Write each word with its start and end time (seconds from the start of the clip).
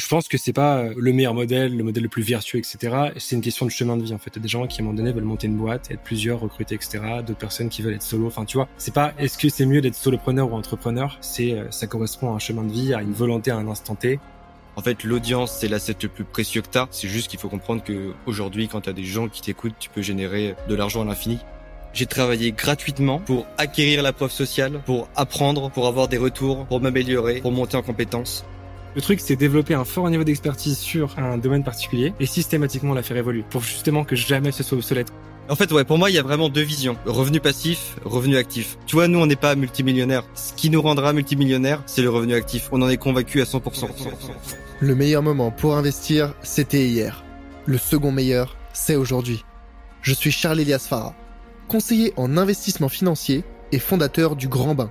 Je 0.00 0.08
pense 0.08 0.28
que 0.28 0.38
c'est 0.38 0.54
pas 0.54 0.78
euh, 0.78 0.94
le 0.96 1.12
meilleur 1.12 1.34
modèle, 1.34 1.76
le 1.76 1.84
modèle 1.84 2.04
le 2.04 2.08
plus 2.08 2.22
vertueux, 2.22 2.58
etc. 2.58 3.10
C'est 3.18 3.36
une 3.36 3.42
question 3.42 3.66
de 3.66 3.70
chemin 3.70 3.98
de 3.98 4.02
vie 4.02 4.14
en 4.14 4.18
fait. 4.18 4.30
Il 4.34 4.36
y 4.36 4.38
a 4.38 4.42
des 4.42 4.48
gens 4.48 4.66
qui 4.66 4.80
à 4.80 4.82
un 4.82 4.86
moment 4.86 4.96
donné 4.96 5.12
veulent 5.12 5.24
monter 5.24 5.46
une 5.46 5.58
boîte, 5.58 5.90
être 5.90 6.00
plusieurs, 6.00 6.40
recruter, 6.40 6.74
etc. 6.74 7.00
D'autres 7.18 7.38
personnes 7.38 7.68
qui 7.68 7.82
veulent 7.82 7.92
être 7.92 8.02
solo. 8.02 8.26
Enfin, 8.26 8.46
tu 8.46 8.56
vois, 8.56 8.66
c'est 8.78 8.94
pas 8.94 9.12
est-ce 9.18 9.36
que 9.36 9.50
c'est 9.50 9.66
mieux 9.66 9.82
d'être 9.82 9.94
solopreneur 9.94 10.50
ou 10.50 10.56
entrepreneur? 10.56 11.18
C'est 11.20 11.52
euh, 11.52 11.70
ça 11.70 11.86
correspond 11.86 12.32
à 12.32 12.36
un 12.36 12.38
chemin 12.38 12.64
de 12.64 12.72
vie, 12.72 12.94
à 12.94 13.02
une 13.02 13.12
volonté 13.12 13.50
à 13.50 13.56
un 13.58 13.68
instant 13.68 13.94
T. 13.94 14.18
En 14.76 14.80
fait, 14.80 15.04
l'audience, 15.04 15.52
c'est 15.52 15.68
l'asset 15.68 15.96
le 16.02 16.08
plus 16.08 16.24
précieux 16.24 16.62
que 16.62 16.68
t'as. 16.68 16.86
C'est 16.90 17.08
juste 17.08 17.28
qu'il 17.28 17.38
faut 17.38 17.50
comprendre 17.50 17.84
que 17.84 18.14
aujourd'hui, 18.24 18.68
quand 18.68 18.80
t'as 18.80 18.94
des 18.94 19.04
gens 19.04 19.28
qui 19.28 19.42
t'écoutent, 19.42 19.74
tu 19.78 19.90
peux 19.90 20.00
générer 20.00 20.54
de 20.66 20.74
l'argent 20.74 21.02
à 21.02 21.04
l'infini. 21.04 21.40
J'ai 21.92 22.06
travaillé 22.06 22.52
gratuitement 22.52 23.18
pour 23.18 23.46
acquérir 23.58 24.02
la 24.02 24.14
preuve 24.14 24.30
sociale, 24.30 24.80
pour 24.86 25.08
apprendre, 25.14 25.70
pour 25.70 25.88
avoir 25.88 26.08
des 26.08 26.16
retours, 26.16 26.64
pour 26.66 26.80
m'améliorer, 26.80 27.42
pour 27.42 27.52
monter 27.52 27.76
en 27.76 27.82
compétences. 27.82 28.46
Le 28.94 29.00
truc, 29.00 29.20
c'est 29.20 29.36
développer 29.36 29.74
un 29.74 29.84
fort 29.84 30.08
niveau 30.10 30.24
d'expertise 30.24 30.78
sur 30.78 31.18
un 31.18 31.38
domaine 31.38 31.62
particulier 31.62 32.12
et 32.18 32.26
systématiquement 32.26 32.94
la 32.94 33.02
faire 33.02 33.16
évoluer 33.16 33.44
pour 33.48 33.62
justement 33.62 34.04
que 34.04 34.16
jamais 34.16 34.52
ce 34.52 34.62
soit 34.62 34.76
obsolète. 34.78 35.12
En 35.48 35.56
fait, 35.56 35.72
ouais, 35.72 35.84
pour 35.84 35.98
moi, 35.98 36.10
il 36.10 36.16
y 36.16 36.18
a 36.18 36.22
vraiment 36.22 36.48
deux 36.48 36.62
visions. 36.62 36.96
Revenu 37.06 37.40
passif, 37.40 37.96
revenu 38.04 38.36
actif. 38.36 38.78
Tu 38.86 38.94
vois, 38.94 39.08
nous, 39.08 39.18
on 39.18 39.26
n'est 39.26 39.36
pas 39.36 39.54
multimillionnaire. 39.56 40.24
Ce 40.34 40.52
qui 40.52 40.70
nous 40.70 40.80
rendra 40.80 41.12
multimillionnaire, 41.12 41.82
c'est 41.86 42.02
le 42.02 42.10
revenu 42.10 42.34
actif. 42.34 42.68
On 42.72 42.82
en 42.82 42.88
est 42.88 42.96
convaincu 42.96 43.40
à 43.40 43.44
100%. 43.44 43.88
Le 44.80 44.94
meilleur 44.94 45.22
moment 45.22 45.50
pour 45.50 45.76
investir, 45.76 46.34
c'était 46.42 46.86
hier. 46.86 47.24
Le 47.66 47.78
second 47.78 48.12
meilleur, 48.12 48.56
c'est 48.72 48.96
aujourd'hui. 48.96 49.44
Je 50.02 50.14
suis 50.14 50.30
Charles 50.30 50.60
Elias 50.60 50.86
Farah 50.88 51.14
conseiller 51.70 52.12
en 52.16 52.36
investissement 52.36 52.88
financier 52.88 53.44
et 53.70 53.78
fondateur 53.78 54.34
du 54.34 54.48
Grand 54.48 54.74
Bain, 54.74 54.90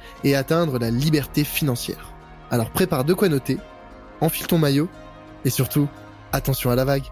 et 0.23 0.35
atteindre 0.35 0.79
la 0.79 0.91
liberté 0.91 1.43
financière. 1.43 2.13
Alors 2.49 2.69
prépare 2.69 3.03
de 3.03 3.13
quoi 3.13 3.29
noter, 3.29 3.57
enfile 4.19 4.47
ton 4.47 4.57
maillot 4.57 4.89
et 5.45 5.49
surtout, 5.49 5.87
attention 6.31 6.69
à 6.69 6.75
la 6.75 6.85
vague. 6.85 7.05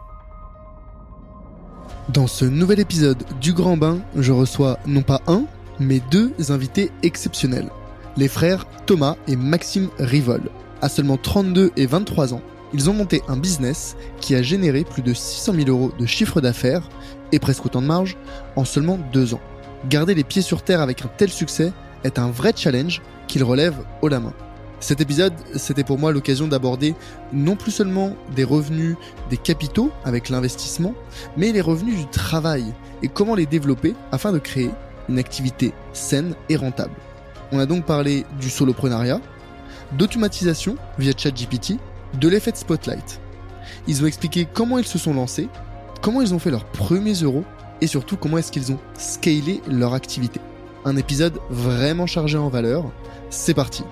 Dans 2.10 2.28
ce 2.28 2.46
nouvel 2.46 2.80
épisode 2.80 3.24
du 3.40 3.54
Grand 3.54 3.78
Bain, 3.78 4.00
je 4.16 4.32
reçois 4.32 4.80
non 4.86 5.04
pas 5.04 5.22
un, 5.28 5.44
mais 5.80 6.02
deux 6.12 6.34
invités 6.50 6.92
exceptionnels. 7.04 7.70
Les 8.18 8.28
frères 8.28 8.66
Thomas 8.86 9.16
et 9.28 9.36
Maxime 9.36 9.90
Rivol. 10.00 10.42
À 10.82 10.90
seulement 10.90 11.18
32 11.18 11.72
et 11.78 11.86
23 11.86 12.34
ans, 12.34 12.42
ils 12.74 12.90
ont 12.90 12.94
monté 12.94 13.22
un 13.28 13.38
business 13.38 13.96
qui 14.22 14.36
a 14.36 14.42
généré 14.42 14.84
plus 14.84 15.02
de 15.02 15.14
600 15.14 15.54
000 15.54 15.70
euros 15.70 15.92
de 15.98 16.06
chiffre 16.06 16.42
d'affaires 16.42 16.88
et 17.32 17.40
presque 17.40 17.66
autant 17.66 17.82
de 17.82 17.88
marge 17.88 18.18
en 18.56 18.66
seulement 18.66 19.00
deux 19.12 19.34
ans. 19.34 19.42
Garder 19.88 20.14
les 20.14 20.24
pieds 20.24 20.42
sur 20.42 20.62
terre 20.62 20.82
avec 20.82 21.04
un 21.04 21.10
tel 21.16 21.30
succès 21.30 21.72
est 22.04 22.20
un 22.20 22.30
vrai 22.30 22.54
challenge 22.56 23.02
qu'ils 23.28 23.44
relèvent 23.44 23.82
haut 24.02 24.08
la 24.08 24.20
main. 24.20 24.34
Cet 24.80 25.02
épisode, 25.02 25.34
c'était 25.56 25.84
pour 25.84 26.00
moi 26.00 26.14
l'occasion 26.14 26.48
d'aborder 26.48 26.96
non 27.34 27.58
plus 27.58 27.72
seulement 27.72 28.16
des 28.34 28.46
revenus 28.46 28.96
des 29.30 29.38
capitaux 29.38 29.92
avec 30.06 30.30
l'investissement, 30.30 30.94
mais 31.36 31.52
les 31.52 31.62
revenus 31.62 31.98
du 31.98 32.08
travail 32.08 32.64
et 33.04 33.10
comment 33.10 33.36
les 33.36 33.46
développer 33.46 33.94
afin 34.12 34.32
de 34.32 34.40
créer 34.40 34.72
une 35.10 35.20
activité 35.20 35.74
saine 35.92 36.34
et 36.48 36.56
rentable. 36.56 36.96
On 37.52 37.60
a 37.60 37.66
donc 37.66 37.86
parlé 37.86 38.26
du 38.40 38.50
soloprenariat, 38.50 39.20
d'automatisation 39.94 40.78
via 40.98 41.12
ChatGPT, 41.18 41.78
de 42.14 42.28
l'effet 42.30 42.52
spotlight. 42.54 43.20
Ils 43.88 44.02
ont 44.04 44.08
expliqué 44.08 44.48
comment 44.52 44.78
ils 44.78 44.88
se 44.88 44.98
sont 44.98 45.14
lancés 45.14 45.50
comment 46.02 46.22
ils 46.22 46.34
ont 46.34 46.40
fait 46.40 46.52
leurs 46.52 46.66
premiers 46.66 47.14
euros 47.14 47.44
et 47.82 47.88
surtout 47.88 48.18
comment 48.18 48.38
est-ce 48.38 48.52
qu'ils 48.52 48.72
ont 48.72 48.80
scalé 48.98 49.62
leur 49.68 49.94
activité. 49.94 50.40
Un 50.86 50.96
épisode 50.96 51.40
vraiment 51.50 52.08
chargé 52.08 52.38
en 52.38 52.48
valeur. 52.48 52.92
C'est 53.30 53.54
parti. 53.54 53.84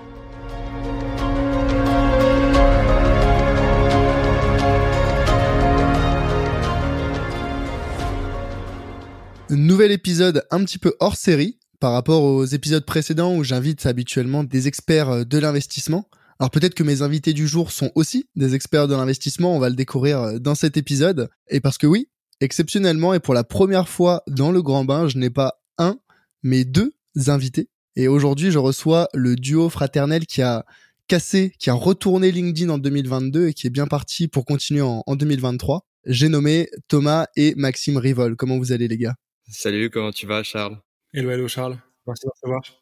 Nouvel 9.50 9.92
épisode 9.92 10.44
un 10.50 10.64
petit 10.64 10.78
peu 10.78 10.94
hors 11.00 11.16
série 11.16 11.58
par 11.80 11.92
rapport 11.92 12.22
aux 12.22 12.44
épisodes 12.44 12.84
précédents 12.84 13.36
où 13.36 13.44
j'invite 13.44 13.86
habituellement 13.86 14.42
des 14.42 14.66
experts 14.66 15.26
de 15.26 15.38
l'investissement. 15.38 16.08
Alors 16.40 16.50
peut-être 16.50 16.74
que 16.74 16.82
mes 16.82 17.02
invités 17.02 17.32
du 17.32 17.46
jour 17.48 17.70
sont 17.70 17.90
aussi 17.94 18.28
des 18.36 18.54
experts 18.54 18.88
de 18.88 18.94
l'investissement, 18.94 19.54
on 19.54 19.58
va 19.58 19.68
le 19.68 19.74
découvrir 19.74 20.20
euh, 20.20 20.38
dans 20.38 20.54
cet 20.54 20.76
épisode. 20.76 21.28
Et 21.48 21.60
parce 21.60 21.78
que 21.78 21.86
oui, 21.86 22.08
exceptionnellement 22.40 23.12
et 23.14 23.20
pour 23.20 23.34
la 23.34 23.44
première 23.44 23.88
fois 23.88 24.22
dans 24.28 24.52
le 24.52 24.62
grand 24.62 24.84
bain, 24.84 25.08
je 25.08 25.18
n'ai 25.18 25.30
pas 25.30 25.60
un, 25.78 25.98
mais 26.42 26.64
deux 26.64 26.92
invités. 27.26 27.68
Et 27.96 28.08
aujourd'hui, 28.08 28.50
je 28.50 28.58
reçois 28.58 29.08
le 29.12 29.34
duo 29.34 29.68
fraternel 29.68 30.26
qui 30.26 30.42
a 30.42 30.64
cassé, 31.08 31.52
qui 31.58 31.70
a 31.70 31.74
retourné 31.74 32.30
LinkedIn 32.30 32.68
en 32.70 32.78
2022 32.78 33.48
et 33.48 33.54
qui 33.54 33.66
est 33.66 33.70
bien 33.70 33.86
parti 33.86 34.28
pour 34.28 34.44
continuer 34.44 34.82
en, 34.82 35.02
2023. 35.08 35.84
J'ai 36.06 36.28
nommé 36.28 36.68
Thomas 36.86 37.26
et 37.36 37.54
Maxime 37.56 37.96
Rivol. 37.96 38.36
Comment 38.36 38.58
vous 38.58 38.72
allez 38.72 38.86
les 38.88 38.98
gars? 38.98 39.14
Salut, 39.48 39.90
comment 39.90 40.12
tu 40.12 40.26
vas 40.26 40.42
Charles? 40.42 40.78
Hello, 41.12 41.30
hello 41.30 41.48
Charles. 41.48 41.78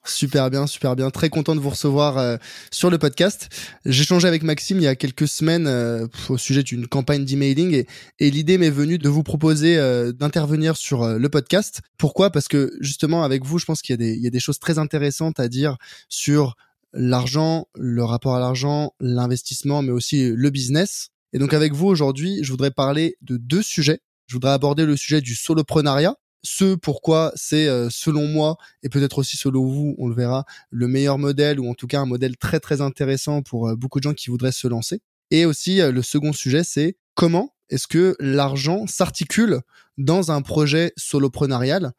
Super 0.04 0.50
bien, 0.50 0.66
super 0.66 0.96
bien. 0.96 1.10
Très 1.10 1.28
content 1.28 1.54
de 1.54 1.60
vous 1.60 1.70
recevoir 1.70 2.18
euh, 2.18 2.36
sur 2.70 2.90
le 2.90 2.98
podcast. 2.98 3.48
J'ai 3.84 4.04
changé 4.04 4.28
avec 4.28 4.42
Maxime 4.42 4.78
il 4.78 4.84
y 4.84 4.86
a 4.86 4.96
quelques 4.96 5.28
semaines 5.28 5.66
euh, 5.66 6.06
au 6.28 6.38
sujet 6.38 6.62
d'une 6.62 6.86
campagne 6.86 7.24
d'emailing 7.24 7.72
et, 7.72 7.86
et 8.18 8.30
l'idée 8.30 8.58
m'est 8.58 8.70
venue 8.70 8.98
de 8.98 9.08
vous 9.08 9.22
proposer 9.22 9.76
euh, 9.78 10.12
d'intervenir 10.12 10.76
sur 10.76 11.06
le 11.06 11.28
podcast. 11.28 11.80
Pourquoi? 11.98 12.30
Parce 12.30 12.48
que 12.48 12.72
justement 12.80 13.22
avec 13.24 13.44
vous, 13.44 13.58
je 13.58 13.64
pense 13.64 13.82
qu'il 13.82 14.00
y, 14.00 14.20
y 14.20 14.26
a 14.26 14.30
des 14.30 14.40
choses 14.40 14.58
très 14.58 14.78
intéressantes 14.78 15.40
à 15.40 15.48
dire 15.48 15.76
sur 16.08 16.54
l'argent, 16.92 17.66
le 17.74 18.04
rapport 18.04 18.34
à 18.34 18.40
l'argent, 18.40 18.92
l'investissement, 19.00 19.82
mais 19.82 19.92
aussi 19.92 20.30
le 20.30 20.50
business. 20.50 21.08
Et 21.32 21.38
donc 21.38 21.52
avec 21.52 21.74
vous 21.74 21.86
aujourd'hui, 21.86 22.40
je 22.42 22.50
voudrais 22.50 22.70
parler 22.70 23.16
de 23.22 23.36
deux 23.36 23.62
sujets. 23.62 24.00
Je 24.26 24.34
voudrais 24.34 24.52
aborder 24.52 24.86
le 24.86 24.96
sujet 24.96 25.20
du 25.20 25.34
soloprenariat, 25.34 26.16
ce 26.42 26.74
pourquoi 26.74 27.32
c'est 27.34 27.66
euh, 27.66 27.88
selon 27.90 28.26
moi 28.28 28.56
et 28.82 28.88
peut-être 28.88 29.18
aussi 29.18 29.36
selon 29.36 29.66
vous, 29.66 29.94
on 29.98 30.08
le 30.08 30.14
verra, 30.14 30.44
le 30.70 30.88
meilleur 30.88 31.18
modèle 31.18 31.60
ou 31.60 31.68
en 31.68 31.74
tout 31.74 31.86
cas 31.86 32.00
un 32.00 32.06
modèle 32.06 32.36
très 32.36 32.60
très 32.60 32.80
intéressant 32.80 33.42
pour 33.42 33.68
euh, 33.68 33.76
beaucoup 33.76 33.98
de 33.98 34.04
gens 34.04 34.14
qui 34.14 34.30
voudraient 34.30 34.52
se 34.52 34.68
lancer. 34.68 35.00
Et 35.30 35.44
aussi 35.44 35.80
euh, 35.80 35.90
le 35.90 36.02
second 36.02 36.32
sujet, 36.32 36.64
c'est 36.64 36.96
comment 37.14 37.54
est-ce 37.68 37.88
que 37.88 38.16
l'argent 38.20 38.86
s'articule 38.86 39.60
dans 39.98 40.30
un 40.30 40.40
projet 40.42 40.92
soloprenarial? 40.96 41.92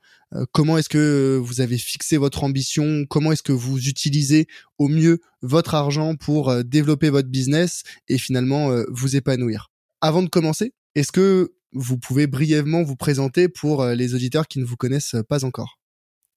Comment 0.51 0.77
est-ce 0.77 0.89
que 0.89 1.39
vous 1.41 1.61
avez 1.61 1.77
fixé 1.77 2.17
votre 2.17 2.43
ambition? 2.43 3.05
Comment 3.09 3.31
est-ce 3.31 3.43
que 3.43 3.53
vous 3.53 3.87
utilisez 3.87 4.47
au 4.77 4.89
mieux 4.89 5.19
votre 5.41 5.73
argent 5.73 6.15
pour 6.15 6.63
développer 6.65 7.09
votre 7.09 7.29
business 7.29 7.83
et 8.09 8.17
finalement 8.17 8.69
vous 8.89 9.15
épanouir? 9.15 9.71
Avant 10.01 10.21
de 10.21 10.27
commencer, 10.27 10.73
est-ce 10.95 11.13
que 11.13 11.53
vous 11.73 11.97
pouvez 11.97 12.27
brièvement 12.27 12.83
vous 12.83 12.95
présenter 12.95 13.49
pour 13.49 13.81
euh, 13.81 13.95
les 13.95 14.15
auditeurs 14.15 14.47
qui 14.47 14.59
ne 14.59 14.65
vous 14.65 14.77
connaissent 14.77 15.15
pas 15.27 15.45
encore. 15.45 15.79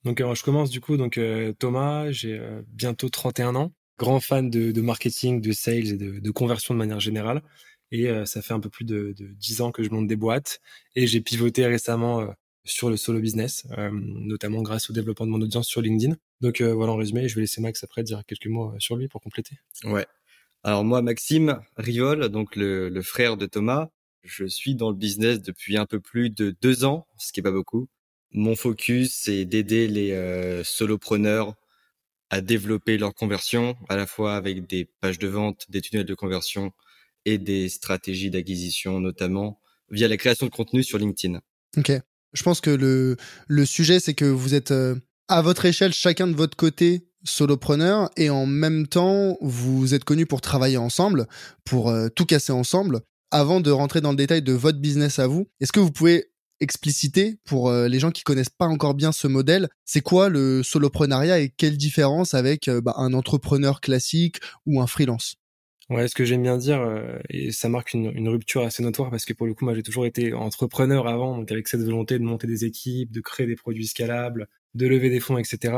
Donc 0.05 0.19
je 0.19 0.43
commence 0.43 0.71
du 0.71 0.81
coup 0.81 0.97
donc 0.97 1.19
euh, 1.19 1.53
Thomas, 1.53 2.11
j'ai 2.11 2.39
euh, 2.39 2.63
bientôt 2.69 3.09
31 3.09 3.55
ans, 3.55 3.73
grand 3.99 4.21
fan 4.21 4.49
de, 4.49 4.81
marketing, 4.81 5.41
de 5.41 5.53
sales 5.53 5.89
et 5.89 5.97
de, 5.97 6.31
conversion 6.31 6.75
de 6.75 6.79
manière 6.79 7.01
générale. 7.01 7.43
Et 7.93 8.09
ça 8.25 8.41
fait 8.41 8.55
un 8.55 8.61
peu 8.61 8.71
plus 8.71 8.85
de, 8.85 9.13
de 9.19 9.27
10 9.27 9.63
ans 9.63 9.73
que 9.73 9.83
je 9.83 9.91
monte 9.91 10.07
des 10.07 10.15
boîtes 10.15 10.61
et 10.95 11.09
j'ai 11.09 11.21
pivoté 11.21 11.67
récemment 11.67 12.25
sur 12.65 12.89
le 12.89 12.97
solo 12.97 13.19
business, 13.19 13.67
notamment 13.91 14.63
grâce 14.63 14.91
au 14.91 14.93
développement 14.93 15.27
de 15.27 15.33
mon 15.33 15.41
audience 15.41 15.67
sur 15.67 15.83
LinkedIn. 15.83 16.15
Donc 16.41 16.63
voilà 16.63 16.93
en 16.93 16.97
résumé, 16.97 17.27
je 17.27 17.35
vais 17.35 17.41
laisser 17.41 17.61
Max 17.61 17.83
après 17.83 18.05
dire 18.05 18.23
quelques 18.25 18.47
mots 18.47 18.73
sur 18.79 18.95
lui 18.95 19.09
pour 19.09 19.21
compléter. 19.21 19.57
Ouais. 19.83 20.07
Alors 20.63 20.85
moi 20.85 21.03
Maxime 21.03 21.61
Riol, 21.77 22.29
donc 22.29 22.55
le, 22.55 22.91
le 22.91 23.03
frère 23.03 23.37
de 23.37 23.47
Thomas, 23.47 23.89
je 24.23 24.45
suis 24.45 24.75
dans 24.75 24.91
le 24.91 24.97
business 24.97 25.41
depuis 25.41 25.77
un 25.77 25.87
peu 25.87 26.01
plus 26.01 26.31
de 26.31 26.55
deux 26.61 26.85
ans, 26.85 27.07
ce 27.19 27.33
qui 27.33 27.41
est 27.41 27.43
pas 27.43 27.51
beaucoup. 27.51 27.89
Mon 28.33 28.55
focus, 28.55 29.13
c'est 29.15 29.45
d'aider 29.45 29.89
les 29.89 30.13
euh, 30.13 30.63
solopreneurs 30.63 31.55
à 32.31 32.41
développer 32.41 32.97
leur 32.97 33.13
conversion, 33.13 33.77
à 33.89 33.97
la 33.97 34.07
fois 34.07 34.37
avec 34.37 34.67
des 34.69 34.89
pages 35.01 35.19
de 35.19 35.27
vente, 35.27 35.67
des 35.69 35.81
tunnels 35.81 36.07
de 36.07 36.15
conversion 36.15 36.73
et 37.25 37.39
des 37.39 37.69
stratégies 37.69 38.31
d'acquisition, 38.31 39.01
notamment 39.01 39.61
via 39.91 40.07
la 40.07 40.17
création 40.17 40.47
de 40.47 40.53
contenu 40.53 40.85
sur 40.85 40.99
LinkedIn. 40.99 41.41
Ok. 41.77 41.93
Je 42.33 42.43
pense 42.45 42.61
que 42.61 42.71
le, 42.71 43.17
le 43.49 43.67
sujet, 43.67 43.99
c'est 43.99 44.15
que 44.15 44.25
vous 44.25 44.55
êtes 44.55 44.71
euh, 44.71 44.95
à 45.27 45.43
votre 45.43 45.65
échelle, 45.65 45.93
chacun 45.93 46.29
de 46.29 46.37
votre 46.37 46.57
côté, 46.57 47.09
solopreneur 47.25 48.11
et 48.17 48.31
en 48.31 48.47
même 48.47 48.87
temps, 48.87 49.37
vous 49.41 49.95
êtes 49.95 50.05
connu 50.05 50.27
pour 50.27 50.41
travailler 50.41 50.77
ensemble, 50.77 51.27
pour 51.65 51.91
euh, 51.91 52.09
tout 52.09 52.27
casser 52.27 52.53
ensemble. 52.53 53.01
Avant 53.33 53.61
de 53.61 53.71
rentrer 53.71 54.01
dans 54.01 54.11
le 54.11 54.17
détail 54.17 54.43
de 54.43 54.53
votre 54.53 54.81
business 54.81 55.21
à 55.21 55.29
vous, 55.29 55.49
est-ce 55.61 55.71
que 55.71 55.79
vous 55.79 55.93
pouvez 55.93 56.33
expliciter 56.59 57.37
pour 57.45 57.69
euh, 57.69 57.87
les 57.87 58.01
gens 58.01 58.11
qui 58.11 58.25
connaissent 58.25 58.51
pas 58.51 58.67
encore 58.67 58.95
bien 58.95 59.13
ce 59.13 59.29
modèle, 59.29 59.69
c'est 59.85 60.01
quoi 60.01 60.29
le 60.29 60.65
soloprenariat 60.65 61.39
et 61.39 61.49
quelle 61.49 61.77
différence 61.77 62.35
avec 62.35 62.67
euh, 62.67 62.81
bah, 62.81 62.95
un 62.97 63.15
entrepreneur 63.15 63.81
classique 63.81 64.41
ou 64.67 64.81
un 64.81 64.89
freelance? 64.89 65.37
Ouais, 65.91 66.09
ce 66.09 66.15
que 66.15 66.25
j'aime 66.25 66.43
bien 66.43 66.57
dire, 66.57 66.81
et 67.31 67.51
ça 67.51 67.69
marque 67.69 67.95
une, 67.95 68.13
une, 68.15 68.29
rupture 68.29 68.63
assez 68.63 68.81
notoire 68.81 69.11
parce 69.11 69.25
que 69.25 69.33
pour 69.33 69.47
le 69.47 69.55
coup, 69.55 69.65
moi, 69.65 69.75
j'ai 69.75 69.83
toujours 69.83 70.07
été 70.07 70.33
entrepreneur 70.33 71.09
avant, 71.09 71.37
donc 71.37 71.51
avec 71.51 71.67
cette 71.67 71.83
volonté 71.83 72.17
de 72.17 72.23
monter 72.23 72.47
des 72.47 72.65
équipes, 72.65 73.11
de 73.11 73.21
créer 73.21 73.49
des 73.49 73.57
produits 73.57 73.89
scalables, 73.89 74.49
de 74.75 74.87
lever 74.87 75.11
des 75.11 75.19
fonds, 75.19 75.37
etc. 75.37 75.75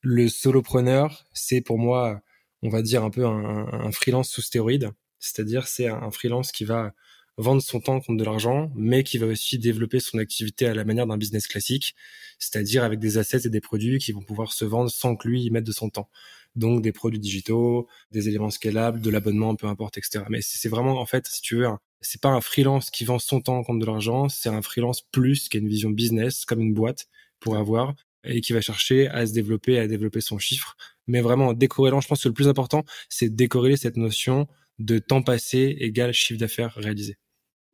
Le 0.00 0.28
solopreneur, 0.28 1.26
c'est 1.34 1.60
pour 1.60 1.78
moi, 1.78 2.22
on 2.62 2.70
va 2.70 2.80
dire 2.80 3.04
un 3.04 3.10
peu 3.10 3.26
un, 3.26 3.68
un 3.70 3.92
freelance 3.92 4.30
sous 4.30 4.40
stéroïde, 4.40 4.92
c'est-à-dire 5.20 5.68
c'est 5.68 5.86
un 5.86 6.10
freelance 6.10 6.52
qui 6.52 6.64
va 6.64 6.92
vendre 7.36 7.62
son 7.62 7.80
temps 7.80 8.00
contre 8.00 8.18
de 8.18 8.24
l'argent, 8.24 8.70
mais 8.74 9.02
qui 9.02 9.18
va 9.18 9.26
aussi 9.26 9.58
développer 9.58 10.00
son 10.00 10.18
activité 10.18 10.66
à 10.66 10.74
la 10.74 10.84
manière 10.84 11.06
d'un 11.06 11.16
business 11.16 11.46
classique, 11.46 11.94
c'est-à-dire 12.38 12.84
avec 12.84 12.98
des 12.98 13.18
assets 13.18 13.46
et 13.46 13.48
des 13.48 13.60
produits 13.60 13.98
qui 13.98 14.12
vont 14.12 14.22
pouvoir 14.22 14.52
se 14.52 14.64
vendre 14.64 14.90
sans 14.90 15.16
que 15.16 15.28
lui 15.28 15.44
y 15.44 15.50
mette 15.50 15.64
de 15.64 15.72
son 15.72 15.90
temps. 15.90 16.10
Donc 16.56 16.82
des 16.82 16.92
produits 16.92 17.20
digitaux, 17.20 17.86
des 18.10 18.28
éléments 18.28 18.50
scalables, 18.50 19.00
de 19.00 19.10
l'abonnement, 19.10 19.54
peu 19.54 19.66
importe, 19.66 19.98
etc. 19.98 20.24
Mais 20.28 20.40
c'est 20.42 20.68
vraiment, 20.68 21.00
en 21.00 21.06
fait, 21.06 21.26
si 21.28 21.40
tu 21.40 21.56
veux, 21.56 21.68
c'est 22.00 22.20
pas 22.20 22.30
un 22.30 22.40
freelance 22.40 22.90
qui 22.90 23.04
vend 23.04 23.18
son 23.18 23.40
temps 23.40 23.62
contre 23.62 23.78
de 23.80 23.86
l'argent, 23.86 24.28
c'est 24.28 24.48
un 24.48 24.62
freelance 24.62 25.02
plus 25.02 25.48
qui 25.48 25.56
a 25.58 25.60
une 25.60 25.68
vision 25.68 25.90
business, 25.90 26.44
comme 26.44 26.60
une 26.60 26.74
boîte, 26.74 27.06
pour 27.38 27.56
avoir, 27.56 27.94
et 28.24 28.40
qui 28.40 28.52
va 28.52 28.60
chercher 28.60 29.08
à 29.08 29.26
se 29.26 29.32
développer, 29.32 29.78
à 29.78 29.86
développer 29.86 30.20
son 30.20 30.38
chiffre. 30.38 30.76
Mais 31.06 31.20
vraiment, 31.20 31.48
en 31.48 31.52
décorrélant, 31.52 32.00
je 32.00 32.08
pense 32.08 32.22
que 32.22 32.28
le 32.28 32.34
plus 32.34 32.48
important, 32.48 32.84
c'est 33.08 33.30
de 33.30 33.34
décorréler 33.36 33.76
cette 33.76 33.96
notion 33.96 34.46
de 34.80 34.98
temps 34.98 35.22
passé 35.22 35.76
égale 35.78 36.12
chiffre 36.12 36.40
d'affaires 36.40 36.74
réalisé. 36.74 37.16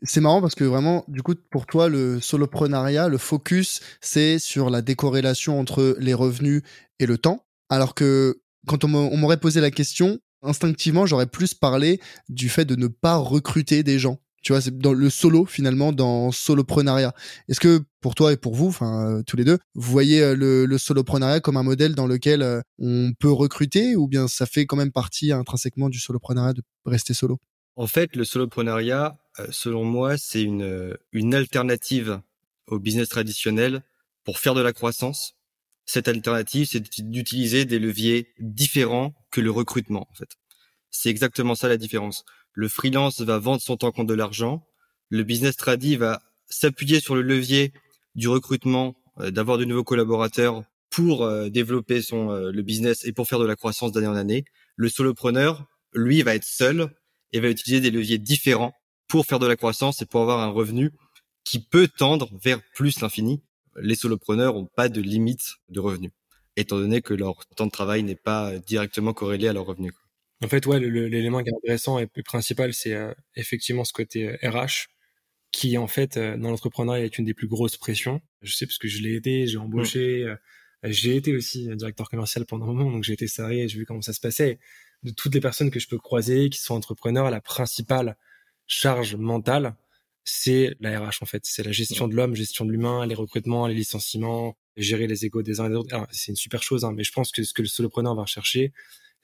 C'est 0.03 0.21
marrant 0.21 0.43
parce 0.43 0.55
que 0.55 0.65
vraiment, 0.65 1.05
du 1.09 1.23
coup, 1.23 1.35
pour 1.51 1.65
toi, 1.65 1.89
le 1.89 2.21
soloprenariat, 2.21 3.09
le 3.09 3.17
focus, 3.17 3.81
c'est 4.01 4.39
sur 4.39 4.69
la 4.69 4.83
décorrélation 4.83 5.59
entre 5.59 5.97
les 5.99 6.13
revenus 6.13 6.63
et 6.99 7.07
le 7.07 7.17
temps. 7.17 7.47
Alors 7.71 7.95
que 7.95 8.43
quand 8.67 8.85
on 8.85 8.89
m'aurait 8.89 9.41
posé 9.41 9.61
la 9.61 9.71
question, 9.71 10.19
instinctivement, 10.43 11.07
j'aurais 11.07 11.27
plus 11.27 11.55
parlé 11.55 12.01
du 12.29 12.49
fait 12.49 12.67
de 12.67 12.77
ne 12.77 12.89
pas 12.89 13.17
recruter 13.17 13.83
des 13.83 13.99
gens. 13.99 14.19
Tu 14.47 14.53
vois, 14.53 14.61
c'est 14.61 14.79
dans 14.79 14.93
le 14.93 15.11
solo 15.11 15.45
finalement, 15.45 15.93
dans 15.93 16.31
soloprenariat. 16.31 17.13
Est-ce 17.49 17.59
que 17.59 17.81
pour 18.01 18.15
toi 18.15 18.33
et 18.33 18.37
pour 18.37 18.55
vous, 18.55 18.69
enfin 18.69 19.19
euh, 19.19 19.23
tous 19.25 19.37
les 19.37 19.43
deux, 19.43 19.59
vous 19.75 19.91
voyez 19.91 20.23
euh, 20.23 20.37
le, 20.37 20.79
soloprenariat 20.79 21.41
comme 21.41 21.57
un 21.57 21.65
modèle 21.65 21.97
dans 21.97 22.07
lequel 22.07 22.43
euh, 22.43 22.61
on 22.79 23.11
peut 23.19 23.33
recruter 23.33 23.97
ou 23.97 24.07
bien 24.07 24.29
ça 24.29 24.47
fait 24.47 24.65
quand 24.65 24.77
même 24.77 24.93
partie 24.93 25.33
intrinsèquement 25.33 25.89
du 25.89 25.99
soloprenariat 25.99 26.53
de 26.53 26.63
rester 26.85 27.13
solo? 27.13 27.41
En 27.75 27.89
fait, 27.89 28.15
le 28.15 28.23
soloprenariat, 28.23 29.19
selon 29.51 29.83
moi, 29.85 30.17
c'est 30.17 30.45
une, 30.45 30.97
une 31.11 31.35
alternative 31.35 32.21
au 32.69 32.79
business 32.79 33.09
traditionnel 33.09 33.83
pour 34.23 34.39
faire 34.39 34.55
de 34.55 34.63
la 34.63 34.73
croissance. 34.73 35.35
Cette 35.87 36.07
alternative, 36.07 36.69
c'est 36.71 37.01
d'utiliser 37.03 37.65
des 37.65 37.81
leviers 37.81 38.29
différents 38.39 39.13
que 39.33 39.41
le 39.41 39.51
recrutement, 39.51 40.07
en 40.09 40.15
fait. 40.15 40.37
C'est 40.93 41.11
exactement 41.11 41.57
ça 41.57 41.67
la 41.67 41.77
différence. 41.77 42.25
Le 42.57 42.69
freelance 42.69 43.21
va 43.21 43.39
vendre 43.39 43.61
son 43.61 43.77
temps 43.77 43.93
contre 43.93 44.09
de 44.09 44.15
l'argent. 44.15 44.67
Le 45.11 45.25
business 45.25 45.57
tradi 45.57 45.97
va 45.97 46.23
s'appuyer 46.47 47.01
sur 47.01 47.15
le 47.15 47.21
levier 47.21 47.75
du 48.15 48.29
recrutement, 48.29 48.97
euh, 49.21 49.31
d'avoir 49.31 49.59
de 49.59 49.67
nouveaux 49.67 49.85
collaborateurs 49.85 50.65
pour 50.89 51.23
euh, 51.23 51.51
développer 51.51 52.01
son 52.01 52.31
euh, 52.31 52.51
le 52.51 52.63
business 52.63 53.05
et 53.05 53.13
pour 53.13 53.29
faire 53.29 53.41
de 53.41 53.45
la 53.45 53.57
croissance 53.57 53.93
d'année 53.93 54.07
en 54.07 54.17
année. 54.17 54.47
Le 54.75 54.89
solopreneur, 54.89 55.67
lui, 55.93 56.23
va 56.23 56.35
être 56.35 56.47
seul 56.47 56.89
et 57.35 57.41
va 57.41 57.51
utiliser 57.51 57.83
des 57.83 57.91
leviers 57.91 58.17
différents 58.17 58.73
pour 59.07 59.27
faire 59.27 59.39
de 59.39 59.47
la 59.47 59.57
croissance 59.57 60.01
et 60.01 60.07
pour 60.07 60.23
avoir 60.23 60.41
un 60.41 60.49
revenu 60.49 60.93
qui 61.45 61.61
peut 61.61 61.89
tendre 61.89 62.31
vers 62.43 62.63
plus 62.75 63.03
l'infini. 63.03 63.43
Les 63.77 63.97
solopreneurs 63.97 64.55
n'ont 64.55 64.65
pas 64.65 64.89
de 64.89 65.03
limite 65.03 65.57
de 65.69 65.81
revenus, 65.81 66.13
étant 66.57 66.79
donné 66.79 67.03
que 67.03 67.13
leur 67.13 67.45
temps 67.55 67.67
de 67.67 67.71
travail 67.71 68.03
n'est 68.03 68.17
pas 68.17 68.59
directement 68.61 69.13
corrélé 69.13 69.47
à 69.47 69.53
leur 69.53 69.67
revenu. 69.67 69.93
En 70.43 70.49
fait, 70.49 70.67
ouais, 70.67 70.79
l'élément 70.81 71.43
qui 71.43 71.49
est 71.49 71.55
intéressant 71.55 71.99
et 71.99 72.07
principal, 72.07 72.75
c'est 72.75 72.93
euh, 72.93 73.15
effectivement 73.37 73.85
ce 73.85 73.93
côté 73.93 74.37
RH, 74.43 74.47
euh, 74.47 74.69
qui 75.51 75.79
en 75.79 75.87
fait, 75.87 76.17
euh, 76.19 76.37
dans 76.37 76.51
l'entrepreneuriat, 76.51 77.05
est 77.05 77.19
une 77.19 77.25
des 77.25 77.35
plus 77.35 77.49
grosses 77.49 77.79
pressions. 77.79 78.21
Je 78.43 78.53
sais 78.55 78.67
parce 78.67 78.79
que 78.79 78.89
je 78.89 79.03
l'ai 79.03 79.15
été, 79.15 79.47
j'ai 79.47 79.57
embauché, 79.57 80.25
mmh. 80.27 80.91
j'ai 80.91 81.17
été 81.17 81.35
aussi 81.35 81.69
directeur 81.77 82.11
commercial 82.11 82.45
pendant 82.45 82.67
un 82.67 82.75
moment, 82.75 82.91
donc 82.91 83.05
j'ai 83.05 83.15
été 83.15 83.27
salarié, 83.27 83.67
j'ai 83.69 83.79
vu 83.79 83.87
comment 83.87 84.03
ça 84.03 84.13
se 84.13 84.21
passait. 84.21 84.59
De 85.03 85.11
toutes 85.11 85.35
les 85.35 85.41
personnes 85.41 85.71
que 85.71 85.81
je 85.81 85.89
peux 85.89 85.99
croiser, 85.99 86.51
qui 86.51 86.59
sont 86.61 86.75
entrepreneurs, 86.75 87.31
la 87.31 87.41
principale 87.41 88.17
charge 88.67 89.17
mentale, 89.17 89.75
c'est 90.25 90.77
la 90.81 91.01
RH 91.01 91.23
en 91.23 91.27
fait. 91.27 91.47
C'est 91.47 91.63
la 91.63 91.73
gestion 91.73 92.09
de 92.09 92.15
l'homme, 92.15 92.35
gestion 92.35 92.65
de 92.67 92.73
l'humain, 92.73 93.07
les 93.07 93.15
recrutements, 93.15 93.67
les 93.69 93.75
licenciements, 93.75 94.59
gérer 94.77 95.07
les 95.07 95.25
égos 95.25 95.43
des 95.43 95.61
uns 95.61 95.67
et 95.67 95.69
des 95.71 95.77
autres. 95.77 96.07
C'est 96.11 96.33
une 96.33 96.37
super 96.37 96.63
chose, 96.63 96.85
hein, 96.85 96.93
mais 96.95 97.05
je 97.05 97.13
pense 97.13 97.33
que 97.33 97.43
ce 97.45 97.55
que 97.55 97.63
le 97.63 97.69
solopreneur 97.69 98.15
va 98.15 98.23
rechercher, 98.23 98.73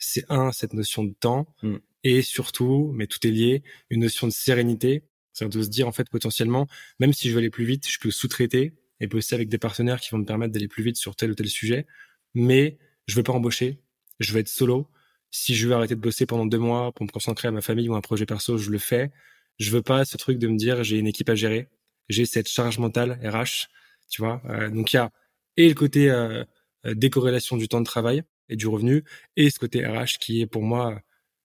c'est 0.02 0.24
un, 0.28 0.52
cette 0.52 0.72
notion 0.74 1.04
de 1.04 1.12
temps, 1.12 1.46
mm. 1.62 1.76
et 2.04 2.22
surtout, 2.22 2.92
mais 2.94 3.06
tout 3.06 3.24
est 3.26 3.30
lié, 3.30 3.62
une 3.90 4.00
notion 4.00 4.26
de 4.26 4.32
sérénité. 4.32 5.04
C'est-à-dire 5.32 5.60
de 5.60 5.64
se 5.64 5.70
dire, 5.70 5.88
en 5.88 5.92
fait, 5.92 6.10
potentiellement, 6.10 6.66
même 7.00 7.12
si 7.12 7.28
je 7.28 7.32
veux 7.32 7.38
aller 7.38 7.50
plus 7.50 7.64
vite, 7.64 7.88
je 7.88 7.98
peux 7.98 8.10
sous-traiter 8.10 8.74
et 9.00 9.06
bosser 9.06 9.34
avec 9.34 9.48
des 9.48 9.58
partenaires 9.58 10.00
qui 10.00 10.10
vont 10.10 10.18
me 10.18 10.24
permettre 10.26 10.52
d'aller 10.52 10.68
plus 10.68 10.82
vite 10.82 10.96
sur 10.96 11.16
tel 11.16 11.30
ou 11.30 11.34
tel 11.34 11.48
sujet, 11.48 11.86
mais 12.34 12.78
je 13.06 13.16
veux 13.16 13.22
pas 13.22 13.32
embaucher, 13.32 13.80
je 14.20 14.32
veux 14.32 14.40
être 14.40 14.48
solo. 14.48 14.88
Si 15.30 15.54
je 15.54 15.66
veux 15.66 15.74
arrêter 15.74 15.94
de 15.94 16.00
bosser 16.00 16.26
pendant 16.26 16.44
deux 16.44 16.58
mois 16.58 16.92
pour 16.92 17.06
me 17.06 17.10
concentrer 17.10 17.48
à 17.48 17.50
ma 17.50 17.62
famille 17.62 17.88
ou 17.88 17.94
un 17.94 18.00
projet 18.02 18.26
perso, 18.26 18.58
je 18.58 18.70
le 18.70 18.78
fais. 18.78 19.10
Je 19.58 19.70
veux 19.70 19.82
pas 19.82 20.04
ce 20.04 20.16
truc 20.18 20.38
de 20.38 20.48
me 20.48 20.56
dire, 20.56 20.84
j'ai 20.84 20.98
une 20.98 21.06
équipe 21.06 21.30
à 21.30 21.34
gérer, 21.34 21.68
j'ai 22.08 22.26
cette 22.26 22.48
charge 22.48 22.78
mentale 22.78 23.18
RH, 23.24 23.68
tu 24.10 24.20
vois. 24.22 24.42
Euh, 24.46 24.68
donc 24.70 24.92
il 24.92 24.96
y 24.96 24.98
a 24.98 25.10
et 25.56 25.68
le 25.68 25.74
côté 25.74 26.10
euh, 26.10 26.44
euh 26.86 26.94
décorrélation 26.94 27.56
du 27.56 27.68
temps 27.68 27.80
de 27.80 27.86
travail, 27.86 28.22
et 28.48 28.56
du 28.56 28.66
revenu, 28.66 29.04
et 29.36 29.50
ce 29.50 29.58
côté 29.58 29.86
RH 29.86 30.18
qui 30.20 30.40
est 30.40 30.46
pour 30.46 30.62
moi 30.62 31.00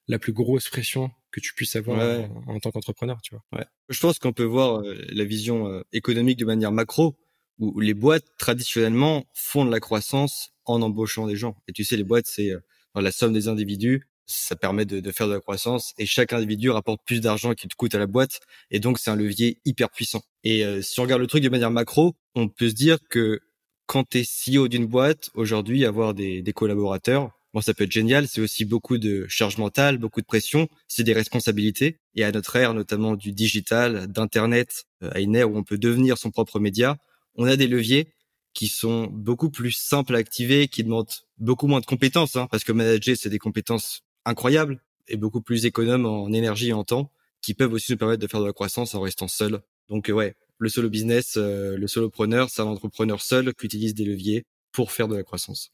la 0.07 0.19
plus 0.19 0.33
grosse 0.33 0.69
pression 0.69 1.11
que 1.31 1.39
tu 1.39 1.53
puisses 1.53 1.75
avoir 1.75 2.29
en, 2.47 2.59
tant 2.59 2.71
qu'entrepreneur, 2.71 3.21
tu 3.21 3.35
vois. 3.35 3.43
Ouais. 3.59 3.65
Je 3.89 3.99
pense 3.99 4.19
qu'on 4.19 4.33
peut 4.33 4.43
voir 4.43 4.81
euh, 4.81 4.95
la 5.09 5.23
vision 5.23 5.67
euh, 5.67 5.83
économique 5.91 6.37
de 6.37 6.45
manière 6.45 6.71
macro, 6.71 7.15
où 7.59 7.79
les 7.79 7.95
boîtes 7.95 8.25
traditionnellement 8.37 9.25
font 9.33 9.65
de 9.65 9.71
la 9.71 9.79
croissance 9.79 10.51
en 10.65 10.81
embauchant 10.81 11.27
des 11.27 11.35
gens. 11.35 11.57
Et 11.67 11.73
tu 11.73 11.83
sais, 11.83 11.97
les 11.97 12.03
boîtes, 12.03 12.27
c'est 12.27 12.51
euh, 12.51 12.59
la 12.95 13.11
somme 13.11 13.33
des 13.33 13.47
individus, 13.47 14.07
ça 14.25 14.55
permet 14.55 14.85
de, 14.85 14.99
de, 14.99 15.11
faire 15.11 15.27
de 15.27 15.33
la 15.33 15.39
croissance, 15.39 15.93
et 15.97 16.05
chaque 16.05 16.33
individu 16.33 16.69
rapporte 16.69 17.01
plus 17.05 17.21
d'argent 17.21 17.53
qu'il 17.53 17.69
te 17.69 17.75
coûte 17.75 17.95
à 17.95 17.99
la 17.99 18.07
boîte, 18.07 18.39
et 18.71 18.79
donc 18.79 18.99
c'est 18.99 19.09
un 19.09 19.15
levier 19.15 19.59
hyper 19.65 19.89
puissant. 19.89 20.23
Et 20.43 20.63
si 20.81 20.99
on 20.99 21.03
regarde 21.03 21.21
le 21.21 21.27
truc 21.27 21.43
de 21.43 21.49
manière 21.49 21.71
macro, 21.71 22.15
on 22.35 22.49
peut 22.49 22.69
se 22.69 22.73
dire 22.73 22.97
que 23.09 23.39
quand 23.87 24.03
tu 24.07 24.19
es 24.19 24.23
CEO 24.23 24.67
d'une 24.67 24.85
boîte, 24.85 25.29
aujourd'hui, 25.33 25.85
avoir 25.85 26.13
des, 26.13 26.41
des 26.41 26.53
collaborateurs, 26.53 27.31
bon, 27.53 27.61
ça 27.61 27.73
peut 27.73 27.85
être 27.85 27.91
génial. 27.91 28.27
C'est 28.27 28.41
aussi 28.41 28.65
beaucoup 28.65 28.97
de 28.97 29.25
charge 29.27 29.57
mentale, 29.57 29.97
beaucoup 29.97 30.21
de 30.21 30.25
pression. 30.25 30.67
C'est 30.87 31.03
des 31.03 31.13
responsabilités. 31.13 31.97
Et 32.13 32.23
à 32.23 32.31
notre 32.31 32.55
ère, 32.57 32.73
notamment 32.73 33.15
du 33.15 33.31
digital, 33.31 34.07
d'internet, 34.07 34.85
euh, 35.03 35.09
à 35.13 35.21
une 35.21 35.35
ère 35.35 35.49
où 35.49 35.57
on 35.57 35.63
peut 35.63 35.77
devenir 35.77 36.17
son 36.17 36.31
propre 36.31 36.59
média, 36.59 36.97
on 37.35 37.45
a 37.45 37.55
des 37.55 37.67
leviers 37.67 38.13
qui 38.53 38.67
sont 38.67 39.07
beaucoup 39.11 39.49
plus 39.49 39.71
simples 39.71 40.15
à 40.15 40.17
activer, 40.17 40.67
qui 40.67 40.83
demandent 40.83 41.11
beaucoup 41.37 41.67
moins 41.67 41.79
de 41.79 41.85
compétences, 41.85 42.35
hein, 42.35 42.47
parce 42.49 42.63
que 42.63 42.71
manager, 42.71 43.15
c'est 43.15 43.29
des 43.29 43.39
compétences 43.39 44.01
incroyables 44.25 44.81
et 45.07 45.15
beaucoup 45.15 45.41
plus 45.41 45.65
économes 45.65 46.05
en 46.05 46.31
énergie 46.33 46.69
et 46.69 46.73
en 46.73 46.83
temps, 46.83 47.11
qui 47.41 47.53
peuvent 47.53 47.71
aussi 47.71 47.91
nous 47.91 47.97
permettre 47.97 48.21
de 48.21 48.27
faire 48.27 48.41
de 48.41 48.47
la 48.47 48.53
croissance 48.53 48.95
en 48.95 49.01
restant 49.01 49.27
seul. 49.27 49.61
Donc 49.89 50.11
ouais, 50.13 50.35
le 50.59 50.69
solo 50.69 50.89
business, 50.89 51.35
euh, 51.37 51.77
le 51.77 51.87
solopreneur, 51.87 52.49
c'est 52.49 52.61
un 52.61 52.65
entrepreneur 52.65 53.21
seul 53.21 53.53
qui 53.53 53.65
utilise 53.65 53.93
des 53.93 54.05
leviers 54.05 54.45
pour 54.71 54.91
faire 54.91 55.07
de 55.07 55.15
la 55.15 55.23
croissance. 55.23 55.71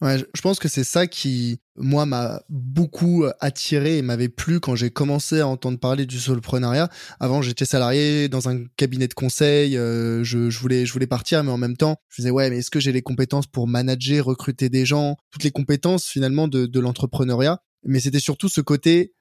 Ouais, 0.00 0.16
je 0.16 0.40
pense 0.42 0.60
que 0.60 0.68
c'est 0.68 0.84
ça 0.84 1.08
qui, 1.08 1.58
moi, 1.74 2.06
m'a 2.06 2.40
beaucoup 2.48 3.24
euh, 3.24 3.32
attiré 3.40 3.98
et 3.98 4.02
m'avait 4.02 4.28
plu 4.28 4.60
quand 4.60 4.76
j'ai 4.76 4.90
commencé 4.90 5.40
à 5.40 5.48
entendre 5.48 5.76
parler 5.80 6.06
du 6.06 6.20
soloprenariat. 6.20 6.88
Avant, 7.18 7.42
j'étais 7.42 7.64
salarié 7.64 8.28
dans 8.28 8.48
un 8.48 8.64
cabinet 8.76 9.08
de 9.08 9.14
conseil, 9.14 9.76
euh, 9.76 10.22
je, 10.22 10.50
je, 10.50 10.58
voulais, 10.60 10.86
je 10.86 10.92
voulais 10.92 11.08
partir, 11.08 11.42
mais 11.42 11.50
en 11.50 11.58
même 11.58 11.76
temps, 11.76 11.96
je 12.10 12.22
disais, 12.22 12.30
ouais, 12.30 12.48
mais 12.48 12.58
est-ce 12.58 12.70
que 12.70 12.78
j'ai 12.78 12.92
les 12.92 13.02
compétences 13.02 13.48
pour 13.48 13.66
manager, 13.66 14.26
recruter 14.26 14.68
des 14.68 14.86
gens, 14.86 15.16
toutes 15.32 15.42
les 15.42 15.50
compétences 15.50 16.06
finalement 16.06 16.46
de, 16.46 16.66
de 16.66 16.80
l'entrepreneuriat 16.80 17.58
Mais 17.82 17.98
c'était 17.98 18.20
surtout 18.20 18.48
ce 18.48 18.60
côté, 18.60 19.14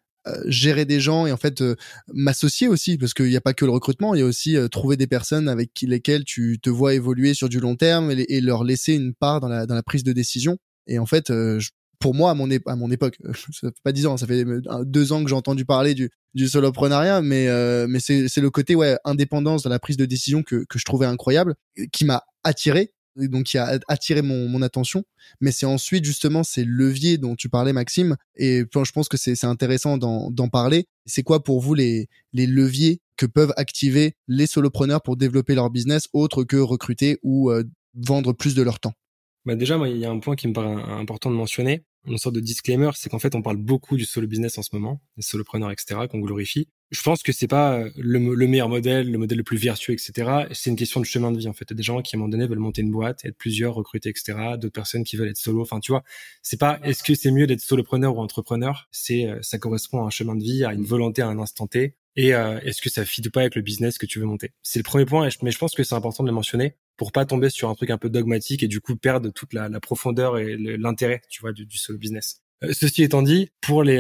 gérer 0.45 0.85
des 0.85 0.99
gens 0.99 1.25
et 1.25 1.31
en 1.31 1.37
fait 1.37 1.61
euh, 1.61 1.75
m'associer 2.13 2.67
aussi 2.67 2.97
parce 2.97 3.13
qu'il 3.13 3.27
n'y 3.27 3.35
a 3.35 3.41
pas 3.41 3.53
que 3.53 3.65
le 3.65 3.71
recrutement, 3.71 4.15
il 4.15 4.19
y 4.19 4.23
a 4.23 4.25
aussi 4.25 4.55
euh, 4.55 4.67
trouver 4.67 4.97
des 4.97 5.07
personnes 5.07 5.49
avec 5.49 5.71
lesquelles 5.81 6.23
tu 6.23 6.59
te 6.61 6.69
vois 6.69 6.93
évoluer 6.93 7.33
sur 7.33 7.49
du 7.49 7.59
long 7.59 7.75
terme 7.75 8.11
et, 8.11 8.41
leur 8.41 8.63
laisser 8.63 8.93
une 8.93 9.13
part 9.13 9.39
dans 9.39 9.49
la, 9.49 9.65
dans 9.65 9.75
la 9.75 9.83
prise 9.83 10.03
de 10.03 10.13
décision. 10.13 10.57
Et 10.87 10.99
en 10.99 11.05
fait, 11.05 11.33
pour 11.99 12.13
moi, 12.13 12.31
à 12.31 12.33
mon, 12.33 12.47
à 12.65 12.75
mon 12.75 12.91
époque, 12.91 13.17
ça 13.51 13.69
fait 13.69 13.81
pas 13.83 13.91
dix 13.91 14.05
ans, 14.05 14.15
ça 14.15 14.27
fait 14.27 14.45
deux 14.83 15.11
ans 15.11 15.23
que 15.23 15.29
j'ai 15.29 15.35
entendu 15.35 15.65
parler 15.65 15.95
du, 15.95 16.11
du 16.33 16.47
soloprenariat, 16.47 17.21
mais, 17.21 17.47
mais 17.87 17.99
c'est 17.99 18.37
le 18.37 18.49
côté 18.49 18.75
ouais, 18.75 18.97
indépendance 19.03 19.63
dans 19.63 19.69
la 19.69 19.79
prise 19.79 19.97
de 19.97 20.05
décision 20.05 20.43
que, 20.43 20.63
que 20.69 20.79
je 20.79 20.85
trouvais 20.85 21.07
incroyable, 21.07 21.55
qui 21.91 22.05
m'a 22.05 22.23
attiré 22.43 22.93
donc 23.17 23.45
qui 23.45 23.57
a 23.57 23.79
attiré 23.87 24.21
mon, 24.21 24.61
attention. 24.61 25.03
Mais 25.41 25.51
c'est 25.51 25.65
ensuite 25.65 26.05
justement 26.05 26.43
ces 26.43 26.63
leviers 26.63 27.17
dont 27.17 27.35
tu 27.35 27.49
parlais, 27.49 27.73
Maxime. 27.73 28.15
Et 28.35 28.63
je 28.71 28.91
pense 28.91 29.09
que 29.09 29.17
c'est 29.17 29.43
intéressant 29.45 29.97
d'en 29.97 30.49
parler. 30.49 30.87
C'est 31.05 31.23
quoi 31.23 31.43
pour 31.43 31.61
vous 31.61 31.73
les, 31.73 32.07
leviers 32.33 33.01
que 33.17 33.25
peuvent 33.25 33.53
activer 33.57 34.15
les 34.27 34.45
solopreneurs 34.45 35.01
pour 35.01 35.17
développer 35.17 35.55
leur 35.55 35.69
business 35.69 36.07
autre 36.13 36.43
que 36.43 36.57
recruter 36.57 37.17
ou 37.23 37.49
euh, 37.49 37.63
vendre 37.95 38.33
plus 38.33 38.53
de 38.53 38.61
leur 38.61 38.79
temps? 38.79 38.93
Bah 39.45 39.55
déjà, 39.55 39.77
il 39.87 39.97
y 39.97 40.05
a 40.05 40.11
un 40.11 40.19
point 40.19 40.35
qui 40.35 40.47
me 40.47 40.53
paraît 40.53 40.73
important 40.91 41.31
de 41.31 41.35
mentionner, 41.35 41.83
une 42.05 42.17
sorte 42.17 42.35
de 42.35 42.39
disclaimer, 42.39 42.91
c'est 42.95 43.09
qu'en 43.09 43.19
fait, 43.19 43.35
on 43.35 43.41
parle 43.41 43.57
beaucoup 43.57 43.97
du 43.97 44.05
solo 44.05 44.27
business 44.27 44.57
en 44.57 44.61
ce 44.61 44.69
moment, 44.73 45.01
des 45.17 45.23
solopreneurs, 45.23 45.71
etc., 45.71 46.07
qu'on 46.09 46.19
glorifie 46.19 46.67
je 46.89 47.01
pense 47.01 47.21
que 47.21 47.31
c'est 47.31 47.47
pas 47.47 47.79
euh, 47.79 47.89
le, 47.97 48.47
meilleur 48.47 48.69
modèle, 48.69 49.11
le 49.11 49.17
modèle 49.17 49.37
le 49.37 49.43
plus 49.43 49.57
vertueux, 49.57 49.93
etc. 49.93 50.45
C'est 50.53 50.69
une 50.69 50.75
question 50.75 50.99
de 50.99 51.05
chemin 51.05 51.31
de 51.31 51.37
vie 51.37 51.47
en 51.47 51.53
fait. 51.53 51.65
Il 51.69 51.71
y 51.71 51.73
a 51.73 51.77
des 51.77 51.83
gens 51.83 52.01
qui 52.01 52.15
à 52.15 52.17
un 52.17 52.19
moment 52.19 52.29
donné 52.29 52.47
veulent 52.47 52.59
monter 52.59 52.81
une 52.81 52.91
boîte, 52.91 53.25
être 53.25 53.37
plusieurs, 53.37 53.73
recruter, 53.73 54.09
etc. 54.09 54.37
D'autres 54.57 54.73
personnes 54.73 55.03
qui 55.03 55.17
veulent 55.17 55.29
être 55.29 55.37
solo. 55.37 55.61
Enfin, 55.61 55.79
tu 55.79 55.91
vois, 55.91 56.03
c'est 56.41 56.59
pas 56.59 56.79
est-ce 56.83 57.03
que 57.03 57.13
c'est 57.13 57.31
mieux 57.31 57.47
d'être 57.47 57.61
solopreneur 57.61 58.15
ou 58.15 58.21
entrepreneur? 58.21 58.87
C'est 58.91 59.27
euh, 59.27 59.39
ça 59.41 59.57
correspond 59.57 60.03
à 60.03 60.07
un 60.07 60.09
chemin 60.09 60.35
de 60.35 60.43
vie, 60.43 60.63
à 60.63 60.73
une 60.73 60.85
volonté 60.85 61.21
à 61.21 61.27
un 61.27 61.39
instant 61.39 61.67
T. 61.67 61.95
Et 62.15 62.33
euh, 62.33 62.59
est-ce 62.61 62.81
que 62.81 62.89
ça 62.89 63.05
fit 63.05 63.21
ou 63.27 63.31
pas 63.31 63.41
avec 63.41 63.55
le 63.55 63.61
business 63.61 63.97
que 63.97 64.05
tu 64.05 64.19
veux 64.19 64.25
monter? 64.25 64.51
C'est 64.63 64.79
le 64.79 64.83
premier 64.83 65.05
point, 65.05 65.27
mais 65.43 65.51
je 65.51 65.57
pense 65.57 65.75
que 65.75 65.83
c'est 65.83 65.95
important 65.95 66.23
de 66.23 66.29
le 66.29 66.33
mentionner 66.33 66.75
pour 66.97 67.11
pas 67.11 67.25
tomber 67.25 67.49
sur 67.49 67.69
un 67.69 67.75
truc 67.75 67.89
un 67.91 67.97
peu 67.97 68.09
dogmatique 68.09 68.63
et 68.63 68.67
du 68.67 68.81
coup 68.81 68.95
perdre 68.95 69.29
toute 69.29 69.53
la, 69.53 69.69
profondeur 69.79 70.37
et 70.37 70.57
l'intérêt, 70.57 71.21
tu 71.29 71.41
vois, 71.41 71.53
du, 71.53 71.77
solo 71.77 71.97
business. 71.97 72.41
ceci 72.71 73.03
étant 73.03 73.21
dit, 73.21 73.49
pour 73.61 73.83
les 73.83 73.99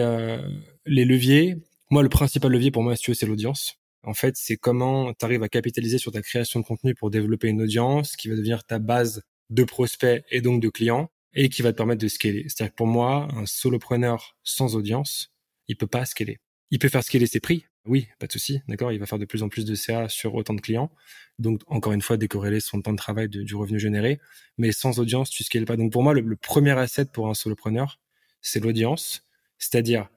les 0.87 1.05
leviers, 1.05 1.57
moi, 1.89 2.03
le 2.03 2.09
principal 2.09 2.51
levier 2.51 2.71
pour 2.71 2.83
moi, 2.83 2.95
si 2.95 3.03
tu 3.03 3.11
veux, 3.11 3.15
c'est 3.15 3.25
l'audience. 3.25 3.75
En 4.03 4.13
fait, 4.13 4.35
c'est 4.37 4.57
comment 4.57 5.13
tu 5.13 5.25
arrives 5.25 5.43
à 5.43 5.49
capitaliser 5.49 5.97
sur 5.97 6.11
ta 6.11 6.21
création 6.21 6.59
de 6.59 6.65
contenu 6.65 6.95
pour 6.95 7.09
développer 7.09 7.49
une 7.49 7.61
audience 7.61 8.15
qui 8.15 8.29
va 8.29 8.35
devenir 8.35 8.63
ta 8.63 8.79
base 8.79 9.23
de 9.49 9.63
prospects 9.63 10.23
et 10.29 10.41
donc 10.41 10.61
de 10.61 10.69
clients 10.69 11.09
et 11.33 11.49
qui 11.49 11.61
va 11.61 11.71
te 11.71 11.77
permettre 11.77 12.01
de 12.01 12.07
scaler. 12.07 12.45
C'est-à-dire 12.47 12.71
que 12.71 12.77
pour 12.77 12.87
moi, 12.87 13.27
un 13.35 13.45
solopreneur 13.45 14.37
sans 14.43 14.75
audience, 14.75 15.33
il 15.67 15.77
peut 15.77 15.87
pas 15.87 16.05
scaler. 16.05 16.39
Il 16.71 16.79
peut 16.79 16.89
faire 16.89 17.03
scaler 17.03 17.27
ses 17.27 17.39
prix. 17.39 17.65
Oui, 17.87 18.07
pas 18.19 18.27
de 18.27 18.31
souci, 18.31 18.61
d'accord. 18.67 18.91
Il 18.91 18.99
va 18.99 19.05
faire 19.05 19.19
de 19.19 19.25
plus 19.25 19.43
en 19.43 19.49
plus 19.49 19.65
de 19.65 19.75
CA 19.75 20.09
sur 20.09 20.35
autant 20.35 20.53
de 20.53 20.61
clients. 20.61 20.91
Donc, 21.39 21.61
encore 21.67 21.93
une 21.93 22.01
fois, 22.01 22.17
décorréler 22.17 22.59
son 22.59 22.81
temps 22.81 22.91
de 22.91 22.97
travail 22.97 23.29
du 23.29 23.55
revenu 23.55 23.79
généré. 23.79 24.19
Mais 24.57 24.71
sans 24.71 24.99
audience, 24.99 25.29
tu 25.29 25.43
scales 25.43 25.65
pas. 25.65 25.77
Donc, 25.77 25.91
pour 25.91 26.03
moi, 26.03 26.13
le 26.13 26.35
premier 26.35 26.71
asset 26.71 27.05
pour 27.05 27.29
un 27.29 27.33
solopreneur, 27.33 27.99
c'est 28.41 28.59
l'audience. 28.59 29.23
C'est-à-dire 29.57 30.09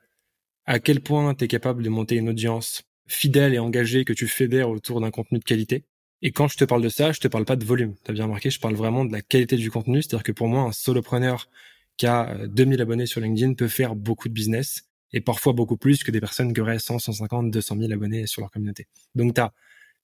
à 0.67 0.79
quel 0.79 1.01
point 1.01 1.35
tu 1.35 1.45
es 1.45 1.49
capable 1.49 1.83
de 1.83 1.89
monter 1.89 2.17
une 2.17 2.29
audience 2.29 2.83
fidèle 3.07 3.55
et 3.55 3.59
engagée 3.59 4.05
que 4.05 4.13
tu 4.13 4.29
fédères 4.29 4.71
autour 4.71 5.01
d'un 5.01 5.11
contenu 5.11 5.39
de 5.39 5.45
qualité. 5.45 5.85
Et 6.23 6.33
quand 6.33 6.49
je 6.49 6.57
te 6.57 6.65
parle 6.65 6.83
de 6.83 6.89
ça, 6.89 7.13
je 7.13 7.21
te 7.21 7.29
parle 7.29 7.45
pas 7.45 7.57
de 7.57 7.65
volume. 7.65 7.95
Tu 8.05 8.11
as 8.11 8.15
bien 8.15 8.25
remarqué, 8.25 8.51
je 8.51 8.61
parle 8.61 8.75
vraiment 8.75 9.05
de 9.05 9.13
la 9.13 9.23
qualité 9.23 9.57
du 9.57 9.71
contenu. 9.71 10.03
C'est-à-dire 10.03 10.23
que 10.23 10.33
pour 10.33 10.49
moi, 10.49 10.63
un 10.63 10.73
solopreneur 10.73 11.49
qui 11.97 12.07
a 12.07 12.47
2000 12.47 12.81
euh, 12.81 12.83
abonnés 12.83 13.07
sur 13.07 13.21
LinkedIn 13.21 13.55
peut 13.55 13.69
faire 13.69 13.95
beaucoup 13.95 14.29
de 14.29 14.35
business 14.35 14.90
et 15.13 15.21
parfois 15.21 15.53
beaucoup 15.53 15.77
plus 15.77 16.05
que 16.05 16.11
des 16.11 16.21
personnes 16.21 16.53
qui 16.53 16.61
auraient 16.61 16.79
100, 16.79 16.99
150, 16.99 17.51
200 17.51 17.77
000 17.79 17.93
abonnés 17.93 18.27
sur 18.27 18.43
leur 18.43 18.51
communauté. 18.51 18.87
Donc, 19.15 19.35
tu 19.35 19.41
as, 19.41 19.53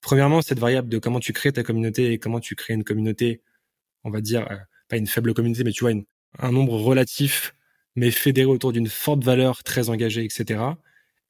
premièrement, 0.00 0.42
cette 0.42 0.58
variable 0.58 0.88
de 0.88 0.98
comment 0.98 1.20
tu 1.20 1.32
crées 1.32 1.52
ta 1.52 1.62
communauté 1.62 2.12
et 2.12 2.18
comment 2.18 2.40
tu 2.40 2.54
crées 2.54 2.74
une 2.74 2.84
communauté, 2.84 3.42
on 4.04 4.10
va 4.10 4.20
dire, 4.20 4.50
euh, 4.50 4.56
pas 4.88 4.96
une 4.96 5.06
faible 5.06 5.34
communauté, 5.34 5.64
mais 5.64 5.72
tu 5.72 5.84
vois, 5.84 5.92
un 6.38 6.52
nombre 6.52 6.74
relatif 6.74 7.54
mais 7.96 8.10
fédéré 8.10 8.46
autour 8.46 8.72
d'une 8.72 8.88
forte 8.88 9.24
valeur, 9.24 9.64
très 9.64 9.88
engagée, 9.88 10.22
etc. 10.22 10.60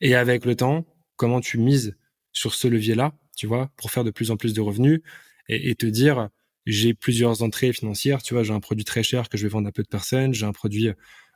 Et 0.00 0.14
avec 0.14 0.44
le 0.44 0.56
temps, 0.56 0.84
comment 1.14 1.40
tu 1.40 1.58
mises 1.58 1.96
sur 2.32 2.54
ce 2.54 2.68
levier-là, 2.68 3.14
tu 3.36 3.46
vois, 3.46 3.70
pour 3.76 3.90
faire 3.90 4.04
de 4.04 4.10
plus 4.10 4.30
en 4.30 4.36
plus 4.36 4.52
de 4.52 4.60
revenus 4.60 5.00
et, 5.48 5.74
te 5.76 5.86
dire, 5.86 6.28
j'ai 6.66 6.92
plusieurs 6.92 7.42
entrées 7.42 7.72
financières, 7.72 8.20
tu 8.20 8.34
vois, 8.34 8.42
j'ai 8.42 8.52
un 8.52 8.60
produit 8.60 8.84
très 8.84 9.04
cher 9.04 9.28
que 9.28 9.38
je 9.38 9.44
vais 9.44 9.48
vendre 9.48 9.68
à 9.68 9.72
peu 9.72 9.84
de 9.84 9.88
personnes, 9.88 10.34
j'ai 10.34 10.44
un 10.44 10.52
produit 10.52 10.90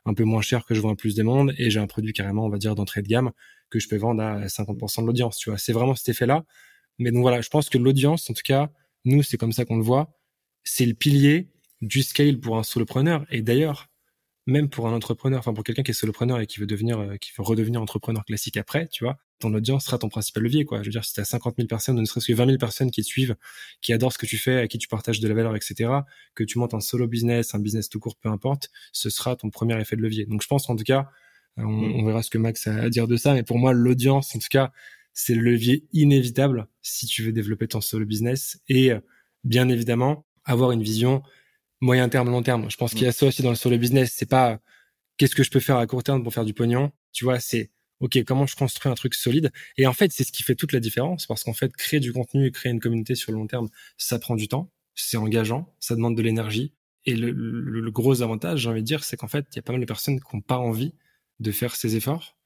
un 0.05 0.13
peu 0.13 0.23
moins 0.23 0.41
cher 0.41 0.65
que 0.65 0.73
je 0.73 0.81
vends 0.81 0.91
à 0.93 0.95
plus 0.95 1.15
de 1.15 1.23
monde 1.23 1.53
et 1.57 1.69
j'ai 1.69 1.79
un 1.79 1.87
produit 1.87 2.13
carrément, 2.13 2.45
on 2.45 2.49
va 2.49 2.57
dire, 2.57 2.75
d'entrée 2.75 3.01
de 3.01 3.07
gamme 3.07 3.31
que 3.69 3.79
je 3.79 3.87
peux 3.87 3.97
vendre 3.97 4.21
à 4.21 4.47
50% 4.47 5.01
de 5.01 5.07
l'audience, 5.07 5.37
tu 5.37 5.49
vois. 5.49 5.57
C'est 5.57 5.73
vraiment 5.73 5.95
cet 5.95 6.09
effet-là. 6.09 6.43
Mais 6.99 7.11
donc 7.11 7.21
voilà, 7.21 7.41
je 7.41 7.49
pense 7.49 7.69
que 7.69 7.77
l'audience, 7.77 8.29
en 8.29 8.33
tout 8.33 8.41
cas, 8.43 8.69
nous, 9.05 9.23
c'est 9.23 9.37
comme 9.37 9.51
ça 9.51 9.65
qu'on 9.65 9.77
le 9.77 9.83
voit, 9.83 10.13
c'est 10.63 10.85
le 10.85 10.93
pilier 10.93 11.49
du 11.81 12.03
scale 12.03 12.39
pour 12.39 12.57
un 12.57 12.63
solopreneur. 12.63 13.25
Et 13.31 13.41
d'ailleurs, 13.41 13.87
même 14.45 14.69
pour 14.69 14.87
un 14.87 14.93
entrepreneur, 14.93 15.39
enfin 15.39 15.53
pour 15.53 15.63
quelqu'un 15.63 15.83
qui 15.83 15.91
est 15.91 15.95
solopreneur 15.95 16.39
et 16.39 16.47
qui 16.47 16.59
veut 16.59 16.65
devenir, 16.67 16.99
euh, 16.99 17.17
qui 17.17 17.31
veut 17.37 17.43
redevenir 17.43 17.81
entrepreneur 17.81 18.25
classique 18.25 18.57
après, 18.57 18.87
tu 18.87 19.03
vois, 19.03 19.17
ton 19.41 19.53
audience 19.53 19.85
sera 19.85 19.97
ton 19.97 20.09
principal 20.09 20.43
levier, 20.43 20.65
quoi. 20.65 20.79
Je 20.81 20.87
veux 20.87 20.91
dire, 20.91 21.03
si 21.03 21.13
tu 21.13 21.19
as 21.19 21.25
50 21.25 21.55
000 21.57 21.67
personnes, 21.67 21.97
ou 21.97 22.01
ne 22.01 22.05
serait-ce 22.05 22.27
que 22.27 22.33
20 22.33 22.45
000 22.45 22.57
personnes 22.57 22.91
qui 22.91 23.01
te 23.01 23.07
suivent, 23.07 23.35
qui 23.81 23.93
adorent 23.93 24.13
ce 24.13 24.17
que 24.17 24.25
tu 24.25 24.37
fais, 24.37 24.57
à 24.57 24.67
qui 24.67 24.77
tu 24.77 24.87
partages 24.87 25.19
de 25.19 25.27
la 25.27 25.33
valeur, 25.33 25.55
etc., 25.55 25.89
que 26.35 26.43
tu 26.43 26.59
montes 26.59 26.73
un 26.73 26.79
solo 26.79 27.07
business, 27.07 27.53
un 27.53 27.59
business 27.59 27.89
tout 27.89 27.99
court, 27.99 28.15
peu 28.15 28.29
importe, 28.29 28.69
ce 28.93 29.09
sera 29.09 29.35
ton 29.35 29.49
premier 29.49 29.79
effet 29.79 29.95
de 29.95 30.01
levier. 30.01 30.25
Donc 30.25 30.41
je 30.41 30.47
pense 30.47 30.67
qu'en 30.67 30.75
tout 30.75 30.83
cas, 30.83 31.09
euh, 31.59 31.63
mm. 31.63 31.95
on, 31.95 32.05
verra 32.05 32.23
ce 32.23 32.29
que 32.29 32.37
Max 32.37 32.67
a 32.67 32.75
à 32.75 32.89
dire 32.89 33.07
de 33.07 33.17
ça, 33.17 33.33
mais 33.33 33.43
pour 33.43 33.59
moi, 33.59 33.73
l'audience, 33.73 34.35
en 34.35 34.39
tout 34.39 34.47
cas, 34.49 34.71
c'est 35.13 35.35
le 35.35 35.41
levier 35.41 35.85
inévitable 35.91 36.67
si 36.81 37.05
tu 37.05 37.23
veux 37.23 37.33
développer 37.33 37.67
ton 37.67 37.81
solo 37.81 38.05
business 38.05 38.59
et 38.69 38.91
euh, 38.91 38.99
bien 39.43 39.67
évidemment 39.67 40.25
avoir 40.45 40.71
une 40.71 40.81
vision 40.81 41.21
moyen 41.81 42.07
terme, 42.09 42.29
long 42.29 42.43
terme. 42.43 42.69
Je 42.69 42.77
pense 42.77 42.93
qu'il 42.93 43.03
y 43.03 43.07
a 43.07 43.11
ça 43.11 43.25
aussi 43.25 43.41
dans 43.41 43.49
le 43.49 43.55
solo 43.55 43.77
business. 43.77 44.13
C'est 44.15 44.29
pas 44.29 44.59
qu'est-ce 45.17 45.35
que 45.35 45.43
je 45.43 45.51
peux 45.51 45.59
faire 45.59 45.77
à 45.77 45.87
court 45.87 46.03
terme 46.03 46.23
pour 46.23 46.33
faire 46.33 46.45
du 46.45 46.53
pognon? 46.53 46.91
Tu 47.11 47.25
vois, 47.25 47.39
c'est 47.39 47.71
ok, 48.01 48.23
comment 48.25 48.45
je 48.45 48.55
construis 48.55 48.91
un 48.91 48.95
truc 48.95 49.13
solide? 49.13 49.51
Et 49.77 49.87
en 49.87 49.93
fait, 49.93 50.11
c'est 50.11 50.23
ce 50.23 50.31
qui 50.31 50.43
fait 50.43 50.55
toute 50.55 50.73
la 50.73 50.79
différence 50.79 51.25
parce 51.27 51.43
qu'en 51.43 51.53
fait, 51.53 51.73
créer 51.75 51.99
du 51.99 52.11
contenu 52.11 52.47
et 52.47 52.51
créer 52.51 52.71
une 52.71 52.79
communauté 52.79 53.15
sur 53.15 53.31
le 53.31 53.37
long 53.37 53.47
terme, 53.47 53.69
ça 53.97 54.19
prend 54.19 54.35
du 54.35 54.47
temps, 54.47 54.71
c'est 54.95 55.17
engageant, 55.17 55.73
ça 55.79 55.95
demande 55.95 56.17
de 56.17 56.21
l'énergie. 56.21 56.73
Et 57.05 57.15
le, 57.15 57.89
gros 57.91 58.21
avantage, 58.21 58.61
j'ai 58.61 58.69
envie 58.69 58.81
de 58.81 58.85
dire, 58.85 59.03
c'est 59.03 59.17
qu'en 59.17 59.27
fait, 59.27 59.45
il 59.51 59.55
y 59.55 59.59
a 59.59 59.61
pas 59.63 59.71
mal 59.71 59.81
de 59.81 59.85
personnes 59.85 60.19
qui 60.19 60.35
n'ont 60.35 60.41
pas 60.41 60.57
envie 60.57 60.93
de 61.39 61.51
faire 61.51 61.75
ces 61.75 61.95
efforts. 61.95 62.37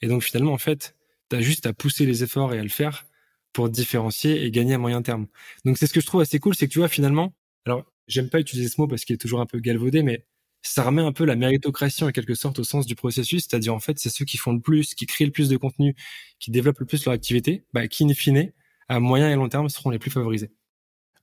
Et 0.00 0.08
donc, 0.08 0.22
finalement, 0.22 0.52
en 0.52 0.58
fait, 0.58 0.94
tu 1.28 1.36
as 1.36 1.40
juste 1.42 1.66
à 1.66 1.72
pousser 1.72 2.06
les 2.06 2.22
efforts 2.22 2.54
et 2.54 2.58
à 2.58 2.62
le 2.62 2.70
faire 2.70 3.06
pour 3.52 3.68
différencier 3.68 4.44
et 4.44 4.50
gagner 4.50 4.74
à 4.74 4.78
moyen 4.78 5.02
terme. 5.02 5.26
Donc, 5.64 5.76
c'est 5.76 5.86
ce 5.86 5.92
que 5.92 6.00
je 6.00 6.06
trouve 6.06 6.20
assez 6.22 6.38
cool, 6.38 6.54
c'est 6.54 6.68
que 6.68 6.72
tu 6.72 6.78
vois, 6.78 6.88
finalement, 6.88 7.34
alors, 7.66 7.84
j'aime 8.06 8.30
pas 8.30 8.40
utiliser 8.40 8.68
ce 8.68 8.80
mot 8.80 8.86
parce 8.86 9.04
qu'il 9.04 9.14
est 9.14 9.18
toujours 9.18 9.40
un 9.40 9.46
peu 9.46 9.58
galvaudé, 9.58 10.02
mais 10.02 10.24
ça 10.62 10.82
remet 10.82 11.02
un 11.02 11.12
peu 11.12 11.24
la 11.24 11.36
méritocratie 11.36 12.04
en 12.04 12.10
quelque 12.10 12.34
sorte 12.34 12.58
au 12.58 12.64
sens 12.64 12.86
du 12.86 12.94
processus, 12.94 13.46
c'est-à-dire 13.48 13.74
en 13.74 13.80
fait 13.80 13.98
c'est 13.98 14.10
ceux 14.10 14.24
qui 14.24 14.36
font 14.36 14.52
le 14.52 14.60
plus, 14.60 14.94
qui 14.94 15.06
créent 15.06 15.26
le 15.26 15.32
plus 15.32 15.48
de 15.48 15.56
contenu, 15.56 15.94
qui 16.38 16.50
développent 16.50 16.80
le 16.80 16.86
plus 16.86 17.04
leur 17.04 17.14
activité, 17.14 17.64
bah, 17.72 17.88
qui 17.88 18.04
in 18.04 18.14
fine, 18.14 18.52
à 18.88 19.00
moyen 19.00 19.30
et 19.30 19.34
long 19.34 19.48
terme, 19.48 19.68
seront 19.68 19.90
les 19.90 19.98
plus 19.98 20.10
favorisés. 20.10 20.50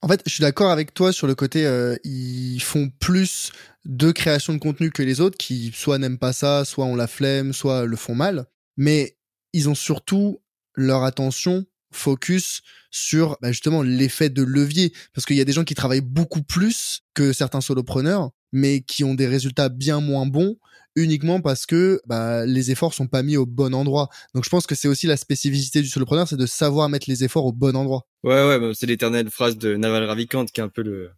En 0.01 0.07
fait, 0.07 0.21
je 0.25 0.31
suis 0.31 0.41
d'accord 0.41 0.71
avec 0.71 0.93
toi 0.93 1.11
sur 1.11 1.25
le 1.25 1.35
côté, 1.35 1.65
euh, 1.65 1.95
ils 2.03 2.59
font 2.59 2.89
plus 2.99 3.51
de 3.85 4.11
création 4.11 4.53
de 4.53 4.59
contenu 4.59 4.91
que 4.91 5.01
les 5.03 5.19
autres, 5.21 5.37
qui 5.37 5.71
soit 5.73 5.97
n'aiment 5.97 6.19
pas 6.19 6.33
ça, 6.33 6.63
soit 6.65 6.85
ont 6.85 6.95
la 6.95 7.07
flemme, 7.07 7.53
soit 7.53 7.85
le 7.85 7.95
font 7.95 8.15
mal, 8.15 8.45
mais 8.77 9.17
ils 9.53 9.69
ont 9.69 9.75
surtout 9.75 10.41
leur 10.75 11.03
attention 11.03 11.65
focus 11.91 12.61
sur 12.91 13.37
bah, 13.41 13.51
justement 13.51 13.81
l'effet 13.81 14.29
de 14.29 14.43
levier 14.43 14.93
parce 15.13 15.25
qu'il 15.25 15.35
y 15.35 15.41
a 15.41 15.45
des 15.45 15.53
gens 15.53 15.63
qui 15.63 15.75
travaillent 15.75 16.01
beaucoup 16.01 16.43
plus 16.43 17.01
que 17.13 17.33
certains 17.33 17.61
solopreneurs 17.61 18.31
mais 18.51 18.81
qui 18.81 19.03
ont 19.03 19.15
des 19.15 19.27
résultats 19.27 19.69
bien 19.69 19.99
moins 19.99 20.25
bons 20.25 20.57
uniquement 20.95 21.41
parce 21.41 21.65
que 21.65 21.99
bah, 22.05 22.45
les 22.45 22.71
efforts 22.71 22.93
sont 22.93 23.07
pas 23.07 23.21
mis 23.21 23.35
au 23.37 23.45
bon 23.45 23.73
endroit. 23.73 24.09
Donc 24.33 24.45
je 24.45 24.49
pense 24.49 24.65
que 24.65 24.75
c'est 24.75 24.87
aussi 24.87 25.07
la 25.07 25.17
spécificité 25.17 25.81
du 25.81 25.87
solopreneur, 25.87 26.27
c'est 26.27 26.37
de 26.37 26.45
savoir 26.45 26.87
mettre 26.89 27.09
les 27.09 27.23
efforts 27.23 27.45
au 27.45 27.51
bon 27.51 27.75
endroit. 27.75 28.07
Ouais 28.23 28.47
ouais, 28.47 28.59
bah, 28.59 28.71
c'est 28.73 28.85
l'éternelle 28.85 29.29
phrase 29.29 29.57
de 29.57 29.75
Naval 29.75 30.05
Ravikant 30.05 30.45
qui 30.45 30.61
est 30.61 30.63
un 30.63 30.69
peu 30.69 30.83
le 30.83 31.11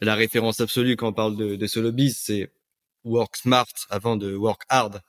la 0.00 0.14
référence 0.14 0.60
absolue 0.60 0.96
quand 0.96 1.08
on 1.08 1.12
parle 1.12 1.36
de, 1.36 1.56
de 1.56 1.66
solo 1.66 1.92
biz, 1.92 2.16
c'est 2.18 2.50
work 3.04 3.36
smart 3.36 3.66
avant 3.90 4.16
de 4.16 4.34
work 4.34 4.62
hard. 4.70 5.02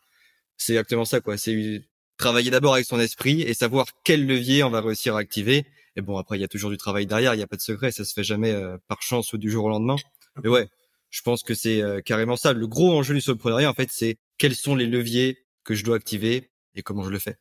C'est 0.58 0.74
exactement 0.74 1.06
ça 1.06 1.22
quoi, 1.22 1.38
c'est 1.38 1.84
travailler 2.18 2.52
d'abord 2.52 2.74
avec 2.74 2.86
son 2.86 3.00
esprit 3.00 3.42
et 3.42 3.54
savoir 3.54 3.88
quel 4.04 4.26
levier 4.26 4.64
on 4.64 4.70
va 4.70 4.82
réussir 4.82 5.16
à 5.16 5.20
activer. 5.20 5.66
Et 5.96 6.02
bon, 6.02 6.18
après, 6.18 6.38
il 6.38 6.42
y 6.42 6.46
a 6.46 6.48
toujours 6.48 6.70
du 6.70 6.78
travail 6.78 7.06
derrière, 7.06 7.34
il 7.34 7.38
n'y 7.38 7.44
a 7.44 7.48
pas 7.48 7.58
de 7.58 7.62
secret, 7.62 7.92
ça 7.92 8.06
se 8.06 8.14
fait 8.14 8.24
jamais 8.24 8.52
euh, 8.52 8.78
par 8.88 9.02
chance 9.02 9.34
ou 9.34 9.38
du 9.38 9.50
jour 9.50 9.66
au 9.66 9.70
lendemain. 9.70 9.98
Mais 10.44 10.50
ouais, 10.50 10.70
je 11.10 11.22
pense 11.22 11.44
que 11.44 11.54
c'est 11.54 11.82
euh, 11.82 12.02
carrément 12.02 12.38
ça. 12.38 12.54
Le 12.54 12.68
gros 12.68 12.94
enjeu 12.94 13.14
du 13.14 13.22
soloprenariat, 13.22 13.70
en 13.70 13.74
fait, 13.74 13.90
c'est 13.92 14.18
quels 14.38 14.56
sont 14.56 14.76
les 14.76 14.88
leviers 14.88 15.38
que 15.64 15.76
je 15.76 15.84
dois 15.84 15.98
activer 15.98 16.52
et 16.76 16.82
comment 16.82 17.04
je 17.04 17.10
le 17.10 17.20
fais. 17.20 17.36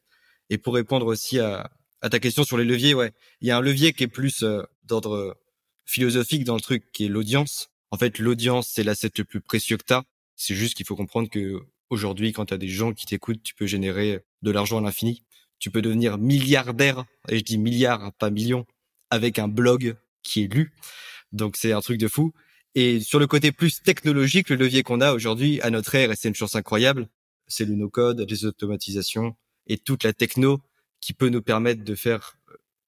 Et 0.50 0.59
pour 0.59 0.75
répondre 0.75 1.07
aussi 1.07 1.39
à, 1.39 1.71
ta 2.00 2.19
question 2.19 2.43
sur 2.43 2.59
les 2.59 2.65
leviers, 2.65 2.95
ouais, 2.95 3.12
il 3.41 3.49
y 3.49 3.50
a 3.53 3.57
un 3.57 3.61
levier 3.61 3.93
qui 3.93 4.03
est 4.05 4.09
plus 4.09 4.43
euh, 4.43 4.62
d'ordre 4.83 5.39
philosophique 5.87 6.45
dans 6.45 6.57
le 6.57 6.61
truc, 6.61 6.91
qui 6.93 7.05
est 7.05 7.09
l'audience. 7.09 7.69
En 7.93 7.97
fait, 7.97 8.19
l'audience, 8.19 8.69
c'est 8.73 8.83
l'asset 8.83 9.11
le 9.17 9.25
plus 9.25 9.41
précieux 9.41 9.77
que 9.77 9.85
tu 9.85 9.93
as. 9.93 10.05
C'est 10.35 10.55
juste 10.55 10.75
qu'il 10.77 10.87
faut 10.87 10.97
comprendre 10.97 11.29
que 11.29 11.61
aujourd'hui, 11.91 12.33
quand 12.33 12.47
tu 12.47 12.55
as 12.55 12.59
des 12.59 12.69
gens 12.69 12.93
qui 12.93 13.07
t'écoutent, 13.07 13.43
tu 13.43 13.55
peux 13.55 13.67
générer 13.67 14.25
de 14.42 14.50
l'argent 14.50 14.78
à 14.78 14.80
l'infini. 14.80 15.25
Tu 15.59 15.70
peux 15.70 15.82
devenir 15.82 16.18
milliardaire, 16.18 17.04
et 17.28 17.38
je 17.38 17.44
dis 17.44 17.59
milliard, 17.59 18.12
pas 18.14 18.30
million, 18.30 18.66
avec 19.11 19.38
un 19.38 19.49
blog 19.49 19.97
qui 20.23 20.44
est 20.44 20.52
lu. 20.52 20.73
Donc 21.32 21.56
c'est 21.56 21.73
un 21.73 21.80
truc 21.80 21.99
de 21.99 22.09
fou. 22.09 22.32
Et 22.75 23.00
sur 23.00 23.18
le 23.18 23.26
côté 23.26 23.52
plus 23.52 23.82
technologique, 23.82 24.49
le 24.49 24.56
levier 24.56 24.82
qu'on 24.82 25.00
a 25.00 25.12
aujourd'hui 25.12 25.61
à 25.61 25.70
notre 25.70 25.94
ère, 25.94 26.12
et 26.12 26.16
c'est 26.16 26.28
une 26.28 26.35
chance 26.35 26.54
incroyable, 26.54 27.09
c'est 27.47 27.64
le 27.64 27.75
no-code, 27.75 28.25
les 28.28 28.44
automatisations 28.44 29.37
et 29.66 29.76
toute 29.76 30.04
la 30.04 30.12
techno 30.12 30.61
qui 31.00 31.12
peut 31.12 31.28
nous 31.28 31.42
permettre 31.42 31.85
de 31.85 31.94
faire 31.94 32.37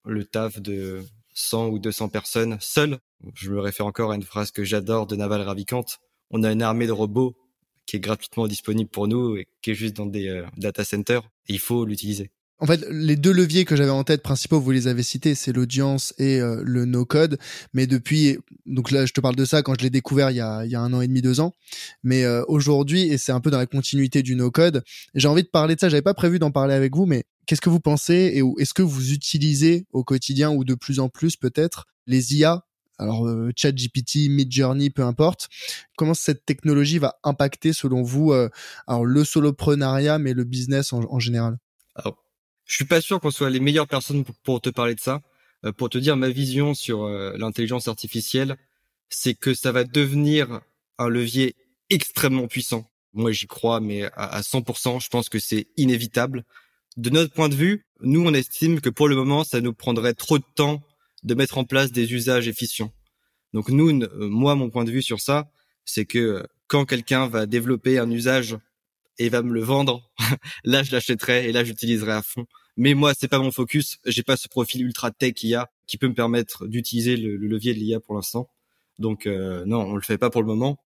le 0.05 0.25
taf 0.25 0.61
de 0.61 1.03
100 1.35 1.69
ou 1.69 1.79
200 1.79 2.09
personnes 2.09 2.59
seules. 2.61 2.99
Je 3.35 3.51
me 3.51 3.61
réfère 3.61 3.87
encore 3.87 4.13
à 4.13 4.17
une 4.17 4.23
phrase 4.23 4.51
que 4.51 4.65
j'adore 4.65 5.07
de 5.07 5.17
Naval 5.17 5.43
Ravikant. 5.43 5.85
On 6.31 6.43
a 6.45 6.53
une 6.53 6.63
armée 6.63 6.87
de 6.87 6.93
robots 6.93 7.37
qui 7.87 7.97
est 7.97 8.01
gratuitement 8.01 8.47
disponible 8.47 8.91
pour 8.91 9.09
nous 9.09 9.37
et 9.37 9.49
qui 9.61 9.73
est 9.73 9.75
juste 9.75 9.97
dans 9.97 10.07
des 10.07 10.29
euh, 10.29 10.45
data 10.57 10.85
centers. 10.85 11.23
Il 11.49 11.59
faut 11.59 11.85
l'utiliser. 11.85 12.31
En 12.63 12.67
fait, 12.67 12.87
les 12.91 13.17
deux 13.17 13.33
leviers 13.33 13.65
que 13.65 13.75
j'avais 13.75 13.91
en 13.91 14.05
tête 14.05 14.23
principaux, 14.23 14.61
vous 14.61 14.71
les 14.71 14.87
avez 14.87 15.03
cités, 15.03 15.35
c'est 15.35 15.53
l'audience 15.53 16.15
et 16.19 16.41
euh, 16.41 16.63
le 16.65 16.85
no-code. 16.85 17.39
Mais 17.73 17.89
depuis, 17.89 18.39
donc 18.67 18.93
là, 18.93 19.05
je 19.05 19.13
te 19.13 19.21
parle 19.21 19.35
de 19.35 19.45
ça 19.45 19.63
quand 19.63 19.75
je 19.77 19.83
l'ai 19.83 19.91
découvert 19.91 20.31
il 20.31 20.37
y, 20.37 20.41
a, 20.41 20.65
il 20.65 20.71
y 20.71 20.77
a 20.77 20.81
un 20.81 20.93
an 20.93 21.01
et 21.01 21.09
demi, 21.09 21.23
deux 21.23 21.41
ans. 21.41 21.55
Mais 22.05 22.23
euh, 22.23 22.45
aujourd'hui, 22.47 23.09
et 23.09 23.19
c'est 23.19 23.33
un 23.33 23.41
peu 23.41 23.51
dans 23.51 23.59
la 23.59 23.67
continuité 23.67 24.23
du 24.23 24.37
no-code, 24.37 24.85
j'ai 25.17 25.27
envie 25.27 25.43
de 25.43 25.49
parler 25.49 25.75
de 25.75 25.81
ça. 25.81 25.89
J'avais 25.89 26.03
pas 26.03 26.15
prévu 26.15 26.39
d'en 26.39 26.53
parler 26.53 26.75
avec 26.75 26.95
vous, 26.95 27.05
mais 27.05 27.25
qu'est-ce 27.47 27.61
que 27.61 27.69
vous 27.69 27.81
pensez 27.81 28.33
et 28.37 28.43
est-ce 28.61 28.75
que 28.75 28.83
vous 28.83 29.13
utilisez 29.13 29.87
au 29.93 30.05
quotidien 30.05 30.53
ou 30.53 30.63
de 30.63 30.75
plus 30.77 31.01
en 31.01 31.09
plus 31.09 31.35
peut-être 31.35 31.87
les 32.07 32.37
IA 32.37 32.65
alors 32.99 33.27
euh, 33.27 33.51
ChatGPT, 33.57 34.29
Midjourney, 34.29 34.91
peu 34.91 35.03
importe. 35.03 35.49
Comment 35.97 36.15
cette 36.15 36.45
technologie 36.45 36.99
va 36.99 37.19
impacter 37.25 37.73
selon 37.73 38.03
vous 38.03 38.33
alors 38.87 39.05
le 39.05 39.25
soloprenariat 39.25 40.19
mais 40.19 40.35
le 40.35 40.45
business 40.45 40.93
en, 40.93 41.19
général? 41.19 41.59
Je 42.65 42.77
suis 42.77 42.85
pas 42.85 43.01
sûr 43.01 43.21
qu'on 43.21 43.31
soit 43.31 43.51
les 43.51 43.61
meilleures 43.61 43.89
personnes 43.89 44.25
pour, 44.45 44.61
te 44.61 44.71
parler 44.71 44.95
de 44.95 45.01
ça. 45.01 45.21
Euh, 45.65 45.73
pour 45.73 45.91
te 45.91 45.99
dire 45.99 46.17
ma 46.17 46.31
vision 46.31 46.75
sur 46.75 47.05
euh, 47.05 47.35
l'intelligence 47.37 47.89
artificielle, 47.89 48.57
c'est 49.09 49.35
que 49.35 49.55
ça 49.55 49.73
va 49.73 49.85
devenir 49.85 50.61
un 50.99 51.09
levier 51.09 51.55
extrêmement 51.91 52.47
puissant. 52.47 52.91
Moi, 53.13 53.33
j'y 53.33 53.47
crois, 53.47 53.81
mais 53.81 54.05
à, 54.15 54.41
100%, 54.41 55.03
je 55.03 55.09
pense 55.09 55.29
que 55.29 55.39
c'est 55.39 55.67
inévitable. 55.77 56.45
De 56.97 57.11
notre 57.11 57.35
point 57.35 57.51
de 57.51 57.55
vue, 57.55 57.85
nous, 58.01 58.27
on 58.27 58.33
estime 58.33 58.81
que 58.81 58.89
pour 58.89 59.07
le 59.07 59.17
moment, 59.17 59.45
ça 59.45 59.61
nous 59.61 59.75
prendrait 59.75 60.15
trop 60.15 60.39
de 60.39 60.45
temps 60.55 60.83
de 61.23 61.35
mettre 61.35 61.59
en 61.59 61.65
place 61.65 61.93
des 61.93 62.13
usages 62.13 62.49
efficients. 62.49 62.93
Donc 63.53 63.69
nous, 63.69 63.91
euh, 63.91 64.29
moi, 64.29 64.55
mon 64.55 64.71
point 64.71 64.85
de 64.85 64.91
vue 64.91 65.03
sur 65.03 65.21
ça, 65.21 65.51
c'est 65.85 66.05
que 66.05 66.45
quand 66.67 66.85
quelqu'un 66.85 67.29
va 67.29 67.47
développer 67.47 67.99
un 67.99 68.11
usage 68.11 68.57
et 69.19 69.29
va 69.29 69.43
me 69.43 69.53
le 69.53 69.61
vendre, 69.61 70.11
là 70.65 70.83
je 70.83 70.93
l'achèterai 70.93 71.49
et 71.49 71.53
là 71.53 71.65
j'utiliserai 71.65 72.13
à 72.13 72.23
fond. 72.23 72.47
Mais 72.77 72.95
moi 72.95 73.13
c'est 73.15 73.29
pas 73.29 73.39
mon 73.39 73.51
focus, 73.51 73.99
j'ai 74.07 74.23
pas 74.23 74.37
ce 74.37 74.49
profil 74.49 74.83
ultra 74.83 75.11
tech 75.11 75.43
IA 75.43 75.71
qui 75.87 75.99
peut 75.99 76.09
me 76.09 76.15
permettre 76.15 76.67
d'utiliser 76.67 77.17
le, 77.17 77.37
levier 77.37 77.75
de 77.75 77.79
l'IA 77.79 78.01
pour 78.01 78.15
l'instant. 78.15 78.49
Donc 78.99 79.27
euh, 79.27 79.65
non, 79.67 79.83
on 79.83 79.97
le 79.97 80.03
fait 80.03 80.19
pas 80.19 80.31
pour 80.31 80.41
le 80.41 80.47
moment. 80.47 80.79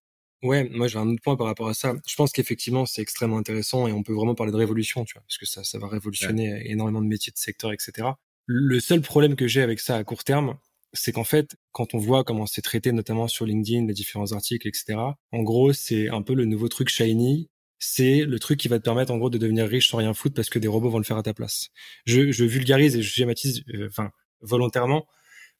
Ouais, 0.43 0.69
moi 0.69 0.87
j'ai 0.87 0.99
un 0.99 1.07
autre 1.07 1.21
point 1.23 1.37
par 1.37 1.47
rapport 1.47 1.69
à 1.69 1.73
ça. 1.73 1.93
Je 2.05 2.15
pense 2.15 2.31
qu'effectivement 2.33 2.85
c'est 2.85 3.01
extrêmement 3.01 3.37
intéressant 3.37 3.87
et 3.87 3.93
on 3.93 4.03
peut 4.03 4.13
vraiment 4.13 4.35
parler 4.35 4.51
de 4.51 4.57
révolution, 4.57 5.05
tu 5.05 5.13
vois, 5.13 5.21
parce 5.21 5.37
que 5.37 5.45
ça, 5.45 5.63
ça 5.63 5.79
va 5.79 5.87
révolutionner 5.87 6.69
énormément 6.69 7.01
de 7.01 7.07
métiers, 7.07 7.31
de 7.31 7.37
secteurs, 7.37 7.71
etc. 7.71 8.09
Le 8.47 8.79
seul 8.79 9.01
problème 9.01 9.35
que 9.35 9.47
j'ai 9.47 9.61
avec 9.61 9.79
ça 9.79 9.95
à 9.97 10.03
court 10.03 10.23
terme, 10.23 10.57
c'est 10.93 11.11
qu'en 11.11 11.23
fait, 11.23 11.55
quand 11.71 11.93
on 11.93 11.97
voit 11.99 12.23
comment 12.23 12.47
c'est 12.47 12.61
traité, 12.61 12.91
notamment 12.91 13.27
sur 13.27 13.45
LinkedIn, 13.45 13.85
les 13.85 13.93
différents 13.93 14.31
articles, 14.31 14.67
etc., 14.67 14.95
en 15.31 15.43
gros, 15.43 15.73
c'est 15.73 16.09
un 16.09 16.21
peu 16.21 16.33
le 16.33 16.45
nouveau 16.45 16.69
truc 16.69 16.89
shiny 16.89 17.49
c'est 17.79 18.21
le 18.25 18.39
truc 18.39 18.59
qui 18.59 18.67
va 18.67 18.79
te 18.79 18.83
permettre 18.83 19.11
en 19.11 19.17
gros 19.17 19.29
de 19.29 19.37
devenir 19.37 19.67
riche 19.67 19.89
sans 19.89 19.97
rien 19.97 20.13
foutre 20.13 20.35
parce 20.35 20.49
que 20.49 20.59
des 20.59 20.67
robots 20.67 20.89
vont 20.89 20.97
le 20.97 21.03
faire 21.03 21.17
à 21.17 21.23
ta 21.23 21.33
place. 21.33 21.69
Je, 22.05 22.31
je 22.31 22.43
vulgarise 22.43 22.95
et 22.95 23.01
je 23.01 23.09
schématise, 23.09 23.63
euh, 23.75 23.87
enfin 23.87 24.11
volontairement, 24.41 25.07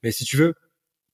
mais 0.03 0.11
si 0.11 0.25
tu 0.25 0.37
veux, 0.37 0.53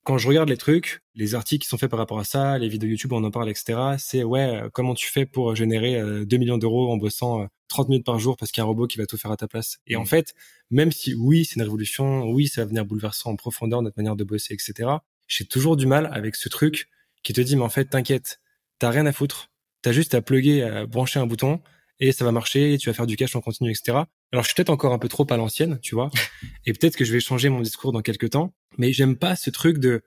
quand 0.04 0.18
je 0.18 0.28
regarde 0.28 0.50
les 0.50 0.58
trucs, 0.58 1.02
les 1.16 1.36
articles 1.36 1.64
qui 1.64 1.70
sont 1.70 1.78
faits 1.78 1.90
par 1.90 2.00
rapport 2.00 2.20
à 2.20 2.24
ça, 2.24 2.58
les 2.58 2.68
vidéos 2.68 2.90
YouTube, 2.90 3.14
on 3.14 3.24
en 3.24 3.32
parle, 3.32 3.50
etc. 3.50 3.80
C'est 3.98 4.24
ouais, 4.24 4.64
euh, 4.64 4.70
comment 4.72 4.94
tu 4.94 5.10
fais 5.10 5.26
pour 5.26 5.56
générer 5.56 5.94
2 6.26 6.36
euh, 6.36 6.40
millions 6.40 6.58
d'euros 6.58 6.92
en 6.92 6.98
bossant 6.98 7.48
30 7.70 7.90
minutes 7.90 8.06
par 8.06 8.20
jour 8.20 8.36
parce 8.38 8.52
qu'il 8.52 8.62
y 8.62 8.64
a 8.64 8.66
un 8.66 8.68
robot 8.68 8.88
qui 8.88 8.98
va 8.98 9.06
tout 9.06 9.18
faire 9.18 9.32
à 9.32 9.38
ta 9.38 9.48
place. 9.48 9.80
Et 9.88 9.96
en 9.96 10.04
mmh. 10.04 10.08
fait, 10.08 10.34
même 10.70 10.92
si 10.92 11.14
oui, 11.16 11.46
c'est 11.46 11.56
une 11.56 11.64
révolution, 11.64 12.24
oui, 12.30 12.48
ça 12.48 12.62
va 12.62 12.68
venir 12.68 12.86
bouleverser 12.86 13.30
en 13.30 13.36
profondeur 13.36 13.82
notre 13.82 13.98
manière 13.98 14.16
de 14.16 14.24
bosser, 14.24 14.54
etc. 14.54 14.90
J'ai 15.28 15.46
toujours 15.46 15.78
du 15.78 15.88
mal 15.88 16.10
avec 16.12 16.36
ce 16.36 16.50
truc 16.50 16.90
qui 17.24 17.34
te 17.34 17.42
dit 17.42 17.56
mais 17.56 17.64
en 17.64 17.70
fait, 17.70 17.86
t'inquiète, 17.86 18.42
t'as 18.80 18.90
rien 18.90 19.06
à 19.06 19.14
foutre 19.14 19.50
T'as 19.84 19.92
juste 19.92 20.16
à 20.16 20.22
plugger, 20.22 20.64
à 20.64 20.86
brancher 20.86 21.20
un 21.20 21.26
bouton 21.26 21.60
et 22.00 22.14
ça 22.14 22.24
va 22.24 22.32
marcher 22.32 22.74
et 22.74 22.78
tu 22.78 22.90
vas 22.90 22.94
faire 22.94 23.06
du 23.06 23.18
cash 23.18 23.36
en 23.36 23.42
continu, 23.42 23.70
etc. 23.70 24.04
Alors 24.34 24.44
je 24.44 24.50
suis 24.50 24.56
peut-être 24.56 24.72
encore 24.72 24.92
un 24.92 25.00
peu 25.00 25.08
trop 25.08 25.26
à 25.30 25.38
l'ancienne, 25.38 25.80
tu 25.82 25.96
vois, 25.96 26.10
et 26.66 26.74
peut-être 26.74 26.98
que 26.98 27.06
je 27.06 27.14
vais 27.14 27.22
changer 27.22 27.48
mon 27.50 27.62
discours 27.62 27.92
dans 27.92 28.02
quelques 28.02 28.32
temps, 28.32 28.54
mais 28.78 28.92
j'aime 28.92 29.16
pas 29.16 29.36
ce 29.36 29.50
truc 29.50 29.78
de 29.78 30.02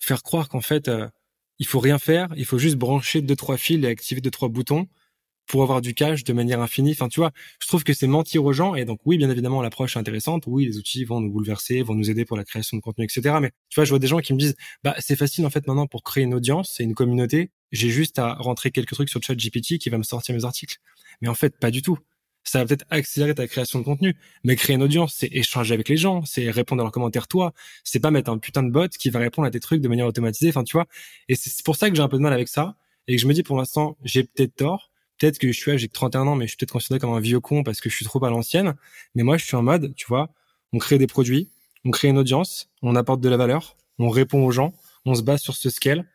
faire 0.00 0.22
croire 0.22 0.48
qu'en 0.48 0.60
fait 0.60 0.88
euh, 0.88 1.08
il 1.58 1.66
faut 1.66 1.80
rien 1.80 1.98
faire, 1.98 2.28
il 2.36 2.44
faut 2.44 2.58
juste 2.58 2.76
brancher 2.76 3.22
deux 3.22 3.36
trois 3.36 3.56
fils 3.56 3.84
et 3.84 3.88
activer 3.88 4.20
deux 4.20 4.30
trois 4.30 4.48
boutons 4.48 4.88
pour 5.46 5.62
avoir 5.62 5.80
du 5.80 5.94
cash 5.94 6.22
de 6.22 6.32
manière 6.32 6.60
infinie. 6.60 6.92
Enfin, 6.92 7.08
tu 7.08 7.18
vois, 7.18 7.32
je 7.60 7.66
trouve 7.66 7.82
que 7.82 7.92
c'est 7.92 8.06
mentir 8.06 8.44
aux 8.44 8.52
gens. 8.52 8.76
Et 8.76 8.84
donc, 8.84 9.00
oui, 9.04 9.18
bien 9.18 9.28
évidemment, 9.30 9.62
l'approche 9.62 9.96
est 9.96 9.98
intéressante. 9.98 10.44
Oui, 10.46 10.64
les 10.64 10.78
outils 10.78 11.04
vont 11.04 11.20
nous 11.20 11.30
bouleverser, 11.30 11.82
vont 11.82 11.94
nous 11.94 12.08
aider 12.08 12.24
pour 12.24 12.36
la 12.36 12.44
création 12.44 12.76
de 12.76 12.82
contenu, 12.82 13.04
etc. 13.04 13.38
Mais 13.40 13.50
tu 13.68 13.74
vois, 13.74 13.84
je 13.84 13.90
vois 13.90 13.98
des 13.98 14.06
gens 14.06 14.18
qui 14.20 14.32
me 14.32 14.38
disent, 14.38 14.54
bah, 14.84 14.94
c'est 15.00 15.16
facile 15.16 15.44
en 15.44 15.50
fait 15.50 15.66
maintenant 15.66 15.88
pour 15.88 16.04
créer 16.04 16.22
une 16.22 16.34
audience, 16.34 16.72
c'est 16.76 16.84
une 16.84 16.94
communauté. 16.94 17.50
J'ai 17.72 17.90
juste 17.90 18.20
à 18.20 18.34
rentrer 18.34 18.70
quelques 18.70 18.92
trucs 18.92 19.08
sur 19.08 19.20
ChatGPT 19.20 19.78
qui 19.78 19.90
va 19.90 19.98
me 19.98 20.04
sortir 20.04 20.36
mes 20.36 20.44
articles. 20.44 20.76
Mais 21.20 21.28
en 21.28 21.34
fait, 21.34 21.58
pas 21.58 21.72
du 21.72 21.82
tout. 21.82 21.98
Ça 22.50 22.58
va 22.58 22.66
peut-être 22.66 22.84
accélérer 22.90 23.32
ta 23.32 23.46
création 23.46 23.78
de 23.78 23.84
contenu, 23.84 24.16
mais 24.42 24.56
créer 24.56 24.74
une 24.74 24.82
audience, 24.82 25.14
c'est 25.16 25.28
échanger 25.30 25.72
avec 25.72 25.88
les 25.88 25.96
gens, 25.96 26.24
c'est 26.24 26.50
répondre 26.50 26.82
à 26.82 26.84
leurs 26.84 26.90
commentaires 26.90 27.28
toi, 27.28 27.52
c'est 27.84 28.00
pas 28.00 28.10
mettre 28.10 28.28
un 28.28 28.38
putain 28.38 28.64
de 28.64 28.70
bot 28.70 28.88
qui 28.88 29.08
va 29.10 29.20
répondre 29.20 29.46
à 29.46 29.52
tes 29.52 29.60
trucs 29.60 29.80
de 29.80 29.86
manière 29.86 30.08
automatisée. 30.08 30.48
Enfin, 30.48 30.64
tu 30.64 30.72
vois. 30.72 30.86
Et 31.28 31.36
c'est 31.36 31.64
pour 31.64 31.76
ça 31.76 31.90
que 31.90 31.94
j'ai 31.94 32.02
un 32.02 32.08
peu 32.08 32.16
de 32.16 32.22
mal 32.22 32.32
avec 32.32 32.48
ça 32.48 32.74
et 33.06 33.14
que 33.14 33.22
je 33.22 33.28
me 33.28 33.34
dis 33.34 33.44
pour 33.44 33.56
l'instant, 33.56 33.96
j'ai 34.02 34.24
peut-être 34.24 34.56
tort 34.56 34.90
peut-être 35.20 35.38
que 35.38 35.52
je 35.52 35.52
suis, 35.52 35.78
j'ai 35.78 35.88
31 35.88 36.26
ans, 36.26 36.34
mais 36.34 36.46
je 36.46 36.50
suis 36.50 36.56
peut-être 36.56 36.72
considéré 36.72 36.98
comme 36.98 37.12
un 37.12 37.20
vieux 37.20 37.40
con 37.40 37.62
parce 37.62 37.80
que 37.80 37.88
je 37.88 37.94
suis 37.94 38.04
trop 38.04 38.24
à 38.24 38.30
l'ancienne. 38.30 38.74
Mais 39.14 39.22
moi, 39.22 39.36
je 39.36 39.44
suis 39.44 39.56
en 39.56 39.62
mode, 39.62 39.94
tu 39.94 40.06
vois, 40.08 40.30
on 40.72 40.78
crée 40.78 40.98
des 40.98 41.06
produits, 41.06 41.50
on 41.84 41.90
crée 41.90 42.08
une 42.08 42.18
audience, 42.18 42.68
on 42.82 42.96
apporte 42.96 43.20
de 43.20 43.28
la 43.28 43.36
valeur, 43.36 43.76
on 43.98 44.08
répond 44.08 44.42
aux 44.44 44.50
gens, 44.50 44.74
on 45.04 45.14
se 45.14 45.22
base 45.22 45.40
sur 45.42 45.54
ce 45.54 45.70
scale 45.70 46.06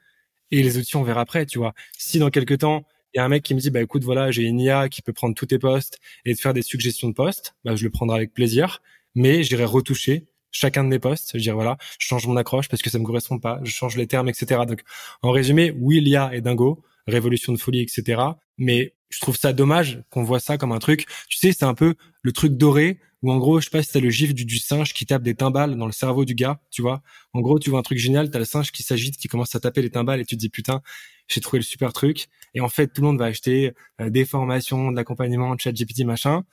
et 0.51 0.63
les 0.63 0.77
outils, 0.77 0.97
on 0.97 1.03
verra 1.03 1.21
après, 1.21 1.45
tu 1.45 1.59
vois. 1.59 1.73
Si 1.97 2.19
dans 2.19 2.29
quelques 2.29 2.59
temps, 2.59 2.85
il 3.15 3.19
y 3.19 3.21
a 3.21 3.25
un 3.25 3.29
mec 3.29 3.43
qui 3.43 3.55
me 3.55 3.59
dit, 3.59 3.69
bah 3.71 3.81
écoute, 3.81 4.03
voilà, 4.03 4.29
j'ai 4.29 4.43
une 4.43 4.59
IA 4.59 4.89
qui 4.89 5.01
peut 5.01 5.13
prendre 5.13 5.35
tous 5.35 5.45
tes 5.45 5.57
postes 5.57 5.99
et 6.25 6.35
te 6.35 6.41
faire 6.41 6.53
des 6.53 6.61
suggestions 6.61 7.07
de 7.07 7.13
postes, 7.13 7.55
bah 7.63 7.75
je 7.75 7.83
le 7.85 7.89
prendrai 7.89 8.17
avec 8.17 8.33
plaisir, 8.33 8.81
mais 9.15 9.41
j'irai 9.43 9.63
retoucher 9.65 10.27
chacun 10.51 10.83
de 10.83 10.89
mes 10.89 10.99
postes. 10.99 11.31
Je 11.33 11.39
dirais 11.39 11.55
voilà, 11.55 11.77
je 11.99 12.07
change 12.07 12.27
mon 12.27 12.35
accroche 12.35 12.67
parce 12.67 12.81
que 12.81 12.89
ça 12.89 12.99
me 12.99 13.05
correspond 13.05 13.39
pas, 13.39 13.59
je 13.63 13.71
change 13.71 13.95
les 13.95 14.07
termes, 14.07 14.27
etc. 14.29 14.61
Donc, 14.67 14.83
en 15.21 15.31
résumé, 15.31 15.73
oui, 15.79 16.01
l'IA 16.01 16.35
est 16.35 16.41
dingo, 16.41 16.83
révolution 17.07 17.53
de 17.53 17.57
folie, 17.57 17.81
etc. 17.81 18.21
Mais 18.57 18.93
je 19.09 19.19
trouve 19.21 19.37
ça 19.37 19.53
dommage 19.53 20.03
qu'on 20.09 20.23
voit 20.23 20.39
ça 20.41 20.57
comme 20.57 20.73
un 20.73 20.79
truc. 20.79 21.05
Tu 21.29 21.37
sais, 21.37 21.53
c'est 21.53 21.65
un 21.65 21.73
peu 21.73 21.95
le 22.21 22.31
truc 22.33 22.53
doré 22.57 22.99
où 23.21 23.31
en 23.31 23.37
gros, 23.37 23.59
je 23.59 23.65
sais 23.65 23.71
pas 23.71 23.81
si 23.81 23.91
t'as 23.91 23.99
le 23.99 24.09
gif 24.09 24.33
du, 24.35 24.59
singe 24.59 24.93
qui 24.93 25.05
tape 25.05 25.23
des 25.23 25.33
timbales 25.35 25.75
dans 25.77 25.87
le 25.87 25.91
cerveau 25.91 26.25
du 26.25 26.35
gars, 26.35 26.59
tu 26.69 26.81
vois. 26.83 27.01
En 27.33 27.41
gros, 27.41 27.57
tu 27.59 27.69
vois 27.71 27.79
un 27.79 27.81
truc 27.81 27.97
génial, 27.97 28.29
t'as 28.29 28.39
le 28.39 28.45
singe 28.45 28.71
qui 28.71 28.83
s'agite, 28.83 29.17
qui 29.17 29.27
commence 29.27 29.55
à 29.55 29.59
taper 29.59 29.81
les 29.81 29.89
timbales 29.89 30.19
et 30.19 30.25
tu 30.25 30.35
te 30.35 30.39
dis 30.39 30.49
putain, 30.49 30.81
j'ai 31.27 31.41
trouvé 31.41 31.59
le 31.59 31.63
super 31.63 31.91
truc. 31.93 32.27
Et 32.55 32.61
en 32.61 32.69
fait, 32.69 32.87
tout 32.87 33.01
le 33.01 33.07
monde 33.07 33.19
va 33.19 33.25
acheter 33.25 33.73
euh, 34.01 34.09
des 34.09 34.25
formations, 34.25 34.89
de 34.89 34.95
l'accompagnement, 34.95 35.53
de 35.53 35.59
chat 35.59 35.71
GPT, 35.71 36.05
machin. 36.05 36.43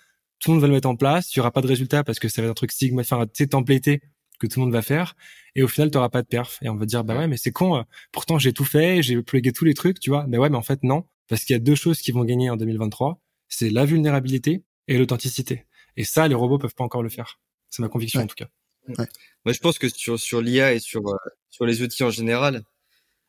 Tout 0.40 0.50
le 0.50 0.54
monde 0.54 0.62
va 0.62 0.66
le 0.66 0.74
mettre 0.74 0.88
en 0.88 0.96
place. 0.96 1.32
Il 1.34 1.38
y 1.38 1.40
aura 1.40 1.52
pas 1.52 1.62
de 1.62 1.68
résultat 1.68 2.04
parce 2.04 2.18
que 2.18 2.28
ça 2.28 2.42
va 2.42 2.46
être 2.46 2.50
un 2.50 2.54
truc 2.54 2.72
sigma, 2.72 3.02
enfin, 3.02 3.24
tu 3.26 3.44
sais, 3.44 4.00
que 4.42 4.46
tout 4.48 4.58
le 4.58 4.66
monde 4.66 4.72
va 4.72 4.82
faire. 4.82 5.14
Et 5.54 5.62
au 5.62 5.68
final, 5.68 5.90
tu 5.90 5.98
pas 5.98 6.22
de 6.22 6.26
perf. 6.26 6.58
Et 6.62 6.68
on 6.68 6.74
va 6.74 6.84
dire, 6.84 7.04
bah 7.04 7.16
ouais, 7.16 7.28
mais 7.28 7.36
c'est 7.36 7.52
con. 7.52 7.76
Euh, 7.76 7.82
pourtant, 8.10 8.38
j'ai 8.38 8.52
tout 8.52 8.64
fait, 8.64 9.02
j'ai 9.02 9.22
plugué 9.22 9.52
tous 9.52 9.64
les 9.64 9.74
trucs, 9.74 10.00
tu 10.00 10.10
vois. 10.10 10.26
Mais 10.26 10.38
ouais, 10.38 10.50
mais 10.50 10.56
en 10.56 10.62
fait, 10.62 10.82
non. 10.82 11.06
Parce 11.28 11.44
qu'il 11.44 11.54
y 11.54 11.56
a 11.56 11.60
deux 11.60 11.76
choses 11.76 12.00
qui 12.00 12.10
vont 12.10 12.24
gagner 12.24 12.50
en 12.50 12.56
2023. 12.56 13.20
C'est 13.48 13.70
la 13.70 13.84
vulnérabilité 13.84 14.64
et 14.88 14.98
l'authenticité. 14.98 15.66
Et 15.96 16.04
ça, 16.04 16.26
les 16.26 16.34
robots 16.34 16.58
peuvent 16.58 16.74
pas 16.74 16.84
encore 16.84 17.02
le 17.02 17.08
faire. 17.08 17.38
C'est 17.70 17.82
ma 17.82 17.88
conviction, 17.88 18.20
en 18.20 18.26
tout 18.26 18.34
cas. 18.34 18.48
Ouais. 18.88 19.06
Moi, 19.44 19.52
je 19.52 19.60
pense 19.60 19.78
que 19.78 19.88
sur, 19.88 20.18
sur 20.18 20.40
l'IA 20.42 20.72
et 20.72 20.80
sur, 20.80 21.06
euh, 21.06 21.16
sur 21.48 21.64
les 21.64 21.82
outils 21.82 22.02
en 22.02 22.10
général, 22.10 22.62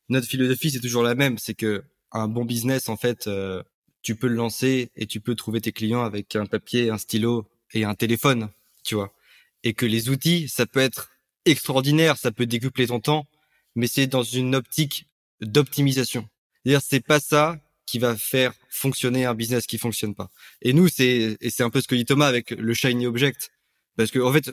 notre 0.10 0.28
philosophie, 0.28 0.72
c'est 0.72 0.80
toujours 0.80 1.04
la 1.04 1.14
même. 1.14 1.38
C'est 1.38 1.54
que 1.54 1.84
un 2.14 2.28
bon 2.28 2.46
business, 2.46 2.90
en 2.90 2.98
fait, 2.98 3.28
euh, 3.28 3.64
tu 4.02 4.16
peux 4.16 4.28
le 4.28 4.36
lancer 4.36 4.92
et 4.96 5.08
tu 5.08 5.20
peux 5.20 5.36
trouver 5.36 5.62
tes 5.62 5.72
clients 5.72 6.04
avec 6.04 6.36
un 6.36 6.46
papier, 6.46 6.90
un 6.90 6.98
stylo 6.98 7.48
et 7.74 7.84
un 7.84 7.96
téléphone, 7.96 8.50
tu 8.84 8.96
vois 8.96 9.14
et 9.64 9.74
que 9.74 9.86
les 9.86 10.10
outils, 10.10 10.50
ça 10.50 10.66
peut 10.66 10.80
être 10.80 11.12
extraordinaire, 11.46 12.18
ça 12.18 12.32
peut 12.32 12.46
décupler 12.46 12.88
ton 12.88 13.00
temps, 13.00 13.26
mais 13.76 13.88
c'est 13.88 14.08
dans 14.08 14.24
une 14.24 14.56
optique 14.56 15.08
d'optimisation. 15.42 16.28
C'est-à-dire, 16.64 16.82
c'est 16.82 17.06
pas 17.06 17.20
ça 17.20 17.60
qui 17.86 18.00
va 18.00 18.16
faire 18.16 18.54
fonctionner 18.70 19.26
un 19.26 19.36
business 19.36 19.66
qui 19.66 19.78
fonctionne 19.78 20.16
pas. 20.16 20.30
Et 20.62 20.74
nous, 20.74 20.88
c'est, 20.88 21.38
et 21.40 21.50
c'est 21.50 21.64
un 21.64 21.70
peu 21.70 21.82
ce 21.82 21.88
que 21.88 21.96
dit 21.96 22.06
Thomas 22.06 22.28
avec 22.28 22.52
le 22.52 22.74
shiny 22.74 23.06
object. 23.06 23.52
Parce 23.98 24.12
que, 24.12 24.20
en 24.20 24.32
fait, 24.32 24.52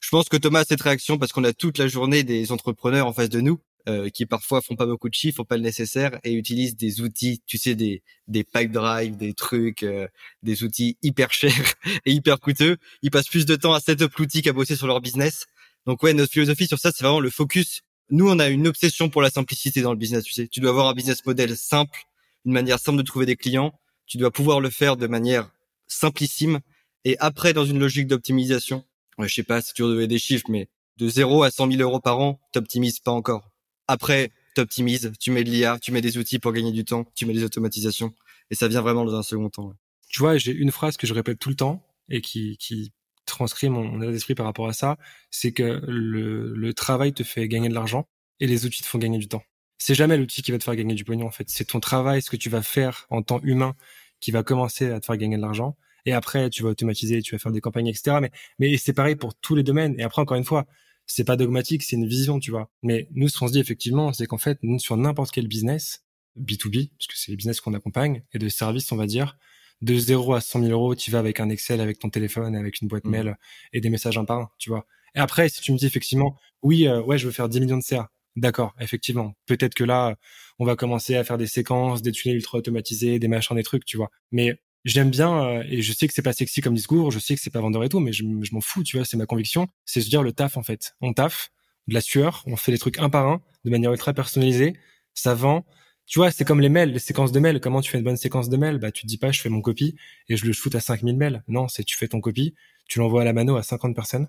je 0.00 0.08
pense 0.08 0.28
que 0.28 0.36
Thomas 0.36 0.60
a 0.60 0.64
cette 0.64 0.80
réaction 0.80 1.18
parce 1.18 1.32
qu'on 1.32 1.44
a 1.44 1.52
toute 1.52 1.78
la 1.78 1.88
journée 1.88 2.22
des 2.24 2.52
entrepreneurs 2.52 3.06
en 3.06 3.12
face 3.12 3.28
de 3.28 3.40
nous 3.40 3.60
euh, 3.86 4.08
qui 4.08 4.24
parfois 4.24 4.62
font 4.62 4.76
pas 4.76 4.86
beaucoup 4.86 5.10
de 5.10 5.14
chiffres, 5.14 5.36
font 5.36 5.44
pas 5.44 5.56
le 5.58 5.62
nécessaire 5.62 6.18
et 6.24 6.32
utilisent 6.32 6.74
des 6.74 7.02
outils, 7.02 7.42
tu 7.46 7.58
sais, 7.58 7.74
des 7.74 8.02
des 8.28 8.42
pipe 8.42 8.72
drive, 8.72 9.16
des 9.18 9.34
trucs, 9.34 9.82
euh, 9.82 10.08
des 10.42 10.62
outils 10.64 10.96
hyper 11.02 11.32
chers 11.34 11.74
et 12.06 12.12
hyper 12.12 12.40
coûteux. 12.40 12.78
Ils 13.02 13.10
passent 13.10 13.28
plus 13.28 13.44
de 13.44 13.56
temps 13.56 13.74
à 13.74 13.80
setup 13.80 14.14
l'outil 14.16 14.40
qu'à 14.40 14.54
bosser 14.54 14.76
sur 14.76 14.86
leur 14.86 15.02
business. 15.02 15.44
Donc 15.84 16.02
ouais, 16.02 16.14
notre 16.14 16.32
philosophie 16.32 16.66
sur 16.66 16.78
ça, 16.78 16.92
c'est 16.92 17.04
vraiment 17.04 17.20
le 17.20 17.28
focus. 17.28 17.82
Nous, 18.08 18.26
on 18.26 18.38
a 18.38 18.48
une 18.48 18.66
obsession 18.66 19.10
pour 19.10 19.20
la 19.20 19.28
simplicité 19.28 19.82
dans 19.82 19.92
le 19.92 19.98
business. 19.98 20.24
Tu 20.24 20.32
sais, 20.32 20.48
tu 20.48 20.60
dois 20.60 20.70
avoir 20.70 20.88
un 20.88 20.94
business 20.94 21.24
model 21.26 21.54
simple, 21.54 22.04
une 22.46 22.52
manière 22.52 22.78
simple 22.78 22.96
de 22.96 23.02
trouver 23.02 23.26
des 23.26 23.36
clients. 23.36 23.78
Tu 24.06 24.16
dois 24.16 24.30
pouvoir 24.30 24.60
le 24.60 24.70
faire 24.70 24.96
de 24.96 25.06
manière 25.06 25.50
simplissime 25.88 26.60
et 27.04 27.18
après 27.18 27.52
dans 27.52 27.66
une 27.66 27.78
logique 27.78 28.06
d'optimisation. 28.06 28.84
Ouais, 29.18 29.28
je 29.28 29.34
sais 29.34 29.42
pas 29.42 29.60
si 29.60 29.74
tu 29.74 29.82
devais 29.82 30.06
des 30.06 30.18
chiffres, 30.18 30.46
mais 30.48 30.68
de 30.96 31.06
0 31.06 31.42
à 31.42 31.50
100 31.50 31.70
000 31.70 31.82
euros 31.82 32.00
par 32.00 32.18
an, 32.20 32.40
t'optimises 32.52 33.00
pas 33.00 33.12
encore 33.12 33.53
Après, 33.88 34.30
t'optimises, 34.54 35.12
tu 35.20 35.30
mets 35.30 35.44
de 35.44 35.50
l'IA, 35.50 35.78
tu 35.80 35.92
mets 35.92 36.00
des 36.00 36.18
outils 36.18 36.38
pour 36.38 36.52
gagner 36.52 36.72
du 36.72 36.84
temps, 36.84 37.04
tu 37.14 37.26
mets 37.26 37.32
des 37.32 37.44
automatisations, 37.44 38.14
et 38.50 38.54
ça 38.54 38.68
vient 38.68 38.82
vraiment 38.82 39.04
dans 39.04 39.14
un 39.14 39.22
second 39.22 39.50
temps. 39.50 39.74
Tu 40.08 40.20
vois, 40.20 40.36
j'ai 40.36 40.52
une 40.52 40.70
phrase 40.70 40.96
que 40.96 41.06
je 41.06 41.14
répète 41.14 41.38
tout 41.38 41.48
le 41.48 41.56
temps 41.56 41.84
et 42.08 42.20
qui, 42.20 42.56
qui 42.58 42.92
transcrit 43.26 43.68
mon, 43.68 44.00
état 44.00 44.12
d'esprit 44.12 44.34
par 44.34 44.46
rapport 44.46 44.68
à 44.68 44.72
ça, 44.72 44.96
c'est 45.30 45.52
que 45.52 45.82
le, 45.86 46.54
le 46.54 46.74
travail 46.74 47.12
te 47.12 47.22
fait 47.22 47.48
gagner 47.48 47.68
de 47.68 47.74
l'argent 47.74 48.06
et 48.40 48.46
les 48.46 48.66
outils 48.66 48.82
te 48.82 48.86
font 48.86 48.98
gagner 48.98 49.18
du 49.18 49.28
temps. 49.28 49.42
C'est 49.78 49.94
jamais 49.94 50.16
l'outil 50.16 50.42
qui 50.42 50.52
va 50.52 50.58
te 50.58 50.64
faire 50.64 50.76
gagner 50.76 50.94
du 50.94 51.04
pognon 51.04 51.26
en 51.26 51.30
fait, 51.30 51.48
c'est 51.48 51.64
ton 51.64 51.80
travail, 51.80 52.22
ce 52.22 52.30
que 52.30 52.36
tu 52.36 52.48
vas 52.48 52.62
faire 52.62 53.06
en 53.10 53.22
temps 53.22 53.40
humain 53.42 53.74
qui 54.20 54.30
va 54.30 54.42
commencer 54.42 54.90
à 54.90 55.00
te 55.00 55.06
faire 55.06 55.16
gagner 55.16 55.36
de 55.36 55.42
l'argent. 55.42 55.76
Et 56.06 56.12
après, 56.12 56.50
tu 56.50 56.62
vas 56.62 56.70
automatiser, 56.70 57.22
tu 57.22 57.34
vas 57.34 57.38
faire 57.38 57.52
des 57.52 57.60
campagnes, 57.60 57.88
etc. 57.88 58.18
Mais, 58.20 58.30
mais 58.58 58.76
c'est 58.76 58.92
pareil 58.92 59.16
pour 59.16 59.34
tous 59.34 59.54
les 59.54 59.62
domaines. 59.62 59.94
Et 59.98 60.02
après, 60.02 60.22
encore 60.22 60.36
une 60.36 60.44
fois, 60.44 60.66
c'est 61.06 61.24
pas 61.24 61.36
dogmatique, 61.36 61.82
c'est 61.82 61.96
une 61.96 62.06
vision, 62.06 62.38
tu 62.40 62.50
vois. 62.50 62.70
Mais 62.82 63.08
nous, 63.12 63.28
ce 63.28 63.38
qu'on 63.38 63.48
se 63.48 63.52
dit 63.52 63.60
effectivement, 63.60 64.12
c'est 64.12 64.26
qu'en 64.26 64.38
fait, 64.38 64.58
sur 64.78 64.96
n'importe 64.96 65.30
quel 65.32 65.48
business, 65.48 66.04
B2B, 66.38 66.90
parce 66.90 67.06
que 67.06 67.16
c'est 67.16 67.30
les 67.30 67.36
business 67.36 67.60
qu'on 67.60 67.74
accompagne, 67.74 68.22
et 68.32 68.38
de 68.38 68.48
services, 68.48 68.90
on 68.92 68.96
va 68.96 69.06
dire, 69.06 69.38
de 69.82 69.96
0 69.96 70.34
à 70.34 70.40
100 70.40 70.60
000 70.60 70.72
euros, 70.72 70.94
tu 70.94 71.10
vas 71.10 71.18
avec 71.18 71.40
un 71.40 71.48
Excel, 71.48 71.80
avec 71.80 71.98
ton 71.98 72.10
téléphone, 72.10 72.56
avec 72.56 72.80
une 72.80 72.88
boîte 72.88 73.04
mmh. 73.04 73.10
mail 73.10 73.36
et 73.72 73.80
des 73.80 73.90
messages 73.90 74.18
un 74.18 74.24
par 74.24 74.38
un, 74.38 74.50
tu 74.58 74.70
vois. 74.70 74.86
Et 75.14 75.18
après, 75.18 75.48
si 75.48 75.60
tu 75.60 75.72
me 75.72 75.78
dis 75.78 75.86
effectivement, 75.86 76.38
oui, 76.62 76.86
euh, 76.86 77.02
ouais, 77.02 77.18
je 77.18 77.26
veux 77.26 77.32
faire 77.32 77.48
10 77.48 77.60
millions 77.60 77.76
de 77.76 77.82
CA, 77.82 78.10
d'accord, 78.36 78.74
effectivement. 78.80 79.34
Peut-être 79.46 79.74
que 79.74 79.84
là, 79.84 80.16
on 80.58 80.64
va 80.64 80.76
commencer 80.76 81.16
à 81.16 81.24
faire 81.24 81.38
des 81.38 81.46
séquences, 81.46 82.02
des 82.02 82.12
tunnels 82.12 82.36
ultra 82.36 82.58
automatisés, 82.58 83.18
des 83.18 83.28
machins, 83.28 83.56
des 83.56 83.62
trucs, 83.62 83.84
tu 83.84 83.96
vois. 83.96 84.10
Mais 84.32 84.58
j'aime 84.84 85.10
bien 85.10 85.42
euh, 85.42 85.64
et 85.68 85.82
je 85.82 85.92
sais 85.92 86.06
que 86.06 86.14
c'est 86.14 86.22
pas 86.22 86.32
sexy 86.32 86.60
comme 86.60 86.74
discours, 86.74 87.10
je 87.10 87.18
sais 87.18 87.34
que 87.34 87.40
c'est 87.40 87.50
pas 87.50 87.60
vendeur 87.60 87.84
et 87.84 87.88
tout, 87.88 88.00
mais 88.00 88.12
je, 88.12 88.24
m'en 88.24 88.60
fous, 88.60 88.82
tu 88.82 88.96
vois, 88.96 89.04
c'est 89.04 89.16
ma 89.16 89.26
conviction, 89.26 89.68
c'est 89.84 90.00
se 90.00 90.08
dire 90.08 90.22
le 90.22 90.32
taf 90.32 90.56
en 90.56 90.62
fait. 90.62 90.94
On 91.00 91.12
taf, 91.12 91.50
de 91.88 91.94
la 91.94 92.00
sueur, 92.00 92.42
on 92.46 92.56
fait 92.56 92.72
les 92.72 92.78
trucs 92.78 92.98
un 92.98 93.10
par 93.10 93.28
un, 93.28 93.42
de 93.64 93.70
manière 93.70 93.92
ultra 93.92 94.12
personnalisée, 94.12 94.74
ça 95.14 95.34
vend. 95.34 95.64
Tu 96.06 96.18
vois, 96.18 96.30
c'est 96.30 96.44
comme 96.44 96.60
les 96.60 96.68
mails, 96.68 96.92
les 96.92 96.98
séquences 96.98 97.32
de 97.32 97.40
mails. 97.40 97.60
Comment 97.60 97.80
tu 97.80 97.90
fais 97.90 97.98
une 97.98 98.04
bonne 98.04 98.16
séquence 98.16 98.50
de 98.50 98.56
mails? 98.58 98.78
Bah, 98.78 98.92
tu 98.92 99.02
te 99.02 99.06
dis 99.06 99.16
pas, 99.16 99.32
je 99.32 99.40
fais 99.40 99.48
mon 99.48 99.62
copie 99.62 99.96
et 100.28 100.36
je 100.36 100.44
le 100.44 100.52
shoot 100.52 100.74
à 100.74 100.80
5000 100.80 101.16
mails. 101.16 101.42
Non, 101.48 101.68
c'est 101.68 101.84
tu 101.84 101.96
fais 101.96 102.08
ton 102.08 102.20
copie, 102.20 102.54
tu 102.88 102.98
l'envoies 102.98 103.22
à 103.22 103.24
la 103.24 103.32
mano 103.32 103.56
à 103.56 103.62
50 103.62 103.94
personnes, 103.94 104.28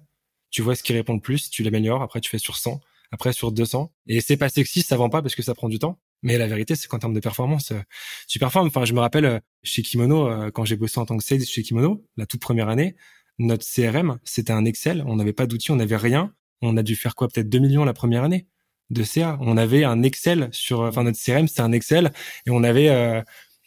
tu 0.52 0.62
vois 0.62 0.76
ce 0.76 0.84
qui 0.84 0.94
répond 0.94 1.13
le 1.13 1.20
plus, 1.20 1.50
tu 1.50 1.63
l'améliores, 1.63 2.02
après 2.02 2.22
tu 2.22 2.30
fais 2.30 2.38
sur 2.38 2.56
100, 2.56 2.80
après 3.12 3.34
sur 3.34 3.52
200. 3.52 3.91
Et 4.08 4.22
c'est 4.22 4.38
pas 4.38 4.50
sexy, 4.50 4.82
ça 4.82 4.96
vend 4.96 5.10
pas 5.10 5.22
parce 5.22 5.36
que 5.36 5.41
ça 5.44 5.54
prend 5.54 5.70
du 5.70 5.80
temps. 5.80 6.00
Mais 6.26 6.40
la 6.40 6.48
vérité, 6.48 6.76
c'est 6.76 6.88
qu'en 6.88 6.98
termes 6.98 7.14
de 7.14 7.20
performance, 7.20 7.72
euh, 7.72 7.80
tu 8.28 8.40
performes. 8.40 8.68
Enfin, 8.68 8.84
je 8.84 8.94
me 8.94 9.00
rappelle 9.00 9.26
euh, 9.26 9.40
chez 9.62 9.84
Kimono, 9.84 10.28
euh, 10.28 10.50
quand 10.50 10.66
j'ai 10.66 10.76
bossé 10.76 11.00
en 11.00 11.06
tant 11.06 11.18
que 11.18 11.24
sales 11.24 11.46
chez 11.46 11.62
Kimono, 11.62 12.04
la 12.18 12.26
toute 12.26 12.42
première 12.42 12.68
année, 12.68 12.96
notre 13.38 13.64
CRM, 13.64 14.18
c'était 14.24 14.52
un 14.52 14.66
Excel. 14.66 15.04
On 15.06 15.18
n'avait 15.18 15.34
pas 15.34 15.46
d'outils, 15.46 15.72
on 15.72 15.76
n'avait 15.76 15.98
rien. 15.98 16.34
On 16.64 16.78
a 16.78 16.84
dû 16.84 16.96
faire 16.96 17.14
quoi? 17.14 17.28
Peut-être 17.28 17.48
2 17.48 17.60
millions 17.60 17.86
la 17.86 17.94
première 17.94 18.24
année 18.24 18.48
de 18.90 19.04
CA. 19.04 19.38
On 19.40 19.56
avait 19.56 19.84
un 19.84 20.02
Excel 20.02 20.50
sur, 20.52 20.80
enfin 20.82 21.04
notre 21.04 21.20
CRM, 21.24 21.48
c'était 21.48 21.62
un 21.62 21.72
Excel 21.72 22.12
et 22.48 22.50
on 22.50 22.64
avait, 22.64 22.88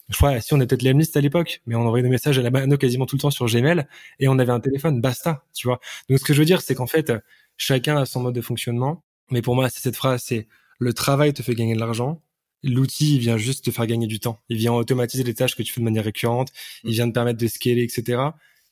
je 0.08 0.16
crois, 0.16 0.40
si 0.40 0.54
on 0.54 0.60
était 0.60 0.76
peut-être 0.76 1.16
à 1.16 1.20
l'époque, 1.20 1.60
mais 1.66 1.74
on 1.76 1.82
envoyait 1.82 2.02
des 2.02 2.08
messages 2.08 2.38
à 2.38 2.42
la 2.42 2.50
mano 2.50 2.76
quasiment 2.76 3.06
tout 3.06 3.16
le 3.16 3.20
temps 3.20 3.30
sur 3.30 3.46
Gmail 3.46 3.86
et 4.20 4.28
on 4.28 4.38
avait 4.38 4.52
un 4.52 4.60
téléphone, 4.60 5.00
basta, 5.00 5.44
tu 5.54 5.68
vois. 5.68 5.80
Donc 6.08 6.18
ce 6.18 6.24
que 6.24 6.34
je 6.34 6.40
veux 6.40 6.46
dire, 6.46 6.60
c'est 6.62 6.74
qu'en 6.74 6.86
fait, 6.86 7.12
chacun 7.56 7.98
a 7.98 8.06
son 8.06 8.22
mode 8.22 8.34
de 8.34 8.40
fonctionnement. 8.40 9.04
Mais 9.30 9.42
pour 9.42 9.54
moi, 9.54 9.68
c'est 9.68 9.80
cette 9.80 9.96
phrase, 9.96 10.22
c'est 10.24 10.48
le 10.78 10.92
travail 10.92 11.32
te 11.34 11.42
fait 11.42 11.54
gagner 11.54 11.74
de 11.74 11.80
l'argent, 11.80 12.22
l'outil 12.62 13.16
il 13.16 13.20
vient 13.20 13.36
juste 13.36 13.64
te 13.64 13.70
faire 13.70 13.86
gagner 13.86 14.06
du 14.06 14.20
temps. 14.20 14.40
Il 14.48 14.56
vient 14.56 14.72
automatiser 14.72 15.24
les 15.24 15.34
tâches 15.34 15.54
que 15.54 15.62
tu 15.62 15.72
fais 15.72 15.80
de 15.80 15.84
manière 15.84 16.04
récurrente. 16.04 16.48
Il 16.84 16.90
mm. 16.90 16.92
vient 16.92 17.08
te 17.08 17.14
permettre 17.14 17.38
de 17.38 17.46
scaler, 17.46 17.82
etc. 17.82 18.22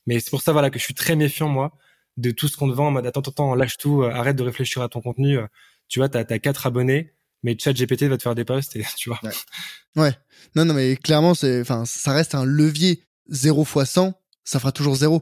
Mais 0.05 0.19
c'est 0.19 0.29
pour 0.29 0.41
ça 0.41 0.51
voilà 0.51 0.69
que 0.69 0.79
je 0.79 0.83
suis 0.83 0.93
très 0.93 1.15
méfiant 1.15 1.49
moi 1.49 1.77
de 2.17 2.31
tout 2.31 2.47
ce 2.47 2.57
qu'on 2.57 2.69
te 2.69 2.73
vend 2.73 2.87
en 2.87 2.91
mode 2.91 3.05
attends 3.05 3.21
attends 3.21 3.55
lâche 3.55 3.77
tout, 3.77 4.01
euh, 4.01 4.11
arrête 4.11 4.35
de 4.35 4.43
réfléchir 4.43 4.81
à 4.81 4.89
ton 4.89 5.01
contenu. 5.01 5.37
Euh, 5.37 5.47
tu 5.87 5.99
vois, 5.99 6.09
t'as 6.09 6.23
as 6.27 6.39
quatre 6.39 6.67
abonnés, 6.67 7.13
mais 7.43 7.55
ChatGPT 7.57 8.03
va 8.03 8.17
te 8.17 8.23
faire 8.23 8.35
des 8.35 8.45
posts 8.45 8.75
et 8.75 8.85
tu 8.97 9.09
vois. 9.09 9.19
Ouais. 9.23 9.31
ouais. 9.95 10.13
Non 10.55 10.65
non 10.65 10.73
mais 10.73 10.97
clairement 10.97 11.33
c'est 11.33 11.61
enfin 11.61 11.85
ça 11.85 12.13
reste 12.13 12.35
un 12.35 12.45
levier 12.45 13.03
0 13.29 13.63
fois 13.63 13.85
100, 13.85 14.13
ça 14.43 14.59
fera 14.59 14.71
toujours 14.71 14.95
0. 14.95 15.21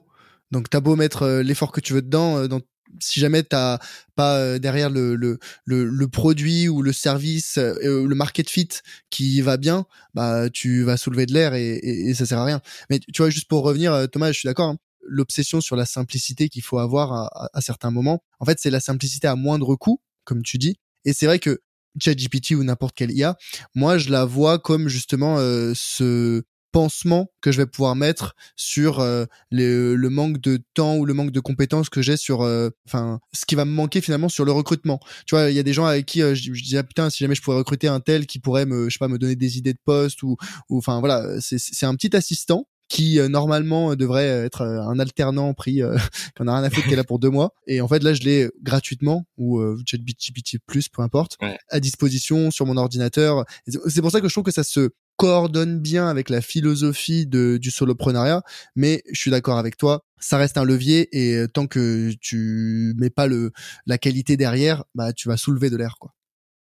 Donc 0.51 0.69
t'as 0.69 0.79
beau 0.79 0.95
mettre 0.95 1.23
euh, 1.23 1.43
l'effort 1.43 1.71
que 1.71 1.81
tu 1.81 1.93
veux 1.93 2.01
dedans, 2.01 2.47
dans 2.47 2.61
si 2.99 3.19
jamais 3.19 3.43
t'as 3.43 3.79
pas 4.15 4.37
euh, 4.37 4.59
derrière 4.59 4.89
le, 4.89 5.15
le, 5.15 5.39
le, 5.65 6.07
produit 6.07 6.69
ou 6.69 6.81
le 6.81 6.93
service, 6.93 7.57
euh, 7.57 7.75
euh, 7.83 8.07
le 8.07 8.15
market 8.15 8.49
fit 8.49 8.69
qui 9.09 9.41
va 9.41 9.57
bien, 9.57 9.85
bah 10.13 10.49
tu 10.49 10.83
vas 10.83 10.97
soulever 10.97 11.25
de 11.25 11.33
l'air 11.33 11.53
et, 11.53 11.75
et, 11.75 12.13
ça 12.13 12.25
sert 12.25 12.39
à 12.39 12.45
rien. 12.45 12.61
Mais 12.89 12.99
tu 12.99 13.21
vois, 13.21 13.29
juste 13.29 13.47
pour 13.47 13.63
revenir, 13.63 14.07
Thomas, 14.11 14.31
je 14.31 14.39
suis 14.39 14.47
d'accord. 14.47 14.69
Hein, 14.69 14.77
l'obsession 15.07 15.61
sur 15.61 15.75
la 15.75 15.85
simplicité 15.85 16.49
qu'il 16.49 16.63
faut 16.63 16.79
avoir 16.79 17.13
à, 17.13 17.49
à, 17.53 17.61
certains 17.61 17.91
moments, 17.91 18.23
en 18.39 18.45
fait, 18.45 18.57
c'est 18.59 18.71
la 18.71 18.79
simplicité 18.79 19.27
à 19.27 19.35
moindre 19.35 19.75
coût, 19.75 20.01
comme 20.23 20.41
tu 20.41 20.57
dis. 20.57 20.79
Et 21.05 21.13
c'est 21.13 21.27
vrai 21.27 21.37
que 21.37 21.61
ChatGPT 22.01 22.51
ou 22.51 22.63
n'importe 22.63 22.95
quel 22.95 23.11
IA, 23.11 23.37
moi 23.75 23.97
je 23.97 24.09
la 24.09 24.25
vois 24.25 24.57
comme 24.59 24.89
justement 24.89 25.37
ce 25.37 26.43
pansement 26.75 27.31
que 27.39 27.53
je 27.53 27.57
vais 27.57 27.65
pouvoir 27.65 27.95
mettre 27.95 28.35
sur 28.57 28.99
euh, 28.99 29.23
le 29.49 30.07
manque 30.09 30.41
de 30.41 30.61
temps 30.73 30.97
ou 30.97 31.05
le 31.05 31.13
manque 31.13 31.31
de 31.31 31.39
compétences 31.39 31.87
que 31.87 32.01
j'ai 32.01 32.17
sur 32.17 32.41
euh, 32.41 32.69
enfin 32.85 33.21
ce 33.31 33.45
qui 33.45 33.55
va 33.55 33.63
me 33.63 33.71
manquer 33.71 34.01
finalement 34.01 34.27
sur 34.27 34.43
le 34.43 34.51
recrutement. 34.51 34.99
Tu 35.25 35.35
vois 35.35 35.49
il 35.49 35.55
y 35.55 35.59
a 35.59 35.63
des 35.63 35.71
gens 35.71 35.85
avec 35.85 36.05
qui 36.05 36.21
euh, 36.21 36.35
je, 36.35 36.51
disais 36.51 36.83
putain 36.83 37.09
si 37.09 37.19
jamais 37.19 37.33
je 37.33 37.41
pourrais 37.41 37.55
recruter 37.55 37.87
un 37.87 38.01
tel 38.01 38.25
qui 38.25 38.39
pourrait 38.39 38.65
me 38.65 38.89
je 38.89 38.93
sais 38.93 38.99
pas 38.99 39.07
me 39.07 39.17
donner 39.17 39.37
des 39.37 39.57
idées 39.57 39.71
de 39.71 39.79
poste 39.85 40.21
ou 40.21 40.35
enfin 40.69 40.99
voilà 40.99 41.25
c'est 41.39 41.85
un 41.85 41.95
petit 41.95 42.13
assistant 42.13 42.67
qui 42.89 43.19
normalement 43.29 43.95
devrait 43.95 44.27
être 44.27 44.61
un 44.63 44.99
alternant 44.99 45.53
pris 45.53 45.79
qu'on 46.37 46.47
a 46.49 46.55
rien 46.55 46.63
à 46.65 46.69
foutre 46.69 46.87
qui 46.87 46.93
est 46.93 46.97
là 46.97 47.05
pour 47.05 47.19
deux 47.19 47.29
mois. 47.29 47.53
Et 47.67 47.79
en 47.79 47.87
fait 47.87 48.03
là 48.03 48.13
je 48.13 48.21
l'ai 48.23 48.49
gratuitement 48.61 49.25
ou 49.37 49.63
ChatGPT 49.85 50.57
plus 50.67 50.89
peu 50.89 51.01
importe 51.01 51.37
à 51.69 51.79
disposition 51.79 52.51
sur 52.51 52.65
mon 52.65 52.75
ordinateur. 52.75 53.45
C'est 53.65 54.01
pour 54.01 54.11
ça 54.11 54.19
que 54.19 54.27
je 54.27 54.33
trouve 54.33 54.43
que 54.43 54.51
ça 54.51 54.65
se 54.65 54.89
coordonne 55.17 55.79
bien 55.79 56.07
avec 56.07 56.29
la 56.29 56.41
philosophie 56.41 57.25
de, 57.25 57.57
du 57.57 57.71
soloprenariat, 57.71 58.43
mais 58.75 59.01
je 59.11 59.19
suis 59.19 59.31
d'accord 59.31 59.57
avec 59.57 59.77
toi, 59.77 60.03
ça 60.19 60.37
reste 60.37 60.57
un 60.57 60.63
levier 60.63 61.07
et 61.11 61.35
euh, 61.35 61.47
tant 61.47 61.67
que 61.67 62.11
tu 62.19 62.93
mets 62.97 63.09
pas 63.09 63.27
le 63.27 63.51
la 63.85 63.97
qualité 63.97 64.37
derrière, 64.37 64.83
bah 64.93 65.13
tu 65.13 65.27
vas 65.27 65.37
soulever 65.37 65.69
de 65.69 65.77
l'air 65.77 65.97
quoi. 65.99 66.11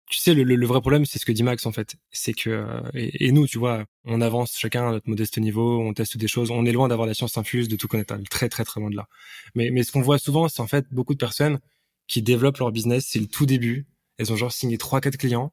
Tu 0.09 0.19
sais, 0.19 0.33
le, 0.33 0.43
le, 0.43 0.65
vrai 0.65 0.79
problème, 0.79 1.05
c'est 1.05 1.19
ce 1.19 1.25
que 1.25 1.33
dit 1.33 1.43
Max 1.43 1.65
en 1.65 1.73
fait, 1.73 1.97
c'est 2.11 2.31
que 2.31 2.49
euh, 2.49 2.81
et, 2.93 3.33
nous, 3.33 3.45
tu 3.45 3.57
vois, 3.57 3.83
on 4.05 4.21
avance 4.21 4.55
chacun 4.57 4.87
à 4.87 4.91
notre 4.91 5.09
modeste 5.09 5.37
niveau, 5.37 5.81
on 5.81 5.93
teste 5.93 6.15
des 6.15 6.29
choses, 6.29 6.49
on 6.49 6.65
est 6.65 6.71
loin 6.71 6.87
d'avoir 6.87 7.07
la 7.07 7.13
science 7.13 7.37
infuse, 7.37 7.67
de 7.67 7.75
tout 7.75 7.89
connaître, 7.89 8.15
très 8.29 8.47
très 8.47 8.63
très 8.63 8.79
loin 8.79 8.89
de 8.89 8.95
là. 8.95 9.07
Mais 9.53 9.69
mais 9.69 9.83
ce 9.83 9.91
qu'on 9.91 10.01
voit 10.01 10.17
souvent, 10.17 10.47
c'est 10.47 10.61
en 10.61 10.67
fait 10.67 10.85
beaucoup 10.91 11.13
de 11.13 11.19
personnes 11.19 11.59
qui 12.07 12.21
développent 12.21 12.59
leur 12.59 12.71
business, 12.71 13.05
c'est 13.09 13.19
le 13.19 13.27
tout 13.27 13.45
début, 13.45 13.85
elles 14.17 14.31
ont 14.31 14.37
genre 14.37 14.53
signé 14.53 14.77
trois 14.77 15.01
quatre 15.01 15.17
clients 15.17 15.51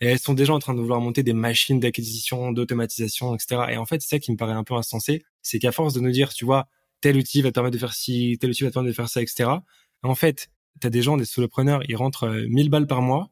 et 0.00 0.06
elles 0.06 0.18
sont 0.18 0.34
déjà 0.34 0.52
en 0.52 0.58
train 0.58 0.74
de 0.74 0.80
vouloir 0.80 1.00
monter 1.00 1.22
des 1.22 1.32
machines 1.32 1.80
d'acquisition, 1.80 2.52
d'automatisation, 2.52 3.34
etc. 3.34 3.62
Et 3.70 3.76
en 3.76 3.86
fait, 3.86 4.02
c'est 4.02 4.08
ça 4.08 4.18
qui 4.18 4.32
me 4.32 4.36
paraît 4.36 4.52
un 4.52 4.64
peu 4.64 4.74
insensé, 4.74 5.24
c'est 5.42 5.58
qu'à 5.58 5.72
force 5.72 5.94
de 5.94 6.00
nous 6.00 6.10
dire, 6.10 6.32
tu 6.32 6.44
vois, 6.44 6.66
tel 7.00 7.16
outil 7.16 7.42
va 7.42 7.50
te 7.50 7.54
permettre 7.54 7.74
de 7.74 7.78
faire 7.78 7.94
ci, 7.94 8.36
tel 8.40 8.50
outil 8.50 8.64
va 8.64 8.70
te 8.70 8.74
permettre 8.74 8.92
de 8.92 8.96
faire 8.96 9.08
ça, 9.08 9.22
etc. 9.22 9.50
En 10.02 10.14
fait, 10.14 10.48
t'as 10.80 10.90
des 10.90 11.02
gens, 11.02 11.16
des 11.16 11.24
solopreneurs, 11.24 11.82
ils 11.88 11.96
rentrent 11.96 12.28
1000 12.28 12.66
euh, 12.66 12.70
balles 12.70 12.86
par 12.86 13.02
mois, 13.02 13.30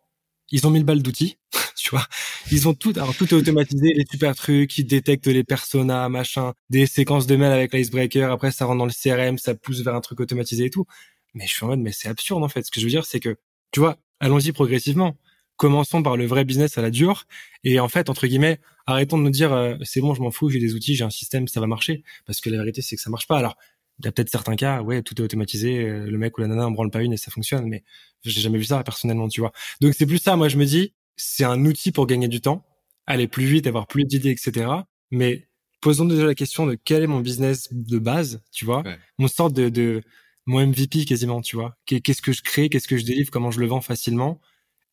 ils 0.51 0.67
ont 0.67 0.71
1000 0.71 0.85
balles 0.85 1.03
d'outils, 1.03 1.39
tu 1.77 1.91
vois. 1.91 2.07
Ils 2.51 2.69
ont 2.69 2.75
tout, 2.75 2.93
alors 2.97 3.15
tout 3.15 3.27
est 3.27 3.35
automatisé, 3.35 3.93
les 3.95 4.05
super 4.11 4.35
trucs, 4.35 4.77
ils 4.79 4.85
détectent 4.85 5.27
les 5.27 5.45
personas, 5.45 6.09
machin, 6.09 6.53
des 6.71 6.87
séquences 6.87 7.27
de 7.27 7.37
mails 7.37 7.53
avec 7.53 7.73
l'icebreaker, 7.73 8.31
après 8.31 8.53
ça 8.53 8.67
rentre 8.67 8.79
dans 8.79 8.87
le 8.87 8.93
CRM, 8.93 9.39
ça 9.39 9.55
pousse 9.55 9.81
vers 9.81 9.95
un 9.95 10.01
truc 10.01 10.21
automatisé 10.21 10.67
et 10.67 10.71
tout. 10.71 10.87
Mais 11.35 11.47
je 11.47 11.53
suis 11.53 11.65
en 11.65 11.69
mode, 11.69 11.81
mais 11.81 11.93
c'est 11.93 12.09
absurde 12.09 12.43
en 12.45 12.49
fait. 12.49 12.63
Ce 12.65 12.71
que 12.71 12.81
je 12.81 12.85
veux 12.85 12.91
dire, 12.91 13.07
c'est 13.07 13.21
que, 13.21 13.37
tu 13.71 13.81
vois, 13.81 13.97
allons-y 14.21 14.53
progressivement 14.53 15.17
commençons 15.63 16.03
par 16.03 16.17
le 16.17 16.27
vrai 16.27 16.45
business 16.45 16.77
à 16.77 16.83
la 16.83 16.91
dure. 16.91 17.29
Et 17.63 17.79
en 17.79 17.87
fait 17.87 18.11
entre 18.11 18.27
guillemets 18.27 18.59
arrêtons 18.85 19.17
de 19.17 19.23
nous 19.23 19.31
dire 19.31 19.53
euh, 19.53 19.77
c'est 19.85 20.01
bon 20.01 20.13
je 20.13 20.21
m'en 20.21 20.33
fous 20.33 20.51
j'ai 20.51 20.59
des 20.59 20.75
outils 20.75 20.97
j'ai 20.97 21.05
un 21.05 21.11
système 21.11 21.47
ça 21.47 21.61
va 21.61 21.69
marcher. 21.69 22.03
Parce 22.27 22.41
que 22.41 22.51
la 22.51 22.59
vérité 22.59 22.83
c'est 22.83 22.97
que 22.97 23.03
ça 23.03 23.11
marche 23.11 23.29
pas. 23.29 23.39
Alors 23.39 23.57
il 24.01 24.05
y 24.05 24.09
a 24.09 24.13
peut-être 24.13 24.29
certains 24.29 24.57
cas 24.57 24.83
ouais 24.83 25.03
tout 25.03 25.15
est 25.21 25.25
automatisé 25.25 25.85
euh, 25.85 26.11
le 26.11 26.19
mec 26.19 26.37
ou 26.37 26.41
la 26.41 26.49
nana 26.49 26.67
en 26.67 26.73
branle 26.73 26.91
pas 26.91 27.05
une 27.05 27.13
et 27.13 27.17
ça 27.17 27.31
fonctionne. 27.31 27.67
Mais 27.67 27.85
j'ai 28.25 28.41
jamais 28.41 28.59
vu 28.59 28.65
ça 28.65 28.83
personnellement 28.83 29.29
tu 29.29 29.41
vois. 29.41 29.53
Donc 29.81 29.95
c'est 29.95 30.05
plus 30.05 30.19
ça. 30.19 30.35
Moi 30.35 30.49
je 30.49 30.57
me 30.57 30.65
dis 30.65 30.95
c'est 31.15 31.45
un 31.45 31.65
outil 31.65 31.93
pour 31.93 32.09
gagner 32.09 32.27
du 32.27 32.41
temps 32.41 32.67
aller 33.07 33.29
plus 33.29 33.45
vite 33.45 33.69
avoir 33.69 33.87
plus 33.87 34.05
d'idées 34.05 34.31
etc 34.31 34.67
mais 35.13 35.47
posons 35.81 36.07
déjà 36.07 36.25
la 36.25 36.35
question 36.35 36.67
de 36.67 36.75
quel 36.75 37.05
est 37.05 37.09
mon 37.09 37.21
business 37.21 37.69
de 37.71 37.99
base 38.01 38.43
tu 38.51 38.65
vois. 38.65 38.83
Mon 39.19 39.29
sorte 39.29 39.53
de, 39.53 39.69
de 39.69 40.03
mon 40.45 40.67
MVP 40.67 41.05
quasiment 41.05 41.41
tu 41.41 41.55
vois. 41.55 41.77
Qu'est-ce 41.87 42.21
que 42.21 42.33
je 42.33 42.43
crée 42.43 42.69
qu'est-ce 42.69 42.89
que 42.89 42.97
je 42.97 43.05
délivre 43.05 43.31
comment 43.31 43.53
je 43.53 43.61
le 43.61 43.67
vends 43.67 43.81
facilement 43.81 44.41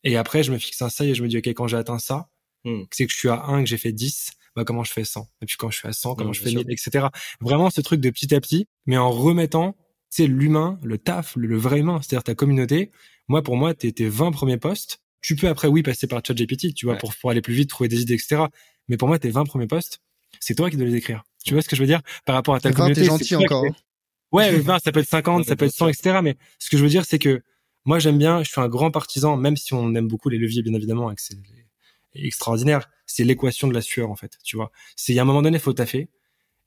et 0.04 0.16
après, 0.16 0.42
je 0.42 0.52
me 0.52 0.58
fixe 0.58 0.80
un 0.82 0.90
seuil 0.90 1.10
et 1.10 1.14
je 1.14 1.22
me 1.22 1.28
dis, 1.28 1.38
OK, 1.38 1.48
quand 1.48 1.66
j'ai 1.66 1.76
atteint 1.76 1.98
ça, 1.98 2.28
hmm. 2.64 2.82
c'est 2.90 3.06
que 3.06 3.12
je 3.12 3.18
suis 3.18 3.28
à 3.28 3.44
1, 3.44 3.64
que 3.64 3.68
j'ai 3.68 3.76
fait 3.76 3.92
10, 3.92 4.32
bah, 4.56 4.64
comment 4.64 4.84
je 4.84 4.92
fais 4.92 5.04
100? 5.04 5.28
Et 5.42 5.46
puis 5.46 5.56
quand 5.58 5.70
je 5.70 5.78
suis 5.78 5.88
à 5.88 5.92
100, 5.92 6.14
comment 6.14 6.32
je 6.32 6.42
fais 6.42 6.50
1000, 6.50 6.66
etc. 6.70 7.06
Vraiment 7.40 7.70
ce 7.70 7.80
truc 7.80 8.00
de 8.00 8.10
petit 8.10 8.34
à 8.34 8.40
petit, 8.40 8.66
mais 8.86 8.96
en 8.96 9.10
remettant, 9.10 9.76
tu 10.10 10.22
sais, 10.22 10.26
l'humain, 10.26 10.78
le 10.82 10.98
taf, 10.98 11.36
le, 11.36 11.56
vrai 11.56 11.80
humain, 11.80 12.00
c'est-à-dire 12.02 12.24
ta 12.24 12.34
communauté. 12.34 12.90
Moi, 13.28 13.42
pour 13.42 13.56
moi, 13.56 13.74
t'es 13.74 13.92
tes 13.92 14.08
20 14.08 14.32
premiers 14.32 14.56
posts. 14.56 15.00
Tu 15.22 15.36
peux 15.36 15.48
après, 15.48 15.68
oui, 15.68 15.82
passer 15.82 16.06
par 16.06 16.20
ChatGPT, 16.26 16.74
tu 16.74 16.86
vois, 16.86 16.96
pour, 16.96 17.14
pour 17.14 17.30
aller 17.30 17.42
plus 17.42 17.54
vite, 17.54 17.68
trouver 17.68 17.88
des 17.88 18.00
idées, 18.00 18.14
etc. 18.14 18.44
Mais 18.88 18.96
pour 18.96 19.06
moi, 19.06 19.18
tes 19.18 19.30
20 19.30 19.44
premiers 19.44 19.66
posts, 19.66 20.00
c'est 20.40 20.54
toi 20.54 20.70
qui 20.70 20.76
dois 20.76 20.86
les 20.86 20.96
écrire. 20.96 21.22
Tu 21.44 21.54
vois 21.54 21.62
ce 21.62 21.68
que 21.68 21.76
je 21.76 21.82
veux 21.82 21.86
dire? 21.86 22.00
Par 22.24 22.34
rapport 22.34 22.54
à 22.54 22.60
ta 22.60 22.72
communauté. 22.72 23.04
gentil 23.04 23.36
encore. 23.36 23.64
Hein. 23.64 23.74
Ouais, 24.32 24.58
20, 24.58 24.78
ça 24.78 24.92
peut 24.92 25.00
être 25.00 25.08
50, 25.08 25.44
ça 25.46 25.56
peut 25.56 25.66
être 25.66 25.74
100, 25.74 25.88
etc. 25.88 26.20
Mais 26.22 26.36
ce 26.58 26.70
que 26.70 26.76
je 26.76 26.82
veux 26.82 26.88
dire, 26.88 27.04
c'est 27.04 27.18
que 27.18 27.42
moi 27.84 27.98
j'aime 27.98 28.18
bien, 28.18 28.42
je 28.42 28.50
suis 28.50 28.60
un 28.60 28.68
grand 28.68 28.90
partisan, 28.90 29.36
même 29.36 29.56
si 29.56 29.74
on 29.74 29.94
aime 29.94 30.08
beaucoup 30.08 30.28
les 30.28 30.38
leviers, 30.38 30.62
bien 30.62 30.74
évidemment, 30.74 31.10
et 31.10 31.14
que 31.14 31.22
c'est 31.22 31.36
extraordinaire, 32.14 32.88
c'est 33.06 33.24
l'équation 33.24 33.68
de 33.68 33.74
la 33.74 33.82
sueur 33.82 34.10
en 34.10 34.16
fait, 34.16 34.38
tu 34.44 34.56
vois. 34.56 34.70
C'est 34.96 35.12
il 35.12 35.16
y 35.16 35.18
a 35.18 35.22
un 35.22 35.26
moment 35.26 35.42
donné, 35.42 35.58
faut 35.58 35.72
taffer, 35.72 36.08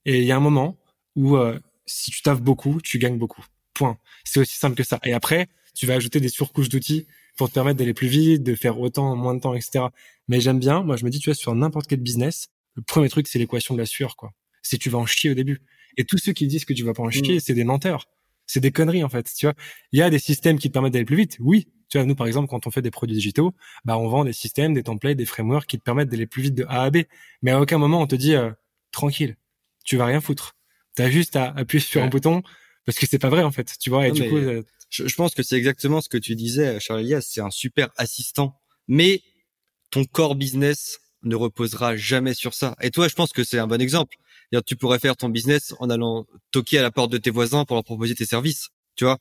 et 0.05 0.19
il 0.19 0.25
y 0.25 0.31
a 0.31 0.37
un 0.37 0.41
moment 0.41 0.77
où 1.15 1.37
euh, 1.37 1.59
si 1.85 2.11
tu 2.11 2.21
taffes 2.21 2.41
beaucoup, 2.41 2.81
tu 2.81 2.97
gagnes 2.99 3.17
beaucoup. 3.17 3.43
Point. 3.73 3.97
C'est 4.23 4.39
aussi 4.39 4.55
simple 4.55 4.75
que 4.75 4.83
ça. 4.83 4.99
Et 5.03 5.13
après, 5.13 5.47
tu 5.73 5.85
vas 5.85 5.95
ajouter 5.95 6.19
des 6.19 6.29
surcouches 6.29 6.69
d'outils 6.69 7.07
pour 7.37 7.49
te 7.49 7.53
permettre 7.53 7.79
d'aller 7.79 7.93
plus 7.93 8.07
vite, 8.07 8.43
de 8.43 8.55
faire 8.55 8.79
autant 8.79 9.11
en 9.11 9.15
moins 9.15 9.33
de 9.33 9.39
temps, 9.39 9.55
etc. 9.55 9.85
Mais 10.27 10.39
j'aime 10.39 10.59
bien, 10.59 10.83
moi 10.83 10.95
je 10.97 11.05
me 11.05 11.09
dis, 11.09 11.19
tu 11.19 11.29
vois, 11.29 11.35
sur 11.35 11.55
n'importe 11.55 11.87
quel 11.87 11.99
business, 11.99 12.49
le 12.75 12.83
premier 12.83 13.09
truc, 13.09 13.27
c'est 13.27 13.39
l'équation 13.39 13.73
de 13.73 13.79
la 13.79 13.85
sueur, 13.85 14.15
quoi. 14.15 14.31
C'est 14.61 14.77
tu 14.77 14.89
vas 14.89 14.99
en 14.99 15.05
chier 15.05 15.31
au 15.31 15.33
début. 15.33 15.61
Et 15.97 16.05
tous 16.05 16.17
ceux 16.17 16.33
qui 16.33 16.47
disent 16.47 16.65
que 16.65 16.73
tu 16.73 16.83
vas 16.83 16.93
pas 16.93 17.03
en 17.03 17.09
chier, 17.09 17.37
mm. 17.37 17.39
c'est 17.39 17.53
des 17.53 17.63
menteurs. 17.63 18.07
C'est 18.45 18.59
des 18.59 18.71
conneries, 18.71 19.03
en 19.03 19.09
fait, 19.09 19.31
tu 19.35 19.45
vois. 19.45 19.55
Il 19.91 19.99
y 19.99 20.01
a 20.01 20.09
des 20.09 20.19
systèmes 20.19 20.59
qui 20.59 20.67
te 20.69 20.73
permettent 20.73 20.93
d'aller 20.93 21.05
plus 21.05 21.15
vite. 21.15 21.37
Oui. 21.39 21.67
Tu 21.89 21.97
vois, 21.97 22.05
nous, 22.05 22.15
par 22.15 22.27
exemple, 22.27 22.47
quand 22.49 22.65
on 22.65 22.71
fait 22.71 22.81
des 22.81 22.91
produits 22.91 23.15
digitaux, 23.15 23.53
bah, 23.85 23.97
on 23.97 24.07
vend 24.07 24.25
des 24.25 24.33
systèmes, 24.33 24.73
des 24.73 24.83
templates, 24.83 25.17
des 25.17 25.25
frameworks 25.25 25.67
qui 25.67 25.77
te 25.77 25.83
permettent 25.83 26.09
d'aller 26.09 26.25
plus 26.25 26.41
vite 26.41 26.55
de 26.55 26.65
A 26.67 26.83
à 26.83 26.89
B. 26.89 27.03
Mais 27.41 27.51
à 27.51 27.61
aucun 27.61 27.77
moment, 27.77 28.01
on 28.01 28.07
te 28.07 28.15
dit, 28.15 28.35
euh, 28.35 28.51
tranquille, 28.91 29.37
tu 29.85 29.97
vas 29.97 30.05
rien 30.05 30.19
foutre. 30.19 30.55
T'as 30.95 31.09
juste 31.09 31.35
à 31.35 31.51
appuyer 31.51 31.83
sur 31.83 32.01
un 32.01 32.07
bouton 32.07 32.43
parce 32.85 32.97
que 32.97 33.05
c'est 33.05 33.19
pas 33.19 33.29
vrai, 33.29 33.43
en 33.43 33.51
fait, 33.51 33.77
tu 33.79 33.89
vois. 33.89 34.07
Et 34.07 34.11
du 34.11 34.27
coup, 34.27 34.37
euh, 34.37 34.63
je, 34.89 35.15
pense 35.15 35.33
que 35.33 35.43
c'est 35.43 35.55
exactement 35.55 36.01
ce 36.01 36.09
que 36.09 36.17
tu 36.17 36.35
disais, 36.35 36.79
Charles 36.79 37.01
Elias. 37.01 37.21
C'est 37.21 37.41
un 37.41 37.49
super 37.49 37.89
assistant. 37.97 38.59
Mais 38.87 39.21
ton 39.91 40.03
core 40.03 40.35
business 40.35 40.99
ne 41.23 41.35
reposera 41.35 41.95
jamais 41.95 42.33
sur 42.33 42.53
ça. 42.53 42.75
Et 42.81 42.91
toi, 42.91 43.07
je 43.07 43.15
pense 43.15 43.31
que 43.31 43.43
c'est 43.43 43.59
un 43.59 43.67
bon 43.67 43.81
exemple. 43.81 44.17
Tu 44.65 44.75
pourrais 44.75 44.99
faire 44.99 45.15
ton 45.15 45.29
business 45.29 45.73
en 45.79 45.89
allant 45.89 46.27
toquer 46.51 46.77
à 46.77 46.81
la 46.81 46.91
porte 46.91 47.11
de 47.11 47.17
tes 47.17 47.31
voisins 47.31 47.65
pour 47.65 47.75
leur 47.75 47.83
proposer 47.83 48.13
tes 48.13 48.25
services. 48.25 48.69
Tu 48.95 49.05
vois 49.05 49.17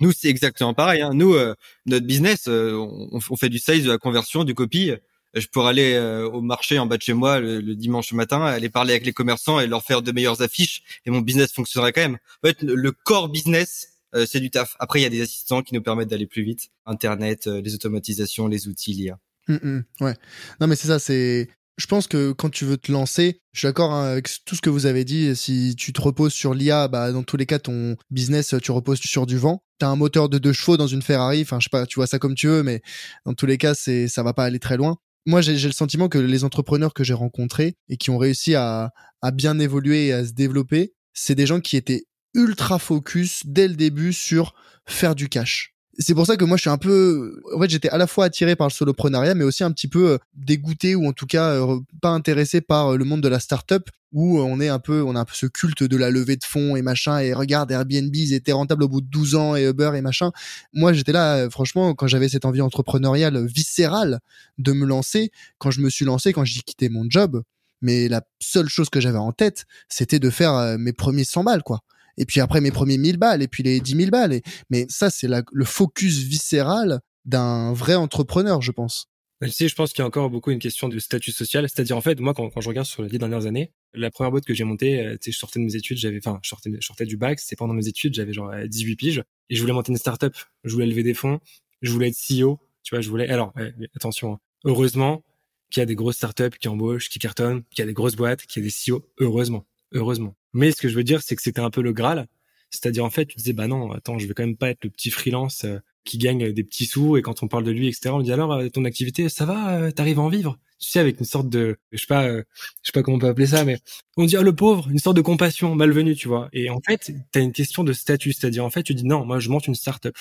Nous, 0.00 0.12
c'est 0.12 0.28
exactement 0.28 0.74
pareil. 0.74 1.02
Hein. 1.02 1.10
Nous, 1.14 1.34
euh, 1.34 1.54
notre 1.86 2.06
business, 2.06 2.44
euh, 2.48 2.74
on, 2.76 3.36
fait 3.36 3.48
du 3.48 3.58
sales, 3.58 3.82
de 3.82 3.90
la 3.90 3.98
conversion, 3.98 4.44
du 4.44 4.54
copy. 4.54 4.92
Je 5.34 5.46
pourrais 5.48 5.70
aller 5.70 5.94
euh, 5.94 6.28
au 6.28 6.40
marché 6.40 6.78
en 6.78 6.86
bas 6.86 6.96
de 6.96 7.02
chez 7.02 7.12
moi 7.12 7.40
le, 7.40 7.74
dimanche 7.74 8.12
matin, 8.12 8.42
aller 8.42 8.70
parler 8.70 8.92
avec 8.92 9.04
les 9.04 9.12
commerçants 9.12 9.60
et 9.60 9.66
leur 9.66 9.82
faire 9.82 10.02
de 10.02 10.12
meilleures 10.12 10.42
affiches, 10.42 10.82
et 11.04 11.10
mon 11.10 11.20
business 11.20 11.52
fonctionnerait 11.52 11.92
quand 11.92 12.00
même. 12.00 12.18
En 12.42 12.48
fait, 12.48 12.62
le 12.62 12.92
core 12.92 13.28
business, 13.28 13.88
c'est 14.26 14.40
du 14.40 14.50
taf. 14.50 14.74
Après, 14.78 15.00
il 15.00 15.02
y 15.02 15.06
a 15.06 15.10
des 15.10 15.20
assistants 15.20 15.62
qui 15.62 15.74
nous 15.74 15.82
permettent 15.82 16.08
d'aller 16.08 16.26
plus 16.26 16.42
vite. 16.42 16.70
Internet, 16.86 17.46
les 17.46 17.74
automatisations, 17.74 18.48
les 18.48 18.68
outils, 18.68 18.94
l'IA. 18.94 19.18
Mmh, 19.48 19.54
mmh. 19.54 19.84
ouais. 20.02 20.14
Non, 20.60 20.66
mais 20.66 20.76
c'est 20.76 20.88
ça, 20.88 20.98
c'est. 20.98 21.48
Je 21.78 21.86
pense 21.86 22.08
que 22.08 22.32
quand 22.32 22.50
tu 22.50 22.64
veux 22.64 22.76
te 22.76 22.90
lancer, 22.90 23.40
je 23.52 23.60
suis 23.60 23.66
d'accord 23.66 23.92
hein, 23.92 24.08
avec 24.08 24.28
tout 24.44 24.56
ce 24.56 24.60
que 24.60 24.70
vous 24.70 24.86
avez 24.86 25.04
dit. 25.04 25.34
Si 25.36 25.76
tu 25.76 25.92
te 25.92 26.00
reposes 26.00 26.32
sur 26.32 26.52
l'IA, 26.52 26.88
bah, 26.88 27.12
dans 27.12 27.22
tous 27.22 27.36
les 27.36 27.46
cas, 27.46 27.60
ton 27.60 27.96
business, 28.10 28.54
tu 28.60 28.72
reposes 28.72 28.98
sur 28.98 29.26
du 29.26 29.38
vent. 29.38 29.62
T'as 29.78 29.86
un 29.86 29.94
moteur 29.94 30.28
de 30.28 30.38
deux 30.38 30.52
chevaux 30.52 30.76
dans 30.76 30.88
une 30.88 31.02
Ferrari. 31.02 31.42
Enfin, 31.42 31.60
je 31.60 31.64
sais 31.64 31.70
pas, 31.70 31.86
tu 31.86 31.94
vois 31.96 32.08
ça 32.08 32.18
comme 32.18 32.34
tu 32.34 32.48
veux, 32.48 32.64
mais 32.64 32.82
dans 33.24 33.34
tous 33.34 33.46
les 33.46 33.58
cas, 33.58 33.74
c'est, 33.74 34.08
ça 34.08 34.24
va 34.24 34.32
pas 34.32 34.44
aller 34.44 34.58
très 34.58 34.76
loin. 34.76 34.96
Moi, 35.24 35.40
j'ai 35.40 35.54
le 35.54 35.72
sentiment 35.72 36.08
que 36.08 36.18
les 36.18 36.42
entrepreneurs 36.42 36.94
que 36.94 37.04
j'ai 37.04 37.14
rencontrés 37.14 37.76
et 37.88 37.96
qui 37.96 38.10
ont 38.10 38.18
réussi 38.18 38.56
à, 38.56 38.92
à 39.22 39.30
bien 39.30 39.58
évoluer 39.60 40.08
et 40.08 40.12
à 40.12 40.26
se 40.26 40.32
développer, 40.32 40.94
c'est 41.12 41.36
des 41.36 41.46
gens 41.46 41.60
qui 41.60 41.76
étaient 41.76 42.06
ultra 42.34 42.78
focus 42.80 43.42
dès 43.44 43.68
le 43.68 43.74
début 43.74 44.12
sur 44.12 44.54
faire 44.86 45.14
du 45.14 45.28
cash 45.28 45.74
c'est 45.98 46.14
pour 46.14 46.26
ça 46.26 46.36
que 46.36 46.44
moi 46.44 46.56
je 46.56 46.62
suis 46.62 46.70
un 46.70 46.78
peu 46.78 47.42
en 47.54 47.60
fait 47.60 47.70
j'étais 47.70 47.88
à 47.88 47.98
la 47.98 48.06
fois 48.06 48.26
attiré 48.26 48.54
par 48.54 48.68
le 48.68 48.72
soloprenariat 48.72 49.34
mais 49.34 49.44
aussi 49.44 49.64
un 49.64 49.72
petit 49.72 49.88
peu 49.88 50.10
euh, 50.12 50.18
dégoûté 50.34 50.94
ou 50.94 51.06
en 51.08 51.12
tout 51.12 51.26
cas 51.26 51.54
euh, 51.54 51.80
pas 52.00 52.10
intéressé 52.10 52.60
par 52.60 52.92
euh, 52.92 52.96
le 52.96 53.04
monde 53.04 53.20
de 53.20 53.28
la 53.28 53.40
startup 53.40 53.90
où 54.12 54.38
on 54.38 54.60
est 54.60 54.68
un 54.68 54.78
peu 54.78 55.02
on 55.02 55.16
a 55.16 55.20
un 55.20 55.24
peu 55.24 55.34
ce 55.34 55.46
culte 55.46 55.82
de 55.82 55.96
la 55.96 56.10
levée 56.10 56.36
de 56.36 56.44
fonds 56.44 56.76
et 56.76 56.82
machin 56.82 57.18
et 57.18 57.32
regarde 57.32 57.72
Airbnb 57.72 58.14
ils 58.14 58.32
étaient 58.32 58.52
rentables 58.52 58.84
au 58.84 58.88
bout 58.88 59.00
de 59.00 59.08
12 59.08 59.34
ans 59.34 59.56
et 59.56 59.64
Uber 59.64 59.90
et 59.96 60.00
machin. 60.00 60.30
Moi 60.72 60.92
j'étais 60.92 61.12
là 61.12 61.50
franchement 61.50 61.94
quand 61.94 62.06
j'avais 62.06 62.28
cette 62.28 62.44
envie 62.44 62.60
entrepreneuriale 62.60 63.44
viscérale 63.46 64.20
de 64.58 64.72
me 64.72 64.86
lancer 64.86 65.32
quand 65.58 65.72
je 65.72 65.80
me 65.80 65.90
suis 65.90 66.04
lancé 66.04 66.32
quand 66.32 66.44
j'ai 66.44 66.60
quitté 66.60 66.88
mon 66.88 67.06
job 67.08 67.42
mais 67.82 68.08
la 68.08 68.22
seule 68.40 68.68
chose 68.68 68.88
que 68.88 69.00
j'avais 69.00 69.18
en 69.18 69.32
tête 69.32 69.66
c'était 69.88 70.20
de 70.20 70.30
faire 70.30 70.78
mes 70.78 70.92
premiers 70.92 71.24
100 71.24 71.44
balles 71.44 71.62
quoi 71.62 71.82
et 72.18 72.26
puis 72.26 72.40
après 72.40 72.60
mes 72.60 72.70
premiers 72.70 72.98
1000 72.98 73.16
balles, 73.16 73.42
et 73.42 73.48
puis 73.48 73.62
les 73.62 73.80
10 73.80 73.96
000 73.96 74.10
balles. 74.10 74.40
Mais 74.70 74.86
ça, 74.88 75.08
c'est 75.08 75.28
le 75.28 75.64
focus 75.64 76.18
viscéral 76.18 77.00
d'un 77.24 77.72
vrai 77.72 77.94
entrepreneur, 77.94 78.60
je 78.60 78.72
pense. 78.72 79.08
Tu 79.40 79.68
je 79.68 79.74
pense 79.76 79.92
qu'il 79.92 80.00
y 80.00 80.02
a 80.02 80.06
encore 80.06 80.30
beaucoup 80.30 80.50
une 80.50 80.58
question 80.58 80.88
de 80.88 80.98
statut 80.98 81.30
social. 81.30 81.68
C'est-à-dire, 81.68 81.96
en 81.96 82.00
fait, 82.00 82.18
moi, 82.18 82.34
quand, 82.34 82.50
je 82.60 82.68
regarde 82.68 82.88
sur 82.88 83.02
les 83.02 83.18
dernières 83.18 83.46
années, 83.46 83.72
la 83.94 84.10
première 84.10 84.32
boîte 84.32 84.44
que 84.44 84.52
j'ai 84.52 84.64
montée, 84.64 84.98
euh, 85.00 85.16
je 85.24 85.30
sortais 85.30 85.60
de 85.60 85.64
mes 85.64 85.76
études, 85.76 85.96
j'avais, 85.96 86.18
enfin, 86.18 86.40
je 86.42 86.48
sortais, 86.80 87.06
du 87.06 87.16
bac, 87.16 87.38
c'est 87.38 87.54
pendant 87.54 87.74
mes 87.74 87.86
études, 87.86 88.14
j'avais 88.14 88.32
genre 88.32 88.52
18 88.66 88.96
piges, 88.96 89.22
et 89.48 89.54
je 89.54 89.60
voulais 89.60 89.72
monter 89.72 89.92
une 89.92 89.98
startup. 89.98 90.34
Je 90.64 90.72
voulais 90.72 90.86
lever 90.86 91.04
des 91.04 91.14
fonds, 91.14 91.38
je 91.82 91.92
voulais 91.92 92.08
être 92.08 92.16
CEO, 92.16 92.58
tu 92.82 92.96
vois, 92.96 93.00
je 93.00 93.08
voulais, 93.08 93.28
alors, 93.28 93.54
attention, 93.94 94.34
hein. 94.34 94.40
heureusement 94.64 95.22
qu'il 95.70 95.80
y 95.80 95.82
a 95.82 95.86
des 95.86 95.94
grosses 95.94 96.16
startups 96.16 96.58
qui 96.58 96.66
embauchent, 96.66 97.08
qui 97.08 97.20
cartonnent, 97.20 97.62
qu'il 97.70 97.82
y 97.82 97.82
a 97.82 97.86
des 97.86 97.94
grosses 97.94 98.16
boîtes, 98.16 98.44
qu'il 98.46 98.64
y 98.64 98.66
a 98.66 98.68
des 98.68 98.92
CEO, 98.92 99.06
heureusement, 99.20 99.66
heureusement. 99.92 100.34
Mais 100.52 100.70
ce 100.70 100.80
que 100.80 100.88
je 100.88 100.94
veux 100.94 101.04
dire, 101.04 101.22
c'est 101.22 101.36
que 101.36 101.42
c'était 101.42 101.60
un 101.60 101.70
peu 101.70 101.82
le 101.82 101.92
Graal. 101.92 102.26
C'est-à-dire, 102.70 103.04
en 103.04 103.10
fait, 103.10 103.26
tu 103.26 103.36
disais, 103.36 103.52
bah 103.52 103.66
non, 103.66 103.92
attends, 103.92 104.18
je 104.18 104.26
vais 104.26 104.34
quand 104.34 104.44
même 104.44 104.56
pas 104.56 104.70
être 104.70 104.84
le 104.84 104.90
petit 104.90 105.10
freelance 105.10 105.64
euh, 105.64 105.78
qui 106.04 106.18
gagne 106.18 106.52
des 106.52 106.64
petits 106.64 106.86
sous 106.86 107.16
et 107.16 107.22
quand 107.22 107.42
on 107.42 107.48
parle 107.48 107.64
de 107.64 107.70
lui, 107.70 107.88
etc., 107.88 108.10
on 108.10 108.20
dit 108.20 108.32
alors, 108.32 108.52
euh, 108.52 108.68
ton 108.68 108.84
activité, 108.84 109.28
ça 109.28 109.46
va, 109.46 109.76
euh, 109.76 109.90
t'arrives 109.90 110.18
à 110.18 110.22
en 110.22 110.28
vivre? 110.28 110.58
Tu 110.78 110.90
sais, 110.90 111.00
avec 111.00 111.18
une 111.18 111.26
sorte 111.26 111.48
de, 111.48 111.78
je 111.92 111.98
sais 111.98 112.06
pas, 112.06 112.28
je 112.30 112.42
sais 112.82 112.92
pas 112.92 113.02
comment 113.02 113.16
on 113.16 113.20
peut 113.20 113.28
appeler 113.28 113.46
ça, 113.46 113.64
mais 113.64 113.78
on 114.16 114.24
dit, 114.26 114.36
ah, 114.36 114.42
le 114.42 114.54
pauvre, 114.54 114.88
une 114.90 114.98
sorte 114.98 115.16
de 115.16 115.22
compassion 115.22 115.74
malvenue, 115.74 116.14
tu 116.14 116.28
vois. 116.28 116.48
Et 116.52 116.70
en 116.70 116.80
fait, 116.80 117.10
t'as 117.32 117.40
une 117.40 117.52
question 117.52 117.84
de 117.84 117.92
statut. 117.92 118.32
C'est-à-dire, 118.32 118.64
en 118.64 118.70
fait, 118.70 118.84
tu 118.84 118.94
dis, 118.94 119.04
non, 119.04 119.24
moi, 119.24 119.40
je 119.40 119.48
monte 119.48 119.66
une 119.66 119.74
start-up. 119.74 120.16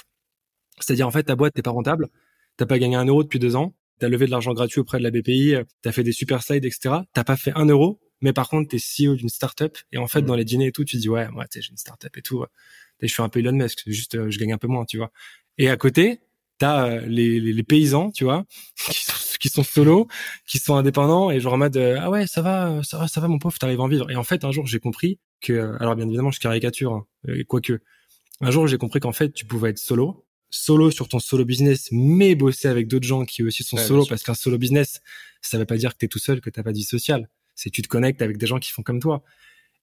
C'est-à-dire, 0.80 1.08
en 1.08 1.12
fait, 1.12 1.24
ta 1.24 1.36
boîte, 1.36 1.54
t'es 1.54 1.62
pas 1.62 1.72
rentable. 1.72 2.08
T'as 2.58 2.66
pas 2.66 2.80
gagné 2.80 2.96
un 2.96 3.06
euro 3.06 3.24
depuis 3.24 3.40
deux 3.40 3.56
ans. 3.56 3.76
T'as 4.00 4.10
levé 4.10 4.26
de 4.26 4.32
l'argent 4.32 4.54
gratuit 4.54 4.80
auprès 4.80 4.98
de 4.98 5.04
la 5.04 5.12
BPI. 5.12 5.58
T'as 5.84 5.92
fait 5.92 6.04
des 6.04 6.12
super 6.12 6.42
slides, 6.42 6.66
etc. 6.66 6.96
T'as 7.14 7.24
pas 7.24 7.38
fait 7.38 7.52
un 7.56 7.66
euro 7.66 8.00
mais 8.22 8.34
par 8.34 8.50
contre, 8.50 8.70
t'es 8.70 8.78
CEO 8.78 9.16
d'une 9.16 9.30
startup 9.30 9.78
et 9.92 9.98
en 9.98 10.08
fait, 10.08 10.22
mm. 10.22 10.26
dans 10.26 10.36
les 10.36 10.46
dîners 10.46 10.68
et 10.68 10.72
tout, 10.72 10.86
tu 10.86 10.98
dis 10.98 11.10
ouais, 11.10 11.30
moi, 11.30 11.48
tu 11.48 11.62
j'ai 11.62 11.72
une 11.72 11.78
startup 11.78 12.16
et 12.18 12.22
tout. 12.22 12.44
Et 13.00 13.08
je 13.08 13.14
suis 13.14 13.22
un 13.22 13.30
peu 13.30 13.40
Elon 13.40 13.54
Musk, 13.54 13.84
juste, 13.86 14.16
euh, 14.16 14.30
je 14.30 14.40
gagne 14.40 14.54
un 14.54 14.58
peu 14.58 14.68
moins, 14.68 14.86
tu 14.86 14.98
vois. 14.98 15.12
Et 15.58 15.70
à 15.70 15.78
côté, 15.78 16.22
t'as 16.58 16.88
euh, 16.88 17.02
les, 17.06 17.40
les, 17.40 17.54
les, 17.54 17.64
paysans, 17.64 18.12
tu 18.12 18.24
vois, 18.24 18.46
qui 18.90 19.04
sont, 19.04 19.14
qui 19.40 19.50
sont 19.50 19.64
solos, 19.64 20.08
qui 20.48 20.58
sont 20.60 20.76
indépendants 20.76 21.30
et 21.30 21.40
genre 21.40 21.54
en 21.54 21.58
mode 21.58 21.78
euh, 21.78 21.98
ah 22.00 22.10
ouais, 22.10 22.26
ça 22.26 22.42
va, 22.42 22.82
ça 22.84 22.98
va, 22.98 23.08
ça 23.08 23.22
va, 23.22 23.28
mon 23.28 23.40
pauvre, 23.40 23.58
t'arrives 23.60 23.80
à 23.80 23.84
en 23.84 23.88
vivre. 23.88 24.10
Et 24.10 24.16
en 24.16 24.24
fait, 24.24 24.44
un 24.44 24.52
jour, 24.52 24.66
j'ai 24.66 24.80
compris 24.80 25.20
que, 25.42 25.76
alors 25.80 25.96
bien 25.96 26.08
évidemment, 26.08 26.32
je 26.32 26.40
caricature, 26.40 26.94
hein, 26.94 27.06
quoique, 27.48 27.80
un 28.42 28.52
jour, 28.52 28.68
j'ai 28.68 28.78
compris 28.78 29.00
qu'en 29.00 29.12
fait, 29.12 29.32
tu 29.32 29.46
pouvais 29.46 29.70
être 29.70 29.80
solo, 29.80 30.26
solo 30.50 30.90
sur 30.90 31.08
ton 31.08 31.20
solo 31.20 31.46
business, 31.46 31.90
mais 31.92 32.34
bosser 32.34 32.68
avec 32.68 32.88
d'autres 32.88 33.08
gens 33.08 33.26
qui 33.26 33.44
aussi 33.44 33.64
sont 33.64 33.78
solo, 33.78 34.06
parce 34.06 34.24
qu'un 34.24 34.34
solo 34.34 34.58
business, 34.58 35.02
ça 35.42 35.58
veut 35.58 35.66
pas 35.66 35.78
dire 35.78 35.94
que 35.94 35.98
t'es 35.98 36.08
tout 36.08 36.20
seul, 36.20 36.42
que 36.42 36.50
t'as 36.50 36.64
pas 36.64 36.72
de 36.72 36.78
vie 36.78 36.84
sociale 36.84 37.30
c'est 37.58 37.70
tu 37.70 37.82
te 37.82 37.90
connectes 37.90 38.22
avec 38.22 38.38
des 38.38 38.48
gens 38.48 38.60
qui 38.60 38.72
font 38.72 38.84
comme 38.84 39.02
toi. 39.02 39.24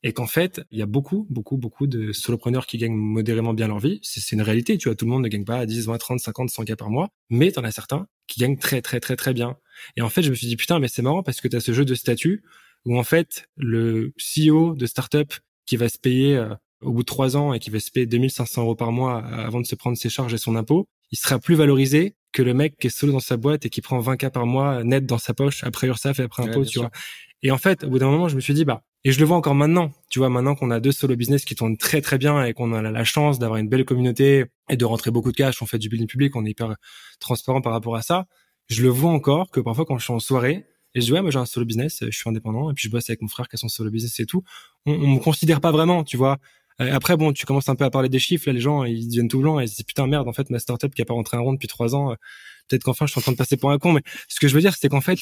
Et 0.02 0.12
qu'en 0.12 0.26
fait, 0.26 0.60
il 0.70 0.78
y 0.78 0.82
a 0.82 0.86
beaucoup, 0.86 1.26
beaucoup, 1.30 1.56
beaucoup 1.56 1.86
de 1.86 2.12
solopreneurs 2.12 2.66
qui 2.66 2.76
gagnent 2.76 2.94
modérément 2.94 3.54
bien 3.54 3.68
leur 3.68 3.78
vie. 3.78 4.00
C'est 4.02 4.32
une 4.32 4.42
réalité, 4.42 4.76
tu 4.76 4.88
vois, 4.88 4.96
tout 4.96 5.06
le 5.06 5.10
monde 5.10 5.22
ne 5.22 5.28
gagne 5.28 5.44
pas 5.44 5.56
à 5.56 5.66
10, 5.66 5.86
20, 5.86 5.96
30, 5.96 6.20
50, 6.20 6.50
100 6.50 6.64
cas 6.64 6.76
par 6.76 6.90
mois, 6.90 7.08
mais 7.30 7.52
t'en 7.52 7.64
as 7.64 7.72
certains 7.72 8.06
qui 8.26 8.38
gagnent 8.38 8.58
très, 8.58 8.82
très, 8.82 9.00
très, 9.00 9.16
très 9.16 9.32
bien. 9.32 9.56
Et 9.96 10.02
en 10.02 10.10
fait, 10.10 10.22
je 10.22 10.30
me 10.30 10.34
suis 10.34 10.46
dit, 10.46 10.56
putain, 10.56 10.78
mais 10.78 10.88
c'est 10.88 11.02
marrant 11.02 11.22
parce 11.22 11.40
que 11.40 11.48
tu 11.48 11.56
as 11.56 11.60
ce 11.60 11.72
jeu 11.72 11.86
de 11.86 11.94
statut 11.94 12.42
où 12.84 12.98
en 12.98 13.02
fait, 13.02 13.48
le 13.56 14.12
CEO 14.18 14.74
de 14.74 14.86
startup 14.86 15.32
qui 15.64 15.76
va 15.76 15.88
se 15.88 15.98
payer 15.98 16.36
euh, 16.36 16.54
au 16.82 16.92
bout 16.92 17.00
de 17.00 17.06
trois 17.06 17.36
ans 17.36 17.54
et 17.54 17.58
qui 17.58 17.70
va 17.70 17.80
se 17.80 17.90
payer 17.90 18.06
2500 18.06 18.62
euros 18.62 18.74
par 18.74 18.92
mois 18.92 19.24
euh, 19.24 19.46
avant 19.46 19.60
de 19.60 19.66
se 19.66 19.74
prendre 19.74 19.96
ses 19.96 20.10
charges 20.10 20.34
et 20.34 20.38
son 20.38 20.54
impôt, 20.54 20.86
il 21.10 21.18
sera 21.18 21.38
plus 21.38 21.54
valorisé 21.54 22.16
que 22.32 22.42
le 22.42 22.52
mec 22.52 22.76
qui 22.78 22.88
est 22.88 22.90
solo 22.90 23.12
dans 23.12 23.20
sa 23.20 23.36
boîte 23.36 23.64
et 23.64 23.70
qui 23.70 23.80
prend 23.80 23.98
20 24.00 24.16
cas 24.16 24.30
par 24.30 24.44
mois 24.44 24.82
net 24.84 25.06
dans 25.06 25.18
sa 25.18 25.32
poche 25.34 25.62
après 25.64 25.86
URSAF 25.86 26.18
et 26.18 26.24
après 26.24 26.42
impôt, 26.42 26.64
tu 26.64 26.80
vois. 26.80 26.90
Et 27.44 27.50
en 27.50 27.58
fait, 27.58 27.84
au 27.84 27.90
bout 27.90 27.98
d'un 27.98 28.10
moment, 28.10 28.28
je 28.28 28.34
me 28.36 28.40
suis 28.40 28.54
dit, 28.54 28.64
bah, 28.64 28.82
et 29.04 29.12
je 29.12 29.20
le 29.20 29.26
vois 29.26 29.36
encore 29.36 29.54
maintenant, 29.54 29.92
tu 30.08 30.18
vois, 30.18 30.30
maintenant 30.30 30.54
qu'on 30.54 30.70
a 30.70 30.80
deux 30.80 30.92
solo 30.92 31.14
business 31.14 31.44
qui 31.44 31.54
tournent 31.54 31.76
très 31.76 32.00
très 32.00 32.16
bien 32.16 32.42
et 32.42 32.54
qu'on 32.54 32.72
a 32.72 32.80
la 32.80 33.04
chance 33.04 33.38
d'avoir 33.38 33.58
une 33.58 33.68
belle 33.68 33.84
communauté 33.84 34.46
et 34.70 34.76
de 34.78 34.84
rentrer 34.86 35.10
beaucoup 35.10 35.30
de 35.30 35.36
cash, 35.36 35.60
on 35.60 35.66
fait 35.66 35.78
du 35.78 35.90
building 35.90 36.08
public, 36.08 36.34
on 36.36 36.46
est 36.46 36.50
hyper 36.50 36.74
transparent 37.20 37.60
par 37.60 37.72
rapport 37.72 37.96
à 37.96 38.02
ça. 38.02 38.26
Je 38.68 38.82
le 38.82 38.88
vois 38.88 39.10
encore 39.10 39.50
que 39.50 39.60
parfois 39.60 39.84
quand 39.84 39.98
je 39.98 40.04
suis 40.04 40.12
en 40.14 40.20
soirée, 40.20 40.64
et 40.94 41.02
je 41.02 41.06
dis 41.06 41.12
ouais, 41.12 41.20
moi 41.20 41.30
j'ai 41.30 41.38
un 41.38 41.44
solo 41.44 41.66
business, 41.66 41.98
je 42.00 42.16
suis 42.16 42.30
indépendant 42.30 42.70
et 42.70 42.74
puis 42.74 42.84
je 42.84 42.90
bosse 42.90 43.10
avec 43.10 43.20
mon 43.20 43.28
frère 43.28 43.46
qui 43.46 43.56
a 43.56 43.58
son 43.58 43.68
solo 43.68 43.90
business 43.90 44.18
et 44.20 44.26
tout. 44.26 44.42
On, 44.86 44.92
on 44.92 45.08
me 45.16 45.18
considère 45.18 45.60
pas 45.60 45.70
vraiment, 45.70 46.02
tu 46.02 46.16
vois. 46.16 46.38
Après 46.78 47.18
bon, 47.18 47.34
tu 47.34 47.44
commences 47.44 47.68
un 47.68 47.76
peu 47.76 47.84
à 47.84 47.90
parler 47.90 48.08
des 48.08 48.18
chiffres, 48.18 48.44
là 48.46 48.54
les 48.54 48.60
gens 48.60 48.84
ils 48.84 49.06
deviennent 49.06 49.28
tout 49.28 49.40
blancs 49.40 49.60
et 49.60 49.64
ils 49.64 49.68
se 49.68 49.76
disent 49.76 49.84
putain 49.84 50.06
merde, 50.06 50.26
en 50.28 50.32
fait 50.32 50.48
ma 50.48 50.58
startup 50.58 50.94
qui 50.94 51.02
a 51.02 51.04
pas 51.04 51.14
rentré 51.14 51.36
un 51.36 51.40
rond 51.40 51.52
depuis 51.52 51.68
trois 51.68 51.94
ans, 51.94 52.12
euh, 52.12 52.14
peut-être 52.68 52.84
qu'enfin 52.84 53.04
je 53.04 53.12
suis 53.12 53.18
en 53.18 53.22
train 53.22 53.32
de 53.32 53.36
passer 53.36 53.58
pour 53.58 53.70
un 53.70 53.78
con. 53.78 53.92
Mais 53.92 54.02
ce 54.28 54.40
que 54.40 54.48
je 54.48 54.54
veux 54.54 54.62
dire 54.62 54.74
c'est 54.74 54.88
qu'en 54.88 55.02
fait 55.02 55.18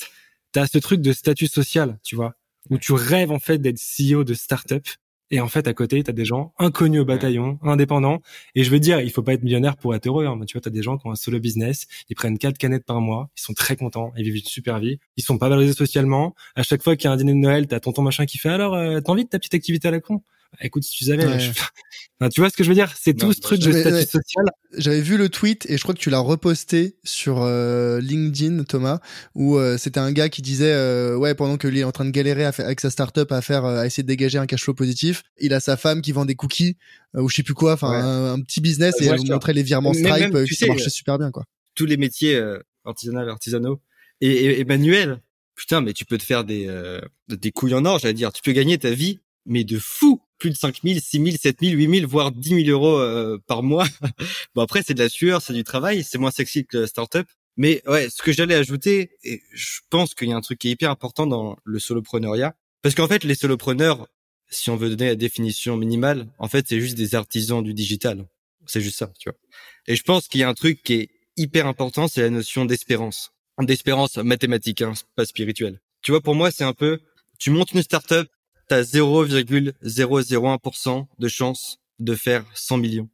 t'as 0.53 0.67
ce 0.67 0.79
truc 0.79 1.01
de 1.01 1.13
statut 1.13 1.47
social, 1.47 1.99
tu 2.03 2.17
vois 2.17 2.35
où 2.71 2.79
tu 2.79 2.93
rêves 2.93 3.31
en 3.31 3.39
fait 3.39 3.59
d'être 3.59 3.81
CEO 3.81 4.25
de 4.25 4.35
start-up. 4.35 4.87
Et 5.35 5.41
en 5.41 5.49
fait 5.49 5.67
à 5.67 5.73
côté 5.73 6.03
tu 6.03 6.11
as 6.11 6.13
des 6.13 6.27
gens 6.27 6.53
inconnus 6.59 7.01
au 7.01 7.05
bataillon, 7.07 7.59
indépendants. 7.63 8.21
Et 8.55 8.65
je 8.65 8.71
veux 8.71 8.81
dire, 8.81 9.01
il 9.01 9.11
faut 9.11 9.23
pas 9.23 9.33
être 9.33 9.43
millionnaire 9.43 9.79
pour 9.79 9.95
être 9.95 10.07
heureux 10.07 10.27
hein. 10.27 10.39
tu 10.47 10.53
vois, 10.53 10.61
tu 10.61 10.69
as 10.69 10.73
des 10.73 10.83
gens 10.83 10.99
qui 10.99 11.07
ont 11.07 11.11
un 11.11 11.17
solo 11.17 11.41
business, 11.41 11.87
ils 12.11 12.15
prennent 12.15 12.37
quatre 12.37 12.59
canettes 12.59 12.85
par 12.85 13.01
mois, 13.01 13.31
ils 13.39 13.41
sont 13.41 13.55
très 13.55 13.77
contents, 13.77 14.13
ils 14.19 14.25
vivent 14.25 14.37
une 14.37 14.43
super 14.43 14.79
vie, 14.79 14.99
ils 15.17 15.23
sont 15.23 15.39
pas 15.39 15.49
valorisés 15.49 15.73
socialement. 15.73 16.35
À 16.55 16.63
chaque 16.63 16.83
fois 16.83 16.97
qu'il 16.97 17.07
y 17.07 17.09
a 17.09 17.13
un 17.13 17.17
dîner 17.17 17.33
de 17.33 17.39
Noël, 17.39 17.67
tu 17.67 17.75
as 17.75 17.81
tonton 17.81 18.03
machin 18.03 18.27
qui 18.27 18.37
fait 18.37 18.51
alors 18.51 18.75
euh, 18.75 19.01
t'as 19.01 19.13
envie 19.13 19.25
de 19.25 19.31
ta 19.31 19.39
petite 19.39 19.55
activité 19.55 19.89
à 19.89 19.91
la 19.91 20.01
con? 20.01 20.23
Écoute, 20.61 20.83
si 20.83 20.93
tu 20.93 21.05
savais, 21.05 21.25
tu 22.31 22.41
vois 22.41 22.51
ce 22.51 22.57
que 22.57 22.65
je 22.65 22.69
veux 22.69 22.75
dire? 22.75 22.93
C'est 22.99 23.15
tout 23.15 23.33
ce 23.33 23.41
truc 23.41 23.61
de 23.61 23.73
statut 23.73 24.05
social. 24.05 24.47
J'avais 24.77 25.01
vu 25.01 25.17
le 25.17 25.29
tweet 25.29 25.67
et 25.69 25.77
je 25.77 25.83
crois 25.83 25.95
que 25.95 26.01
tu 26.01 26.11
l'as 26.11 26.19
reposté 26.19 26.97
sur 27.05 27.43
euh, 27.43 28.01
LinkedIn, 28.01 28.65
Thomas, 28.65 29.01
où 29.35 29.57
euh, 29.57 29.77
c'était 29.79 30.01
un 30.01 30.13
gars 30.13 30.29
qui 30.29 30.43
disait 30.43 30.73
euh, 30.73 31.17
ouais 31.17 31.35
pendant 31.35 31.57
que 31.57 31.69
lui 31.69 31.81
est 31.81 31.85
en 31.85 31.93
train 31.93 32.05
de 32.05 32.11
galérer 32.11 32.45
avec 32.45 32.81
sa 32.81 32.91
startup 32.91 33.31
à 33.33 33.41
faire 33.41 33.65
à 33.65 33.87
essayer 33.87 34.03
de 34.03 34.09
dégager 34.09 34.39
un 34.39 34.47
cash 34.47 34.65
flow 34.65 34.75
positif, 34.75 35.23
il 35.39 35.53
a 35.55 35.61
sa 35.61 35.77
femme 35.77 36.03
qui 36.03 36.13
vend 36.13 36.25
des 36.25 36.35
cookies 36.35 36.77
ou 37.15 37.29
je 37.29 37.37
sais 37.37 37.43
plus 37.43 37.55
quoi, 37.55 37.75
enfin 37.75 38.33
un, 38.33 38.41
petit 38.41 38.61
business 38.61 38.95
et 39.01 39.07
elle 39.07 39.19
vous 39.19 39.27
montrait 39.27 39.53
les 39.53 39.63
virements 39.63 39.93
Stripe, 39.93 40.45
qui 40.45 40.55
ça 40.55 40.67
marchait 40.67 40.91
super 40.91 41.19
bien 41.19 41.31
quoi. 41.31 41.45
Tous 41.75 41.87
les 41.87 41.97
métiers 41.97 42.41
artisanaux, 42.85 43.29
artisanaux 43.29 43.81
et, 44.21 44.61
et, 44.61 44.65
manuels. 44.65 45.21
Putain, 45.55 45.81
mais 45.81 45.93
tu 45.93 46.05
peux 46.05 46.19
te 46.19 46.23
faire 46.23 46.45
des 46.45 46.71
des 47.29 47.51
couilles 47.51 47.75
en 47.75 47.85
or, 47.85 47.99
j'allais 47.99 48.15
dire. 48.15 48.33
Tu 48.33 48.43
peux 48.43 48.53
gagner 48.53 48.79
ta 48.79 48.91
vie 48.91 49.21
mais 49.47 49.65
de 49.65 49.79
fou 49.79 50.21
plus 50.43 50.51
de 50.51 50.57
5 50.57 50.81
000, 50.83 50.99
6 50.99 51.25
000, 51.25 51.37
7 51.41 51.59
000, 51.61 51.73
8 51.75 51.99
000, 52.01 52.11
voire 52.11 52.33
10 52.33 52.65
000 52.65 52.69
euros 52.69 52.99
euh, 52.99 53.39
par 53.47 53.63
mois. 53.63 53.87
bon 54.57 54.63
après 54.63 54.83
c'est 54.85 54.93
de 54.93 54.99
la 54.99 55.09
sueur, 55.09 55.41
c'est 55.41 55.53
du 55.53 55.63
travail, 55.63 56.03
c'est 56.03 56.19
moins 56.19 56.33
sexy 56.33 56.67
que 56.67 56.79
la 56.79 56.87
startup. 56.89 57.29
Mais 57.57 57.81
ouais, 57.87 58.11
ce 58.11 58.23
que 58.23 58.33
j'allais 58.33 58.57
ajouter, 58.57 59.13
et 59.23 59.41
je 59.53 59.79
pense 59.89 60.15
qu'il 60.15 60.29
y 60.29 60.33
a 60.33 60.37
un 60.37 60.41
truc 60.41 60.59
qui 60.59 60.69
est 60.69 60.73
hyper 60.73 60.91
important 60.91 61.29
dans 61.29 61.57
le 61.63 61.79
solopreneuriat, 61.79 62.57
parce 62.83 62.97
qu'en 62.97 63.07
fait 63.07 63.23
les 63.23 63.37
solopreneurs, 63.37 64.09
si 64.49 64.69
on 64.71 64.77
veut 64.77 64.89
donner 64.91 65.11
la 65.11 65.15
définition 65.15 65.77
minimale, 65.77 66.27
en 66.39 66.49
fait 66.49 66.67
c'est 66.69 66.81
juste 66.81 66.97
des 66.97 67.15
artisans 67.15 67.63
du 67.63 67.73
digital. 67.73 68.27
C'est 68.67 68.81
juste 68.81 68.99
ça, 68.99 69.13
tu 69.21 69.29
vois. 69.29 69.39
Et 69.87 69.95
je 69.95 70.03
pense 70.03 70.27
qu'il 70.27 70.41
y 70.41 70.45
a 70.45 70.49
un 70.49 70.55
truc 70.55 70.83
qui 70.83 70.95
est 70.95 71.11
hyper 71.37 71.69
important, 71.69 72.09
c'est 72.09 72.23
la 72.23 72.31
notion 72.31 72.65
d'espérance. 72.65 73.31
D'espérance 73.61 74.17
mathématique, 74.17 74.83
hein, 74.83 74.95
pas 75.15 75.25
spirituelle. 75.25 75.81
Tu 76.03 76.11
vois, 76.11 76.21
pour 76.21 76.35
moi, 76.35 76.51
c'est 76.51 76.65
un 76.65 76.73
peu, 76.73 76.99
tu 77.39 77.51
montes 77.51 77.71
une 77.73 77.83
startup, 77.83 78.27
t'as 78.73 78.81
0,001% 78.81 81.07
de 81.19 81.29
chance 81.29 81.79
de 81.99 82.15
faire 82.15 82.47
100 82.55 82.79
millions. 82.79 83.11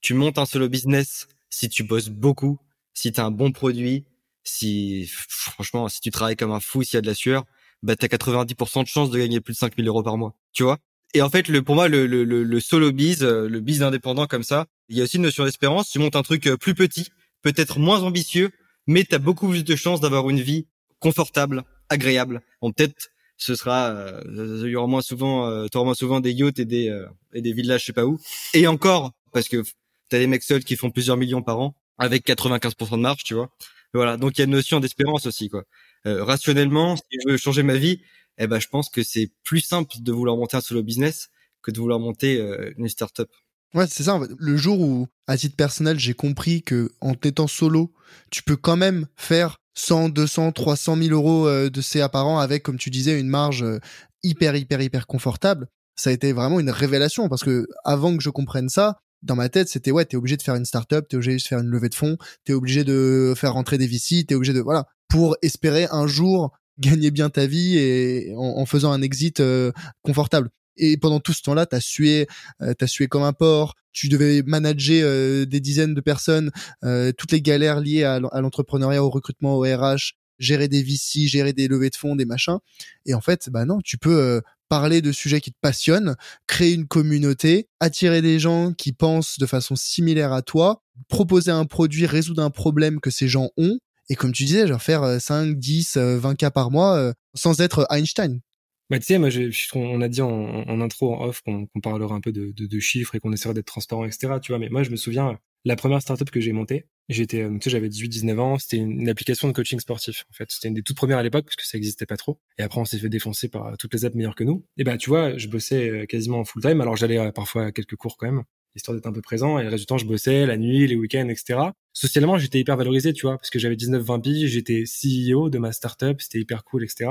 Tu 0.00 0.14
montes 0.14 0.38
un 0.38 0.46
solo 0.46 0.70
business 0.70 1.28
si 1.50 1.68
tu 1.68 1.84
bosses 1.84 2.08
beaucoup, 2.08 2.58
si 2.94 3.12
t'as 3.12 3.26
un 3.26 3.30
bon 3.30 3.52
produit, 3.52 4.06
si 4.44 5.06
franchement 5.28 5.90
si 5.90 6.00
tu 6.00 6.10
travailles 6.10 6.36
comme 6.36 6.52
un 6.52 6.60
fou, 6.60 6.82
s'il 6.82 6.94
y 6.94 6.96
a 6.96 7.02
de 7.02 7.06
la 7.06 7.12
sueur, 7.12 7.44
bah 7.82 7.96
t'as 7.96 8.06
90% 8.06 8.84
de 8.84 8.88
chance 8.88 9.10
de 9.10 9.18
gagner 9.18 9.42
plus 9.42 9.52
de 9.52 9.58
5000 9.58 9.86
euros 9.86 10.02
par 10.02 10.16
mois. 10.16 10.34
Tu 10.54 10.62
vois 10.62 10.78
Et 11.12 11.20
en 11.20 11.28
fait, 11.28 11.48
le 11.48 11.60
pour 11.60 11.74
moi, 11.74 11.88
le, 11.88 12.06
le, 12.06 12.24
le, 12.24 12.60
solo 12.60 12.92
biz, 12.92 13.22
euh, 13.22 13.50
le 13.50 13.60
biz 13.60 13.82
indépendant 13.82 14.26
comme 14.26 14.42
ça, 14.42 14.68
il 14.88 14.96
y 14.96 15.02
a 15.02 15.04
aussi 15.04 15.18
une 15.18 15.24
notion 15.24 15.44
d'espérance. 15.44 15.90
Tu 15.90 15.98
montes 15.98 16.16
un 16.16 16.22
truc 16.22 16.46
euh, 16.46 16.56
plus 16.56 16.74
petit, 16.74 17.10
peut-être 17.42 17.78
moins 17.78 18.04
ambitieux, 18.04 18.52
mais 18.86 19.04
t'as 19.04 19.18
beaucoup 19.18 19.50
plus 19.50 19.64
de 19.64 19.76
chances 19.76 20.00
d'avoir 20.00 20.30
une 20.30 20.40
vie 20.40 20.66
confortable, 20.98 21.64
agréable. 21.90 22.40
Bon, 22.62 22.72
peut-être 22.72 23.11
ce 23.42 23.54
sera 23.54 23.90
euh, 23.90 24.20
il 24.64 24.70
y 24.70 24.76
aura 24.76 24.86
moins 24.86 25.02
souvent 25.02 25.48
euh, 25.48 25.66
auras 25.74 25.84
moins 25.84 25.94
souvent 25.94 26.20
des 26.20 26.32
yachts 26.32 26.58
et 26.58 26.64
des 26.64 26.88
euh, 26.88 27.06
et 27.32 27.42
des 27.42 27.52
villages 27.52 27.82
je 27.82 27.86
sais 27.86 27.92
pas 27.92 28.06
où. 28.06 28.18
Et 28.54 28.66
encore 28.66 29.12
parce 29.32 29.48
que 29.48 29.62
t'as 30.08 30.18
des 30.18 30.26
mecs 30.26 30.42
seuls 30.42 30.64
qui 30.64 30.76
font 30.76 30.90
plusieurs 30.90 31.16
millions 31.16 31.42
par 31.42 31.58
an 31.58 31.74
avec 31.98 32.26
95% 32.26 32.92
de 32.92 32.96
marge 32.96 33.24
tu 33.24 33.34
vois. 33.34 33.50
Voilà 33.94 34.16
donc 34.16 34.38
il 34.38 34.40
y 34.40 34.42
a 34.42 34.44
une 34.44 34.52
notion 34.52 34.80
d'espérance 34.80 35.26
aussi 35.26 35.48
quoi. 35.48 35.64
Euh, 36.06 36.24
rationnellement 36.24 36.96
si 36.96 37.02
je 37.24 37.32
veux 37.32 37.36
changer 37.36 37.62
ma 37.62 37.74
vie 37.74 38.00
eh 38.38 38.46
ben 38.46 38.60
je 38.60 38.68
pense 38.68 38.88
que 38.88 39.02
c'est 39.02 39.30
plus 39.44 39.60
simple 39.60 39.96
de 39.98 40.12
vouloir 40.12 40.36
monter 40.36 40.56
un 40.56 40.60
solo 40.60 40.82
business 40.82 41.28
que 41.62 41.70
de 41.70 41.78
vouloir 41.78 42.00
monter 42.00 42.40
une 42.76 42.88
startup. 42.88 43.28
Ouais, 43.74 43.86
c'est 43.86 44.02
ça. 44.02 44.18
Le 44.38 44.56
jour 44.56 44.80
où, 44.80 45.06
à 45.28 45.36
titre 45.36 45.54
personnel, 45.54 45.98
j'ai 45.98 46.12
compris 46.12 46.62
que 46.62 46.90
en 47.00 47.12
étant 47.12 47.46
solo, 47.46 47.92
tu 48.30 48.42
peux 48.42 48.56
quand 48.56 48.76
même 48.76 49.06
faire 49.16 49.61
100, 49.74 50.10
200, 50.10 50.52
300 50.52 50.96
000 50.96 51.10
euros 51.10 51.46
euh, 51.46 51.70
de 51.70 51.80
CA 51.80 52.08
par 52.08 52.26
an 52.26 52.38
avec, 52.38 52.62
comme 52.62 52.78
tu 52.78 52.90
disais, 52.90 53.18
une 53.18 53.28
marge 53.28 53.62
euh, 53.62 53.78
hyper, 54.22 54.56
hyper, 54.56 54.80
hyper 54.80 55.06
confortable. 55.06 55.68
Ça 55.96 56.10
a 56.10 56.12
été 56.12 56.32
vraiment 56.32 56.60
une 56.60 56.70
révélation 56.70 57.28
parce 57.28 57.42
que 57.42 57.66
avant 57.84 58.16
que 58.16 58.22
je 58.22 58.30
comprenne 58.30 58.68
ça, 58.68 58.98
dans 59.22 59.36
ma 59.36 59.48
tête, 59.48 59.68
c'était 59.68 59.90
ouais, 59.90 60.04
t'es 60.04 60.16
obligé 60.16 60.36
de 60.36 60.42
faire 60.42 60.56
une 60.56 60.64
startup, 60.64 61.06
t'es 61.08 61.16
obligé 61.16 61.36
de 61.36 61.42
faire 61.42 61.60
une 61.60 61.68
levée 61.68 61.88
de 61.88 61.94
fonds, 61.94 62.16
t'es 62.44 62.52
obligé 62.52 62.84
de 62.84 63.34
faire 63.36 63.52
rentrer 63.52 63.78
des 63.78 63.86
VC, 63.86 64.24
t'es 64.26 64.34
obligé 64.34 64.52
de 64.52 64.60
voilà 64.60 64.86
pour 65.08 65.36
espérer 65.42 65.86
un 65.90 66.06
jour 66.06 66.52
gagner 66.78 67.10
bien 67.10 67.30
ta 67.30 67.46
vie 67.46 67.76
et 67.76 68.32
en, 68.36 68.64
faisant 68.66 68.92
un 68.92 69.02
exit 69.02 69.40
euh, 69.40 69.72
confortable. 70.02 70.50
Et 70.76 70.96
pendant 70.96 71.20
tout 71.20 71.32
ce 71.32 71.42
temps-là, 71.42 71.66
t'as 71.66 71.80
sué, 71.80 72.26
euh, 72.60 72.74
t'as 72.74 72.86
sué 72.86 73.08
comme 73.08 73.22
un 73.22 73.32
porc. 73.32 73.74
Tu 73.92 74.08
devais 74.08 74.42
manager 74.42 75.04
euh, 75.04 75.44
des 75.44 75.60
dizaines 75.60 75.94
de 75.94 76.00
personnes, 76.00 76.50
euh, 76.84 77.12
toutes 77.12 77.32
les 77.32 77.42
galères 77.42 77.80
liées 77.80 78.04
à, 78.04 78.20
l'entrepreneuriat, 78.20 79.04
au 79.04 79.10
recrutement, 79.10 79.56
au 79.56 79.62
RH, 79.62 80.14
gérer 80.38 80.68
des 80.68 80.82
VC, 80.82 81.26
gérer 81.26 81.52
des 81.52 81.68
levées 81.68 81.90
de 81.90 81.96
fonds, 81.96 82.16
des 82.16 82.24
machins. 82.24 82.58
Et 83.04 83.14
en 83.14 83.20
fait, 83.20 83.50
bah 83.50 83.66
non, 83.66 83.80
tu 83.82 83.98
peux 83.98 84.40
parler 84.70 85.02
de 85.02 85.12
sujets 85.12 85.42
qui 85.42 85.52
te 85.52 85.58
passionnent, 85.60 86.16
créer 86.46 86.72
une 86.72 86.86
communauté, 86.86 87.68
attirer 87.80 88.22
des 88.22 88.38
gens 88.38 88.72
qui 88.72 88.92
pensent 88.92 89.38
de 89.38 89.44
façon 89.44 89.76
similaire 89.76 90.32
à 90.32 90.40
toi, 90.40 90.82
proposer 91.08 91.50
un 91.50 91.66
produit, 91.66 92.06
résoudre 92.06 92.42
un 92.42 92.50
problème 92.50 92.98
que 92.98 93.10
ces 93.10 93.28
gens 93.28 93.50
ont. 93.58 93.78
Et 94.08 94.14
comme 94.14 94.32
tu 94.32 94.44
disais, 94.44 94.66
genre 94.66 94.82
faire 94.82 95.20
5, 95.20 95.58
10, 95.58 95.98
20 95.98 96.34
cas 96.36 96.50
par 96.50 96.70
mois 96.70 97.12
sans 97.34 97.60
être 97.60 97.86
Einstein. 97.90 98.40
Bah, 98.90 98.98
tu 98.98 99.06
sais, 99.06 99.18
moi, 99.18 99.30
on 99.74 100.00
a 100.00 100.08
dit 100.08 100.20
en, 100.20 100.80
intro, 100.80 101.14
en 101.14 101.24
off, 101.24 101.40
qu'on 101.42 101.66
parlera 101.82 102.14
un 102.14 102.20
peu 102.20 102.32
de, 102.32 102.52
de, 102.52 102.80
chiffres 102.80 103.14
et 103.14 103.20
qu'on 103.20 103.32
essaiera 103.32 103.54
d'être 103.54 103.66
transparent, 103.66 104.04
etc. 104.04 104.34
Tu 104.42 104.52
vois, 104.52 104.58
mais 104.58 104.68
moi, 104.68 104.82
je 104.82 104.90
me 104.90 104.96
souviens, 104.96 105.38
la 105.64 105.76
première 105.76 106.02
startup 106.02 106.30
que 106.30 106.40
j'ai 106.40 106.52
montée, 106.52 106.86
j'étais, 107.08 107.42
euh, 107.42 107.50
tu 107.52 107.64
sais, 107.64 107.70
j'avais 107.70 107.88
18-19 107.88 108.38
ans, 108.38 108.58
c'était 108.58 108.78
une, 108.78 109.08
application 109.08 109.48
de 109.48 109.52
coaching 109.52 109.80
sportif. 109.80 110.24
En 110.30 110.34
fait, 110.34 110.50
c'était 110.50 110.68
une 110.68 110.74
des 110.74 110.82
toutes 110.82 110.96
premières 110.96 111.18
à 111.18 111.22
l'époque 111.22 111.44
parce 111.44 111.56
que 111.56 111.64
ça 111.64 111.78
existait 111.78 112.06
pas 112.06 112.16
trop. 112.16 112.40
Et 112.58 112.62
après, 112.62 112.80
on 112.80 112.84
s'est 112.84 112.98
fait 112.98 113.08
défoncer 113.08 113.48
par 113.48 113.66
euh, 113.66 113.74
toutes 113.78 113.94
les 113.94 114.04
apps 114.04 114.14
meilleures 114.14 114.34
que 114.34 114.44
nous. 114.44 114.66
Et 114.76 114.84
bah, 114.84 114.96
tu 114.98 115.08
vois, 115.08 115.36
je 115.38 115.48
bossais 115.48 115.88
euh, 115.88 116.06
quasiment 116.06 116.40
en 116.40 116.44
full 116.44 116.62
time. 116.62 116.80
Alors, 116.80 116.96
j'allais 116.96 117.32
parfois 117.32 117.66
à 117.66 117.72
quelques 117.72 117.96
cours 117.96 118.16
quand 118.16 118.26
même 118.26 118.44
histoire 118.74 118.96
d'être 118.96 119.06
un 119.06 119.12
peu 119.12 119.22
présent. 119.22 119.58
Et 119.58 119.62
le 119.62 119.68
résultat, 119.68 119.96
je 119.96 120.04
bossais 120.04 120.46
la 120.46 120.56
nuit, 120.56 120.86
les 120.86 120.96
week-ends, 120.96 121.28
etc. 121.28 121.58
Socialement, 121.92 122.38
j'étais 122.38 122.58
hyper 122.58 122.76
valorisé, 122.76 123.12
tu 123.12 123.26
vois, 123.26 123.36
parce 123.36 123.50
que 123.50 123.58
j'avais 123.58 123.76
19-20 123.76 124.22
piges, 124.22 124.50
j'étais 124.50 124.84
CEO 124.84 125.50
de 125.50 125.58
ma 125.58 125.72
startup, 125.72 126.22
c'était 126.22 126.38
hyper 126.38 126.64
cool, 126.64 126.84
etc. 126.84 127.10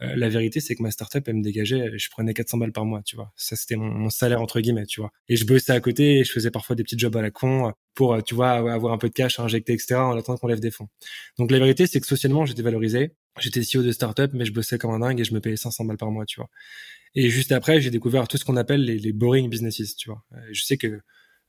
Euh, 0.00 0.16
la 0.16 0.28
vérité, 0.30 0.60
c'est 0.60 0.74
que 0.74 0.82
ma 0.82 0.90
startup, 0.90 1.22
elle 1.28 1.34
me 1.34 1.42
dégageait, 1.42 1.98
je 1.98 2.10
prenais 2.10 2.32
400 2.32 2.56
balles 2.56 2.72
par 2.72 2.86
mois, 2.86 3.02
tu 3.02 3.14
vois. 3.16 3.30
Ça, 3.36 3.56
c'était 3.56 3.76
mon, 3.76 4.08
salaire, 4.08 4.40
entre 4.40 4.60
guillemets, 4.60 4.86
tu 4.86 5.00
vois. 5.00 5.12
Et 5.28 5.36
je 5.36 5.44
bossais 5.44 5.72
à 5.72 5.80
côté, 5.80 6.20
et 6.20 6.24
je 6.24 6.32
faisais 6.32 6.50
parfois 6.50 6.76
des 6.76 6.82
petits 6.82 6.98
jobs 6.98 7.14
à 7.14 7.20
la 7.20 7.30
con 7.30 7.72
pour, 7.94 8.14
euh, 8.14 8.20
tu 8.22 8.34
vois, 8.34 8.52
avoir 8.72 8.94
un 8.94 8.98
peu 8.98 9.08
de 9.08 9.14
cash 9.14 9.38
à 9.38 9.42
injecter, 9.42 9.74
etc., 9.74 9.96
en 9.96 10.16
attendant 10.16 10.38
qu'on 10.38 10.46
lève 10.46 10.60
des 10.60 10.70
fonds. 10.70 10.88
Donc, 11.38 11.50
la 11.50 11.58
vérité, 11.58 11.86
c'est 11.86 12.00
que 12.00 12.06
socialement, 12.06 12.46
j'étais 12.46 12.62
valorisé. 12.62 13.12
J'étais 13.38 13.60
CEO 13.60 13.82
de 13.82 13.92
startup, 13.92 14.30
mais 14.32 14.44
je 14.44 14.52
bossais 14.52 14.78
comme 14.78 14.90
un 14.92 14.98
dingue 14.98 15.20
et 15.20 15.24
je 15.24 15.34
me 15.34 15.40
payais 15.40 15.56
500 15.56 15.84
balles 15.84 15.96
par 15.96 16.10
mois, 16.10 16.26
tu 16.26 16.40
vois. 16.40 16.48
Et 17.14 17.28
juste 17.28 17.52
après, 17.52 17.80
j'ai 17.80 17.90
découvert 17.90 18.26
tout 18.26 18.38
ce 18.38 18.44
qu'on 18.44 18.56
appelle 18.56 18.84
les, 18.84 18.98
les 18.98 19.12
boring 19.12 19.50
businesses, 19.50 19.96
tu 19.96 20.10
vois. 20.10 20.24
je 20.50 20.62
sais 20.62 20.76
que 20.76 20.86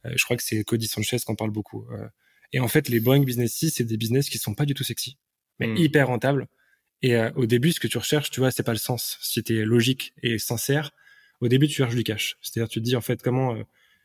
euh, 0.05 0.13
je 0.15 0.23
crois 0.23 0.37
que 0.37 0.43
c'est 0.43 0.63
Cody 0.63 0.87
Sanchez 0.87 1.17
qui 1.17 1.31
en 1.31 1.35
parle 1.35 1.51
beaucoup. 1.51 1.87
Euh. 1.91 2.07
et 2.51 2.59
en 2.59 2.67
fait, 2.67 2.89
les 2.89 2.99
boring 2.99 3.25
business 3.25 3.65
c'est 3.71 3.83
des 3.83 3.97
business 3.97 4.29
qui 4.29 4.37
sont 4.37 4.53
pas 4.53 4.65
du 4.65 4.73
tout 4.73 4.83
sexy, 4.83 5.17
mais 5.59 5.67
hmm. 5.67 5.77
hyper 5.77 6.07
rentables. 6.07 6.47
Et 7.01 7.15
euh, 7.15 7.31
au 7.35 7.45
début, 7.45 7.71
ce 7.71 7.79
que 7.79 7.87
tu 7.87 7.97
recherches, 7.97 8.29
tu 8.29 8.39
vois, 8.39 8.51
c'est 8.51 8.63
pas 8.63 8.71
le 8.71 8.77
sens. 8.77 9.17
Si 9.21 9.43
tu 9.43 9.65
logique 9.65 10.13
et 10.21 10.37
sincère, 10.39 10.91
au 11.41 11.47
début, 11.47 11.67
tu 11.67 11.75
cherches 11.75 11.95
du 11.95 12.03
cash. 12.03 12.37
C'est-à-dire, 12.41 12.69
tu 12.69 12.79
te 12.79 12.85
dis 12.85 12.95
en 12.95 13.01
fait 13.01 13.21
comment 13.21 13.57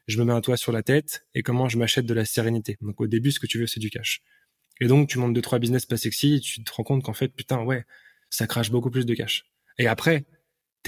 je 0.08 0.18
me 0.18 0.24
mets 0.24 0.32
un 0.32 0.40
toit 0.40 0.56
sur 0.56 0.72
la 0.72 0.82
tête 0.82 1.26
et 1.34 1.42
comment 1.42 1.68
je 1.68 1.78
m'achète 1.78 2.06
de 2.06 2.14
la 2.14 2.24
sérénité. 2.24 2.76
Donc 2.80 3.00
au 3.00 3.06
début, 3.06 3.30
ce 3.30 3.38
que 3.38 3.46
tu 3.46 3.58
veux, 3.58 3.66
c'est 3.66 3.80
du 3.80 3.90
cash. 3.90 4.22
Et 4.80 4.86
donc, 4.86 5.08
tu 5.08 5.18
montes 5.18 5.34
deux 5.34 5.42
trois 5.42 5.58
business 5.58 5.86
pas 5.86 5.96
sexy, 5.96 6.34
et 6.34 6.40
tu 6.40 6.62
te 6.62 6.72
rends 6.72 6.84
compte 6.84 7.02
qu'en 7.02 7.12
fait, 7.12 7.28
putain, 7.28 7.62
ouais, 7.62 7.84
ça 8.30 8.46
crache 8.46 8.70
beaucoup 8.70 8.90
plus 8.90 9.06
de 9.06 9.14
cash. 9.14 9.44
Et 9.78 9.86
après, 9.86 10.24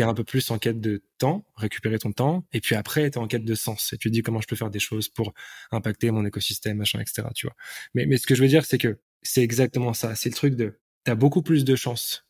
un 0.08 0.14
peu 0.14 0.24
plus 0.24 0.50
en 0.50 0.58
quête 0.58 0.80
de 0.80 1.02
temps, 1.18 1.44
récupérer 1.56 1.98
ton 1.98 2.12
temps, 2.12 2.44
et 2.52 2.60
puis 2.60 2.74
après, 2.74 3.10
t'es 3.10 3.18
en 3.18 3.26
quête 3.26 3.44
de 3.44 3.54
sens, 3.54 3.92
et 3.92 3.98
tu 3.98 4.08
te 4.08 4.12
dis 4.12 4.22
comment 4.22 4.40
je 4.40 4.46
peux 4.46 4.56
faire 4.56 4.70
des 4.70 4.78
choses 4.78 5.08
pour 5.08 5.32
impacter 5.70 6.10
mon 6.10 6.24
écosystème, 6.24 6.78
machin, 6.78 7.00
etc., 7.00 7.28
tu 7.34 7.46
vois. 7.46 7.56
Mais, 7.94 8.16
ce 8.16 8.26
que 8.26 8.34
je 8.34 8.42
veux 8.42 8.48
dire, 8.48 8.64
c'est 8.64 8.78
que 8.78 8.98
c'est 9.22 9.42
exactement 9.42 9.92
ça. 9.92 10.14
C'est 10.14 10.30
le 10.30 10.34
truc 10.34 10.54
de, 10.56 10.78
t'as 11.04 11.14
beaucoup 11.14 11.42
plus 11.42 11.64
de 11.64 11.76
chances 11.76 12.26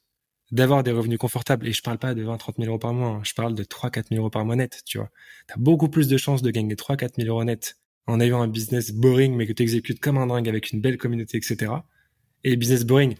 d'avoir 0.50 0.82
des 0.82 0.90
revenus 0.90 1.18
confortables, 1.18 1.66
et 1.68 1.72
je 1.72 1.82
parle 1.82 1.98
pas 1.98 2.14
de 2.14 2.22
20, 2.22 2.36
30 2.36 2.56
000 2.56 2.68
euros 2.68 2.78
par 2.78 2.92
mois, 2.92 3.08
hein. 3.08 3.20
je 3.24 3.34
parle 3.34 3.54
de 3.54 3.62
3, 3.62 3.90
4 3.90 4.08
000 4.08 4.20
euros 4.20 4.30
par 4.30 4.44
mois 4.44 4.56
net, 4.56 4.82
tu 4.84 4.98
vois. 4.98 5.10
T'as 5.46 5.56
beaucoup 5.56 5.88
plus 5.88 6.08
de 6.08 6.16
chances 6.16 6.42
de 6.42 6.50
gagner 6.50 6.74
3, 6.74 6.96
4 6.96 7.16
000 7.16 7.28
euros 7.28 7.44
net 7.44 7.76
en 8.06 8.20
ayant 8.20 8.42
un 8.42 8.48
business 8.48 8.92
boring, 8.92 9.34
mais 9.36 9.46
que 9.46 9.52
tu 9.52 9.62
exécutes 9.62 10.00
comme 10.00 10.18
un 10.18 10.26
dingue 10.26 10.48
avec 10.48 10.72
une 10.72 10.80
belle 10.80 10.98
communauté, 10.98 11.36
etc. 11.36 11.72
Et 12.42 12.56
business 12.56 12.84
boring 12.84 13.14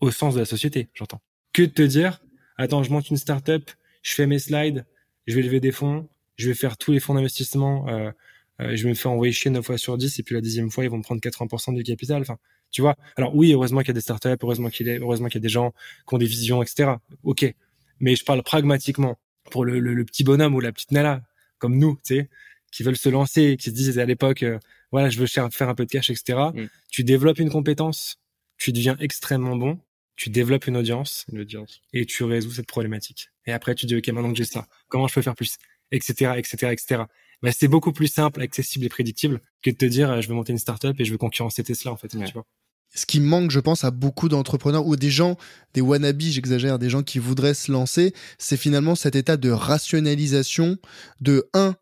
au 0.00 0.10
sens 0.10 0.34
de 0.34 0.40
la 0.40 0.44
société, 0.44 0.90
j'entends. 0.94 1.22
Que 1.52 1.62
de 1.62 1.70
te 1.70 1.82
dire, 1.82 2.20
attends, 2.56 2.82
je 2.82 2.90
monte 2.90 3.08
une 3.10 3.16
startup, 3.16 3.70
je 4.06 4.14
fais 4.14 4.28
mes 4.28 4.38
slides, 4.38 4.86
je 5.26 5.34
vais 5.34 5.42
lever 5.42 5.58
des 5.58 5.72
fonds, 5.72 6.08
je 6.36 6.48
vais 6.48 6.54
faire 6.54 6.76
tous 6.76 6.92
les 6.92 7.00
fonds 7.00 7.14
d'investissement, 7.14 7.88
euh, 7.88 8.12
euh, 8.60 8.76
je 8.76 8.84
vais 8.84 8.90
me 8.90 8.94
faire 8.94 9.10
envoyer 9.10 9.32
chier 9.32 9.50
9 9.50 9.66
fois 9.66 9.78
sur 9.78 9.98
10 9.98 10.20
et 10.20 10.22
puis 10.22 10.36
la 10.36 10.40
dixième 10.40 10.70
fois, 10.70 10.84
ils 10.84 10.90
vont 10.90 10.98
me 10.98 11.02
prendre 11.02 11.20
80% 11.20 11.74
du 11.74 11.82
capital. 11.82 12.22
Enfin, 12.22 12.38
tu 12.70 12.82
vois. 12.82 12.94
Alors 13.16 13.34
oui, 13.34 13.52
heureusement 13.52 13.80
qu'il 13.80 13.88
y 13.88 13.90
a 13.90 13.94
des 13.94 14.00
startups, 14.00 14.28
heureusement 14.40 14.70
qu'il 14.70 14.86
y 14.86 14.90
a, 14.90 14.98
heureusement 15.00 15.26
qu'il 15.26 15.40
y 15.40 15.42
a 15.42 15.46
des 15.46 15.48
gens 15.48 15.72
qui 16.08 16.14
ont 16.14 16.18
des 16.18 16.26
visions, 16.26 16.62
etc. 16.62 16.92
Ok. 17.24 17.52
Mais 17.98 18.14
je 18.14 18.24
parle 18.24 18.44
pragmatiquement 18.44 19.18
pour 19.50 19.64
le, 19.64 19.80
le, 19.80 20.04
petit 20.04 20.22
bonhomme 20.22 20.54
ou 20.54 20.60
la 20.60 20.70
petite 20.70 20.92
nana 20.92 21.22
comme 21.58 21.76
nous, 21.76 21.98
tu 22.04 22.14
sais, 22.14 22.30
qui 22.70 22.84
veulent 22.84 22.96
se 22.96 23.08
lancer, 23.08 23.56
qui 23.56 23.70
se 23.70 23.74
disent 23.74 23.98
à 23.98 24.04
l'époque, 24.04 24.44
euh, 24.44 24.60
voilà, 24.92 25.10
je 25.10 25.18
veux 25.18 25.26
faire 25.26 25.48
un 25.68 25.74
peu 25.74 25.84
de 25.84 25.90
cash, 25.90 26.10
etc. 26.10 26.38
Mm. 26.54 26.66
Tu 26.90 27.02
développes 27.02 27.40
une 27.40 27.50
compétence, 27.50 28.20
tu 28.56 28.70
deviens 28.70 28.96
extrêmement 29.00 29.56
bon 29.56 29.80
tu 30.16 30.30
développes 30.30 30.66
une 30.66 30.76
audience, 30.76 31.24
une 31.30 31.40
audience, 31.40 31.82
et 31.92 32.06
tu 32.06 32.24
résous 32.24 32.52
cette 32.52 32.66
problématique. 32.66 33.28
Et 33.46 33.52
après, 33.52 33.74
tu 33.74 33.86
dis, 33.86 33.96
OK, 33.96 34.08
maintenant 34.08 34.32
que 34.32 34.38
j'ai 34.38 34.44
ça, 34.44 34.66
comment 34.88 35.06
je 35.06 35.14
peux 35.14 35.22
faire 35.22 35.34
plus? 35.34 35.56
etc., 35.92 36.32
etc., 36.36 36.72
etc. 36.72 37.02
Bah, 37.42 37.50
c'est 37.52 37.68
beaucoup 37.68 37.92
plus 37.92 38.08
simple, 38.08 38.40
accessible 38.40 38.84
et 38.86 38.88
prédictible 38.88 39.40
que 39.62 39.70
de 39.70 39.76
te 39.76 39.84
dire 39.84 40.10
euh, 40.10 40.20
je 40.20 40.28
vais 40.28 40.34
monter 40.34 40.52
une 40.52 40.58
startup 40.58 40.98
et 40.98 41.04
je 41.04 41.12
veux 41.12 41.18
concurrencer 41.18 41.62
Tesla 41.62 41.92
en 41.92 41.96
fait. 41.96 42.08
Tu 42.08 42.18
vois 42.32 42.46
ce 42.94 43.04
qui 43.04 43.20
manque, 43.20 43.50
je 43.50 43.60
pense, 43.60 43.84
à 43.84 43.90
beaucoup 43.90 44.28
d'entrepreneurs 44.28 44.86
ou 44.86 44.96
des 44.96 45.10
gens, 45.10 45.36
des 45.74 45.82
wannabes, 45.82 46.20
j'exagère, 46.20 46.78
des 46.78 46.88
gens 46.88 47.02
qui 47.02 47.18
voudraient 47.18 47.52
se 47.52 47.70
lancer, 47.70 48.14
c'est 48.38 48.56
finalement 48.56 48.94
cet 48.94 49.16
état 49.16 49.36
de 49.36 49.50
rationalisation 49.50 50.78
de 51.20 51.50
un, 51.52 51.74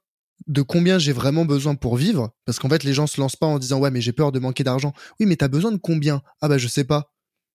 de 0.48 0.62
combien 0.62 0.98
j'ai 0.98 1.12
vraiment 1.12 1.44
besoin 1.44 1.76
pour 1.76 1.96
vivre, 1.96 2.30
parce 2.46 2.58
qu'en 2.58 2.68
fait, 2.68 2.82
les 2.82 2.94
gens 2.94 3.06
se 3.06 3.20
lancent 3.20 3.36
pas 3.36 3.46
en 3.46 3.60
disant 3.60 3.78
ouais, 3.78 3.92
mais 3.92 4.00
j'ai 4.00 4.12
peur 4.12 4.32
de 4.32 4.40
manquer 4.40 4.64
d'argent. 4.64 4.92
Oui, 5.20 5.26
mais 5.26 5.36
t'as 5.36 5.46
besoin 5.46 5.70
de 5.70 5.76
combien? 5.76 6.22
Ah 6.40 6.48
bah 6.48 6.58
je 6.58 6.66
sais 6.66 6.84
pas. 6.84 7.13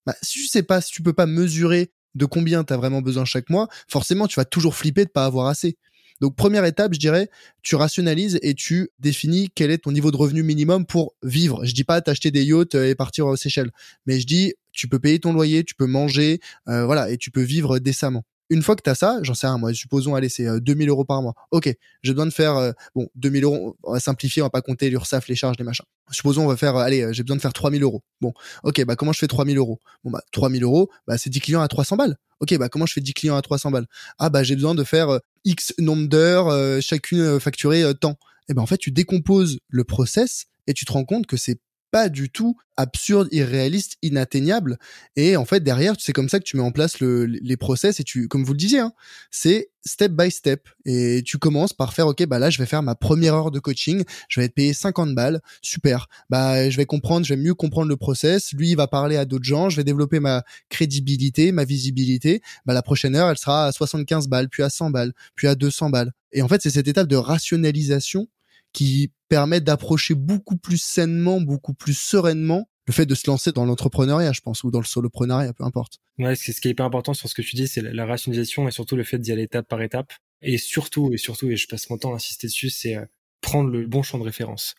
Bah, 0.09 0.15
si 0.23 0.39
tu 0.39 0.47
sais 0.47 0.63
pas, 0.63 0.81
si 0.81 0.91
tu 0.91 1.03
peux 1.03 1.13
pas 1.13 1.27
mesurer 1.27 1.91
de 2.15 2.25
combien 2.25 2.63
tu 2.63 2.73
as 2.73 2.77
vraiment 2.77 3.03
besoin 3.03 3.25
chaque 3.25 3.47
mois, 3.51 3.67
forcément, 3.87 4.25
tu 4.25 4.39
vas 4.39 4.45
toujours 4.45 4.73
flipper 4.73 5.05
de 5.05 5.11
pas 5.11 5.23
avoir 5.23 5.45
assez. 5.45 5.77
Donc 6.19 6.35
première 6.35 6.65
étape, 6.65 6.95
je 6.95 6.99
dirais, 6.99 7.29
tu 7.61 7.75
rationalises 7.75 8.39
et 8.41 8.55
tu 8.55 8.89
définis 8.97 9.51
quel 9.53 9.69
est 9.69 9.77
ton 9.77 9.91
niveau 9.91 10.09
de 10.09 10.17
revenu 10.17 10.41
minimum 10.41 10.87
pour 10.87 11.13
vivre. 11.21 11.63
Je 11.63 11.75
dis 11.75 11.83
pas 11.83 12.01
t'acheter 12.01 12.31
des 12.31 12.43
yachts 12.43 12.73
et 12.73 12.95
partir 12.95 13.27
aux 13.27 13.35
Seychelles, 13.35 13.69
mais 14.07 14.19
je 14.19 14.25
dis 14.25 14.55
tu 14.71 14.87
peux 14.87 14.97
payer 14.97 15.19
ton 15.19 15.31
loyer, 15.31 15.63
tu 15.63 15.75
peux 15.75 15.85
manger, 15.85 16.39
euh, 16.67 16.85
voilà, 16.85 17.11
et 17.11 17.17
tu 17.17 17.29
peux 17.29 17.43
vivre 17.43 17.77
décemment 17.77 18.25
une 18.49 18.63
fois 18.63 18.75
que 18.75 18.81
tu 18.83 18.89
as 18.89 18.95
ça, 18.95 19.19
j'en 19.21 19.33
sais 19.33 19.47
rien, 19.47 19.57
moi, 19.57 19.73
supposons, 19.73 20.15
allez, 20.15 20.29
c'est 20.29 20.47
2000 20.59 20.87
euh, 20.87 20.91
euros 20.91 21.05
par 21.05 21.21
mois. 21.21 21.33
Ok, 21.51 21.73
j'ai 22.01 22.13
besoin 22.13 22.25
de 22.25 22.33
faire, 22.33 22.57
euh, 22.57 22.71
bon, 22.95 23.07
2000 23.15 23.43
euros, 23.43 23.77
on 23.83 23.93
va 23.93 23.99
simplifier, 23.99 24.41
on 24.41 24.45
va 24.45 24.49
pas 24.49 24.61
compter 24.61 24.89
l'URSSAF, 24.89 25.27
les 25.27 25.35
charges, 25.35 25.57
les 25.59 25.65
machins. 25.65 25.85
Supposons, 26.11 26.45
on 26.45 26.47
va 26.47 26.57
faire, 26.57 26.75
allez, 26.75 27.01
euh, 27.01 27.13
j'ai 27.13 27.23
besoin 27.23 27.37
de 27.37 27.41
faire 27.41 27.53
3000 27.53 27.83
euros. 27.83 28.01
Bon, 28.21 28.33
ok, 28.63 28.83
bah, 28.85 28.95
comment 28.95 29.13
je 29.13 29.19
fais 29.19 29.27
3000 29.27 29.57
euros? 29.57 29.79
Bon, 30.03 30.11
bah, 30.11 30.21
3000 30.31 30.63
euros, 30.63 30.89
bah, 31.07 31.17
c'est 31.17 31.29
10 31.29 31.39
clients 31.41 31.61
à 31.61 31.67
300 31.67 31.97
balles. 31.97 32.17
Ok, 32.39 32.57
bah, 32.57 32.69
comment 32.69 32.85
je 32.85 32.93
fais 32.93 33.01
10 33.01 33.13
clients 33.13 33.35
à 33.35 33.41
300 33.41 33.71
balles? 33.71 33.87
Ah, 34.17 34.29
bah, 34.29 34.43
j'ai 34.43 34.55
besoin 34.55 34.73
de 34.73 34.83
faire 34.83 35.19
X 35.45 35.73
nombre 35.77 36.07
d'heures, 36.07 36.81
chacune 36.81 37.39
facturée 37.39 37.83
tant. 37.99 38.17
Et 38.47 38.53
ben, 38.53 38.61
en 38.61 38.65
fait, 38.65 38.77
tu 38.77 38.91
décomposes 38.91 39.59
le 39.67 39.83
process 39.83 40.45
et 40.65 40.73
tu 40.73 40.85
te 40.85 40.91
rends 40.91 41.05
compte 41.05 41.27
que 41.27 41.37
c'est 41.37 41.59
pas 41.91 42.09
du 42.09 42.29
tout 42.29 42.57
absurde, 42.77 43.27
irréaliste, 43.31 43.97
inatteignable. 44.01 44.77
Et 45.17 45.35
en 45.35 45.43
fait, 45.43 45.61
derrière, 45.61 45.95
c'est 45.99 46.13
comme 46.13 46.29
ça 46.29 46.39
que 46.39 46.45
tu 46.45 46.55
mets 46.55 46.63
en 46.63 46.71
place 46.71 47.01
le, 47.01 47.25
les 47.25 47.57
process 47.57 47.99
et 47.99 48.05
tu, 48.05 48.29
comme 48.29 48.45
vous 48.45 48.53
le 48.53 48.57
disiez, 48.57 48.79
hein, 48.79 48.93
c'est 49.31 49.71
step 49.85 50.13
by 50.13 50.31
step. 50.31 50.69
Et 50.85 51.21
tu 51.25 51.37
commences 51.37 51.73
par 51.73 51.93
faire, 51.93 52.07
OK, 52.07 52.25
bah 52.25 52.39
là, 52.39 52.49
je 52.49 52.57
vais 52.57 52.65
faire 52.65 52.81
ma 52.81 52.95
première 52.95 53.35
heure 53.35 53.51
de 53.51 53.59
coaching. 53.59 54.03
Je 54.29 54.39
vais 54.39 54.45
être 54.45 54.53
payé 54.53 54.73
50 54.73 55.13
balles. 55.13 55.41
Super. 55.61 56.07
Bah, 56.29 56.69
je 56.69 56.77
vais 56.77 56.85
comprendre, 56.85 57.25
je 57.25 57.33
vais 57.33 57.41
mieux 57.41 57.53
comprendre 57.53 57.89
le 57.89 57.97
process. 57.97 58.53
Lui, 58.53 58.69
il 58.69 58.75
va 58.77 58.87
parler 58.87 59.17
à 59.17 59.25
d'autres 59.25 59.43
gens. 59.43 59.69
Je 59.69 59.75
vais 59.75 59.83
développer 59.83 60.21
ma 60.21 60.43
crédibilité, 60.69 61.51
ma 61.51 61.65
visibilité. 61.65 62.41
Bah, 62.65 62.73
la 62.73 62.81
prochaine 62.81 63.15
heure, 63.15 63.29
elle 63.29 63.37
sera 63.37 63.65
à 63.65 63.71
75 63.73 64.29
balles, 64.29 64.47
puis 64.47 64.63
à 64.63 64.69
100 64.69 64.91
balles, 64.91 65.11
puis 65.35 65.47
à 65.47 65.55
200 65.55 65.89
balles. 65.89 66.13
Et 66.31 66.41
en 66.41 66.47
fait, 66.47 66.61
c'est 66.61 66.69
cette 66.69 66.87
étape 66.87 67.07
de 67.07 67.17
rationalisation 67.17 68.29
qui 68.73 69.11
permet 69.27 69.61
d'approcher 69.61 70.15
beaucoup 70.15 70.57
plus 70.57 70.77
sainement, 70.77 71.41
beaucoup 71.41 71.73
plus 71.73 71.97
sereinement 71.97 72.69
le 72.89 72.93
fait 72.93 73.05
de 73.05 73.13
se 73.13 73.29
lancer 73.29 73.51
dans 73.51 73.65
l'entrepreneuriat, 73.65 74.31
je 74.31 74.41
pense, 74.41 74.63
ou 74.63 74.71
dans 74.71 74.79
le 74.79 74.85
soloprenariat, 74.85 75.53
peu 75.53 75.63
importe. 75.63 75.99
Ouais, 76.17 76.35
c'est 76.35 76.53
ce 76.53 76.59
qui 76.59 76.69
est 76.69 76.71
hyper 76.71 76.87
important 76.87 77.13
sur 77.13 77.29
ce 77.29 77.35
que 77.35 77.43
tu 77.43 77.55
dis, 77.55 77.67
c'est 77.67 77.83
la 77.83 78.05
rationalisation 78.07 78.67
et 78.67 78.71
surtout 78.71 78.95
le 78.95 79.03
fait 79.03 79.19
d'y 79.19 79.31
aller 79.31 79.43
étape 79.43 79.67
par 79.67 79.83
étape. 79.83 80.11
Et 80.41 80.57
surtout, 80.57 81.13
et 81.13 81.17
surtout, 81.17 81.51
et 81.51 81.55
je 81.55 81.67
passe 81.67 81.87
mon 81.91 81.99
temps 81.99 82.13
à 82.13 82.15
insister 82.15 82.47
dessus, 82.47 82.71
c'est 82.71 82.95
euh, 82.95 83.05
prendre 83.41 83.69
le 83.69 83.85
bon 83.85 84.01
champ 84.01 84.17
de 84.17 84.23
référence. 84.23 84.73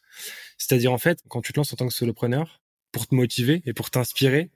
C'est-à-dire, 0.59 0.93
en 0.93 0.99
fait, 0.99 1.21
quand 1.29 1.41
tu 1.41 1.53
te 1.53 1.61
lances 1.61 1.73
en 1.73 1.77
tant 1.77 1.87
que 1.87 1.95
solopreneur, 1.95 2.61
pour 2.91 3.07
te 3.07 3.15
motiver 3.15 3.63
et 3.65 3.73
pour 3.73 3.91
t'inspirer, 3.91 4.51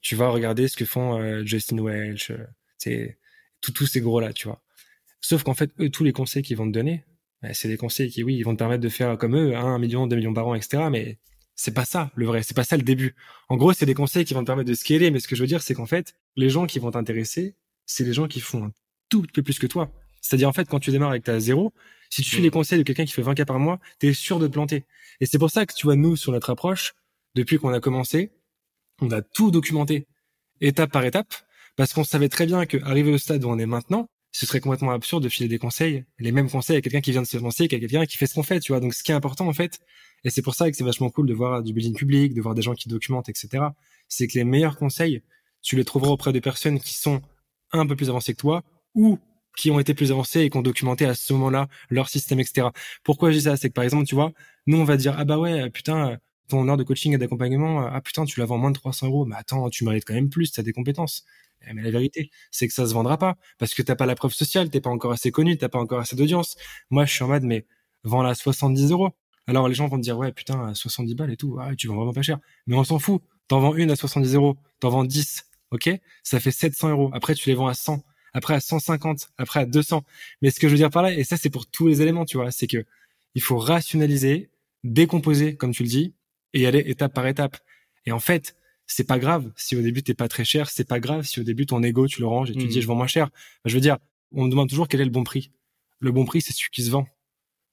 tu 0.00 0.16
vas 0.16 0.28
regarder 0.28 0.66
ce 0.66 0.76
que 0.76 0.84
font 0.84 1.20
euh, 1.20 1.44
Justin 1.44 1.78
Welch, 1.78 2.32
euh, 2.32 3.06
tous 3.60 3.86
ces 3.86 4.00
gros-là, 4.00 4.32
tu 4.32 4.48
vois. 4.48 4.62
Sauf 5.20 5.44
qu'en 5.44 5.54
fait, 5.54 5.70
eux, 5.78 5.90
tous 5.90 6.02
les 6.02 6.12
conseils 6.12 6.42
qu'ils 6.42 6.56
vont 6.56 6.66
te 6.66 6.72
donner, 6.72 7.04
c'est 7.52 7.68
des 7.68 7.76
conseils 7.76 8.10
qui, 8.10 8.22
oui, 8.22 8.36
ils 8.36 8.42
vont 8.42 8.54
te 8.54 8.58
permettre 8.58 8.82
de 8.82 8.88
faire 8.88 9.16
comme 9.18 9.36
eux, 9.36 9.56
un 9.56 9.78
million, 9.78 10.06
deux 10.06 10.16
millions 10.16 10.34
par 10.34 10.46
an, 10.46 10.54
etc. 10.54 10.84
Mais 10.90 11.18
c'est 11.54 11.74
pas 11.74 11.84
ça 11.84 12.10
le 12.14 12.26
vrai, 12.26 12.42
c'est 12.42 12.54
pas 12.54 12.64
ça 12.64 12.76
le 12.76 12.82
début. 12.82 13.14
En 13.48 13.56
gros, 13.56 13.72
c'est 13.72 13.86
des 13.86 13.94
conseils 13.94 14.24
qui 14.24 14.34
vont 14.34 14.40
te 14.40 14.46
permettre 14.46 14.68
de 14.68 14.74
scaler, 14.74 15.10
mais 15.10 15.20
ce 15.20 15.28
que 15.28 15.36
je 15.36 15.42
veux 15.42 15.46
dire, 15.46 15.62
c'est 15.62 15.74
qu'en 15.74 15.86
fait, 15.86 16.14
les 16.36 16.50
gens 16.50 16.66
qui 16.66 16.78
vont 16.78 16.90
t'intéresser, 16.90 17.54
c'est 17.86 18.04
les 18.04 18.12
gens 18.12 18.28
qui 18.28 18.40
font 18.40 18.64
un 18.64 18.72
tout 19.08 19.24
peu 19.32 19.42
plus 19.42 19.58
que 19.58 19.66
toi. 19.66 19.90
C'est-à-dire, 20.20 20.48
en 20.48 20.52
fait, 20.52 20.68
quand 20.68 20.80
tu 20.80 20.90
démarres 20.90 21.10
avec 21.10 21.24
ta 21.24 21.38
zéro, 21.38 21.72
si 22.10 22.22
tu 22.22 22.28
suis 22.28 22.42
les 22.42 22.50
conseils 22.50 22.78
de 22.78 22.82
quelqu'un 22.82 23.04
qui 23.04 23.12
fait 23.12 23.22
20 23.22 23.34
cas 23.34 23.44
par 23.44 23.58
mois, 23.58 23.78
t'es 23.98 24.12
sûr 24.12 24.38
de 24.38 24.46
te 24.46 24.52
planter. 24.52 24.84
Et 25.20 25.26
c'est 25.26 25.38
pour 25.38 25.50
ça 25.50 25.66
que, 25.66 25.74
tu 25.74 25.86
vois, 25.86 25.96
nous, 25.96 26.16
sur 26.16 26.32
notre 26.32 26.50
approche, 26.50 26.94
depuis 27.34 27.58
qu'on 27.58 27.72
a 27.72 27.80
commencé, 27.80 28.32
on 29.00 29.10
a 29.10 29.22
tout 29.22 29.50
documenté, 29.50 30.06
étape 30.60 30.90
par 30.90 31.04
étape, 31.04 31.32
parce 31.76 31.92
qu'on 31.92 32.04
savait 32.04 32.28
très 32.28 32.46
bien 32.46 32.66
qu'arriver 32.66 33.12
au 33.12 33.18
stade 33.18 33.44
où 33.44 33.48
on 33.48 33.58
est 33.58 33.66
maintenant, 33.66 34.08
ce 34.36 34.44
serait 34.44 34.60
complètement 34.60 34.90
absurde 34.90 35.22
de 35.22 35.30
filer 35.30 35.48
des 35.48 35.56
conseils, 35.56 36.04
les 36.18 36.30
mêmes 36.30 36.50
conseils 36.50 36.76
à 36.76 36.82
quelqu'un 36.82 37.00
qui 37.00 37.10
vient 37.10 37.22
de 37.22 37.26
se 37.26 37.38
lancer 37.38 37.68
qu'à 37.68 37.80
quelqu'un 37.80 38.04
qui 38.04 38.18
fait 38.18 38.26
ce 38.26 38.34
qu'on 38.34 38.42
fait, 38.42 38.60
tu 38.60 38.72
vois. 38.72 38.80
Donc, 38.80 38.92
ce 38.92 39.02
qui 39.02 39.10
est 39.10 39.14
important, 39.14 39.48
en 39.48 39.54
fait, 39.54 39.80
et 40.24 40.30
c'est 40.30 40.42
pour 40.42 40.54
ça 40.54 40.70
que 40.70 40.76
c'est 40.76 40.84
vachement 40.84 41.08
cool 41.08 41.26
de 41.26 41.32
voir 41.32 41.62
du 41.62 41.72
building 41.72 41.94
public, 41.94 42.34
de 42.34 42.42
voir 42.42 42.54
des 42.54 42.60
gens 42.60 42.74
qui 42.74 42.90
documentent, 42.90 43.30
etc. 43.30 43.64
C'est 44.08 44.26
que 44.26 44.36
les 44.36 44.44
meilleurs 44.44 44.76
conseils, 44.76 45.22
tu 45.62 45.74
les 45.76 45.86
trouveras 45.86 46.12
auprès 46.12 46.34
de 46.34 46.40
personnes 46.40 46.78
qui 46.80 46.92
sont 46.92 47.22
un 47.72 47.86
peu 47.86 47.96
plus 47.96 48.10
avancées 48.10 48.34
que 48.34 48.38
toi 48.38 48.62
ou 48.94 49.18
qui 49.56 49.70
ont 49.70 49.80
été 49.80 49.94
plus 49.94 50.12
avancées 50.12 50.42
et 50.42 50.50
qui 50.50 50.58
ont 50.58 50.62
documenté 50.62 51.06
à 51.06 51.14
ce 51.14 51.32
moment-là 51.32 51.68
leur 51.88 52.10
système, 52.10 52.38
etc. 52.38 52.68
Pourquoi 53.04 53.30
je 53.30 53.38
dis 53.38 53.44
ça? 53.44 53.56
C'est 53.56 53.70
que 53.70 53.74
par 53.74 53.84
exemple, 53.84 54.04
tu 54.04 54.14
vois, 54.14 54.32
nous 54.66 54.76
on 54.76 54.84
va 54.84 54.98
dire 54.98 55.14
ah 55.16 55.24
bah 55.24 55.38
ouais, 55.38 55.70
putain, 55.70 56.18
ton 56.48 56.68
heure 56.68 56.76
de 56.76 56.84
coaching 56.84 57.14
et 57.14 57.18
d'accompagnement, 57.18 57.86
ah 57.86 58.00
putain, 58.00 58.24
tu 58.24 58.40
la 58.40 58.46
vends 58.46 58.58
moins 58.58 58.70
de 58.70 58.76
300 58.76 59.06
euros, 59.08 59.24
mais 59.26 59.36
attends, 59.36 59.68
tu 59.70 59.84
mérites 59.84 60.04
quand 60.04 60.14
même 60.14 60.30
plus, 60.30 60.52
tu 60.52 60.60
as 60.60 60.62
des 60.62 60.72
compétences. 60.72 61.24
Eh, 61.66 61.72
mais 61.72 61.82
la 61.82 61.90
vérité, 61.90 62.30
c'est 62.50 62.68
que 62.68 62.74
ça 62.74 62.86
se 62.86 62.94
vendra 62.94 63.18
pas 63.18 63.36
parce 63.58 63.74
que 63.74 63.82
t'as 63.82 63.96
pas 63.96 64.06
la 64.06 64.14
preuve 64.14 64.32
sociale, 64.32 64.70
t'es 64.70 64.80
pas 64.80 64.90
encore 64.90 65.12
assez 65.12 65.30
connu, 65.30 65.56
t'as 65.58 65.68
pas 65.68 65.78
encore 65.78 66.00
assez 66.00 66.16
d'audience. 66.16 66.56
Moi, 66.90 67.04
je 67.04 67.12
suis 67.12 67.24
en 67.24 67.28
mode, 67.28 67.44
mais 67.44 67.66
vends-la 68.04 68.34
70 68.34 68.90
euros. 68.92 69.10
Alors 69.46 69.68
les 69.68 69.74
gens 69.74 69.86
vont 69.88 69.98
dire, 69.98 70.18
ouais, 70.18 70.32
putain, 70.32 70.74
70 70.74 71.14
balles 71.14 71.32
et 71.32 71.36
tout, 71.36 71.58
ah, 71.60 71.74
tu 71.76 71.86
vends 71.88 71.96
vraiment 71.96 72.12
pas 72.12 72.22
cher. 72.22 72.38
Mais 72.66 72.76
on 72.76 72.84
s'en 72.84 72.98
fout. 72.98 73.22
T'en 73.48 73.60
vends 73.60 73.74
une 73.76 73.90
à 73.92 73.96
70 73.96 74.34
euros, 74.34 74.56
t'en 74.80 74.90
vends 74.90 75.04
10, 75.04 75.44
ok? 75.70 75.90
Ça 76.24 76.40
fait 76.40 76.50
700 76.50 76.90
euros. 76.90 77.10
Après, 77.12 77.34
tu 77.34 77.48
les 77.48 77.54
vends 77.54 77.68
à 77.68 77.74
100, 77.74 78.02
après 78.32 78.54
à 78.54 78.60
150, 78.60 79.30
après 79.38 79.60
à 79.60 79.66
200. 79.66 80.02
Mais 80.42 80.50
ce 80.50 80.58
que 80.58 80.66
je 80.68 80.72
veux 80.72 80.78
dire 80.78 80.90
par 80.90 81.02
là, 81.02 81.12
et 81.12 81.22
ça 81.22 81.36
c'est 81.36 81.50
pour 81.50 81.66
tous 81.66 81.86
les 81.86 82.02
éléments, 82.02 82.24
tu 82.24 82.38
vois, 82.38 82.50
c'est 82.50 82.66
que 82.66 82.84
il 83.34 83.42
faut 83.42 83.58
rationaliser, 83.58 84.50
décomposer, 84.82 85.56
comme 85.56 85.72
tu 85.72 85.84
le 85.84 85.88
dis, 85.88 86.14
et 86.52 86.60
y 86.60 86.66
aller 86.66 86.82
étape 86.86 87.14
par 87.14 87.26
étape. 87.26 87.58
Et 88.04 88.12
en 88.12 88.20
fait, 88.20 88.56
c'est 88.86 89.06
pas 89.06 89.18
grave 89.18 89.50
si 89.56 89.76
au 89.76 89.82
début 89.82 90.02
t'es 90.02 90.14
pas 90.14 90.28
très 90.28 90.44
cher, 90.44 90.70
c'est 90.70 90.86
pas 90.86 91.00
grave 91.00 91.24
si 91.24 91.40
au 91.40 91.42
début 91.42 91.66
ton 91.66 91.82
ego 91.82 92.06
tu 92.06 92.20
le 92.20 92.26
ranges 92.26 92.50
et 92.50 92.54
tu 92.54 92.66
dis 92.66 92.78
mmh. 92.78 92.82
je 92.82 92.86
vends 92.86 92.94
moins 92.94 93.06
cher. 93.06 93.30
Je 93.64 93.74
veux 93.74 93.80
dire, 93.80 93.98
on 94.32 94.44
me 94.44 94.50
demande 94.50 94.68
toujours 94.68 94.88
quel 94.88 95.00
est 95.00 95.04
le 95.04 95.10
bon 95.10 95.24
prix. 95.24 95.50
Le 95.98 96.12
bon 96.12 96.24
prix, 96.24 96.42
c'est 96.42 96.52
celui 96.52 96.70
qui 96.70 96.82
se 96.82 96.90
vend. 96.90 97.06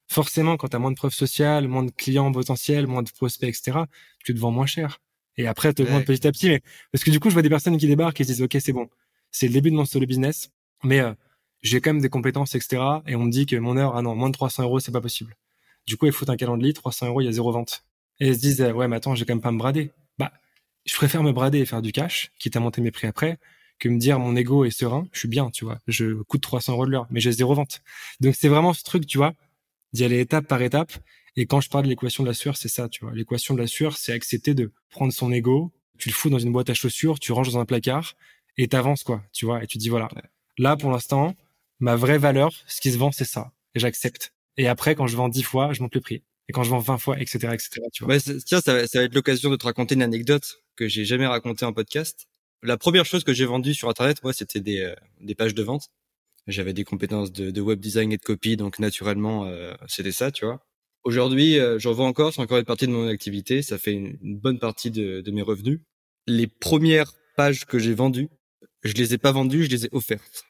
Forcément, 0.07 0.57
quand 0.57 0.69
tu 0.69 0.75
as 0.75 0.79
moins 0.79 0.91
de 0.91 0.95
preuves 0.95 1.13
sociales, 1.13 1.67
moins 1.67 1.83
de 1.83 1.91
clients 1.91 2.31
potentiels, 2.31 2.87
moins 2.87 3.03
de 3.03 3.09
prospects, 3.09 3.49
etc., 3.49 3.79
tu 4.23 4.33
te 4.33 4.39
vends 4.39 4.51
moins 4.51 4.65
cher. 4.65 4.99
Et 5.37 5.47
après, 5.47 5.73
tu 5.73 5.81
augmentes 5.81 6.05
petit 6.05 6.27
à 6.27 6.31
petit. 6.31 6.49
Mais 6.49 6.61
parce 6.91 7.03
que 7.03 7.11
du 7.11 7.19
coup, 7.19 7.29
je 7.29 7.33
vois 7.33 7.41
des 7.41 7.49
personnes 7.49 7.77
qui 7.77 7.87
débarquent 7.87 8.21
et 8.21 8.23
se 8.23 8.29
disent 8.29 8.41
ok, 8.41 8.57
c'est 8.59 8.73
bon, 8.73 8.89
c'est 9.31 9.47
le 9.47 9.53
début 9.53 9.71
de 9.71 9.75
mon 9.75 9.85
solo 9.85 10.05
business, 10.05 10.51
mais 10.83 10.99
euh, 10.99 11.13
j'ai 11.61 11.81
quand 11.81 11.93
même 11.93 12.01
des 12.01 12.09
compétences, 12.09 12.55
etc. 12.55 12.81
Et 13.07 13.15
on 13.15 13.23
me 13.23 13.31
dit 13.31 13.45
que 13.45 13.55
mon 13.55 13.77
heure, 13.77 13.95
ah 13.95 14.01
non, 14.01 14.15
moins 14.15 14.29
de 14.29 14.33
300 14.33 14.63
euros, 14.63 14.79
c'est 14.79 14.91
pas 14.91 15.01
possible. 15.01 15.35
Du 15.87 15.97
coup, 15.97 16.05
ils 16.05 16.11
foutent 16.11 16.29
un 16.29 16.37
calendrier, 16.37 16.73
300 16.73 17.07
euros, 17.07 17.21
il 17.21 17.25
y 17.25 17.27
a 17.27 17.31
zéro 17.31 17.51
vente. 17.51 17.83
Et 18.19 18.29
ils 18.29 18.35
se 18.35 18.39
disent 18.39 18.61
ouais, 18.61 18.87
mais 18.87 18.95
attends, 18.95 19.15
j'ai 19.15 19.25
quand 19.25 19.33
même 19.33 19.41
pas 19.41 19.51
me 19.51 19.57
brader 19.57 19.91
je 20.85 20.95
préfère 20.95 21.23
me 21.23 21.31
brader 21.31 21.59
et 21.59 21.65
faire 21.65 21.81
du 21.81 21.91
cash, 21.91 22.31
quitte 22.39 22.55
à 22.55 22.59
monter 22.59 22.81
mes 22.81 22.91
prix 22.91 23.07
après, 23.07 23.37
que 23.79 23.89
me 23.89 23.97
dire 23.97 24.19
mon 24.19 24.35
ego 24.35 24.65
est 24.65 24.71
serein, 24.71 25.07
je 25.11 25.19
suis 25.19 25.27
bien, 25.27 25.49
tu 25.49 25.65
vois. 25.65 25.79
Je 25.87 26.21
coûte 26.23 26.41
300 26.41 26.73
euros 26.73 26.85
de 26.85 26.91
l'heure, 26.91 27.07
mais 27.09 27.19
j'ai 27.19 27.31
zéro 27.31 27.53
vente. 27.53 27.81
Donc 28.19 28.35
c'est 28.35 28.47
vraiment 28.47 28.73
ce 28.73 28.83
truc, 28.83 29.05
tu 29.05 29.17
vois, 29.17 29.33
d'y 29.93 30.03
aller 30.03 30.19
étape 30.19 30.47
par 30.47 30.61
étape. 30.61 30.91
Et 31.35 31.45
quand 31.45 31.61
je 31.61 31.69
parle 31.69 31.85
de 31.85 31.89
l'équation 31.89 32.23
de 32.23 32.27
la 32.27 32.33
sueur, 32.33 32.57
c'est 32.57 32.67
ça, 32.67 32.89
tu 32.89 33.03
vois. 33.03 33.13
L'équation 33.13 33.53
de 33.53 33.59
la 33.59 33.67
sueur, 33.67 33.97
c'est 33.97 34.13
accepter 34.13 34.53
de 34.53 34.71
prendre 34.89 35.11
son 35.11 35.31
ego, 35.31 35.71
tu 35.97 36.09
le 36.09 36.13
fous 36.13 36.29
dans 36.29 36.39
une 36.39 36.51
boîte 36.51 36.69
à 36.69 36.73
chaussures, 36.73 37.19
tu 37.19 37.31
ranges 37.31 37.51
dans 37.51 37.59
un 37.59 37.65
placard 37.65 38.13
et 38.57 38.67
t'avances, 38.67 39.03
quoi, 39.03 39.23
tu 39.31 39.45
vois. 39.45 39.63
Et 39.63 39.67
tu 39.67 39.77
dis, 39.77 39.89
voilà, 39.89 40.09
là, 40.57 40.77
pour 40.77 40.91
l'instant, 40.91 41.33
ma 41.79 41.95
vraie 41.95 42.19
valeur, 42.19 42.51
ce 42.67 42.81
qui 42.81 42.91
se 42.91 42.97
vend, 42.97 43.11
c'est 43.11 43.25
ça. 43.25 43.51
Et 43.73 43.79
j'accepte. 43.79 44.33
Et 44.57 44.67
après, 44.67 44.93
quand 44.93 45.07
je 45.07 45.17
vends 45.17 45.29
10 45.29 45.41
fois, 45.43 45.73
je 45.73 45.81
monte 45.81 45.95
le 45.95 46.01
prix. 46.01 46.21
Et 46.49 46.53
quand 46.53 46.63
je 46.63 46.69
vends 46.69 46.79
20 46.79 46.97
fois, 46.97 47.19
etc., 47.19 47.37
etc., 47.53 47.81
tu 47.93 48.03
vois. 48.03 48.19
tiens, 48.19 48.61
ça 48.61 48.73
va, 48.73 48.81
être 48.81 49.15
l'occasion 49.15 49.49
de 49.49 49.55
te 49.55 49.65
raconter 49.65 49.95
une 49.95 50.01
anecdote 50.01 50.63
que 50.75 50.87
j'ai 50.87 51.05
jamais 51.05 51.27
raconté 51.27 51.65
en 51.65 51.73
podcast. 51.73 52.27
La 52.61 52.77
première 52.77 53.05
chose 53.05 53.23
que 53.23 53.33
j'ai 53.33 53.45
vendue 53.45 53.73
sur 53.73 53.89
Internet, 53.89 54.23
moi, 54.23 54.33
c'était 54.33 54.61
des, 54.61 54.81
euh, 54.81 54.95
des 55.21 55.35
pages 55.35 55.53
de 55.53 55.63
vente. 55.63 55.89
J'avais 56.47 56.73
des 56.73 56.83
compétences 56.83 57.31
de, 57.31 57.51
de, 57.51 57.61
web 57.61 57.79
design 57.79 58.11
et 58.11 58.17
de 58.17 58.21
copie, 58.21 58.57
donc 58.57 58.79
naturellement, 58.79 59.45
euh, 59.45 59.73
c'était 59.87 60.11
ça, 60.11 60.31
tu 60.31 60.45
vois. 60.45 60.65
Aujourd'hui, 61.03 61.59
euh, 61.59 61.79
j'en 61.79 61.93
vends 61.93 62.07
encore, 62.07 62.33
c'est 62.33 62.41
encore 62.41 62.57
une 62.57 62.65
partie 62.65 62.87
de 62.87 62.91
mon 62.91 63.07
activité, 63.07 63.61
ça 63.61 63.77
fait 63.77 63.93
une, 63.93 64.17
bonne 64.21 64.59
partie 64.59 64.91
de, 64.91 65.21
de, 65.21 65.31
mes 65.31 65.41
revenus. 65.41 65.79
Les 66.27 66.47
premières 66.47 67.13
pages 67.35 67.65
que 67.65 67.79
j'ai 67.79 67.93
vendues, 67.93 68.29
je 68.83 68.93
les 68.93 69.13
ai 69.13 69.17
pas 69.17 69.31
vendues, 69.31 69.63
je 69.65 69.69
les 69.69 69.85
ai 69.85 69.89
offertes. 69.91 70.45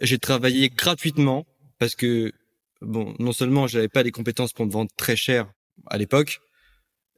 J'ai 0.00 0.18
travaillé 0.18 0.70
gratuitement 0.70 1.46
parce 1.78 1.94
que, 1.94 2.32
bon, 2.80 3.14
non 3.18 3.32
seulement 3.32 3.66
j'avais 3.66 3.88
pas 3.88 4.02
les 4.02 4.10
compétences 4.10 4.52
pour 4.52 4.66
me 4.66 4.70
vendre 4.70 4.90
très 4.96 5.16
cher 5.16 5.50
à 5.86 5.98
l'époque, 5.98 6.40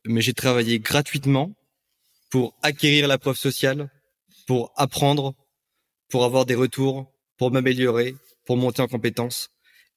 mais 0.06 0.20
j'ai 0.20 0.34
travaillé 0.34 0.78
gratuitement 0.80 1.52
pour 2.30 2.56
acquérir 2.62 3.08
la 3.08 3.18
preuve 3.18 3.36
sociale, 3.36 3.90
pour 4.46 4.72
apprendre, 4.76 5.34
pour 6.08 6.24
avoir 6.24 6.46
des 6.46 6.54
retours, 6.54 7.12
pour 7.38 7.50
m'améliorer, 7.50 8.14
pour 8.46 8.56
monter 8.56 8.82
en 8.82 8.88
compétences. 8.88 9.48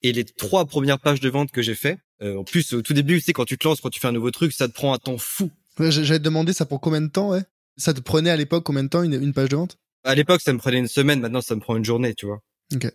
Et 0.01 0.11
les 0.11 0.25
trois 0.25 0.65
premières 0.65 0.99
pages 0.99 1.19
de 1.19 1.29
vente 1.29 1.51
que 1.51 1.61
j'ai 1.61 1.75
fait, 1.75 1.97
euh, 2.21 2.37
en 2.37 2.43
plus 2.43 2.73
au 2.73 2.81
tout 2.81 2.93
début, 2.93 3.19
tu 3.19 3.25
sais 3.25 3.33
quand 3.33 3.45
tu 3.45 3.57
te 3.57 3.67
lances, 3.67 3.81
quand 3.81 3.89
tu 3.89 3.99
fais 3.99 4.07
un 4.07 4.11
nouveau 4.11 4.31
truc, 4.31 4.51
ça 4.51 4.67
te 4.67 4.73
prend 4.73 4.93
un 4.93 4.97
temps 4.97 5.17
fou. 5.17 5.49
J'allais 5.79 6.19
te 6.19 6.23
demander 6.23 6.53
ça 6.53 6.65
pour 6.65 6.79
combien 6.79 7.01
de 7.01 7.07
temps, 7.07 7.29
ouais? 7.29 7.43
Ça 7.77 7.93
te 7.93 7.99
prenait 7.99 8.29
à 8.29 8.37
l'époque 8.37 8.63
combien 8.63 8.83
de 8.83 8.89
temps 8.89 9.03
une, 9.03 9.33
page 9.33 9.49
de 9.49 9.55
vente? 9.57 9.77
À 10.03 10.15
l'époque, 10.15 10.41
ça 10.41 10.53
me 10.53 10.59
prenait 10.59 10.77
une 10.77 10.87
semaine. 10.87 11.19
Maintenant, 11.19 11.41
ça 11.41 11.55
me 11.55 11.59
prend 11.59 11.75
une 11.75 11.83
journée, 11.83 12.13
tu 12.13 12.25
vois. 12.25 12.41
Ok. 12.73 12.89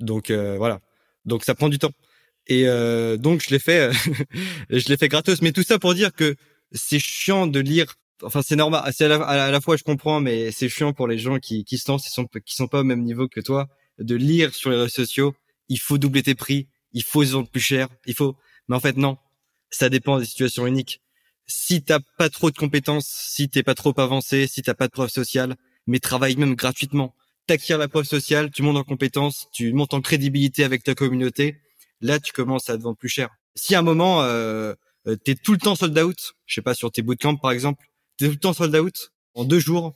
Donc 0.00 0.30
euh, 0.30 0.56
voilà. 0.58 0.80
Donc 1.24 1.44
ça 1.44 1.54
prend 1.54 1.68
du 1.68 1.78
temps. 1.78 1.92
Et 2.48 2.66
euh, 2.66 3.16
donc 3.16 3.42
je 3.42 3.50
l'ai 3.50 3.58
fait, 3.58 3.90
je 4.70 4.88
l'ai 4.88 4.96
fait 4.96 5.08
gratos. 5.08 5.42
Mais 5.42 5.52
tout 5.52 5.62
ça 5.62 5.78
pour 5.78 5.94
dire 5.94 6.12
que 6.12 6.36
c'est 6.72 6.98
chiant 6.98 7.46
de 7.46 7.60
lire. 7.60 7.94
Enfin, 8.22 8.42
c'est 8.42 8.56
normal. 8.56 8.90
C'est 8.94 9.04
à, 9.04 9.50
la, 9.50 9.60
fois, 9.60 9.76
je 9.76 9.84
comprends, 9.84 10.20
mais 10.20 10.50
c'est 10.50 10.68
chiant 10.68 10.92
pour 10.92 11.06
les 11.06 11.18
gens 11.18 11.38
qui, 11.38 11.64
qui 11.64 11.78
se 11.78 11.90
lancent, 11.90 12.04
qui 12.04 12.10
sont, 12.10 12.26
qui 12.26 12.54
sont 12.54 12.66
pas 12.66 12.80
au 12.80 12.84
même 12.84 13.02
niveau 13.02 13.28
que 13.28 13.40
toi, 13.40 13.68
de 13.98 14.16
lire 14.16 14.54
sur 14.54 14.70
les 14.70 14.76
réseaux 14.76 14.88
sociaux. 14.88 15.34
Il 15.68 15.78
faut 15.78 15.98
doubler 15.98 16.22
tes 16.22 16.34
prix. 16.34 16.68
Il 16.92 17.02
faut 17.02 17.24
se 17.24 17.32
vendre 17.32 17.48
plus 17.48 17.60
cher. 17.60 17.88
Il 18.06 18.14
faut. 18.14 18.36
Mais 18.68 18.76
en 18.76 18.80
fait, 18.80 18.96
non. 18.96 19.18
Ça 19.70 19.90
dépend 19.90 20.18
des 20.18 20.24
situations 20.24 20.66
uniques. 20.66 21.00
Si 21.46 21.82
t'as 21.82 22.00
pas 22.16 22.30
trop 22.30 22.50
de 22.50 22.56
compétences, 22.56 23.06
si 23.06 23.48
t'es 23.48 23.62
pas 23.62 23.74
trop 23.74 23.98
avancé, 24.00 24.46
si 24.46 24.62
t'as 24.62 24.74
pas 24.74 24.86
de 24.86 24.92
preuve 24.92 25.10
sociale, 25.10 25.56
mais 25.86 25.98
travaille 25.98 26.36
même 26.36 26.54
gratuitement. 26.54 27.14
T'acquiers 27.46 27.78
la 27.78 27.88
preuve 27.88 28.04
sociale, 28.04 28.50
tu 28.50 28.62
montes 28.62 28.76
en 28.76 28.84
compétences, 28.84 29.48
tu 29.52 29.72
montes 29.72 29.94
en 29.94 30.00
crédibilité 30.00 30.64
avec 30.64 30.82
ta 30.82 30.94
communauté. 30.94 31.56
Là, 32.00 32.20
tu 32.20 32.32
commences 32.32 32.70
à 32.70 32.76
te 32.76 32.82
vendre 32.82 32.96
plus 32.96 33.08
cher. 33.08 33.30
Si 33.54 33.74
à 33.74 33.80
un 33.80 33.82
moment, 33.82 34.22
euh, 34.22 34.74
t'es 35.24 35.34
tout 35.34 35.52
le 35.52 35.58
temps 35.58 35.74
sold 35.74 35.98
out, 35.98 36.34
je 36.46 36.54
sais 36.54 36.62
pas, 36.62 36.74
sur 36.74 36.92
tes 36.92 37.02
bootcamps 37.02 37.36
par 37.36 37.50
exemple, 37.50 37.84
t'es 38.16 38.26
tout 38.26 38.32
le 38.32 38.38
temps 38.38 38.52
sold 38.52 38.74
out, 38.76 39.12
en 39.34 39.44
deux 39.44 39.58
jours, 39.58 39.94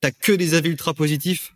t'as 0.00 0.10
que 0.10 0.32
des 0.32 0.54
avis 0.54 0.70
ultra 0.70 0.94
positifs, 0.94 1.54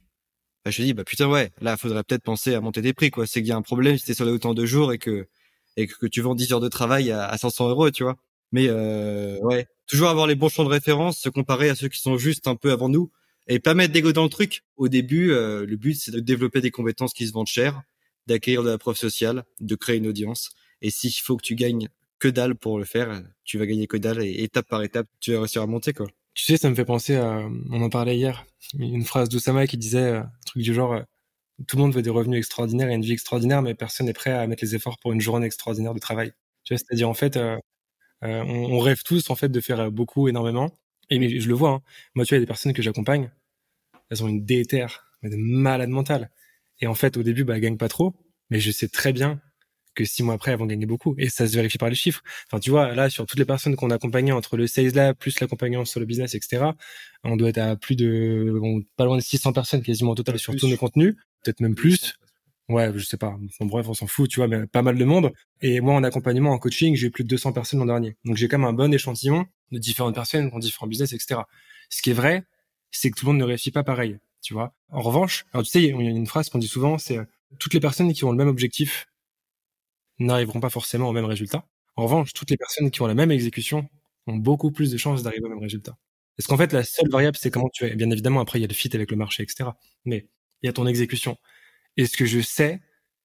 bah, 0.65 0.71
je 0.71 0.79
te 0.79 0.83
dis, 0.83 0.93
bah 0.93 1.05
putain 1.05 1.29
ouais, 1.29 1.51
là, 1.61 1.77
faudrait 1.77 2.05
peut-être 2.05 2.23
penser 2.23 2.55
à 2.55 2.61
monter 2.61 2.83
des 2.83 2.93
prix, 2.93 3.11
quoi. 3.11 3.27
C'est 3.27 3.41
qu'il 3.41 3.49
y 3.49 3.53
a 3.53 3.57
un 3.57 3.63
problème 3.63 3.97
si 3.97 4.05
t'es 4.05 4.15
sold 4.15 4.31
out 4.31 4.45
en 4.47 4.55
deux 4.55 4.67
jours 4.67 4.93
et 4.93 4.99
que 4.99 5.27
et 5.79 5.87
que 5.87 6.07
tu 6.07 6.21
vends 6.21 6.35
10 6.35 6.53
heures 6.53 6.61
de 6.61 6.69
travail 6.69 7.11
à, 7.13 7.37
500 7.39 7.71
euros, 7.71 7.91
tu 7.91 8.03
vois. 8.03 8.17
Mais 8.53 8.67
euh, 8.69 9.39
ouais, 9.43 9.67
toujours 9.87 10.09
avoir 10.09 10.27
les 10.27 10.35
bons 10.35 10.49
champs 10.49 10.65
de 10.65 10.69
référence, 10.69 11.19
se 11.19 11.29
comparer 11.29 11.71
à 11.71 11.75
ceux 11.75 11.89
qui 11.89 12.01
sont 12.01 12.19
juste 12.19 12.49
un 12.49 12.57
peu 12.57 12.73
avant 12.73 12.89
nous 12.89 13.11
et 13.47 13.61
pas 13.61 13.75
mettre 13.75 13.93
d'ego 13.93 14.13
dans 14.13 14.25
le 14.25 14.29
truc. 14.29 14.65
Au 14.77 14.89
début, 14.89 15.31
euh, 15.31 15.65
le 15.65 15.77
but 15.77 15.95
c'est 15.95 16.11
de 16.11 16.21
développer 16.21 16.61
des 16.61 16.71
compétences 16.71 17.13
qui 17.15 17.27
se 17.27 17.33
vendent 17.33 17.47
cher, 17.47 17.81
d'acquérir 18.29 18.63
de 18.63 18.71
la 18.71 18.79
preuve 18.79 18.97
sociale, 18.97 19.45
de 19.61 19.75
créer 19.75 19.97
une 19.97 20.07
audience. 20.07 20.51
Et 20.83 20.91
s'il 20.91 21.13
faut 21.13 21.37
que 21.37 21.43
tu 21.43 21.57
gagnes 21.57 21.89
que 22.19 22.29
dalle 22.29 22.55
pour 22.55 22.79
le 22.79 22.85
faire, 22.85 23.23
tu 23.45 23.59
vas 23.59 23.67
gagner 23.67 23.87
que 23.87 23.97
dalle 23.97 24.23
et 24.23 24.43
étape 24.43 24.69
par 24.69 24.83
étape, 24.83 25.07
tu 25.21 25.33
vas 25.33 25.39
réussir 25.39 25.63
à 25.63 25.67
monter 25.67 25.93
quoi. 25.93 26.07
Tu 26.35 26.45
sais, 26.45 26.57
ça 26.57 26.71
me 26.71 26.75
fait 26.75 26.85
penser 26.85 27.17
à, 27.17 27.49
on 27.71 27.83
en 27.83 27.91
parlait 27.91 28.17
hier, 28.17 28.47
une 28.79 29.05
phrase 29.05 29.29
d'Oussama 29.29 29.67
qui 29.67 29.77
disait 29.77 29.99
euh, 29.99 30.21
un 30.21 30.31
truc 30.47 30.63
du 30.63 30.73
genre, 30.73 30.93
euh, 30.93 31.03
tout 31.67 31.77
le 31.77 31.83
monde 31.83 31.95
veut 31.95 32.03
des 32.03 32.11
revenus 32.11 32.39
extraordinaires 32.39 32.91
et 32.91 32.95
une 32.95 33.03
vie 33.03 33.13
extraordinaire, 33.13 33.63
mais 33.63 33.75
personne 33.75 34.07
n'est 34.07 34.13
prêt 34.13 34.31
à 34.31 34.47
mettre 34.47 34.63
les 34.65 34.77
efforts 34.77 34.99
pour 34.99 35.13
une 35.13 35.21
journée 35.21 35.47
extraordinaire 35.47 35.95
de 35.95 35.99
travail. 35.99 36.33
Tu 36.65 36.75
vois, 36.75 36.79
c'est-à-dire 36.79 37.09
en 37.09 37.15
fait, 37.15 37.37
euh, 37.37 37.59
on, 38.23 38.79
rêve 38.79 39.03
tous 39.05 39.31
en 39.31 39.35
fait 39.37 39.49
de 39.49 39.61
faire 39.61 39.91
beaucoup, 39.91 40.29
énormément. 40.29 40.79
Et 41.11 41.41
je 41.41 41.49
le 41.49 41.55
vois. 41.55 41.71
Hein. 41.71 41.83
Moi, 42.15 42.25
tu 42.25 42.35
vois, 42.35 42.39
il 42.39 42.41
y 42.41 42.43
a 42.43 42.45
des 42.45 42.47
personnes 42.47 42.73
que 42.73 42.83
j'accompagne, 42.83 43.31
elles 44.11 44.23
ont 44.23 44.29
une 44.29 44.45
déterre, 44.45 45.07
mais 45.23 45.31
de 45.31 45.37
malade 45.37 45.91
mentale. 45.91 46.31
Et 46.81 46.87
en 46.87 46.95
fait, 46.95 47.17
au 47.17 47.23
début, 47.23 47.45
bah, 47.45 47.57
elles 47.57 47.63
gagnent 47.63 47.77
pas 47.77 47.89
trop, 47.89 48.15
mais 48.51 48.61
je 48.61 48.71
sais 48.71 48.89
très 48.89 49.13
bien 49.13 49.41
que 49.95 50.05
six 50.05 50.23
mois 50.23 50.35
après, 50.35 50.53
elles 50.53 50.59
vont 50.59 50.67
gagner 50.67 50.87
beaucoup. 50.87 51.15
Et 51.19 51.29
ça 51.29 51.47
se 51.47 51.55
vérifie 51.55 51.79
par 51.79 51.89
les 51.89 51.97
chiffres. 51.97 52.23
Enfin, 52.47 52.61
tu 52.61 52.71
vois, 52.71 52.95
là, 52.95 53.11
sur 53.11 53.27
toutes 53.27 53.39
les 53.39 53.45
personnes 53.45 53.75
qu'on 53.75 53.91
a 53.91 53.97
accompagnées 53.97 54.33
entre 54.33 54.57
le 54.57 54.67
sales 54.67 54.95
lab, 54.95 55.17
plus 55.17 55.41
l'accompagnement 55.41 55.85
sur 55.85 55.99
le 56.01 56.07
business, 56.07 56.35
etc., 56.35 56.67
on 57.25 57.37
doit 57.37 57.49
être 57.49 57.59
à 57.59 57.77
plus 57.77 57.97
de, 57.97 58.55
pas 58.97 59.05
loin 59.05 59.17
de 59.17 59.23
600 59.23 59.53
personnes 59.53 59.83
quasiment 59.83 60.13
au 60.13 60.15
total 60.15 60.39
sur 60.39 60.55
tous 60.55 60.69
nos 60.69 60.77
contenus. 60.77 61.17
Peut-être 61.43 61.61
même 61.61 61.75
plus. 61.75 62.15
Ouais, 62.69 62.93
je 62.95 63.05
sais 63.05 63.17
pas. 63.17 63.37
bref, 63.61 63.89
on 63.89 63.95
s'en 63.95 64.07
fout, 64.07 64.29
tu 64.31 64.41
vois, 64.41 64.47
mais 64.47 64.67
pas 64.67 64.83
mal 64.83 64.97
de 64.97 65.05
monde. 65.05 65.33
Et 65.63 65.81
moi, 65.81 65.95
en 65.95 66.05
accompagnement, 66.05 66.53
en 66.53 66.59
coaching, 66.59 66.95
j'ai 66.95 67.09
eu 67.09 67.11
plus 67.11 67.25
de 67.25 67.29
200 67.29 67.53
personnes 67.53 67.81
l'an 67.81 67.87
dernier. 67.87 68.17
Donc, 68.25 68.37
j'ai 68.37 68.47
quand 68.47 68.59
même 68.59 68.69
un 68.69 68.75
bon 68.75 68.93
échantillon 68.93 69.47
de 69.73 69.79
différentes 69.79 70.15
personnes, 70.15 70.51
ont 70.53 70.59
différents 70.59 70.87
business, 70.87 71.13
etc. 71.13 71.41
Ce 71.89 72.03
qui 72.03 72.11
est 72.11 72.15
vrai, 72.15 72.45
c'est 72.91 73.11
que 73.11 73.19
tout 73.19 73.27
le 73.27 73.33
monde 73.33 73.41
ne 73.41 73.45
réussit 73.45 73.73
pas 73.73 73.85
pareil, 73.85 74.19
tu 74.49 74.55
vois. 74.55 74.73
En 74.89 75.03
revanche, 75.03 75.45
alors 75.53 75.63
tu 75.63 75.71
sais, 75.71 75.83
il 75.83 75.89
y 75.91 76.07
a 76.07 76.11
une 76.11 76.27
phrase 76.27 76.49
qu'on 76.49 76.57
dit 76.57 76.69
souvent, 76.69 76.97
c'est 76.97 77.19
euh, 77.19 77.25
toutes 77.59 77.75
les 77.75 77.81
personnes 77.81 78.11
qui 78.15 78.25
ont 78.25 78.31
le 78.31 78.37
même 78.39 78.49
objectif 78.49 79.07
n'arriveront 80.19 80.59
pas 80.59 80.71
forcément 80.71 81.11
au 81.11 81.13
même 81.13 81.27
résultat. 81.27 81.67
En 81.97 82.05
revanche, 82.05 82.33
toutes 82.33 82.49
les 82.49 82.57
personnes 82.57 82.91
qui 82.91 83.03
ont 83.03 83.07
la 83.07 83.15
même 83.15 83.31
exécution 83.31 83.91
ont 84.27 84.37
beaucoup 84.37 84.71
plus 84.71 84.91
de 84.91 84.97
chances 84.97 85.23
d'arriver 85.23 85.45
au 85.45 85.51
même 85.51 85.59
résultat. 85.59 85.99
Parce 86.35 86.47
qu'en 86.47 86.57
fait, 86.57 86.73
la 86.73 86.83
seule 86.83 87.11
variable, 87.11 87.37
c'est 87.39 87.51
comment 87.51 87.69
tu 87.69 87.85
es. 87.85 87.95
Bien 87.95 88.11
évidemment, 88.11 88.41
après, 88.41 88.59
il 88.59 88.63
y 88.63 88.65
a 88.65 88.69
le 88.69 88.73
fit 88.73 88.89
avec 88.95 89.11
le 89.11 89.19
marché, 89.19 89.43
etc. 89.43 89.69
Mais 90.07 90.27
il 90.63 90.67
y 90.67 90.71
a 90.71 90.73
ton 90.73 90.87
exécution. 90.87 91.37
Et 91.99 92.07
ce 92.07 92.17
que 92.17 92.25
je 92.25 92.41
sais, 92.41 92.81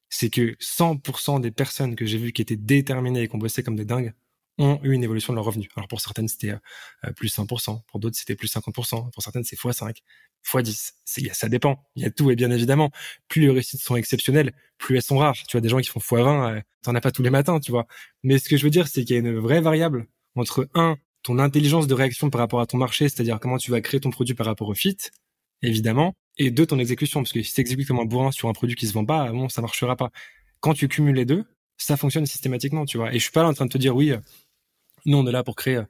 c'est 0.10 0.30
que 0.30 0.58
100% 0.60 1.40
des 1.40 1.52
personnes 1.52 1.96
que 1.96 2.06
j'ai 2.06 2.18
vues 2.18 2.34
qui 2.34 2.42
étaient 2.42 2.58
déterminées 2.58 3.22
et 3.22 3.28
qui 3.30 3.36
ont 3.36 3.40
bossé 3.40 3.64
comme 3.64 3.78
des 3.78 3.86
dingues 3.86 4.14
ont 4.58 4.80
eu 4.84 4.93
une 4.93 5.04
évolution 5.04 5.34
de 5.34 5.38
leur 5.38 5.45
revenu. 5.45 5.68
Alors 5.76 5.88
pour 5.88 6.01
certaines, 6.01 6.28
c'était 6.28 6.51
euh, 6.51 7.12
plus 7.16 7.36
100%, 7.36 7.82
pour 7.88 7.99
d'autres, 7.99 8.16
c'était 8.18 8.36
plus 8.36 8.54
50%, 8.54 9.12
pour 9.12 9.24
certaines, 9.24 9.43
c'est 9.43 9.56
x5, 9.56 9.97
x10. 10.45 11.34
Ça 11.34 11.49
dépend. 11.49 11.84
Il 11.95 12.04
y 12.04 12.06
a 12.06 12.12
tout, 12.12 12.30
et 12.32 12.36
bien 12.36 12.51
évidemment, 12.51 12.91
plus 13.28 13.41
les 13.41 13.49
réussites 13.49 13.82
sont 13.82 13.95
exceptionnelles, 13.95 14.54
plus 14.78 14.95
elles 14.95 15.01
sont 15.01 15.18
rares. 15.18 15.36
Tu 15.47 15.54
vois, 15.54 15.62
des 15.62 15.70
gens 15.70 15.80
qui 15.80 15.89
font 15.89 15.99
x20, 15.99 16.58
euh, 16.58 16.62
t'en 16.84 16.95
as 16.95 17.01
pas 17.01 17.12
tous 17.12 17.24
les 17.24 17.30
matins, 17.30 17.60
tu 17.60 17.72
vois. 17.72 17.88
Mais 18.24 18.38
ce 18.38 18.49
que 18.49 18.58
je 18.58 18.64
veux 18.64 18.70
dire, 18.70 18.88
c'est 18.88 19.04
qu'il 19.04 19.16
y 19.16 19.18
a 19.18 19.20
une 19.20 19.38
vraie 19.39 19.62
variable 19.62 20.08
entre, 20.36 20.70
un, 20.76 20.97
ton 21.24 21.39
intelligence 21.39 21.88
de 21.88 21.93
réaction 21.93 22.30
par 22.30 22.39
rapport 22.39 22.60
à 22.60 22.68
ton 22.68 22.78
marché, 22.78 23.10
c'est-à-dire 23.10 23.39
comment 23.39 23.58
tu 23.58 23.72
vas 23.72 23.82
créer 23.82 23.99
ton 23.99 24.12
produit 24.12 24.36
par 24.36 24.45
rapport 24.45 24.68
au 24.68 24.74
fit, 24.74 24.97
évidemment, 25.62 26.14
et 26.38 26.51
deux, 26.51 26.66
ton 26.66 26.80
exécution, 26.80 27.22
parce 27.22 27.32
que 27.32 27.41
si 27.41 27.54
tu 27.54 27.62
exécutes 27.62 27.88
comme 27.88 27.99
un 27.99 28.06
bourrin 28.06 28.32
sur 28.32 28.49
un 28.49 28.54
produit 28.54 28.76
qui 28.76 28.88
se 28.88 28.93
vend 28.93 29.06
pas, 29.06 29.32
bon, 29.32 29.49
ça 29.49 29.62
marchera 29.62 29.95
pas. 29.95 30.12
Quand 30.60 30.74
tu 30.74 30.88
cumules 30.88 31.16
les 31.16 31.26
deux, 31.26 31.45
ça 31.78 31.98
fonctionne 31.98 32.26
systématiquement, 32.26 32.86
tu 32.86 32.98
vois. 32.98 33.14
Et 33.14 33.20
je 33.20 33.24
suis 33.24 33.32
pas 33.32 33.44
là 33.44 33.50
en 33.50 33.54
train 33.54 33.66
de 33.66 33.72
te 33.72 33.78
dire, 33.78 33.96
oui, 33.96 34.14
nous, 35.06 35.18
on 35.18 35.28
est 35.28 35.32
là 35.32 35.44
pour 35.44 35.56
créer 35.56 35.82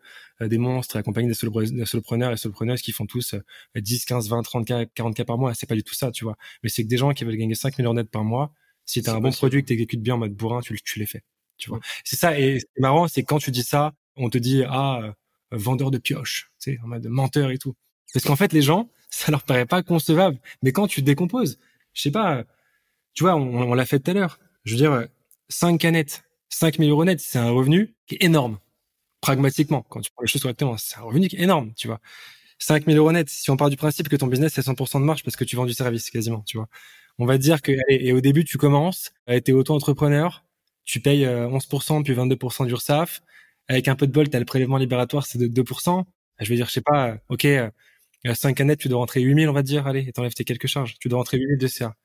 euh, 0.42 0.48
des 0.48 0.58
monstres 0.58 0.96
et 0.96 1.00
accompagner 1.00 1.28
des, 1.28 1.34
solopreneurs 1.34 2.32
et 2.32 2.38
solopreneurs 2.38 2.78
qui 2.78 2.92
font 2.92 3.06
tous 3.06 3.36
10, 3.76 4.06
15, 4.06 4.30
20, 4.30 4.42
30 4.42 4.68
k 4.68 4.90
40 4.94 5.16
k 5.16 5.24
par 5.24 5.38
mois. 5.38 5.54
C'est 5.54 5.68
pas 5.68 5.76
du 5.76 5.84
tout 5.84 5.94
ça, 5.94 6.12
tu 6.12 6.24
vois. 6.24 6.36
Mais 6.64 6.70
c'est 6.70 6.84
que 6.84 6.88
des 6.88 6.98
gens 6.98 7.12
qui 7.12 7.24
veulent 7.24 7.38
gagner 7.38 7.56
5 7.56 7.78
millions 7.78 7.94
net 7.94 8.10
par 8.10 8.24
mois, 8.24 8.52
si 8.86 9.02
tu 9.02 9.10
as 9.10 9.14
un 9.14 9.22
bon 9.22 9.32
produit 9.32 9.62
que 9.62 9.68
tu 9.68 9.74
exécutes 9.74 10.02
bien 10.02 10.16
en 10.16 10.18
mode 10.18 10.34
bourrin, 10.34 10.62
tu, 10.62 10.80
tu 10.82 11.00
les 11.00 11.06
fais. 11.06 11.24
Tu 11.58 11.70
vois. 11.70 11.80
C'est 12.04 12.16
ça. 12.16 12.40
Et 12.40 12.60
c'est 12.60 12.82
marrant, 12.82 13.08
c'est 13.08 13.24
quand 13.24 13.40
tu 13.40 13.52
dis 13.52 13.64
ça, 13.64 13.94
on 14.16 14.30
te 14.30 14.38
dit, 14.38 14.64
ah, 14.68 15.00
euh, 15.04 15.12
vendeur 15.52 15.92
de 15.92 15.98
pioche, 15.98 16.52
tu 16.60 16.74
sais, 16.74 16.80
en 16.84 16.88
mode 16.88 17.06
menteur 17.08 17.52
et 17.52 17.58
tout. 17.58 17.76
Parce 18.14 18.26
qu'en 18.26 18.36
fait, 18.36 18.54
les 18.54 18.62
gens, 18.62 18.90
ça 19.10 19.32
leur 19.32 19.44
paraît 19.44 19.66
pas 19.66 19.84
concevable. 19.84 20.40
Mais 20.64 20.72
quand 20.72 20.88
tu 20.88 21.02
décomposes, 21.02 21.60
je 21.94 22.02
sais 22.02 22.12
pas, 22.12 22.44
tu 23.14 23.24
vois, 23.24 23.36
on, 23.36 23.72
on 23.72 23.74
l'a 23.76 23.86
fait 23.86 24.00
tout 24.00 24.12
à 24.12 24.14
l'heure. 24.16 24.40
Je 24.66 24.74
veux 24.74 24.78
dire, 24.78 25.08
5 25.50 25.80
canettes, 25.80 26.24
5 26.50 26.78
000 26.78 26.90
euros 26.90 27.06
net, 27.06 27.20
c'est 27.20 27.40
un 27.40 27.52
revenu 27.52 27.96
qui 28.08 28.16
est 28.16 28.24
énorme 28.24 28.58
pragmatiquement, 29.24 29.86
quand 29.90 30.02
tu 30.02 30.12
prends 30.12 30.24
les 30.24 30.28
choses 30.28 30.42
correctement, 30.42 30.76
c'est 30.78 30.98
un 30.98 31.04
revenu 31.04 31.28
énorme, 31.38 31.74
tu 31.76 31.88
vois. 31.88 32.00
5000 32.60 32.98
euros 32.98 33.12
net, 33.14 33.30
si 33.30 33.50
on 33.52 33.58
part 33.58 33.70
du 33.70 33.78
principe 33.78 34.10
que 34.10 34.18
ton 34.18 34.28
business 34.28 34.54
c'est 34.54 34.62
100% 34.62 35.00
de 35.00 35.06
marge 35.06 35.24
parce 35.24 35.38
que 35.38 35.46
tu 35.46 35.56
vends 35.56 35.66
du 35.66 35.74
service 35.74 36.10
quasiment, 36.10 36.44
tu 36.46 36.58
vois. 36.58 36.68
On 37.20 37.26
va 37.26 37.38
dire 37.38 37.62
que, 37.62 37.72
et, 37.90 38.12
au 38.12 38.22
début, 38.22 38.44
tu 38.44 38.58
commences, 38.58 39.12
été 39.28 39.54
auto-entrepreneur, 39.54 40.44
tu 40.84 41.00
payes 41.00 41.26
11%, 41.26 42.00
euh, 42.00 42.04
puis 42.04 42.14
22% 42.14 42.66
d'URSAF. 42.66 43.22
Avec 43.70 43.88
un 43.88 43.96
peu 43.96 44.08
de 44.08 44.12
bol, 44.12 44.30
tu 44.30 44.36
as 44.36 44.40
le 44.40 44.46
prélèvement 44.46 44.78
libératoire, 44.78 45.26
c'est 45.26 45.38
de 45.38 45.48
2%. 45.48 46.04
Je 46.40 46.50
vais 46.50 46.56
dire, 46.56 46.68
je 46.68 46.74
sais 46.74 46.82
pas, 46.82 47.18
ok, 47.30 47.48
5 48.26 48.50
euh, 48.50 48.54
canettes, 48.54 48.80
tu 48.80 48.90
dois 48.90 49.00
rentrer 49.00 49.22
8000, 49.22 49.48
on 49.50 49.54
va 49.54 49.64
dire, 49.64 49.88
allez, 49.88 50.06
et 50.08 50.12
t'enlèves 50.12 50.34
tes 50.34 50.44
quelques 50.44 50.68
charges. 50.68 50.96
Tu 51.00 51.08
dois 51.08 51.20
rentrer 51.20 51.38
8000 51.38 51.58
de 51.58 51.68
CA. 51.68 51.96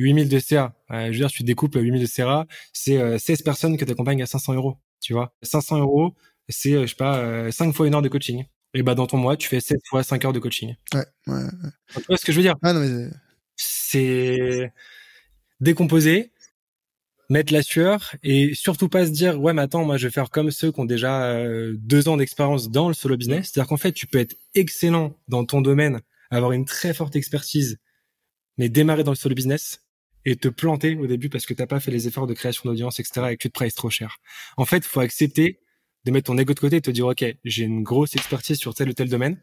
8000 0.00 0.28
de 0.28 0.38
CA. 0.38 0.74
je 0.90 1.06
veux 1.06 1.12
dire, 1.12 1.30
tu 1.30 1.42
découpes 1.42 1.74
8000 1.74 2.00
de 2.00 2.06
CA, 2.06 2.46
c'est 2.72 3.18
16 3.18 3.40
euh, 3.40 3.44
personnes 3.44 3.76
que 3.76 3.84
tu 3.84 3.92
accompagnes 3.92 4.22
à 4.22 4.26
500 4.26 4.54
euros, 4.54 4.76
tu 5.00 5.12
vois. 5.12 5.34
500 5.42 5.78
euros, 5.78 6.14
c'est, 6.48 6.72
euh, 6.72 6.82
je 6.82 6.86
sais 6.88 6.96
pas, 6.96 7.50
5 7.52 7.68
euh, 7.68 7.72
fois 7.72 7.86
une 7.86 7.94
heure 7.94 8.02
de 8.02 8.08
coaching. 8.08 8.44
Et 8.72 8.82
bah, 8.82 8.94
dans 8.94 9.06
ton 9.06 9.18
mois, 9.18 9.36
tu 9.36 9.48
fais 9.48 9.60
7 9.60 9.78
fois 9.88 10.02
5 10.02 10.24
heures 10.24 10.32
de 10.32 10.38
coaching. 10.38 10.74
Ouais, 10.94 11.04
ouais, 11.26 11.42
tu 11.94 12.02
vois 12.08 12.16
ce 12.16 12.24
que 12.24 12.32
je 12.32 12.38
veux 12.38 12.42
dire? 12.42 12.56
Ah, 12.62 12.72
non, 12.72 12.80
mais... 12.80 13.08
C'est 13.56 14.72
décomposer, 15.60 16.32
mettre 17.28 17.52
la 17.52 17.62
sueur 17.62 18.14
et 18.22 18.54
surtout 18.54 18.88
pas 18.88 19.04
se 19.04 19.10
dire 19.10 19.38
ouais 19.38 19.52
mais 19.52 19.60
attends 19.60 19.84
moi 19.84 19.98
je 19.98 20.06
vais 20.06 20.10
faire 20.10 20.30
comme 20.30 20.50
ceux 20.50 20.72
qui 20.72 20.80
ont 20.80 20.86
déjà 20.86 21.24
euh, 21.24 21.76
deux 21.78 22.08
ans 22.08 22.16
d'expérience 22.16 22.70
dans 22.70 22.88
le 22.88 22.94
solo 22.94 23.18
business 23.18 23.50
c'est-à-dire 23.52 23.68
qu'en 23.68 23.76
fait 23.76 23.92
tu 23.92 24.06
peux 24.06 24.18
être 24.18 24.34
excellent 24.54 25.14
dans 25.28 25.44
ton 25.44 25.60
domaine 25.60 26.00
avoir 26.30 26.52
une 26.52 26.64
très 26.64 26.94
forte 26.94 27.14
expertise 27.16 27.78
mais 28.56 28.68
démarrer 28.68 29.04
dans 29.04 29.12
le 29.12 29.16
solo 29.16 29.34
business 29.34 29.82
et 30.24 30.36
te 30.36 30.48
planter 30.48 30.96
au 30.96 31.06
début 31.06 31.28
parce 31.28 31.46
que 31.46 31.54
t'as 31.54 31.66
pas 31.66 31.80
fait 31.80 31.90
les 31.90 32.06
efforts 32.08 32.26
de 32.26 32.34
création 32.34 32.68
d'audience 32.68 33.00
etc 33.00 33.28
et 33.30 33.36
que 33.36 33.42
tu 33.42 33.48
te 33.48 33.54
prices 33.54 33.74
trop 33.74 33.90
cher. 33.90 34.18
En 34.56 34.64
fait 34.64 34.78
il 34.78 34.84
faut 34.84 35.00
accepter 35.00 35.60
de 36.04 36.10
mettre 36.10 36.26
ton 36.26 36.38
ego 36.38 36.54
de 36.54 36.60
côté 36.60 36.76
et 36.76 36.80
te 36.80 36.90
dire 36.90 37.06
ok 37.06 37.24
j'ai 37.44 37.64
une 37.64 37.82
grosse 37.82 38.14
expertise 38.14 38.58
sur 38.58 38.74
tel 38.74 38.88
ou 38.88 38.92
tel 38.92 39.08
domaine 39.08 39.40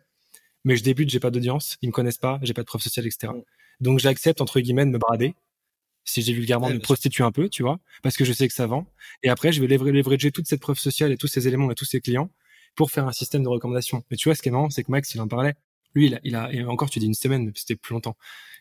mais 0.64 0.76
je 0.76 0.84
débute 0.84 1.10
j'ai 1.10 1.20
pas 1.20 1.32
d'audience 1.32 1.78
ils 1.82 1.88
me 1.88 1.94
connaissent 1.94 2.18
pas 2.18 2.40
j'ai 2.42 2.54
pas 2.54 2.62
de 2.62 2.68
preuve 2.68 2.82
sociale 2.82 3.06
etc 3.06 3.34
donc 3.80 4.00
j'accepte 4.00 4.42
entre 4.42 4.60
guillemets 4.60 4.86
de 4.86 4.92
me 4.92 4.98
brader 4.98 5.36
si 6.08 6.22
j'ai 6.22 6.34
vulgairement 6.34 6.70
de 6.70 6.76
me 6.76 6.80
prostituer 6.80 7.24
un 7.24 7.32
peu 7.32 7.50
tu 7.50 7.64
vois 7.64 7.80
parce 8.02 8.16
que 8.16 8.26
je 8.26 8.34
sais 8.34 8.48
que 8.48 8.54
ça 8.54 8.66
vend. 8.66 8.88
Et 9.24 9.30
après 9.30 9.52
je 9.52 9.64
vais 9.64 9.68
leverager 9.68 10.32
toute 10.32 10.48
cette 10.48 10.62
preuve 10.62 10.80
sociale 10.80 11.12
et 11.12 11.18
tous 11.18 11.28
ces 11.28 11.48
éléments 11.48 11.70
et 11.70 11.76
tous 11.76 11.86
ces 11.86 12.00
clients 12.00 12.32
pour 12.76 12.92
faire 12.92 13.08
un 13.08 13.12
système 13.12 13.44
de 13.44 13.50
recommandation 13.50 14.04
mais 14.10 14.18
tu 14.18 14.30
vois 14.30 14.36
ce 14.36 14.42
qui 14.42 14.50
est 14.50 14.52
marrant 14.52 14.70
c'est 14.70 14.84
que 14.84 14.92
Max 14.92 15.14
il 15.14 15.22
en 15.22 15.28
parlait 15.28 15.56
Lui, 15.96 16.08
il 16.08 16.16
a, 16.16 16.20
il 16.24 16.36
a 16.36 16.52
et 16.54 16.64
encore, 16.64 16.90
tu 16.90 17.00
dis 17.00 17.06
une 17.08 17.14
semaine, 17.14 17.52
c'était 17.56 17.76
plus 17.76 17.94
longtemps. 17.94 18.16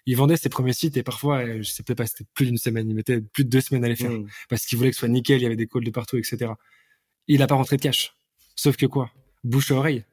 Il 0.07 0.17
vendait 0.17 0.37
ses 0.37 0.49
premiers 0.49 0.73
sites 0.73 0.97
et 0.97 1.03
parfois, 1.03 1.39
euh, 1.45 1.59
je 1.63 1.71
sais 1.71 1.83
peut-être 1.83 1.99
pas, 1.99 2.07
c'était 2.07 2.25
plus 2.35 2.47
d'une 2.47 2.57
semaine. 2.59 2.89
Il 2.89 2.95
mettait 2.95 3.21
plus 3.21 3.45
de 3.45 3.51
deux 3.51 3.61
semaines 3.61 3.85
à 3.85 3.89
les 3.89 3.97
faire 3.97 4.11
Mm. 4.13 4.27
parce 4.49 4.65
qu'il 4.65 4.79
voulait 4.79 4.91
que 4.91 4.97
ce 4.97 5.01
soit 5.01 5.09
nickel. 5.09 5.41
Il 5.41 5.43
y 5.43 5.47
avait 5.47 5.57
des 5.57 5.67
calls 5.67 5.85
de 5.85 5.91
partout, 5.91 6.17
etc. 6.17 6.53
Il 7.27 7.43
a 7.43 7.47
pas 7.47 7.57
rentré 7.57 7.77
de 7.77 7.83
cash. 7.83 8.15
Sauf 8.55 8.77
que 8.77 8.87
quoi? 8.87 9.11
Bouche 9.45 9.71
à 9.73 9.75
oreille. 9.75 10.05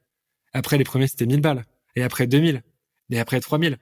Après, 0.54 0.78
les 0.78 0.84
premiers, 0.84 1.08
c'était 1.08 1.26
1000 1.28 1.42
balles. 1.42 1.64
Et 1.96 2.02
après, 2.04 2.28
2000. 2.28 2.64
Et 3.12 3.20
après, 3.20 3.40
3000. 3.40 3.78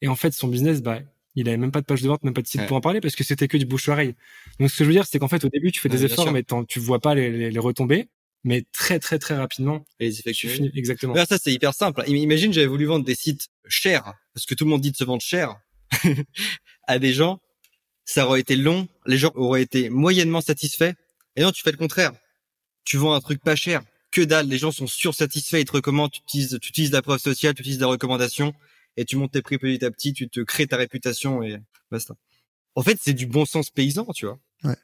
Et 0.00 0.08
en 0.08 0.14
fait, 0.16 0.32
son 0.32 0.46
business, 0.48 0.80
bah, 0.80 1.00
il 1.34 1.48
avait 1.48 1.56
même 1.56 1.72
pas 1.72 1.80
de 1.80 1.86
page 1.86 2.02
de 2.02 2.08
vente, 2.08 2.22
même 2.22 2.34
pas 2.34 2.42
de 2.42 2.46
site 2.46 2.60
Ouais. 2.62 2.66
pour 2.68 2.76
en 2.76 2.80
parler 2.80 3.00
parce 3.00 3.16
que 3.16 3.24
c'était 3.24 3.48
que 3.48 3.56
du 3.56 3.66
bouche 3.66 3.88
à 3.88 3.92
oreille. 3.92 4.14
Donc, 4.60 4.70
ce 4.70 4.76
que 4.78 4.84
je 4.84 4.88
veux 4.88 4.94
dire, 4.94 5.06
c'est 5.06 5.18
qu'en 5.18 5.28
fait, 5.28 5.44
au 5.44 5.48
début, 5.48 5.72
tu 5.72 5.80
fais 5.80 5.88
Ouais, 5.90 5.96
des 5.96 6.04
efforts, 6.04 6.24
sûr. 6.24 6.32
mais 6.32 6.44
tu 6.68 6.78
vois 6.78 7.00
pas 7.00 7.14
les, 7.16 7.30
les, 7.30 7.50
les 7.50 7.58
retombées. 7.58 8.08
Mais 8.44 8.64
très, 8.72 8.98
très, 8.98 9.18
très 9.18 9.36
rapidement, 9.36 9.84
Et 10.00 10.06
les 10.08 10.12
tu 10.14 10.20
effectuer. 10.20 10.48
finis. 10.48 10.70
Exactement. 10.74 11.12
Ouais, 11.14 11.26
ça 11.26 11.38
c'est 11.38 11.52
hyper 11.52 11.74
simple. 11.74 12.02
Im- 12.06 12.14
Imagine 12.16 12.52
j'avais 12.52 12.66
voulu 12.66 12.84
vendre 12.86 13.04
des 13.04 13.14
sites 13.16 13.48
chers 13.68 14.14
parce 14.32 14.46
que 14.46 14.54
tout 14.54 14.64
le 14.64 14.70
monde 14.70 14.80
dit 14.80 14.92
de 14.92 14.96
se 14.96 15.04
vendre 15.04 15.22
cher 15.22 15.56
à 16.86 16.98
des 16.98 17.12
gens, 17.12 17.40
ça 18.04 18.26
aurait 18.26 18.40
été 18.40 18.56
long, 18.56 18.88
les 19.06 19.18
gens 19.18 19.32
auraient 19.34 19.62
été 19.62 19.90
moyennement 19.90 20.40
satisfaits. 20.40 20.92
Et 21.36 21.42
non, 21.42 21.52
tu 21.52 21.62
fais 21.62 21.72
le 21.72 21.76
contraire. 21.76 22.12
Tu 22.84 22.96
vends 22.96 23.12
un 23.12 23.20
truc 23.20 23.42
pas 23.42 23.56
cher, 23.56 23.82
que 24.10 24.22
dalle, 24.22 24.48
les 24.48 24.56
gens 24.58 24.72
sont 24.72 24.86
sursatisfaits, 24.86 25.58
ils 25.60 25.64
te 25.66 25.72
recommandent, 25.72 26.10
tu 26.10 26.20
utilises, 26.22 26.58
tu 26.62 26.68
utilises 26.70 26.92
la 26.92 27.02
preuve 27.02 27.18
sociale, 27.20 27.54
tu 27.54 27.60
utilises 27.60 27.80
la 27.80 27.86
recommandation 27.86 28.54
et 28.96 29.04
tu 29.04 29.16
montes 29.16 29.32
tes 29.32 29.42
prix 29.42 29.58
petit 29.58 29.84
à 29.84 29.90
petit, 29.90 30.12
tu 30.14 30.28
te 30.28 30.40
crées 30.40 30.66
ta 30.66 30.76
réputation 30.76 31.42
et 31.42 31.58
basta. 31.90 32.14
En 32.74 32.82
fait, 32.82 32.98
c'est 33.02 33.12
du 33.12 33.26
bon 33.26 33.44
sens 33.44 33.70
paysan, 33.70 34.06
tu 34.14 34.24
vois. 34.26 34.38
Ouais, 34.64 34.76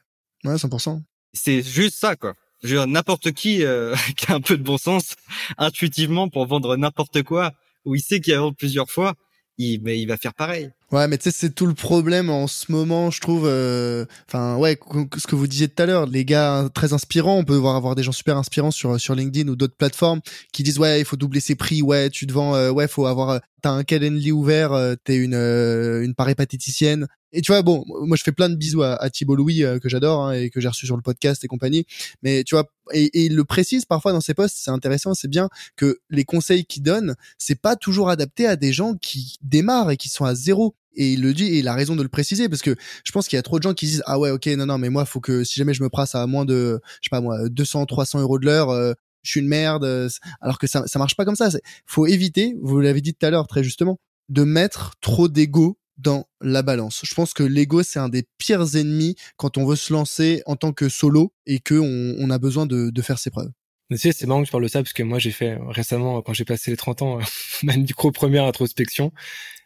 100%. 0.57 1.01
C'est 1.33 1.63
juste 1.63 1.97
ça, 1.97 2.15
quoi. 2.15 2.35
Je 2.65 2.77
n'importe 2.85 3.31
qui 3.31 3.63
euh, 3.63 3.95
qui 4.17 4.31
a 4.31 4.35
un 4.35 4.41
peu 4.41 4.57
de 4.57 4.63
bon 4.63 4.77
sens, 4.77 5.15
intuitivement, 5.57 6.29
pour 6.29 6.45
vendre 6.47 6.75
n'importe 6.77 7.23
quoi, 7.23 7.53
où 7.85 7.95
il 7.95 8.01
sait 8.01 8.19
qu'il 8.19 8.33
va 8.33 8.39
vendre 8.41 8.55
plusieurs 8.57 8.89
fois, 8.89 9.13
il, 9.57 9.81
mais 9.83 9.99
il 9.99 10.05
va 10.07 10.17
faire 10.17 10.33
pareil. 10.33 10.71
Ouais, 10.91 11.07
mais 11.07 11.17
tu 11.17 11.23
sais, 11.25 11.31
c'est 11.31 11.49
tout 11.55 11.65
le 11.65 11.73
problème 11.73 12.29
en 12.29 12.47
ce 12.47 12.71
moment, 12.71 13.09
je 13.11 13.19
trouve. 13.19 13.45
euh, 13.47 14.05
Enfin, 14.27 14.57
ouais, 14.57 14.77
ce 15.17 15.27
que 15.27 15.35
vous 15.35 15.47
disiez 15.47 15.67
tout 15.67 15.81
à 15.81 15.85
l'heure, 15.85 16.05
les 16.05 16.25
gars 16.25 16.57
hein, 16.59 16.69
très 16.69 16.93
inspirants, 16.93 17.37
on 17.37 17.43
peut 17.43 17.55
voir 17.55 17.75
avoir 17.75 17.95
des 17.95 18.03
gens 18.03 18.11
super 18.11 18.37
inspirants 18.37 18.71
sur 18.71 18.99
sur 18.99 19.15
LinkedIn 19.15 19.49
ou 19.49 19.55
d'autres 19.55 19.75
plateformes 19.77 20.21
qui 20.53 20.63
disent 20.63 20.77
ouais, 20.79 20.99
il 20.99 21.05
faut 21.05 21.15
doubler 21.17 21.39
ses 21.39 21.55
prix, 21.55 21.81
ouais, 21.81 22.09
tu 22.09 22.27
te 22.27 22.33
vends, 22.33 22.55
euh, 22.55 22.69
ouais, 22.71 22.87
faut 22.87 23.05
avoir, 23.07 23.29
euh, 23.29 23.39
t'as 23.61 23.71
un 23.71 23.83
Calendly 23.83 24.31
ouvert, 24.31 24.71
t'es 25.03 25.15
une 25.17 25.33
une 25.35 26.13
péripatéticienne. 26.15 27.07
Et 27.35 27.41
tu 27.41 27.51
vois, 27.51 27.61
bon, 27.61 27.83
moi 27.87 28.15
je 28.15 28.23
fais 28.23 28.31
plein 28.31 28.49
de 28.49 28.55
bisous 28.55 28.81
à, 28.81 29.09
Thibault 29.09 29.35
Louis 29.35 29.63
euh, 29.63 29.77
que 29.77 29.89
j'adore 29.89 30.25
hein, 30.25 30.31
et 30.31 30.49
que 30.49 30.61
j'ai 30.61 30.69
reçu 30.69 30.85
sur 30.85 30.95
le 30.95 31.01
podcast 31.01 31.43
et 31.43 31.47
compagnie. 31.47 31.85
Mais 32.23 32.45
tu 32.45 32.55
vois, 32.55 32.71
et, 32.93 33.25
il 33.25 33.35
le 33.35 33.43
précise 33.43 33.83
parfois 33.83 34.13
dans 34.13 34.21
ses 34.21 34.33
posts, 34.33 34.55
c'est 34.57 34.71
intéressant, 34.71 35.13
c'est 35.13 35.27
bien 35.27 35.49
que 35.75 35.99
les 36.09 36.23
conseils 36.23 36.65
qu'il 36.65 36.81
donne, 36.81 37.15
c'est 37.37 37.59
pas 37.59 37.75
toujours 37.75 38.09
adapté 38.09 38.47
à 38.47 38.55
des 38.55 38.71
gens 38.71 38.93
qui 38.95 39.35
démarrent 39.41 39.91
et 39.91 39.97
qui 39.97 40.07
sont 40.07 40.23
à 40.23 40.33
zéro. 40.33 40.75
Et 40.97 41.11
il 41.11 41.21
le 41.21 41.33
dit 41.33 41.43
et 41.43 41.59
il 41.59 41.67
a 41.67 41.73
raison 41.75 41.97
de 41.97 42.03
le 42.03 42.07
préciser 42.07 42.47
parce 42.47 42.61
que 42.61 42.73
je 43.03 43.11
pense 43.11 43.27
qu'il 43.27 43.35
y 43.35 43.39
a 43.39 43.43
trop 43.43 43.59
de 43.59 43.63
gens 43.63 43.73
qui 43.73 43.85
disent 43.85 44.03
ah 44.05 44.17
ouais 44.17 44.29
ok 44.29 44.47
non 44.47 44.65
non 44.65 44.77
mais 44.77 44.89
moi 44.89 45.03
faut 45.03 45.19
que 45.19 45.43
si 45.43 45.55
jamais 45.55 45.73
je 45.73 45.83
me 45.83 45.89
prasse 45.89 46.15
à 46.15 46.25
moins 46.25 46.45
de 46.45 46.79
je 47.01 47.09
sais 47.09 47.11
pas 47.11 47.19
moi 47.19 47.49
200 47.49 47.85
300 47.85 48.21
euros 48.21 48.39
de 48.39 48.45
l'heure 48.45 48.69
euh, 48.69 48.93
je 49.21 49.31
suis 49.31 49.41
une 49.41 49.49
merde 49.49 49.83
euh, 49.83 50.07
alors 50.39 50.57
que 50.57 50.67
ça 50.67 50.87
ça 50.87 50.97
marche 50.97 51.17
pas 51.17 51.25
comme 51.25 51.35
ça 51.35 51.49
faut 51.85 52.07
éviter 52.07 52.55
vous 52.61 52.79
l'avez 52.79 53.01
dit 53.01 53.13
tout 53.13 53.25
à 53.25 53.29
l'heure 53.29 53.45
très 53.45 53.61
justement 53.61 53.99
de 54.29 54.45
mettre 54.45 54.93
trop 55.01 55.27
d'ego 55.27 55.77
dans 55.97 56.27
la 56.41 56.61
balance. 56.61 57.01
Je 57.03 57.15
pense 57.15 57.33
que 57.33 57.43
l'ego 57.43 57.83
c'est 57.83 57.99
un 57.99 58.09
des 58.09 58.23
pires 58.37 58.75
ennemis 58.75 59.15
quand 59.37 59.57
on 59.57 59.65
veut 59.65 59.75
se 59.75 59.93
lancer 59.93 60.41
en 60.45 60.55
tant 60.55 60.73
que 60.73 60.89
solo 60.89 61.33
et 61.45 61.59
que 61.59 61.75
on, 61.75 62.29
a 62.29 62.37
besoin 62.37 62.65
de, 62.65 62.89
de 62.89 63.01
faire 63.01 63.19
ses 63.19 63.29
preuves. 63.29 63.51
Tu 63.91 63.97
sais, 63.97 64.11
c'est 64.11 64.25
marrant 64.25 64.41
que 64.41 64.47
tu 64.47 64.51
parles 64.51 64.63
de 64.63 64.67
ça 64.69 64.81
parce 64.81 64.93
que 64.93 65.03
moi, 65.03 65.19
j'ai 65.19 65.31
fait 65.31 65.51
euh, 65.51 65.69
récemment, 65.69 66.21
quand 66.23 66.33
j'ai 66.33 66.43
passé 66.43 66.71
les 66.71 66.77
30 66.77 67.03
ans, 67.03 67.19
ma 67.63 67.77
micro-première 67.77 68.45
introspection. 68.45 69.11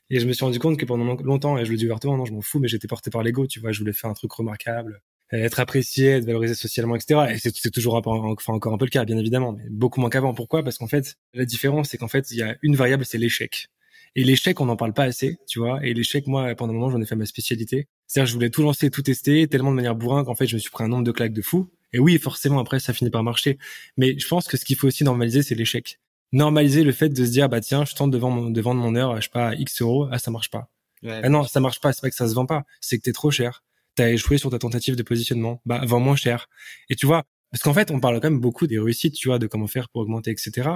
Et 0.10 0.20
je 0.20 0.28
me 0.28 0.34
suis 0.34 0.44
rendu 0.44 0.60
compte 0.60 0.78
que 0.78 0.86
pendant 0.86 1.06
long- 1.06 1.22
longtemps, 1.24 1.58
et 1.58 1.66
je 1.66 1.72
le 1.72 1.78
dis 1.78 1.86
ouvertement, 1.86 2.18
non, 2.18 2.26
je 2.26 2.34
m'en 2.34 2.42
fous, 2.42 2.60
mais 2.60 2.68
j'étais 2.68 2.88
porté 2.88 3.12
par 3.12 3.24
l'ego, 3.24 3.48
tu 3.48 3.60
vois, 3.60 3.72
je 3.72 3.80
voulais 3.80 3.94
faire 3.94 4.10
un 4.10 4.14
truc 4.14 4.32
remarquable, 4.34 5.02
euh, 5.34 5.38
être 5.38 5.60
apprécié, 5.60 6.18
être 6.18 6.26
valorisé 6.26 6.56
socialement, 6.56 6.96
etc. 6.96 7.32
Et 7.34 7.38
c'est 7.40 7.72
toujours 7.72 7.96
un 7.96 8.02
enfin, 8.04 8.54
encore 8.54 8.74
un 8.74 8.78
peu 8.78 8.86
le 8.86 8.90
cas, 8.90 9.06
bien 9.06 9.18
évidemment, 9.18 9.54
mais 9.54 9.64
beaucoup 9.70 10.02
moins 10.02 10.10
qu'avant. 10.10 10.34
Pourquoi? 10.34 10.64
Parce 10.64 10.78
qu'en 10.78 10.88
fait, 10.88 11.16
la 11.34 11.46
différence, 11.46 11.90
c'est 11.90 11.98
qu'en 11.98 12.08
fait, 12.08 12.30
il 12.32 12.38
y 12.38 12.42
a 12.42 12.58
une 12.62 12.76
variable, 12.76 13.06
c'est 13.06 13.20
l'échec. 13.20 13.70
Et 14.16 14.24
l'échec, 14.24 14.60
on 14.60 14.66
n'en 14.66 14.76
parle 14.76 14.94
pas 14.94 15.04
assez, 15.04 15.38
tu 15.48 15.60
vois. 15.60 15.86
Et 15.86 15.94
l'échec, 15.94 16.28
moi, 16.28 16.54
pendant 16.56 16.74
un 16.74 16.76
moment, 16.76 16.90
j'en 16.90 17.02
ai 17.02 17.06
fait 17.06 17.16
ma 17.16 17.26
spécialité. 17.26 17.88
C'est-à-dire, 18.08 18.28
je 18.28 18.34
voulais 18.34 18.50
tout 18.50 18.64
lancer, 18.64 18.90
tout 18.90 19.02
tester, 19.02 19.48
tellement 19.48 19.72
de 19.72 19.76
manière 19.76 19.96
bourrin 19.96 20.24
qu'en 20.24 20.36
fait, 20.36 20.48
je 20.48 20.56
me 20.56 20.60
suis 20.60 20.72
pris 20.72 20.84
un 20.84 20.88
nombre 20.88 21.04
de 21.04 21.12
claques 21.12 21.34
de 21.34 21.42
fou. 21.42 21.70
Et 21.94 22.00
oui, 22.00 22.18
forcément, 22.18 22.60
après, 22.60 22.80
ça 22.80 22.94
finit 22.94 23.12
par 23.12 23.24
marcher. 23.24 23.58
Mais 23.98 24.18
je 24.18 24.28
pense 24.28 24.48
que 24.48 24.58
ce 24.58 24.66
qu'il 24.66 24.76
faut 24.76 24.88
aussi 24.88 25.04
normaliser, 25.04 25.44
c'est 25.44 25.56
l'échec. 25.56 26.00
Normaliser 26.32 26.84
le 26.84 26.92
fait 26.92 27.10
de 27.10 27.26
se 27.26 27.32
dire, 27.32 27.50
bah 27.50 27.62
tiens, 27.62 27.86
je 27.86 27.96
tente 27.96 28.12
de 28.12 28.18
vendre 28.18 28.42
mon, 28.42 28.50
de 28.52 28.62
vendre 28.62 28.82
mon 28.82 28.96
heure, 28.96 29.16
je 29.18 29.22
sais 29.22 29.30
pas, 29.32 29.50
à 29.50 29.56
X 29.56 29.82
euros, 29.82 30.08
ah 30.12 30.20
ça 30.20 30.30
marche 30.30 30.52
pas. 30.52 30.70
Ouais. 31.02 31.22
Ah 31.24 31.30
non, 31.30 31.44
ça 31.44 31.60
marche 31.60 31.80
pas, 31.80 31.94
c'est 31.94 32.02
pas 32.02 32.10
que 32.10 32.16
ça 32.16 32.28
se 32.28 32.36
vend 32.36 32.46
pas, 32.46 32.66
c'est 32.82 32.98
que 32.98 33.04
t'es 33.04 33.14
trop 33.14 33.32
cher. 33.32 33.64
T'as 33.96 34.10
échoué 34.12 34.38
sur 34.38 34.52
ta 34.52 34.60
tentative 34.60 34.96
de 34.96 35.02
positionnement, 35.04 35.62
bah 35.66 35.82
vends 35.86 36.00
moins 36.00 36.16
cher. 36.16 36.48
Et 36.90 36.96
tu 36.96 37.08
vois, 37.08 37.24
parce 37.52 37.64
qu'en 37.64 37.74
fait, 37.74 37.90
on 37.90 38.00
parle 38.00 38.20
quand 38.20 38.30
même 38.30 38.40
beaucoup 38.40 38.68
des 38.68 38.78
réussites, 38.78 39.16
tu 39.16 39.28
vois, 39.28 39.40
de 39.40 39.48
comment 39.48 39.68
faire 39.68 39.90
pour 39.90 40.02
augmenter, 40.02 40.30
etc. 40.30 40.70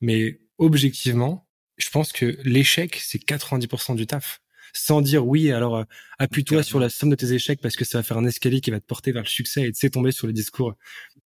Mais 0.00 0.40
objectivement, 0.58 1.48
je 1.76 1.88
pense 1.90 2.12
que 2.12 2.38
l'échec, 2.44 3.00
c'est 3.02 3.18
90% 3.18 3.94
du 3.96 4.06
taf. 4.06 4.40
Sans 4.74 5.02
dire 5.02 5.26
oui, 5.26 5.52
alors 5.52 5.76
euh, 5.76 5.84
appuie-toi 6.18 6.62
sur 6.62 6.80
la 6.80 6.88
somme 6.88 7.10
de 7.10 7.14
tes 7.14 7.32
échecs 7.34 7.60
parce 7.60 7.76
que 7.76 7.84
ça 7.84 7.98
va 7.98 8.02
faire 8.02 8.16
un 8.16 8.24
escalier 8.24 8.60
qui 8.62 8.70
va 8.70 8.80
te 8.80 8.86
porter 8.86 9.12
vers 9.12 9.22
le 9.22 9.28
succès 9.28 9.62
et 9.62 9.72
tu 9.72 9.78
sais 9.78 9.90
tomber 9.90 10.12
sur 10.12 10.26
les 10.26 10.32
discours 10.32 10.74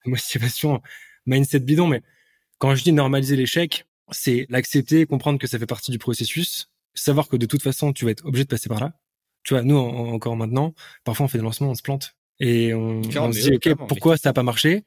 de 0.05 0.11
motivation, 0.11 0.83
mindset 1.27 1.61
bidon. 1.61 1.87
Mais 1.87 2.03
quand 2.59 2.75
je 2.75 2.83
dis 2.83 2.93
normaliser 2.93 3.37
l'échec, 3.37 3.87
c'est 4.11 4.47
l'accepter, 4.51 5.07
comprendre 5.07 5.39
que 5.39 5.47
ça 5.47 5.59
fait 5.59 5.67
partie 5.67 5.91
du 5.93 5.99
processus, 5.99 6.71
savoir 6.95 7.29
que 7.29 7.37
de 7.37 7.47
toute 7.47 7.63
façon, 7.63 7.93
tu 7.93 8.05
vas 8.05 8.11
être 8.13 8.25
obligé 8.27 8.45
de 8.45 8.49
passer 8.49 8.69
par 8.69 8.81
là. 8.81 8.95
Tu 9.45 9.55
vois, 9.55 9.63
nous, 9.63 9.77
en- 9.77 9.89
en- 9.95 10.13
encore 10.13 10.37
maintenant, 10.37 10.75
parfois 11.05 11.27
on 11.27 11.29
fait 11.29 11.39
des 11.39 11.45
lancements, 11.45 11.71
on 11.71 11.75
se 11.75 11.83
plante. 11.83 12.17
Et 12.41 12.75
on, 12.75 13.01
on 13.29 13.33
se 13.33 13.39
dit, 13.39 13.51
OK, 13.57 13.63
pourquoi 13.89 14.17
ça 14.17 14.31
n'a 14.31 14.33
pas 14.33 14.43
marché? 14.43 14.85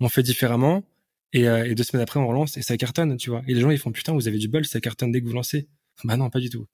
On 0.00 0.08
fait 0.10 0.22
différemment. 0.22 0.84
Et, 1.32 1.48
euh, 1.48 1.64
et 1.64 1.74
deux 1.74 1.82
semaines 1.84 2.02
après, 2.02 2.20
on 2.20 2.26
relance 2.28 2.56
et 2.56 2.62
ça 2.62 2.76
cartonne, 2.76 3.16
tu 3.16 3.30
vois. 3.30 3.42
Et 3.48 3.54
les 3.54 3.60
gens, 3.60 3.70
ils 3.70 3.78
font, 3.78 3.92
putain, 3.92 4.12
vous 4.12 4.28
avez 4.28 4.38
du 4.38 4.48
bol, 4.48 4.64
ça 4.66 4.80
cartonne 4.80 5.12
dès 5.12 5.20
que 5.22 5.26
vous 5.26 5.32
lancez. 5.32 5.68
Bah 6.04 6.16
non, 6.16 6.30
pas 6.30 6.40
du 6.40 6.50
tout. 6.50 6.66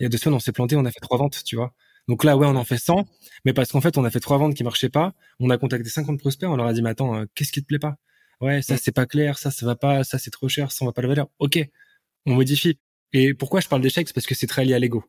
Il 0.00 0.04
y 0.04 0.06
a 0.06 0.08
deux 0.08 0.18
semaines, 0.18 0.36
on 0.36 0.40
s'est 0.40 0.52
planté, 0.52 0.76
on 0.76 0.84
a 0.84 0.90
fait 0.90 1.00
trois 1.00 1.18
ventes, 1.18 1.42
tu 1.44 1.56
vois. 1.56 1.74
Donc 2.08 2.24
là, 2.24 2.36
ouais, 2.36 2.46
on 2.46 2.56
en 2.56 2.64
fait 2.64 2.78
100, 2.78 3.06
mais 3.44 3.52
parce 3.52 3.72
qu'en 3.72 3.80
fait, 3.80 3.98
on 3.98 4.04
a 4.04 4.10
fait 4.10 4.20
trois 4.20 4.38
ventes 4.38 4.54
qui 4.54 4.64
marchaient 4.64 4.88
pas. 4.90 5.14
On 5.40 5.50
a 5.50 5.58
contacté 5.58 5.88
50 5.90 6.18
prospects, 6.20 6.48
on 6.48 6.56
leur 6.56 6.66
a 6.66 6.72
dit, 6.72 6.82
mais 6.82 6.90
attends, 6.90 7.16
euh, 7.16 7.26
qu'est-ce 7.34 7.52
qui 7.52 7.62
te 7.62 7.66
plaît 7.66 7.78
pas? 7.78 7.96
Ouais, 8.40 8.62
ça, 8.62 8.74
Mm. 8.74 8.78
c'est 8.82 8.92
pas 8.92 9.06
clair, 9.06 9.38
ça, 9.38 9.50
ça 9.52 9.66
va 9.66 9.76
pas, 9.76 10.04
ça, 10.04 10.18
c'est 10.18 10.30
trop 10.30 10.48
cher, 10.48 10.72
ça, 10.72 10.84
on 10.84 10.86
va 10.88 10.92
pas 10.92 11.02
le 11.02 11.08
valeur. 11.08 11.28
OK, 11.38 11.58
on 12.26 12.34
modifie. 12.34 12.78
Et 13.12 13.34
pourquoi 13.34 13.60
je 13.60 13.68
parle 13.68 13.82
d'échec 13.82 14.08
C'est 14.08 14.14
parce 14.14 14.26
que 14.26 14.34
c'est 14.34 14.46
très 14.48 14.64
lié 14.64 14.74
à 14.74 14.78
l'ego. 14.80 15.04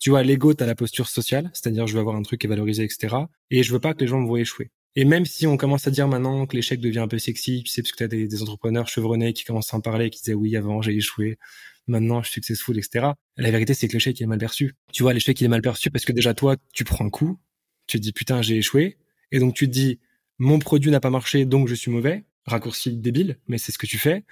Tu 0.00 0.10
vois, 0.10 0.22
l'ego, 0.24 0.54
t'as 0.54 0.66
la 0.66 0.74
posture 0.74 1.08
sociale, 1.08 1.50
c'est-à-dire 1.54 1.86
je 1.86 1.94
veux 1.94 2.00
avoir 2.00 2.16
un 2.16 2.22
truc 2.22 2.40
qui 2.40 2.46
est 2.46 2.50
valorisé, 2.50 2.84
etc. 2.84 3.28
Et 3.50 3.62
je 3.62 3.72
veux 3.72 3.80
pas 3.80 3.94
que 3.94 4.00
les 4.00 4.08
gens 4.08 4.20
me 4.20 4.26
voient 4.26 4.40
échouer. 4.40 4.70
Et 4.94 5.04
même 5.04 5.24
si 5.24 5.46
on 5.46 5.56
commence 5.56 5.86
à 5.86 5.90
dire 5.90 6.06
maintenant 6.06 6.46
que 6.46 6.54
l'échec 6.56 6.80
devient 6.80 6.98
un 6.98 7.08
peu 7.08 7.18
sexy, 7.18 7.62
tu 7.64 7.70
sais, 7.72 7.82
parce 7.82 7.92
que 7.92 7.98
t'as 7.98 8.08
des, 8.08 8.28
des 8.28 8.42
entrepreneurs 8.42 8.88
chevronnés 8.88 9.32
qui 9.32 9.44
commencent 9.44 9.72
à 9.72 9.76
en 9.76 9.80
parler, 9.80 10.10
qui 10.10 10.20
disaient 10.20 10.34
oui, 10.34 10.56
avant 10.56 10.82
j'ai 10.82 10.94
échoué, 10.94 11.38
maintenant 11.86 12.22
je 12.22 12.30
suis 12.30 12.34
successful, 12.34 12.76
etc. 12.78 13.06
La 13.36 13.50
vérité, 13.50 13.74
c'est 13.74 13.88
que 13.88 13.94
l'échec 13.94 14.18
il 14.20 14.24
est 14.24 14.26
mal 14.26 14.38
perçu. 14.38 14.74
Tu 14.92 15.02
vois, 15.02 15.14
l'échec 15.14 15.40
il 15.40 15.44
est 15.44 15.48
mal 15.48 15.62
perçu 15.62 15.90
parce 15.90 16.04
que 16.04 16.12
déjà 16.12 16.34
toi, 16.34 16.56
tu 16.72 16.84
prends 16.84 17.06
un 17.06 17.10
coup, 17.10 17.38
tu 17.86 17.98
te 17.98 18.02
dis 18.02 18.12
putain, 18.12 18.42
j'ai 18.42 18.58
échoué, 18.58 18.98
et 19.30 19.38
donc 19.38 19.54
tu 19.54 19.66
te 19.66 19.72
dis 19.72 19.98
mon 20.38 20.58
produit 20.58 20.90
n'a 20.90 21.00
pas 21.00 21.10
marché, 21.10 21.44
donc 21.44 21.68
je 21.68 21.74
suis 21.74 21.90
mauvais. 21.90 22.24
Raccourci 22.46 22.96
débile, 22.96 23.38
mais 23.46 23.58
c'est 23.58 23.70
ce 23.70 23.78
que 23.78 23.86
tu 23.86 23.98
fais. 23.98 24.24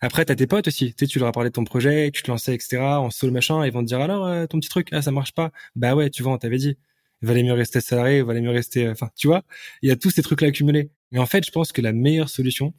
Après, 0.00 0.24
t'as 0.24 0.36
tes 0.36 0.46
potes 0.46 0.68
aussi. 0.68 0.94
Tu 0.94 1.08
tu 1.08 1.18
leur 1.18 1.28
as 1.28 1.32
parlé 1.32 1.50
de 1.50 1.54
ton 1.54 1.64
projet, 1.64 2.10
tu 2.12 2.22
te 2.22 2.30
lançais, 2.30 2.54
etc. 2.54 2.78
En 2.78 3.10
solo 3.10 3.32
machin, 3.32 3.64
ils 3.66 3.72
vont 3.72 3.82
te 3.82 3.88
dire 3.88 4.00
alors 4.00 4.26
euh, 4.26 4.46
ton 4.46 4.60
petit 4.60 4.68
truc, 4.68 4.88
ah 4.92 5.02
ça 5.02 5.10
marche 5.10 5.32
pas. 5.32 5.50
Bah 5.74 5.94
ouais, 5.96 6.10
tu 6.10 6.22
vois, 6.22 6.32
on 6.32 6.38
t'avait 6.38 6.58
dit. 6.58 6.76
Il 7.22 7.28
valait 7.28 7.42
mieux 7.42 7.52
rester 7.52 7.80
salarié, 7.80 8.18
il 8.18 8.24
valait 8.24 8.40
mieux 8.40 8.50
rester. 8.50 8.86
euh, 8.86 8.92
Enfin, 8.92 9.10
tu 9.16 9.26
vois, 9.26 9.42
il 9.82 9.88
y 9.88 9.92
a 9.92 9.96
tous 9.96 10.10
ces 10.10 10.22
trucs 10.22 10.40
là 10.42 10.48
accumulés. 10.48 10.90
Mais 11.12 11.18
en 11.18 11.26
fait, 11.26 11.44
je 11.46 11.50
pense 11.50 11.72
que 11.72 11.80
la 11.82 11.92
meilleure 11.92 12.28
solution, 12.28 12.74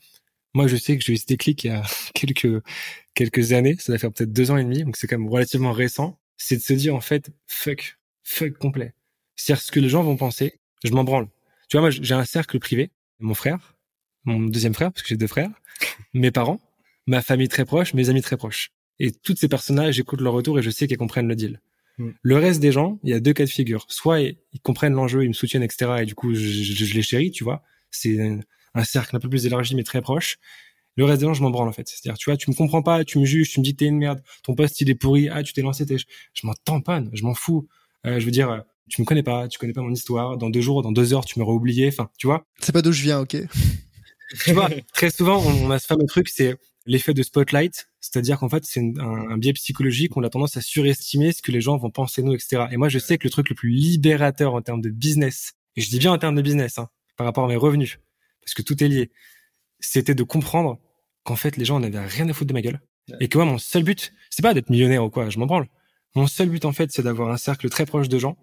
moi, 0.54 0.68
je 0.68 0.76
sais 0.76 0.98
que 0.98 1.04
j'ai 1.04 1.14
eu 1.14 1.18
ce 1.18 1.26
déclic 1.26 1.64
il 1.64 1.68
y 1.68 1.70
a 1.72 1.84
quelques 2.14 2.62
quelques 3.16 3.54
années. 3.54 3.76
Ça 3.80 3.92
va 3.94 3.98
faire 4.00 4.12
peut-être 4.12 4.32
deux 4.34 4.52
ans 4.52 4.58
et 4.58 4.64
demi, 4.64 4.84
donc 4.84 4.98
c'est 4.98 5.08
quand 5.08 5.18
même 5.18 5.30
relativement 5.30 5.72
récent. 5.72 6.20
C'est 6.38 6.58
de 6.58 6.62
se 6.62 6.74
dire 6.74 6.96
en 6.96 7.02
fait, 7.02 7.32
fuck, 7.48 7.98
fuck 8.24 8.54
complet. 8.58 8.94
C'est-à-dire 9.36 9.62
ce 9.64 9.72
que 9.72 9.80
les 9.80 9.90
gens 9.90 10.04
vont 10.04 10.18
penser, 10.18 10.60
je 10.84 10.92
m'en 10.92 11.04
branle. 11.04 11.28
Tu 11.70 11.78
vois, 11.78 11.82
moi, 11.82 11.90
j'ai 11.92 12.14
un 12.14 12.26
cercle 12.26 12.60
privé, 12.60 12.92
mon 13.20 13.34
frère, 13.34 13.76
mon 14.26 14.40
deuxième 14.42 14.74
frère, 14.74 14.92
parce 14.92 15.04
que 15.04 15.10
j'ai 15.10 15.18
deux 15.18 15.28
frères, 15.28 15.50
mes 16.14 16.32
parents, 16.32 16.62
ma 17.08 17.22
famille 17.22 17.48
très 17.50 17.66
proche, 17.66 17.94
mes 17.94 18.10
amis 18.10 18.22
très 18.22 18.38
proches. 18.38 18.72
Et 19.00 19.12
toutes 19.12 19.38
ces 19.40 19.48
personnages, 19.48 19.96
j'écoute 19.96 20.22
leur 20.22 20.34
retour 20.34 20.58
et 20.60 20.62
je 20.62 20.70
sais 20.70 20.88
qu'ils 20.88 20.98
comprennent 20.98 21.28
le 21.28 21.36
deal. 21.36 21.62
Mm. 21.98 22.10
Le 22.22 22.36
reste 22.38 22.60
des 22.60 22.72
gens, 22.72 23.00
il 23.04 23.10
y 23.10 23.14
a 23.14 23.20
deux 23.20 23.34
cas 23.34 23.46
de 23.46 23.50
figure. 23.50 23.86
Soit 23.90 24.22
ils 24.22 24.38
ils 24.54 24.60
comprennent 24.62 24.94
l'enjeu, 24.94 25.24
ils 25.24 25.28
me 25.30 25.34
soutiennent, 25.34 25.64
etc. 25.64 25.98
Et 26.02 26.06
du 26.06 26.16
coup, 26.16 26.34
je, 26.34 26.40
je- 26.40 26.86
je 26.86 26.94
les 26.94 27.02
chéris, 27.02 27.32
tu 27.32 27.44
vois. 27.44 27.64
C'est 27.92 28.20
un, 28.22 28.40
un 28.76 28.84
cercle 28.84 29.16
un 29.16 29.20
peu 29.20 29.30
plus 29.30 29.46
élargi, 29.46 29.76
mais 29.76 29.84
très 29.84 30.02
proche. 30.02 30.38
Le 30.96 31.06
reste 31.06 31.20
des 31.22 31.28
gens, 31.28 31.34
je 31.36 31.44
m'en 31.44 31.52
branle, 31.52 31.68
en 31.70 31.72
fait. 31.72 31.88
C'est-à-dire, 31.88 32.18
tu 32.18 32.30
vois, 32.30 32.38
tu 32.38 32.50
me 32.50 32.56
comprends 32.56 32.82
pas, 32.82 33.04
tu 33.06 33.20
me 33.20 33.26
juges, 33.26 33.52
tu 33.52 33.60
me 33.60 33.64
dis 33.64 33.74
que 33.74 33.78
t'es 33.78 33.86
une 33.86 33.98
merde, 34.00 34.22
ton 34.44 34.56
poste, 34.56 34.82
il 34.82 34.90
est 34.90 34.96
pourri, 34.96 35.30
ah, 35.30 35.44
tu 35.44 35.54
t'es 35.54 35.62
lancé, 35.62 35.86
t'es... 35.86 35.98
je 35.98 36.48
m'en 36.48 36.54
tamponne, 36.66 37.10
je 37.14 37.24
m'en 37.24 37.36
fous. 37.36 37.68
Euh, 38.08 38.20
je 38.20 38.26
veux 38.26 38.32
dire, 38.32 38.50
euh, 38.50 38.60
tu 38.90 39.02
me 39.02 39.06
connais 39.06 39.22
pas, 39.24 39.48
tu 39.48 39.60
connais 39.60 39.74
pas 39.74 39.82
mon 39.82 39.92
histoire, 39.94 40.38
dans 40.38 40.50
deux 40.50 40.62
jours, 40.62 40.82
dans 40.82 40.92
deux 40.92 41.14
heures, 41.14 41.26
tu 41.26 41.38
m'auras 41.40 41.54
oublié, 41.54 41.88
enfin, 41.90 42.10
tu 42.18 42.26
vois 42.26 42.46
C'est 42.62 42.72
pas 42.72 42.82
d'où 42.82 42.92
je 42.92 43.04
viens, 43.04 43.20
ok 43.20 43.38
tu 44.44 44.54
vois, 44.54 44.70
très 44.94 45.10
souvent, 45.12 45.38
on, 45.42 45.68
on 45.68 45.72
a 45.72 45.80
ce 45.80 45.86
fameux 45.88 46.06
truc, 46.08 46.30
c'est 46.30 46.58
l'effet 46.86 47.14
de 47.14 47.24
spotlight. 47.24 47.90
C'est-à-dire 48.12 48.40
qu'en 48.40 48.48
fait, 48.48 48.64
c'est 48.64 48.80
un, 49.00 49.38
biais 49.38 49.54
psychologique. 49.54 50.16
On 50.16 50.24
a 50.24 50.30
tendance 50.30 50.56
à 50.56 50.62
surestimer 50.62 51.34
ce 51.34 51.42
que 51.42 51.52
les 51.52 51.60
gens 51.60 51.78
vont 51.78 51.92
penser 51.92 52.24
nous, 52.24 52.34
etc. 52.34 52.68
Et 52.72 52.78
moi, 52.78 52.88
je 52.88 53.00
sais 53.00 53.18
que 53.18 53.26
le 53.26 53.30
truc 53.30 53.50
le 53.50 53.56
plus 53.56 53.70
libérateur 53.70 54.54
en 54.54 54.62
termes 54.62 54.82
de 54.82 54.90
business, 54.90 55.54
et 55.76 55.82
je 55.82 55.90
dis 55.90 56.00
bien 56.00 56.14
en 56.14 56.18
termes 56.18 56.36
de 56.36 56.42
business, 56.42 56.80
hein, 56.80 56.90
par 57.18 57.26
rapport 57.26 57.44
à 57.44 57.48
mes 57.50 57.58
revenus, 57.58 58.00
parce 58.42 58.54
que 58.54 58.62
tout 58.62 58.82
est 58.82 58.88
lié, 58.88 59.12
c'était 59.82 60.16
de 60.16 60.24
comprendre 60.24 60.80
qu'en 61.24 61.36
fait, 61.36 61.58
les 61.58 61.66
gens 61.66 61.82
n'avaient 61.82 62.00
rien 62.00 62.30
à 62.30 62.34
foutre 62.34 62.48
de 62.48 62.54
ma 62.54 62.62
gueule. 62.62 62.80
Et 63.20 63.28
que 63.28 63.38
moi, 63.38 63.46
mon 63.46 63.58
seul 63.58 63.84
but, 63.84 64.14
c'est 64.30 64.42
pas 64.42 64.54
d'être 64.54 64.70
millionnaire 64.70 65.04
ou 65.04 65.10
quoi, 65.10 65.30
je 65.30 65.40
m'en 65.40 65.46
branle. 65.46 65.68
Mon 66.16 66.28
seul 66.28 66.50
but, 66.50 66.64
en 66.66 66.72
fait, 66.72 66.92
c'est 66.92 67.04
d'avoir 67.04 67.30
un 67.30 67.38
cercle 67.38 67.70
très 67.70 67.86
proche 67.86 68.10
de 68.10 68.20
gens 68.20 68.38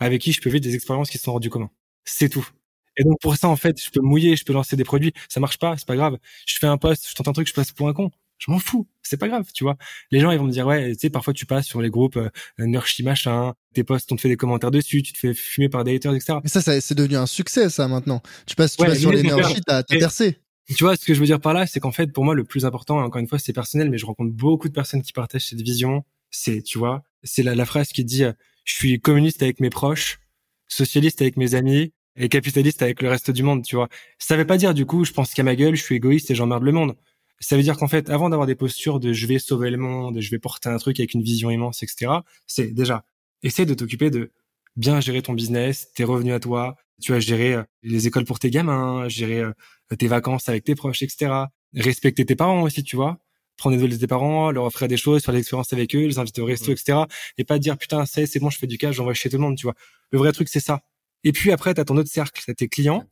avec 0.00 0.22
qui 0.22 0.32
je 0.32 0.40
peux 0.40 0.50
vivre 0.50 0.62
des 0.62 0.74
expériences 0.74 1.10
qui 1.10 1.18
sont 1.18 1.32
hors 1.32 1.40
du 1.40 1.50
commun. 1.50 1.70
C'est 2.04 2.28
tout. 2.28 2.48
Et 2.96 3.04
donc 3.04 3.18
pour 3.20 3.36
ça, 3.36 3.48
en 3.48 3.56
fait, 3.56 3.82
je 3.82 3.90
peux 3.90 4.00
mouiller, 4.00 4.36
je 4.36 4.44
peux 4.44 4.52
lancer 4.52 4.76
des 4.76 4.84
produits. 4.84 5.12
Ça 5.28 5.40
marche 5.40 5.58
pas, 5.58 5.76
c'est 5.76 5.86
pas 5.86 5.96
grave. 5.96 6.18
Je 6.46 6.58
fais 6.58 6.66
un 6.66 6.78
post, 6.78 7.06
je 7.08 7.14
tente 7.14 7.28
un 7.28 7.32
truc, 7.32 7.48
je 7.48 7.54
passe 7.54 7.72
pour 7.72 7.88
un 7.88 7.92
con. 7.94 8.10
Je 8.44 8.50
m'en 8.50 8.58
fous, 8.58 8.88
c'est 9.02 9.18
pas 9.18 9.28
grave, 9.28 9.46
tu 9.54 9.62
vois. 9.62 9.76
Les 10.10 10.18
gens 10.18 10.32
ils 10.32 10.38
vont 10.38 10.46
me 10.46 10.50
dire 10.50 10.66
ouais, 10.66 10.92
tu 10.94 10.98
sais, 10.98 11.10
parfois 11.10 11.32
tu 11.32 11.46
passes 11.46 11.66
sur 11.66 11.80
les 11.80 11.90
groupes 11.90 12.16
euh, 12.16 12.28
Nurshi 12.58 13.04
machin, 13.04 13.54
tes 13.72 13.84
posts, 13.84 14.10
on 14.10 14.16
te 14.16 14.20
fait 14.20 14.28
des 14.28 14.36
commentaires 14.36 14.72
dessus, 14.72 15.00
tu 15.02 15.12
te 15.12 15.18
fais 15.18 15.32
fumer 15.32 15.68
par 15.68 15.84
des 15.84 15.94
haters, 15.94 16.12
etc. 16.12 16.40
Mais 16.42 16.48
ça, 16.48 16.60
ça 16.60 16.80
c'est 16.80 16.96
devenu 16.96 17.14
un 17.16 17.26
succès 17.26 17.70
ça 17.70 17.86
maintenant. 17.86 18.20
Tu 18.46 18.56
passes, 18.56 18.76
tu 18.76 18.84
passes 18.84 18.98
sur 18.98 19.12
les 19.12 19.22
Nurshi, 19.22 19.60
t'as 19.64 19.84
percé. 19.84 20.38
Tu 20.74 20.82
vois, 20.82 20.96
ce 20.96 21.04
que 21.04 21.14
je 21.14 21.20
veux 21.20 21.26
dire 21.26 21.40
par 21.40 21.54
là, 21.54 21.66
c'est 21.66 21.80
qu'en 21.80 21.92
fait, 21.92 22.08
pour 22.12 22.24
moi, 22.24 22.34
le 22.34 22.44
plus 22.44 22.64
important, 22.64 22.98
encore 22.98 23.20
une 23.20 23.28
fois, 23.28 23.38
c'est 23.38 23.52
personnel, 23.52 23.90
mais 23.90 23.98
je 23.98 24.06
rencontre 24.06 24.32
beaucoup 24.32 24.68
de 24.68 24.72
personnes 24.72 25.02
qui 25.02 25.12
partagent 25.12 25.46
cette 25.46 25.60
vision. 25.60 26.04
C'est, 26.30 26.62
tu 26.62 26.78
vois, 26.78 27.02
c'est 27.22 27.42
la, 27.42 27.54
la 27.54 27.64
phrase 27.66 27.88
qui 27.88 28.04
dit, 28.04 28.24
euh, 28.24 28.32
je 28.64 28.74
suis 28.74 29.00
communiste 29.00 29.42
avec 29.42 29.60
mes 29.60 29.70
proches, 29.70 30.20
socialiste 30.68 31.20
avec 31.20 31.36
mes 31.36 31.54
amis 31.54 31.92
et 32.16 32.28
capitaliste 32.28 32.82
avec 32.82 33.02
le 33.02 33.08
reste 33.08 33.30
du 33.30 33.42
monde, 33.42 33.64
tu 33.64 33.76
vois. 33.76 33.88
Ça 34.18 34.36
veut 34.36 34.46
pas 34.46 34.56
dire 34.56 34.74
du 34.74 34.86
coup, 34.86 35.04
je 35.04 35.12
pense 35.12 35.34
qu'à 35.34 35.42
ma 35.42 35.56
gueule, 35.56 35.74
je 35.74 35.82
suis 35.82 35.96
égoïste 35.96 36.30
et 36.30 36.34
j'emmerde 36.34 36.62
le 36.62 36.72
monde. 36.72 36.94
Ça 37.42 37.56
veut 37.56 37.62
dire 37.62 37.76
qu'en 37.76 37.88
fait, 37.88 38.08
avant 38.08 38.30
d'avoir 38.30 38.46
des 38.46 38.54
postures 38.54 39.00
de 39.00 39.12
je 39.12 39.26
vais 39.26 39.38
sauver 39.38 39.70
le 39.70 39.76
monde, 39.76 40.20
je 40.20 40.30
vais 40.30 40.38
porter 40.38 40.68
un 40.68 40.78
truc 40.78 41.00
avec 41.00 41.12
une 41.12 41.22
vision 41.22 41.50
immense, 41.50 41.82
etc., 41.82 42.12
c'est 42.46 42.68
déjà, 42.68 43.04
essaie 43.42 43.66
de 43.66 43.74
t'occuper 43.74 44.10
de 44.10 44.30
bien 44.76 45.00
gérer 45.00 45.22
ton 45.22 45.34
business, 45.34 45.92
tes 45.92 46.04
revenus 46.04 46.34
à 46.34 46.40
toi, 46.40 46.76
tu 47.00 47.12
vas 47.12 47.20
gérer 47.20 47.54
euh, 47.54 47.62
les 47.82 48.06
écoles 48.06 48.24
pour 48.24 48.38
tes 48.38 48.50
gamins, 48.50 49.08
gérer 49.08 49.40
euh, 49.40 49.52
tes 49.98 50.06
vacances 50.06 50.48
avec 50.48 50.64
tes 50.64 50.74
proches, 50.74 51.02
etc. 51.02 51.32
Respecter 51.74 52.24
tes 52.24 52.36
parents 52.36 52.62
aussi, 52.62 52.84
tu 52.84 52.96
vois. 52.96 53.18
Prendre 53.56 53.76
des 53.76 53.82
nouvelles 53.82 53.96
de 53.96 54.00
tes 54.00 54.06
parents, 54.06 54.50
leur 54.50 54.64
offrir 54.64 54.88
des 54.88 54.96
choses, 54.96 55.22
faire 55.22 55.34
des 55.34 55.40
expériences 55.40 55.72
avec 55.72 55.94
eux, 55.94 56.06
les 56.06 56.18
inviter 56.18 56.40
au 56.40 56.46
resto, 56.46 56.70
etc. 56.70 57.00
Et 57.38 57.44
pas 57.44 57.58
dire 57.58 57.76
putain, 57.76 58.06
c'est 58.06 58.26
c'est 58.26 58.38
bon, 58.38 58.50
je 58.50 58.58
fais 58.58 58.66
du 58.66 58.78
cash, 58.78 58.96
j'envoie 58.96 59.14
chez 59.14 59.28
tout 59.28 59.36
le 59.36 59.42
monde, 59.42 59.56
tu 59.56 59.64
vois. 59.66 59.74
Le 60.10 60.18
vrai 60.18 60.32
truc, 60.32 60.48
c'est 60.48 60.60
ça. 60.60 60.82
Et 61.24 61.32
puis 61.32 61.52
après, 61.52 61.74
tu 61.74 61.80
as 61.80 61.84
ton 61.84 61.96
autre 61.96 62.10
cercle, 62.10 62.40
t'as 62.46 62.54
tes 62.54 62.68
clients 62.68 63.04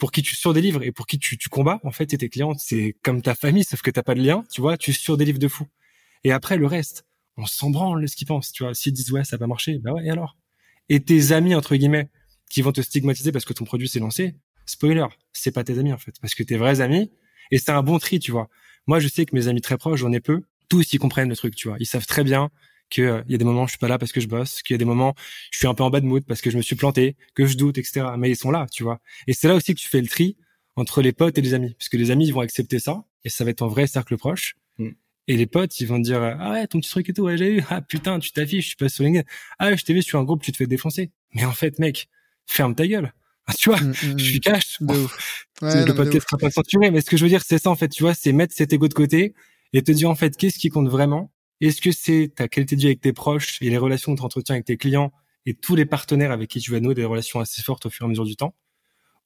pour 0.00 0.10
qui 0.10 0.22
tu 0.22 0.34
surdélivres 0.34 0.82
et 0.82 0.90
pour 0.90 1.06
qui 1.06 1.18
tu, 1.18 1.38
tu 1.38 1.48
combats. 1.48 1.78
En 1.84 1.92
fait, 1.92 2.06
tes 2.06 2.28
clients, 2.28 2.54
c'est 2.58 2.96
comme 3.02 3.22
ta 3.22 3.36
famille, 3.36 3.62
sauf 3.62 3.82
que 3.82 3.90
t'as 3.90 4.02
pas 4.02 4.14
de 4.14 4.22
lien, 4.22 4.42
tu 4.50 4.60
vois, 4.60 4.76
tu 4.76 4.92
surdélivres 4.92 5.38
de 5.38 5.46
fou. 5.46 5.66
Et 6.24 6.32
après, 6.32 6.56
le 6.56 6.66
reste, 6.66 7.04
on 7.36 7.46
s'en 7.46 7.70
branle 7.70 8.08
ce 8.08 8.16
qu'ils 8.16 8.26
pensent, 8.26 8.50
tu 8.50 8.64
vois. 8.64 8.74
S'ils 8.74 8.92
disent 8.92 9.12
ouais, 9.12 9.24
ça 9.24 9.36
va 9.36 9.46
marcher, 9.46 9.78
bah 9.78 9.92
ouais, 9.92 10.06
et 10.06 10.10
alors? 10.10 10.36
Et 10.88 11.00
tes 11.00 11.32
amis, 11.32 11.54
entre 11.54 11.76
guillemets, 11.76 12.08
qui 12.50 12.62
vont 12.62 12.72
te 12.72 12.80
stigmatiser 12.80 13.30
parce 13.30 13.44
que 13.44 13.52
ton 13.52 13.64
produit 13.64 13.88
s'est 13.88 14.00
lancé, 14.00 14.34
spoiler, 14.66 15.06
c'est 15.32 15.52
pas 15.52 15.62
tes 15.62 15.78
amis 15.78 15.92
en 15.92 15.98
fait, 15.98 16.14
parce 16.20 16.34
que 16.34 16.42
tes 16.42 16.56
vrais 16.56 16.80
amis, 16.80 17.12
et 17.52 17.58
c'est 17.58 17.70
un 17.70 17.82
bon 17.82 17.98
tri, 17.98 18.18
tu 18.18 18.32
vois. 18.32 18.48
Moi, 18.86 18.98
je 19.00 19.08
sais 19.08 19.26
que 19.26 19.36
mes 19.36 19.48
amis 19.48 19.60
très 19.60 19.76
proches, 19.76 20.00
j'en 20.00 20.12
ai 20.12 20.20
peu, 20.20 20.42
tous 20.68 20.92
ils 20.94 20.98
comprennent 20.98 21.28
le 21.28 21.36
truc, 21.36 21.54
tu 21.54 21.68
vois. 21.68 21.76
Ils 21.78 21.86
savent 21.86 22.06
très 22.06 22.24
bien 22.24 22.50
que 22.90 23.02
euh, 23.02 23.22
y 23.28 23.34
a 23.34 23.38
des 23.38 23.44
moments 23.44 23.62
où 23.62 23.66
je 23.66 23.72
suis 23.72 23.78
pas 23.78 23.88
là 23.88 23.98
parce 23.98 24.12
que 24.12 24.20
je 24.20 24.28
bosse, 24.28 24.62
qu'il 24.62 24.74
y 24.74 24.76
a 24.76 24.78
des 24.78 24.84
moments 24.84 25.14
je 25.50 25.58
suis 25.58 25.66
un 25.66 25.74
peu 25.74 25.82
en 25.82 25.90
bad 25.90 26.04
mood 26.04 26.24
parce 26.26 26.40
que 26.40 26.50
je 26.50 26.56
me 26.56 26.62
suis 26.62 26.76
planté, 26.76 27.16
que 27.34 27.46
je 27.46 27.56
doute, 27.56 27.78
etc. 27.78 28.06
Mais 28.18 28.30
ils 28.30 28.36
sont 28.36 28.50
là, 28.50 28.66
tu 28.70 28.82
vois. 28.82 29.00
Et 29.26 29.32
c'est 29.32 29.48
là 29.48 29.54
aussi 29.54 29.74
que 29.74 29.80
tu 29.80 29.88
fais 29.88 30.00
le 30.00 30.08
tri 30.08 30.36
entre 30.76 31.02
les 31.02 31.12
potes 31.12 31.38
et 31.38 31.40
les 31.40 31.54
amis, 31.54 31.74
parce 31.78 31.88
que 31.88 31.96
les 31.96 32.10
amis 32.10 32.26
ils 32.26 32.34
vont 32.34 32.40
accepter 32.40 32.78
ça 32.78 33.04
et 33.24 33.28
ça 33.28 33.44
va 33.44 33.50
être 33.50 33.58
ton 33.58 33.68
vrai 33.68 33.86
cercle 33.86 34.16
proche. 34.16 34.56
Mm. 34.78 34.90
Et 35.28 35.36
les 35.36 35.46
potes, 35.46 35.78
ils 35.80 35.86
vont 35.86 35.98
te 35.98 36.04
dire 36.04 36.22
ah 36.22 36.52
ouais 36.52 36.66
ton 36.66 36.80
petit 36.80 36.90
truc 36.90 37.08
et 37.08 37.12
tout, 37.12 37.22
ouais 37.22 37.36
j'ai 37.36 37.56
eu 37.56 37.64
ah 37.70 37.80
putain 37.80 38.18
tu 38.18 38.32
t'affiches, 38.32 38.70
tu 38.70 38.76
passes 38.76 38.94
sur 38.94 39.04
LinkedIn, 39.04 39.24
ah 39.58 39.74
je 39.74 39.84
t'ai 39.84 39.94
vu 39.94 40.02
sur 40.02 40.18
un 40.18 40.24
groupe, 40.24 40.42
tu 40.42 40.52
te 40.52 40.56
fais 40.56 40.66
défoncer. 40.66 41.10
Mais 41.34 41.44
en 41.44 41.52
fait 41.52 41.78
mec, 41.78 42.08
ferme 42.46 42.74
ta 42.74 42.86
gueule. 42.86 43.12
Ah, 43.46 43.52
tu 43.58 43.70
vois, 43.70 43.80
mm, 43.80 43.90
mm, 43.90 44.18
je 44.18 44.24
suis 44.24 44.40
cash. 44.40 44.78
le 44.80 45.92
podcast 45.92 46.26
sera 46.28 46.38
pas 46.38 46.50
censuré, 46.50 46.90
mais 46.90 47.00
ce 47.00 47.10
que 47.10 47.16
je 47.16 47.22
veux 47.22 47.28
dire 47.28 47.42
c'est 47.46 47.58
ça 47.58 47.70
en 47.70 47.76
fait, 47.76 47.88
tu 47.88 48.02
vois, 48.02 48.14
c'est 48.14 48.32
mettre 48.32 48.54
cet 48.54 48.72
ego 48.72 48.88
de 48.88 48.94
côté 48.94 49.34
et 49.72 49.82
te 49.82 49.92
dire 49.92 50.10
en 50.10 50.14
fait 50.14 50.36
qu'est-ce 50.36 50.58
qui 50.58 50.68
compte 50.68 50.88
vraiment 50.88 51.30
est-ce 51.68 51.80
que 51.80 51.92
c'est 51.92 52.32
ta 52.34 52.48
qualité 52.48 52.76
de 52.76 52.80
vie 52.80 52.86
avec 52.88 53.00
tes 53.00 53.12
proches 53.12 53.60
et 53.62 53.70
les 53.70 53.78
relations 53.78 54.14
que 54.14 54.20
tu 54.20 54.24
entretiens 54.24 54.54
avec 54.56 54.66
tes 54.66 54.76
clients 54.76 55.12
et 55.46 55.54
tous 55.54 55.74
les 55.76 55.86
partenaires 55.86 56.32
avec 56.32 56.50
qui 56.50 56.60
tu 56.60 56.70
vas 56.70 56.80
nouer 56.80 56.94
des 56.94 57.04
relations 57.04 57.40
assez 57.40 57.62
fortes 57.62 57.86
au 57.86 57.90
fur 57.90 58.04
et 58.04 58.08
à 58.08 58.10
mesure 58.10 58.24
du 58.24 58.36
temps? 58.36 58.54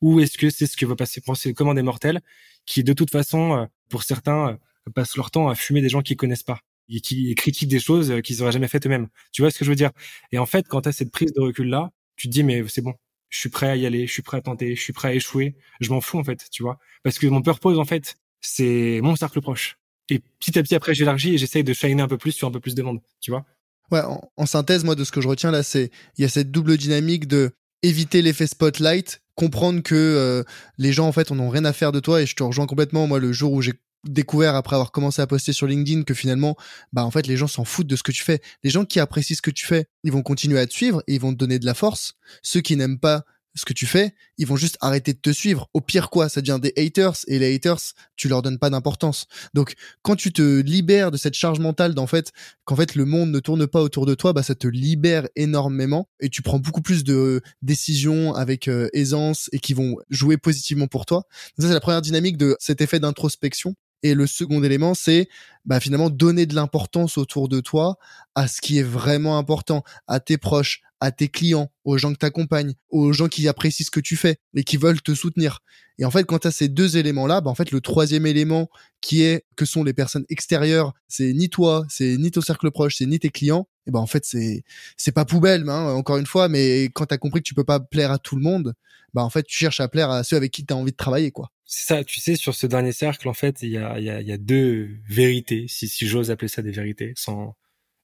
Ou 0.01 0.21
est-ce 0.21 0.39
que 0.39 0.51
c'est 0.51 0.67
ce 0.67 0.77
que 0.77 0.87
va 0.87 0.97
passer 0.97 1.21
pour 1.21 1.37
ces 1.37 1.55
commandes 1.55 1.77
des 1.77 1.83
mortels 1.83 2.21
qui, 2.67 2.85
de 2.85 2.93
toute 2.93 3.11
façon, 3.11 3.57
euh, 3.57 3.67
pour 3.89 4.03
certains, 4.03 4.51
euh, 4.89 4.91
passent 4.95 5.17
leur 5.17 5.31
temps 5.31 5.49
à 5.49 5.55
fumer 5.55 5.81
des 5.81 5.89
gens 5.89 6.03
qu'ils 6.03 6.17
connaissent 6.17 6.43
pas 6.43 6.61
et 6.89 7.01
qui 7.01 7.35
critiquent 7.35 7.69
des 7.71 7.81
choses 7.81 8.11
euh, 8.11 8.21
qu'ils 8.21 8.43
auraient 8.43 8.53
jamais 8.53 8.69
faites 8.69 8.87
eux-mêmes. 8.87 9.09
Tu 9.33 9.43
vois 9.43 9.51
ce 9.51 9.59
que 9.59 9.65
je 9.65 9.71
veux 9.71 9.77
dire? 9.77 9.91
Et 10.33 10.39
en 10.39 10.47
fait, 10.47 10.67
quand 10.69 10.83
tu 10.83 10.89
as 10.91 10.93
cette 10.93 11.11
prise 11.11 11.33
de 11.33 11.41
recul-là, 11.41 11.91
tu 12.17 12.29
te 12.29 12.33
dis, 12.33 12.43
mais 12.43 12.63
c'est 12.69 12.83
bon, 12.83 12.95
je 13.31 13.39
suis 13.39 13.49
prêt 13.49 13.69
à 13.69 13.77
y 13.77 13.87
aller, 13.87 14.07
je 14.07 14.13
suis 14.13 14.23
prêt 14.23 14.39
à 14.39 14.43
tenter, 14.43 14.77
je 14.77 14.81
suis 14.83 14.93
prêt 14.93 15.09
à 15.09 15.15
échouer, 15.15 15.57
je 15.81 15.91
m'en 15.91 16.01
fous 16.01 16.19
en 16.19 16.25
fait, 16.25 16.49
tu 16.51 16.63
vois? 16.63 16.79
Parce 17.03 17.19
que 17.19 17.27
mon 17.27 17.43
purpose, 17.43 17.79
en 17.79 17.85
fait, 17.85 18.17
c'est 18.41 19.01
mon 19.03 19.17
cercle 19.17 19.41
proche. 19.41 19.79
Et 20.11 20.23
petit 20.39 20.59
à 20.59 20.63
petit, 20.63 20.75
après, 20.75 20.95
j'élargis 20.95 21.35
et 21.35 21.39
j'essaye 21.39 21.65
de 21.65 21.73
shiner 21.73 22.03
un 22.03 22.09
peu 22.09 22.19
plus 22.19 22.33
sur 22.33 22.49
un 22.49 22.51
peu 22.51 22.61
plus 22.61 22.75
de 22.75 22.83
monde, 22.83 23.01
tu 23.21 23.31
vois. 23.31 23.45
Ouais, 23.91 24.03
en, 24.37 24.47
synthèse, 24.47 24.85
moi, 24.85 24.95
de 24.95 25.05
ce 25.05 25.13
que 25.13 25.21
je 25.21 25.29
retiens 25.29 25.51
là, 25.51 25.63
c'est 25.63 25.91
il 26.17 26.23
y 26.23 26.25
a 26.25 26.29
cette 26.29 26.51
double 26.51 26.77
dynamique 26.77 27.29
de 27.29 27.53
éviter 27.83 28.23
l'effet 28.23 28.47
spotlight, 28.47 29.23
comprendre 29.35 29.83
que 29.83 29.95
euh, 29.95 30.43
les 30.79 30.93
gens, 30.93 31.07
en 31.07 31.13
fait, 31.13 31.31
on 31.31 31.35
n'ont 31.35 31.51
rien 31.51 31.65
à 31.65 31.73
faire 31.73 31.93
de 31.93 32.01
toi. 32.01 32.23
Et 32.23 32.27
je 32.27 32.35
te 32.35 32.43
rejoins 32.43 32.67
complètement. 32.67 33.07
Moi, 33.07 33.19
le 33.19 33.33
jour 33.33 33.53
où 33.53 33.61
j'ai 33.61 33.75
découvert 34.05 34.55
après 34.55 34.77
avoir 34.77 34.93
commencé 34.93 35.23
à 35.23 35.27
poster 35.27 35.53
sur 35.53 35.67
LinkedIn 35.67 36.03
que 36.03 36.15
finalement, 36.15 36.57
bah 36.93 37.05
en 37.05 37.11
fait, 37.11 37.27
les 37.27 37.37
gens 37.37 37.47
s'en 37.47 37.65
foutent 37.65 37.87
de 37.87 37.97
ce 37.97 38.03
que 38.03 38.13
tu 38.13 38.23
fais. 38.23 38.41
Les 38.63 38.71
gens 38.71 38.85
qui 38.85 39.01
apprécient 39.01 39.37
ce 39.37 39.43
que 39.43 39.51
tu 39.51 39.67
fais, 39.67 39.87
ils 40.03 40.13
vont 40.13 40.23
continuer 40.23 40.59
à 40.59 40.67
te 40.67 40.73
suivre 40.73 41.03
et 41.07 41.15
ils 41.15 41.21
vont 41.21 41.33
te 41.33 41.39
donner 41.39 41.59
de 41.59 41.67
la 41.67 41.75
force. 41.75 42.15
Ceux 42.43 42.61
qui 42.61 42.77
n'aiment 42.77 42.99
pas 42.99 43.25
ce 43.55 43.65
que 43.65 43.73
tu 43.73 43.87
fais, 43.87 44.15
ils 44.39 44.47
vont 44.47 44.57
juste 44.57 44.77
arrêter 44.81 45.13
de 45.13 45.19
te 45.19 45.31
suivre. 45.31 45.69
Au 45.75 45.81
pire 45.81 46.11
quoi, 46.11 46.29
ça 46.29 46.41
devient 46.41 46.59
des 46.61 46.73
haters 46.77 47.17
et 47.29 47.39
les 47.39 47.55
haters, 47.55 47.81
tu 48.17 48.29
leur 48.29 48.43
donnes 48.43 48.59
pas 48.59 48.71
d'importance. 48.71 49.27
Donc 49.55 49.75
quand 50.03 50.17
tu 50.17 50.33
te 50.33 50.61
libères 50.61 51.11
de 51.11 51.17
cette 51.17 51.35
charge 51.35 51.61
mentale 51.61 51.95
d'en 51.95 52.07
fait 52.07 52.33
qu'en 52.65 52.77
fait 52.77 52.95
le 52.95 53.05
monde 53.05 53.31
ne 53.31 53.41
tourne 53.41 53.67
pas 53.67 53.81
autour 53.81 54.07
de 54.07 54.15
toi, 54.15 54.33
bah 54.33 54.43
ça 54.43 54.55
te 54.55 54.67
libère 54.67 55.29
énormément 55.37 56.09
et 56.21 56.29
tu 56.29 56.43
prends 56.43 56.59
beaucoup 56.59 56.83
plus 56.83 57.05
de 57.05 57.43
décisions 57.63 58.35
avec 58.35 58.69
euh, 58.69 58.89
aisance 58.93 59.49
et 59.53 59.59
qui 59.59 59.75
vont 59.75 59.97
jouer 60.11 60.37
positivement 60.37 60.87
pour 60.87 61.07
toi. 61.07 61.25
ça 61.59 61.69
c'est 61.69 61.75
la 61.75 61.81
première 61.81 62.03
dynamique 62.03 62.37
de 62.37 62.57
cet 62.59 62.81
effet 62.81 63.01
d'introspection. 63.01 63.75
Et 64.05 64.15
le 64.15 64.27
second 64.27 64.63
élément, 64.63 64.93
c'est 64.93 65.31
bah, 65.65 65.81
finalement 65.81 66.11
donner 66.11 66.45
de 66.45 66.55
l'importance 66.55 67.17
autour 67.17 67.49
de 67.49 67.61
toi 67.61 67.97
à 68.35 68.49
ce 68.49 68.61
qui 68.61 68.79
est 68.79 68.83
vraiment 68.83 69.39
important, 69.39 69.83
à 70.07 70.21
tes 70.21 70.37
proches, 70.37 70.83
à 71.05 71.13
tes 71.13 71.29
clients, 71.29 71.71
aux 71.85 71.99
gens 71.99 72.13
que 72.15 72.19
tu 72.19 72.25
accompagnes, 72.25 72.73
aux 72.89 73.13
gens 73.13 73.29
qui 73.29 73.47
apprécient 73.47 73.85
ce 73.85 73.91
que 73.91 74.01
tu 74.01 74.17
fais 74.17 74.39
et 74.55 74.65
qui 74.65 74.79
veulent 74.79 75.03
te 75.03 75.15
soutenir. 75.15 75.61
Et 75.99 76.07
en 76.07 76.11
fait, 76.11 76.25
quand 76.25 76.39
tu 76.39 76.49
as 76.49 76.51
ces 76.51 76.69
deux 76.69 76.97
éléments-là, 76.97 77.43
bah 77.43 77.51
en 77.51 77.55
fait, 77.55 77.71
le 77.71 77.83
troisième 77.83 78.25
élément 78.25 78.71
qui 79.03 79.23
est 79.23 79.45
que 79.55 79.67
sont 79.67 79.85
les 79.85 79.93
personnes 79.93 80.25
extérieures, 80.31 80.95
c'est 81.07 81.35
ni 81.35 81.51
toi, 81.51 81.85
c'est 81.91 82.17
ni 82.17 82.31
ton 82.31 82.41
cercle 82.41 82.71
proche, 82.71 82.97
c'est 82.97 83.07
ni 83.07 83.19
tes 83.19 83.29
clients. 83.29 83.69
Et 83.87 83.91
ben 83.91 84.01
en 84.01 84.07
fait, 84.07 84.25
c'est 84.25 84.65
c'est 84.97 85.13
pas 85.13 85.27
poubelle, 85.27 85.69
hein, 85.69 85.93
encore 85.93 86.17
une 86.17 86.27
fois, 86.27 86.49
mais 86.49 86.85
quand 86.95 87.05
tu 87.05 87.15
as 87.15 87.19
compris 87.19 87.41
que 87.43 87.49
tu 87.49 87.55
peux 87.55 87.65
pas 87.65 87.81
plaire 87.81 88.11
à 88.11 88.19
tout 88.19 88.37
le 88.37 88.43
monde, 88.43 88.73
bah 89.13 89.23
en 89.23 89.31
fait, 89.31 89.43
tu 89.43 89.57
cherches 89.57 89.81
à 89.81 89.89
plaire 89.89 90.11
à 90.11 90.25
ceux 90.25 90.37
avec 90.37 90.53
qui 90.53 90.65
tu 90.65 90.73
as 90.73 90.77
envie 90.77 90.93
de 90.93 90.97
travailler, 90.97 91.31
quoi. 91.33 91.51
C'est 91.67 91.87
ça, 91.87 92.05
tu 92.05 92.19
sais, 92.21 92.37
sur 92.37 92.55
ce 92.55 92.67
dernier 92.67 92.93
cercle, 92.93 93.29
en 93.29 93.35
fait, 93.35 93.63
il 93.63 93.71
y 93.71 93.79
a, 93.79 93.99
y, 94.01 94.09
a, 94.09 94.23
y 94.23 94.33
a 94.33 94.39
deux 94.39 94.89
vérités, 95.09 95.67
si, 95.69 95.87
si 95.89 96.07
j'ose 96.07 96.31
appeler 96.31 96.49
ça 96.49 96.63
des 96.63 96.71
vérités, 96.71 97.13
sans, 97.17 97.57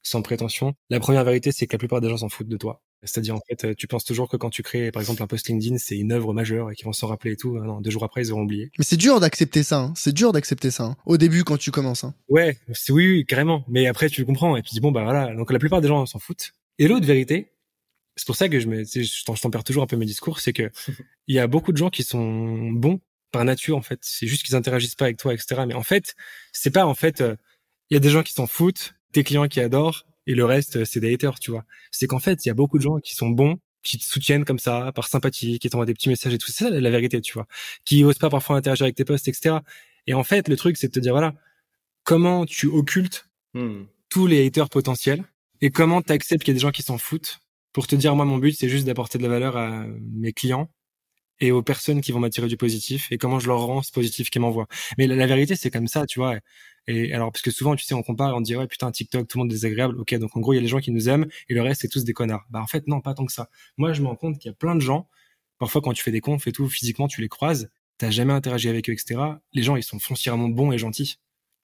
sans 0.03 0.23
prétention. 0.23 0.75
La 0.89 1.01
première 1.01 1.25
vérité, 1.25 1.53
c'est 1.53 1.67
que 1.67 1.73
la 1.73 1.79
plupart 1.79 2.01
des 2.01 2.09
gens 2.09 2.19
s'en 2.19 2.29
foutent 2.29 2.49
de 2.49 2.57
toi. 2.57 2.83
C'est-à-dire, 3.03 3.35
en 3.35 3.41
fait, 3.49 3.75
tu 3.77 3.87
penses 3.87 4.05
toujours 4.05 4.29
que 4.29 4.37
quand 4.37 4.51
tu 4.51 4.63
crées, 4.63 4.91
par 4.91 5.01
exemple, 5.01 5.23
un 5.23 5.27
post 5.27 5.49
LinkedIn, 5.49 5.79
c'est 5.79 5.97
une 5.97 6.13
œuvre 6.13 6.35
majeure 6.35 6.71
et 6.71 6.75
qu'ils 6.75 6.85
vont 6.85 6.93
s'en 6.93 7.07
rappeler 7.07 7.33
et 7.33 7.37
tout. 7.37 7.59
Ah 7.61 7.65
non, 7.65 7.81
deux 7.81 7.91
jours 7.91 8.05
après, 8.05 8.23
ils 8.23 8.33
auront 8.33 8.43
oublié. 8.43 8.71
Mais 8.79 8.85
c'est 8.85 8.97
dur 8.97 9.21
d'accepter 9.21 9.63
ça. 9.63 9.79
Hein. 9.79 9.93
C'est 9.97 10.13
dur 10.13 10.33
d'accepter 10.33 10.71
ça. 10.71 10.85
Hein. 10.85 10.97
Au 11.07 11.17
début, 11.17 11.45
quand 11.45 11.57
tu 11.57 11.71
commences. 11.71 12.05
Hein. 12.05 12.15
Ouais, 12.29 12.59
c'est 12.73 12.93
oui, 12.93 13.11
oui, 13.11 13.27
carrément. 13.27 13.65
Mais 13.69 13.87
après, 13.87 14.09
tu 14.11 14.21
le 14.21 14.27
comprends 14.27 14.57
et 14.57 14.63
tu 14.63 14.71
dis 14.75 14.81
bon 14.81 14.93
bah 14.93 15.03
voilà. 15.03 15.35
Donc 15.35 15.51
la 15.53 15.59
plupart 15.59 15.81
des 15.81 15.89
gens 15.89 16.05
s'en 16.07 16.19
foutent. 16.19 16.53
Et 16.79 16.89
l'autre 16.89 17.07
vérité, 17.07 17.53
c'est 18.17 18.27
pour 18.27 18.37
ça 18.37 18.49
que 18.49 18.61
je 18.61 18.67
me, 18.67 18.85
je 18.85 19.25
t'en 19.25 19.51
perds 19.51 19.65
toujours 19.65 19.83
un 19.83 19.87
peu 19.87 19.97
mes 19.97 20.07
discours, 20.07 20.41
c'est 20.41 20.53
que 20.53 20.71
il 21.27 21.35
y 21.35 21.39
a 21.39 21.47
beaucoup 21.47 21.73
de 21.73 21.77
gens 21.79 21.91
qui 21.91 22.03
sont 22.03 22.71
bons 22.73 23.01
par 23.33 23.45
nature 23.45 23.77
en 23.77 23.83
fait. 23.83 23.99
C'est 24.03 24.27
juste 24.27 24.45
qu'ils 24.45 24.57
interagissent 24.57 24.95
pas 24.95 25.07
avec 25.07 25.17
toi, 25.17 25.33
etc. 25.33 25.63
Mais 25.67 25.75
en 25.75 25.83
fait, 25.83 26.15
c'est 26.53 26.71
pas 26.71 26.87
en 26.87 26.95
fait. 26.95 27.21
Euh, 27.21 27.37
il 27.91 27.95
y 27.95 27.97
a 27.97 28.01
des 28.01 28.11
gens 28.11 28.23
qui 28.23 28.33
s'en 28.33 28.47
foutent, 28.47 28.95
tes 29.13 29.25
clients 29.25 29.49
qui 29.49 29.59
adorent 29.61 30.07
et 30.27 30.35
le 30.35 30.45
reste 30.45 30.85
c'est 30.85 31.01
des 31.01 31.13
haters, 31.13 31.39
tu 31.39 31.51
vois. 31.51 31.65
C'est 31.91 32.07
qu'en 32.07 32.19
fait, 32.19 32.45
il 32.45 32.49
y 32.49 32.51
a 32.51 32.55
beaucoup 32.55 32.79
de 32.79 32.83
gens 32.83 32.99
qui 32.99 33.15
sont 33.15 33.29
bons 33.29 33.59
qui 33.83 33.99
te 33.99 34.05
soutiennent 34.05 34.45
comme 34.45 34.59
ça, 34.59 34.93
par 34.95 35.09
sympathie, 35.09 35.59
qui 35.59 35.71
t'envoient 35.71 35.87
des 35.87 35.95
petits 35.95 36.09
messages 36.09 36.35
et 36.35 36.39
tout. 36.39 36.51
C'est 36.51 36.65
ça 36.65 36.71
la 36.71 36.91
vérité, 36.91 37.21
tu 37.21 37.33
vois. 37.33 37.47
Qui 37.85 38.05
osent 38.05 38.19
pas 38.19 38.31
parfois 38.31 38.57
interagir 38.57 38.85
avec 38.85 38.97
tes 38.97 39.05
posts, 39.05 39.29
etc. 39.29 39.59
Et 40.07 40.15
en 40.15 40.25
fait, 40.25 40.49
le 40.49 40.57
truc, 40.57 40.77
c'est 40.77 40.89
de 40.89 40.93
te 40.93 41.01
dire, 41.01 41.13
voilà, 41.13 41.35
comment 42.05 42.47
tu 42.47 42.67
occultes 42.67 43.29
hmm. 43.55 43.85
tous 44.09 44.27
les 44.27 44.47
haters 44.47 44.69
potentiels 44.69 45.25
et 45.61 45.71
comment 45.71 46.03
tu 46.03 46.13
acceptes 46.13 46.45
qu'il 46.45 46.53
y 46.53 46.57
a 46.57 46.59
des 46.59 46.61
gens 46.61 46.73
qui 46.73 46.83
s'en 46.83 46.99
foutent 46.99 47.41
pour 47.73 47.87
te 47.87 47.95
dire, 47.97 48.15
moi, 48.17 48.25
mon 48.25 48.39
but, 48.39 48.53
c'est 48.53 48.69
juste 48.69 48.87
d'apporter 48.87 49.19
de 49.19 49.23
la 49.23 49.29
valeur 49.29 49.57
à 49.57 49.87
mes 50.13 50.33
clients 50.33 50.71
et 51.41 51.53
aux 51.53 51.63
personnes 51.63 52.01
qui 52.01 52.13
vont 52.13 52.21
m'attirer 52.21 52.49
du 52.49 52.57
positif 52.57 53.11
et 53.11 53.19
comment 53.19 53.39
je 53.39 53.49
leur 53.49 53.61
rends 53.61 53.83
ce 53.83 53.93
positif 53.93 54.31
qu'ils 54.31 54.43
m'envoient. 54.43 54.67
Mais 54.99 55.07
la, 55.07 55.27
vérité, 55.27 55.57
c'est 55.57 55.71
comme 55.71 55.89
ça, 55.89 56.07
tu 56.07 56.19
vois. 56.19 56.37
Et 56.87 57.13
alors, 57.13 57.33
parce 57.33 57.43
que 57.43 57.51
souvent, 57.51 57.77
tu 57.77 57.85
sais, 57.85 57.95
on 57.95 58.03
compare, 58.03 58.35
on 58.37 58.41
dit, 58.41 58.57
ouais, 58.57 58.67
putain, 58.67 58.91
TikTok, 58.91 59.27
tout 59.29 59.39
le 59.39 59.45
monde 59.45 59.51
est 59.51 59.55
désagréable. 59.55 59.99
Ok, 59.99 60.15
donc 60.17 60.37
en 60.37 60.41
gros, 60.41 60.53
il 60.53 60.57
y 60.57 60.59
a 60.59 60.63
les 60.63 60.69
gens 60.69 60.81
qui 60.81 60.91
nous 60.91 61.09
aiment 61.09 61.27
et 61.49 61.55
le 61.55 61.63
reste, 61.63 61.83
c'est 61.83 61.89
tous 61.89 62.05
des 62.05 62.13
connards. 62.13 62.45
Bah, 62.51 62.61
en 62.61 62.67
fait, 62.67 62.87
non, 62.87 63.01
pas 63.01 63.15
tant 63.15 63.27
que 63.27 63.33
ça. 63.33 63.49
Moi, 63.77 63.93
je 63.93 64.03
me 64.03 64.09
rends 64.09 64.17
compte 64.17 64.39
qu'il 64.39 64.51
y 64.51 64.53
a 64.53 64.55
plein 64.55 64.75
de 64.75 64.81
gens, 64.81 65.09
parfois, 65.59 65.81
quand 65.81 65.93
tu 65.93 66.03
fais 66.03 66.11
des 66.11 66.21
confs 66.21 66.47
et 66.47 66.53
tout, 66.53 66.69
physiquement, 66.69 67.09
tu 67.09 67.21
les 67.21 67.29
croises, 67.29 67.71
t'as 67.99 68.11
jamais 68.11 68.33
interagi 68.33 68.69
avec 68.69 68.89
eux, 68.89 68.93
etc. 68.93 69.21
Les 69.53 69.63
gens, 69.63 69.77
ils 69.77 69.83
sont 69.83 69.99
foncièrement 69.99 70.49
bons 70.49 70.73
et 70.73 70.79
gentils. 70.79 71.17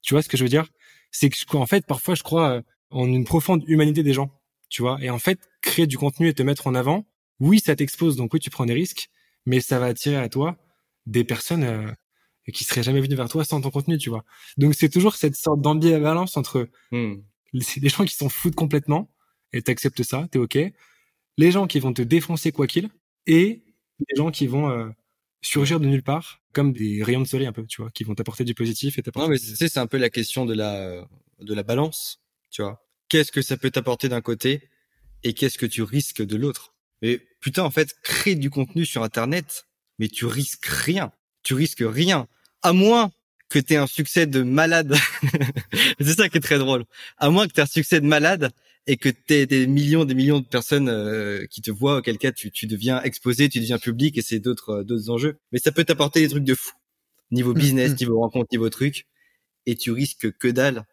Tu 0.02 0.14
vois 0.14 0.22
ce 0.22 0.28
que 0.28 0.36
je 0.36 0.42
veux 0.42 0.48
dire? 0.48 0.68
C'est 1.10 1.30
que, 1.30 1.56
en 1.56 1.66
fait, 1.66 1.86
parfois, 1.86 2.14
je 2.14 2.22
crois 2.22 2.50
euh, 2.50 2.62
en 2.90 3.06
une 3.06 3.24
profonde 3.24 3.64
humanité 3.66 4.02
des 4.02 4.12
gens, 4.12 4.30
tu 4.68 4.82
vois. 4.82 4.98
Et 5.00 5.10
en 5.10 5.18
fait, 5.18 5.40
créer 5.62 5.86
du 5.86 5.98
contenu 5.98 6.28
et 6.28 6.34
te 6.34 6.42
mettre 6.42 6.66
en 6.66 6.74
avant, 6.74 7.06
oui, 7.40 7.60
ça 7.60 7.76
t'expose, 7.76 8.16
donc 8.16 8.32
oui, 8.34 8.40
tu 8.40 8.50
prends 8.50 8.66
des 8.66 8.74
risques, 8.74 9.08
mais 9.46 9.60
ça 9.60 9.78
va 9.78 9.86
attirer 9.86 10.16
à 10.16 10.28
toi 10.28 10.56
des 11.06 11.24
personnes 11.24 11.64
euh, 11.64 11.90
qui 12.52 12.64
seraient 12.64 12.82
jamais 12.82 13.00
venues 13.00 13.14
vers 13.16 13.28
toi 13.28 13.44
sans 13.44 13.60
ton 13.60 13.70
contenu, 13.70 13.98
tu 13.98 14.10
vois. 14.10 14.24
Donc 14.56 14.74
c'est 14.74 14.88
toujours 14.88 15.16
cette 15.16 15.36
sorte 15.36 15.60
d'ambivalence 15.60 16.36
entre 16.36 16.68
c'est 17.60 17.80
des 17.80 17.88
gens 17.88 18.04
qui 18.04 18.14
s'en 18.14 18.28
foutent 18.28 18.54
complètement 18.54 19.10
et 19.52 19.62
t'acceptes 19.62 20.02
ça, 20.02 20.28
t'es 20.30 20.38
ok. 20.38 20.58
Les 21.38 21.50
gens 21.50 21.66
qui 21.66 21.80
vont 21.80 21.92
te 21.92 22.02
défoncer 22.02 22.52
quoi 22.52 22.66
qu'il 22.66 22.90
et 23.26 23.64
les 24.00 24.16
gens 24.16 24.30
qui 24.30 24.46
vont 24.46 24.68
euh, 24.70 24.88
surgir 25.42 25.80
de 25.80 25.86
nulle 25.86 26.02
part 26.02 26.40
comme 26.52 26.72
des 26.72 27.02
rayons 27.02 27.20
de 27.20 27.26
soleil 27.26 27.46
un 27.46 27.52
peu, 27.52 27.66
tu 27.66 27.82
vois, 27.82 27.90
qui 27.90 28.04
vont 28.04 28.14
t'apporter 28.14 28.44
du 28.44 28.54
positif 28.54 28.98
et 28.98 29.02
t'apporter. 29.02 29.26
Non 29.26 29.30
mais 29.30 29.38
c'est 29.38 29.68
c'est 29.68 29.78
un 29.78 29.86
peu 29.86 29.98
la 29.98 30.10
question 30.10 30.46
de 30.46 30.54
la 30.54 31.06
de 31.40 31.54
la 31.54 31.62
balance, 31.62 32.22
tu 32.50 32.62
vois. 32.62 32.82
Qu'est-ce 33.08 33.30
que 33.30 33.42
ça 33.42 33.56
peut 33.56 33.70
t'apporter 33.70 34.08
d'un 34.08 34.20
côté 34.22 34.68
et 35.22 35.34
qu'est-ce 35.34 35.58
que 35.58 35.66
tu 35.66 35.82
risques 35.82 36.22
de 36.22 36.36
l'autre? 36.36 36.75
Mais 37.02 37.20
putain, 37.40 37.62
en 37.62 37.70
fait, 37.70 37.94
créer 38.02 38.34
du 38.34 38.50
contenu 38.50 38.84
sur 38.84 39.02
Internet, 39.02 39.66
mais 39.98 40.08
tu 40.08 40.26
risques 40.26 40.66
rien. 40.66 41.12
Tu 41.42 41.54
risques 41.54 41.84
rien. 41.86 42.26
À 42.62 42.72
moins 42.72 43.10
que 43.48 43.58
tu 43.58 43.74
aies 43.74 43.76
un 43.76 43.86
succès 43.86 44.26
de 44.26 44.42
malade. 44.42 44.94
c'est 46.00 46.14
ça 46.14 46.28
qui 46.28 46.38
est 46.38 46.40
très 46.40 46.58
drôle. 46.58 46.84
À 47.18 47.30
moins 47.30 47.46
que 47.46 47.52
tu 47.52 47.60
aies 47.60 47.64
un 47.64 47.66
succès 47.66 48.00
de 48.00 48.06
malade 48.06 48.50
et 48.86 48.96
que 48.96 49.08
tu 49.08 49.34
aies 49.34 49.46
des 49.46 49.66
millions, 49.66 50.04
des 50.04 50.14
millions 50.14 50.40
de 50.40 50.46
personnes 50.46 50.88
euh, 50.88 51.46
qui 51.50 51.60
te 51.60 51.70
voient, 51.70 51.98
auquel 51.98 52.18
cas 52.18 52.32
tu, 52.32 52.50
tu 52.50 52.66
deviens 52.66 53.02
exposé, 53.02 53.48
tu 53.48 53.60
deviens 53.60 53.78
public 53.78 54.16
et 54.18 54.22
c'est 54.22 54.38
d'autres 54.38 54.80
euh, 54.80 54.84
d'autres 54.84 55.10
enjeux. 55.10 55.38
Mais 55.52 55.58
ça 55.58 55.72
peut 55.72 55.84
t'apporter 55.84 56.20
des 56.20 56.28
trucs 56.28 56.44
de 56.44 56.54
fou. 56.54 56.72
Niveau 57.30 57.52
mmh, 57.52 57.58
business, 57.58 57.92
mmh. 57.92 57.96
niveau 58.00 58.20
rencontre, 58.20 58.48
niveau 58.52 58.70
truc. 58.70 59.06
Et 59.66 59.74
tu 59.76 59.90
risques 59.90 60.30
que 60.38 60.48
dalle 60.48 60.84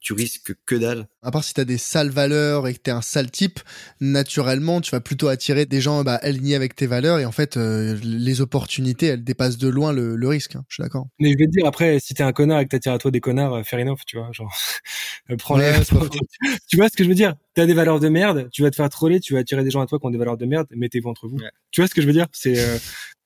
tu 0.00 0.12
risques 0.12 0.54
que 0.64 0.74
dalle. 0.74 1.08
À 1.22 1.30
part 1.30 1.42
si 1.42 1.54
tu 1.54 1.60
as 1.60 1.64
des 1.64 1.78
sales 1.78 2.10
valeurs 2.10 2.68
et 2.68 2.74
que 2.74 2.78
tu 2.82 2.90
es 2.90 2.92
un 2.92 3.02
sale 3.02 3.30
type, 3.30 3.60
naturellement, 4.00 4.80
tu 4.80 4.92
vas 4.92 5.00
plutôt 5.00 5.28
attirer 5.28 5.66
des 5.66 5.80
gens 5.80 6.04
bah, 6.04 6.14
alignés 6.14 6.54
avec 6.54 6.76
tes 6.76 6.86
valeurs 6.86 7.18
et 7.18 7.24
en 7.24 7.32
fait, 7.32 7.56
euh, 7.56 7.98
les 8.02 8.40
opportunités, 8.40 9.06
elles 9.06 9.24
dépassent 9.24 9.58
de 9.58 9.68
loin 9.68 9.92
le, 9.92 10.28
risque. 10.28 10.56
Hein, 10.56 10.64
je 10.68 10.74
suis 10.74 10.82
d'accord. 10.82 11.08
Mais 11.18 11.32
je 11.32 11.38
vais 11.38 11.46
te 11.46 11.50
dire, 11.50 11.66
après, 11.66 11.98
si 12.00 12.14
t'es 12.14 12.22
un 12.22 12.32
connard 12.32 12.60
et 12.60 12.64
que 12.64 12.70
t'attires 12.70 12.92
à 12.92 12.98
toi 12.98 13.10
des 13.10 13.20
connards, 13.20 13.54
euh, 13.54 13.62
fair 13.64 13.80
enough, 13.80 14.00
tu 14.06 14.18
vois, 14.18 14.30
genre, 14.32 14.54
prends-les. 15.38 15.72
tu 16.68 16.76
vois 16.76 16.88
ce 16.88 16.96
que 16.96 17.02
je 17.02 17.08
veux 17.08 17.14
dire? 17.14 17.34
T'as 17.54 17.66
des 17.66 17.74
valeurs 17.74 17.98
de 17.98 18.08
merde, 18.08 18.48
tu 18.52 18.62
vas 18.62 18.70
te 18.70 18.76
faire 18.76 18.88
troller, 18.88 19.20
tu 19.20 19.34
vas 19.34 19.40
attirer 19.40 19.64
des 19.64 19.70
gens 19.70 19.80
à 19.80 19.86
toi 19.86 19.98
qui 19.98 20.06
ont 20.06 20.10
des 20.10 20.18
valeurs 20.18 20.36
de 20.36 20.46
merde, 20.46 20.68
mettez-vous 20.70 21.08
entre 21.08 21.26
vous. 21.26 21.38
Tu 21.70 21.80
vois 21.80 21.88
ce 21.88 21.94
que 21.94 22.02
je 22.02 22.06
veux 22.06 22.12
dire? 22.12 22.26
C'est 22.32 22.58
euh, 22.58 22.78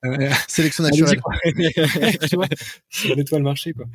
sélection 0.47 0.83
naturelle. 0.83 1.21
tu 2.29 2.35
vois, 2.35 2.47
nettoie 3.15 3.37
le 3.37 3.43
marché, 3.43 3.73
quoi. 3.73 3.85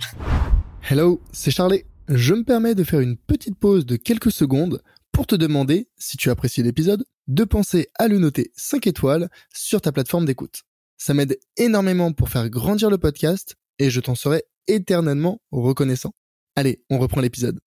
Hello, 0.89 1.21
c'est 1.33 1.51
Charlie. 1.51 1.83
Je 2.09 2.33
me 2.33 2.43
permets 2.43 2.75
de 2.75 2.85
faire 2.85 3.01
une 3.01 3.19
petite 3.19 3.59
pause 3.59 3.85
de 3.85 3.97
quelques 3.97 4.33
secondes 4.33 4.81
pour 5.13 5.27
te 5.27 5.35
demander, 5.35 5.91
si 5.99 6.17
tu 6.17 6.31
apprécies 6.31 6.63
l'épisode, 6.63 7.05
de 7.27 7.45
penser 7.45 7.89
à 7.99 8.09
le 8.09 8.19
noter 8.19 8.51
5 8.57 8.87
étoiles 8.87 9.29
sur 9.55 9.83
ta 9.83 9.93
plateforme 9.93 10.25
d'écoute. 10.25 10.63
Ça 10.97 11.13
m'aide 11.13 11.39
énormément 11.59 12.15
pour 12.15 12.31
faire 12.31 12.49
grandir 12.49 12.89
le 12.89 12.97
podcast 12.97 13.57
et 13.79 13.91
je 13.91 14.01
t'en 14.01 14.15
serai 14.15 14.45
éternellement 14.69 15.43
reconnaissant. 15.51 16.13
Allez, 16.57 16.83
on 16.89 16.99
reprend 16.99 17.21
l'épisode. 17.21 17.59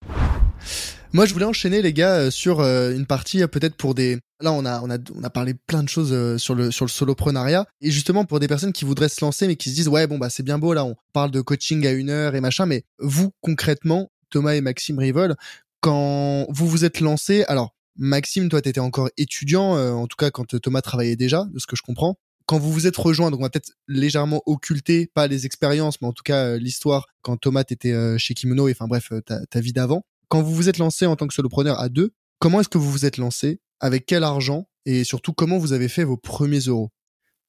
Moi, 1.13 1.27
je 1.27 1.33
voulais 1.33 1.45
enchaîner 1.45 1.83
les 1.83 1.93
gars 1.93 2.15
euh, 2.15 2.31
sur 2.31 2.61
euh, 2.61 2.95
une 2.95 3.05
partie 3.05 3.43
euh, 3.43 3.47
peut-être 3.47 3.75
pour 3.75 3.93
des. 3.93 4.17
Là, 4.39 4.53
on 4.53 4.65
a 4.65 4.81
on 4.81 4.89
a 4.89 4.97
on 5.13 5.23
a 5.23 5.29
parlé 5.29 5.53
plein 5.53 5.83
de 5.83 5.89
choses 5.89 6.37
sur 6.41 6.55
le 6.55 6.71
sur 6.71 6.85
le 6.85 6.89
soloprenariat 6.89 7.67
et 7.79 7.91
justement 7.91 8.25
pour 8.25 8.39
des 8.39 8.47
personnes 8.47 8.73
qui 8.73 8.85
voudraient 8.85 9.09
se 9.09 9.23
lancer 9.23 9.45
mais 9.45 9.55
qui 9.55 9.69
se 9.69 9.75
disent 9.75 9.87
ouais 9.87 10.07
bon 10.07 10.17
bah 10.17 10.31
c'est 10.31 10.41
bien 10.41 10.57
beau 10.57 10.73
là 10.73 10.83
on 10.83 10.95
parle 11.13 11.29
de 11.29 11.41
coaching 11.41 11.85
à 11.85 11.91
une 11.91 12.09
heure 12.09 12.33
et 12.33 12.41
machin 12.41 12.65
mais 12.65 12.85
vous 12.97 13.29
concrètement 13.41 14.09
Thomas 14.31 14.55
et 14.55 14.61
Maxime 14.61 14.97
Rivol, 14.97 15.35
quand 15.81 16.47
vous 16.49 16.67
vous 16.67 16.85
êtes 16.85 16.99
lancé, 16.99 17.43
alors 17.43 17.75
Maxime, 17.97 18.49
toi, 18.49 18.61
tu 18.61 18.69
étais 18.69 18.79
encore 18.79 19.09
étudiant, 19.17 19.75
euh, 19.75 19.91
en 19.91 20.07
tout 20.07 20.15
cas 20.15 20.31
quand 20.31 20.59
Thomas 20.59 20.81
travaillait 20.81 21.15
déjà, 21.15 21.45
de 21.53 21.59
ce 21.59 21.67
que 21.67 21.75
je 21.75 21.81
comprends. 21.81 22.17
Quand 22.45 22.57
vous 22.57 22.71
vous 22.71 22.87
êtes 22.87 22.97
rejoints, 22.97 23.29
donc 23.31 23.39
on 23.39 23.43
va 23.43 23.49
peut-être 23.49 23.73
légèrement 23.87 24.41
occulter, 24.45 25.07
pas 25.13 25.27
les 25.27 25.45
expériences, 25.45 26.01
mais 26.01 26.07
en 26.07 26.13
tout 26.13 26.23
cas 26.23 26.45
euh, 26.45 26.57
l'histoire, 26.57 27.07
quand 27.21 27.37
Thomas 27.37 27.63
était 27.69 27.91
euh, 27.91 28.17
chez 28.17 28.33
Kimono, 28.33 28.67
et 28.67 28.71
enfin 28.71 28.87
bref, 28.87 29.11
ta, 29.25 29.59
vie 29.59 29.73
d'avant. 29.73 30.03
Quand 30.29 30.41
vous 30.41 30.55
vous 30.55 30.69
êtes 30.69 30.77
lancé 30.77 31.05
en 31.05 31.15
tant 31.15 31.27
que 31.27 31.33
solopreneur 31.33 31.79
à 31.79 31.89
deux, 31.89 32.11
comment 32.39 32.61
est-ce 32.61 32.69
que 32.69 32.77
vous 32.77 32.91
vous 32.91 33.05
êtes 33.05 33.17
lancé? 33.17 33.59
Avec 33.79 34.05
quel 34.05 34.23
argent? 34.23 34.67
Et 34.85 35.03
surtout, 35.03 35.33
comment 35.33 35.57
vous 35.57 35.73
avez 35.73 35.89
fait 35.89 36.03
vos 36.03 36.17
premiers 36.17 36.59
euros? 36.59 36.89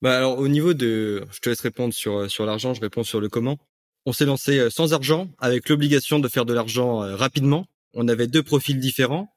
Bah 0.02 0.16
alors 0.16 0.38
au 0.38 0.48
niveau 0.48 0.74
de, 0.74 1.24
je 1.30 1.38
te 1.38 1.48
laisse 1.48 1.60
répondre 1.60 1.94
sur 1.94 2.28
sur 2.28 2.44
l'argent, 2.44 2.74
je 2.74 2.80
réponds 2.80 3.04
sur 3.04 3.20
le 3.20 3.28
comment. 3.28 3.58
On 4.04 4.12
s'est 4.12 4.24
lancé 4.24 4.58
euh, 4.58 4.70
sans 4.70 4.94
argent, 4.94 5.30
avec 5.38 5.68
l'obligation 5.68 6.18
de 6.18 6.28
faire 6.28 6.44
de 6.44 6.52
l'argent 6.52 7.02
euh, 7.02 7.14
rapidement. 7.14 7.66
On 7.94 8.08
avait 8.08 8.26
deux 8.26 8.42
profils 8.42 8.78
différents. 8.78 9.32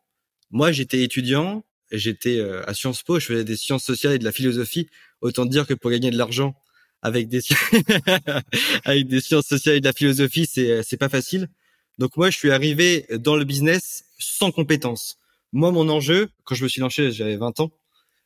Moi, 0.50 0.72
j'étais 0.72 1.04
étudiant, 1.04 1.64
j'étais 1.92 2.40
euh, 2.40 2.68
à 2.68 2.74
Sciences 2.74 3.04
Po, 3.04 3.20
je 3.20 3.26
faisais 3.28 3.44
des 3.44 3.58
sciences 3.58 3.84
sociales 3.84 4.14
et 4.14 4.20
de 4.20 4.24
la 4.24 4.32
philosophie. 4.32 4.90
Autant 5.22 5.46
dire 5.46 5.68
que 5.68 5.74
pour 5.74 5.92
gagner 5.92 6.10
de 6.10 6.18
l'argent 6.18 6.56
avec 7.02 7.28
des 7.28 7.42
sciences 9.22 9.46
sociales 9.46 9.76
et 9.76 9.80
de 9.80 9.86
la 9.86 9.94
philosophie, 9.94 10.48
c'est 10.52 10.82
c'est 10.82 10.98
pas 10.98 11.10
facile. 11.10 11.50
Donc 12.00 12.18
moi, 12.18 12.32
je 12.32 12.38
suis 12.38 12.52
arrivé 12.52 13.06
dans 13.12 13.36
le 13.36 13.46
business 13.46 14.06
sans 14.18 14.52
compétences. 14.52 15.18
Moi, 15.54 15.72
mon 15.72 15.88
enjeu, 15.88 16.30
quand 16.44 16.56
je 16.56 16.64
me 16.64 16.70
suis 16.70 16.82
lancé, 16.82 17.12
j'avais 17.12 17.38
20 17.38 17.60
ans, 17.60 17.72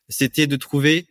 c'était 0.08 0.46
de 0.46 0.56
trouver 0.56 1.06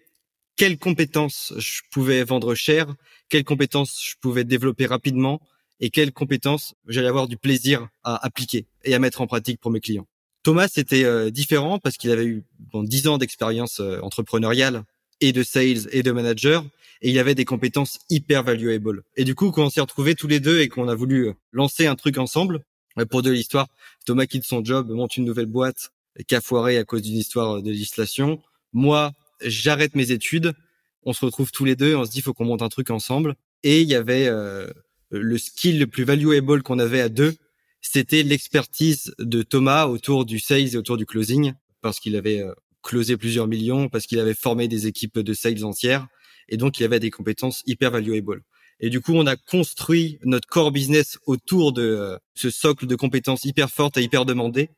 quelles 0.60 0.78
compétences 0.78 1.54
je 1.58 1.80
pouvais 1.90 2.22
vendre 2.26 2.54
cher, 2.54 2.94
quelles 3.30 3.46
compétences 3.46 4.04
je 4.06 4.16
pouvais 4.20 4.44
développer 4.44 4.88
rapidement 4.88 5.40
et 5.80 5.90
quelles 5.90 6.12
compétences 6.12 6.74
j'allais 6.86 7.08
avoir 7.08 7.30
du 7.30 7.38
plaisir 7.38 7.88
à 8.04 8.26
appliquer 8.26 8.66
et 8.84 8.94
à 8.94 9.00
mettre 9.00 9.22
en 9.22 9.28
pratique 9.28 9.62
pour 9.62 9.72
mes 9.72 9.80
clients. 9.80 10.06
Thomas 10.44 10.68
c'était 10.68 11.06
euh, 11.06 11.30
différent 11.30 11.80
parce 11.80 11.96
qu'il 11.96 12.12
avait 12.12 12.26
eu 12.26 12.44
bon, 12.74 12.84
10 12.84 13.08
ans 13.08 13.18
d'expérience 13.18 13.80
euh, 13.80 14.02
entrepreneuriale 14.02 14.84
et 15.22 15.32
de 15.32 15.44
sales 15.44 15.88
et 15.94 16.04
de 16.04 16.12
manager 16.12 16.66
et 17.02 17.10
il 17.10 17.20
avait 17.20 17.36
des 17.36 17.46
compétences 17.46 18.00
hyper 18.10 18.44
valuable. 18.44 19.04
Et 19.16 19.24
du 19.24 19.36
coup, 19.36 19.52
quand 19.52 19.64
on 19.64 19.70
s'est 19.70 19.80
retrouvés 19.80 20.16
tous 20.16 20.28
les 20.28 20.42
deux 20.42 20.60
et 20.60 20.68
qu'on 20.68 20.90
a 20.90 20.96
voulu 20.96 21.30
euh, 21.30 21.34
lancer 21.54 21.88
un 21.88 21.96
truc 21.96 22.18
ensemble, 22.18 22.60
pour 23.10 23.22
de 23.22 23.32
l'histoire, 23.32 23.68
Thomas 24.06 24.26
quitte 24.26 24.44
son 24.44 24.62
job, 24.62 24.90
monte 24.90 25.16
une 25.16 25.24
nouvelle 25.24 25.46
boîte 25.46 25.92
qui 26.28 26.36
a 26.36 26.42
foiré 26.42 26.78
à 26.78 26.84
cause 26.84 27.02
d'une 27.02 27.16
histoire 27.16 27.62
de 27.62 27.70
législation. 27.70 28.42
Moi, 28.74 29.14
j'arrête 29.42 29.96
mes 29.96 30.12
études, 30.12 30.54
on 31.04 31.14
se 31.14 31.26
retrouve 31.26 31.52
tous 31.52 31.66
les 31.66 31.76
deux, 31.76 31.96
on 31.96 32.06
se 32.06 32.12
dit 32.12 32.22
faut 32.22 32.34
qu'on 32.34 32.46
monte 32.46 32.62
un 32.62 32.70
truc 32.70 32.90
ensemble. 32.90 33.36
Et 33.64 33.82
il 33.82 33.88
y 33.88 33.96
avait 33.96 34.28
euh, 34.28 34.70
le 35.12 35.38
skill 35.38 35.80
le 35.80 35.88
plus 35.88 36.04
valuable 36.04 36.64
qu'on 36.64 36.80
avait 36.80 37.02
à 37.02 37.10
deux, 37.10 37.36
c'était 37.82 38.24
l'expertise 38.24 39.14
de 39.20 39.42
Thomas 39.42 39.86
autour 39.86 40.26
du 40.26 40.40
sales 40.40 40.74
et 40.74 40.78
autour 40.78 40.98
du 40.98 41.06
closing, 41.06 41.54
parce 41.82 42.00
qu'il 42.00 42.16
avait 42.16 42.42
euh, 42.42 42.54
closé 42.84 43.18
plusieurs 43.18 43.48
millions, 43.48 43.90
parce 43.90 44.06
qu'il 44.06 44.20
avait 44.20 44.34
formé 44.34 44.68
des 44.68 44.88
équipes 44.88 45.20
de 45.20 45.34
sales 45.34 45.64
entières, 45.64 46.08
et 46.50 46.58
donc 46.58 46.80
il 46.80 46.84
avait 46.84 47.00
des 47.00 47.12
compétences 47.12 47.64
hyper 47.66 47.92
valuable. 47.92 48.44
Et 48.82 48.90
du 48.90 49.02
coup, 49.02 49.14
on 49.14 49.28
a 49.28 49.36
construit 49.36 50.20
notre 50.24 50.48
core 50.48 50.72
business 50.72 51.18
autour 51.26 51.74
de 51.74 51.82
euh, 51.82 52.18
ce 52.34 52.50
socle 52.50 52.88
de 52.88 52.96
compétences 52.96 53.44
hyper 53.44 53.70
fortes 53.70 53.98
et 53.98 54.02
hyper 54.02 54.26
demandées. 54.26 54.70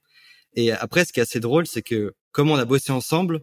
Et 0.56 0.72
après, 0.72 1.06
ce 1.06 1.14
qui 1.14 1.20
est 1.20 1.24
assez 1.24 1.40
drôle, 1.40 1.68
c'est 1.68 1.84
que 1.84 2.14
comme 2.32 2.50
on 2.50 2.56
a 2.56 2.66
bossé 2.66 2.92
ensemble, 2.92 3.42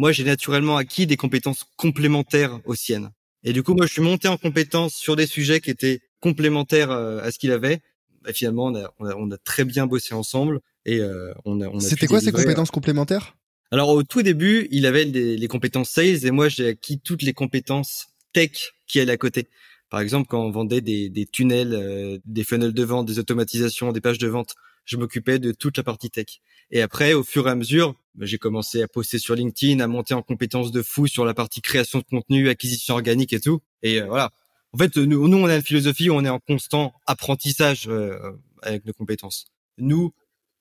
moi, 0.00 0.12
j'ai 0.12 0.24
naturellement 0.24 0.78
acquis 0.78 1.06
des 1.06 1.18
compétences 1.18 1.66
complémentaires 1.76 2.58
aux 2.64 2.74
siennes. 2.74 3.10
Et 3.44 3.52
du 3.52 3.62
coup, 3.62 3.74
moi, 3.74 3.84
je 3.84 3.92
suis 3.92 4.00
monté 4.00 4.28
en 4.28 4.38
compétences 4.38 4.94
sur 4.94 5.14
des 5.14 5.26
sujets 5.26 5.60
qui 5.60 5.68
étaient 5.68 6.00
complémentaires 6.20 6.90
euh, 6.90 7.20
à 7.20 7.30
ce 7.30 7.38
qu'il 7.38 7.52
avait. 7.52 7.82
Et 8.26 8.32
finalement, 8.32 8.68
on 8.68 8.76
a, 8.76 8.94
on, 8.98 9.30
a, 9.30 9.36
très 9.36 9.66
bien 9.66 9.86
bossé 9.86 10.14
ensemble 10.14 10.60
et 10.86 11.00
euh, 11.00 11.34
on 11.44 11.60
a. 11.60 11.68
On 11.68 11.76
a 11.76 11.80
C'était 11.80 12.06
quoi 12.06 12.22
ces 12.22 12.32
compétences 12.32 12.70
complémentaires? 12.70 13.36
Alors 13.70 13.90
au 13.90 14.02
tout 14.02 14.22
début, 14.22 14.68
il 14.70 14.86
avait 14.86 15.04
les 15.04 15.48
compétences 15.48 15.90
sales 15.90 16.24
et 16.24 16.30
moi, 16.30 16.48
j'ai 16.48 16.68
acquis 16.68 16.98
toutes 16.98 17.22
les 17.22 17.34
compétences 17.34 18.08
tech 18.32 18.72
qui 18.86 19.00
allaient 19.00 19.12
à 19.12 19.18
côté. 19.18 19.48
Par 19.90 20.00
exemple, 20.00 20.28
quand 20.30 20.42
on 20.42 20.50
vendait 20.50 20.80
des, 20.80 21.10
des 21.10 21.26
tunnels, 21.26 21.74
euh, 21.74 22.18
des 22.24 22.44
funnels 22.44 22.72
de 22.72 22.84
vente, 22.84 23.04
des 23.04 23.18
automatisations, 23.18 23.92
des 23.92 24.00
pages 24.00 24.18
de 24.18 24.28
vente, 24.28 24.54
je 24.86 24.96
m'occupais 24.96 25.38
de 25.38 25.52
toute 25.52 25.76
la 25.76 25.82
partie 25.82 26.08
tech. 26.08 26.40
Et 26.70 26.80
après, 26.80 27.12
au 27.12 27.22
fur 27.22 27.46
et 27.46 27.50
à 27.50 27.54
mesure, 27.54 27.90
bah, 27.90 27.99
j'ai 28.18 28.38
commencé 28.38 28.82
à 28.82 28.88
poster 28.88 29.18
sur 29.18 29.34
LinkedIn, 29.34 29.80
à 29.80 29.86
monter 29.86 30.14
en 30.14 30.22
compétences 30.22 30.72
de 30.72 30.82
fou 30.82 31.06
sur 31.06 31.24
la 31.24 31.34
partie 31.34 31.60
création 31.60 31.98
de 31.98 32.04
contenu, 32.04 32.48
acquisition 32.48 32.94
organique 32.94 33.32
et 33.32 33.40
tout. 33.40 33.60
Et 33.82 34.00
euh, 34.00 34.06
voilà. 34.06 34.30
En 34.72 34.78
fait, 34.78 34.96
nous, 34.96 35.28
nous, 35.28 35.36
on 35.36 35.46
a 35.46 35.56
une 35.56 35.62
philosophie, 35.62 36.10
on 36.10 36.24
est 36.24 36.28
en 36.28 36.38
constant 36.38 36.92
apprentissage 37.06 37.88
euh, 37.88 38.18
avec 38.62 38.84
nos 38.84 38.92
compétences. 38.92 39.46
Nous, 39.78 40.12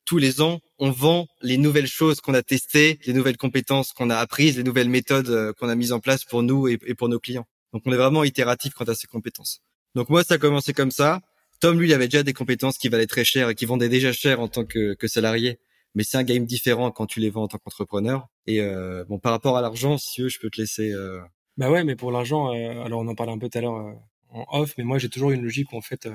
tous 0.05 0.17
les 0.17 0.41
ans, 0.41 0.59
on 0.79 0.89
vend 0.89 1.27
les 1.41 1.57
nouvelles 1.57 1.87
choses 1.87 2.19
qu'on 2.21 2.33
a 2.33 2.41
testées, 2.41 2.99
les 3.05 3.13
nouvelles 3.13 3.37
compétences 3.37 3.91
qu'on 3.93 4.09
a 4.09 4.17
apprises, 4.17 4.57
les 4.57 4.63
nouvelles 4.63 4.89
méthodes 4.89 5.29
euh, 5.29 5.53
qu'on 5.53 5.69
a 5.69 5.75
mises 5.75 5.91
en 5.91 5.99
place 5.99 6.23
pour 6.25 6.41
nous 6.41 6.67
et, 6.67 6.77
pour 6.77 7.09
nos 7.09 7.19
clients. 7.19 7.45
Donc 7.73 7.83
on 7.85 7.91
est 7.91 7.97
vraiment 7.97 8.23
itératif 8.23 8.73
quant 8.73 8.85
à 8.85 8.95
ses 8.95 9.05
compétences. 9.05 9.61
Donc 9.93 10.09
moi, 10.09 10.23
ça 10.23 10.35
a 10.35 10.37
commencé 10.37 10.73
comme 10.73 10.91
ça. 10.91 11.21
Tom, 11.59 11.79
lui, 11.79 11.89
il 11.89 11.93
avait 11.93 12.07
déjà 12.07 12.23
des 12.23 12.33
compétences 12.33 12.77
qui 12.77 12.89
valaient 12.89 13.05
très 13.05 13.25
cher 13.25 13.49
et 13.49 13.55
qui 13.55 13.65
vendaient 13.65 13.89
déjà 13.89 14.13
cher 14.13 14.39
en 14.39 14.47
tant 14.47 14.65
que 14.65 14.95
salarié. 15.07 15.59
Mais 15.95 16.03
c'est 16.03 16.17
un 16.17 16.23
game 16.23 16.45
différent 16.45 16.91
quand 16.91 17.07
tu 17.07 17.19
les 17.19 17.29
vends 17.29 17.43
en 17.43 17.47
tant 17.47 17.57
qu'entrepreneur. 17.57 18.27
Et 18.45 18.61
euh, 18.61 19.03
bon, 19.05 19.19
par 19.19 19.31
rapport 19.31 19.57
à 19.57 19.61
l'argent, 19.61 19.97
si 19.97 20.13
tu 20.13 20.21
veux, 20.23 20.29
je 20.29 20.39
peux 20.39 20.49
te 20.49 20.61
laisser. 20.61 20.91
Euh... 20.91 21.19
Bah 21.57 21.69
ouais, 21.71 21.83
mais 21.83 21.95
pour 21.95 22.11
l'argent, 22.11 22.53
euh, 22.53 22.83
alors 22.83 23.01
on 23.01 23.07
en 23.07 23.15
parlait 23.15 23.33
un 23.33 23.37
peu 23.37 23.49
tout 23.49 23.57
à 23.57 23.61
l'heure 23.61 23.75
euh, 23.75 23.93
en 24.29 24.45
off, 24.59 24.75
mais 24.77 24.83
moi 24.83 24.97
j'ai 24.97 25.09
toujours 25.09 25.31
une 25.31 25.41
logique 25.41 25.73
où 25.73 25.77
en 25.77 25.81
fait, 25.81 26.07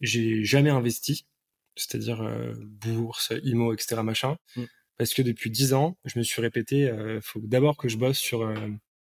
j'ai 0.00 0.44
jamais 0.44 0.70
investi, 0.70 1.26
c'est-à-dire 1.76 2.26
bourse, 2.56 3.32
IMO, 3.44 3.74
etc. 3.74 4.02
machin, 4.02 4.38
mm. 4.56 4.64
parce 4.96 5.12
que 5.12 5.22
depuis 5.22 5.50
dix 5.50 5.74
ans, 5.74 5.98
je 6.06 6.18
me 6.18 6.24
suis 6.24 6.40
répété, 6.40 6.90
il 6.90 7.20
faut 7.22 7.40
d'abord 7.42 7.76
que 7.76 7.88
je 7.88 7.98
bosse 7.98 8.18
sur 8.18 8.50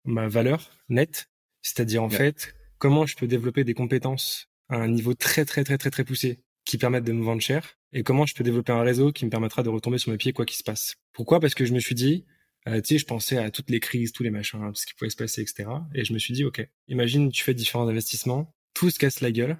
ma 0.03 0.27
valeur 0.27 0.69
nette, 0.89 1.29
c'est-à-dire 1.61 2.03
en 2.03 2.09
fait 2.09 2.53
comment 2.77 3.05
je 3.05 3.15
peux 3.15 3.27
développer 3.27 3.63
des 3.63 3.73
compétences 3.73 4.49
à 4.69 4.75
un 4.75 4.87
niveau 4.87 5.13
très 5.13 5.45
très 5.45 5.63
très 5.63 5.77
très 5.77 5.89
très 5.89 6.03
poussé 6.03 6.39
qui 6.65 6.77
permettent 6.77 7.03
de 7.03 7.13
me 7.13 7.23
vendre 7.23 7.41
cher 7.41 7.77
et 7.95 8.03
comment 8.03 8.25
je 8.25 8.35
peux 8.35 8.43
développer 8.43 8.73
un 8.73 8.81
réseau 8.81 9.13
qui 9.13 9.25
me 9.25 9.31
permettra 9.31 9.63
de 9.63 9.69
retomber 9.69 9.97
sur 9.97 10.11
mes 10.11 10.17
pieds 10.17 10.33
quoi 10.33 10.45
qu'il 10.45 10.57
se 10.57 10.63
passe. 10.63 10.97
Pourquoi? 11.13 11.39
Parce 11.39 11.55
que 11.55 11.63
je 11.65 11.73
me 11.73 11.79
suis 11.79 11.95
dit, 11.95 12.25
euh, 12.67 12.81
tu 12.81 12.89
sais, 12.89 12.97
je 12.97 13.05
pensais 13.05 13.37
à 13.37 13.49
toutes 13.49 13.69
les 13.69 13.79
crises, 13.79 14.11
tous 14.11 14.21
les 14.21 14.31
machins, 14.31 14.59
tout 14.67 14.75
ce 14.75 14.85
qui 14.85 14.93
pouvait 14.93 15.09
se 15.09 15.15
passer, 15.15 15.41
etc. 15.41 15.69
Et 15.95 16.03
je 16.03 16.11
me 16.11 16.19
suis 16.19 16.33
dit, 16.33 16.43
ok, 16.43 16.67
imagine 16.89 17.31
tu 17.31 17.41
fais 17.41 17.53
différents 17.53 17.87
investissements, 17.87 18.53
tout 18.73 18.89
se 18.89 18.99
casse 18.99 19.21
la 19.21 19.31
gueule, 19.31 19.57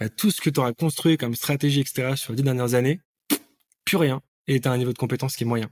bah, 0.00 0.08
tout 0.08 0.30
ce 0.30 0.40
que 0.40 0.48
tu 0.48 0.58
auras 0.60 0.72
construit 0.72 1.18
comme 1.18 1.34
stratégie, 1.34 1.80
etc. 1.80 2.14
sur 2.16 2.32
les 2.32 2.36
dix 2.36 2.42
dernières 2.42 2.72
années, 2.72 3.02
plus 3.84 3.98
rien, 3.98 4.22
et 4.46 4.60
tu 4.60 4.66
as 4.66 4.72
un 4.72 4.78
niveau 4.78 4.94
de 4.94 4.98
compétence 4.98 5.36
qui 5.36 5.44
est 5.44 5.46
moyen. 5.46 5.68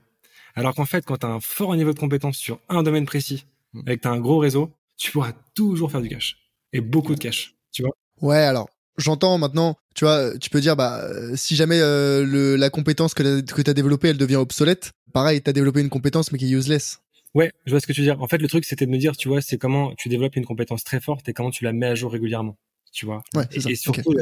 Alors 0.55 0.75
qu'en 0.75 0.85
fait, 0.85 1.03
quand 1.07 1.17
tu 1.17 1.27
as 1.27 1.31
un 1.31 1.41
fort 1.41 1.75
niveau 1.77 1.95
de 1.95 1.99
compétence 1.99 2.37
sur 2.37 2.61
un 2.69 2.83
domaine 2.83 3.07
précis, 3.07 3.47
mmh. 3.73 3.81
avec 3.87 4.03
tu 4.03 4.09
as 4.09 4.11
un 4.11 4.21
gros 4.21 4.39
réseau, 4.39 4.71
tu 4.99 5.13
pourras 5.13 5.33
toujours 5.55 5.91
faire 5.91 6.03
du 6.03 6.11
cash. 6.11 6.37
Et 6.75 6.83
beaucoup 6.83 7.15
de 7.15 7.21
cash, 7.21 7.55
tu 7.73 7.83
vois? 7.83 7.93
Ouais, 8.21 8.43
alors 8.43 8.69
j'entends 8.99 9.39
maintenant, 9.39 9.77
tu 9.95 10.05
vois, 10.05 10.37
tu 10.39 10.51
peux 10.51 10.61
dire, 10.61 10.77
bah, 10.77 11.09
si 11.35 11.57
jamais 11.57 11.81
euh, 11.81 12.25
le, 12.25 12.57
la 12.57 12.71
compétence 12.71 13.15
que, 13.15 13.41
tu 13.41 13.71
as 13.71 13.75
développée, 13.75 14.09
elle 14.09 14.19
devient 14.19 14.37
obsolète, 14.37 14.93
pareil, 15.13 15.43
tu 15.43 15.51
as 15.51 15.53
développé 15.53 15.81
une 15.81 15.89
compétence 15.89 16.33
mais 16.33 16.39
qui 16.39 16.47
est 16.47 16.57
useless. 16.57 17.01
Ouais, 17.35 17.53
je 17.67 17.71
vois 17.71 17.81
ce 17.81 17.87
que 17.87 17.93
tu 17.93 18.01
veux 18.01 18.07
dire. 18.07 18.23
En 18.23 18.29
fait, 18.29 18.39
le 18.39 18.49
truc, 18.49 18.65
c'était 18.65 18.87
de 18.87 18.91
me 18.91 18.99
dire, 18.99 19.17
tu 19.17 19.29
vois, 19.29 19.43
c'est 19.43 19.59
comment 19.59 19.95
tu 19.97 20.09
développes 20.09 20.37
une 20.37 20.47
compétence 20.47 20.85
très 20.85 21.01
forte 21.01 21.29
et 21.29 21.33
comment 21.33 21.51
tu 21.51 21.65
la 21.65 21.73
mets 21.73 21.87
à 21.87 21.95
jour 21.95 22.11
régulièrement, 22.11 22.57
tu 22.93 23.05
vois. 23.05 23.23
Ouais, 23.35 23.45
et, 23.53 23.73
et, 23.73 23.77
surtout, 23.77 24.15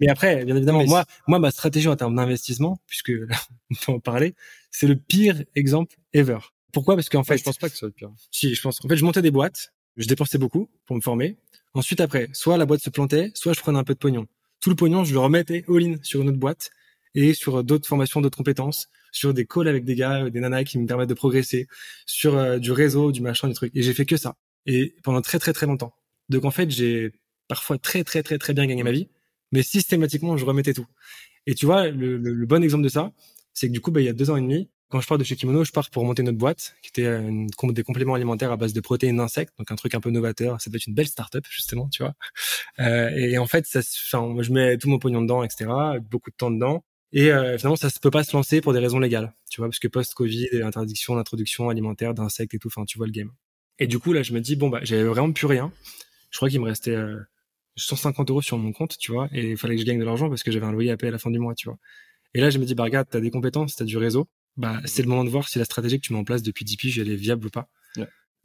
mais 0.00 0.08
après, 0.08 0.44
bien 0.44 0.56
évidemment, 0.56 0.84
moi, 0.84 1.04
moi, 1.26 1.38
ma 1.38 1.50
stratégie 1.50 1.88
en 1.88 1.96
termes 1.96 2.14
d'investissement, 2.14 2.80
puisque 2.86 3.08
là, 3.08 3.36
on 3.70 3.74
peut 3.74 3.92
en 3.92 4.00
parler, 4.00 4.34
c'est 4.70 4.86
le 4.86 4.96
pire 4.96 5.42
exemple 5.54 5.96
ever. 6.12 6.38
Pourquoi? 6.72 6.94
Parce 6.94 7.08
qu'en 7.08 7.24
fait, 7.24 7.38
je 7.38 7.44
pense 7.44 7.58
pas 7.58 7.68
que 7.68 7.72
ce 7.72 7.78
soit 7.78 7.88
le 7.88 7.94
pire. 7.94 8.10
Si, 8.30 8.54
je 8.54 8.60
pense. 8.60 8.78
En 8.84 8.88
fait, 8.88 8.96
je 8.96 9.04
montais 9.04 9.22
des 9.22 9.30
boîtes, 9.30 9.72
je 9.98 10.08
dépensais 10.08 10.38
beaucoup 10.38 10.70
pour 10.86 10.96
me 10.96 11.00
former. 11.00 11.36
Ensuite, 11.74 12.00
après, 12.00 12.28
soit 12.32 12.56
la 12.56 12.64
boîte 12.64 12.80
se 12.80 12.90
plantait, 12.90 13.30
soit 13.34 13.52
je 13.52 13.60
prenais 13.60 13.78
un 13.78 13.84
peu 13.84 13.94
de 13.94 13.98
pognon. 13.98 14.26
Tout 14.60 14.70
le 14.70 14.76
pognon, 14.76 15.04
je 15.04 15.12
le 15.12 15.20
remettais 15.20 15.64
all-in 15.68 15.96
sur 16.02 16.22
une 16.22 16.30
autre 16.30 16.38
boîte 16.38 16.70
et 17.14 17.34
sur 17.34 17.62
d'autres 17.64 17.86
formations, 17.86 18.20
d'autres 18.20 18.38
compétences, 18.38 18.88
sur 19.12 19.34
des 19.34 19.46
calls 19.46 19.68
avec 19.68 19.84
des 19.84 19.94
gars, 19.94 20.30
des 20.30 20.40
nanas 20.40 20.64
qui 20.64 20.78
me 20.78 20.86
permettent 20.86 21.08
de 21.08 21.14
progresser, 21.14 21.66
sur 22.06 22.36
euh, 22.36 22.58
du 22.58 22.72
réseau, 22.72 23.12
du 23.12 23.20
machin, 23.20 23.48
du 23.48 23.54
truc. 23.54 23.72
Et 23.74 23.82
j'ai 23.82 23.94
fait 23.94 24.06
que 24.06 24.16
ça. 24.16 24.36
Et 24.66 24.94
pendant 25.02 25.20
très 25.20 25.38
très 25.38 25.52
très 25.52 25.66
longtemps. 25.66 25.94
Donc 26.28 26.44
en 26.44 26.50
fait, 26.50 26.70
j'ai 26.70 27.12
parfois 27.48 27.78
très 27.78 28.04
très 28.04 28.22
très 28.22 28.38
très 28.38 28.54
bien 28.54 28.66
gagné 28.66 28.82
ma 28.82 28.92
vie, 28.92 29.08
mais 29.52 29.62
systématiquement, 29.62 30.36
je 30.36 30.44
remettais 30.44 30.74
tout. 30.74 30.86
Et 31.46 31.54
tu 31.54 31.66
vois, 31.66 31.88
le, 31.88 32.18
le, 32.18 32.46
bon 32.46 32.62
exemple 32.62 32.84
de 32.84 32.88
ça, 32.90 33.12
c'est 33.54 33.68
que 33.68 33.72
du 33.72 33.80
coup, 33.80 33.90
bah, 33.90 34.00
il 34.00 34.04
y 34.04 34.08
a 34.08 34.12
deux 34.12 34.30
ans 34.30 34.36
et 34.36 34.42
demi, 34.42 34.68
quand 34.88 35.00
je 35.00 35.06
pars 35.06 35.18
de 35.18 35.24
chez 35.24 35.36
Kimono, 35.36 35.64
je 35.64 35.72
pars 35.72 35.90
pour 35.90 36.04
monter 36.04 36.22
notre 36.22 36.38
boîte, 36.38 36.74
qui 36.82 36.88
était 36.88 37.06
une, 37.06 37.48
des 37.70 37.82
compléments 37.82 38.14
alimentaires 38.14 38.52
à 38.52 38.56
base 38.56 38.72
de 38.72 38.80
protéines 38.80 39.16
d'insectes, 39.16 39.52
donc 39.58 39.70
un 39.70 39.76
truc 39.76 39.94
un 39.94 40.00
peu 40.00 40.10
novateur. 40.10 40.60
Ça 40.60 40.70
peut 40.70 40.76
être 40.76 40.86
une 40.86 40.94
belle 40.94 41.08
start-up 41.08 41.44
justement, 41.50 41.88
tu 41.88 42.02
vois. 42.02 42.14
Euh, 42.80 43.10
et, 43.10 43.38
en 43.38 43.46
fait, 43.46 43.66
ça, 43.66 43.80
enfin, 43.80 44.34
je 44.40 44.52
mets 44.52 44.78
tout 44.78 44.88
mon 44.88 44.98
pognon 44.98 45.22
dedans, 45.22 45.42
etc. 45.42 45.70
Beaucoup 46.10 46.30
de 46.30 46.36
temps 46.36 46.50
dedans. 46.50 46.84
Et 47.12 47.32
euh, 47.32 47.56
finalement, 47.58 47.76
ça 47.76 47.88
ne 47.88 48.00
peut 48.00 48.10
pas 48.10 48.24
se 48.24 48.36
lancer 48.36 48.60
pour 48.60 48.72
des 48.72 48.78
raisons 48.78 48.98
légales, 48.98 49.34
tu 49.50 49.60
vois, 49.60 49.68
parce 49.68 49.78
que 49.78 49.88
post-Covid, 49.88 50.62
interdiction 50.62 51.16
d'introduction 51.16 51.70
alimentaire 51.70 52.14
d'insectes 52.14 52.54
et 52.54 52.58
tout, 52.58 52.68
enfin, 52.68 52.84
tu 52.84 52.98
vois 52.98 53.06
le 53.06 53.12
game. 53.12 53.30
Et 53.78 53.86
du 53.86 53.98
coup, 53.98 54.12
là, 54.12 54.22
je 54.22 54.32
me 54.32 54.40
dis 54.40 54.56
bon 54.56 54.68
bah, 54.68 54.80
j'avais 54.82 55.04
vraiment 55.04 55.32
plus 55.32 55.46
rien. 55.46 55.72
Je 56.30 56.36
crois 56.36 56.50
qu'il 56.50 56.60
me 56.60 56.66
restait 56.66 56.96
150 57.76 58.28
euh, 58.28 58.32
euros 58.32 58.42
sur 58.42 58.58
mon 58.58 58.72
compte, 58.72 58.98
tu 58.98 59.12
vois, 59.12 59.28
et 59.32 59.50
il 59.52 59.56
fallait 59.56 59.76
que 59.76 59.80
je 59.80 59.86
gagne 59.86 59.98
de 59.98 60.04
l'argent 60.04 60.28
parce 60.28 60.42
que 60.42 60.50
j'avais 60.50 60.66
un 60.66 60.72
loyer 60.72 60.90
à 60.90 60.96
payer 60.96 61.08
à 61.08 61.12
la 61.12 61.18
fin 61.18 61.30
du 61.30 61.38
mois, 61.38 61.54
tu 61.54 61.68
vois. 61.68 61.78
Et 62.34 62.40
là, 62.40 62.50
je 62.50 62.58
me 62.58 62.64
dis 62.64 62.74
bah 62.74 62.84
regarde, 62.84 63.08
t'as 63.10 63.20
des 63.20 63.30
compétences, 63.30 63.76
t'as 63.76 63.84
du 63.84 63.96
réseau 63.96 64.28
bah, 64.58 64.80
c'est 64.84 65.02
le 65.02 65.08
moment 65.08 65.24
de 65.24 65.30
voir 65.30 65.48
si 65.48 65.58
la 65.58 65.64
stratégie 65.64 66.00
que 66.00 66.06
tu 66.06 66.12
mets 66.12 66.18
en 66.18 66.24
place 66.24 66.42
depuis 66.42 66.64
10 66.64 66.76
piges, 66.76 66.98
elle 66.98 67.10
est 67.10 67.16
viable 67.16 67.46
ou 67.46 67.50
pas. 67.50 67.70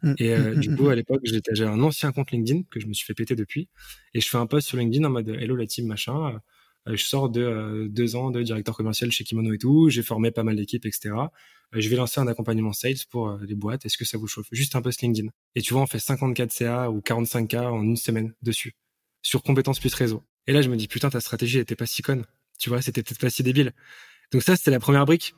Mm. 0.03 0.13
Et 0.19 0.33
euh, 0.33 0.55
du 0.55 0.75
coup, 0.75 0.89
à 0.89 0.95
l'époque, 0.95 1.21
j'avais 1.23 1.69
un 1.69 1.81
ancien 1.81 2.11
compte 2.11 2.31
LinkedIn 2.31 2.63
que 2.69 2.79
je 2.79 2.85
me 2.85 2.93
suis 2.93 3.05
fait 3.05 3.15
péter 3.15 3.35
depuis. 3.35 3.67
Et 4.13 4.21
je 4.21 4.29
fais 4.29 4.37
un 4.37 4.45
post 4.45 4.67
sur 4.67 4.77
LinkedIn 4.77 5.03
en 5.05 5.09
mode 5.09 5.29
Hello 5.29 5.55
la 5.55 5.65
team, 5.65 5.87
machin. 5.87 6.39
Euh, 6.87 6.95
je 6.95 7.03
sors 7.03 7.29
de 7.29 7.41
euh, 7.41 7.87
deux 7.89 8.15
ans 8.15 8.29
de 8.29 8.43
directeur 8.43 8.77
commercial 8.77 9.11
chez 9.11 9.23
Kimono 9.23 9.53
et 9.53 9.57
tout. 9.57 9.89
J'ai 9.89 10.03
formé 10.03 10.29
pas 10.29 10.43
mal 10.43 10.55
d'équipes, 10.55 10.85
etc. 10.85 11.15
je 11.71 11.89
vais 11.89 11.95
lancer 11.95 12.19
un 12.19 12.27
accompagnement 12.27 12.73
sales 12.73 12.95
pour 13.09 13.35
les 13.41 13.55
boîtes. 13.55 13.85
Est-ce 13.85 13.97
que 13.97 14.05
ça 14.05 14.19
vous 14.19 14.27
chauffe? 14.27 14.47
Juste 14.51 14.75
un 14.75 14.81
post 14.83 15.01
LinkedIn. 15.01 15.29
Et 15.55 15.61
tu 15.61 15.73
vois, 15.73 15.81
on 15.81 15.87
fait 15.87 15.99
54 15.99 16.51
CA 16.51 16.91
ou 16.91 17.01
45 17.01 17.49
K 17.49 17.55
en 17.55 17.81
une 17.81 17.97
semaine 17.97 18.33
dessus. 18.43 18.75
Sur 19.23 19.41
compétences 19.41 19.79
plus 19.79 19.93
réseau. 19.95 20.21
Et 20.45 20.53
là, 20.53 20.61
je 20.61 20.69
me 20.69 20.75
dis, 20.75 20.87
putain, 20.87 21.09
ta 21.09 21.21
stratégie 21.21 21.57
était 21.57 21.77
pas 21.77 21.85
si 21.85 22.01
conne. 22.01 22.25
Tu 22.59 22.69
vois, 22.69 22.81
c'était 22.81 23.01
peut-être 23.01 23.19
pas 23.21 23.29
si 23.29 23.41
débile. 23.41 23.71
Donc 24.31 24.43
ça, 24.43 24.55
c'était 24.55 24.71
la 24.71 24.79
première 24.79 25.05
brique. 25.05 25.33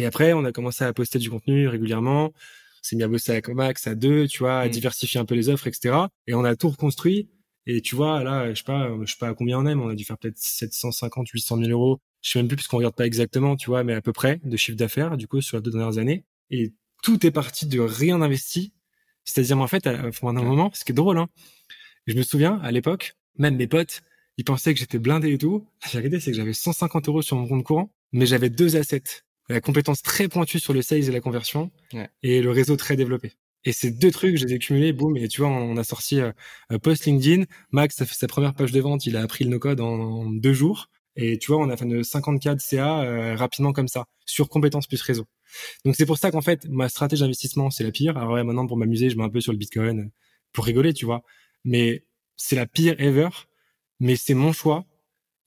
Et 0.00 0.06
après, 0.06 0.32
on 0.32 0.46
a 0.46 0.52
commencé 0.52 0.82
à 0.82 0.94
poster 0.94 1.18
du 1.18 1.28
contenu 1.28 1.68
régulièrement. 1.68 2.32
C'est 2.80 2.96
mis 2.96 3.02
à 3.02 3.08
bosser 3.08 3.32
avec 3.32 3.48
Max 3.48 3.86
à 3.86 3.94
deux, 3.94 4.26
tu 4.26 4.38
vois, 4.38 4.60
à 4.60 4.66
mmh. 4.66 4.70
diversifier 4.70 5.20
un 5.20 5.26
peu 5.26 5.34
les 5.34 5.50
offres, 5.50 5.66
etc. 5.66 5.94
Et 6.26 6.32
on 6.32 6.42
a 6.42 6.56
tout 6.56 6.70
reconstruit. 6.70 7.28
Et 7.66 7.82
tu 7.82 7.96
vois, 7.96 8.24
là, 8.24 8.48
je 8.48 8.54
sais 8.54 8.64
pas, 8.64 8.88
je 9.04 9.12
sais 9.12 9.18
pas 9.20 9.28
à 9.28 9.34
combien 9.34 9.58
on 9.58 9.66
est, 9.66 9.74
mais 9.74 9.82
on 9.82 9.90
a 9.90 9.94
dû 9.94 10.04
faire 10.04 10.16
peut-être 10.16 10.38
750, 10.38 11.28
800 11.28 11.58
000 11.58 11.70
euros. 11.70 12.00
Je 12.22 12.30
sais 12.30 12.38
même 12.38 12.48
plus 12.48 12.56
parce 12.56 12.66
qu'on 12.66 12.78
regarde 12.78 12.94
pas 12.94 13.04
exactement, 13.04 13.56
tu 13.56 13.66
vois, 13.66 13.84
mais 13.84 13.92
à 13.92 14.00
peu 14.00 14.14
près 14.14 14.40
de 14.42 14.56
chiffre 14.56 14.78
d'affaires, 14.78 15.18
du 15.18 15.28
coup, 15.28 15.42
sur 15.42 15.58
les 15.58 15.62
deux 15.62 15.70
dernières 15.70 15.98
années. 15.98 16.24
Et 16.48 16.72
tout 17.02 17.26
est 17.26 17.30
parti 17.30 17.66
de 17.66 17.78
rien 17.78 18.22
investi. 18.22 18.72
C'est-à-dire, 19.24 19.58
en 19.58 19.66
fait, 19.66 19.86
à, 19.86 20.00
un 20.00 20.32
moment, 20.32 20.70
ce 20.72 20.82
qui 20.82 20.92
est 20.92 20.94
drôle, 20.94 21.18
hein. 21.18 21.28
Je 22.06 22.14
me 22.14 22.22
souviens, 22.22 22.58
à 22.62 22.70
l'époque, 22.70 23.16
même 23.36 23.56
mes 23.56 23.66
potes, 23.66 24.00
ils 24.38 24.44
pensaient 24.44 24.72
que 24.72 24.80
j'étais 24.80 24.98
blindé 24.98 25.34
et 25.34 25.38
tout. 25.38 25.66
La 25.92 26.00
vérité, 26.00 26.20
c'est 26.20 26.30
que 26.30 26.38
j'avais 26.38 26.54
150 26.54 27.08
euros 27.08 27.20
sur 27.20 27.36
mon 27.36 27.46
compte 27.46 27.64
courant, 27.64 27.92
mais 28.12 28.24
j'avais 28.24 28.48
deux 28.48 28.76
assets 28.76 29.22
la 29.50 29.60
compétence 29.60 30.02
très 30.02 30.28
pointue 30.28 30.60
sur 30.60 30.72
le 30.72 30.82
sales 30.82 31.08
et 31.08 31.10
la 31.10 31.20
conversion 31.20 31.70
et 32.22 32.40
le 32.40 32.50
réseau 32.50 32.76
très 32.76 32.96
développé. 32.96 33.32
Et 33.64 33.72
ces 33.72 33.90
deux 33.90 34.10
trucs, 34.10 34.36
je 34.36 34.46
les 34.46 34.54
ai 34.54 34.58
cumulés, 34.58 34.92
boum, 34.92 35.16
et 35.18 35.28
tu 35.28 35.42
vois, 35.42 35.50
on 35.50 35.76
a 35.76 35.84
sorti 35.84 36.20
euh, 36.20 36.32
post 36.82 37.04
LinkedIn. 37.04 37.44
Max 37.72 38.00
a 38.00 38.06
fait 38.06 38.14
sa 38.14 38.26
première 38.26 38.54
page 38.54 38.72
de 38.72 38.80
vente, 38.80 39.04
il 39.04 39.16
a 39.16 39.22
appris 39.22 39.44
le 39.44 39.50
no-code 39.50 39.80
en, 39.80 40.30
deux 40.30 40.54
jours. 40.54 40.88
Et 41.16 41.36
tu 41.36 41.52
vois, 41.52 41.60
on 41.60 41.68
a 41.68 41.76
fait 41.76 41.84
de 41.84 42.02
54 42.02 42.60
CA 42.60 43.02
euh, 43.02 43.36
rapidement 43.36 43.72
comme 43.72 43.88
ça, 43.88 44.06
sur 44.24 44.48
compétences 44.48 44.86
plus 44.86 45.02
réseau. 45.02 45.26
Donc 45.84 45.96
c'est 45.96 46.06
pour 46.06 46.16
ça 46.16 46.30
qu'en 46.30 46.40
fait, 46.40 46.66
ma 46.70 46.88
stratégie 46.88 47.22
d'investissement, 47.22 47.70
c'est 47.70 47.84
la 47.84 47.90
pire. 47.90 48.16
Alors 48.16 48.32
ouais, 48.32 48.44
maintenant, 48.44 48.66
pour 48.66 48.78
m'amuser, 48.78 49.10
je 49.10 49.16
mets 49.16 49.24
un 49.24 49.28
peu 49.28 49.40
sur 49.40 49.52
le 49.52 49.58
Bitcoin 49.58 50.00
euh, 50.00 50.10
pour 50.52 50.64
rigoler, 50.64 50.94
tu 50.94 51.04
vois. 51.04 51.22
Mais 51.64 52.04
c'est 52.36 52.56
la 52.56 52.66
pire 52.66 52.98
ever. 52.98 53.28
Mais 53.98 54.16
c'est 54.16 54.34
mon 54.34 54.52
choix. 54.52 54.86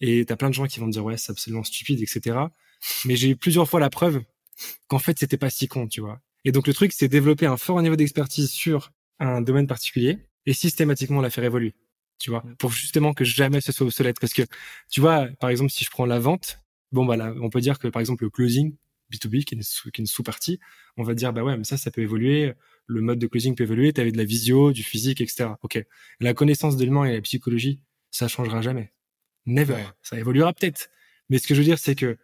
Et 0.02 0.26
t'as 0.26 0.36
plein 0.36 0.50
de 0.50 0.54
gens 0.54 0.68
qui 0.68 0.80
vont 0.80 0.88
te 0.88 0.92
dire, 0.92 1.06
ouais, 1.06 1.18
c'est 1.18 1.32
absolument 1.32 1.64
stupide, 1.64 2.02
etc 2.02 2.48
mais 3.06 3.16
j'ai 3.16 3.30
eu 3.30 3.36
plusieurs 3.36 3.70
fois 3.70 3.80
la 3.80 3.90
preuve 3.90 4.24
qu'en 4.88 5.00
fait 5.00 5.20
c'était 5.20 5.38
pas 5.38 5.50
si 5.50 5.68
con, 5.68 5.88
tu 5.88 6.02
vois. 6.02 6.22
Et 6.46 6.52
donc 6.52 6.68
le 6.68 6.74
truc 6.74 6.92
c'est 6.94 7.08
développer 7.08 7.46
un 7.46 7.58
fort 7.58 7.82
niveau 7.82 7.96
d'expertise 7.96 8.52
sur 8.52 8.92
un 9.20 9.42
domaine 9.42 9.68
particulier 9.68 10.20
et 10.46 10.54
systématiquement 10.54 11.22
la 11.22 11.30
faire 11.30 11.44
évoluer, 11.44 11.74
tu 12.20 12.30
vois, 12.30 12.44
pour 12.60 12.72
justement 12.72 13.14
que 13.14 13.24
jamais 13.24 13.62
ce 13.62 13.72
soit 13.72 13.86
obsolète. 13.86 14.20
Parce 14.20 14.34
que 14.34 14.44
tu 14.90 15.02
vois, 15.02 15.28
par 15.40 15.50
exemple, 15.50 15.72
si 15.72 15.86
je 15.86 15.90
prends 15.90 16.06
la 16.06 16.20
vente, 16.20 16.60
bon 16.92 17.06
bah 17.06 17.18
là, 17.18 17.34
on 17.42 17.50
peut 17.50 17.62
dire 17.62 17.80
que 17.80 17.88
par 17.88 18.00
exemple 18.00 18.24
le 18.24 18.30
closing 18.30 18.76
B2B 19.12 19.44
qui 19.44 19.56
est 19.56 19.98
une, 19.98 20.06
sous-partie, 20.06 20.60
on 20.98 21.04
va 21.04 21.14
dire 21.14 21.34
bah 21.34 21.44
ouais 21.44 21.58
mais 21.58 21.64
ça 21.64 21.78
ça 21.78 21.92
peut 21.92 22.02
évoluer, 22.02 22.54
le 22.88 23.02
mode 23.02 23.20
de 23.20 23.28
closing 23.28 23.56
peut 23.56 23.64
évoluer, 23.64 23.94
tu 23.94 24.02
avais 24.02 24.12
de 24.12 24.18
la 24.18 24.26
visio, 24.26 24.72
du 24.72 24.84
physique, 24.84 25.22
etc. 25.22 25.52
Ok, 25.62 25.84
la 26.20 26.34
connaissance 26.34 26.78
d'éléments 26.78 27.06
et 27.06 27.14
la 27.14 27.22
psychologie, 27.22 27.80
ça 28.12 28.28
changera 28.28 28.62
jamais, 28.62 28.94
never, 29.46 29.84
ça 30.02 30.20
évoluera 30.20 30.54
peut-être. 30.54 30.90
Mais 31.30 31.38
ce 31.38 31.48
que 31.48 31.56
je 31.56 31.60
veux 31.60 31.66
dire 31.66 31.80
c'est 31.80 31.96
que 31.96 32.18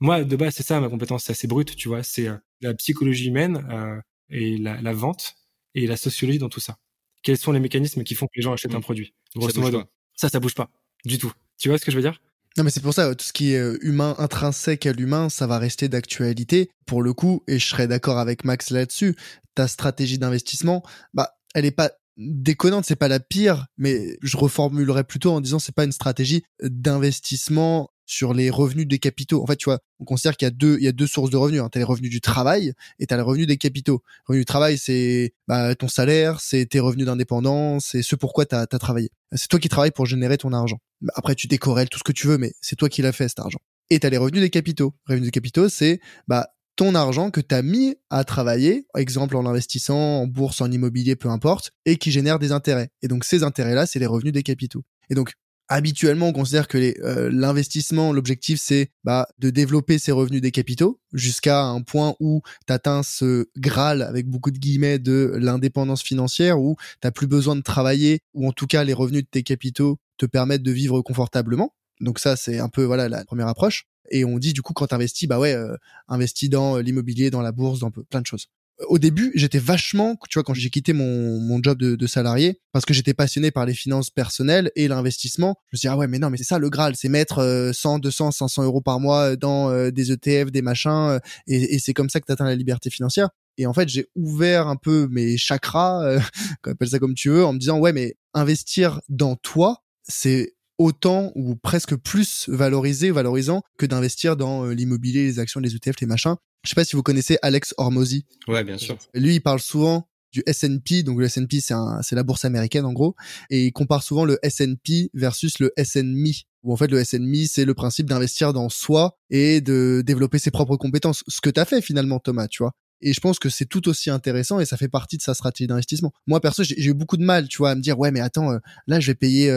moi, 0.00 0.24
de 0.24 0.36
base, 0.36 0.54
c'est 0.54 0.62
ça 0.62 0.80
ma 0.80 0.88
compétence, 0.88 1.24
c'est 1.24 1.32
assez 1.32 1.46
brute, 1.46 1.76
tu 1.76 1.88
vois. 1.88 2.02
C'est 2.02 2.28
euh, 2.28 2.36
la 2.60 2.74
psychologie 2.74 3.28
humaine 3.28 3.66
euh, 3.70 4.00
et 4.30 4.58
la, 4.58 4.80
la, 4.80 4.92
vente 4.92 5.34
et 5.74 5.86
la 5.86 5.96
sociologie 5.96 6.38
dans 6.38 6.48
tout 6.48 6.60
ça. 6.60 6.76
Quels 7.22 7.38
sont 7.38 7.52
les 7.52 7.60
mécanismes 7.60 8.04
qui 8.04 8.14
font 8.14 8.26
que 8.26 8.32
les 8.36 8.42
gens 8.42 8.52
achètent 8.52 8.74
un 8.74 8.80
produit 8.80 9.14
Grosso 9.34 9.60
modo, 9.60 9.82
ça, 10.14 10.28
ça 10.28 10.40
bouge 10.40 10.54
pas 10.54 10.70
du 11.04 11.18
tout. 11.18 11.32
Tu 11.58 11.68
vois 11.68 11.78
ce 11.78 11.84
que 11.84 11.90
je 11.90 11.96
veux 11.96 12.02
dire? 12.02 12.20
Non, 12.56 12.62
mais 12.62 12.70
c'est 12.70 12.80
pour 12.80 12.94
ça, 12.94 13.14
tout 13.14 13.24
ce 13.24 13.32
qui 13.32 13.52
est 13.52 13.58
euh, 13.58 13.78
humain, 13.82 14.14
intrinsèque 14.18 14.86
à 14.86 14.92
l'humain, 14.92 15.28
ça 15.28 15.46
va 15.46 15.58
rester 15.58 15.88
d'actualité. 15.88 16.70
Pour 16.86 17.02
le 17.02 17.12
coup, 17.12 17.42
et 17.48 17.58
je 17.58 17.66
serais 17.66 17.88
d'accord 17.88 18.18
avec 18.18 18.44
Max 18.44 18.70
là-dessus, 18.70 19.16
ta 19.54 19.66
stratégie 19.66 20.18
d'investissement, 20.18 20.84
bah, 21.14 21.36
elle 21.54 21.64
est 21.64 21.72
pas 21.72 21.90
déconnante, 22.16 22.84
c'est 22.86 22.94
pas 22.94 23.08
la 23.08 23.18
pire, 23.18 23.66
mais 23.76 24.16
je 24.22 24.36
reformulerais 24.36 25.02
plutôt 25.02 25.32
en 25.32 25.40
disant 25.40 25.58
c'est 25.58 25.74
pas 25.74 25.84
une 25.84 25.92
stratégie 25.92 26.44
d'investissement 26.62 27.90
sur 28.06 28.34
les 28.34 28.50
revenus 28.50 28.86
des 28.86 28.98
capitaux. 28.98 29.42
En 29.42 29.46
fait, 29.46 29.56
tu 29.56 29.66
vois, 29.66 29.80
on 30.00 30.04
considère 30.04 30.36
qu'il 30.36 30.46
y 30.46 30.48
a 30.48 30.50
deux, 30.50 30.76
il 30.78 30.84
y 30.84 30.88
a 30.88 30.92
deux 30.92 31.06
sources 31.06 31.30
de 31.30 31.36
revenus. 31.36 31.60
Hein. 31.60 31.68
Tu 31.70 31.78
as 31.78 31.80
les 31.80 31.84
revenus 31.84 32.10
du 32.10 32.20
travail 32.20 32.72
et 32.98 33.06
tu 33.06 33.14
as 33.14 33.16
les 33.16 33.22
revenus 33.22 33.46
des 33.46 33.56
capitaux. 33.56 34.02
Revenu 34.26 34.42
du 34.42 34.46
travail, 34.46 34.78
c'est 34.78 35.34
bah, 35.48 35.74
ton 35.74 35.88
salaire, 35.88 36.40
c'est 36.40 36.66
tes 36.66 36.80
revenus 36.80 37.06
d'indépendance, 37.06 37.88
c'est 37.92 38.02
ce 38.02 38.16
pourquoi 38.16 38.46
tu 38.46 38.54
as, 38.54 38.66
travaillé. 38.66 39.10
C'est 39.32 39.48
toi 39.48 39.58
qui 39.58 39.68
travailles 39.68 39.90
pour 39.90 40.06
générer 40.06 40.38
ton 40.38 40.52
argent. 40.52 40.78
Après, 41.14 41.34
tu 41.34 41.46
décorrèles 41.46 41.88
tout 41.88 41.98
ce 41.98 42.04
que 42.04 42.12
tu 42.12 42.26
veux, 42.26 42.38
mais 42.38 42.52
c'est 42.60 42.76
toi 42.76 42.88
qui 42.88 43.02
l'as 43.02 43.12
fait, 43.12 43.28
cet 43.28 43.40
argent. 43.40 43.60
Et 43.90 44.00
tu 44.00 44.06
as 44.06 44.10
les 44.10 44.16
revenus 44.16 44.42
des 44.42 44.50
capitaux. 44.50 44.94
Revenus 45.06 45.26
des 45.26 45.30
capitaux, 45.30 45.68
c'est 45.68 46.00
bah, 46.28 46.48
ton 46.76 46.94
argent 46.94 47.30
que 47.30 47.40
tu 47.40 47.54
as 47.54 47.62
mis 47.62 47.96
à 48.10 48.24
travailler, 48.24 48.86
exemple 48.96 49.36
en 49.36 49.46
investissant 49.46 50.22
en 50.22 50.26
bourse, 50.26 50.60
en 50.60 50.70
immobilier, 50.70 51.16
peu 51.16 51.28
importe, 51.28 51.72
et 51.84 51.96
qui 51.96 52.10
génère 52.10 52.38
des 52.38 52.52
intérêts. 52.52 52.90
Et 53.02 53.08
donc 53.08 53.24
ces 53.24 53.42
intérêts-là, 53.42 53.86
c'est 53.86 53.98
les 53.98 54.06
revenus 54.06 54.32
des 54.32 54.42
capitaux. 54.42 54.82
Et 55.10 55.14
donc 55.14 55.34
habituellement, 55.68 56.28
on 56.28 56.32
considère 56.32 56.68
que 56.68 56.78
euh, 56.78 57.30
l'investissement, 57.32 58.12
l'objectif, 58.12 58.60
c'est 58.60 58.90
bah, 59.04 59.26
de 59.38 59.50
développer 59.50 59.98
ces 59.98 60.12
revenus 60.12 60.40
des 60.40 60.50
capitaux 60.50 61.00
jusqu'à 61.12 61.62
un 61.62 61.82
point 61.82 62.14
où 62.20 62.42
tu 62.66 62.72
atteins 62.72 63.02
ce 63.02 63.46
graal, 63.56 64.02
avec 64.02 64.28
beaucoup 64.28 64.50
de 64.50 64.58
guillemets, 64.58 64.98
de 64.98 65.34
l'indépendance 65.36 66.02
financière, 66.02 66.60
où 66.60 66.76
tu 67.02 67.10
plus 67.12 67.26
besoin 67.26 67.56
de 67.56 67.62
travailler, 67.62 68.20
ou 68.34 68.48
en 68.48 68.52
tout 68.52 68.66
cas 68.66 68.84
les 68.84 68.92
revenus 68.92 69.22
de 69.22 69.28
tes 69.28 69.42
capitaux 69.42 69.98
te 70.16 70.26
permettent 70.26 70.62
de 70.62 70.72
vivre 70.72 71.00
confortablement. 71.02 71.74
Donc 72.00 72.18
ça, 72.18 72.36
c'est 72.36 72.58
un 72.58 72.68
peu 72.68 72.84
voilà 72.84 73.08
la 73.08 73.24
première 73.24 73.48
approche. 73.48 73.84
Et 74.10 74.24
on 74.24 74.38
dit 74.38 74.52
du 74.52 74.62
coup 74.62 74.74
quand 74.74 74.88
t'investis, 74.88 75.28
bah 75.28 75.38
ouais, 75.38 75.54
euh, 75.54 75.76
investis 76.08 76.50
dans 76.50 76.76
euh, 76.76 76.82
l'immobilier, 76.82 77.30
dans 77.30 77.40
la 77.40 77.52
bourse, 77.52 77.80
dans 77.80 77.90
plein 77.90 78.20
de 78.20 78.26
choses 78.26 78.48
au 78.88 78.98
début, 78.98 79.30
j'étais 79.34 79.58
vachement, 79.58 80.16
tu 80.28 80.38
vois, 80.38 80.42
quand 80.42 80.54
j'ai 80.54 80.70
quitté 80.70 80.92
mon, 80.92 81.40
mon 81.40 81.62
job 81.62 81.78
de, 81.78 81.94
de 81.94 82.06
salarié, 82.06 82.60
parce 82.72 82.84
que 82.84 82.92
j'étais 82.92 83.14
passionné 83.14 83.50
par 83.50 83.66
les 83.66 83.74
finances 83.74 84.10
personnelles 84.10 84.70
et 84.74 84.88
l'investissement, 84.88 85.56
je 85.70 85.76
me 85.76 85.78
suis 85.78 85.88
dit, 85.88 85.92
ah 85.92 85.96
ouais, 85.96 86.08
mais 86.08 86.18
non, 86.18 86.30
mais 86.30 86.36
c'est 86.36 86.44
ça 86.44 86.58
le 86.58 86.70
Graal, 86.70 86.94
c'est 86.96 87.08
mettre 87.08 87.70
100, 87.72 88.00
200, 88.00 88.32
500 88.32 88.64
euros 88.64 88.80
par 88.80 89.00
mois 89.00 89.36
dans 89.36 89.70
euh, 89.70 89.90
des 89.90 90.10
ETF, 90.10 90.50
des 90.50 90.62
machins, 90.62 90.90
euh, 90.90 91.18
et, 91.46 91.74
et 91.74 91.78
c'est 91.78 91.94
comme 91.94 92.10
ça 92.10 92.20
que 92.20 92.26
tu 92.26 92.32
atteins 92.32 92.46
la 92.46 92.56
liberté 92.56 92.90
financière. 92.90 93.28
Et 93.56 93.66
en 93.66 93.72
fait, 93.72 93.88
j'ai 93.88 94.08
ouvert 94.16 94.66
un 94.66 94.76
peu 94.76 95.06
mes 95.10 95.36
chakras, 95.36 96.04
euh, 96.04 96.20
appelle 96.64 96.88
ça 96.88 96.98
comme 96.98 97.14
tu 97.14 97.30
veux, 97.30 97.44
en 97.44 97.52
me 97.52 97.58
disant, 97.58 97.78
ouais, 97.78 97.92
mais 97.92 98.16
investir 98.34 99.00
dans 99.08 99.36
toi, 99.36 99.82
c'est 100.02 100.54
autant 100.78 101.32
ou 101.34 101.56
presque 101.56 101.96
plus 101.96 102.48
valorisé, 102.48 103.10
valorisant 103.10 103.62
que 103.78 103.86
d'investir 103.86 104.36
dans 104.36 104.66
euh, 104.66 104.72
l'immobilier, 104.72 105.24
les 105.24 105.38
actions, 105.38 105.60
les 105.60 105.74
ETF, 105.74 106.00
les 106.00 106.06
machins. 106.06 106.36
Je 106.64 106.70
sais 106.70 106.74
pas 106.74 106.84
si 106.84 106.96
vous 106.96 107.02
connaissez 107.02 107.38
Alex 107.42 107.74
Hormozy. 107.76 108.24
Ouais, 108.48 108.64
bien 108.64 108.78
sûr. 108.78 108.96
Lui, 109.14 109.36
il 109.36 109.40
parle 109.40 109.60
souvent 109.60 110.08
du 110.34 110.42
S&P, 110.46 111.04
donc 111.04 111.18
le 111.20 111.26
S&P 111.26 111.60
c'est 111.60 111.74
c'est 112.02 112.16
la 112.16 112.24
bourse 112.24 112.44
américaine 112.44 112.84
en 112.84 112.92
gros, 112.92 113.14
et 113.50 113.66
il 113.66 113.72
compare 113.72 114.02
souvent 114.02 114.24
le 114.24 114.38
S&P 114.42 115.10
versus 115.14 115.60
le 115.60 115.72
S&Me, 115.76 116.32
où 116.64 116.72
en 116.72 116.76
fait 116.76 116.88
le 116.88 116.98
S&Me 116.98 117.46
c'est 117.46 117.64
le 117.64 117.72
principe 117.72 118.08
d'investir 118.08 118.52
dans 118.52 118.68
soi 118.68 119.16
et 119.30 119.60
de 119.60 120.02
développer 120.04 120.40
ses 120.40 120.50
propres 120.50 120.76
compétences, 120.76 121.22
ce 121.28 121.40
que 121.40 121.50
tu 121.50 121.60
as 121.60 121.64
fait 121.64 121.80
finalement 121.80 122.18
Thomas, 122.18 122.48
tu 122.48 122.64
vois. 122.64 122.72
Et 123.00 123.12
je 123.12 123.20
pense 123.20 123.38
que 123.38 123.48
c'est 123.48 123.66
tout 123.66 123.88
aussi 123.88 124.10
intéressant 124.10 124.60
et 124.60 124.64
ça 124.64 124.76
fait 124.76 124.88
partie 124.88 125.16
de 125.16 125.22
sa 125.22 125.34
stratégie 125.34 125.66
d'investissement. 125.66 126.12
Moi, 126.26 126.40
perso, 126.40 126.62
j'ai 126.62 126.82
eu 126.82 126.94
beaucoup 126.94 127.16
de 127.16 127.24
mal, 127.24 127.48
tu 127.48 127.58
vois, 127.58 127.70
à 127.70 127.74
me 127.74 127.80
dire, 127.80 127.98
ouais, 127.98 128.10
mais 128.10 128.20
attends, 128.20 128.52
euh, 128.52 128.58
là, 128.86 129.00
je 129.00 129.08
vais 129.08 129.14
payer 129.14 129.52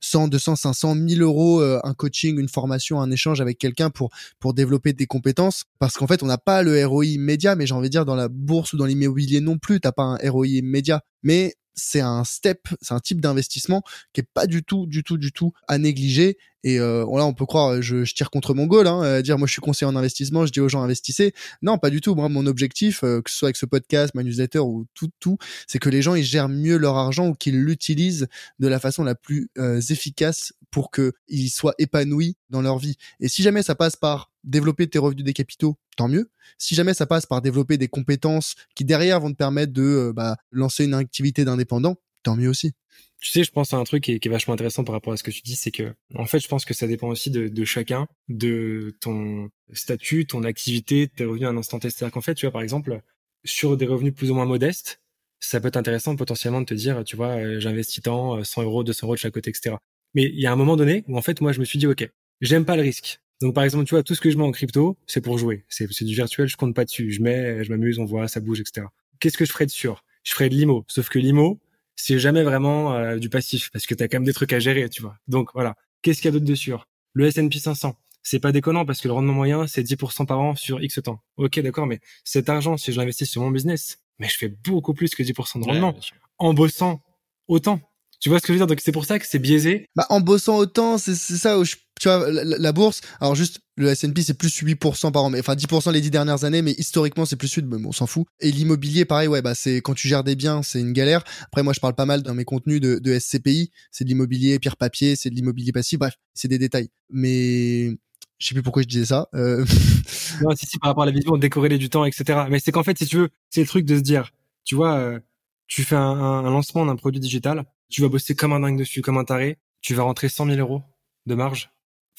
100, 0.00 0.28
200, 0.28 0.56
500, 0.56 0.94
1000 0.94 1.22
euros 1.22 1.60
euh, 1.60 1.80
un 1.84 1.94
coaching, 1.94 2.38
une 2.38 2.48
formation, 2.48 3.00
un 3.00 3.10
échange 3.10 3.40
avec 3.40 3.58
quelqu'un 3.58 3.90
pour, 3.90 4.10
pour 4.38 4.54
développer 4.54 4.92
des 4.92 5.06
compétences. 5.06 5.64
Parce 5.78 5.94
qu'en 5.94 6.06
fait, 6.06 6.22
on 6.22 6.26
n'a 6.26 6.38
pas 6.38 6.62
le 6.62 6.84
ROI 6.84 7.06
immédiat, 7.06 7.56
mais 7.56 7.66
j'ai 7.66 7.74
envie 7.74 7.88
de 7.88 7.92
dire, 7.92 8.04
dans 8.04 8.16
la 8.16 8.28
bourse 8.28 8.72
ou 8.72 8.76
dans 8.76 8.86
l'immobilier 8.86 9.40
non 9.40 9.58
plus, 9.58 9.80
t'as 9.80 9.92
pas 9.92 10.02
un 10.02 10.30
ROI 10.30 10.46
immédiat. 10.48 11.02
Mais 11.22 11.54
c'est 11.80 12.00
un 12.00 12.24
step, 12.24 12.68
c'est 12.80 12.94
un 12.94 13.00
type 13.00 13.20
d'investissement 13.20 13.82
qui 14.12 14.20
est 14.20 14.28
pas 14.32 14.46
du 14.46 14.62
tout, 14.62 14.86
du 14.86 15.02
tout, 15.02 15.18
du 15.18 15.32
tout 15.32 15.52
à 15.68 15.78
négliger. 15.78 16.38
Et 16.62 16.78
euh, 16.78 17.06
là, 17.16 17.24
on 17.24 17.32
peut 17.32 17.46
croire, 17.46 17.80
je, 17.80 18.04
je 18.04 18.14
tire 18.14 18.30
contre 18.30 18.52
mon 18.52 18.66
goal, 18.66 18.86
hein, 18.86 19.02
euh, 19.02 19.22
dire 19.22 19.38
moi 19.38 19.46
je 19.46 19.52
suis 19.52 19.62
conseiller 19.62 19.90
en 19.90 19.96
investissement, 19.96 20.44
je 20.44 20.52
dis 20.52 20.60
aux 20.60 20.68
gens 20.68 20.82
investissez. 20.82 21.32
Non, 21.62 21.78
pas 21.78 21.88
du 21.88 22.00
tout. 22.00 22.14
Moi, 22.14 22.28
mon 22.28 22.46
objectif, 22.46 23.02
euh, 23.02 23.22
que 23.22 23.30
ce 23.30 23.36
soit 23.38 23.46
avec 23.46 23.56
ce 23.56 23.66
podcast, 23.66 24.14
ma 24.14 24.22
newsletter 24.22 24.58
ou 24.58 24.86
tout, 24.94 25.08
tout, 25.20 25.38
c'est 25.66 25.78
que 25.78 25.88
les 25.88 26.02
gens 26.02 26.14
ils 26.14 26.24
gèrent 26.24 26.50
mieux 26.50 26.76
leur 26.76 26.96
argent 26.96 27.28
ou 27.28 27.34
qu'ils 27.34 27.58
l'utilisent 27.58 28.28
de 28.58 28.68
la 28.68 28.78
façon 28.78 29.04
la 29.04 29.14
plus 29.14 29.48
euh, 29.58 29.80
efficace 29.80 30.52
pour 30.70 30.90
qu'ils 30.90 31.50
soient 31.50 31.74
épanouis 31.78 32.36
dans 32.48 32.62
leur 32.62 32.78
vie. 32.78 32.96
Et 33.20 33.28
si 33.28 33.42
jamais 33.42 33.62
ça 33.62 33.74
passe 33.74 33.96
par 33.96 34.30
développer 34.44 34.88
tes 34.88 34.98
revenus 34.98 35.24
des 35.24 35.32
capitaux, 35.32 35.78
tant 35.96 36.08
mieux. 36.08 36.30
Si 36.58 36.74
jamais 36.74 36.94
ça 36.94 37.06
passe 37.06 37.26
par 37.26 37.42
développer 37.42 37.78
des 37.78 37.88
compétences 37.88 38.54
qui 38.74 38.84
derrière 38.84 39.20
vont 39.20 39.30
te 39.30 39.36
permettre 39.36 39.72
de 39.72 39.82
euh, 39.82 40.12
bah, 40.12 40.36
lancer 40.50 40.84
une 40.84 40.94
activité 40.94 41.44
d'indépendant, 41.44 41.96
tant 42.22 42.36
mieux 42.36 42.48
aussi. 42.48 42.72
Tu 43.20 43.30
sais, 43.30 43.44
je 43.44 43.50
pense 43.50 43.74
à 43.74 43.76
un 43.76 43.84
truc 43.84 44.04
qui 44.04 44.12
est, 44.12 44.28
vachement 44.28 44.54
intéressant 44.54 44.82
par 44.82 44.94
rapport 44.94 45.12
à 45.12 45.16
ce 45.18 45.22
que 45.22 45.30
tu 45.30 45.42
dis, 45.42 45.54
c'est 45.54 45.70
que, 45.70 45.94
en 46.14 46.24
fait, 46.24 46.40
je 46.40 46.48
pense 46.48 46.64
que 46.64 46.72
ça 46.72 46.86
dépend 46.86 47.08
aussi 47.08 47.30
de, 47.30 47.64
chacun, 47.64 48.06
de 48.28 48.96
ton 49.00 49.50
statut, 49.74 50.26
ton 50.26 50.42
activité, 50.44 51.08
tes 51.08 51.26
revenus 51.26 51.46
à 51.46 51.50
un 51.50 51.56
instant 51.58 51.78
T. 51.78 51.90
C'est-à-dire 51.90 52.12
qu'en 52.12 52.22
fait, 52.22 52.34
tu 52.34 52.46
vois, 52.46 52.52
par 52.52 52.62
exemple, 52.62 53.02
sur 53.44 53.76
des 53.76 53.86
revenus 53.86 54.14
plus 54.14 54.30
ou 54.30 54.34
moins 54.34 54.46
modestes, 54.46 55.02
ça 55.38 55.60
peut 55.60 55.68
être 55.68 55.76
intéressant 55.76 56.16
potentiellement 56.16 56.60
de 56.62 56.66
te 56.66 56.74
dire, 56.74 57.04
tu 57.04 57.16
vois, 57.16 57.36
euh, 57.36 57.60
j'investis 57.60 58.02
tant, 58.02 58.42
100 58.42 58.62
euros, 58.62 58.84
200 58.84 59.06
euros 59.06 59.14
de 59.16 59.20
chaque 59.20 59.34
côté, 59.34 59.50
etc. 59.50 59.76
Mais 60.14 60.24
il 60.24 60.40
y 60.40 60.46
a 60.46 60.52
un 60.52 60.56
moment 60.56 60.76
donné 60.76 61.04
où, 61.08 61.16
en 61.16 61.22
fait, 61.22 61.40
moi, 61.40 61.52
je 61.52 61.60
me 61.60 61.64
suis 61.64 61.78
dit, 61.78 61.86
OK, 61.86 62.08
j'aime 62.40 62.64
pas 62.64 62.76
le 62.76 62.82
risque. 62.82 63.20
Donc 63.40 63.54
par 63.54 63.64
exemple, 63.64 63.84
tu 63.84 63.94
vois, 63.94 64.02
tout 64.02 64.14
ce 64.14 64.20
que 64.20 64.30
je 64.30 64.36
mets 64.36 64.44
en 64.44 64.50
crypto, 64.50 64.98
c'est 65.06 65.22
pour 65.22 65.38
jouer. 65.38 65.64
C'est 65.68 66.04
du 66.04 66.14
virtuel, 66.14 66.46
je 66.46 66.56
compte 66.56 66.74
pas 66.74 66.84
dessus. 66.84 67.10
Je 67.10 67.22
mets, 67.22 67.64
je 67.64 67.70
m'amuse, 67.70 67.98
on 67.98 68.04
voit, 68.04 68.28
ça 68.28 68.40
bouge, 68.40 68.60
etc. 68.60 68.86
Qu'est-ce 69.18 69.38
que 69.38 69.44
je 69.44 69.52
ferais 69.52 69.66
de 69.66 69.70
sûr? 69.70 70.04
Je 70.24 70.32
ferais 70.32 70.50
de 70.50 70.54
l'IMO. 70.54 70.84
Sauf 70.88 71.08
que 71.08 71.18
l'IMO, 71.18 71.58
c'est 71.96 72.18
jamais 72.18 72.42
vraiment 72.42 72.94
euh, 72.94 73.16
du 73.16 73.30
passif 73.30 73.70
parce 73.72 73.86
que 73.86 73.94
tu 73.94 74.02
as 74.02 74.08
quand 74.08 74.18
même 74.18 74.24
des 74.24 74.34
trucs 74.34 74.52
à 74.52 74.58
gérer, 74.58 74.88
tu 74.90 75.00
vois. 75.00 75.16
Donc 75.26 75.50
voilà. 75.54 75.74
Qu'est-ce 76.02 76.20
qu'il 76.20 76.26
y 76.26 76.28
a 76.28 76.32
d'autre 76.32 76.44
de 76.44 76.54
sûr? 76.54 76.86
Le 77.14 77.26
S&P 77.26 77.58
500. 77.58 77.96
C'est 78.22 78.40
pas 78.40 78.52
déconnant 78.52 78.84
parce 78.84 79.00
que 79.00 79.08
le 79.08 79.14
rendement 79.14 79.32
moyen, 79.32 79.66
c'est 79.66 79.82
10% 79.82 80.26
par 80.26 80.40
an 80.40 80.54
sur 80.54 80.82
X 80.82 81.00
temps. 81.02 81.22
Ok, 81.38 81.58
d'accord, 81.60 81.86
mais 81.86 82.00
cet 82.24 82.50
argent, 82.50 82.76
si 82.76 82.92
je 82.92 82.98
l'investis 82.98 83.28
sur 83.28 83.40
mon 83.40 83.50
business, 83.50 83.98
mais 84.18 84.28
je 84.28 84.36
fais 84.36 84.48
beaucoup 84.48 84.92
plus 84.92 85.14
que 85.14 85.22
10% 85.22 85.60
de 85.60 85.64
rendement 85.64 85.98
en 86.36 86.52
bossant 86.52 87.02
autant. 87.48 87.80
Tu 88.20 88.28
vois 88.28 88.38
ce 88.38 88.42
que 88.42 88.48
je 88.48 88.52
veux 88.52 88.58
dire? 88.58 88.66
Donc 88.66 88.80
c'est 88.84 88.92
pour 88.92 89.06
ça 89.06 89.18
que 89.18 89.26
c'est 89.26 89.38
biaisé. 89.38 89.86
Bah 89.96 90.06
en 90.10 90.20
bossant 90.20 90.58
autant, 90.58 90.98
c'est 90.98 91.14
ça 91.14 91.58
où 91.58 91.64
je, 91.64 91.76
tu 92.00 92.08
vois 92.08 92.30
la, 92.30 92.72
bourse. 92.72 93.00
Alors 93.20 93.34
juste 93.34 93.60
le 93.76 93.88
S&P 93.88 94.22
c'est 94.22 94.34
plus 94.34 94.62
8% 94.62 95.10
par 95.10 95.24
an, 95.24 95.30
mais 95.30 95.40
enfin 95.40 95.54
10% 95.54 95.90
les 95.90 96.02
10 96.02 96.10
dernières 96.10 96.44
années, 96.44 96.60
mais 96.60 96.72
historiquement 96.72 97.24
c'est 97.24 97.36
plus 97.36 97.52
8, 97.52 97.64
mais 97.64 97.78
on 97.86 97.92
s'en 97.92 98.06
fout. 98.06 98.26
Et 98.40 98.52
l'immobilier 98.52 99.06
pareil, 99.06 99.26
ouais 99.26 99.40
bah 99.40 99.54
c'est 99.54 99.76
quand 99.80 99.94
tu 99.94 100.06
gères 100.06 100.22
des 100.22 100.36
biens, 100.36 100.62
c'est 100.62 100.80
une 100.80 100.92
galère. 100.92 101.24
Après 101.44 101.62
moi 101.62 101.72
je 101.72 101.80
parle 101.80 101.94
pas 101.94 102.04
mal 102.04 102.22
dans 102.22 102.34
mes 102.34 102.44
contenus 102.44 102.82
de, 102.82 102.98
de 102.98 103.18
SCPI, 103.18 103.70
c'est 103.90 104.04
de 104.04 104.10
l'immobilier 104.10 104.58
pierre 104.58 104.76
papier, 104.76 105.16
c'est 105.16 105.30
de 105.30 105.34
l'immobilier 105.34 105.72
passif, 105.72 105.98
bref, 105.98 106.14
c'est 106.34 106.48
des 106.48 106.58
détails. 106.58 106.90
Mais 107.08 107.96
je 108.38 108.46
sais 108.46 108.54
plus 108.54 108.62
pourquoi 108.62 108.82
je 108.82 108.88
disais 108.88 109.06
ça. 109.06 109.28
Euh... 109.34 109.64
non, 110.42 110.54
si, 110.56 110.66
si, 110.66 110.78
par 110.78 110.90
rapport 110.90 111.04
à 111.04 111.06
la 111.06 111.12
vision 111.12 111.36
décorrélée 111.36 111.78
du 111.78 111.88
temps, 111.88 112.04
etc. 112.04 112.44
Mais 112.50 112.58
c'est 112.58 112.72
qu'en 112.72 112.82
fait, 112.82 112.98
si 112.98 113.06
tu 113.06 113.16
veux, 113.16 113.28
c'est 113.50 113.60
le 113.60 113.66
truc 113.66 113.84
de 113.84 113.96
se 113.96 114.02
dire, 114.02 114.30
tu 114.64 114.74
vois, 114.74 114.94
euh, 114.96 115.20
tu 115.66 115.84
fais 115.84 115.96
un, 115.96 116.00
un 116.00 116.50
lancement 116.50 116.86
d'un 116.86 116.96
produit 116.96 117.20
digital, 117.20 117.64
tu 117.90 118.00
vas 118.02 118.08
bosser 118.08 118.34
comme 118.34 118.52
un 118.52 118.60
dingue 118.60 118.78
dessus, 118.78 119.02
comme 119.02 119.18
un 119.18 119.24
taré, 119.24 119.58
tu 119.82 119.94
vas 119.94 120.02
rentrer 120.02 120.28
100 120.28 120.46
000 120.46 120.58
euros 120.58 120.82
de 121.26 121.34
marge. 121.34 121.70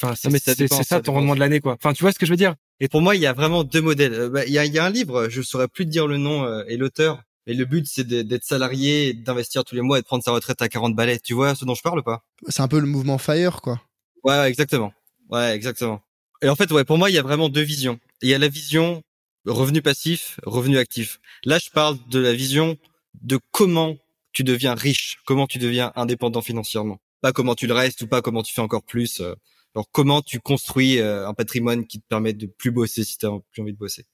Enfin, 0.02 0.16
c'est 0.16 0.68
ça, 0.84 1.02
ton 1.02 1.14
rendement 1.14 1.36
de 1.36 1.40
l'année, 1.40 1.60
quoi. 1.60 1.74
Enfin, 1.74 1.94
tu 1.94 2.04
vois 2.04 2.12
ce 2.12 2.20
que 2.20 2.26
je 2.26 2.32
veux 2.32 2.38
dire? 2.38 2.56
Et 2.80 2.88
pour 2.88 3.02
moi, 3.02 3.16
il 3.16 3.22
y 3.22 3.28
a 3.28 3.34
vraiment 3.34 3.64
deux 3.64 3.82
modèles. 3.82 4.14
Euh, 4.14 4.30
bah, 4.30 4.46
il 4.46 4.52
y, 4.52 4.58
a, 4.58 4.66
y, 4.66 4.80
a, 4.80 4.86
un 4.86 4.90
livre, 4.90 5.30
je 5.30 5.42
saurais 5.42 5.68
plus 5.68 5.86
te 5.86 5.92
dire 5.92 6.08
le 6.08 6.18
nom 6.18 6.44
euh, 6.44 6.64
et 6.68 6.78
l'auteur, 6.78 7.22
mais 7.46 7.54
le 7.54 7.66
but, 7.66 7.86
c'est 7.88 8.08
d'être 8.08 8.44
salarié, 8.44 9.14
d'investir 9.14 9.64
tous 9.64 9.76
les 9.76 9.82
mois 9.82 10.00
et 10.00 10.02
de 10.02 10.06
prendre 10.06 10.24
sa 10.24 10.32
retraite 10.32 10.62
à 10.62 10.70
40 10.70 10.96
balais. 10.96 11.20
Tu 11.20 11.34
vois 11.34 11.54
ce 11.54 11.66
dont 11.66 11.76
je 11.76 11.82
parle 11.82 12.00
ou 12.00 12.04
pas? 12.04 12.24
C'est 12.48 12.62
un 12.62 12.68
peu 12.68 12.80
le 12.80 12.88
mouvement 12.88 13.18
FIRE, 13.18 13.62
quoi. 13.62 13.82
Ouais, 14.24 14.48
exactement. 14.50 14.94
Ouais, 15.30 15.56
exactement. 15.56 16.02
Et 16.42 16.50
en 16.50 16.56
fait, 16.56 16.72
ouais, 16.72 16.84
pour 16.84 16.98
moi, 16.98 17.10
il 17.10 17.14
y 17.14 17.20
a 17.20 17.24
vraiment 17.24 17.50
deux 17.50 17.62
visions. 17.62 18.00
Il 18.22 18.30
y 18.30 18.34
a 18.34 18.40
la 18.40 18.48
vision 18.48 19.04
revenu 19.46 19.82
passif, 19.82 20.40
revenu 20.46 20.78
actif. 20.78 21.20
Là, 21.46 21.60
je 21.60 21.70
parle 21.70 21.98
de 22.10 22.20
la 22.20 22.34
vision 22.34 22.78
de 23.22 23.40
comment 23.52 23.98
tu 24.32 24.44
deviens 24.44 24.76
riche, 24.76 25.20
comment 25.26 25.48
tu 25.48 25.58
deviens 25.58 25.92
indépendant 25.96 26.42
financièrement? 26.42 27.00
Pas 27.22 27.34
comment 27.34 27.56
tu 27.56 27.68
le 27.68 27.74
restes 27.74 28.02
ou 28.02 28.08
pas 28.08 28.22
comment 28.22 28.44
tu 28.44 28.54
fais 28.54 28.62
encore 28.62 28.84
plus. 28.84 29.22
Euh. 29.22 29.36
alors 29.76 29.90
comment 29.92 30.22
tu 30.22 30.40
construis 30.40 31.00
euh, 31.00 31.28
un 31.28 31.34
patrimoine 31.34 31.86
qui 31.86 32.00
te 32.00 32.08
permet 32.08 32.34
de 32.34 32.48
plus 32.48 32.72
bosser 32.72 33.04
si 33.04 33.18
tu 33.18 33.26
as 33.26 33.32
plus 33.52 33.62
envie 33.62 33.74
de 33.74 33.78
bosser. 33.78 34.06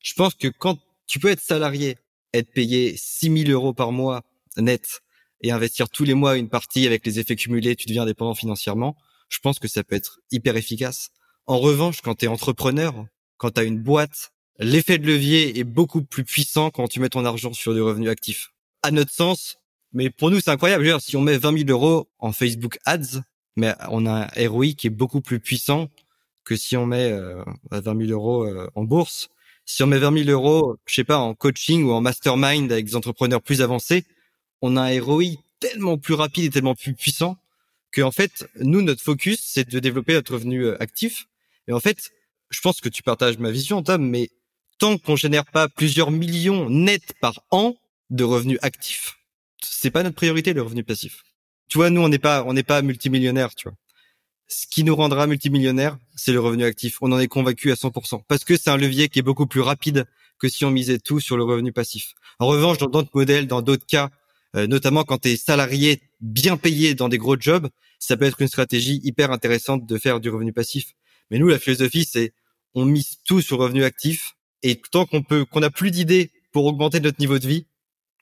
Je 0.00 0.14
pense 0.14 0.34
que 0.34 0.48
quand 0.48 0.78
tu 1.06 1.18
peux 1.18 1.28
être 1.28 1.40
salarié, 1.40 1.98
être 2.32 2.52
payé 2.52 2.94
6 2.96 3.44
000 3.44 3.50
euros 3.50 3.74
par 3.74 3.92
mois 3.92 4.22
net 4.56 5.02
et 5.42 5.52
investir 5.52 5.88
tous 5.88 6.04
les 6.04 6.14
mois 6.14 6.36
une 6.36 6.48
partie 6.48 6.86
avec 6.86 7.04
les 7.06 7.18
effets 7.18 7.36
cumulés, 7.36 7.76
tu 7.76 7.86
deviens 7.86 8.02
indépendant 8.02 8.34
financièrement. 8.34 8.96
Je 9.28 9.38
pense 9.38 9.58
que 9.58 9.68
ça 9.68 9.84
peut 9.84 9.96
être 9.96 10.20
hyper 10.30 10.56
efficace. 10.56 11.10
En 11.46 11.58
revanche, 11.58 12.00
quand 12.02 12.16
tu 12.16 12.26
es 12.26 12.28
entrepreneur, 12.28 13.06
quand 13.38 13.52
tu 13.52 13.60
as 13.60 13.64
une 13.64 13.80
boîte, 13.80 14.32
l'effet 14.58 14.98
de 14.98 15.06
levier 15.06 15.58
est 15.58 15.64
beaucoup 15.64 16.02
plus 16.02 16.24
puissant 16.24 16.70
quand 16.70 16.88
tu 16.88 17.00
mets 17.00 17.08
ton 17.08 17.24
argent 17.24 17.52
sur 17.52 17.74
du 17.74 17.80
revenu 17.80 18.08
actif. 18.08 18.52
À 18.82 18.90
notre 18.90 19.12
sens, 19.12 19.56
mais 19.92 20.10
pour 20.10 20.30
nous, 20.30 20.40
c'est 20.40 20.50
incroyable. 20.50 21.00
si 21.00 21.16
on 21.16 21.20
met 21.20 21.38
20 21.38 21.66
000 21.66 21.70
euros 21.70 22.08
en 22.18 22.32
Facebook 22.32 22.78
Ads, 22.84 23.22
mais 23.56 23.74
on 23.88 24.06
a 24.06 24.28
un 24.34 24.48
ROI 24.48 24.72
qui 24.76 24.86
est 24.86 24.90
beaucoup 24.90 25.20
plus 25.20 25.40
puissant 25.40 25.88
que 26.44 26.56
si 26.56 26.76
on 26.76 26.86
met 26.86 27.12
euh, 27.12 27.44
20 27.70 28.06
000 28.06 28.12
euros 28.12 28.44
euh, 28.44 28.70
en 28.74 28.84
bourse. 28.84 29.28
Si 29.66 29.82
on 29.82 29.86
met 29.86 29.98
20 29.98 30.24
000 30.24 30.30
euros, 30.30 30.76
je 30.86 30.94
sais 30.94 31.04
pas, 31.04 31.18
en 31.18 31.34
coaching 31.34 31.84
ou 31.84 31.92
en 31.92 32.00
mastermind 32.00 32.72
avec 32.72 32.86
des 32.86 32.96
entrepreneurs 32.96 33.42
plus 33.42 33.62
avancés, 33.62 34.04
on 34.62 34.76
a 34.76 34.82
un 34.82 35.00
ROI 35.00 35.36
tellement 35.60 35.98
plus 35.98 36.14
rapide 36.14 36.44
et 36.44 36.50
tellement 36.50 36.74
plus 36.74 36.94
puissant 36.94 37.36
que 37.92 38.02
en 38.02 38.10
fait, 38.12 38.48
nous, 38.60 38.82
notre 38.82 39.02
focus, 39.02 39.40
c'est 39.42 39.68
de 39.68 39.78
développer 39.78 40.14
notre 40.14 40.34
revenu 40.34 40.64
euh, 40.64 40.82
actif. 40.82 41.26
Et 41.68 41.72
en 41.72 41.80
fait, 41.80 42.10
je 42.50 42.60
pense 42.60 42.80
que 42.80 42.88
tu 42.88 43.02
partages 43.02 43.38
ma 43.38 43.50
vision, 43.50 43.82
Tom, 43.82 44.08
mais 44.08 44.30
tant 44.78 44.98
qu'on 44.98 45.16
génère 45.16 45.44
pas 45.44 45.68
plusieurs 45.68 46.10
millions 46.10 46.68
nets 46.68 47.12
par 47.20 47.44
an 47.50 47.74
de 48.10 48.24
revenus 48.24 48.58
actifs, 48.62 49.18
c'est 49.64 49.90
pas 49.90 50.02
notre 50.02 50.16
priorité 50.16 50.52
le 50.52 50.62
revenu 50.62 50.84
passif. 50.84 51.22
Tu 51.68 51.78
vois, 51.78 51.90
nous, 51.90 52.00
on 52.00 52.08
n'est 52.08 52.18
pas, 52.18 52.44
on 52.44 52.52
n'est 52.52 52.62
pas 52.62 52.82
multimillionnaire, 52.82 53.54
tu 53.54 53.68
vois. 53.68 53.76
Ce 54.48 54.66
qui 54.66 54.82
nous 54.82 54.96
rendra 54.96 55.26
multimillionnaire, 55.26 55.96
c'est 56.16 56.32
le 56.32 56.40
revenu 56.40 56.64
actif. 56.64 56.98
On 57.00 57.12
en 57.12 57.18
est 57.20 57.28
convaincu 57.28 57.70
à 57.70 57.74
100%. 57.74 58.22
Parce 58.26 58.44
que 58.44 58.56
c'est 58.56 58.70
un 58.70 58.76
levier 58.76 59.08
qui 59.08 59.20
est 59.20 59.22
beaucoup 59.22 59.46
plus 59.46 59.60
rapide 59.60 60.06
que 60.40 60.48
si 60.48 60.64
on 60.64 60.70
misait 60.70 60.98
tout 60.98 61.20
sur 61.20 61.36
le 61.36 61.44
revenu 61.44 61.72
passif. 61.72 62.14
En 62.40 62.46
revanche, 62.46 62.78
dans 62.78 62.88
d'autres 62.88 63.10
modèles, 63.14 63.46
dans 63.46 63.62
d'autres 63.62 63.86
cas, 63.86 64.10
euh, 64.56 64.66
notamment 64.66 65.04
quand 65.04 65.18
tu 65.18 65.28
es 65.28 65.36
salarié 65.36 66.02
bien 66.20 66.56
payé 66.56 66.94
dans 66.94 67.08
des 67.08 67.18
gros 67.18 67.38
jobs, 67.38 67.68
ça 68.00 68.16
peut 68.16 68.24
être 68.24 68.40
une 68.40 68.48
stratégie 68.48 69.00
hyper 69.04 69.30
intéressante 69.30 69.86
de 69.86 69.98
faire 69.98 70.18
du 70.18 70.30
revenu 70.30 70.52
passif. 70.52 70.94
Mais 71.30 71.38
nous, 71.38 71.48
la 71.48 71.60
philosophie, 71.60 72.04
c'est 72.04 72.32
on 72.74 72.84
mise 72.84 73.18
tout 73.24 73.40
sur 73.40 73.58
revenu 73.58 73.84
actif 73.84 74.34
et 74.62 74.80
tant 74.90 75.06
qu'on 75.06 75.22
peut, 75.22 75.44
qu'on 75.44 75.60
n'a 75.60 75.70
plus 75.70 75.90
d'idées 75.90 76.30
pour 76.52 76.64
augmenter 76.66 77.00
notre 77.00 77.20
niveau 77.20 77.38
de 77.38 77.46
vie, 77.46 77.66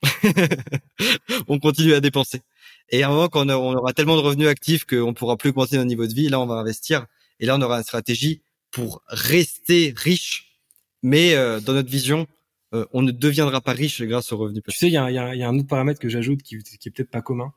on 1.48 1.58
continue 1.58 1.94
à 1.94 2.00
dépenser. 2.00 2.42
Et 2.90 3.02
à 3.02 3.08
un 3.08 3.10
moment, 3.10 3.28
quand 3.28 3.48
on 3.48 3.74
aura 3.74 3.92
tellement 3.92 4.16
de 4.16 4.22
revenus 4.22 4.48
actifs 4.48 4.84
qu'on 4.84 5.14
pourra 5.14 5.36
plus 5.36 5.50
augmenter 5.50 5.76
notre 5.76 5.88
niveau 5.88 6.06
de 6.06 6.14
vie, 6.14 6.28
là, 6.28 6.40
on 6.40 6.46
va 6.46 6.54
investir. 6.54 7.06
Et 7.40 7.46
là, 7.46 7.56
on 7.56 7.62
aura 7.62 7.78
une 7.78 7.84
stratégie 7.84 8.42
pour 8.70 9.02
rester 9.08 9.92
riche. 9.96 10.60
Mais 11.02 11.34
euh, 11.34 11.60
dans 11.60 11.72
notre 11.72 11.90
vision, 11.90 12.26
euh, 12.74 12.84
on 12.92 13.02
ne 13.02 13.12
deviendra 13.12 13.60
pas 13.60 13.72
riche 13.72 14.02
grâce 14.02 14.32
aux 14.32 14.36
revenus. 14.36 14.62
Tu 14.68 14.76
sais, 14.76 14.88
il 14.88 14.92
y 14.92 14.96
a, 14.96 15.10
y, 15.10 15.14
y 15.14 15.42
a, 15.42 15.48
un 15.48 15.58
autre 15.58 15.68
paramètre 15.68 16.00
que 16.00 16.08
j'ajoute 16.08 16.42
qui, 16.42 16.58
qui 16.58 16.88
est 16.88 16.92
peut-être 16.92 17.10
pas 17.10 17.22
commun. 17.22 17.52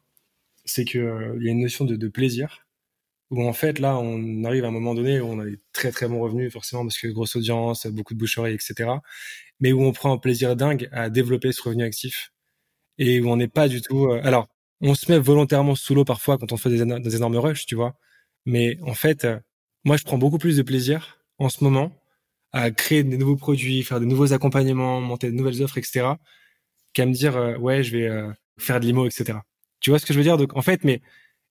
C'est 0.64 0.86
qu'il 0.86 1.02
euh, 1.02 1.38
y 1.42 1.50
a 1.50 1.52
une 1.52 1.62
notion 1.62 1.86
de, 1.86 1.96
de, 1.96 2.08
plaisir. 2.08 2.68
Où 3.32 3.48
en 3.48 3.54
fait, 3.54 3.80
là, 3.80 3.98
on 3.98 4.44
arrive 4.44 4.66
à 4.66 4.68
un 4.68 4.72
moment 4.72 4.94
donné 4.94 5.22
où 5.22 5.26
on 5.26 5.40
a 5.40 5.46
des 5.46 5.60
très 5.74 5.92
très 5.92 6.08
bons 6.08 6.20
revenus, 6.20 6.52
forcément, 6.52 6.84
parce 6.84 7.00
que 7.00 7.08
grosse 7.08 7.36
audience, 7.36 7.88
beaucoup 7.88 8.14
de 8.14 8.20
boucheries, 8.20 8.54
etc. 8.54 8.90
Mais 9.60 9.72
où 9.72 9.84
on 9.84 9.94
prend 9.94 10.14
un 10.14 10.18
plaisir 10.18 10.56
dingue 10.56 10.90
à 10.92 11.10
développer 11.10 11.52
ce 11.54 11.62
revenu 11.62 11.84
actif. 11.84 12.34
Et 12.98 13.22
où 13.22 13.30
on 13.30 13.38
n'est 13.38 13.48
pas 13.48 13.68
du 13.70 13.82
tout... 13.82 14.12
alors, 14.12 14.48
on 14.82 14.96
se 14.96 15.12
met 15.12 15.20
volontairement 15.20 15.76
sous 15.76 15.96
l'eau 15.96 16.06
parfois 16.06 16.38
quand 16.38 16.52
on 16.52 16.58
fait 16.58 16.70
des, 16.70 17.00
des, 17.00 17.16
énormes 17.16 17.38
rushs, 17.38 17.66
tu 17.66 17.76
vois. 17.76 17.96
Mais 18.46 18.78
en 18.82 18.94
fait, 18.96 19.26
euh, 19.26 19.40
moi, 19.86 19.98
je 19.98 20.04
prends 20.04 20.18
beaucoup 20.18 20.40
plus 20.40 20.58
de 20.58 20.64
plaisir 20.64 21.20
en 21.38 21.50
ce 21.50 21.64
moment 21.64 21.92
à 22.52 22.72
créer 22.72 23.04
des 23.04 23.18
nouveaux 23.18 23.38
produits, 23.38 23.84
faire 23.84 24.00
de 24.00 24.06
nouveaux 24.06 24.34
accompagnements, 24.34 25.02
monter 25.02 25.32
de 25.32 25.36
nouvelles 25.36 25.64
offres, 25.64 25.78
etc., 25.78 26.16
qu'à 26.94 27.06
me 27.06 27.14
dire, 27.14 27.38
euh, 27.38 27.58
ouais, 27.58 27.84
je 27.84 27.96
vais 27.96 28.08
euh, 28.08 28.32
faire 28.60 28.80
de 28.80 28.86
l'IMO, 28.86 29.06
etc. 29.06 29.40
Tu 29.80 29.92
vois 29.92 30.00
ce 30.00 30.06
que 30.06 30.14
je 30.14 30.18
veux 30.18 30.24
dire? 30.24 30.38
Donc, 30.38 30.56
en 30.58 30.62
fait, 30.62 30.84
mais 30.84 31.02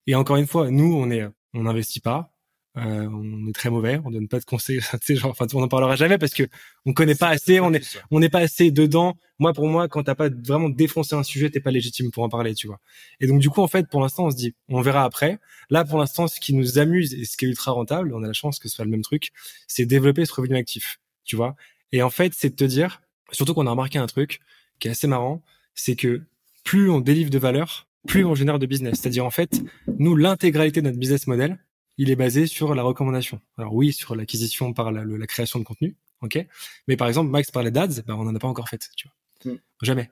et 0.07 0.15
encore 0.15 0.37
une 0.37 0.47
fois, 0.47 0.69
nous, 0.71 0.93
on 0.93 1.09
est, 1.11 1.25
on 1.53 1.63
n'investit 1.63 1.99
pas, 1.99 2.31
euh, 2.77 3.09
on 3.11 3.47
est 3.47 3.53
très 3.53 3.69
mauvais, 3.69 3.99
on 4.05 4.11
donne 4.11 4.29
pas 4.29 4.39
de 4.39 4.45
conseils, 4.45 4.79
genre, 5.09 5.31
enfin, 5.31 5.45
on 5.53 5.61
en 5.61 5.67
parlera 5.67 5.95
jamais 5.97 6.17
parce 6.17 6.33
que 6.33 6.43
on 6.85 6.93
connaît 6.93 7.15
pas 7.15 7.27
assez, 7.27 7.59
on 7.59 7.73
est, 7.73 7.99
on 8.11 8.19
n'est 8.19 8.29
pas 8.29 8.39
assez 8.39 8.71
dedans. 8.71 9.17
Moi, 9.39 9.51
pour 9.53 9.67
moi, 9.67 9.89
quand 9.89 10.03
t'as 10.03 10.15
pas 10.15 10.29
vraiment 10.29 10.69
défoncé 10.69 11.15
un 11.15 11.23
sujet, 11.23 11.49
t'es 11.49 11.59
pas 11.59 11.71
légitime 11.71 12.11
pour 12.11 12.23
en 12.23 12.29
parler, 12.29 12.53
tu 12.55 12.67
vois. 12.67 12.79
Et 13.19 13.27
donc, 13.27 13.39
du 13.39 13.49
coup, 13.49 13.61
en 13.61 13.67
fait, 13.67 13.89
pour 13.89 13.99
l'instant, 14.01 14.27
on 14.27 14.31
se 14.31 14.37
dit, 14.37 14.55
on 14.69 14.81
verra 14.81 15.03
après. 15.03 15.39
Là, 15.69 15.83
pour 15.83 15.97
l'instant, 15.99 16.27
ce 16.27 16.39
qui 16.39 16.53
nous 16.53 16.79
amuse 16.79 17.13
et 17.13 17.25
ce 17.25 17.35
qui 17.35 17.45
est 17.45 17.49
ultra 17.49 17.71
rentable, 17.71 18.13
on 18.13 18.23
a 18.23 18.27
la 18.27 18.33
chance 18.33 18.59
que 18.59 18.69
ce 18.69 18.75
soit 18.75 18.85
le 18.85 18.91
même 18.91 19.01
truc, 19.01 19.31
c'est 19.67 19.85
développer 19.85 20.25
ce 20.25 20.33
revenu 20.33 20.55
actif, 20.55 20.99
tu 21.25 21.35
vois. 21.35 21.55
Et 21.91 22.01
en 22.01 22.09
fait, 22.09 22.33
c'est 22.35 22.51
de 22.51 22.55
te 22.55 22.63
dire, 22.63 23.01
surtout 23.31 23.53
qu'on 23.53 23.67
a 23.67 23.71
remarqué 23.71 23.99
un 23.99 24.07
truc 24.07 24.39
qui 24.79 24.87
est 24.87 24.91
assez 24.91 25.07
marrant, 25.07 25.43
c'est 25.75 25.95
que 25.95 26.21
plus 26.63 26.89
on 26.89 27.01
délivre 27.01 27.29
de 27.29 27.37
valeur, 27.37 27.87
plus 28.07 28.25
on 28.25 28.35
génère 28.35 28.59
de 28.59 28.65
business. 28.65 28.99
C'est-à-dire, 28.99 29.25
en 29.25 29.31
fait, 29.31 29.61
nous, 29.99 30.15
l'intégralité 30.15 30.81
de 30.81 30.87
notre 30.87 30.99
business 30.99 31.27
model, 31.27 31.57
il 31.97 32.09
est 32.09 32.15
basé 32.15 32.47
sur 32.47 32.73
la 32.73 32.83
recommandation. 32.83 33.41
Alors 33.57 33.73
oui, 33.73 33.93
sur 33.93 34.15
l'acquisition 34.15 34.73
par 34.73 34.91
la, 34.91 35.03
la, 35.05 35.27
création 35.27 35.59
de 35.59 35.63
contenu, 35.63 35.95
ok. 36.21 36.45
Mais 36.87 36.97
par 36.97 37.07
exemple, 37.07 37.29
Max 37.29 37.51
parlait 37.51 37.71
d'ads, 37.71 38.01
ben 38.07 38.15
on 38.15 38.23
n'en 38.23 38.35
a 38.35 38.39
pas 38.39 38.47
encore 38.47 38.69
fait, 38.69 38.89
tu 38.95 39.07
vois. 39.07 39.53
Mm. 39.53 39.57
Jamais. 39.81 40.09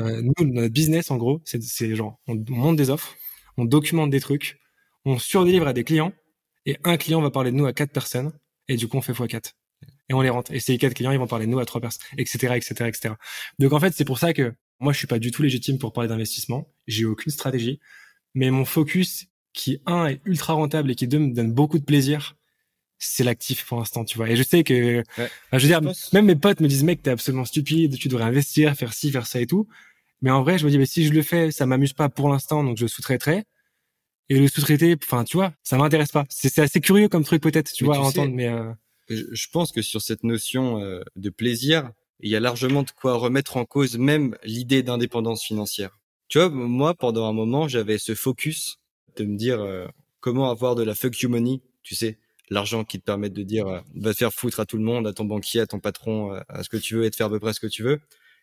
Euh, 0.00 0.22
nous, 0.22 0.32
notre 0.46 0.72
business, 0.72 1.10
en 1.10 1.16
gros, 1.16 1.40
c'est 1.44 1.94
genre, 1.94 2.18
on 2.26 2.36
monte 2.48 2.76
des 2.76 2.90
offres, 2.90 3.14
on 3.56 3.64
documente 3.64 4.10
des 4.10 4.20
trucs, 4.20 4.60
on 5.04 5.18
surdélivre 5.18 5.66
à 5.66 5.72
des 5.72 5.84
clients, 5.84 6.12
et 6.66 6.76
un 6.84 6.96
client 6.96 7.20
va 7.20 7.30
parler 7.30 7.50
de 7.50 7.56
nous 7.56 7.66
à 7.66 7.72
quatre 7.72 7.92
personnes, 7.92 8.32
et 8.68 8.76
du 8.76 8.88
coup, 8.88 8.96
on 8.96 9.02
fait 9.02 9.12
x4. 9.12 9.52
Et 10.10 10.14
on 10.14 10.22
les 10.22 10.30
rentre. 10.30 10.52
Et 10.52 10.60
ces 10.60 10.78
quatre 10.78 10.94
clients, 10.94 11.12
ils 11.12 11.18
vont 11.18 11.26
parler 11.26 11.46
de 11.46 11.50
nous 11.50 11.58
à 11.58 11.66
trois 11.66 11.80
personnes, 11.80 12.06
etc., 12.16 12.54
etc., 12.56 12.88
etc. 12.88 13.14
Donc 13.58 13.72
en 13.72 13.80
fait, 13.80 13.92
c'est 13.94 14.04
pour 14.04 14.18
ça 14.18 14.32
que 14.32 14.54
moi, 14.80 14.92
je 14.92 14.98
suis 14.98 15.06
pas 15.06 15.18
du 15.18 15.30
tout 15.30 15.42
légitime 15.42 15.78
pour 15.78 15.92
parler 15.92 16.08
d'investissement. 16.08 16.68
J'ai 16.86 17.04
aucune 17.04 17.32
stratégie, 17.32 17.80
mais 18.34 18.50
mon 18.50 18.64
focus, 18.64 19.26
qui 19.52 19.80
un 19.86 20.06
est 20.06 20.20
ultra 20.24 20.52
rentable 20.52 20.90
et 20.90 20.94
qui 20.94 21.08
deux 21.08 21.18
me 21.18 21.34
donne 21.34 21.52
beaucoup 21.52 21.78
de 21.78 21.84
plaisir, 21.84 22.36
c'est 22.98 23.24
l'actif 23.24 23.64
pour 23.66 23.78
l'instant, 23.78 24.04
tu 24.04 24.16
vois. 24.16 24.28
Et 24.30 24.36
je 24.36 24.42
sais 24.42 24.64
que, 24.64 24.98
ouais. 25.18 25.30
je 25.52 25.58
veux 25.58 25.68
dire, 25.68 25.80
même 26.12 26.26
mes 26.26 26.36
potes 26.36 26.60
me 26.60 26.68
disent, 26.68 26.84
mec, 26.84 27.02
t'es 27.02 27.10
absolument 27.10 27.44
stupide, 27.44 27.96
tu 27.96 28.08
devrais 28.08 28.24
investir, 28.24 28.74
faire 28.74 28.92
ci, 28.92 29.10
faire 29.10 29.26
ça 29.26 29.40
et 29.40 29.46
tout. 29.46 29.68
Mais 30.20 30.30
en 30.30 30.42
vrai, 30.42 30.58
je 30.58 30.64
me 30.64 30.70
dis, 30.70 30.78
mais 30.78 30.86
si 30.86 31.06
je 31.06 31.12
le 31.12 31.22
fais, 31.22 31.50
ça 31.50 31.66
m'amuse 31.66 31.92
pas 31.92 32.08
pour 32.08 32.28
l'instant, 32.28 32.64
donc 32.64 32.76
je 32.76 32.86
sous-traiterai. 32.86 33.44
Et 34.30 34.38
le 34.38 34.48
sous-traiter, 34.48 34.96
enfin, 35.02 35.24
tu 35.24 35.36
vois, 35.36 35.54
ça 35.62 35.76
m'intéresse 35.76 36.12
pas. 36.12 36.26
C'est 36.28 36.58
assez 36.58 36.80
curieux 36.80 37.08
comme 37.08 37.24
truc 37.24 37.42
peut-être, 37.42 37.72
tu 37.72 37.84
mais 37.84 37.88
vois, 37.88 37.96
tu 37.96 38.02
à 38.02 38.04
entendre, 38.04 38.34
mais 38.34 38.48
euh... 38.48 38.72
je 39.08 39.46
pense 39.50 39.72
que 39.72 39.80
sur 39.80 40.02
cette 40.02 40.24
notion 40.24 40.80
euh, 40.80 41.00
de 41.16 41.30
plaisir, 41.30 41.90
il 42.20 42.30
y 42.30 42.36
a 42.36 42.40
largement 42.40 42.82
de 42.82 42.90
quoi 42.90 43.14
remettre 43.14 43.56
en 43.56 43.64
cause 43.64 43.98
même 43.98 44.36
l'idée 44.42 44.82
d'indépendance 44.82 45.44
financière. 45.44 45.98
Tu 46.28 46.38
vois, 46.38 46.50
moi, 46.50 46.94
pendant 46.94 47.28
un 47.28 47.32
moment, 47.32 47.68
j'avais 47.68 47.98
ce 47.98 48.14
focus 48.14 48.78
de 49.16 49.24
me 49.24 49.36
dire 49.36 49.60
euh, 49.60 49.86
comment 50.20 50.50
avoir 50.50 50.74
de 50.74 50.82
la 50.82 50.94
fuck 50.94 51.18
you 51.20 51.28
money, 51.28 51.62
tu 51.82 51.94
sais, 51.94 52.18
l'argent 52.50 52.84
qui 52.84 52.98
te 52.98 53.04
permet 53.04 53.30
de 53.30 53.42
dire 53.42 53.66
euh, 53.66 53.80
va 53.94 54.12
te 54.12 54.18
faire 54.18 54.32
foutre 54.32 54.60
à 54.60 54.66
tout 54.66 54.76
le 54.76 54.84
monde, 54.84 55.06
à 55.06 55.12
ton 55.12 55.24
banquier, 55.24 55.60
à 55.60 55.66
ton 55.66 55.80
patron, 55.80 56.34
euh, 56.34 56.40
à 56.48 56.62
ce 56.62 56.68
que 56.68 56.76
tu 56.76 56.96
veux 56.96 57.04
et 57.04 57.10
de 57.10 57.14
faire 57.14 57.26
à 57.26 57.30
peu 57.30 57.40
près 57.40 57.52
ce 57.52 57.60
que 57.60 57.66
tu 57.66 57.82
veux. 57.82 58.00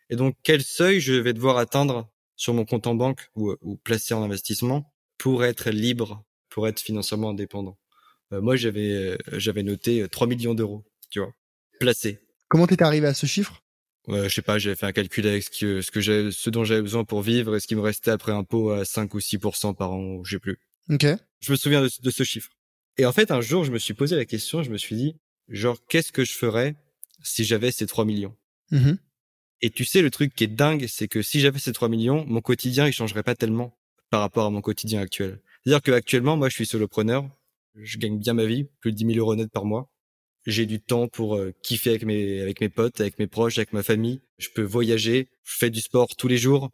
Et 0.09 0.15
donc 0.15 0.35
quel 0.43 0.63
seuil 0.63 0.99
je 0.99 1.13
vais 1.13 1.33
devoir 1.33 1.57
atteindre 1.57 2.09
sur 2.35 2.53
mon 2.53 2.65
compte 2.65 2.87
en 2.87 2.95
banque 2.95 3.29
ou, 3.35 3.55
ou 3.61 3.77
placer 3.77 4.13
en 4.13 4.23
investissement 4.23 4.93
pour 5.17 5.43
être 5.45 5.69
libre, 5.69 6.23
pour 6.49 6.67
être 6.67 6.79
financièrement 6.79 7.31
indépendant? 7.31 7.77
moi 8.31 8.55
j'avais 8.55 9.17
j'avais 9.33 9.63
noté 9.63 10.05
3 10.09 10.27
millions 10.27 10.55
d'euros, 10.55 10.83
tu 11.09 11.19
vois, 11.19 11.31
placés. 11.79 12.19
Comment 12.49 12.67
t'es 12.67 12.81
arrivé 12.81 13.07
à 13.07 13.13
ce 13.13 13.27
chiffre? 13.27 13.64
Je 14.07 14.29
sais 14.29 14.41
pas, 14.41 14.57
j'avais 14.59 14.75
fait 14.75 14.85
un 14.85 14.91
calcul 14.91 15.25
avec 15.27 15.43
ce 15.43 15.49
que, 15.49 15.81
ce 15.81 15.91
que 15.91 15.99
j'ai, 15.99 16.31
ce 16.31 16.49
dont 16.49 16.63
j'avais 16.63 16.81
besoin 16.81 17.03
pour 17.03 17.21
vivre 17.21 17.55
et 17.55 17.59
ce 17.59 17.67
qui 17.67 17.75
me 17.75 17.81
restait 17.81 18.11
après 18.11 18.31
impôt 18.31 18.71
à 18.71 18.85
5 18.85 19.13
ou 19.13 19.19
6% 19.19 19.75
par 19.75 19.91
an, 19.91 20.23
je 20.23 20.35
sais 20.35 20.39
plus. 20.39 20.59
Ok. 20.89 21.05
Je 21.39 21.51
me 21.51 21.57
souviens 21.57 21.81
de, 21.81 21.89
de, 22.01 22.09
ce 22.11 22.23
chiffre. 22.23 22.51
Et 22.97 23.05
en 23.05 23.11
fait, 23.11 23.31
un 23.31 23.41
jour, 23.41 23.63
je 23.63 23.71
me 23.71 23.79
suis 23.79 23.93
posé 23.93 24.15
la 24.15 24.25
question, 24.25 24.63
je 24.63 24.69
me 24.69 24.77
suis 24.77 24.95
dit, 24.95 25.15
genre, 25.49 25.77
qu'est-ce 25.87 26.11
que 26.11 26.23
je 26.23 26.33
ferais 26.33 26.75
si 27.23 27.43
j'avais 27.43 27.71
ces 27.71 27.87
3 27.87 28.05
millions? 28.05 28.35
Mmh. 28.71 28.93
Et 29.61 29.69
tu 29.69 29.85
sais, 29.85 30.01
le 30.01 30.11
truc 30.11 30.35
qui 30.35 30.43
est 30.43 30.47
dingue, 30.47 30.85
c'est 30.87 31.07
que 31.07 31.21
si 31.21 31.39
j'avais 31.39 31.59
ces 31.59 31.73
3 31.73 31.89
millions, 31.89 32.25
mon 32.27 32.41
quotidien, 32.41 32.87
il 32.87 32.93
changerait 32.93 33.23
pas 33.23 33.35
tellement 33.35 33.75
par 34.11 34.21
rapport 34.21 34.45
à 34.45 34.49
mon 34.49 34.61
quotidien 34.61 35.01
actuel. 35.01 35.39
C'est-à-dire 35.63 35.81
que 35.81 35.91
actuellement, 35.91 36.37
moi, 36.37 36.49
je 36.49 36.55
suis 36.55 36.65
solopreneur, 36.65 37.27
je 37.75 37.97
gagne 37.97 38.19
bien 38.19 38.33
ma 38.33 38.45
vie, 38.45 38.65
plus 38.79 38.91
de 38.91 38.97
10 38.97 39.05
000 39.13 39.19
euros 39.19 39.35
net 39.35 39.51
par 39.51 39.65
mois 39.65 39.89
j'ai 40.45 40.65
du 40.65 40.79
temps 40.79 41.07
pour 41.07 41.35
euh, 41.35 41.53
kiffer 41.61 41.91
avec 41.91 42.03
mes 42.03 42.41
avec 42.41 42.61
mes 42.61 42.69
potes, 42.69 43.01
avec 43.01 43.19
mes 43.19 43.27
proches, 43.27 43.57
avec 43.57 43.73
ma 43.73 43.83
famille. 43.83 44.21
Je 44.37 44.49
peux 44.49 44.61
voyager, 44.63 45.27
je 45.43 45.57
fais 45.57 45.69
du 45.69 45.81
sport 45.81 46.15
tous 46.15 46.27
les 46.27 46.37
jours. 46.37 46.71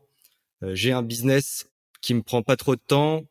Euh, 0.63 0.75
j'ai 0.75 0.91
un 0.91 1.03
business 1.03 1.69
qui 2.01 2.13
me 2.13 2.21
prend 2.21 2.41
pas 2.41 2.57
trop 2.57 2.75
de 2.75 2.81
temps, 2.85 3.23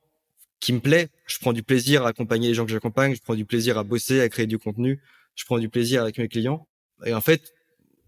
qui 0.61 0.73
me 0.73 0.81
plaît. 0.81 1.09
Je 1.27 1.39
prends 1.39 1.53
du 1.53 1.62
plaisir 1.62 2.05
à 2.05 2.09
accompagner 2.09 2.49
les 2.49 2.55
gens 2.55 2.65
que 2.65 2.73
j'accompagne, 2.73 3.15
je 3.15 3.21
prends 3.21 3.35
du 3.35 3.45
plaisir 3.45 3.79
à 3.79 3.85
bosser, 3.85 4.21
à 4.21 4.29
créer 4.29 4.47
du 4.47 4.59
contenu, 4.59 5.01
je 5.35 5.45
prends 5.45 5.59
du 5.59 5.69
plaisir 5.69 6.03
avec 6.03 6.19
mes 6.19 6.29
clients. 6.29 6.67
Et 7.05 7.15
en 7.15 7.21
fait, 7.21 7.53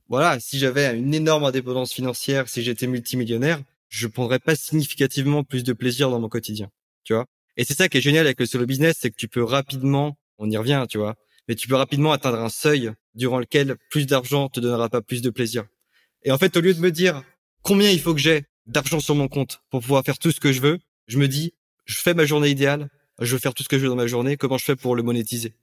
voilà, 0.08 0.38
si 0.40 0.58
j'avais 0.58 0.96
une 0.96 1.14
énorme 1.14 1.44
indépendance 1.44 1.92
financière, 1.92 2.48
si 2.48 2.62
j'étais 2.62 2.86
multimillionnaire, 2.86 3.62
je 3.88 4.06
prendrais 4.06 4.38
pas 4.38 4.56
significativement 4.56 5.44
plus 5.44 5.64
de 5.64 5.72
plaisir 5.72 6.10
dans 6.10 6.20
mon 6.20 6.28
quotidien, 6.28 6.70
tu 7.04 7.14
vois. 7.14 7.26
Et 7.56 7.64
c'est 7.64 7.74
ça 7.74 7.88
qui 7.88 7.98
est 7.98 8.00
génial 8.00 8.26
avec 8.26 8.40
le 8.40 8.46
solo 8.46 8.64
business, 8.66 8.96
c'est 8.98 9.10
que 9.10 9.16
tu 9.16 9.28
peux 9.28 9.42
rapidement, 9.42 10.16
on 10.38 10.50
y 10.50 10.56
revient, 10.56 10.84
tu 10.88 10.98
vois, 10.98 11.16
mais 11.48 11.54
tu 11.54 11.68
peux 11.68 11.74
rapidement 11.74 12.12
atteindre 12.12 12.40
un 12.40 12.48
seuil 12.48 12.92
durant 13.14 13.38
lequel 13.38 13.76
plus 13.90 14.06
d'argent 14.06 14.48
te 14.48 14.60
donnera 14.60 14.88
pas 14.88 15.02
plus 15.02 15.22
de 15.22 15.30
plaisir. 15.30 15.64
Et 16.24 16.30
en 16.30 16.38
fait, 16.38 16.56
au 16.56 16.60
lieu 16.60 16.74
de 16.74 16.80
me 16.80 16.90
dire 16.90 17.22
combien 17.62 17.90
il 17.90 18.00
faut 18.00 18.14
que 18.14 18.20
j'ai 18.20 18.44
d'argent 18.66 19.00
sur 19.00 19.14
mon 19.14 19.28
compte 19.28 19.62
pour 19.70 19.80
pouvoir 19.80 20.04
faire 20.04 20.18
tout 20.18 20.30
ce 20.30 20.40
que 20.40 20.52
je 20.52 20.60
veux, 20.60 20.78
je 21.08 21.18
me 21.18 21.28
dis 21.28 21.54
je 21.84 21.96
fais 21.96 22.14
ma 22.14 22.24
journée 22.24 22.48
idéale, 22.48 22.88
je 23.20 23.32
veux 23.32 23.40
faire 23.40 23.54
tout 23.54 23.62
ce 23.62 23.68
que 23.68 23.76
je 23.76 23.82
veux 23.82 23.88
dans 23.88 23.96
ma 23.96 24.06
journée, 24.06 24.36
comment 24.36 24.58
je 24.58 24.64
fais 24.64 24.76
pour 24.76 24.94
le 24.94 25.02
monétiser? 25.02 25.54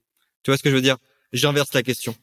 Tu 0.42 0.50
vois 0.50 0.58
ce 0.58 0.62
que 0.62 0.70
je 0.70 0.74
veux 0.74 0.82
dire? 0.82 0.98
J'inverse 1.32 1.72
la 1.72 1.82
question. 1.82 2.14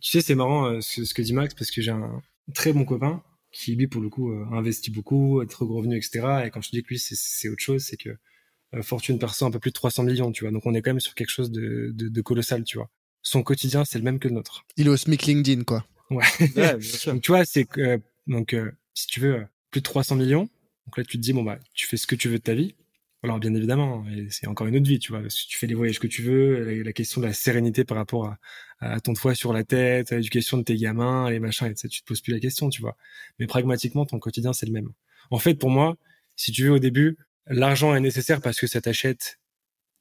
Tu 0.00 0.10
sais, 0.10 0.20
c'est 0.20 0.34
marrant 0.34 0.66
euh, 0.66 0.80
ce, 0.80 1.12
que 1.14 1.22
dit 1.22 1.32
Max 1.32 1.54
parce 1.54 1.70
que 1.70 1.80
j'ai 1.80 1.90
un 1.90 2.22
très 2.54 2.72
bon 2.72 2.84
copain 2.84 3.22
qui 3.52 3.76
lui 3.76 3.86
pour 3.86 4.00
le 4.00 4.08
coup 4.08 4.32
euh, 4.32 4.46
investit 4.52 4.90
beaucoup, 4.90 5.40
a 5.40 5.46
trop 5.46 5.66
gros 5.66 5.76
revenus, 5.78 5.98
etc. 5.98 6.44
Et 6.46 6.50
quand 6.50 6.62
je 6.62 6.70
dis 6.70 6.82
que 6.82 6.88
lui 6.88 6.98
c'est 6.98 7.48
autre 7.48 7.62
chose, 7.62 7.82
c'est 7.82 7.96
que 7.96 8.10
euh, 8.74 8.82
Fortune 8.82 9.18
perçoit 9.18 9.46
un 9.46 9.50
peu 9.50 9.58
plus 9.58 9.70
de 9.70 9.74
300 9.74 10.04
millions, 10.04 10.32
tu 10.32 10.44
vois. 10.44 10.50
Donc 10.50 10.64
on 10.64 10.74
est 10.74 10.80
quand 10.80 10.90
même 10.90 11.00
sur 11.00 11.14
quelque 11.14 11.30
chose 11.30 11.50
de 11.52 12.20
colossal, 12.22 12.64
tu 12.64 12.78
vois 12.78 12.90
son 13.22 13.42
quotidien 13.42 13.84
c'est 13.84 13.98
le 13.98 14.04
même 14.04 14.18
que 14.18 14.28
le 14.28 14.34
nôtre. 14.34 14.64
Il 14.76 14.86
est 14.86 14.90
au 14.90 14.96
SMIC 14.96 15.26
LinkedIn 15.26 15.64
quoi. 15.64 15.86
Ouais. 16.10 16.24
ouais 16.40 16.76
bien 16.76 16.80
sûr. 16.80 17.12
donc 17.12 17.22
tu 17.22 17.30
vois 17.30 17.44
c'est 17.44 17.64
que 17.64 18.00
donc 18.26 18.54
euh, 18.54 18.70
si 18.94 19.06
tu 19.06 19.20
veux 19.20 19.46
plus 19.70 19.80
de 19.80 19.84
300 19.84 20.16
millions, 20.16 20.48
donc 20.86 20.98
là 20.98 21.04
tu 21.04 21.16
te 21.16 21.22
dis 21.22 21.32
bon 21.32 21.42
bah 21.42 21.58
tu 21.74 21.86
fais 21.86 21.96
ce 21.96 22.06
que 22.06 22.14
tu 22.14 22.28
veux 22.28 22.38
de 22.38 22.42
ta 22.42 22.54
vie. 22.54 22.74
Alors 23.24 23.38
bien 23.38 23.54
évidemment, 23.54 24.04
c'est 24.30 24.48
encore 24.48 24.66
une 24.66 24.74
autre 24.74 24.88
vie, 24.88 24.98
tu 24.98 25.12
vois. 25.12 25.22
Si 25.30 25.46
tu 25.46 25.56
fais 25.56 25.68
les 25.68 25.74
voyages 25.74 26.00
que 26.00 26.08
tu 26.08 26.22
veux, 26.22 26.82
la, 26.82 26.92
question 26.92 27.20
de 27.20 27.26
la 27.26 27.32
sérénité 27.32 27.84
par 27.84 27.96
rapport 27.96 28.26
à, 28.26 28.38
à, 28.80 29.00
ton 29.00 29.14
toit 29.14 29.36
sur 29.36 29.52
la 29.52 29.62
tête, 29.62 30.12
à 30.12 30.16
l'éducation 30.16 30.58
de 30.58 30.64
tes 30.64 30.74
gamins, 30.74 31.30
les 31.30 31.38
machins, 31.38 31.68
etc. 31.68 31.88
Tu 31.88 32.02
te 32.02 32.06
poses 32.06 32.20
plus 32.20 32.32
la 32.32 32.40
question, 32.40 32.68
tu 32.68 32.80
vois. 32.80 32.96
Mais 33.38 33.46
pragmatiquement, 33.46 34.04
ton 34.06 34.18
quotidien 34.18 34.52
c'est 34.52 34.66
le 34.66 34.72
même. 34.72 34.88
En 35.30 35.38
fait, 35.38 35.54
pour 35.54 35.70
moi, 35.70 35.96
si 36.34 36.50
tu 36.50 36.64
veux 36.64 36.72
au 36.72 36.78
début, 36.80 37.16
l'argent 37.46 37.94
est 37.94 38.00
nécessaire 38.00 38.40
parce 38.40 38.58
que 38.58 38.66
ça 38.66 38.80
t'achète 38.80 39.38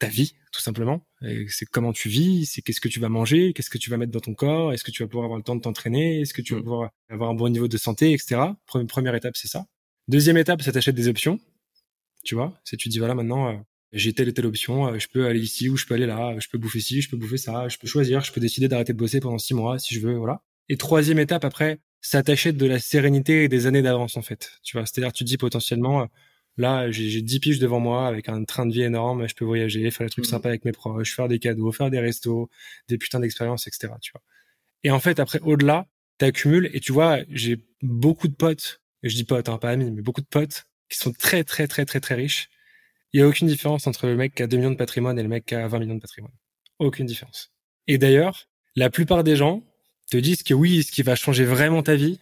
ta 0.01 0.07
vie, 0.07 0.33
tout 0.51 0.61
simplement. 0.61 1.05
C'est 1.47 1.67
comment 1.67 1.93
tu 1.93 2.09
vis, 2.09 2.47
c'est 2.47 2.63
qu'est-ce 2.63 2.81
que 2.81 2.87
tu 2.87 2.99
vas 2.99 3.07
manger, 3.07 3.53
qu'est-ce 3.53 3.69
que 3.69 3.77
tu 3.77 3.91
vas 3.91 3.97
mettre 3.97 4.11
dans 4.11 4.19
ton 4.19 4.33
corps, 4.33 4.73
est-ce 4.73 4.83
que 4.83 4.89
tu 4.89 5.03
vas 5.03 5.07
pouvoir 5.07 5.25
avoir 5.25 5.37
le 5.37 5.43
temps 5.43 5.55
de 5.55 5.61
t'entraîner, 5.61 6.21
est-ce 6.21 6.33
que 6.33 6.41
tu 6.41 6.55
vas 6.55 6.59
mm. 6.59 6.63
pouvoir 6.63 6.89
avoir 7.09 7.29
un 7.29 7.35
bon 7.35 7.49
niveau 7.49 7.67
de 7.67 7.77
santé, 7.77 8.11
etc. 8.11 8.41
Première 8.65 9.13
étape, 9.13 9.37
c'est 9.37 9.47
ça. 9.47 9.67
Deuxième 10.07 10.37
étape, 10.37 10.63
ça 10.63 10.71
t'achète 10.71 10.95
des 10.95 11.07
options. 11.07 11.39
Tu 12.23 12.33
vois, 12.33 12.59
c'est 12.63 12.77
tu 12.77 12.89
dis 12.89 12.97
voilà 12.97 13.13
maintenant 13.13 13.49
euh, 13.49 13.57
j'ai 13.93 14.13
telle 14.13 14.29
et 14.29 14.33
telle 14.33 14.47
option, 14.47 14.87
euh, 14.87 14.99
je 14.99 15.07
peux 15.07 15.27
aller 15.27 15.39
ici 15.39 15.69
ou 15.69 15.77
je 15.77 15.85
peux 15.85 15.93
aller 15.93 16.07
là, 16.07 16.35
je 16.39 16.47
peux 16.49 16.57
bouffer 16.57 16.79
ci, 16.79 17.01
je 17.01 17.09
peux 17.09 17.17
bouffer 17.17 17.37
ça, 17.37 17.67
je 17.67 17.77
peux 17.77 17.87
choisir, 17.87 18.23
je 18.23 18.31
peux 18.31 18.41
décider 18.41 18.67
d'arrêter 18.67 18.93
de 18.93 18.97
bosser 18.97 19.19
pendant 19.19 19.37
six 19.37 19.53
mois 19.53 19.77
si 19.77 19.93
je 19.93 19.99
veux, 19.99 20.15
voilà. 20.15 20.41
Et 20.69 20.77
troisième 20.77 21.19
étape 21.19 21.45
après, 21.45 21.79
ça 22.01 22.23
t'achète 22.23 22.57
de 22.57 22.65
la 22.65 22.79
sérénité 22.79 23.43
et 23.43 23.49
des 23.49 23.67
années 23.67 23.83
d'avance 23.83 24.17
en 24.17 24.23
fait. 24.23 24.59
Tu 24.63 24.77
vois, 24.77 24.85
c'est-à-dire 24.87 25.13
tu 25.13 25.23
dis 25.23 25.37
potentiellement 25.37 26.01
euh, 26.01 26.05
là 26.57 26.91
j'ai 26.91 27.21
dix 27.21 27.39
piges 27.39 27.59
devant 27.59 27.79
moi 27.79 28.07
avec 28.07 28.29
un 28.29 28.43
train 28.43 28.65
de 28.65 28.73
vie 28.73 28.83
énorme, 28.83 29.27
je 29.27 29.35
peux 29.35 29.45
voyager, 29.45 29.89
faire 29.91 30.05
des 30.05 30.11
trucs 30.11 30.25
mmh. 30.25 30.29
sympas 30.29 30.49
avec 30.49 30.65
mes 30.65 30.71
proches, 30.71 31.15
faire 31.15 31.27
des 31.27 31.39
cadeaux, 31.39 31.71
faire 31.71 31.89
des 31.89 31.99
restos, 31.99 32.49
des 32.87 32.97
putains 32.97 33.19
d'expériences, 33.19 33.67
etc. 33.67 33.93
Tu 34.01 34.11
vois. 34.11 34.21
Et 34.83 34.91
en 34.91 34.99
fait 34.99 35.19
après 35.19 35.39
au-delà, 35.39 35.87
t'accumules 36.17 36.69
et 36.73 36.79
tu 36.79 36.91
vois 36.91 37.19
j'ai 37.29 37.65
beaucoup 37.81 38.27
de 38.27 38.35
potes, 38.35 38.81
et 39.03 39.09
je 39.09 39.15
dis 39.15 39.23
potes, 39.23 39.49
hein, 39.49 39.57
pas 39.57 39.71
amis, 39.71 39.91
mais 39.91 40.01
beaucoup 40.01 40.21
de 40.21 40.27
potes 40.27 40.65
qui 40.89 40.97
sont 40.97 41.11
très 41.11 41.43
très 41.43 41.67
très 41.67 41.85
très 41.85 41.99
très 41.99 42.15
riches. 42.15 42.49
Il 43.13 43.19
y 43.19 43.23
a 43.23 43.27
aucune 43.27 43.47
différence 43.47 43.87
entre 43.87 44.07
le 44.07 44.15
mec 44.15 44.35
qui 44.35 44.43
a 44.43 44.47
2 44.47 44.57
millions 44.57 44.71
de 44.71 44.77
patrimoine 44.77 45.19
et 45.19 45.23
le 45.23 45.29
mec 45.29 45.45
qui 45.45 45.55
a 45.55 45.67
20 45.67 45.79
millions 45.79 45.95
de 45.95 45.99
patrimoine. 45.99 46.33
Aucune 46.79 47.05
différence. 47.05 47.51
Et 47.87 47.97
d'ailleurs, 47.97 48.47
la 48.75 48.89
plupart 48.89 49.23
des 49.23 49.35
gens 49.35 49.63
te 50.09 50.17
disent 50.17 50.43
que 50.43 50.53
oui, 50.53 50.83
ce 50.83 50.91
qui 50.91 51.03
va 51.03 51.15
changer 51.15 51.43
vraiment 51.43 51.83
ta 51.83 51.95
vie, 51.95 52.19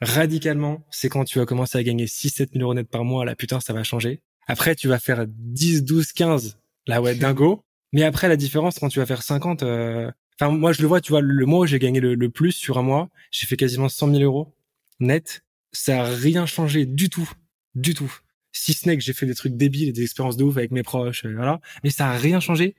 radicalement, 0.00 0.84
c'est 0.90 1.08
quand 1.08 1.24
tu 1.24 1.38
vas 1.38 1.46
commencer 1.46 1.78
à 1.78 1.82
gagner 1.82 2.06
6 2.06 2.30
7 2.30 2.52
000 2.52 2.62
euros 2.62 2.74
net 2.74 2.88
par 2.88 3.04
mois, 3.04 3.24
là 3.24 3.34
putain, 3.34 3.60
ça 3.60 3.72
va 3.72 3.82
changer. 3.82 4.22
Après, 4.46 4.74
tu 4.74 4.88
vas 4.88 4.98
faire 4.98 5.26
10, 5.28 5.84
12, 5.84 6.12
15, 6.12 6.58
là 6.86 7.00
ouais, 7.00 7.14
dingo. 7.14 7.62
Mais 7.92 8.02
après, 8.02 8.28
la 8.28 8.36
différence, 8.36 8.78
quand 8.78 8.88
tu 8.88 8.98
vas 8.98 9.06
faire 9.06 9.22
50, 9.22 9.62
euh... 9.62 10.10
enfin, 10.40 10.50
moi, 10.50 10.72
je 10.72 10.82
le 10.82 10.88
vois, 10.88 11.00
tu 11.00 11.12
vois, 11.12 11.20
le 11.20 11.46
mois 11.46 11.60
où 11.60 11.66
j'ai 11.66 11.78
gagné 11.78 12.00
le, 12.00 12.14
le, 12.14 12.30
plus 12.30 12.52
sur 12.52 12.78
un 12.78 12.82
mois, 12.82 13.08
j'ai 13.30 13.46
fait 13.46 13.56
quasiment 13.56 13.88
100 13.88 14.12
000 14.12 14.22
euros 14.22 14.54
net. 15.00 15.42
Ça 15.72 16.02
a 16.02 16.04
rien 16.04 16.46
changé 16.46 16.84
du 16.86 17.10
tout 17.10 17.30
du 17.74 17.94
tout. 17.94 18.12
Si 18.52 18.72
ce 18.74 18.88
n'est 18.88 18.96
que 18.96 19.02
j'ai 19.02 19.12
fait 19.12 19.26
des 19.26 19.34
trucs 19.34 19.56
débiles 19.56 19.88
et 19.88 19.92
des 19.92 20.02
expériences 20.02 20.36
de 20.36 20.44
ouf 20.44 20.56
avec 20.56 20.72
mes 20.72 20.82
proches, 20.82 21.24
euh, 21.24 21.34
voilà. 21.34 21.60
Mais 21.84 21.90
ça 21.90 22.08
a 22.08 22.16
rien 22.16 22.40
changé 22.40 22.74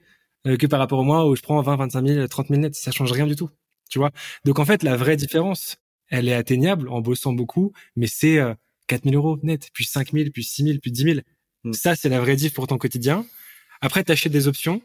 euh, 0.48 0.58
que 0.58 0.68
par 0.68 0.80
rapport 0.80 1.00
au 1.00 1.04
mois 1.04 1.28
où 1.28 1.36
je 1.36 1.42
prends 1.42 1.62
20, 1.62 1.76
25 1.78 2.08
000, 2.08 2.28
30 2.28 2.48
000 2.48 2.62
net. 2.62 2.76
Ça 2.76 2.92
change 2.92 3.12
rien 3.12 3.28
du 3.28 3.36
tout. 3.36 3.50
Tu 3.90 4.00
vois. 4.00 4.12
Donc 4.46 4.60
en 4.60 4.66
fait, 4.66 4.84
la 4.84 4.96
vraie 4.98 5.18
différence, 5.18 5.78
elle 6.12 6.28
est 6.28 6.34
atteignable 6.34 6.88
en 6.90 7.02
bossant 7.02 7.34
beaucoup, 7.34 7.72
mais 7.96 8.06
c'est 8.06 8.38
euh, 8.38 8.54
4 8.88 9.06
000 9.06 9.16
euros 9.16 9.40
net, 9.42 9.70
puis 9.74 9.86
5 9.86 10.12
000, 10.12 10.30
puis 10.32 10.44
6 10.44 10.64
000, 10.64 10.78
puis 10.80 10.92
10 10.92 11.04
000. 11.04 11.20
Mm. 11.64 11.74
Ça, 11.74 11.96
c'est 11.96 12.10
la 12.10 12.20
vraie 12.20 12.36
diff 12.36 12.54
pour 12.54 12.68
ton 12.68 12.78
quotidien. 12.78 13.26
Après, 13.82 14.04
t'achètes 14.04 14.32
des 14.32 14.48
options 14.48 14.82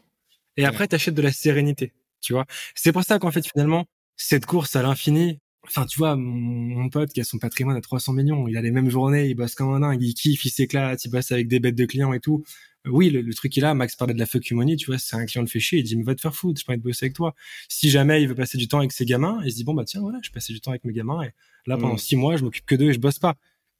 et 0.55 0.65
après, 0.65 0.87
t'achètes 0.87 1.13
de 1.13 1.21
la 1.21 1.31
sérénité. 1.31 1.93
Tu 2.21 2.33
vois. 2.33 2.45
C'est 2.73 2.91
pour 2.91 3.03
ça 3.03 3.19
qu'en 3.19 3.29
fait, 3.29 3.45
finalement, 3.45 3.85
cette 4.15 4.47
course 4.47 4.75
à 4.75 4.81
l'infini, 4.81 5.39
Enfin, 5.69 5.85
tu 5.85 5.99
vois, 5.99 6.15
mon, 6.15 6.89
pote 6.89 7.11
qui 7.11 7.19
a 7.19 7.25
son 7.25 7.39
patrimoine 7.39 7.75
à 7.75 7.81
300 7.81 8.13
millions, 8.13 8.47
il 8.47 8.55
a 8.55 8.61
les 8.61 8.71
mêmes 8.71 8.89
journées, 8.89 9.27
il 9.27 9.35
bosse 9.35 9.53
comme 9.53 9.73
un 9.73 9.81
dingue, 9.81 10.01
il 10.01 10.13
kiffe, 10.13 10.45
il 10.45 10.49
s'éclate, 10.49 11.03
il 11.03 11.11
bosse 11.11 11.31
avec 11.33 11.49
des 11.49 11.59
bêtes 11.59 11.75
de 11.75 11.85
clients 11.85 12.13
et 12.13 12.21
tout. 12.21 12.45
Euh, 12.85 12.91
oui, 12.91 13.09
le, 13.09 13.33
truc 13.33 13.51
qu'il 13.51 13.65
a, 13.65 13.73
Max 13.73 13.95
parlait 13.95 14.13
de 14.13 14.19
la 14.19 14.25
fuck 14.25 14.51
money, 14.51 14.75
tu 14.75 14.87
vois, 14.87 14.99
c'est 14.99 15.15
un 15.15 15.25
client 15.25 15.41
le 15.41 15.47
fait 15.47 15.59
chier, 15.59 15.79
il 15.79 15.83
dit, 15.83 15.95
mais 15.95 16.03
va 16.03 16.15
te 16.15 16.21
faire 16.21 16.35
foutre, 16.35 16.59
je 16.59 16.65
pas 16.65 16.73
envie 16.73 16.79
de 16.79 16.83
bosser 16.83 17.05
avec 17.05 17.15
toi. 17.15 17.33
Si 17.67 17.89
jamais 17.89 18.21
il 18.21 18.27
veut 18.27 18.35
passer 18.35 18.57
du 18.57 18.67
temps 18.67 18.79
avec 18.79 18.91
ses 18.91 19.05
gamins, 19.05 19.41
il 19.45 19.51
se 19.51 19.57
dit, 19.57 19.63
bon, 19.63 19.73
bah, 19.73 19.85
tiens, 19.85 20.01
voilà, 20.01 20.19
je 20.21 20.29
passe 20.29 20.47
du 20.47 20.61
temps 20.61 20.71
avec 20.71 20.83
mes 20.83 20.93
gamins 20.93 21.23
et 21.23 21.31
là, 21.65 21.77
pendant 21.77 21.95
mm. 21.95 21.99
six 21.99 22.15
mois, 22.15 22.37
je 22.37 22.43
m'occupe 22.43 22.65
que 22.65 22.75
d'eux 22.75 22.89
et 22.89 22.93
je 22.93 22.99
bosse 22.99 23.19
pas. 23.19 23.35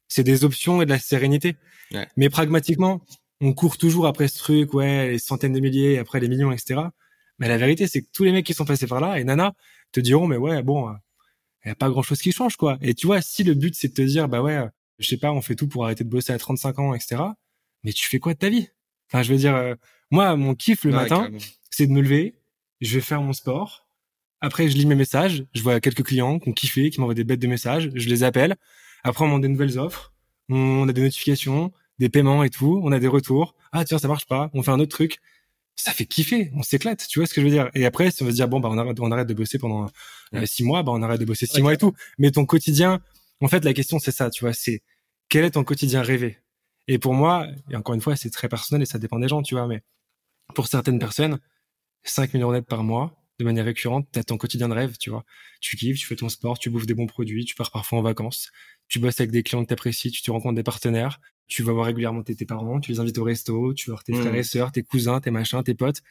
C'est 0.07 0.23
des 0.23 0.43
options 0.43 0.81
et 0.81 0.85
de 0.85 0.89
la 0.89 0.99
sérénité. 0.99 1.55
Mais 2.15 2.29
pragmatiquement, 2.29 3.01
on 3.41 3.53
court 3.53 3.77
toujours 3.77 4.07
après 4.07 4.27
ce 4.27 4.37
truc, 4.37 4.73
ouais, 4.73 5.11
les 5.11 5.19
centaines 5.19 5.53
de 5.53 5.59
milliers, 5.59 5.99
après 5.99 6.19
les 6.19 6.27
millions, 6.27 6.51
etc. 6.51 6.81
Mais 7.39 7.47
la 7.47 7.57
vérité, 7.57 7.87
c'est 7.87 8.01
que 8.01 8.07
tous 8.13 8.23
les 8.23 8.31
mecs 8.31 8.45
qui 8.45 8.53
sont 8.53 8.65
passés 8.65 8.87
par 8.87 8.99
là, 8.99 9.19
et 9.19 9.23
Nana, 9.23 9.53
te 9.91 9.99
diront, 9.99 10.27
mais 10.27 10.37
ouais, 10.37 10.63
bon, 10.63 10.89
il 11.67 11.69
y 11.69 11.71
a 11.71 11.75
pas 11.75 11.89
grand 11.89 12.01
chose 12.01 12.21
qui 12.21 12.31
change 12.31 12.55
quoi. 12.55 12.77
Et 12.81 12.93
tu 12.93 13.07
vois, 13.07 13.21
si 13.21 13.43
le 13.43 13.53
but 13.53 13.75
c'est 13.75 13.89
de 13.89 13.93
te 13.93 14.01
dire 14.01 14.29
bah 14.29 14.41
ouais, 14.41 14.57
je 14.99 15.07
sais 15.07 15.17
pas, 15.17 15.33
on 15.33 15.41
fait 15.41 15.55
tout 15.55 15.67
pour 15.67 15.83
arrêter 15.83 16.05
de 16.05 16.09
bosser 16.09 16.31
à 16.31 16.37
35 16.37 16.79
ans, 16.79 16.93
etc. 16.93 17.21
Mais 17.83 17.91
tu 17.91 18.07
fais 18.07 18.19
quoi 18.19 18.33
de 18.33 18.39
ta 18.39 18.49
vie? 18.49 18.69
Enfin, 19.09 19.23
je 19.23 19.31
veux 19.31 19.37
dire, 19.37 19.55
euh, 19.55 19.75
moi, 20.11 20.35
mon 20.35 20.55
kiff 20.55 20.83
le 20.83 20.91
matin, 20.91 21.29
c'est 21.69 21.87
de 21.87 21.91
me 21.91 22.01
lever, 22.01 22.35
je 22.81 22.95
vais 22.95 23.01
faire 23.01 23.21
mon 23.21 23.33
sport. 23.33 23.87
Après, 24.41 24.69
je 24.69 24.77
lis 24.77 24.85
mes 24.85 24.95
messages, 24.95 25.45
je 25.53 25.61
vois 25.61 25.79
quelques 25.79 26.03
clients 26.03 26.39
qui 26.39 26.49
ont 26.49 26.53
kiffé, 26.53 26.89
qui 26.89 26.99
m'envoient 26.99 27.15
des 27.15 27.23
bêtes 27.23 27.39
de 27.39 27.47
messages, 27.47 27.89
je 27.93 28.09
les 28.09 28.23
appelle. 28.23 28.55
Après, 29.03 29.25
on 29.25 29.27
m'en 29.27 29.39
des 29.39 29.47
nouvelles 29.47 29.79
offres, 29.79 30.13
on 30.49 30.87
a 30.87 30.93
des 30.93 31.01
notifications, 31.01 31.71
des 31.99 32.09
paiements 32.09 32.43
et 32.43 32.49
tout, 32.49 32.79
on 32.83 32.91
a 32.91 32.99
des 32.99 33.07
retours. 33.07 33.55
Ah 33.71 33.83
tiens, 33.83 33.97
ça 33.97 34.07
marche 34.07 34.25
pas, 34.25 34.49
on 34.53 34.63
fait 34.63 34.71
un 34.71 34.79
autre 34.79 34.95
truc 34.95 35.19
ça 35.77 35.93
fait 35.93 36.05
kiffer, 36.05 36.51
on 36.55 36.63
s'éclate, 36.63 37.07
tu 37.07 37.19
vois 37.19 37.27
ce 37.27 37.33
que 37.33 37.39
je 37.39 37.45
veux 37.45 37.51
dire? 37.51 37.69
Et 37.75 37.85
après, 37.85 38.09
si 38.09 38.23
on 38.23 38.25
va 38.25 38.31
se 38.31 38.35
dire 38.35 38.47
bon 38.47 38.59
bah 38.59 38.69
on 38.71 38.77
arrête, 38.77 38.99
on 38.99 39.11
arrête 39.11 39.27
de 39.27 39.33
bosser 39.33 39.59
pendant 39.59 39.89
euh, 40.33 40.45
six 40.45 40.63
mois, 40.63 40.83
bah 40.83 40.91
on 40.93 41.01
arrête 41.03 41.19
de 41.19 41.25
bosser 41.25 41.45
six 41.45 41.61
mois 41.61 41.73
et 41.73 41.77
tout. 41.77 41.93
Mais 42.17 42.31
ton 42.31 42.45
quotidien, 42.45 42.99
en 43.41 43.47
fait, 43.47 43.63
la 43.63 43.73
question 43.73 43.99
c'est 43.99 44.11
ça, 44.11 44.29
tu 44.31 44.43
vois, 44.43 44.53
c'est 44.53 44.81
quel 45.29 45.45
est 45.45 45.51
ton 45.51 45.63
quotidien 45.63 46.01
rêvé? 46.01 46.39
Et 46.87 46.99
pour 46.99 47.13
moi, 47.13 47.47
et 47.69 47.75
encore 47.75 47.95
une 47.95 48.01
fois, 48.01 48.15
c'est 48.15 48.29
très 48.29 48.49
personnel 48.49 48.81
et 48.81 48.85
ça 48.85 48.99
dépend 48.99 49.19
des 49.19 49.27
gens, 49.27 49.41
tu 49.41 49.55
vois, 49.55 49.67
mais 49.67 49.83
pour 50.55 50.67
certaines 50.67 50.99
personnes, 50.99 51.39
5 52.03 52.33
millions 52.33 52.51
net 52.51 52.65
par 52.65 52.83
mois, 52.83 53.15
de 53.39 53.45
manière 53.45 53.65
récurrente, 53.65 54.07
t'as 54.11 54.23
ton 54.23 54.37
quotidien 54.37 54.69
de 54.69 54.73
rêve, 54.73 54.97
tu 54.97 55.09
vois. 55.09 55.23
Tu 55.61 55.77
kiffes, 55.77 55.99
tu 55.99 56.07
fais 56.07 56.15
ton 56.15 56.29
sport, 56.29 56.57
tu 56.57 56.69
bouffes 56.69 56.87
des 56.87 56.95
bons 56.95 57.05
produits, 57.05 57.45
tu 57.45 57.55
pars 57.55 57.71
parfois 57.71 57.99
en 57.99 58.01
vacances, 58.01 58.51
tu 58.87 58.99
bosses 58.99 59.19
avec 59.19 59.31
des 59.31 59.43
clients 59.43 59.63
que 59.63 59.69
t'apprécies, 59.69 60.11
tu 60.11 60.21
te 60.21 60.31
rencontres 60.31 60.55
des 60.55 60.63
partenaires, 60.63 61.19
tu 61.47 61.63
vas 61.63 61.73
voir 61.73 61.85
régulièrement 61.85 62.23
tes, 62.23 62.45
parents, 62.45 62.79
tu 62.79 62.91
les 62.91 62.99
invites 62.99 63.17
au 63.17 63.23
resto, 63.23 63.73
tu 63.73 63.91
vois 63.91 63.99
tes 64.03 64.13
frères 64.13 64.33
mmh. 64.33 64.37
et 64.37 64.43
sœurs, 64.43 64.71
tes 64.71 64.83
cousins, 64.83 65.19
tes 65.21 65.31
machins, 65.31 65.61
tes 65.63 65.75
potes, 65.75 66.01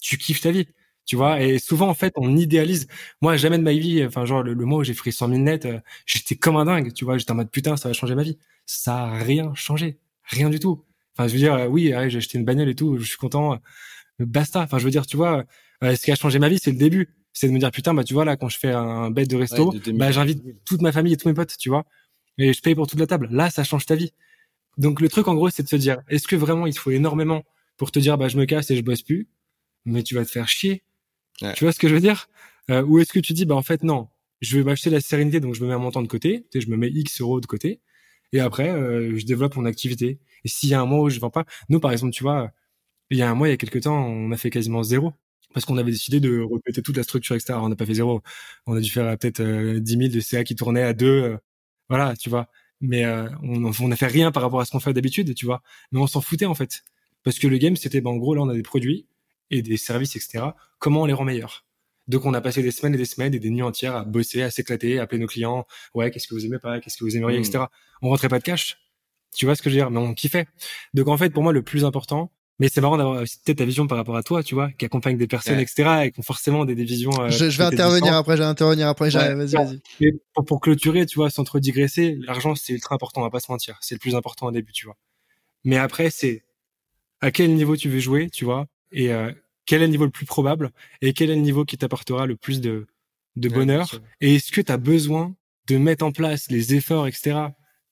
tu 0.00 0.18
kiffes 0.18 0.40
ta 0.40 0.50
vie. 0.50 0.68
Tu 1.06 1.14
vois, 1.14 1.40
et 1.40 1.60
souvent 1.60 1.88
en 1.88 1.94
fait 1.94 2.12
on 2.16 2.36
idéalise. 2.36 2.88
Moi 3.20 3.36
jamais 3.36 3.58
de 3.58 3.62
ma 3.62 3.72
vie, 3.72 4.04
enfin 4.04 4.24
genre 4.24 4.42
le, 4.42 4.54
mois 4.56 4.80
où 4.80 4.84
j'ai 4.84 4.94
pris 4.94 5.12
100 5.12 5.28
000 5.28 5.40
net, 5.40 5.64
euh, 5.64 5.78
j'étais 6.04 6.34
comme 6.34 6.56
un 6.56 6.64
dingue. 6.64 6.92
Tu 6.92 7.04
vois, 7.04 7.16
j'étais 7.16 7.30
en 7.30 7.36
mode 7.36 7.50
putain 7.50 7.76
ça 7.76 7.88
va 7.88 7.92
changer 7.92 8.16
ma 8.16 8.24
vie. 8.24 8.38
Ça 8.66 9.04
a 9.04 9.18
rien 9.18 9.54
changé, 9.54 10.00
rien 10.26 10.50
du 10.50 10.58
tout. 10.60 10.84
Enfin 11.16 11.28
je 11.28 11.32
veux 11.32 11.38
dire 11.38 11.54
euh, 11.54 11.66
oui, 11.66 11.92
j'ai 12.08 12.18
acheté 12.18 12.38
une 12.38 12.44
bagnole 12.44 12.68
et 12.68 12.74
tout, 12.74 12.98
je 12.98 13.04
suis 13.04 13.16
content. 13.16 13.54
Euh, 13.54 13.56
basta. 14.18 14.60
Enfin 14.62 14.78
je 14.78 14.84
veux 14.84 14.90
dire 14.90 15.06
tu 15.06 15.16
vois, 15.16 15.44
ce 15.82 16.00
qui 16.00 16.10
a 16.12 16.14
changé 16.14 16.38
ma 16.38 16.48
vie 16.48 16.58
c'est 16.62 16.72
le 16.72 16.78
début, 16.78 17.14
c'est 17.32 17.48
de 17.48 17.52
me 17.52 17.58
dire 17.58 17.70
putain 17.70 17.94
bah 17.94 18.04
tu 18.04 18.14
vois 18.14 18.24
là 18.24 18.36
quand 18.36 18.48
je 18.48 18.58
fais 18.58 18.72
un 18.72 19.10
bête 19.10 19.28
de 19.28 19.36
resto, 19.36 19.72
bah 19.94 20.10
j'invite 20.12 20.42
toute 20.64 20.82
ma 20.82 20.92
famille 20.92 21.12
et 21.12 21.16
tous 21.16 21.28
mes 21.28 21.34
potes, 21.34 21.56
tu 21.58 21.68
vois, 21.68 21.84
et 22.38 22.52
je 22.52 22.60
paye 22.62 22.74
pour 22.74 22.86
toute 22.86 22.98
la 23.00 23.06
table. 23.06 23.28
Là 23.30 23.50
ça 23.50 23.64
change 23.64 23.86
ta 23.86 23.94
vie. 23.94 24.12
Donc 24.78 25.00
le 25.00 25.08
truc 25.08 25.26
en 25.28 25.34
gros, 25.34 25.48
c'est 25.50 25.62
de 25.62 25.68
se 25.68 25.76
dire, 25.76 25.98
est-ce 26.08 26.28
que 26.28 26.36
vraiment 26.36 26.66
il 26.66 26.74
te 26.74 26.78
faut 26.80 26.90
énormément 26.90 27.44
pour 27.78 27.90
te 27.92 27.98
dire, 27.98 28.18
bah 28.18 28.28
je 28.28 28.36
me 28.36 28.44
casse 28.44 28.70
et 28.70 28.76
je 28.76 28.82
bosse 28.82 29.02
plus, 29.02 29.28
mais 29.86 30.02
tu 30.02 30.14
vas 30.14 30.24
te 30.24 30.30
faire 30.30 30.48
chier. 30.48 30.82
Tu 31.54 31.64
vois 31.64 31.72
ce 31.72 31.78
que 31.78 31.88
je 31.88 31.94
veux 31.94 32.00
dire? 32.00 32.28
Euh, 32.70 32.82
Ou 32.82 32.98
est-ce 32.98 33.12
que 33.12 33.20
tu 33.20 33.32
dis, 33.32 33.44
bah 33.46 33.54
en 33.54 33.62
fait 33.62 33.82
non, 33.82 34.08
je 34.40 34.56
vais 34.56 34.64
m'acheter 34.64 34.90
la 34.90 35.00
sérénité, 35.00 35.40
donc 35.40 35.54
je 35.54 35.62
me 35.62 35.68
mets 35.68 35.74
un 35.74 35.78
montant 35.78 36.02
de 36.02 36.08
côté, 36.08 36.46
tu 36.50 36.58
sais, 36.58 36.66
je 36.66 36.70
me 36.70 36.76
mets 36.76 36.88
X 36.88 37.20
euros 37.20 37.40
de 37.40 37.46
côté, 37.46 37.80
et 38.36 38.40
après 38.40 38.70
euh, 38.70 39.16
je 39.18 39.26
développe 39.26 39.56
mon 39.56 39.64
activité. 39.66 40.20
Et 40.44 40.48
s'il 40.48 40.68
y 40.70 40.74
a 40.74 40.80
un 40.80 40.86
mois 40.86 41.00
où 41.02 41.10
je 41.10 41.20
vends 41.20 41.30
pas, 41.30 41.44
nous 41.68 41.80
par 41.80 41.92
exemple, 41.92 42.12
tu 42.12 42.22
vois, 42.22 42.52
il 43.10 43.18
y 43.18 43.22
a 43.22 43.30
un 43.30 43.34
mois, 43.34 43.48
il 43.48 43.52
y 43.52 43.54
a 43.54 43.56
quelques 43.58 43.82
temps, 43.82 44.06
on 44.06 44.32
a 44.32 44.36
fait 44.36 44.50
quasiment 44.50 44.82
zéro 44.82 45.12
parce 45.54 45.64
qu'on 45.66 45.78
avait 45.78 45.92
décidé 45.92 46.20
de 46.20 46.42
répéter 46.42 46.82
toute 46.82 46.96
la 46.96 47.02
structure, 47.02 47.34
etc. 47.36 47.54
on 47.62 47.68
n'a 47.70 47.76
pas 47.76 47.86
fait 47.86 47.94
zéro. 47.94 48.22
On 48.66 48.76
a 48.76 48.80
dû 48.80 48.90
faire 48.90 49.16
peut-être 49.18 49.40
euh, 49.40 49.80
10 49.80 49.96
000 49.98 50.08
de 50.10 50.20
CA 50.20 50.44
qui 50.44 50.54
tournaient 50.56 50.82
à 50.82 50.92
deux. 50.94 51.06
Euh, 51.22 51.38
voilà, 51.88 52.14
tu 52.16 52.30
vois 52.30 52.48
mais 52.80 53.04
euh, 53.04 53.28
on 53.42 53.64
on 53.64 53.72
fait 53.96 54.06
rien 54.06 54.32
par 54.32 54.42
rapport 54.42 54.60
à 54.60 54.64
ce 54.64 54.70
qu'on 54.70 54.80
fait 54.80 54.92
d'habitude, 54.92 55.34
tu 55.34 55.46
vois. 55.46 55.62
Mais 55.92 56.00
on 56.00 56.06
s'en 56.06 56.20
foutait 56.20 56.46
en 56.46 56.54
fait, 56.54 56.84
parce 57.22 57.38
que 57.38 57.46
le 57.48 57.58
game 57.58 57.76
c'était, 57.76 58.00
ben, 58.00 58.10
en 58.10 58.16
gros 58.16 58.34
là 58.34 58.42
on 58.42 58.48
a 58.48 58.54
des 58.54 58.62
produits 58.62 59.06
et 59.50 59.62
des 59.62 59.76
services, 59.76 60.16
etc. 60.16 60.44
Comment 60.78 61.02
on 61.02 61.06
les 61.06 61.12
rend 61.14 61.24
meilleurs? 61.24 61.65
Donc 62.08 62.24
on 62.24 62.34
a 62.34 62.40
passé 62.40 62.62
des 62.62 62.70
semaines 62.70 62.94
et 62.94 62.98
des 62.98 63.04
semaines 63.04 63.34
et 63.34 63.38
des 63.38 63.50
nuits 63.50 63.62
entières 63.62 63.96
à 63.96 64.04
bosser, 64.04 64.42
à 64.42 64.50
s'éclater, 64.50 64.98
à 64.98 65.02
appeler 65.02 65.20
nos 65.20 65.26
clients. 65.26 65.66
Ouais, 65.94 66.10
qu'est-ce 66.10 66.28
que 66.28 66.34
vous 66.34 66.44
aimez 66.44 66.58
pas, 66.58 66.80
qu'est-ce 66.80 66.96
que 66.96 67.04
vous 67.04 67.16
aimeriez, 67.16 67.38
etc. 67.38 67.58
Hmm. 67.58 67.66
On 68.02 68.08
rentrait 68.10 68.28
pas 68.28 68.38
de 68.38 68.44
cash. 68.44 68.78
Tu 69.34 69.44
vois 69.44 69.54
ce 69.54 69.62
que 69.62 69.70
je 69.70 69.74
veux 69.74 69.80
dire? 69.80 69.90
Mais 69.90 69.98
on 69.98 70.14
kiffait. 70.14 70.46
Donc 70.94 71.08
en 71.08 71.16
fait, 71.16 71.30
pour 71.30 71.42
moi, 71.42 71.52
le 71.52 71.62
plus 71.62 71.84
important, 71.84 72.30
mais 72.58 72.68
c'est 72.68 72.80
marrant 72.80 72.96
d'avoir 72.96 73.18
peut-être 73.18 73.58
ta 73.58 73.64
vision 73.64 73.86
par 73.86 73.98
rapport 73.98 74.16
à 74.16 74.22
toi, 74.22 74.42
tu 74.42 74.54
vois, 74.54 74.70
qui 74.72 74.84
accompagne 74.86 75.18
des 75.18 75.26
personnes, 75.26 75.58
etc., 75.58 76.04
et 76.04 76.10
qui 76.10 76.20
ont 76.20 76.22
forcément 76.22 76.64
des, 76.64 76.74
visions. 76.74 77.10
Euh, 77.20 77.28
je, 77.28 77.44
vais 77.44 77.64
intervenir 77.64 78.14
après, 78.14 78.36
je 78.36 78.42
vais 78.42 78.48
intervenir 78.48 78.88
après. 78.88 79.10
vas-y, 79.10 79.54
vas-y. 79.54 80.12
Pour, 80.32 80.44
pour, 80.44 80.60
clôturer, 80.60 81.04
tu 81.04 81.16
vois, 81.16 81.28
sans 81.28 81.44
trop 81.44 81.58
digresser, 81.58 82.16
l'argent 82.22 82.54
c'est 82.54 82.72
ultra 82.72 82.94
important, 82.94 83.20
on 83.20 83.24
va 83.24 83.30
pas 83.30 83.40
se 83.40 83.52
mentir. 83.52 83.76
C'est 83.82 83.94
le 83.94 83.98
plus 83.98 84.14
important 84.14 84.46
au 84.46 84.52
début, 84.52 84.72
tu 84.72 84.86
vois. 84.86 84.96
Mais 85.64 85.76
après, 85.76 86.08
c'est 86.10 86.44
à 87.20 87.30
quel 87.30 87.54
niveau 87.54 87.76
tu 87.76 87.90
veux 87.90 88.00
jouer, 88.00 88.30
tu 88.30 88.46
vois, 88.46 88.66
et 88.90 89.12
euh, 89.12 89.32
quel 89.66 89.82
est 89.82 89.86
le 89.86 89.90
niveau 89.90 90.04
le 90.04 90.10
plus 90.10 90.26
probable, 90.26 90.70
et 91.02 91.12
quel 91.12 91.30
est 91.30 91.34
le 91.34 91.42
niveau 91.42 91.64
qui 91.64 91.76
t'apportera 91.76 92.26
le 92.26 92.36
plus 92.36 92.60
de, 92.60 92.86
de 93.36 93.48
bonheur, 93.48 94.00
et 94.20 94.36
est-ce 94.36 94.52
que 94.52 94.60
tu 94.60 94.72
as 94.72 94.78
besoin 94.78 95.34
de 95.66 95.76
mettre 95.76 96.04
en 96.04 96.12
place 96.12 96.50
les 96.50 96.74
efforts, 96.74 97.06
etc., 97.06 97.38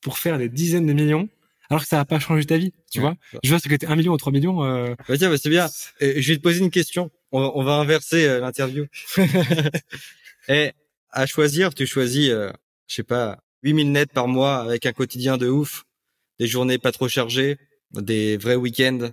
pour 0.01 0.18
faire 0.18 0.38
des 0.38 0.48
dizaines 0.48 0.86
de 0.86 0.92
millions 0.92 1.28
alors 1.70 1.82
que 1.82 1.88
ça 1.88 1.96
va 1.96 2.05
pas 2.05 2.20
changer 2.20 2.44
ta 2.44 2.59
vie, 2.59 2.72
tu 2.90 3.01
vois? 3.01 3.16
Je 3.42 3.48
vois 3.48 3.59
ce 3.59 3.68
que 3.68 3.74
t'es 3.74 3.86
1 3.86 3.96
million 3.96 4.12
ou 4.12 4.16
3 4.18 4.32
millions. 4.32 4.62
Euh... 4.62 4.94
Bah 5.09 5.16
tiens, 5.16 5.30
bah 5.30 5.38
c'est 5.38 5.48
bien. 5.48 5.66
je 6.01 6.06
vais 6.06 6.36
te 6.36 6.42
poser 6.42 6.60
une 6.60 6.70
question. 6.70 7.10
On, 7.32 7.64
va 7.64 7.76
inverser 7.76 8.26
euh, 8.26 8.38
l'interview. 8.38 8.86
Et 10.48 10.72
à 11.10 11.26
choisir, 11.26 11.74
tu 11.74 11.86
choisis, 11.86 12.28
euh, 12.30 12.52
je 12.86 12.96
sais 12.96 13.02
pas, 13.02 13.42
8000 13.62 13.92
nets 13.92 14.12
par 14.12 14.28
mois 14.28 14.59
avec 14.59 14.86
un 14.86 14.92
quotidien 14.92 15.38
de 15.38 15.48
ouf, 15.48 15.84
des 16.38 16.46
journées 16.46 16.78
pas 16.78 16.92
trop 16.92 17.09
chargées, 17.09 17.59
des 17.92 18.36
vrais 18.36 18.56
week-ends, 18.56 19.10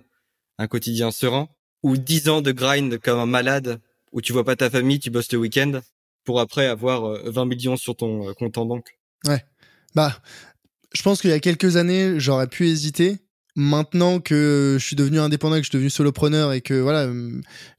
un 0.58 0.68
quotidien 0.68 1.10
serein, 1.10 1.48
ou 1.84 1.98
10 1.98 2.30
ans 2.30 2.42
de 2.42 2.52
grind 2.52 2.98
comme 3.00 3.20
un 3.20 3.26
malade 3.26 3.80
où 4.12 4.22
tu 4.22 4.34
vois 4.34 4.44
pas 4.44 4.56
ta 4.56 4.70
famille, 4.70 5.00
tu 5.00 5.10
bosses 5.10 5.32
le 5.32 5.38
week-end 5.38 5.82
pour 6.24 6.40
après 6.40 6.68
avoir 6.68 7.24
20 7.24 7.42
euh, 7.42 7.46
millions 7.46 7.78
sur 7.78 7.96
ton 7.96 8.30
euh, 8.30 8.34
compte 8.34 8.58
en 8.58 8.66
banque. 8.66 8.98
Ouais. 9.26 9.44
Bah, 9.96 10.20
je 10.94 11.02
pense 11.02 11.22
qu'il 11.22 11.30
y 11.30 11.34
a 11.34 11.40
quelques 11.40 11.78
années, 11.78 12.20
j'aurais 12.20 12.48
pu 12.48 12.68
hésiter. 12.68 13.18
Maintenant 13.56 14.22
que 14.22 14.78
je 14.80 14.86
suis 14.86 14.96
devenu 14.96 15.20
indépendant, 15.20 15.58
que 15.58 15.64
je 15.64 15.68
suis 15.68 15.76
devenu 15.76 15.90
solopreneur 15.90 16.54
et 16.54 16.62
que 16.62 16.74
voilà, 16.74 17.12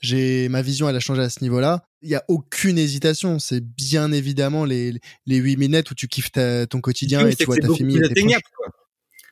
j'ai 0.01 0.51
ma 0.51 0.61
vision, 0.61 0.87
elle 0.87 0.97
a 0.97 1.01
changé 1.01 1.23
à 1.23 1.31
ce 1.31 1.41
niveau-là. 1.41 1.87
Il 2.03 2.11
y 2.11 2.15
a 2.15 2.23
aucune 2.29 2.77
hésitation. 2.77 3.39
C'est 3.39 3.65
bien 3.65 4.13
évidemment 4.13 4.67
les 4.67 5.01
les 5.25 5.37
8000 5.37 5.71
nets 5.71 5.91
où 5.91 5.95
tu 5.95 6.09
kiffes 6.09 6.31
ton 6.31 6.81
quotidien 6.83 7.27
et 7.27 7.35
tu 7.35 7.47
vois 7.47 7.57
ta 7.57 7.69
famille. 7.69 8.03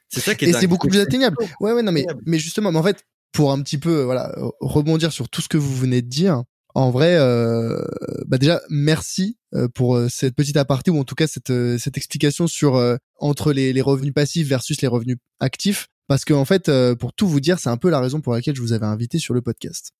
C'est 0.08 0.20
ça 0.20 0.34
qui 0.34 0.46
est 0.46 0.48
Et 0.48 0.52
c'est 0.54 0.66
beaucoup 0.66 0.88
plus 0.88 1.00
atteignable. 1.00 1.36
Ouais, 1.60 1.72
ouais, 1.72 1.82
non, 1.82 1.92
mais, 1.92 2.06
mais 2.26 2.38
justement, 2.38 2.72
mais 2.72 2.78
en 2.78 2.82
fait, 2.82 3.04
pour 3.32 3.52
un 3.52 3.62
petit 3.62 3.78
peu, 3.78 4.02
voilà, 4.02 4.34
rebondir 4.60 5.12
sur 5.12 5.28
tout 5.28 5.40
ce 5.40 5.48
que 5.48 5.58
vous 5.58 5.74
venez 5.74 6.02
de 6.02 6.08
dire, 6.08 6.42
en 6.74 6.90
vrai, 6.90 7.16
euh, 7.16 7.82
bah 8.26 8.38
déjà 8.38 8.60
merci 8.68 9.36
euh, 9.54 9.68
pour 9.68 9.96
euh, 9.96 10.08
cette 10.08 10.36
petite 10.36 10.56
aparté 10.56 10.90
ou 10.90 10.98
en 11.00 11.04
tout 11.04 11.16
cas 11.16 11.26
cette, 11.26 11.50
euh, 11.50 11.78
cette 11.78 11.96
explication 11.96 12.46
sur 12.46 12.80
entre 13.16 13.52
les, 13.52 13.80
revenus 13.80 14.14
passifs 14.14 14.46
versus 14.46 14.80
les 14.80 14.88
revenus 14.88 15.16
actifs. 15.40 15.88
Parce 16.06 16.24
que 16.24 16.34
en 16.34 16.44
fait, 16.44 16.70
pour 16.98 17.12
tout 17.12 17.28
vous 17.28 17.40
dire, 17.40 17.60
c'est 17.60 17.68
un 17.68 17.76
peu 17.76 17.88
la 17.88 18.00
raison 18.00 18.20
pour 18.20 18.32
laquelle 18.32 18.56
je 18.56 18.60
vous 18.60 18.72
avais 18.72 18.86
invité 18.86 19.20
sur 19.20 19.32
le 19.32 19.42
podcast. 19.42 19.92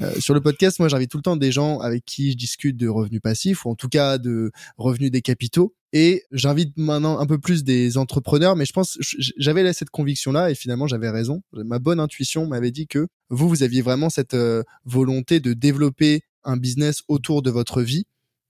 Euh, 0.00 0.18
sur 0.18 0.32
le 0.32 0.40
podcast, 0.40 0.78
moi, 0.78 0.88
j'invite 0.88 1.10
tout 1.10 1.18
le 1.18 1.22
temps 1.22 1.36
des 1.36 1.52
gens 1.52 1.78
avec 1.80 2.04
qui 2.06 2.32
je 2.32 2.36
discute 2.36 2.76
de 2.76 2.88
revenus 2.88 3.20
passifs 3.20 3.66
ou 3.66 3.70
en 3.70 3.74
tout 3.74 3.88
cas 3.88 4.16
de 4.16 4.50
revenus 4.78 5.10
des 5.10 5.20
capitaux. 5.20 5.74
Et 5.92 6.24
j'invite 6.30 6.76
maintenant 6.78 7.18
un 7.18 7.26
peu 7.26 7.38
plus 7.38 7.64
des 7.64 7.98
entrepreneurs, 7.98 8.56
mais 8.56 8.64
je 8.64 8.72
pense 8.72 8.96
j'avais 9.36 9.72
cette 9.72 9.90
conviction-là 9.90 10.50
et 10.50 10.54
finalement 10.54 10.86
j'avais 10.86 11.10
raison. 11.10 11.42
Ma 11.52 11.78
bonne 11.80 12.00
intuition 12.00 12.46
m'avait 12.46 12.70
dit 12.70 12.86
que 12.86 13.08
vous, 13.28 13.48
vous 13.48 13.62
aviez 13.62 13.82
vraiment 13.82 14.08
cette 14.08 14.34
euh, 14.34 14.62
volonté 14.84 15.40
de 15.40 15.52
développer 15.52 16.22
un 16.44 16.56
business 16.56 17.02
autour 17.08 17.42
de 17.42 17.50
votre 17.50 17.82
vie 17.82 18.06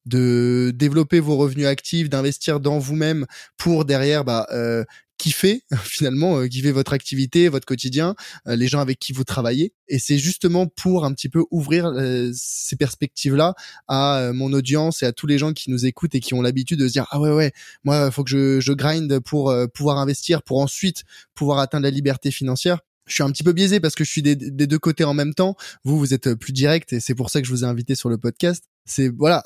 de 0.06 0.72
développer 0.74 1.20
vos 1.20 1.36
revenus 1.36 1.66
actifs, 1.66 2.08
d'investir 2.08 2.60
dans 2.60 2.78
vous-même 2.78 3.26
pour 3.56 3.84
derrière 3.84 4.24
bah, 4.24 4.46
euh, 4.50 4.84
kiffer 5.20 5.62
finalement 5.84 6.38
euh, 6.38 6.48
kiffer 6.48 6.72
votre 6.72 6.92
activité 6.92 7.48
votre 7.48 7.66
quotidien 7.66 8.14
euh, 8.48 8.56
les 8.56 8.68
gens 8.68 8.80
avec 8.80 8.98
qui 8.98 9.12
vous 9.12 9.24
travaillez. 9.24 9.74
Et 9.88 9.98
c'est 9.98 10.18
justement 10.18 10.66
pour 10.66 11.04
un 11.04 11.12
petit 11.12 11.28
peu 11.28 11.44
ouvrir 11.50 11.86
euh, 11.86 12.30
ces 12.34 12.76
perspectives 12.76 13.36
là 13.36 13.54
à 13.88 14.30
mon 14.32 14.52
audience 14.52 15.02
et 15.02 15.06
à 15.06 15.12
tous 15.12 15.26
les 15.26 15.38
gens 15.38 15.52
qui 15.52 15.70
nous 15.70 15.84
écoutent 15.84 16.14
et 16.14 16.20
qui 16.20 16.34
ont 16.34 16.42
l'habitude 16.42 16.78
de 16.78 16.88
se 16.88 16.92
dire 16.92 17.06
ah 17.10 17.20
ouais 17.20 17.30
ouais 17.30 17.52
moi 17.84 18.10
faut 18.10 18.24
que 18.24 18.30
je, 18.30 18.60
je 18.60 18.72
grind 18.72 19.20
pour 19.20 19.54
pouvoir 19.74 19.98
investir 19.98 20.42
pour 20.42 20.60
ensuite 20.60 21.04
pouvoir 21.34 21.58
atteindre 21.58 21.84
la 21.84 21.90
liberté 21.90 22.30
financière 22.30 22.78
je 23.10 23.14
suis 23.14 23.22
un 23.22 23.30
petit 23.30 23.42
peu 23.42 23.52
biaisé 23.52 23.80
parce 23.80 23.94
que 23.94 24.04
je 24.04 24.10
suis 24.10 24.22
des, 24.22 24.36
deux 24.36 24.78
côtés 24.78 25.04
en 25.04 25.14
même 25.14 25.34
temps. 25.34 25.56
Vous, 25.84 25.98
vous 25.98 26.14
êtes 26.14 26.34
plus 26.34 26.52
direct 26.52 26.92
et 26.92 27.00
c'est 27.00 27.14
pour 27.14 27.30
ça 27.30 27.40
que 27.40 27.46
je 27.46 27.52
vous 27.52 27.64
ai 27.64 27.66
invité 27.66 27.94
sur 27.94 28.08
le 28.08 28.18
podcast. 28.18 28.64
C'est 28.86 29.08
voilà 29.08 29.42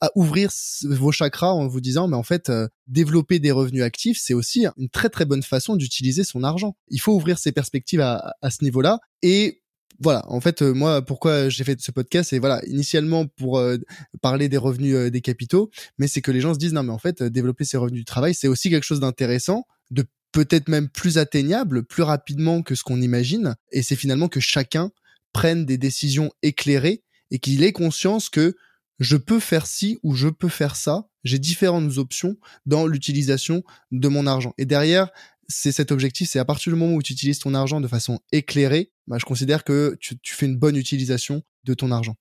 à, 0.00 0.10
ouvrir 0.16 0.50
vos 0.84 1.12
chakras 1.12 1.52
en 1.52 1.66
vous 1.66 1.80
disant 1.80 2.08
mais 2.08 2.16
en 2.16 2.22
fait 2.22 2.50
euh, 2.50 2.68
développer 2.88 3.38
des 3.38 3.52
revenus 3.52 3.84
actifs 3.84 4.18
c'est 4.20 4.34
aussi 4.34 4.66
une 4.76 4.88
très 4.88 5.08
très 5.08 5.24
bonne 5.24 5.42
façon 5.42 5.76
d'utiliser 5.76 6.24
son 6.24 6.42
argent. 6.42 6.76
Il 6.88 7.00
faut 7.00 7.14
ouvrir 7.14 7.38
ses 7.38 7.52
perspectives 7.52 8.00
à, 8.00 8.34
ce 8.50 8.64
niveau 8.64 8.80
là 8.80 8.98
et 9.22 9.60
voilà, 10.00 10.24
en 10.26 10.40
fait, 10.40 10.62
euh, 10.62 10.72
moi, 10.72 11.00
pourquoi 11.02 11.48
j'ai 11.48 11.62
fait 11.62 11.80
ce 11.80 11.92
podcast, 11.92 12.30
c'est 12.30 12.40
voilà, 12.40 12.60
initialement 12.66 13.26
pour 13.26 13.58
euh, 13.58 13.76
parler 14.20 14.48
des 14.48 14.56
revenus 14.56 15.12
des 15.12 15.20
capitaux, 15.20 15.70
mais 15.96 16.08
c'est 16.08 16.20
que 16.20 16.32
les 16.32 16.40
gens 16.40 16.54
se 16.54 16.58
disent 16.58 16.72
non, 16.72 16.82
mais 16.82 16.92
en 16.92 16.98
fait, 16.98 17.22
développer 17.22 17.64
ses 17.64 17.76
revenus 17.76 18.00
du 18.00 18.04
travail, 18.04 18.34
c'est 18.34 18.48
aussi 18.48 18.68
quelque 18.68 18.82
chose 18.82 18.98
d'intéressant, 18.98 19.64
de 19.92 20.04
peut-être 20.32 20.68
même 20.68 20.88
plus 20.88 21.18
atteignable, 21.18 21.84
plus 21.84 22.02
rapidement 22.02 22.62
que 22.62 22.74
ce 22.74 22.82
qu'on 22.82 23.00
imagine, 23.00 23.54
et 23.70 23.82
c'est 23.82 23.96
finalement 23.96 24.28
que 24.28 24.40
chacun 24.40 24.90
prenne 25.32 25.64
des 25.64 25.78
décisions 25.78 26.32
éclairées 26.42 27.02
et 27.30 27.38
qu'il 27.38 27.62
ait 27.62 27.72
conscience 27.72 28.28
que 28.28 28.56
je 28.98 29.16
peux 29.16 29.40
faire 29.40 29.66
ci 29.66 29.98
ou 30.02 30.14
je 30.14 30.28
peux 30.28 30.48
faire 30.48 30.76
ça. 30.76 31.08
J'ai 31.24 31.38
différentes 31.38 31.98
options 31.98 32.36
dans 32.66 32.86
l'utilisation 32.86 33.62
de 33.90 34.08
mon 34.08 34.26
argent. 34.26 34.54
Et 34.58 34.64
derrière, 34.64 35.10
c'est 35.48 35.72
cet 35.72 35.92
objectif, 35.92 36.28
c'est 36.28 36.38
à 36.38 36.44
partir 36.44 36.72
du 36.72 36.78
moment 36.78 36.94
où 36.94 37.02
tu 37.02 37.12
utilises 37.12 37.38
ton 37.38 37.54
argent 37.54 37.80
de 37.80 37.88
façon 37.88 38.20
éclairée, 38.32 38.92
bah, 39.06 39.18
je 39.18 39.24
considère 39.24 39.64
que 39.64 39.96
tu, 40.00 40.16
fais 40.24 40.46
une 40.46 40.56
bonne 40.56 40.76
utilisation 40.76 41.42
de 41.64 41.74
ton 41.74 41.90
argent. 41.90 42.16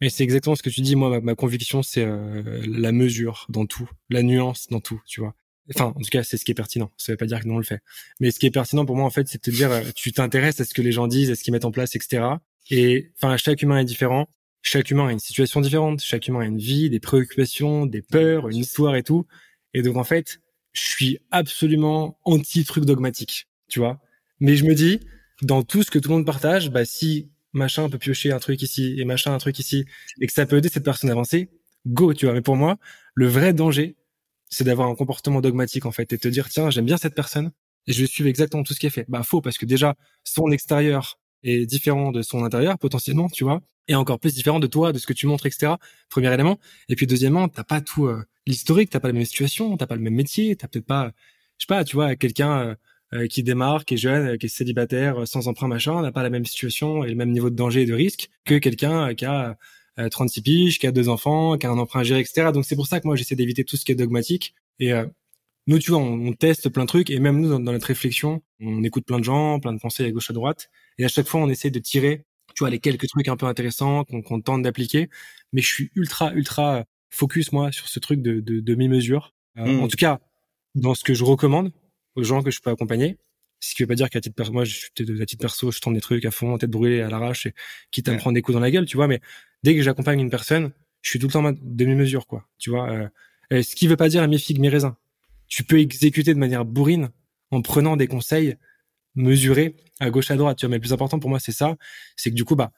Mais 0.00 0.10
c'est 0.10 0.24
exactement 0.24 0.56
ce 0.56 0.62
que 0.62 0.70
tu 0.70 0.80
dis. 0.80 0.96
Moi, 0.96 1.20
ma, 1.20 1.34
conviction, 1.34 1.82
c'est 1.82 2.04
euh, 2.04 2.62
la 2.66 2.92
mesure 2.92 3.46
dans 3.48 3.66
tout, 3.66 3.88
la 4.10 4.22
nuance 4.22 4.66
dans 4.68 4.80
tout, 4.80 5.00
tu 5.06 5.20
vois. 5.20 5.34
Enfin, 5.74 5.86
en 5.96 6.00
tout 6.00 6.10
cas, 6.10 6.22
c'est 6.22 6.36
ce 6.36 6.44
qui 6.44 6.50
est 6.50 6.54
pertinent. 6.54 6.90
Ça 6.96 7.12
veut 7.12 7.16
pas 7.16 7.26
dire 7.26 7.40
que 7.40 7.46
non 7.46 7.54
on 7.54 7.58
le 7.58 7.64
fait. 7.64 7.80
Mais 8.20 8.30
ce 8.30 8.38
qui 8.38 8.46
est 8.46 8.50
pertinent 8.50 8.84
pour 8.84 8.96
moi, 8.96 9.04
en 9.04 9.10
fait, 9.10 9.28
c'est 9.28 9.38
de 9.38 9.42
te 9.42 9.54
dire, 9.54 9.70
euh, 9.70 9.82
tu 9.94 10.12
t'intéresses 10.12 10.60
à 10.60 10.64
ce 10.64 10.74
que 10.74 10.82
les 10.82 10.92
gens 10.92 11.06
disent, 11.06 11.30
à 11.30 11.36
ce 11.36 11.42
qu'ils 11.42 11.52
mettent 11.52 11.64
en 11.64 11.70
place, 11.70 11.94
etc. 11.94 12.24
Et 12.70 13.12
enfin, 13.16 13.36
chaque 13.36 13.62
humain 13.62 13.78
est 13.78 13.84
différent 13.84 14.28
chaque 14.62 14.90
humain 14.90 15.08
a 15.08 15.12
une 15.12 15.18
situation 15.18 15.60
différente, 15.60 16.00
chaque 16.00 16.28
humain 16.28 16.40
a 16.40 16.44
une 16.44 16.58
vie, 16.58 16.88
des 16.88 17.00
préoccupations, 17.00 17.84
des 17.84 18.00
peurs, 18.00 18.48
une 18.48 18.58
histoire 18.58 18.94
et 18.94 19.02
tout. 19.02 19.26
Et 19.74 19.82
donc 19.82 19.96
en 19.96 20.04
fait, 20.04 20.40
je 20.72 20.80
suis 20.80 21.18
absolument 21.30 22.18
anti-truc 22.24 22.84
dogmatique, 22.84 23.48
tu 23.68 23.80
vois. 23.80 24.00
Mais 24.40 24.56
je 24.56 24.64
me 24.64 24.74
dis, 24.74 25.00
dans 25.42 25.62
tout 25.62 25.82
ce 25.82 25.90
que 25.90 25.98
tout 25.98 26.08
le 26.08 26.16
monde 26.16 26.26
partage, 26.26 26.70
bah 26.70 26.84
si 26.84 27.28
machin 27.52 27.90
peut 27.90 27.98
piocher 27.98 28.32
un 28.32 28.38
truc 28.38 28.62
ici 28.62 28.94
et 28.98 29.04
machin 29.04 29.34
un 29.34 29.38
truc 29.38 29.58
ici, 29.58 29.84
et 30.20 30.26
que 30.26 30.32
ça 30.32 30.46
peut 30.46 30.56
aider 30.56 30.68
cette 30.68 30.84
personne 30.84 31.10
à 31.10 31.12
avancer, 31.12 31.50
go, 31.86 32.14
tu 32.14 32.26
vois. 32.26 32.34
Mais 32.34 32.40
pour 32.40 32.56
moi, 32.56 32.78
le 33.14 33.26
vrai 33.26 33.52
danger, 33.52 33.96
c'est 34.52 34.64
d'avoir 34.64 34.88
un 34.88 34.94
comportement 34.94 35.40
dogmatique 35.40 35.86
en 35.86 35.92
fait 35.92 36.12
et 36.12 36.18
te 36.18 36.28
dire 36.28 36.48
tiens 36.48 36.70
j'aime 36.70 36.84
bien 36.84 36.98
cette 36.98 37.14
personne 37.14 37.52
et 37.86 37.92
je 37.92 38.02
vais 38.02 38.06
suivre 38.06 38.28
exactement 38.28 38.62
tout 38.62 38.74
ce 38.74 38.80
qui 38.80 38.86
est 38.86 38.90
fait. 38.90 39.06
Bah 39.08 39.22
faux 39.22 39.40
parce 39.40 39.58
que 39.58 39.66
déjà 39.66 39.96
son 40.24 40.50
extérieur 40.50 41.18
est 41.42 41.66
différent 41.66 42.12
de 42.12 42.22
son 42.22 42.44
intérieur 42.44 42.78
potentiellement, 42.78 43.28
tu 43.28 43.44
vois 43.44 43.62
et 43.88 43.94
encore 43.94 44.18
plus 44.18 44.34
différent 44.34 44.60
de 44.60 44.66
toi, 44.66 44.92
de 44.92 44.98
ce 44.98 45.06
que 45.06 45.12
tu 45.12 45.26
montres, 45.26 45.46
etc. 45.46 45.74
Premier 46.08 46.32
élément. 46.32 46.58
Et 46.88 46.96
puis 46.96 47.06
deuxièmement, 47.06 47.48
t'as 47.48 47.64
pas 47.64 47.80
tout 47.80 48.06
euh, 48.06 48.24
l'historique, 48.46 48.90
t'as 48.90 49.00
pas 49.00 49.08
la 49.08 49.14
même 49.14 49.24
situation, 49.24 49.76
t'as 49.76 49.86
pas 49.86 49.96
le 49.96 50.02
même 50.02 50.14
métier, 50.14 50.56
t'as 50.56 50.68
peut-être 50.68 50.86
pas, 50.86 51.12
je 51.58 51.64
sais 51.64 51.66
pas, 51.66 51.84
tu 51.84 51.96
vois, 51.96 52.16
quelqu'un 52.16 52.60
euh, 52.60 52.74
euh, 53.14 53.26
qui 53.26 53.42
démarre, 53.42 53.84
qui 53.84 53.94
est 53.94 53.98
jeune, 53.98 54.38
qui 54.38 54.46
est 54.46 54.48
célibataire, 54.48 55.26
sans 55.26 55.48
emprunt, 55.48 55.68
machin, 55.68 56.00
n'a 56.00 56.12
pas 56.12 56.22
la 56.22 56.30
même 56.30 56.46
situation 56.46 57.04
et 57.04 57.08
le 57.08 57.16
même 57.16 57.30
niveau 57.30 57.50
de 57.50 57.56
danger 57.56 57.82
et 57.82 57.86
de 57.86 57.94
risque 57.94 58.30
que 58.44 58.58
quelqu'un 58.58 59.14
qui 59.14 59.24
a 59.24 59.56
36 60.10 60.42
piges, 60.42 60.78
qui 60.78 60.86
a 60.86 60.92
deux 60.92 61.08
enfants, 61.08 61.58
qui 61.58 61.66
a 61.66 61.70
un 61.70 61.78
emprunt 61.78 62.00
à 62.00 62.04
gérer, 62.04 62.20
etc. 62.20 62.50
Donc 62.52 62.64
c'est 62.64 62.76
pour 62.76 62.86
ça 62.86 63.00
que 63.00 63.06
moi 63.06 63.16
j'essaie 63.16 63.36
d'éviter 63.36 63.64
tout 63.64 63.76
ce 63.76 63.84
qui 63.84 63.92
est 63.92 63.96
dogmatique. 63.96 64.54
Et 64.78 64.92
nous, 65.66 65.78
tu 65.78 65.90
vois, 65.90 66.00
on, 66.00 66.32
teste 66.32 66.68
plein 66.70 66.84
de 66.84 66.88
trucs 66.88 67.10
et 67.10 67.20
même 67.20 67.40
nous, 67.40 67.48
dans, 67.48 67.60
dans 67.60 67.72
notre 67.72 67.86
réflexion, 67.86 68.42
on 68.60 68.82
écoute 68.82 69.04
plein 69.04 69.18
de 69.18 69.24
gens, 69.24 69.60
plein 69.60 69.72
de 69.72 69.78
pensées 69.78 70.04
à 70.04 70.10
gauche 70.10 70.30
à 70.30 70.32
droite. 70.32 70.70
Et 70.98 71.04
à 71.04 71.08
chaque 71.08 71.28
fois, 71.28 71.40
on 71.40 71.48
essaie 71.48 71.70
de 71.70 71.78
tirer 71.78 72.24
tu 72.54 72.60
vois, 72.60 72.70
les 72.70 72.78
quelques 72.78 73.08
trucs 73.08 73.28
un 73.28 73.36
peu 73.36 73.46
intéressants 73.46 74.04
qu'on 74.04 74.40
tente 74.40 74.62
d'appliquer. 74.62 75.08
Mais 75.52 75.62
je 75.62 75.68
suis 75.68 75.90
ultra, 75.94 76.32
ultra 76.32 76.84
focus, 77.10 77.52
moi, 77.52 77.72
sur 77.72 77.88
ce 77.88 77.98
truc 77.98 78.22
de, 78.22 78.40
de, 78.40 78.60
de 78.60 78.74
mi-mesure. 78.74 79.34
Euh, 79.58 79.66
mmh. 79.66 79.80
En 79.80 79.88
tout 79.88 79.96
cas, 79.96 80.20
dans 80.74 80.94
ce 80.94 81.04
que 81.04 81.14
je 81.14 81.24
recommande 81.24 81.72
aux 82.14 82.22
gens 82.22 82.42
que 82.42 82.50
je 82.50 82.60
peux 82.60 82.70
accompagner. 82.70 83.16
Ce 83.64 83.76
qui 83.76 83.84
veut 83.84 83.86
pas 83.86 83.94
dire 83.94 84.10
qu'à 84.10 84.20
titre 84.20 84.34
perso, 84.34 84.52
moi, 84.52 84.64
je 84.64 84.74
suis 84.74 84.90
à 85.22 85.26
titre 85.26 85.40
perso, 85.40 85.70
je 85.70 85.78
tente 85.78 85.94
des 85.94 86.00
trucs 86.00 86.24
à 86.24 86.32
fond, 86.32 86.58
tête 86.58 86.68
brûlée, 86.68 87.00
à 87.00 87.08
l'arrache, 87.08 87.46
et 87.46 87.54
quitte 87.92 88.08
à 88.08 88.12
me 88.12 88.18
prendre 88.18 88.34
des 88.34 88.42
coups 88.42 88.54
dans 88.54 88.60
la 88.60 88.72
gueule, 88.72 88.86
tu 88.86 88.96
vois. 88.96 89.06
Mais 89.06 89.20
dès 89.62 89.76
que 89.76 89.82
j'accompagne 89.82 90.18
une 90.18 90.30
personne, 90.30 90.72
je 91.00 91.10
suis 91.10 91.20
tout 91.20 91.28
le 91.28 91.32
temps 91.32 91.44
en 91.44 91.52
demi-mesure, 91.62 92.26
quoi. 92.26 92.48
Tu 92.58 92.70
vois. 92.70 92.90
Euh, 93.52 93.62
ce 93.62 93.76
qui 93.76 93.86
veut 93.86 93.96
pas 93.96 94.08
dire 94.08 94.20
à 94.20 94.26
mes 94.26 94.38
figues, 94.38 94.58
mes 94.58 94.68
raisins. 94.68 94.96
Tu 95.46 95.62
peux 95.62 95.78
exécuter 95.78 96.34
de 96.34 96.40
manière 96.40 96.64
bourrine 96.64 97.10
en 97.52 97.62
prenant 97.62 97.96
des 97.96 98.08
conseils 98.08 98.56
mesurer 99.14 99.76
à 100.00 100.10
gauche 100.10 100.32
à 100.32 100.36
droite. 100.36 100.58
Tu 100.58 100.66
vois, 100.66 100.70
mais 100.70 100.76
le 100.76 100.80
plus 100.80 100.92
important 100.92 101.20
pour 101.20 101.30
moi, 101.30 101.38
c'est 101.38 101.52
ça, 101.52 101.76
c'est 102.16 102.30
que 102.30 102.34
du 102.34 102.44
coup, 102.44 102.56
bah, 102.56 102.72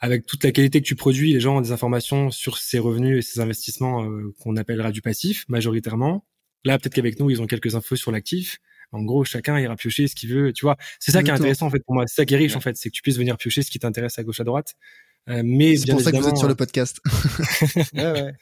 avec 0.00 0.26
toute 0.26 0.44
la 0.44 0.52
qualité 0.52 0.82
que 0.82 0.86
tu 0.86 0.96
produis, 0.96 1.32
les 1.32 1.40
gens 1.40 1.58
ont 1.58 1.60
des 1.60 1.72
informations 1.72 2.30
sur 2.30 2.58
ces 2.58 2.78
revenus 2.78 3.18
et 3.18 3.22
ces 3.22 3.40
investissements 3.40 4.04
euh, 4.04 4.34
qu'on 4.40 4.56
appellera 4.56 4.92
du 4.92 5.00
passif 5.00 5.46
majoritairement. 5.48 6.26
Là, 6.64 6.78
peut-être 6.78 6.94
qu'avec 6.94 7.18
nous, 7.20 7.30
ils 7.30 7.40
ont 7.40 7.46
quelques 7.46 7.74
infos 7.74 7.96
sur 7.96 8.12
l'actif. 8.12 8.58
En 8.92 9.02
gros, 9.02 9.24
chacun 9.24 9.58
ira 9.58 9.76
piocher 9.76 10.08
ce 10.08 10.14
qu'il 10.14 10.32
veut. 10.32 10.52
Tu 10.52 10.64
vois, 10.64 10.76
c'est 10.98 11.12
ça 11.12 11.22
qui 11.22 11.30
est 11.30 11.32
intéressant 11.32 11.66
en 11.66 11.70
fait 11.70 11.80
pour 11.84 11.94
moi. 11.94 12.06
C'est 12.06 12.16
ça 12.16 12.24
qui 12.26 12.34
est 12.34 12.38
riche 12.38 12.56
en 12.56 12.60
fait, 12.60 12.76
c'est 12.76 12.90
que 12.90 12.94
tu 12.94 13.02
puisses 13.02 13.18
venir 13.18 13.36
piocher 13.36 13.62
ce 13.62 13.70
qui 13.70 13.78
t'intéresse 13.78 14.18
à 14.18 14.24
gauche 14.24 14.40
à 14.40 14.44
droite. 14.44 14.74
Euh, 15.28 15.42
mais 15.44 15.76
c'est 15.76 15.90
pour 15.90 16.00
ça 16.00 16.12
que 16.12 16.16
vous 16.16 16.28
êtes 16.28 16.36
sur 16.36 16.48
le 16.48 16.54
podcast. 16.54 17.00
ouais, 17.94 18.12
ouais. 18.12 18.32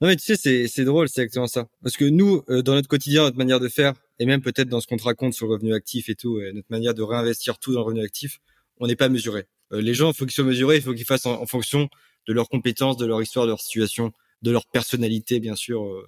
Non 0.00 0.08
mais 0.08 0.16
tu 0.16 0.24
sais, 0.24 0.36
c'est 0.36 0.68
c'est 0.68 0.84
drôle, 0.84 1.08
c'est 1.08 1.22
exactement 1.22 1.46
ça. 1.46 1.68
Parce 1.82 1.96
que 1.96 2.04
nous, 2.04 2.42
euh, 2.48 2.62
dans 2.62 2.74
notre 2.74 2.88
quotidien, 2.88 3.22
notre 3.22 3.36
manière 3.36 3.60
de 3.60 3.68
faire, 3.68 3.94
et 4.18 4.26
même 4.26 4.40
peut-être 4.40 4.68
dans 4.68 4.80
ce 4.80 4.86
qu'on 4.86 4.96
te 4.96 5.04
raconte 5.04 5.34
sur 5.34 5.46
le 5.46 5.54
revenu 5.54 5.74
actif 5.74 6.08
et 6.08 6.14
tout, 6.14 6.40
et 6.40 6.52
notre 6.52 6.68
manière 6.70 6.94
de 6.94 7.02
réinvestir 7.02 7.58
tout 7.58 7.72
dans 7.72 7.80
le 7.80 7.86
revenu 7.86 8.04
actif, 8.04 8.38
on 8.78 8.86
n'est 8.86 8.96
pas 8.96 9.08
mesuré. 9.08 9.46
Euh, 9.72 9.80
les 9.80 9.94
gens, 9.94 10.10
il 10.10 10.14
faut 10.14 10.24
qu'ils 10.24 10.34
soient 10.34 10.44
mesurés, 10.44 10.76
il 10.76 10.82
faut 10.82 10.94
qu'ils 10.94 11.04
fassent 11.04 11.26
en, 11.26 11.46
fonction 11.46 11.88
de 12.26 12.32
leurs 12.32 12.48
compétences, 12.48 12.96
de 12.96 13.06
leur 13.06 13.22
histoire, 13.22 13.46
de 13.46 13.50
leur 13.50 13.60
situation, 13.60 14.12
de 14.42 14.50
leur 14.50 14.66
personnalité, 14.66 15.40
bien 15.40 15.56
sûr, 15.56 15.84
euh, 15.84 16.06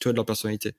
tu 0.00 0.04
vois, 0.08 0.12
de 0.12 0.16
leur 0.16 0.26
personnalité. 0.26 0.74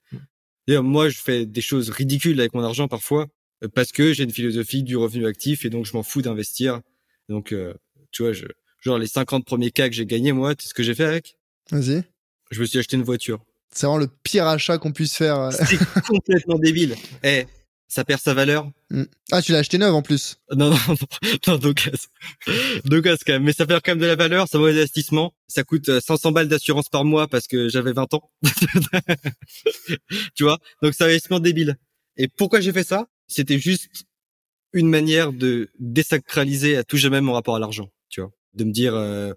D'ailleurs, 0.66 0.82
moi, 0.82 1.08
je 1.08 1.18
fais 1.18 1.46
des 1.46 1.60
choses 1.60 1.90
ridicules 1.90 2.38
avec 2.40 2.54
mon 2.54 2.62
argent 2.62 2.88
parfois, 2.88 3.26
parce 3.74 3.92
que 3.92 4.12
j'ai 4.12 4.24
une 4.24 4.30
philosophie 4.30 4.82
du 4.82 4.96
revenu 4.96 5.26
actif 5.26 5.64
et 5.64 5.70
donc 5.70 5.86
je 5.86 5.92
m'en 5.94 6.02
fous 6.02 6.22
d'investir. 6.22 6.80
Donc, 7.28 7.52
euh, 7.52 7.74
tu 8.10 8.22
vois, 8.22 8.32
je, 8.32 8.46
genre 8.80 8.98
les 8.98 9.06
50 9.06 9.44
premiers 9.44 9.70
cas 9.70 9.88
que 9.88 9.94
j'ai 9.94 10.06
gagnés, 10.06 10.32
moi, 10.32 10.54
tu 10.54 10.64
sais 10.64 10.68
ce 10.70 10.74
que 10.74 10.82
j'ai 10.82 10.94
fait 10.94 11.04
avec? 11.04 11.36
Vas-y. 11.70 12.04
Je 12.50 12.60
me 12.60 12.66
suis 12.66 12.78
acheté 12.78 12.96
une 12.96 13.02
voiture. 13.02 13.44
C'est 13.70 13.86
vraiment 13.86 13.98
le 13.98 14.08
pire 14.22 14.46
achat 14.46 14.78
qu'on 14.78 14.92
puisse 14.92 15.14
faire. 15.16 15.38
euh. 15.38 15.50
C'est 15.50 15.78
complètement 16.02 16.58
débile. 16.58 16.94
Eh, 17.24 17.46
ça 17.88 18.04
perd 18.04 18.20
sa 18.20 18.34
valeur. 18.34 18.70
Mm. 18.90 19.04
Ah, 19.32 19.42
tu 19.42 19.52
l'as 19.52 19.58
acheté 19.58 19.78
neuve 19.78 19.94
en 19.94 20.02
plus. 20.02 20.36
Non, 20.54 20.70
non, 20.70 20.76
non, 20.88 20.94
non. 21.46 21.58
Docas 22.84 23.16
quand 23.26 23.32
même. 23.32 23.44
Mais 23.44 23.52
ça 23.52 23.66
perd 23.66 23.82
quand 23.84 23.92
même 23.92 24.00
de 24.00 24.06
la 24.06 24.16
valeur, 24.16 24.46
c'est 24.48 24.56
un 24.56 24.60
mauvais 24.60 24.72
investissement. 24.72 25.34
Ça 25.48 25.64
coûte 25.64 25.88
euh, 25.88 26.00
500 26.00 26.32
balles 26.32 26.48
d'assurance 26.48 26.88
par 26.88 27.04
mois 27.04 27.28
parce 27.28 27.46
que 27.46 27.68
j'avais 27.68 27.92
20 27.92 28.14
ans. 28.14 28.30
tu 30.34 30.44
vois? 30.44 30.58
Donc 30.82 30.94
c'est 30.94 31.04
un 31.04 31.08
investissement 31.08 31.40
débile. 31.40 31.76
Et 32.16 32.28
pourquoi 32.28 32.60
j'ai 32.60 32.72
fait 32.72 32.84
ça? 32.84 33.08
C'était 33.26 33.58
juste 33.58 33.88
une 34.72 34.88
manière 34.88 35.32
de 35.32 35.70
désacraliser 35.78 36.76
à 36.76 36.84
tout 36.84 36.96
jamais 36.96 37.20
mon 37.20 37.32
rapport 37.32 37.56
à 37.56 37.58
l'argent, 37.58 37.90
tu 38.08 38.20
vois? 38.20 38.30
De 38.54 38.64
me 38.64 38.72
dire, 38.72 38.94
euh, 38.94 39.32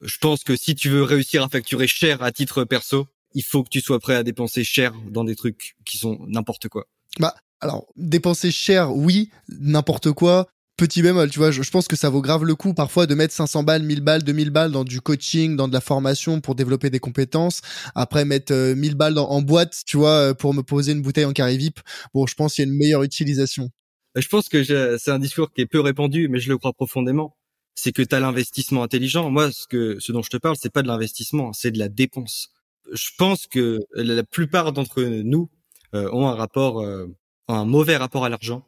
je 0.00 0.18
pense 0.18 0.44
que 0.44 0.56
si 0.56 0.74
tu 0.74 0.88
veux 0.88 1.02
réussir 1.02 1.42
à 1.42 1.48
facturer 1.48 1.86
cher 1.86 2.22
à 2.22 2.32
titre 2.32 2.64
perso, 2.64 3.06
il 3.34 3.44
faut 3.44 3.62
que 3.62 3.68
tu 3.68 3.80
sois 3.80 4.00
prêt 4.00 4.14
à 4.14 4.22
dépenser 4.22 4.64
cher 4.64 4.92
dans 5.10 5.24
des 5.24 5.36
trucs 5.36 5.76
qui 5.84 5.98
sont 5.98 6.18
n'importe 6.26 6.68
quoi. 6.68 6.86
Bah, 7.18 7.34
alors, 7.62 7.86
dépenser 7.96 8.50
cher, 8.50 8.94
oui, 8.94 9.30
n'importe 9.60 10.12
quoi. 10.12 10.48
Petit 10.76 11.02
bémol, 11.02 11.30
tu 11.30 11.38
vois, 11.38 11.50
je, 11.52 11.62
je 11.62 11.70
pense 11.70 11.86
que 11.86 11.96
ça 11.96 12.10
vaut 12.10 12.22
grave 12.22 12.44
le 12.44 12.54
coup 12.56 12.74
parfois 12.74 13.06
de 13.06 13.14
mettre 13.14 13.34
500 13.34 13.62
balles, 13.62 13.82
1000 13.84 14.00
balles, 14.00 14.22
2000 14.24 14.50
balles 14.50 14.72
dans 14.72 14.84
du 14.84 15.00
coaching, 15.00 15.54
dans 15.56 15.68
de 15.68 15.72
la 15.72 15.80
formation 15.82 16.40
pour 16.40 16.54
développer 16.56 16.90
des 16.90 16.98
compétences. 17.00 17.60
Après, 17.94 18.24
mettre 18.24 18.52
euh, 18.52 18.74
1000 18.74 18.94
balles 18.96 19.14
dans- 19.14 19.28
en 19.30 19.42
boîte, 19.42 19.82
tu 19.86 19.96
vois, 19.98 20.30
euh, 20.30 20.34
pour 20.34 20.54
me 20.54 20.62
poser 20.62 20.92
une 20.92 21.02
bouteille 21.02 21.26
en 21.26 21.32
carré 21.32 21.56
VIP. 21.56 21.80
Bon, 22.14 22.26
je 22.26 22.34
pense 22.34 22.54
qu'il 22.54 22.64
y 22.64 22.68
a 22.68 22.72
une 22.72 22.78
meilleure 22.78 23.02
utilisation. 23.04 23.70
Je 24.16 24.28
pense 24.28 24.48
que 24.48 24.64
c'est 24.98 25.10
un 25.10 25.18
discours 25.18 25.52
qui 25.52 25.60
est 25.62 25.66
peu 25.66 25.80
répandu, 25.80 26.28
mais 26.28 26.40
je 26.40 26.48
le 26.50 26.58
crois 26.58 26.72
profondément. 26.72 27.36
C'est 27.74 27.92
que 27.92 28.02
tu 28.02 28.14
as 28.14 28.20
l'investissement 28.20 28.82
intelligent. 28.82 29.30
Moi, 29.30 29.50
ce 29.52 29.66
que 29.66 29.98
ce 30.00 30.12
dont 30.12 30.22
je 30.22 30.30
te 30.30 30.36
parle, 30.36 30.56
c'est 30.60 30.72
pas 30.72 30.82
de 30.82 30.88
l'investissement, 30.88 31.52
c'est 31.52 31.70
de 31.70 31.78
la 31.78 31.88
dépense. 31.88 32.48
Je 32.92 33.08
pense 33.18 33.46
que 33.46 33.78
la 33.94 34.22
plupart 34.24 34.72
d'entre 34.72 35.02
nous 35.02 35.50
euh, 35.94 36.10
ont 36.12 36.26
un 36.28 36.34
rapport, 36.34 36.80
euh, 36.80 37.06
un 37.48 37.64
mauvais 37.64 37.96
rapport 37.96 38.24
à 38.24 38.28
l'argent 38.28 38.66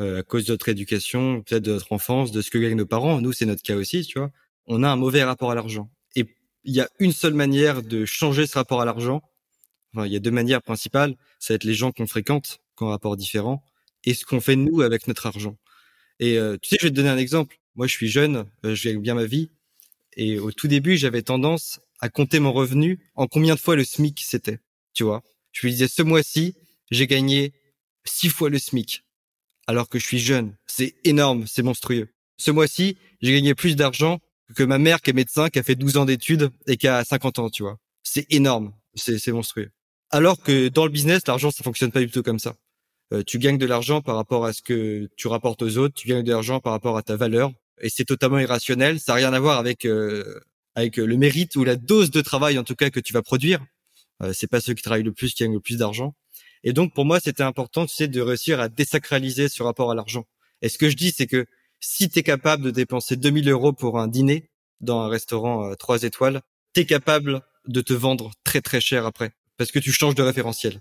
euh, 0.00 0.20
à 0.20 0.22
cause 0.22 0.44
de 0.44 0.52
notre 0.52 0.68
éducation, 0.68 1.42
peut-être 1.42 1.64
de 1.64 1.72
notre 1.72 1.92
enfance, 1.92 2.30
de 2.30 2.40
ce 2.40 2.50
que 2.50 2.58
gagnent 2.58 2.76
nos 2.76 2.86
parents. 2.86 3.20
Nous, 3.20 3.32
c'est 3.32 3.46
notre 3.46 3.62
cas 3.62 3.74
aussi, 3.74 4.04
tu 4.04 4.18
vois. 4.18 4.30
On 4.66 4.84
a 4.84 4.88
un 4.88 4.96
mauvais 4.96 5.24
rapport 5.24 5.50
à 5.50 5.56
l'argent. 5.56 5.90
Et 6.14 6.26
il 6.62 6.74
y 6.74 6.80
a 6.80 6.88
une 7.00 7.12
seule 7.12 7.34
manière 7.34 7.82
de 7.82 8.04
changer 8.04 8.46
ce 8.46 8.54
rapport 8.54 8.80
à 8.80 8.84
l'argent. 8.84 9.22
Enfin, 9.92 10.06
il 10.06 10.12
y 10.12 10.16
a 10.16 10.20
deux 10.20 10.30
manières 10.30 10.62
principales. 10.62 11.16
Ça 11.40 11.52
va 11.52 11.56
être 11.56 11.64
les 11.64 11.74
gens 11.74 11.90
qu'on 11.90 12.06
fréquente, 12.06 12.60
qui 12.76 12.84
ont 12.84 12.88
un 12.88 12.90
rapport 12.90 13.16
différent, 13.16 13.64
et 14.04 14.14
ce 14.14 14.24
qu'on 14.24 14.40
fait 14.40 14.54
nous 14.54 14.82
avec 14.82 15.08
notre 15.08 15.26
argent. 15.26 15.56
Et 16.20 16.38
euh, 16.38 16.56
tu 16.62 16.68
sais, 16.68 16.76
je 16.80 16.86
vais 16.86 16.90
te 16.90 16.96
donner 16.96 17.08
un 17.08 17.18
exemple. 17.18 17.58
Moi, 17.74 17.88
je 17.88 17.92
suis 17.92 18.08
jeune, 18.08 18.44
euh, 18.64 18.76
je 18.76 18.88
gagne 18.88 19.00
bien 19.00 19.14
ma 19.14 19.24
vie, 19.24 19.50
et 20.16 20.38
au 20.38 20.52
tout 20.52 20.68
début, 20.68 20.96
j'avais 20.96 21.22
tendance 21.22 21.80
à 22.00 22.08
compter 22.08 22.38
mon 22.38 22.52
revenu 22.52 23.00
en 23.16 23.26
combien 23.26 23.56
de 23.56 23.60
fois 23.60 23.74
le 23.74 23.84
SMIC 23.84 24.20
c'était. 24.20 24.60
Tu 24.94 25.02
vois, 25.02 25.24
je 25.50 25.66
me 25.66 25.72
disais 25.72 25.88
ce 25.88 26.02
mois-ci, 26.02 26.54
j'ai 26.90 27.06
gagné 27.06 27.52
six 28.08 28.28
fois 28.28 28.50
le 28.50 28.58
SMIC, 28.58 29.04
alors 29.66 29.88
que 29.88 29.98
je 29.98 30.04
suis 30.04 30.18
jeune. 30.18 30.56
C'est 30.66 30.94
énorme, 31.04 31.46
c'est 31.46 31.62
monstrueux. 31.62 32.08
Ce 32.38 32.50
mois-ci, 32.50 32.96
j'ai 33.20 33.32
gagné 33.32 33.54
plus 33.54 33.76
d'argent 33.76 34.20
que 34.54 34.62
ma 34.62 34.78
mère 34.78 35.00
qui 35.00 35.10
est 35.10 35.14
médecin, 35.14 35.50
qui 35.50 35.58
a 35.58 35.62
fait 35.62 35.74
12 35.74 35.96
ans 35.98 36.04
d'études 36.04 36.50
et 36.66 36.76
qui 36.76 36.88
a 36.88 37.04
50 37.04 37.38
ans, 37.38 37.50
tu 37.50 37.62
vois. 37.62 37.78
C'est 38.02 38.26
énorme, 38.32 38.72
c'est 38.94 39.32
monstrueux. 39.32 39.70
Alors 40.10 40.40
que 40.42 40.68
dans 40.68 40.84
le 40.84 40.90
business, 40.90 41.22
l'argent, 41.26 41.50
ça 41.50 41.62
fonctionne 41.62 41.92
pas 41.92 42.00
du 42.00 42.10
tout 42.10 42.22
comme 42.22 42.38
ça. 42.38 42.54
Euh, 43.12 43.22
tu 43.26 43.38
gagnes 43.38 43.58
de 43.58 43.66
l'argent 43.66 44.00
par 44.00 44.16
rapport 44.16 44.44
à 44.44 44.52
ce 44.52 44.62
que 44.62 45.08
tu 45.16 45.28
rapportes 45.28 45.62
aux 45.62 45.78
autres, 45.78 45.94
tu 45.94 46.08
gagnes 46.08 46.22
de 46.22 46.30
l'argent 46.30 46.60
par 46.60 46.72
rapport 46.72 46.96
à 46.96 47.02
ta 47.02 47.16
valeur, 47.16 47.52
et 47.80 47.88
c'est 47.88 48.04
totalement 48.04 48.38
irrationnel. 48.38 49.00
Ça 49.00 49.12
n'a 49.12 49.16
rien 49.16 49.32
à 49.32 49.40
voir 49.40 49.58
avec 49.58 49.84
euh, 49.84 50.40
avec 50.74 50.96
le 50.96 51.16
mérite 51.16 51.56
ou 51.56 51.64
la 51.64 51.76
dose 51.76 52.10
de 52.10 52.20
travail 52.20 52.58
en 52.58 52.64
tout 52.64 52.74
cas 52.74 52.90
que 52.90 53.00
tu 53.00 53.12
vas 53.12 53.22
produire. 53.22 53.64
Euh, 54.22 54.32
c'est 54.32 54.46
pas 54.46 54.60
ceux 54.60 54.74
qui 54.74 54.82
travaillent 54.82 55.02
le 55.02 55.12
plus 55.12 55.34
qui 55.34 55.42
gagnent 55.42 55.54
le 55.54 55.60
plus 55.60 55.76
d'argent. 55.76 56.14
Et 56.64 56.72
donc 56.72 56.94
pour 56.94 57.04
moi, 57.04 57.20
c'était 57.20 57.42
important, 57.42 57.86
tu 57.86 57.94
sais, 57.94 58.08
de 58.08 58.20
réussir 58.20 58.60
à 58.60 58.68
désacraliser 58.68 59.48
ce 59.48 59.62
rapport 59.62 59.90
à 59.90 59.94
l'argent. 59.94 60.24
Et 60.62 60.68
ce 60.68 60.78
que 60.78 60.88
je 60.88 60.96
dis, 60.96 61.12
c'est 61.12 61.26
que 61.26 61.46
si 61.80 62.08
tu 62.08 62.18
es 62.18 62.22
capable 62.22 62.64
de 62.64 62.70
dépenser 62.70 63.16
2000 63.16 63.48
euros 63.48 63.72
pour 63.72 63.98
un 63.98 64.08
dîner 64.08 64.50
dans 64.80 65.00
un 65.00 65.08
restaurant 65.08 65.70
euh, 65.70 65.74
3 65.74 66.02
étoiles, 66.02 66.42
tu 66.74 66.80
es 66.80 66.86
capable 66.86 67.42
de 67.66 67.80
te 67.80 67.92
vendre 67.92 68.32
très 68.44 68.60
très 68.60 68.80
cher 68.80 69.06
après 69.06 69.32
parce 69.58 69.72
que 69.72 69.78
tu 69.78 69.92
changes 69.92 70.14
de 70.14 70.22
référentiel. 70.22 70.80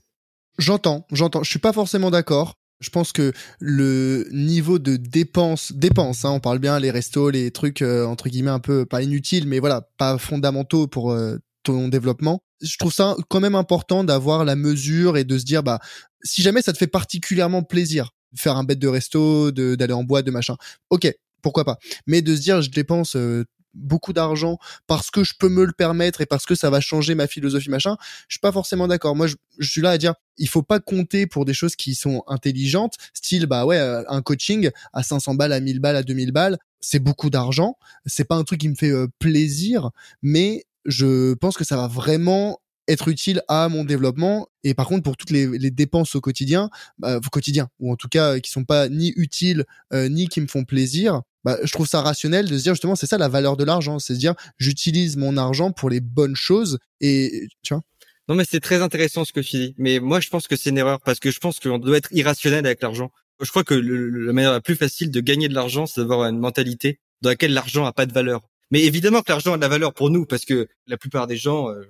J'entends, 0.57 1.05
j'entends. 1.11 1.43
Je 1.43 1.49
suis 1.49 1.59
pas 1.59 1.73
forcément 1.73 2.09
d'accord. 2.09 2.53
Je 2.79 2.89
pense 2.89 3.11
que 3.11 3.33
le 3.59 4.27
niveau 4.31 4.77
de 4.77 4.97
dépenses, 4.97 5.73
dépenses, 5.73 6.25
hein, 6.25 6.31
on 6.31 6.39
parle 6.39 6.59
bien 6.59 6.79
les 6.79 6.91
restos, 6.91 7.31
les 7.31 7.49
trucs 7.49 7.81
euh, 7.81 8.05
entre 8.05 8.29
guillemets 8.29 8.51
un 8.51 8.59
peu 8.59 8.85
pas 8.85 9.01
inutiles, 9.01 9.47
mais 9.47 9.59
voilà, 9.59 9.89
pas 9.97 10.17
fondamentaux 10.19 10.87
pour 10.87 11.11
euh, 11.11 11.37
ton 11.63 11.87
développement. 11.87 12.39
Je 12.61 12.77
trouve 12.77 12.93
ça 12.93 13.15
quand 13.29 13.39
même 13.39 13.55
important 13.55 14.03
d'avoir 14.03 14.45
la 14.45 14.55
mesure 14.55 15.17
et 15.17 15.23
de 15.23 15.37
se 15.37 15.45
dire 15.45 15.63
bah 15.63 15.79
si 16.23 16.41
jamais 16.41 16.61
ça 16.61 16.73
te 16.73 16.77
fait 16.77 16.87
particulièrement 16.87 17.63
plaisir 17.63 18.11
faire 18.35 18.57
un 18.57 18.63
bête 18.63 18.79
de 18.79 18.87
resto, 18.87 19.51
d'aller 19.51 19.93
en 19.93 20.03
boîte, 20.03 20.25
de 20.25 20.31
machin, 20.31 20.55
ok, 20.89 21.11
pourquoi 21.41 21.65
pas. 21.65 21.77
Mais 22.05 22.21
de 22.21 22.35
se 22.35 22.41
dire 22.41 22.61
je 22.61 22.69
dépense 22.69 23.15
euh, 23.15 23.45
beaucoup 23.73 24.11
d'argent 24.11 24.57
parce 24.87 25.11
que 25.11 25.23
je 25.23 25.33
peux 25.37 25.49
me 25.49 25.65
le 25.65 25.71
permettre 25.71 26.21
et 26.21 26.25
parce 26.25 26.45
que 26.45 26.55
ça 26.55 26.69
va 26.69 26.81
changer 26.81 27.15
ma 27.15 27.27
philosophie 27.27 27.69
machin, 27.69 27.95
je 28.27 28.33
suis 28.35 28.39
pas 28.39 28.51
forcément 28.51 28.87
d'accord. 28.87 29.15
Moi, 29.15 29.27
je, 29.27 29.35
je 29.59 29.69
suis 29.69 29.81
là 29.81 29.91
à 29.91 29.97
dire, 29.97 30.15
il 30.37 30.49
faut 30.49 30.63
pas 30.63 30.79
compter 30.79 31.27
pour 31.27 31.45
des 31.45 31.53
choses 31.53 31.75
qui 31.75 31.95
sont 31.95 32.23
intelligentes, 32.27 32.95
style 33.13 33.45
bah 33.45 33.65
ouais, 33.65 33.77
euh, 33.77 34.03
un 34.07 34.21
coaching 34.21 34.69
à 34.93 35.03
500 35.03 35.35
balles, 35.35 35.53
à 35.53 35.59
1000 35.59 35.79
balles, 35.79 35.95
à 35.95 36.03
2000 36.03 36.31
balles, 36.31 36.57
c'est 36.79 36.99
beaucoup 36.99 37.29
d'argent. 37.29 37.77
C'est 38.05 38.25
pas 38.25 38.35
un 38.35 38.43
truc 38.43 38.59
qui 38.61 38.69
me 38.69 38.75
fait 38.75 38.91
euh, 38.91 39.07
plaisir, 39.19 39.91
mais 40.21 40.65
je 40.87 41.33
pense 41.35 41.55
que 41.55 41.63
ça 41.63 41.77
va 41.77 41.87
vraiment 41.87 42.59
être 42.87 43.09
utile 43.09 43.41
à 43.49 43.67
mon 43.67 43.83
développement 43.83 44.47
et 44.63 44.73
par 44.73 44.87
contre 44.87 45.03
pour 45.03 45.17
toutes 45.17 45.29
les, 45.29 45.69
dépenses 45.71 46.15
au 46.15 46.21
quotidien 46.21 46.69
bah, 46.97 47.17
au 47.17 47.29
quotidien 47.29 47.67
ou 47.79 47.91
en 47.91 47.97
tout 47.97 48.07
cas 48.07 48.35
euh, 48.35 48.39
qui 48.39 48.49
sont 48.49 48.63
pas 48.63 48.87
ni 48.87 49.13
utiles 49.17 49.65
euh, 49.93 50.07
ni 50.07 50.29
qui 50.29 50.39
me 50.39 50.47
font 50.47 50.63
plaisir 50.63 51.21
bah, 51.43 51.57
je 51.63 51.71
trouve 51.73 51.87
ça 51.87 52.01
rationnel 52.01 52.49
de 52.49 52.57
se 52.57 52.63
dire 52.63 52.73
justement 52.73 52.95
c'est 52.95 53.05
ça 53.05 53.17
la 53.17 53.27
valeur 53.27 53.57
de 53.57 53.65
l'argent 53.65 53.99
c'est 53.99 54.13
se 54.13 54.19
dire 54.19 54.35
j'utilise 54.57 55.17
mon 55.17 55.35
argent 55.35 55.71
pour 55.71 55.89
les 55.89 55.99
bonnes 55.99 56.37
choses 56.37 56.79
et 57.01 57.47
tu 57.61 57.73
vois 57.73 57.83
Non, 58.29 58.35
mais 58.35 58.45
c'est 58.49 58.59
très 58.59 58.81
intéressant 58.81 59.23
ce 59.25 59.31
que 59.31 59.39
tu 59.39 59.57
dis. 59.57 59.75
Mais 59.77 59.99
moi, 59.99 60.19
je 60.19 60.29
pense 60.29 60.47
que 60.47 60.55
c'est 60.55 60.69
une 60.69 60.77
erreur 60.77 60.99
parce 61.01 61.19
que 61.19 61.31
je 61.31 61.39
pense 61.39 61.59
qu'on 61.59 61.79
doit 61.79 61.97
être 61.97 62.09
irrationnel 62.11 62.65
avec 62.65 62.81
l'argent. 62.81 63.11
Je 63.41 63.49
crois 63.49 63.63
que 63.63 63.73
le- 63.73 64.09
la 64.09 64.33
manière 64.33 64.51
la 64.51 64.61
plus 64.61 64.75
facile 64.75 65.11
de 65.11 65.21
gagner 65.21 65.47
de 65.47 65.53
l'argent, 65.53 65.85
c'est 65.85 66.01
d'avoir 66.01 66.27
une 66.27 66.39
mentalité 66.39 66.99
dans 67.21 67.29
laquelle 67.29 67.53
l'argent 67.53 67.85
a 67.85 67.93
pas 67.93 68.05
de 68.05 68.13
valeur. 68.13 68.46
Mais 68.71 68.83
évidemment 68.83 69.21
que 69.21 69.31
l'argent 69.31 69.53
a 69.53 69.57
de 69.57 69.61
la 69.61 69.67
valeur 69.67 69.93
pour 69.93 70.09
nous 70.09 70.25
parce 70.25 70.45
que 70.45 70.67
la 70.87 70.97
plupart 70.97 71.27
des 71.27 71.37
gens, 71.37 71.69
euh, 71.69 71.83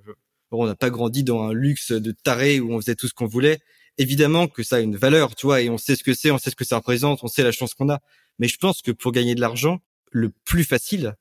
on 0.50 0.66
n'a 0.66 0.74
pas 0.74 0.90
grandi 0.90 1.24
dans 1.24 1.42
un 1.42 1.52
luxe 1.52 1.92
de 1.92 2.12
taré 2.12 2.60
où 2.60 2.72
on 2.72 2.80
faisait 2.80 2.94
tout 2.94 3.08
ce 3.08 3.14
qu'on 3.14 3.26
voulait. 3.26 3.58
Évidemment 3.98 4.46
que 4.46 4.62
ça 4.62 4.76
a 4.76 4.80
une 4.80 4.96
valeur, 4.96 5.34
tu 5.34 5.46
vois, 5.46 5.60
et 5.60 5.70
on 5.70 5.78
sait 5.78 5.96
ce 5.96 6.04
que 6.04 6.14
c'est, 6.14 6.30
on 6.30 6.38
sait 6.38 6.50
ce 6.50 6.56
que 6.56 6.64
ça 6.64 6.76
représente, 6.76 7.24
on 7.24 7.28
sait 7.28 7.42
la 7.42 7.52
chance 7.52 7.74
qu'on 7.74 7.90
a. 7.90 7.98
Mais 8.38 8.46
je 8.46 8.56
pense 8.56 8.80
que 8.80 8.92
pour 8.92 9.10
gagner 9.10 9.34
de 9.34 9.40
l'argent, 9.40 9.80
le 10.12 10.30
plus 10.44 10.64
facile, 10.64 11.16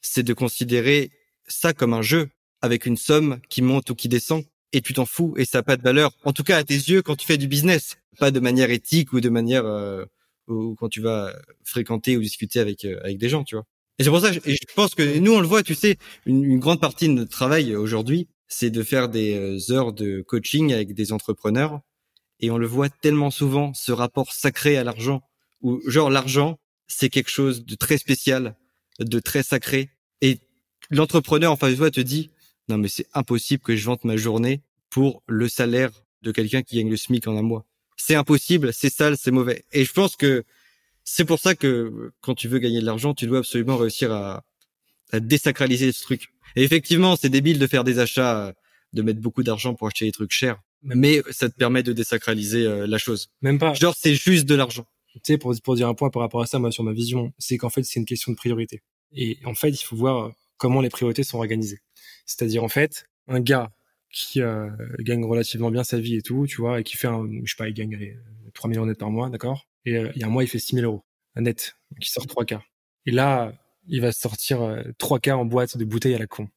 c'est 0.00 0.22
de 0.22 0.32
considérer 0.32 1.10
ça 1.46 1.74
comme 1.74 1.92
un 1.92 2.02
jeu 2.02 2.30
avec 2.62 2.86
une 2.86 2.96
somme 2.96 3.40
qui 3.50 3.60
monte 3.60 3.90
ou 3.90 3.94
qui 3.94 4.08
descend 4.08 4.44
et 4.72 4.80
tu 4.80 4.94
t'en 4.94 5.04
fous 5.04 5.34
et 5.36 5.44
ça 5.44 5.58
n'a 5.58 5.62
pas 5.62 5.76
de 5.76 5.82
valeur. 5.82 6.12
En 6.24 6.32
tout 6.32 6.42
cas, 6.42 6.56
à 6.56 6.64
tes 6.64 6.74
yeux, 6.74 7.02
quand 7.02 7.16
tu 7.16 7.26
fais 7.26 7.36
du 7.36 7.48
business, 7.48 7.98
pas 8.18 8.30
de 8.30 8.40
manière 8.40 8.70
éthique 8.70 9.12
ou 9.12 9.20
de 9.20 9.28
manière 9.28 9.66
euh, 9.66 10.04
ou 10.48 10.74
quand 10.74 10.88
tu 10.88 11.00
vas 11.00 11.34
fréquenter 11.64 12.16
ou 12.16 12.20
discuter 12.22 12.60
avec 12.60 12.84
euh, 12.84 12.98
avec 13.02 13.18
des 13.18 13.28
gens, 13.28 13.44
tu 13.44 13.56
vois. 13.56 13.66
Et 13.98 14.04
c'est 14.04 14.10
pour 14.10 14.20
ça, 14.20 14.32
et 14.32 14.54
je 14.54 14.74
pense 14.74 14.94
que 14.94 15.18
nous 15.18 15.32
on 15.32 15.40
le 15.40 15.46
voit, 15.46 15.62
tu 15.62 15.74
sais, 15.74 15.96
une, 16.26 16.44
une 16.44 16.58
grande 16.58 16.80
partie 16.80 17.08
de 17.08 17.12
notre 17.12 17.30
travail 17.30 17.76
aujourd'hui, 17.76 18.28
c'est 18.52 18.70
de 18.70 18.82
faire 18.82 19.08
des 19.08 19.34
euh, 19.34 19.72
heures 19.72 19.92
de 19.92 20.22
coaching 20.22 20.72
avec 20.72 20.94
des 20.94 21.12
entrepreneurs 21.12 21.80
et 22.40 22.50
on 22.50 22.58
le 22.58 22.66
voit 22.66 22.88
tellement 22.88 23.30
souvent 23.30 23.72
ce 23.74 23.92
rapport 23.92 24.32
sacré 24.32 24.76
à 24.76 24.84
l'argent 24.84 25.22
où 25.62 25.80
genre 25.88 26.10
l'argent 26.10 26.58
c'est 26.86 27.08
quelque 27.08 27.30
chose 27.30 27.64
de 27.64 27.74
très 27.74 27.96
spécial, 27.96 28.56
de 28.98 29.18
très 29.20 29.42
sacré 29.42 29.90
et 30.20 30.38
l'entrepreneur 30.90 31.52
en 31.52 31.56
face 31.56 31.76
de 31.76 31.88
te 31.88 32.00
dit 32.00 32.30
non 32.68 32.78
mais 32.78 32.88
c'est 32.88 33.06
impossible 33.14 33.62
que 33.62 33.74
je 33.76 33.84
vende 33.86 34.00
ma 34.04 34.16
journée 34.16 34.62
pour 34.90 35.22
le 35.26 35.48
salaire 35.48 35.90
de 36.22 36.30
quelqu'un 36.30 36.62
qui 36.62 36.76
gagne 36.76 36.90
le 36.90 36.96
SMIC 36.96 37.26
en 37.26 37.36
un 37.36 37.42
mois. 37.42 37.64
C'est 37.96 38.14
impossible, 38.14 38.72
c'est 38.72 38.90
sale, 38.90 39.16
c'est 39.16 39.30
mauvais. 39.30 39.64
Et 39.72 39.84
je 39.84 39.92
pense 39.92 40.16
que 40.16 40.44
c'est 41.04 41.24
pour 41.24 41.38
ça 41.38 41.54
que 41.54 42.12
quand 42.20 42.34
tu 42.34 42.48
veux 42.48 42.58
gagner 42.58 42.80
de 42.80 42.86
l'argent, 42.86 43.14
tu 43.14 43.26
dois 43.26 43.38
absolument 43.38 43.76
réussir 43.76 44.12
à, 44.12 44.44
à 45.12 45.20
désacraliser 45.20 45.92
ce 45.92 46.02
truc. 46.02 46.28
Et 46.56 46.62
effectivement, 46.62 47.16
c'est 47.16 47.28
débile 47.28 47.58
de 47.58 47.66
faire 47.66 47.84
des 47.84 47.98
achats, 47.98 48.54
de 48.92 49.02
mettre 49.02 49.20
beaucoup 49.20 49.42
d'argent 49.42 49.74
pour 49.74 49.86
acheter 49.86 50.06
des 50.06 50.12
trucs 50.12 50.32
chers, 50.32 50.60
mais 50.82 51.22
ça 51.30 51.48
te 51.48 51.54
permet 51.54 51.82
de 51.82 51.92
désacraliser 51.92 52.66
euh, 52.66 52.86
la 52.86 52.98
chose. 52.98 53.30
Même 53.40 53.58
pas. 53.58 53.74
Genre, 53.74 53.94
c'est 53.96 54.14
juste 54.14 54.46
de 54.46 54.54
l'argent. 54.54 54.86
tu 55.14 55.20
sais, 55.24 55.38
pour, 55.38 55.54
pour 55.62 55.76
dire 55.76 55.88
un 55.88 55.94
point 55.94 56.10
par 56.10 56.22
rapport 56.22 56.42
à 56.42 56.46
ça, 56.46 56.58
moi, 56.58 56.72
sur 56.72 56.84
ma 56.84 56.92
vision, 56.92 57.32
c'est 57.38 57.56
qu'en 57.56 57.70
fait, 57.70 57.82
c'est 57.84 58.00
une 58.00 58.06
question 58.06 58.32
de 58.32 58.36
priorité. 58.36 58.82
Et 59.12 59.38
en 59.44 59.54
fait, 59.54 59.70
il 59.70 59.82
faut 59.82 59.96
voir 59.96 60.26
euh, 60.26 60.30
comment 60.56 60.80
les 60.80 60.90
priorités 60.90 61.22
sont 61.22 61.38
organisées. 61.38 61.80
C'est-à-dire, 62.26 62.64
en 62.64 62.68
fait, 62.68 63.04
un 63.28 63.40
gars 63.40 63.70
qui 64.10 64.42
euh, 64.42 64.68
gagne 64.98 65.24
relativement 65.24 65.70
bien 65.70 65.84
sa 65.84 65.98
vie 65.98 66.16
et 66.16 66.22
tout, 66.22 66.46
tu 66.46 66.56
vois, 66.60 66.80
et 66.80 66.84
qui 66.84 66.96
fait 66.96 67.08
un, 67.08 67.26
je 67.44 67.50
sais 67.50 67.56
pas, 67.56 67.68
il 67.68 67.74
gagne 67.74 67.94
allez, 67.94 68.16
3 68.54 68.68
millions 68.68 68.84
net 68.84 68.98
par 68.98 69.10
mois, 69.10 69.30
d'accord? 69.30 69.66
Et 69.84 69.92
il 69.92 70.20
y 70.20 70.22
a 70.22 70.26
un 70.26 70.30
mois, 70.30 70.44
il 70.44 70.48
fait 70.48 70.58
6 70.58 70.76
000 70.76 70.86
euros 70.86 71.04
net, 71.36 71.76
qui 72.00 72.10
sort 72.10 72.26
3 72.26 72.44
quarts. 72.44 72.64
Et 73.06 73.10
là, 73.10 73.52
il 73.88 74.00
va 74.00 74.12
sortir 74.12 74.84
3 74.98 75.18
quarts 75.18 75.38
en 75.38 75.44
boîte 75.44 75.76
de 75.76 75.84
bouteilles 75.84 76.14
à 76.14 76.18
la 76.18 76.26
con. 76.26 76.48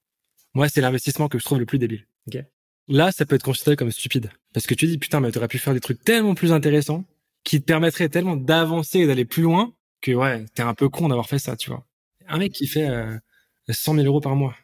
Moi, 0.53 0.69
c'est 0.69 0.81
l'investissement 0.81 1.27
que 1.27 1.39
je 1.39 1.43
trouve 1.43 1.59
le 1.59 1.65
plus 1.65 1.79
débile. 1.79 2.05
Là, 2.87 3.11
ça 3.11 3.25
peut 3.25 3.35
être 3.35 3.43
considéré 3.43 3.75
comme 3.75 3.91
stupide. 3.91 4.29
Parce 4.53 4.67
que 4.67 4.75
tu 4.75 4.85
dis, 4.85 4.97
putain, 4.97 5.19
mais 5.19 5.31
tu 5.31 5.37
aurais 5.37 5.47
pu 5.47 5.57
faire 5.57 5.73
des 5.73 5.79
trucs 5.79 6.03
tellement 6.03 6.35
plus 6.35 6.51
intéressants 6.51 7.03
qui 7.43 7.59
te 7.59 7.65
permettraient 7.65 8.09
tellement 8.09 8.35
d'avancer 8.35 8.99
et 8.99 9.07
d'aller 9.07 9.25
plus 9.25 9.43
loin 9.43 9.73
que, 10.01 10.11
ouais, 10.11 10.45
t'es 10.53 10.61
un 10.61 10.73
peu 10.73 10.87
con 10.89 11.07
d'avoir 11.07 11.27
fait 11.27 11.39
ça, 11.39 11.55
tu 11.55 11.69
vois. 11.69 11.85
Un 12.27 12.37
mec 12.37 12.51
qui 12.53 12.67
fait 12.67 12.87
euh, 12.87 13.17
100 13.69 13.95
000 13.95 14.05
euros 14.05 14.21
par 14.21 14.35
mois, 14.35 14.55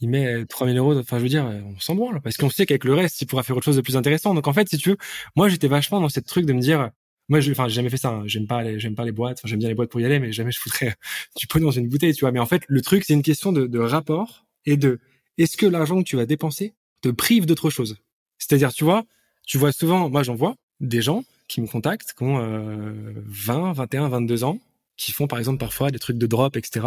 il 0.00 0.08
met 0.08 0.44
3 0.46 0.66
000 0.66 0.78
euros, 0.78 0.98
enfin, 0.98 1.18
je 1.18 1.22
veux 1.22 1.28
dire, 1.28 1.44
on 1.44 1.78
s'en 1.78 1.94
branle. 1.94 2.20
Parce 2.20 2.36
qu'on 2.36 2.50
sait 2.50 2.66
qu'avec 2.66 2.84
le 2.84 2.94
reste, 2.94 3.20
il 3.22 3.26
pourra 3.26 3.42
faire 3.42 3.56
autre 3.56 3.64
chose 3.64 3.76
de 3.76 3.82
plus 3.82 3.96
intéressant. 3.96 4.34
Donc, 4.34 4.48
en 4.48 4.52
fait, 4.52 4.68
si 4.68 4.76
tu 4.76 4.90
veux, 4.90 4.96
moi, 5.36 5.48
j'étais 5.48 5.68
vachement 5.68 6.00
dans 6.00 6.08
cette 6.08 6.26
truc 6.26 6.44
de 6.44 6.52
me 6.52 6.60
dire, 6.60 6.90
moi, 7.32 7.40
je, 7.40 7.50
enfin, 7.50 7.66
j'ai 7.66 7.76
jamais 7.76 7.88
fait 7.88 7.96
ça. 7.96 8.10
Hein. 8.10 8.24
J'aime 8.26 8.46
pas 8.46 8.62
les, 8.62 9.12
boîtes. 9.12 9.40
J'aime 9.46 9.58
bien 9.58 9.68
les 9.70 9.74
boîtes 9.74 9.88
pour 9.88 10.02
y 10.02 10.04
aller, 10.04 10.18
mais 10.18 10.32
jamais 10.32 10.52
je 10.52 10.60
foutrais 10.60 10.94
du 11.34 11.46
pognon 11.46 11.68
dans 11.68 11.70
une 11.72 11.88
bouteille, 11.88 12.12
tu 12.12 12.20
vois. 12.20 12.30
Mais 12.30 12.40
en 12.40 12.44
fait, 12.44 12.62
le 12.68 12.82
truc, 12.82 13.04
c'est 13.06 13.14
une 13.14 13.22
question 13.22 13.52
de, 13.52 13.78
rapport 13.78 14.44
et 14.66 14.76
de, 14.76 15.00
est-ce 15.38 15.56
que 15.56 15.64
l'argent 15.64 15.96
que 16.02 16.06
tu 16.06 16.16
vas 16.16 16.26
dépenser 16.26 16.74
te 17.00 17.08
prive 17.08 17.46
d'autre 17.46 17.70
chose? 17.70 17.96
C'est-à-dire, 18.36 18.70
tu 18.74 18.84
vois, 18.84 19.06
tu 19.46 19.56
vois 19.56 19.72
souvent, 19.72 20.10
moi 20.10 20.22
j'en 20.22 20.34
vois 20.34 20.56
des 20.80 21.00
gens 21.00 21.24
qui 21.48 21.62
me 21.62 21.66
contactent, 21.66 22.12
qui 22.12 22.22
ont 22.22 22.38
euh, 22.38 22.92
20, 23.24 23.72
21, 23.72 24.10
22 24.10 24.44
ans, 24.44 24.58
qui 24.98 25.12
font 25.12 25.26
par 25.26 25.38
exemple 25.38 25.56
parfois 25.56 25.90
des 25.90 25.98
trucs 25.98 26.18
de 26.18 26.26
drop, 26.26 26.58
etc. 26.58 26.86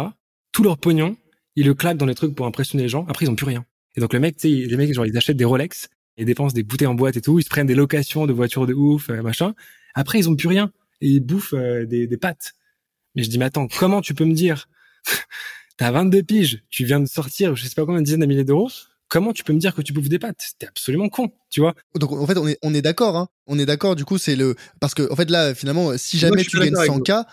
Tout 0.52 0.62
leur 0.62 0.78
pognon, 0.78 1.16
ils 1.56 1.66
le 1.66 1.74
claquent 1.74 1.98
dans 1.98 2.06
les 2.06 2.14
trucs 2.14 2.36
pour 2.36 2.46
impressionner 2.46 2.84
les 2.84 2.88
gens. 2.88 3.04
Après, 3.08 3.26
ils 3.26 3.30
ont 3.30 3.34
plus 3.34 3.46
rien. 3.46 3.64
Et 3.96 4.00
donc 4.00 4.12
le 4.12 4.20
mec, 4.20 4.36
tu 4.36 4.48
sais, 4.48 4.68
les 4.68 4.76
mecs, 4.76 4.94
genre, 4.94 5.06
ils 5.06 5.16
achètent 5.16 5.36
des 5.36 5.44
Rolex, 5.44 5.88
ils 6.18 6.24
dépensent 6.24 6.54
des 6.54 6.62
bouteilles 6.62 6.86
en 6.86 6.94
boîte 6.94 7.16
et 7.16 7.20
tout, 7.20 7.40
ils 7.40 7.42
se 7.42 7.48
prennent 7.48 7.66
des 7.66 7.74
locations 7.74 8.26
de 8.26 8.32
voitures 8.32 8.68
de 8.68 8.74
ouf, 8.74 9.10
euh, 9.10 9.22
machin. 9.22 9.56
Après, 9.96 10.20
ils 10.20 10.30
ont 10.30 10.36
plus 10.36 10.46
rien 10.46 10.70
et 11.00 11.08
ils 11.08 11.20
bouffent 11.20 11.54
euh, 11.54 11.84
des, 11.86 12.06
des 12.06 12.16
pâtes. 12.16 12.52
Mais 13.16 13.24
je 13.24 13.30
dis, 13.30 13.38
mais 13.38 13.46
attends, 13.46 13.66
comment 13.66 14.00
tu 14.00 14.14
peux 14.14 14.24
me 14.24 14.34
dire? 14.34 14.68
T'as 15.76 15.90
22 15.90 16.22
piges, 16.22 16.62
tu 16.70 16.84
viens 16.84 17.00
de 17.00 17.06
sortir, 17.06 17.56
je 17.56 17.64
sais 17.64 17.74
pas 17.74 17.84
combien 17.84 18.00
de 18.00 18.04
dizaines 18.04 18.20
de 18.20 18.26
milliers 18.26 18.44
d'euros 18.44 18.70
comment 19.08 19.32
tu 19.32 19.44
peux 19.44 19.52
me 19.52 19.58
dire 19.58 19.74
que 19.74 19.82
tu 19.82 19.92
bouffes 19.92 20.08
des 20.08 20.18
pâtes? 20.18 20.40
C'était 20.40 20.66
absolument 20.66 21.08
con, 21.08 21.32
tu 21.50 21.60
vois. 21.60 21.74
Donc 21.94 22.12
en 22.12 22.26
fait 22.26 22.36
on 22.38 22.48
est 22.48 22.58
on 22.62 22.74
est 22.74 22.82
d'accord 22.82 23.16
hein. 23.16 23.28
On 23.46 23.58
est 23.58 23.66
d'accord 23.66 23.96
du 23.96 24.04
coup 24.04 24.18
c'est 24.18 24.36
le 24.36 24.56
parce 24.80 24.94
que 24.94 25.10
en 25.10 25.16
fait 25.16 25.30
là 25.30 25.54
finalement 25.54 25.96
si 25.96 26.18
jamais 26.18 26.44
tu 26.44 26.58
gagnes 26.58 26.74
100k 26.74 27.24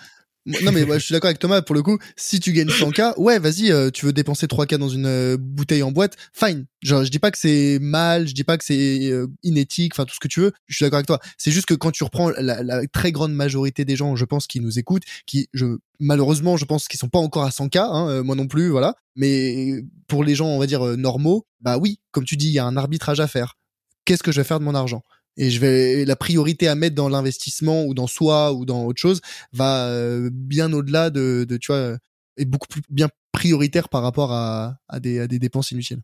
non 0.46 0.72
mais 0.74 0.86
je 0.86 1.00
suis 1.00 1.14
d'accord 1.14 1.30
avec 1.30 1.40
Thomas 1.40 1.62
pour 1.62 1.76
le 1.76 1.82
coup. 1.82 1.98
Si 2.18 2.40
tu 2.40 2.52
gagnes 2.52 2.68
100k, 2.68 3.18
ouais, 3.18 3.40
vas-y, 3.40 3.72
euh, 3.72 3.90
tu 3.90 4.06
veux 4.06 4.14
dépenser 4.14 4.46
3k 4.48 4.78
dans 4.78 4.90
une 4.90 5.06
euh, 5.06 5.38
bouteille 5.40 5.84
en 5.84 5.92
boîte, 5.92 6.18
fine. 6.34 6.66
Genre, 6.82 7.06
je 7.06 7.10
dis 7.10 7.20
pas 7.20 7.32
que 7.32 7.38
c'est 7.38 7.80
mal, 7.80 8.28
je 8.28 8.34
dis 8.34 8.44
pas 8.44 8.58
que 8.58 8.66
c'est 8.66 9.10
euh, 9.10 9.28
inéthique, 9.44 9.94
enfin 9.96 10.06
tout 10.06 10.14
ce 10.16 10.20
que 10.20 10.28
tu 10.28 10.42
veux. 10.42 10.52
Je 10.68 10.76
suis 10.76 10.84
d'accord 10.84 10.98
avec 10.98 11.08
toi. 11.08 11.20
C'est 11.38 11.52
juste 11.52 11.66
que 11.66 11.74
quand 11.74 11.92
tu 11.92 12.04
reprends 12.04 12.30
la, 12.32 12.62
la, 12.62 12.86
très 12.88 13.12
grande 13.14 13.34
majorité 13.34 13.86
des 13.86 13.96
gens, 13.96 14.16
je 14.16 14.26
pense, 14.26 14.48
qui 14.48 14.60
nous 14.60 14.80
écoutent, 14.80 15.04
qui, 15.26 15.48
malheureusement, 16.00 16.58
je 16.58 16.66
pense 16.66 16.88
qu'ils 16.88 17.00
sont 17.00 17.10
pas 17.10 17.20
encore 17.20 17.46
à 17.46 17.50
100k, 17.50 17.80
hein, 17.80 18.24
moi 18.24 18.36
non 18.36 18.48
plus, 18.48 18.70
voilà. 18.70 18.96
Mais 19.16 19.82
pour 20.08 20.24
les 20.24 20.36
gens, 20.36 20.48
on 20.48 20.60
va 20.60 20.68
dire 20.68 20.84
normaux, 20.98 21.46
bah 21.62 21.78
oui, 21.78 22.00
comme 22.12 22.26
tu 22.26 22.36
dis, 22.36 22.48
il 22.48 22.54
y 22.54 22.60
a 22.60 22.66
un 22.66 22.76
arbitrage 22.76 23.22
à 23.22 23.28
faire. 23.28 23.56
Qu'est-ce 24.06 24.24
que 24.24 24.34
je 24.34 24.42
vais 24.42 24.48
faire 24.48 24.60
de 24.60 24.66
mon 24.66 24.76
argent? 24.76 25.04
Et 25.38 25.50
je 25.50 25.60
vais 25.60 26.06
la 26.06 26.16
priorité 26.16 26.68
à 26.68 26.76
mettre 26.76 26.96
dans 26.96 27.10
l'investissement 27.10 27.86
ou 27.86 27.94
dans 27.94 28.08
soi 28.08 28.54
ou 28.54 28.66
dans 28.66 28.86
autre 28.86 29.00
chose 29.00 29.22
va 29.52 29.88
euh, 29.88 30.30
bien 30.32 30.72
au-delà 30.74 31.10
de, 31.10 31.46
de 31.48 31.58
tu 31.58 31.72
vois 31.72 31.98
est 32.38 32.46
beaucoup 32.46 32.68
plus 32.68 32.82
bien 32.90 33.10
prioritaire 33.32 33.90
par 33.90 34.04
rapport 34.04 34.32
à, 34.32 34.78
à 34.88 35.00
des 35.00 35.20
à 35.20 35.28
des 35.28 35.40
dépenses 35.40 35.72
inutiles. 35.72 36.02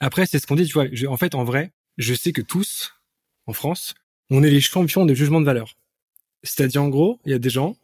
Après 0.00 0.26
c'est 0.26 0.38
ce 0.38 0.46
qu'on 0.46 0.56
dit 0.56 0.66
tu 0.66 0.74
vois 0.74 0.86
en 1.08 1.16
fait 1.16 1.34
en 1.34 1.44
vrai 1.44 1.72
je 1.96 2.14
sais 2.14 2.32
que 2.32 2.42
tous 2.42 2.92
en 3.46 3.52
France 3.52 3.94
on 4.30 4.42
est 4.42 4.50
les 4.50 4.60
champions 4.60 5.06
de 5.06 5.14
jugement 5.14 5.40
de 5.40 5.46
valeur. 5.46 5.74
C'est-à-dire 6.42 6.82
en 6.82 6.88
gros 6.88 7.20
il 7.26 7.32
y 7.32 7.34
a 7.34 7.38
des 7.38 7.50
gens 7.50 7.76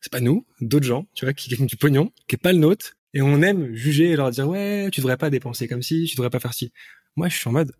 c'est 0.00 0.12
pas 0.12 0.20
nous 0.20 0.44
d'autres 0.60 0.86
gens 0.86 1.06
tu 1.14 1.24
vois 1.24 1.32
qui 1.32 1.48
gagnent 1.48 1.66
du 1.66 1.76
pognon 1.76 2.12
qui 2.28 2.34
est 2.34 2.42
pas 2.42 2.52
le 2.52 2.58
nôtre 2.58 2.96
et 3.14 3.22
on 3.22 3.40
aime 3.42 3.74
juger 3.74 4.10
et 4.10 4.16
leur 4.16 4.30
dire 4.30 4.48
ouais 4.48 4.88
tu 4.92 5.00
devrais 5.00 5.16
pas 5.16 5.30
dépenser 5.30 5.68
comme 5.68 5.82
si 5.82 6.04
tu 6.04 6.16
devrais 6.16 6.30
pas 6.30 6.40
faire 6.40 6.54
ci. 6.54 6.72
Moi 7.16 7.28
je 7.28 7.36
suis 7.36 7.48
en 7.48 7.52
mode 7.52 7.72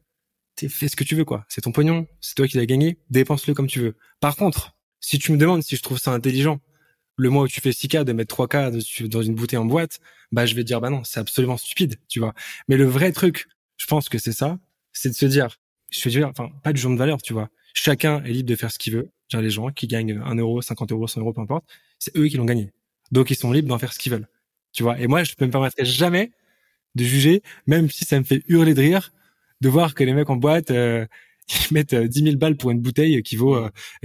fais 0.56 0.88
ce 0.88 0.96
que 0.96 1.04
tu 1.04 1.14
veux, 1.14 1.24
quoi. 1.24 1.44
C'est 1.48 1.62
ton 1.62 1.72
pognon, 1.72 2.06
c'est 2.20 2.34
toi 2.34 2.46
qui 2.46 2.56
l'as 2.56 2.66
gagné, 2.66 2.98
dépense-le 3.10 3.54
comme 3.54 3.66
tu 3.66 3.80
veux. 3.80 3.96
Par 4.20 4.36
contre, 4.36 4.76
si 5.00 5.18
tu 5.18 5.32
me 5.32 5.36
demandes 5.36 5.62
si 5.62 5.76
je 5.76 5.82
trouve 5.82 5.98
ça 5.98 6.12
intelligent, 6.12 6.60
le 7.16 7.30
mois 7.30 7.44
où 7.44 7.48
tu 7.48 7.60
fais 7.60 7.70
6K 7.70 8.04
de 8.04 8.12
mettre 8.12 8.34
3K 8.34 9.08
dans 9.08 9.22
une 9.22 9.34
bouteille 9.34 9.58
en 9.58 9.64
boîte, 9.64 10.00
bah 10.30 10.46
je 10.46 10.54
vais 10.54 10.62
te 10.62 10.66
dire 10.66 10.80
bah 10.80 10.90
non, 10.90 11.04
c'est 11.04 11.20
absolument 11.20 11.56
stupide, 11.56 11.96
tu 12.08 12.20
vois. 12.20 12.34
Mais 12.68 12.76
le 12.76 12.84
vrai 12.84 13.12
truc, 13.12 13.46
je 13.76 13.86
pense 13.86 14.08
que 14.08 14.18
c'est 14.18 14.32
ça, 14.32 14.58
c'est 14.92 15.10
de 15.10 15.14
se 15.14 15.26
dire, 15.26 15.58
je 15.90 16.00
veux 16.04 16.10
dire, 16.10 16.28
enfin 16.28 16.50
pas 16.62 16.72
du 16.72 16.80
genre 16.80 16.92
de 16.92 16.98
valeur, 16.98 17.20
tu 17.20 17.32
vois. 17.32 17.48
Chacun 17.74 18.22
est 18.24 18.32
libre 18.32 18.48
de 18.48 18.56
faire 18.56 18.70
ce 18.70 18.78
qu'il 18.78 18.94
veut. 18.94 19.10
Genre 19.28 19.42
les 19.42 19.50
gens 19.50 19.70
qui 19.70 19.86
gagnent 19.86 20.20
1 20.24 20.34
euro, 20.36 20.62
50 20.62 20.92
euros, 20.92 21.06
100 21.06 21.20
euros, 21.20 21.32
peu 21.32 21.40
importe, 21.40 21.64
c'est 21.98 22.16
eux 22.16 22.28
qui 22.28 22.36
l'ont 22.36 22.44
gagné. 22.44 22.72
Donc 23.10 23.30
ils 23.30 23.36
sont 23.36 23.52
libres 23.52 23.68
d'en 23.68 23.78
faire 23.78 23.92
ce 23.92 23.98
qu'ils 23.98 24.12
veulent, 24.12 24.28
tu 24.72 24.82
vois. 24.82 24.98
Et 24.98 25.06
moi, 25.06 25.24
je 25.24 25.32
ne 25.38 25.46
me 25.46 25.50
permettrai 25.50 25.84
jamais 25.84 26.32
de 26.94 27.04
juger, 27.04 27.42
même 27.66 27.90
si 27.90 28.04
ça 28.04 28.18
me 28.18 28.24
fait 28.24 28.42
hurler 28.48 28.74
de 28.74 28.80
rire, 28.80 29.12
de 29.62 29.68
voir 29.68 29.94
que 29.94 30.02
les 30.02 30.12
mecs 30.12 30.28
en 30.28 30.36
boîte 30.36 30.70
euh, 30.72 31.06
ils 31.70 31.74
mettent 31.74 31.94
10 31.94 32.20
euh, 32.20 32.24
000 32.24 32.36
balles 32.36 32.56
pour 32.56 32.70
une 32.70 32.80
bouteille 32.80 33.22
qui 33.22 33.36
vaut 33.36 33.56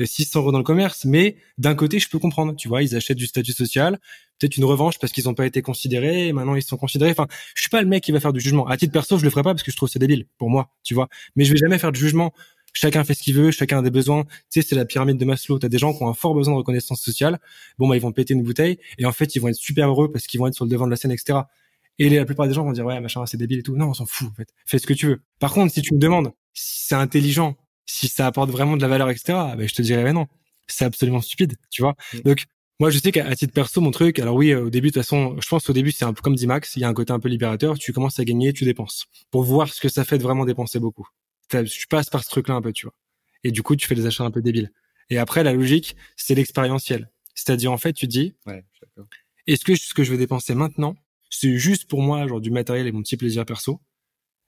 600 0.04 0.40
euh, 0.40 0.42
euros 0.42 0.52
dans 0.52 0.58
le 0.60 0.64
commerce. 0.64 1.06
Mais 1.06 1.38
d'un 1.58 1.76
côté, 1.76 2.00
je 2.00 2.08
peux 2.10 2.20
comprendre. 2.20 2.56
Tu 2.56 2.68
vois, 2.68 2.84
ils 2.84 2.96
achètent 2.96 3.18
du 3.18 3.28
statut 3.28 3.54
social, 3.54 4.00
peut-être 4.40 4.58
une 4.58 4.66
revanche 4.66 5.00
parce 5.00 5.12
qu'ils 5.12 5.26
n'ont 5.26 5.34
pas 5.34 5.46
été 5.46 5.62
considérés. 5.62 6.32
Maintenant, 6.32 6.56
ils 6.56 6.64
sont 6.64 6.78
considérés. 6.78 7.12
Enfin, 7.12 7.28
je 7.56 7.62
suis 7.62 7.70
pas 7.70 7.82
le 7.82 7.88
mec 7.88 8.04
qui 8.04 8.12
va 8.12 8.20
faire 8.20 8.34
du 8.34 8.40
jugement. 8.40 8.68
À 8.68 8.78
titre 8.78 8.94
perso, 8.94 9.18
je 9.18 9.24
le 9.24 9.30
ferai 9.30 9.44
pas 9.44 9.54
parce 9.54 9.64
que 9.64 9.72
je 9.72 9.78
trouve 9.78 9.90
c'est 9.90 10.00
débile 10.00 10.28
pour 10.38 10.50
moi. 10.50 10.70
Tu 10.84 10.94
vois, 10.94 11.10
mais 11.36 11.44
je 11.44 11.52
vais 11.52 11.58
jamais 11.58 11.80
faire 11.80 11.92
de 11.92 11.98
jugement. 11.98 12.34
Chacun 12.74 13.04
fait 13.04 13.16
ce 13.16 13.24
qu'il 13.24 13.34
veut, 13.34 13.50
chacun 13.50 13.80
a 13.80 13.82
des 13.82 13.90
besoins. 13.90 14.26
Tu 14.52 14.62
sais, 14.62 14.68
c'est 14.68 14.76
la 14.76 14.86
pyramide 14.86 15.18
de 15.18 15.26
Maslow. 15.26 15.58
T'as 15.58 15.70
des 15.70 15.80
gens 15.80 15.94
qui 15.94 16.04
ont 16.04 16.10
un 16.10 16.14
fort 16.14 16.36
besoin 16.36 16.54
de 16.54 16.60
reconnaissance 16.60 17.02
sociale. 17.02 17.40
Bon, 17.80 17.88
bah, 17.88 17.96
ils 17.96 18.02
vont 18.02 18.12
péter 18.12 18.36
une 18.36 18.44
bouteille 18.44 18.78
et 19.00 19.06
en 19.06 19.12
fait, 19.12 19.36
ils 19.36 19.40
vont 19.40 19.48
être 19.48 19.56
super 19.56 19.90
heureux 19.90 20.12
parce 20.12 20.28
qu'ils 20.28 20.40
vont 20.40 20.48
être 20.48 20.54
sur 20.54 20.66
le 20.66 20.70
devant 20.70 20.86
de 20.86 20.92
la 20.92 20.98
scène, 20.98 21.12
etc. 21.12 21.40
Et 22.00 22.10
la 22.10 22.26
plupart 22.26 22.48
des 22.48 22.54
gens 22.54 22.64
vont 22.64 22.72
dire 22.72 22.86
ouais 22.86 23.00
machin 23.00 23.26
c'est 23.26 23.38
débile 23.38 23.60
et 23.60 23.64
tout. 23.64 23.76
Non, 23.76 23.90
on 23.90 23.94
s'en 23.94 24.06
fout 24.06 24.28
en 24.30 24.34
fait. 24.34 24.50
Fais 24.66 24.80
ce 24.80 24.88
que 24.88 24.94
tu 24.94 25.08
veux. 25.08 25.22
Par 25.40 25.54
contre, 25.54 25.74
si 25.74 25.82
tu 25.82 25.94
me 25.94 26.00
demandes 26.00 26.32
si 26.54 26.88
c'est 26.88 26.96
intelligent, 26.96 27.56
si 27.86 28.08
ça 28.08 28.28
apporte 28.28 28.50
vraiment 28.50 28.78
de 28.78 28.82
la 28.82 28.88
valeur, 28.88 29.10
etc. 29.10 29.38
Ben, 29.58 29.68
je 29.68 29.74
te 29.74 29.82
dirais 29.82 30.04
mais 30.04 30.14
non, 30.14 30.28
c'est 30.68 30.86
absolument 30.86 31.22
stupide, 31.22 31.56
tu 31.70 31.82
vois. 31.82 31.96
Mm. 32.14 32.20
Donc 32.22 32.46
moi 32.80 32.90
je 32.90 33.00
sais 33.00 33.12
qu'à 33.12 33.36
titre 33.36 33.54
perso 33.54 33.82
mon 33.82 33.92
truc, 33.92 34.20
alors 34.20 34.36
oui 34.36 34.54
au 34.54 34.70
début 34.70 34.90
de 34.90 34.94
toute 34.94 35.04
façon, 35.04 35.36
je 35.42 35.48
pense 35.48 35.66
qu'au 35.66 35.74
début 35.74 35.92
c'est 35.92 36.06
un 36.06 36.14
peu 36.14 36.22
comme 36.22 36.36
dit 36.36 36.48
Max, 36.48 36.76
il 36.76 36.82
y 36.82 36.84
a 36.84 36.88
un 36.88 36.94
côté 36.94 37.14
un 37.14 37.20
peu 37.20 37.30
libérateur. 37.30 37.78
Tu 37.78 37.94
commences 37.94 38.20
à 38.20 38.26
gagner, 38.26 38.54
tu 38.54 38.66
dépenses 38.66 39.06
pour 39.32 39.44
voir 39.44 39.74
ce 39.74 39.82
que 39.82 39.90
ça 39.90 40.04
fait 40.04 40.18
de 40.18 40.24
vraiment 40.24 40.46
dépenser 40.46 40.80
beaucoup. 40.80 41.08
Tu 41.50 41.88
passes 41.88 42.10
par 42.10 42.24
ce 42.24 42.30
truc-là 42.30 42.56
un 42.56 42.62
peu, 42.62 42.74
tu 42.74 42.86
vois. 42.86 42.96
Et 43.44 43.52
du 43.52 43.64
coup 43.64 43.76
tu 43.76 43.88
fais 43.88 43.96
des 43.96 44.06
achats 44.06 44.24
un 44.24 44.32
peu 44.32 44.42
débiles. 44.42 44.72
Et 45.10 45.18
après 45.18 45.44
la 45.44 45.54
logique 45.54 45.96
c'est 46.16 46.36
l'expérientiel. 46.36 47.10
C'est-à-dire 47.36 47.72
en 47.72 47.78
fait 47.78 47.94
tu 47.94 48.08
dis, 48.08 48.36
ouais, 48.46 48.66
est-ce 49.46 49.64
que 49.64 49.76
ce 49.76 49.94
que 49.94 50.04
je 50.04 50.12
vais 50.12 50.18
dépenser 50.18 50.56
maintenant 50.56 50.96
c'est 51.30 51.58
juste 51.58 51.90
pour 51.90 52.02
moi, 52.02 52.28
genre 52.28 52.42
du 52.42 52.52
matériel 52.52 52.88
et 52.88 52.92
mon 52.92 53.02
petit 53.02 53.18
plaisir 53.18 53.46
perso. 53.46 53.82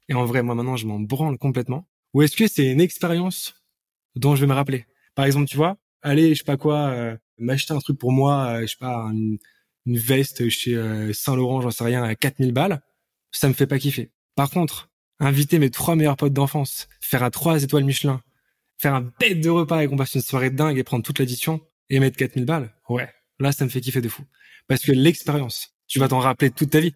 Et 0.07 0.14
en 0.14 0.26
vrai, 0.26 0.41
moi 0.41 0.56
maintenant, 0.56 0.76
je 0.76 0.88
m'en 0.88 0.99
branle 0.99 1.38
complètement. 1.38 1.88
Ou 2.14 2.23
est-ce 2.23 2.35
que 2.35 2.47
c'est 2.47 2.72
une 2.72 2.81
expérience 2.81 3.53
dont 4.15 4.35
je 4.35 4.41
vais 4.41 4.47
me 4.47 4.53
rappeler? 4.53 4.85
Par 5.15 5.26
exemple, 5.26 5.47
tu 5.47 5.57
vois, 5.57 5.77
aller, 6.01 6.34
je 6.34 6.39
sais 6.39 6.43
pas 6.43 6.57
quoi, 6.57 6.89
euh, 6.89 7.18
m'acheter 7.38 7.73
un 7.73 7.80
truc 7.80 7.99
pour 7.99 8.11
moi, 8.11 8.47
euh, 8.47 8.61
je 8.61 8.68
sais 8.68 8.77
pas, 8.80 9.10
une, 9.11 9.38
veste 9.85 10.49
chez 10.49 10.76
euh, 10.76 11.14
Saint-Laurent, 11.14 11.61
j'en 11.61 11.72
sais 11.72 11.84
rien, 11.84 12.03
à 12.03 12.14
4000 12.14 12.51
balles, 12.51 12.81
ça 13.31 13.47
me 13.47 13.53
fait 13.53 13.65
pas 13.65 13.80
kiffer. 13.80 14.11
Par 14.35 14.49
contre, 14.51 14.91
inviter 15.19 15.57
mes 15.57 15.72
trois 15.72 15.95
meilleurs 15.95 16.15
potes 16.15 16.34
d'enfance, 16.34 16.88
faire 17.01 17.23
un 17.23 17.31
trois 17.31 17.64
étoiles 17.64 17.85
Michelin, 17.85 18.22
faire 18.77 18.93
un 18.93 19.11
bête 19.19 19.41
de 19.41 19.49
repas 19.49 19.81
et 19.81 19.88
qu'on 19.88 19.97
passe 19.97 20.14
une 20.14 20.22
soirée 20.22 20.51
dingue 20.51 20.77
et 20.77 20.84
prendre 20.84 21.03
toute 21.03 21.18
l'addition 21.18 21.60
et 21.89 21.99
mettre 21.99 22.18
4000 22.18 22.45
balles, 22.45 22.73
ouais, 22.88 23.10
là, 23.39 23.51
ça 23.51 23.65
me 23.65 23.69
fait 23.69 23.81
kiffer 23.81 24.01
de 24.01 24.10
fou. 24.10 24.23
Parce 24.68 24.81
que 24.81 24.91
l'expérience, 24.91 25.76
tu 25.90 25.99
vas 25.99 26.07
t'en 26.07 26.20
rappeler 26.20 26.52
toute 26.52 26.70
ta 26.70 26.80
vie. 26.80 26.94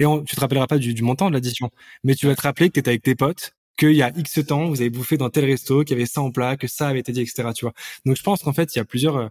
Et 0.00 0.06
on, 0.06 0.22
tu 0.24 0.36
te 0.36 0.40
rappelleras 0.40 0.66
pas 0.66 0.78
du, 0.78 0.94
du 0.94 1.02
montant 1.02 1.28
de 1.28 1.34
l'addition, 1.34 1.70
mais 2.04 2.14
tu 2.14 2.26
vas 2.26 2.34
te 2.34 2.42
rappeler 2.42 2.68
que 2.68 2.74
tu 2.74 2.80
étais 2.80 2.90
avec 2.90 3.02
tes 3.02 3.14
potes, 3.14 3.52
qu'il 3.76 3.92
y 3.92 4.02
a 4.02 4.12
X 4.16 4.40
temps, 4.46 4.68
vous 4.68 4.80
avez 4.80 4.90
bouffé 4.90 5.16
dans 5.16 5.30
tel 5.30 5.44
resto, 5.44 5.84
qu'il 5.84 5.96
y 5.96 5.98
avait 6.00 6.06
ça 6.06 6.22
en 6.22 6.30
plat, 6.30 6.56
que 6.56 6.66
ça 6.66 6.88
avait 6.88 7.00
été 7.00 7.12
dit, 7.12 7.20
etc. 7.20 7.50
Tu 7.54 7.64
vois. 7.64 7.74
Donc 8.04 8.16
je 8.16 8.22
pense 8.22 8.42
qu'en 8.42 8.52
fait, 8.52 8.74
il 8.74 8.78
y 8.78 8.80
a 8.80 8.84
plusieurs, 8.84 9.16
euh, 9.16 9.28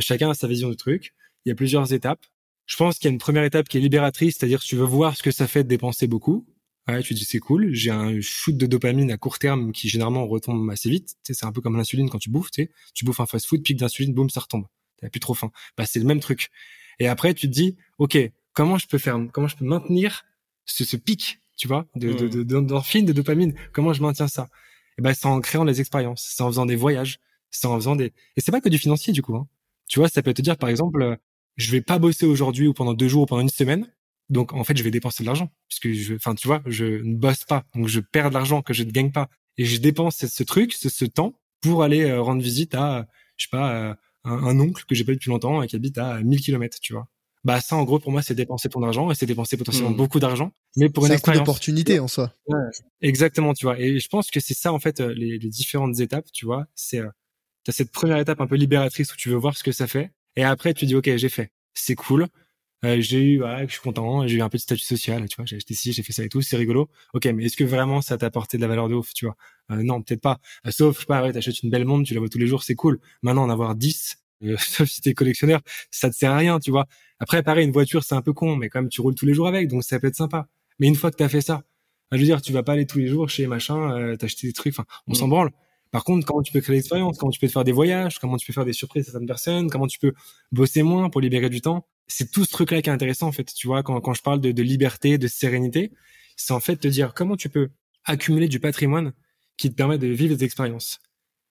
chacun 0.00 0.30
a 0.30 0.34
sa 0.34 0.46
vision 0.46 0.70
du 0.70 0.76
truc. 0.76 1.14
Il 1.44 1.50
y 1.50 1.52
a 1.52 1.54
plusieurs 1.54 1.92
étapes. 1.92 2.24
Je 2.66 2.76
pense 2.76 2.98
qu'il 2.98 3.06
y 3.06 3.10
a 3.10 3.12
une 3.12 3.18
première 3.18 3.44
étape 3.44 3.68
qui 3.68 3.78
est 3.78 3.80
libératrice, 3.80 4.36
c'est-à-dire 4.38 4.60
tu 4.60 4.76
veux 4.76 4.84
voir 4.84 5.16
ce 5.16 5.22
que 5.22 5.30
ça 5.30 5.46
fait 5.46 5.64
de 5.64 5.68
dépenser 5.68 6.06
beaucoup. 6.06 6.46
Ouais, 6.88 7.02
tu 7.02 7.14
dis 7.14 7.24
c'est 7.24 7.38
cool, 7.38 7.72
j'ai 7.72 7.90
un 7.90 8.20
shoot 8.20 8.56
de 8.56 8.66
dopamine 8.66 9.10
à 9.12 9.16
court 9.16 9.38
terme 9.38 9.70
qui 9.72 9.88
généralement 9.88 10.26
retombe 10.26 10.68
assez 10.70 10.90
vite. 10.90 11.14
C'est 11.22 11.44
un 11.44 11.52
peu 11.52 11.60
comme 11.60 11.76
l'insuline 11.76 12.08
quand 12.08 12.18
tu 12.18 12.30
bouffes, 12.30 12.50
tu 12.50 12.62
sais, 12.64 12.70
tu 12.94 13.04
bouffes 13.04 13.20
un 13.20 13.26
fast-food, 13.26 13.62
pic 13.62 13.76
d'insuline, 13.78 14.12
boum, 14.14 14.30
ça 14.30 14.40
retombe. 14.40 14.66
T'as 15.00 15.08
plus 15.08 15.20
trop 15.20 15.34
faim. 15.34 15.52
Bah 15.76 15.86
c'est 15.86 16.00
le 16.00 16.06
même 16.06 16.20
truc. 16.20 16.50
Et 16.98 17.08
après 17.08 17.34
tu 17.34 17.48
te 17.48 17.52
dis, 17.52 17.76
ok, 17.98 18.18
comment 18.52 18.78
je 18.78 18.86
peux 18.86 18.98
faire, 18.98 19.18
comment 19.32 19.48
je 19.48 19.56
peux 19.56 19.64
maintenir 19.64 20.24
ce, 20.64 20.84
ce 20.84 20.96
pic, 20.96 21.40
tu 21.56 21.68
vois, 21.68 21.86
de, 21.96 22.12
de, 22.12 22.28
de, 22.28 22.42
d'endorphine, 22.42 23.06
de 23.06 23.12
dopamine? 23.12 23.54
Comment 23.72 23.92
je 23.92 24.02
maintiens 24.02 24.28
ça? 24.28 24.42
Et 24.42 24.94
eh 24.98 25.02
ben, 25.02 25.14
c'est 25.14 25.26
en 25.26 25.40
créant 25.40 25.64
des 25.64 25.80
expériences, 25.80 26.28
c'est 26.36 26.42
en 26.42 26.48
faisant 26.48 26.66
des 26.66 26.76
voyages, 26.76 27.18
c'est 27.50 27.66
en 27.66 27.76
faisant 27.76 27.96
des. 27.96 28.12
Et 28.36 28.40
c'est 28.40 28.52
pas 28.52 28.60
que 28.60 28.68
du 28.68 28.78
financier 28.78 29.12
du 29.12 29.22
coup. 29.22 29.36
Hein. 29.36 29.48
Tu 29.88 29.98
vois, 29.98 30.08
ça 30.08 30.22
peut 30.22 30.34
te 30.34 30.42
dire 30.42 30.58
par 30.58 30.68
exemple, 30.68 31.02
euh, 31.02 31.16
je 31.56 31.70
vais 31.70 31.80
pas 31.80 31.98
bosser 31.98 32.26
aujourd'hui 32.26 32.66
ou 32.66 32.74
pendant 32.74 32.94
deux 32.94 33.08
jours 33.08 33.22
ou 33.22 33.26
pendant 33.26 33.42
une 33.42 33.48
semaine. 33.48 33.90
Donc 34.28 34.52
en 34.52 34.64
fait, 34.64 34.76
je 34.76 34.82
vais 34.82 34.90
dépenser 34.90 35.22
de 35.22 35.26
l'argent 35.26 35.50
puisque 35.68 35.90
je, 35.92 36.14
enfin, 36.14 36.34
tu 36.34 36.46
vois, 36.46 36.62
je 36.66 36.84
ne 36.84 37.14
bosse 37.14 37.44
pas, 37.44 37.64
donc 37.74 37.88
je 37.88 38.00
perds 38.00 38.30
de 38.30 38.34
l'argent 38.34 38.62
que 38.62 38.72
je 38.74 38.82
ne 38.82 38.90
gagne 38.90 39.12
pas 39.12 39.28
et 39.58 39.64
je 39.64 39.78
dépense 39.78 40.24
ce, 40.26 40.42
truc, 40.42 40.72
ce, 40.72 40.88
ce 40.88 41.04
temps 41.04 41.34
pour 41.60 41.82
aller 41.82 42.02
euh, 42.02 42.20
rendre 42.20 42.42
visite 42.42 42.74
à, 42.74 43.06
je 43.36 43.44
sais 43.44 43.50
pas, 43.50 43.72
euh, 43.74 43.94
un, 44.24 44.58
oncle 44.60 44.84
que 44.86 44.94
j'ai 44.94 45.04
pas 45.04 45.12
depuis 45.12 45.30
longtemps 45.30 45.62
et 45.62 45.68
qui 45.68 45.76
habite 45.76 45.98
à 45.98 46.20
1000 46.22 46.40
km, 46.40 46.78
tu 46.80 46.92
vois. 46.92 47.08
Bah 47.44 47.60
ça, 47.60 47.74
en 47.76 47.82
gros, 47.82 47.98
pour 47.98 48.12
moi, 48.12 48.22
c'est 48.22 48.34
dépenser 48.34 48.68
ton 48.68 48.82
argent 48.82 49.10
et 49.10 49.14
c'est 49.14 49.26
dépenser 49.26 49.56
potentiellement 49.56 49.90
mmh. 49.90 49.96
beaucoup 49.96 50.20
d'argent, 50.20 50.52
mais 50.76 50.88
pour 50.88 51.06
une 51.06 51.12
expérience. 51.12 51.40
d'opportunité 51.40 51.98
en 51.98 52.06
soi. 52.06 52.32
Ouais, 52.46 52.58
exactement, 53.00 53.52
tu 53.52 53.66
vois. 53.66 53.80
Et 53.80 53.98
je 53.98 54.08
pense 54.08 54.30
que 54.30 54.38
c'est 54.38 54.54
ça 54.54 54.72
en 54.72 54.78
fait 54.78 55.00
euh, 55.00 55.12
les, 55.12 55.38
les, 55.38 55.48
différentes 55.48 55.98
étapes, 55.98 56.26
tu 56.32 56.46
vois. 56.46 56.66
C'est 56.76 57.00
euh, 57.00 57.08
t'as 57.64 57.72
cette 57.72 57.90
première 57.90 58.18
étape 58.18 58.40
un 58.40 58.46
peu 58.46 58.54
libératrice 58.54 59.12
où 59.12 59.16
tu 59.16 59.28
veux 59.28 59.36
voir 59.36 59.56
ce 59.56 59.64
que 59.64 59.72
ça 59.72 59.88
fait, 59.88 60.12
et 60.36 60.44
après 60.44 60.72
tu 60.72 60.86
dis 60.86 60.94
ok, 60.94 61.16
j'ai 61.16 61.28
fait, 61.28 61.50
c'est 61.74 61.96
cool. 61.96 62.28
Euh, 62.84 63.00
j'ai 63.00 63.20
eu, 63.20 63.38
voilà, 63.38 63.64
je 63.64 63.72
suis 63.72 63.80
content, 63.80 64.26
j'ai 64.26 64.36
eu 64.36 64.42
un 64.42 64.48
peu 64.48 64.58
de 64.58 64.62
statut 64.62 64.84
social, 64.84 65.28
tu 65.28 65.36
vois, 65.36 65.44
j'ai 65.44 65.56
acheté 65.56 65.74
ci, 65.74 65.92
j'ai 65.92 66.02
fait 66.02 66.12
ça 66.12 66.24
et 66.24 66.28
tout, 66.28 66.42
c'est 66.42 66.56
rigolo. 66.56 66.90
Ok, 67.14 67.26
mais 67.26 67.44
est-ce 67.44 67.56
que 67.56 67.62
vraiment 67.62 68.00
ça 68.02 68.18
t'a 68.18 68.26
apporté 68.26 68.56
de 68.56 68.62
la 68.62 68.68
valeur 68.68 68.88
de 68.88 68.94
ouf, 68.94 69.14
tu 69.14 69.26
vois? 69.26 69.36
Euh, 69.70 69.82
Non, 69.84 70.02
peut-être 70.02 70.20
pas. 70.20 70.40
sauf, 70.70 70.96
je 70.96 71.00
sais 71.00 71.06
pas, 71.06 71.22
ouais, 71.22 71.32
t'achètes 71.32 71.62
une 71.62 71.70
belle 71.70 71.84
montre, 71.84 72.08
tu 72.08 72.14
la 72.14 72.20
vois 72.20 72.28
tous 72.28 72.38
les 72.38 72.48
jours, 72.48 72.64
c'est 72.64 72.74
cool. 72.74 72.98
Maintenant, 73.22 73.44
en 73.44 73.50
avoir 73.50 73.76
10, 73.76 74.16
euh, 74.44 74.56
sauf 74.58 74.88
si 74.88 75.00
t'es 75.00 75.14
collectionneur, 75.14 75.60
ça 75.90 76.10
te 76.10 76.16
sert 76.16 76.32
à 76.32 76.36
rien, 76.36 76.58
tu 76.58 76.70
vois. 76.70 76.86
Après, 77.18 77.42
pareil, 77.42 77.66
une 77.66 77.72
voiture, 77.72 78.04
c'est 78.04 78.14
un 78.14 78.22
peu 78.22 78.32
con, 78.32 78.56
mais 78.56 78.68
quand 78.68 78.80
même, 78.80 78.88
tu 78.88 79.00
roules 79.00 79.14
tous 79.14 79.26
les 79.26 79.34
jours 79.34 79.46
avec, 79.46 79.68
donc 79.68 79.84
ça 79.84 79.98
peut 80.00 80.08
être 80.08 80.16
sympa. 80.16 80.48
Mais 80.78 80.88
une 80.88 80.96
fois 80.96 81.10
que 81.10 81.16
t'as 81.16 81.28
fait 81.28 81.40
ça, 81.40 81.62
je 82.10 82.18
veux 82.18 82.24
dire, 82.24 82.42
tu 82.42 82.52
vas 82.52 82.62
pas 82.62 82.72
aller 82.72 82.86
tous 82.86 82.98
les 82.98 83.06
jours 83.06 83.28
chez 83.28 83.46
machin, 83.46 83.96
euh, 83.96 84.16
t'acheter 84.16 84.46
des 84.46 84.52
trucs, 84.52 84.74
enfin, 84.74 84.84
on 85.06 85.14
s'en 85.14 85.26
mm. 85.26 85.30
branle. 85.30 85.50
Par 85.90 86.04
contre, 86.04 86.26
comment 86.26 86.42
tu 86.42 86.52
peux 86.52 86.60
créer 86.60 86.76
l'expérience, 86.76 87.18
comment 87.18 87.30
tu 87.30 87.38
peux 87.38 87.46
te 87.46 87.52
faire 87.52 87.64
des 87.64 87.72
voyages, 87.72 88.18
comment 88.18 88.38
tu 88.38 88.46
peux 88.46 88.52
faire 88.54 88.64
des 88.64 88.72
surprises 88.72 89.08
à 89.08 89.12
certaines 89.12 89.26
personnes, 89.26 89.70
comment 89.70 89.86
tu 89.86 89.98
peux 89.98 90.14
bosser 90.50 90.82
moins 90.82 91.10
pour 91.10 91.20
libérer 91.20 91.50
du 91.50 91.60
temps, 91.60 91.86
c'est 92.06 92.30
tout 92.30 92.44
ce 92.44 92.50
truc-là 92.50 92.80
qui 92.82 92.88
est 92.88 92.92
intéressant 92.92 93.28
en 93.28 93.32
fait. 93.32 93.52
Tu 93.54 93.66
vois, 93.66 93.82
quand, 93.82 94.00
quand 94.00 94.14
je 94.14 94.22
parle 94.22 94.40
de, 94.40 94.52
de 94.52 94.62
liberté, 94.62 95.18
de 95.18 95.28
sérénité, 95.28 95.92
c'est 96.36 96.54
en 96.54 96.60
fait 96.60 96.76
te 96.76 96.88
dire 96.88 97.12
comment 97.14 97.36
tu 97.36 97.48
peux 97.48 97.68
accumuler 98.04 98.48
du 98.48 98.58
patrimoine 98.58 99.12
qui 99.56 99.70
te 99.70 99.74
permet 99.74 99.98
de 99.98 100.08
vivre 100.08 100.34
des 100.34 100.44
expériences. 100.44 100.98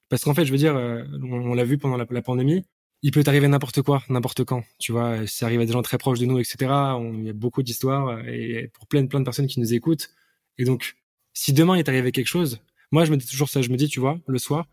Parce 0.10 0.24
qu'en 0.24 0.34
fait, 0.34 0.46
je 0.46 0.52
veux 0.52 0.58
dire, 0.58 0.76
euh, 0.76 1.04
on, 1.24 1.54
l'a 1.54 1.64
vu 1.64 1.78
pendant 1.78 1.98
la, 1.98 2.06
la 2.10 2.22
pandémie, 2.22 2.66
il 3.04 3.12
peut 3.12 3.24
t'arriver 3.24 3.48
n'importe 3.48 3.82
quoi, 3.82 4.04
n'importe 4.10 4.44
quand. 4.44 4.64
Tu 4.80 4.92
vois, 4.92 5.26
ça 5.28 5.46
arrive 5.48 5.62
à 5.62 5.66
des 5.66 5.74
gens 5.74 5.82
très 5.82 5.98
proches 5.98 6.20
de 6.20 6.26
nous, 6.26 6.40
etc. 6.40 6.98
il 7.14 7.26
y 7.26 7.30
a 7.30 7.34
beaucoup 7.34 7.64
d'histoires 7.64 8.20
et 8.28 8.70
pour 8.74 8.88
plein, 8.88 9.06
plein 9.08 9.20
de 9.20 9.26
personnes 9.26 9.48
qui 9.48 9.60
nous 9.60 9.74
écoutent. 9.74 10.12
Et 10.58 10.66
donc, 10.66 10.96
si 11.34 11.54
demain 11.54 11.78
il 11.78 11.84
t'arrivait 11.84 12.12
quelque 12.12 12.28
chose, 12.28 12.62
moi 12.92 13.06
je 13.06 13.12
me 13.12 13.18
dis 13.18 13.26
toujours 13.26 13.50
ça, 13.50 13.62
je 13.62 13.70
me 13.70 13.78
dis, 13.78 13.88
tu 13.88 14.00
vois, 14.00 14.20
le 14.28 14.38
soir, 14.38 14.68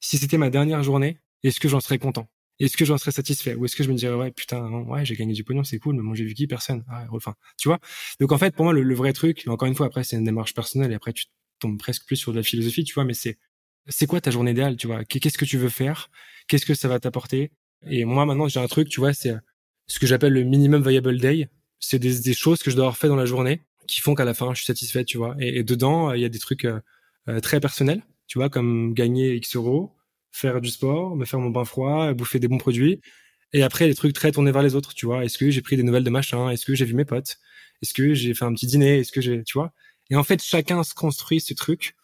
si 0.00 0.18
c'était 0.18 0.38
ma 0.38 0.50
dernière 0.50 0.82
journée, 0.82 1.18
est-ce 1.42 1.60
que 1.60 1.68
j'en 1.68 1.80
serais 1.80 1.98
content? 1.98 2.28
Est-ce 2.58 2.76
que 2.76 2.84
j'en 2.84 2.98
serais 2.98 3.12
satisfait? 3.12 3.54
Ou 3.54 3.64
est-ce 3.66 3.76
que 3.76 3.84
je 3.84 3.90
me 3.90 3.96
dirais, 3.96 4.14
ouais, 4.14 4.32
putain, 4.32 4.68
ouais, 4.68 5.04
j'ai 5.04 5.14
gagné 5.14 5.32
du 5.32 5.44
pognon, 5.44 5.62
c'est 5.64 5.78
cool, 5.78 5.94
mais 5.96 6.02
moi 6.02 6.16
j'ai 6.16 6.24
vu 6.24 6.34
qui? 6.34 6.46
Personne. 6.48 6.84
Ah, 6.88 7.06
enfin, 7.12 7.34
tu 7.56 7.68
vois? 7.68 7.78
Donc 8.20 8.32
en 8.32 8.38
fait, 8.38 8.54
pour 8.54 8.64
moi, 8.64 8.72
le, 8.74 8.94
vrai 8.94 9.12
truc, 9.12 9.44
encore 9.46 9.68
une 9.68 9.76
fois, 9.76 9.86
après, 9.86 10.02
c'est 10.04 10.16
une 10.16 10.24
démarche 10.24 10.54
personnelle 10.54 10.90
et 10.92 10.94
après, 10.94 11.12
tu 11.12 11.26
tombes 11.60 11.78
presque 11.78 12.06
plus 12.06 12.16
sur 12.16 12.32
de 12.32 12.38
la 12.38 12.42
philosophie, 12.42 12.84
tu 12.84 12.94
vois, 12.94 13.04
mais 13.04 13.14
c'est 13.14 13.38
c'est 13.88 14.06
quoi 14.06 14.20
ta 14.20 14.30
journée 14.30 14.50
idéale, 14.52 14.76
tu 14.76 14.86
vois? 14.86 15.04
Qu'est-ce 15.04 15.38
que 15.38 15.44
tu 15.46 15.56
veux 15.58 15.68
faire? 15.70 16.10
Qu'est-ce 16.48 16.66
que 16.66 16.74
ça 16.74 16.88
va 16.88 17.00
t'apporter? 17.00 17.52
Et 17.86 18.04
moi, 18.04 18.26
maintenant, 18.26 18.48
j'ai 18.48 18.60
un 18.60 18.66
truc, 18.66 18.88
tu 18.88 19.00
vois, 19.00 19.12
c'est 19.12 19.34
ce 19.86 19.98
que 19.98 20.06
j'appelle 20.06 20.32
le 20.32 20.44
minimum 20.44 20.86
viable 20.86 21.18
day. 21.18 21.48
C'est 21.80 21.98
des, 21.98 22.34
choses 22.34 22.62
que 22.62 22.70
je 22.70 22.76
dois 22.76 22.86
avoir 22.86 22.96
fait 22.96 23.08
dans 23.08 23.16
la 23.16 23.26
journée 23.26 23.62
qui 23.86 24.00
font 24.00 24.14
qu'à 24.14 24.24
la 24.24 24.34
fin, 24.34 24.52
je 24.52 24.58
suis 24.58 24.66
satisfait, 24.66 25.04
tu 25.04 25.16
vois. 25.16 25.34
Et, 25.38 25.62
dedans, 25.62 26.12
il 26.12 26.20
y 26.20 26.24
a 26.24 26.28
des 26.28 26.38
trucs 26.38 26.64
euh, 26.64 26.80
euh, 27.28 27.40
très 27.40 27.60
personnels, 27.60 28.02
tu 28.26 28.38
vois, 28.38 28.50
comme 28.50 28.92
gagner 28.94 29.34
X 29.36 29.56
euros, 29.56 29.96
faire 30.32 30.60
du 30.60 30.68
sport, 30.68 31.16
me 31.16 31.24
faire 31.24 31.40
mon 31.40 31.50
bain 31.50 31.64
froid, 31.64 32.12
bouffer 32.12 32.38
des 32.38 32.48
bons 32.48 32.58
produits. 32.58 33.00
Et 33.52 33.62
après, 33.62 33.86
des 33.86 33.94
trucs 33.94 34.12
très 34.12 34.32
tournés 34.32 34.52
vers 34.52 34.62
les 34.62 34.74
autres, 34.74 34.92
tu 34.92 35.06
vois. 35.06 35.24
Est-ce 35.24 35.38
que 35.38 35.50
j'ai 35.50 35.62
pris 35.62 35.76
des 35.76 35.82
nouvelles 35.82 36.04
de 36.04 36.10
machin? 36.10 36.50
Est-ce 36.50 36.66
que 36.66 36.74
j'ai 36.74 36.84
vu 36.84 36.94
mes 36.94 37.06
potes? 37.06 37.38
Est-ce 37.82 37.94
que 37.94 38.12
j'ai 38.12 38.34
fait 38.34 38.44
un 38.44 38.52
petit 38.52 38.66
dîner? 38.66 38.98
Est-ce 38.98 39.12
que 39.12 39.20
j'ai, 39.20 39.42
tu 39.44 39.56
vois? 39.56 39.72
Et 40.10 40.16
en 40.16 40.24
fait, 40.24 40.42
chacun 40.42 40.82
se 40.82 40.94
construit 40.94 41.40
ce 41.40 41.54
truc. 41.54 41.94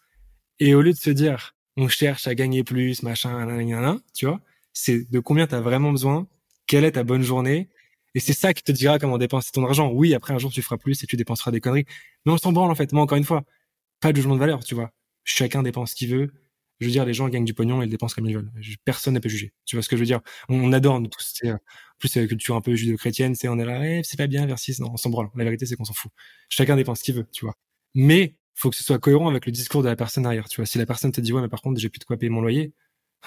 Et 0.61 0.75
au 0.75 0.81
lieu 0.81 0.93
de 0.93 0.99
se 0.99 1.11
dire, 1.11 1.55
on 1.77 1.89
cherche 1.89 2.27
à 2.27 2.35
gagner 2.35 2.65
plus, 2.65 3.03
machin, 3.03 3.45
nan, 3.45 4.01
tu 4.15 4.27
vois, 4.27 4.41
c'est 4.75 5.11
de 5.11 5.21
combien 5.21 5.47
tu 5.47 5.55
as 5.55 5.61
vraiment 5.61 5.91
besoin, 5.91 6.29
quelle 6.67 6.85
est 6.85 6.93
ta 6.93 7.05
bonne 7.05 7.23
journée, 7.23 7.71
et 8.15 8.21
c'est 8.21 8.33
ça 8.33 8.55
qui 8.55 8.63
te 8.63 8.73
dira 8.73 8.99
comment 8.99 9.19
dépenser 9.19 9.51
ton 9.53 9.65
argent. 9.65 9.91
Oui, 9.91 10.15
après 10.15 10.35
un 10.35 10.39
jour 10.39 10.53
tu 10.53 10.63
feras 10.63 10.77
plus 10.79 11.03
et 11.03 11.07
tu 11.07 11.17
dépenseras 11.17 11.51
des 11.51 11.61
conneries, 11.61 11.87
mais 12.27 12.33
on 12.33 12.39
s'en 12.39 12.53
branle 12.53 12.71
en 12.71 12.75
fait. 12.75 12.93
Moi 12.93 13.03
encore 13.03 13.19
une 13.19 13.25
fois, 13.25 13.45
pas 14.01 14.13
de 14.13 14.17
jugement 14.17 14.35
de 14.35 14.41
valeur, 14.41 14.65
tu 14.65 14.75
vois. 14.75 14.93
Chacun 15.25 15.63
dépense 15.63 15.93
ce 15.93 15.97
qu'il 15.97 16.11
veut. 16.11 16.33
Je 16.81 16.87
veux 16.87 16.93
dire, 16.93 17.05
les 17.05 17.15
gens 17.15 17.29
gagnent 17.29 17.45
du 17.45 17.55
pognon 17.55 17.83
et 17.83 17.87
ils 17.87 17.91
dépensent 17.91 18.15
comme 18.15 18.27
ils 18.27 18.35
veulent. 18.37 18.51
Personne 18.85 19.15
ne 19.15 19.21
peut 19.21 19.29
juger. 19.29 19.55
Tu 19.65 19.77
vois 19.77 19.83
ce 19.83 19.89
que 19.89 19.97
je 19.97 20.01
veux 20.01 20.07
dire? 20.07 20.21
On, 20.49 20.73
adore 20.73 21.01
nous 21.01 21.09
tous. 21.09 21.41
En 21.45 21.59
plus, 21.99 22.15
la 22.17 22.27
culture 22.27 22.57
un 22.57 22.61
peu 22.61 22.75
judéo-chrétienne, 22.75 23.35
c'est 23.35 23.49
on 23.49 23.59
est 23.59 23.65
là, 23.65 23.87
eh, 23.87 24.03
c'est 24.03 24.17
pas 24.17 24.27
bien, 24.27 24.45
versis. 24.47 24.81
Non, 24.81 24.91
on 24.93 24.97
s'en 24.97 25.11
branle. 25.11 25.31
La 25.37 25.45
vérité, 25.45 25.67
c'est 25.67 25.77
qu'on 25.77 25.85
s'en 25.85 25.95
fout. 25.95 26.11
Chacun 26.49 26.77
dépense 26.77 26.99
ce 26.99 27.05
qu'il 27.05 27.15
veut, 27.15 27.27
tu 27.33 27.45
vois. 27.45 27.55
Mais 27.95 28.37
faut 28.55 28.71
que 28.71 28.77
ce 28.77 28.85
soit 28.85 28.99
cohérent 28.99 29.29
avec 29.31 29.47
le 29.47 29.53
discours 29.53 29.83
de 29.83 29.89
la 29.89 29.97
personne 29.97 30.25
derrière. 30.25 30.49
Tu 30.49 30.57
vois, 30.57 30.67
si 30.67 30.79
la 30.79 30.87
personne 30.87 31.13
te 31.13 31.21
dit 31.21 31.33
ouais, 31.33 31.43
mais 31.43 31.49
par 31.49 31.63
contre, 31.63 31.81
j'ai 31.81 31.89
plus 31.89 32.01
de 32.01 32.05
quoi 32.05 32.17
payer 32.17 32.31
mon 32.31 32.41
loyer, 32.41 32.75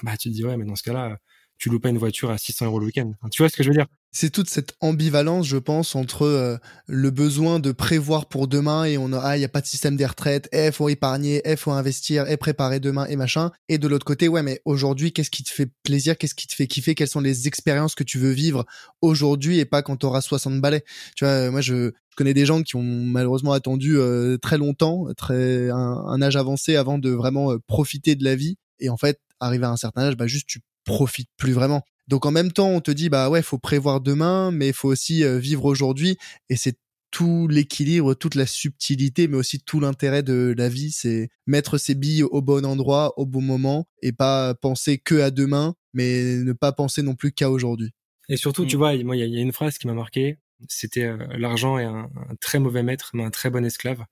bah 0.03 0.17
tu 0.17 0.29
te 0.29 0.33
dis 0.33 0.45
ouais, 0.45 0.57
mais 0.57 0.65
dans 0.65 0.75
ce 0.75 0.83
cas-là, 0.83 1.17
tu 1.57 1.69
loues 1.69 1.79
pas 1.79 1.89
une 1.89 1.97
voiture 1.97 2.29
à 2.29 2.38
600 2.38 2.65
euros 2.67 2.79
le 2.79 2.85
week-end. 2.85 3.11
tu 3.31 3.41
vois 3.41 3.49
ce 3.49 3.55
que 3.55 3.63
je 3.63 3.69
veux 3.69 3.75
dire? 3.75 3.88
C'est 4.11 4.29
toute 4.29 4.49
cette 4.49 4.73
ambivalence, 4.79 5.45
je 5.45 5.57
pense, 5.57 5.95
entre 5.95 6.23
euh, 6.23 6.57
le 6.88 7.11
besoin 7.11 7.59
de 7.59 7.71
prévoir 7.71 8.27
pour 8.27 8.47
demain 8.47 8.85
et 8.85 8.97
on 8.97 9.11
a, 9.13 9.19
ah, 9.19 9.38
il 9.38 9.41
y 9.41 9.45
a 9.45 9.49
pas 9.49 9.61
de 9.61 9.67
système 9.67 9.95
des 9.95 10.05
retraites, 10.05 10.49
eh, 10.51 10.71
faut 10.71 10.89
épargner, 10.89 11.41
eh, 11.45 11.55
faut 11.55 11.71
investir, 11.71 12.25
eh, 12.27 12.38
préparer 12.38 12.79
demain 12.79 13.05
et 13.07 13.15
machin. 13.15 13.51
Et 13.69 13.77
de 13.77 13.88
l'autre 13.88 14.05
côté, 14.05 14.27
ouais, 14.27 14.43
mais 14.43 14.61
aujourd'hui, 14.65 15.11
qu'est-ce 15.11 15.29
qui 15.29 15.43
te 15.43 15.51
fait 15.51 15.69
plaisir, 15.84 16.17
qu'est-ce 16.17 16.35
qui 16.35 16.47
te 16.47 16.55
fait 16.55 16.67
kiffer, 16.67 16.95
quelles 16.95 17.07
sont 17.09 17.19
les 17.19 17.47
expériences 17.47 17.95
que 17.95 18.03
tu 18.03 18.17
veux 18.17 18.31
vivre 18.31 18.65
aujourd'hui 19.01 19.59
et 19.59 19.65
pas 19.65 19.81
quand 19.81 19.97
tu 19.97 20.05
auras 20.05 20.21
60 20.21 20.61
balais? 20.61 20.84
Tu 21.15 21.25
vois, 21.25 21.34
euh, 21.34 21.51
moi, 21.51 21.61
je, 21.61 21.91
connais 22.15 22.34
des 22.34 22.47
gens 22.47 22.63
qui 22.63 22.75
ont 22.75 22.81
malheureusement 22.81 23.51
attendu 23.51 23.95
euh, 23.97 24.38
très 24.39 24.57
longtemps, 24.57 25.05
très 25.15 25.69
un, 25.69 26.21
âge 26.23 26.35
avancé 26.35 26.75
avant 26.75 26.97
de 26.97 27.11
vraiment 27.11 27.55
profiter 27.67 28.15
de 28.15 28.23
la 28.23 28.35
vie. 28.35 28.57
Et 28.79 28.89
en 28.89 28.97
fait, 28.97 29.19
arrivé 29.39 29.65
à 29.65 29.69
un 29.69 29.77
certain 29.77 30.01
âge, 30.01 30.17
bah 30.17 30.25
juste 30.25 30.47
tu 30.47 30.61
profite 30.88 31.30
plus 31.38 31.53
vraiment. 31.53 31.84
Donc 32.07 32.26
en 32.26 32.31
même 32.31 32.51
temps, 32.51 32.69
on 32.69 32.81
te 32.81 32.89
dit 32.89 33.09
bah 33.09 33.30
ouais, 33.30 33.43
faut 33.43 33.59
prévoir 33.59 34.01
demain, 34.01 34.49
mais 34.49 34.69
il 34.69 34.73
faut 34.73 34.88
aussi 34.88 35.23
euh, 35.23 35.38
vivre 35.38 35.65
aujourd'hui 35.65 36.18
et 36.49 36.55
c'est 36.55 36.80
tout 37.11 37.47
l'équilibre, 37.47 38.14
toute 38.15 38.35
la 38.35 38.45
subtilité, 38.45 39.27
mais 39.27 39.38
aussi 39.38 39.59
tout 39.59 39.80
l'intérêt 39.80 40.23
de 40.23 40.53
la 40.57 40.69
vie, 40.69 40.91
c'est 40.91 41.30
mettre 41.45 41.77
ses 41.77 41.95
billes 41.95 42.23
au 42.23 42.41
bon 42.41 42.65
endroit, 42.65 43.14
au 43.18 43.26
bon 43.26 43.41
moment, 43.41 43.88
et 44.01 44.11
pas 44.11 44.55
penser 44.55 44.97
que 44.97 45.22
à 45.22 45.31
demain, 45.31 45.76
mais 45.93 46.38
ne 46.38 46.53
pas 46.53 46.73
penser 46.73 47.01
non 47.01 47.15
plus 47.15 47.31
qu'à 47.31 47.49
aujourd'hui. 47.49 47.91
Et 48.30 48.35
surtout, 48.35 48.65
tu 48.65 48.76
mm. 48.76 48.80
vois, 48.80 49.03
moi, 49.03 49.15
il 49.15 49.34
y, 49.34 49.38
a 49.38 49.41
une 49.41 49.53
phrase 49.53 49.77
qui 49.77 49.88
m'a 49.88 49.93
marqué. 49.93 50.38
C'était 50.68 51.05
euh, 51.05 51.18
l'argent 51.38 51.77
est 51.77 51.85
un, 51.85 52.09
très 52.41 52.59
mauvais 52.59 52.84
maître, 52.84 53.11
mais 53.14 53.23
un 53.23 53.30
très 53.30 53.49
bon 53.49 53.64
esclave. 53.64 54.03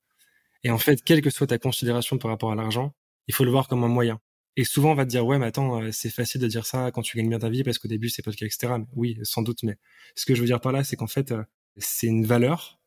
Et 0.63 0.69
en 0.69 0.77
fait, 0.77 1.03
quelle 1.03 1.21
que 1.21 1.29
soit 1.29 1.47
ta 1.47 1.57
considération 1.57 2.17
par 2.17 2.31
rapport 2.31 2.51
à 2.51 2.55
l'argent, 2.55 2.93
il 3.27 3.33
faut 3.33 3.43
le 3.43 3.51
voir 3.51 3.67
comme 3.67 3.83
un 3.83 3.89
moyen. 3.89 4.19
Et 4.57 4.63
souvent, 4.63 4.91
on 4.91 4.95
va 4.95 5.05
te 5.05 5.09
dire, 5.09 5.25
ouais, 5.25 5.37
mais 5.37 5.47
attends, 5.47 5.81
euh, 5.81 5.89
c'est 5.91 6.09
facile 6.09 6.39
de 6.41 6.47
dire 6.47 6.65
ça 6.65 6.91
quand 6.91 7.01
tu 7.01 7.17
gagnes 7.17 7.29
bien 7.29 7.39
ta 7.39 7.49
vie 7.49 7.63
parce 7.63 7.77
qu'au 7.77 7.87
début, 7.87 8.09
c'est 8.09 8.21
pas 8.21 8.31
le 8.31 8.35
cas, 8.37 8.45
etc. 8.45 8.73
oui, 8.95 9.17
sans 9.23 9.41
doute. 9.41 9.63
Mais 9.63 9.77
ce 10.15 10.25
que 10.25 10.33
je 10.33 10.41
veux 10.41 10.47
dire 10.47 10.61
par 10.61 10.71
là, 10.71 10.83
c'est 10.83 10.95
qu'en 10.95 11.07
fait, 11.07 11.31
euh, 11.31 11.43
c'est 11.77 12.07
une 12.07 12.25
valeur 12.25 12.79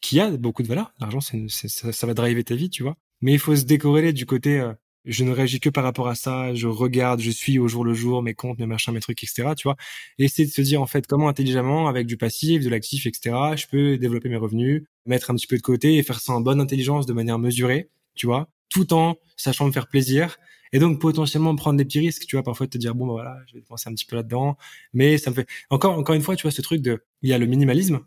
qui 0.00 0.20
a 0.20 0.30
beaucoup 0.30 0.62
de 0.62 0.68
valeur. 0.68 0.92
L'argent, 1.00 1.20
ça, 1.20 1.92
ça, 1.92 2.06
va 2.06 2.14
driver 2.14 2.44
ta 2.44 2.54
vie, 2.54 2.70
tu 2.70 2.82
vois. 2.84 2.96
Mais 3.20 3.32
il 3.32 3.38
faut 3.40 3.56
se 3.56 3.64
décorréler 3.64 4.12
du 4.12 4.26
côté, 4.26 4.60
euh, 4.60 4.72
je 5.04 5.24
ne 5.24 5.32
réagis 5.32 5.58
que 5.58 5.70
par 5.70 5.82
rapport 5.82 6.06
à 6.06 6.14
ça, 6.14 6.54
je 6.54 6.68
regarde, 6.68 7.20
je 7.20 7.30
suis 7.30 7.58
au 7.58 7.66
jour 7.66 7.84
le 7.84 7.94
jour 7.94 8.22
mes 8.22 8.34
comptes, 8.34 8.58
mes 8.58 8.66
machins, 8.66 8.92
mes 8.94 9.00
trucs, 9.00 9.22
etc. 9.24 9.54
Tu 9.56 9.64
vois. 9.66 9.76
Et 10.18 10.24
essayer 10.24 10.46
de 10.46 10.52
se 10.52 10.60
dire, 10.62 10.80
en 10.82 10.86
fait, 10.86 11.06
comment 11.08 11.28
intelligemment, 11.28 11.88
avec 11.88 12.06
du 12.06 12.16
passif, 12.16 12.62
de 12.64 12.70
l'actif, 12.70 13.06
etc., 13.06 13.34
je 13.56 13.66
peux 13.66 13.98
développer 13.98 14.28
mes 14.28 14.36
revenus, 14.36 14.84
mettre 15.06 15.32
un 15.32 15.34
petit 15.34 15.48
peu 15.48 15.56
de 15.56 15.62
côté 15.62 15.96
et 15.96 16.02
faire 16.04 16.20
ça 16.20 16.32
en 16.32 16.40
bonne 16.40 16.60
intelligence, 16.60 17.06
de 17.06 17.12
manière 17.12 17.40
mesurée, 17.40 17.90
tu 18.14 18.26
vois, 18.26 18.48
tout 18.68 18.92
en 18.92 19.16
sachant 19.36 19.66
me 19.66 19.72
faire 19.72 19.88
plaisir 19.88 20.38
et 20.72 20.78
donc 20.78 21.00
potentiellement 21.00 21.54
prendre 21.56 21.78
des 21.78 21.84
petits 21.84 22.00
risques, 22.00 22.26
tu 22.26 22.36
vois, 22.36 22.42
parfois 22.42 22.66
te 22.66 22.78
dire 22.78 22.94
bon 22.94 23.06
bah 23.06 23.14
voilà, 23.14 23.38
je 23.46 23.54
vais 23.54 23.60
dépenser 23.60 23.88
un 23.90 23.94
petit 23.94 24.06
peu 24.06 24.16
là-dedans, 24.16 24.56
mais 24.92 25.18
ça 25.18 25.30
me 25.30 25.36
fait 25.36 25.46
encore 25.70 25.98
encore 25.98 26.14
une 26.14 26.22
fois, 26.22 26.36
tu 26.36 26.42
vois, 26.42 26.50
ce 26.50 26.62
truc 26.62 26.82
de 26.82 27.04
il 27.22 27.30
y 27.30 27.32
a 27.32 27.38
le 27.38 27.46
minimalisme 27.46 28.00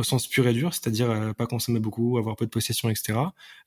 au 0.00 0.02
sens 0.02 0.26
pur 0.26 0.46
et 0.48 0.52
dur, 0.52 0.74
c'est-à-dire 0.74 1.10
euh, 1.10 1.32
pas 1.32 1.46
consommer 1.46 1.78
beaucoup, 1.78 2.18
avoir 2.18 2.36
peu 2.36 2.46
de 2.46 2.50
possessions, 2.50 2.88
etc. 2.90 3.18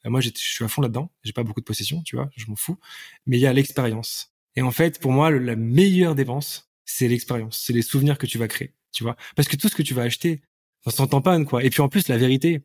Euh, 0.05 0.09
moi, 0.09 0.19
je 0.19 0.29
suis 0.35 0.65
à 0.65 0.67
fond 0.67 0.81
là-dedans. 0.81 1.11
J'ai 1.23 1.33
pas 1.33 1.43
beaucoup 1.43 1.61
de 1.61 1.65
possessions, 1.65 2.01
tu 2.01 2.15
vois, 2.15 2.29
je 2.35 2.45
m'en 2.47 2.55
fous. 2.55 2.77
Mais 3.25 3.37
il 3.37 3.41
y 3.41 3.47
a 3.47 3.53
l'expérience. 3.53 4.33
Et 4.55 4.61
en 4.61 4.71
fait, 4.71 4.99
pour 4.99 5.11
moi, 5.11 5.31
la 5.31 5.55
meilleure 5.55 6.15
dépense, 6.15 6.71
c'est 6.85 7.07
l'expérience, 7.07 7.61
c'est 7.65 7.73
les 7.73 7.81
souvenirs 7.81 8.17
que 8.17 8.25
tu 8.25 8.37
vas 8.37 8.47
créer, 8.47 8.73
tu 8.91 9.03
vois. 9.03 9.15
Parce 9.35 9.47
que 9.47 9.55
tout 9.55 9.69
ce 9.69 9.75
que 9.75 9.83
tu 9.83 9.93
vas 9.93 10.03
acheter, 10.03 10.41
on 10.85 10.89
s'entend 10.89 11.21
pas, 11.21 11.41
quoi. 11.45 11.63
Et 11.63 11.69
puis 11.69 11.81
en 11.81 11.89
plus, 11.89 12.07
la 12.07 12.17
vérité, 12.17 12.61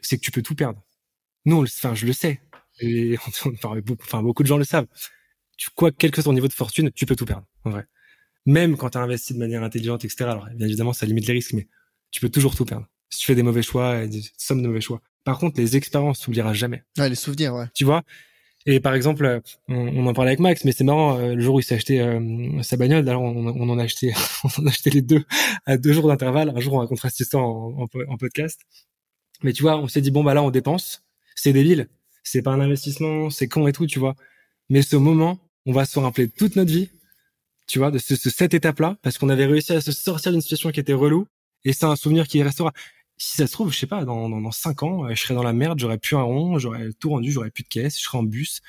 c'est 0.00 0.18
que 0.18 0.22
tu 0.22 0.30
peux 0.30 0.42
tout 0.42 0.54
perdre. 0.54 0.82
Nous, 1.44 1.62
enfin, 1.62 1.94
je 1.94 2.06
le 2.06 2.12
sais. 2.12 2.40
Et 2.80 3.16
enfin, 3.46 3.80
beaucoup, 3.80 4.02
enfin, 4.04 4.22
beaucoup 4.22 4.42
de 4.42 4.48
gens 4.48 4.58
le 4.58 4.64
savent 4.64 4.88
tu, 5.56 5.70
quoi, 5.74 5.90
quel 5.92 6.10
que 6.10 6.16
soit 6.16 6.24
ton 6.24 6.32
niveau 6.32 6.48
de 6.48 6.52
fortune, 6.52 6.90
tu 6.92 7.06
peux 7.06 7.16
tout 7.16 7.26
perdre, 7.26 7.46
en 7.64 7.70
vrai. 7.70 7.86
Même 8.46 8.76
quand 8.76 8.90
tu 8.90 8.98
as 8.98 9.02
investi 9.02 9.34
de 9.34 9.38
manière 9.38 9.62
intelligente, 9.62 10.04
etc. 10.04 10.24
Alors, 10.24 10.48
bien 10.54 10.66
évidemment, 10.66 10.92
ça 10.92 11.06
limite 11.06 11.26
les 11.26 11.34
risques, 11.34 11.52
mais 11.52 11.68
tu 12.10 12.20
peux 12.20 12.28
toujours 12.28 12.56
tout 12.56 12.64
perdre. 12.64 12.88
Si 13.10 13.20
tu 13.20 13.26
fais 13.26 13.34
des 13.34 13.42
mauvais 13.42 13.62
choix, 13.62 14.06
des 14.06 14.22
sommes 14.36 14.62
de 14.62 14.68
mauvais 14.68 14.80
choix. 14.80 15.00
Par 15.24 15.38
contre, 15.38 15.60
les 15.60 15.76
expériences, 15.76 16.20
tu 16.20 16.30
oublieras 16.30 16.52
jamais. 16.52 16.82
Ouais, 16.98 17.08
les 17.08 17.14
souvenirs, 17.14 17.54
ouais. 17.54 17.66
Tu 17.74 17.84
vois? 17.84 18.02
Et 18.64 18.78
par 18.80 18.94
exemple, 18.94 19.40
on, 19.68 20.06
en 20.06 20.12
parlait 20.12 20.30
avec 20.30 20.40
Max, 20.40 20.64
mais 20.64 20.72
c'est 20.72 20.84
marrant, 20.84 21.18
euh, 21.18 21.34
le 21.34 21.40
jour 21.40 21.56
où 21.56 21.60
il 21.60 21.64
s'est 21.64 21.74
acheté 21.74 22.00
euh, 22.00 22.62
sa 22.62 22.76
bagnole, 22.76 23.08
alors 23.08 23.22
on, 23.22 23.46
on, 23.46 23.68
en 23.68 23.78
a 23.78 23.82
acheté, 23.82 24.12
on 24.58 24.66
a 24.66 24.68
acheté 24.68 24.90
les 24.90 25.02
deux 25.02 25.24
à 25.66 25.76
deux 25.76 25.92
jours 25.92 26.06
d'intervalle. 26.06 26.52
Un 26.54 26.60
jour, 26.60 26.74
on 26.74 26.80
va 26.80 26.86
contraster 26.86 27.24
ça 27.24 27.38
en, 27.38 27.86
en, 28.08 28.16
podcast. 28.16 28.60
Mais 29.42 29.52
tu 29.52 29.62
vois, 29.62 29.78
on 29.78 29.88
s'est 29.88 30.00
dit 30.00 30.12
bon 30.12 30.22
bah 30.22 30.34
là, 30.34 30.42
on 30.42 30.50
dépense, 30.50 31.02
c'est 31.34 31.52
débile, 31.52 31.88
c'est 32.22 32.42
pas 32.42 32.52
un 32.52 32.60
investissement, 32.60 33.30
c'est 33.30 33.48
con 33.48 33.66
et 33.66 33.72
tout, 33.72 33.86
tu 33.86 33.98
vois. 33.98 34.14
Mais 34.72 34.82
ce 34.82 34.96
moment, 34.96 35.38
on 35.66 35.72
va 35.72 35.84
se 35.84 35.98
rappeler 36.00 36.28
toute 36.28 36.56
notre 36.56 36.72
vie 36.72 36.88
tu 37.66 37.78
vois, 37.78 37.90
de 37.90 37.98
ce, 37.98 38.14
cette 38.16 38.54
étape-là, 38.54 38.96
parce 39.02 39.18
qu'on 39.18 39.28
avait 39.28 39.46
réussi 39.46 39.72
à 39.72 39.80
se 39.80 39.92
sortir 39.92 40.32
d'une 40.32 40.40
situation 40.40 40.70
qui 40.70 40.80
était 40.80 40.92
relou, 40.92 41.26
et 41.64 41.72
c'est 41.72 41.86
un 41.86 41.96
souvenir 41.96 42.26
qui 42.26 42.42
restera. 42.42 42.72
Si 43.16 43.36
ça 43.36 43.46
se 43.46 43.52
trouve, 43.52 43.72
je 43.72 43.78
sais 43.78 43.86
pas, 43.86 44.04
dans, 44.04 44.28
dans, 44.28 44.50
cinq 44.50 44.82
ans, 44.82 45.06
euh, 45.06 45.14
je 45.14 45.22
serais 45.22 45.34
dans 45.34 45.42
la 45.42 45.52
merde, 45.52 45.78
j'aurais 45.78 45.96
plus 45.96 46.16
un 46.16 46.22
rond, 46.22 46.58
j'aurais 46.58 46.92
tout 47.00 47.08
rendu, 47.10 47.30
j'aurais 47.30 47.50
plus 47.50 47.62
de 47.62 47.68
caisse, 47.68 47.96
je 47.96 48.02
serais 48.02 48.18
en 48.18 48.24
bus, 48.24 48.60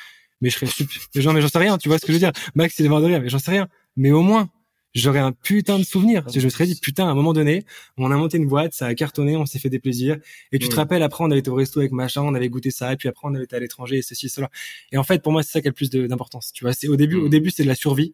mais 0.41 0.49
je 0.49 0.55
serais 0.55 0.67
super. 0.67 1.01
mais 1.33 1.41
j'en 1.41 1.49
sais 1.49 1.57
rien, 1.57 1.77
tu 1.77 1.89
vois 1.89 1.97
ce 1.97 2.05
que 2.05 2.13
je 2.13 2.17
veux 2.17 2.19
dire. 2.19 2.31
Max, 2.55 2.77
il 2.79 2.85
est 2.85 2.89
mort 2.89 3.01
de 3.01 3.07
rire, 3.07 3.19
mais 3.19 3.29
j'en 3.29 3.39
sais 3.39 3.51
rien. 3.51 3.67
Mais 3.95 4.11
au 4.11 4.21
moins, 4.21 4.49
j'aurais 4.93 5.19
un 5.19 5.31
putain 5.31 5.79
de 5.79 5.83
souvenir. 5.83 6.23
Je 6.33 6.39
me 6.39 6.49
serais 6.49 6.65
dit, 6.65 6.79
putain, 6.79 7.07
à 7.07 7.11
un 7.11 7.15
moment 7.15 7.33
donné, 7.33 7.65
on 7.97 8.11
a 8.11 8.15
monté 8.15 8.37
une 8.37 8.47
boîte, 8.47 8.73
ça 8.73 8.85
a 8.85 8.95
cartonné, 8.95 9.35
on 9.35 9.45
s'est 9.45 9.59
fait 9.59 9.69
des 9.69 9.79
plaisirs. 9.79 10.17
Et 10.51 10.59
tu 10.59 10.69
te 10.69 10.75
rappelles, 10.75 11.03
après, 11.03 11.23
on 11.23 11.31
été 11.31 11.49
au 11.49 11.55
resto 11.55 11.79
avec 11.79 11.91
machin, 11.91 12.21
on 12.21 12.33
avait 12.33 12.49
goûté 12.49 12.71
ça, 12.71 12.93
et 12.93 12.97
puis 12.97 13.09
après, 13.09 13.27
on 13.27 13.33
avait 13.33 13.45
été 13.45 13.55
à 13.55 13.59
l'étranger, 13.59 13.97
et 13.97 14.01
ceci, 14.01 14.29
cela. 14.29 14.49
Et 14.91 14.97
en 14.97 15.03
fait, 15.03 15.21
pour 15.21 15.31
moi, 15.31 15.43
c'est 15.43 15.51
ça 15.51 15.61
qui 15.61 15.67
a 15.67 15.71
le 15.71 15.75
plus 15.75 15.89
d'importance. 15.89 16.51
Tu 16.53 16.63
vois, 16.63 16.73
c'est 16.73 16.87
au 16.87 16.95
début, 16.95 17.15
au 17.15 17.27
mm. 17.27 17.29
début, 17.29 17.49
c'est 17.49 17.63
de 17.63 17.67
la 17.67 17.75
survie. 17.75 18.13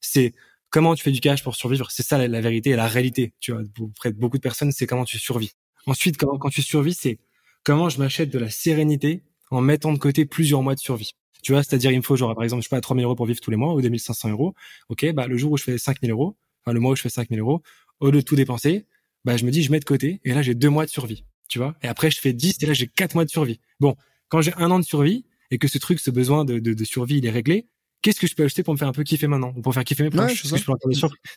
C'est 0.00 0.32
comment 0.70 0.94
tu 0.94 1.02
fais 1.02 1.10
du 1.10 1.20
cash 1.20 1.42
pour 1.42 1.56
survivre. 1.56 1.90
C'est 1.90 2.02
ça 2.02 2.26
la, 2.26 2.40
vérité 2.40 2.70
et 2.70 2.76
la 2.76 2.86
réalité. 2.86 3.32
Tu 3.40 3.52
vois, 3.52 3.62
auprès 3.80 4.12
de 4.12 4.18
beaucoup 4.18 4.36
de 4.36 4.42
personnes, 4.42 4.72
c'est 4.72 4.86
comment 4.86 5.04
tu 5.04 5.18
survis. 5.18 5.52
Ensuite, 5.86 6.18
quand, 6.18 6.36
quand 6.38 6.50
tu 6.50 6.62
survis, 6.62 6.94
c'est 6.94 7.18
comment 7.64 7.88
je 7.88 7.98
m'achète 7.98 8.30
de 8.30 8.38
la 8.38 8.50
sérénité 8.50 9.22
en 9.50 9.60
mettant 9.60 9.92
de 9.92 9.98
côté 9.98 10.26
plusieurs 10.26 10.62
mois 10.62 10.74
de 10.74 10.80
survie. 10.80 11.12
Tu 11.42 11.52
vois, 11.52 11.62
c'est-à-dire, 11.62 11.90
il 11.90 11.98
me 11.98 12.02
faut 12.02 12.16
genre, 12.16 12.34
par 12.34 12.44
exemple, 12.44 12.62
je 12.62 12.68
sais 12.68 12.74
pas, 12.74 12.80
3000 12.80 13.04
euros 13.04 13.14
pour 13.14 13.26
vivre 13.26 13.40
tous 13.40 13.50
les 13.50 13.56
mois 13.56 13.74
ou 13.74 13.80
2500 13.80 14.30
euros. 14.30 14.54
OK, 14.88 15.10
bah, 15.12 15.26
le 15.26 15.36
jour 15.36 15.52
où 15.52 15.56
je 15.56 15.64
fais 15.64 15.78
5000 15.78 16.10
euros, 16.10 16.36
enfin, 16.64 16.72
le 16.72 16.80
mois 16.80 16.92
où 16.92 16.96
je 16.96 17.02
fais 17.02 17.08
5000 17.08 17.38
euros, 17.40 17.62
au 18.00 18.10
lieu 18.10 18.20
de 18.20 18.24
tout 18.24 18.36
dépenser, 18.36 18.86
bah, 19.24 19.36
je 19.36 19.44
me 19.44 19.50
dis, 19.50 19.62
je 19.62 19.70
mets 19.70 19.80
de 19.80 19.84
côté 19.84 20.20
et 20.24 20.34
là, 20.34 20.42
j'ai 20.42 20.54
deux 20.54 20.70
mois 20.70 20.84
de 20.84 20.90
survie. 20.90 21.24
Tu 21.48 21.58
vois? 21.58 21.76
Et 21.82 21.88
après, 21.88 22.10
je 22.10 22.20
fais 22.20 22.32
10 22.32 22.62
et 22.62 22.66
là, 22.66 22.74
j'ai 22.74 22.86
quatre 22.88 23.14
mois 23.14 23.24
de 23.24 23.30
survie. 23.30 23.60
Bon. 23.80 23.96
Quand 24.28 24.42
j'ai 24.42 24.52
un 24.54 24.70
an 24.70 24.78
de 24.78 24.84
survie 24.84 25.24
et 25.50 25.56
que 25.56 25.68
ce 25.68 25.78
truc, 25.78 26.00
ce 26.00 26.10
besoin 26.10 26.44
de, 26.44 26.58
de, 26.58 26.74
de 26.74 26.84
survie, 26.84 27.16
il 27.16 27.24
est 27.24 27.30
réglé, 27.30 27.66
qu'est-ce 28.02 28.20
que 28.20 28.26
je 28.26 28.34
peux 28.34 28.44
acheter 28.44 28.62
pour 28.62 28.74
me 28.74 28.78
faire 28.78 28.88
un 28.88 28.92
peu 28.92 29.02
kiffer 29.02 29.26
maintenant 29.26 29.52
ou 29.56 29.62
pour 29.62 29.74
faire 29.74 29.84
kiffer 29.84 30.04
mes 30.04 30.10
proches 30.10 30.42
que 30.42 30.56
je 30.56 30.64
peux 30.64 30.72